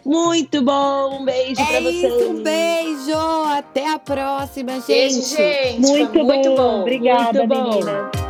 Muito 0.05 0.61
bom! 0.61 1.19
Um 1.21 1.25
beijo 1.25 1.61
é 1.61 1.65
para 1.65 1.81
vocês. 1.81 2.13
Isso, 2.13 2.29
um 2.29 2.43
beijo! 2.43 3.45
Até 3.47 3.87
a 3.87 3.99
próxima, 3.99 4.73
gente! 4.73 4.87
Beijo, 4.87 5.21
gente! 5.21 5.79
Muito, 5.79 6.23
muito 6.23 6.49
bom. 6.49 6.55
bom! 6.55 6.81
Obrigada, 6.81 7.45
muito 7.45 7.55
bom. 7.55 7.69
menina. 7.69 8.28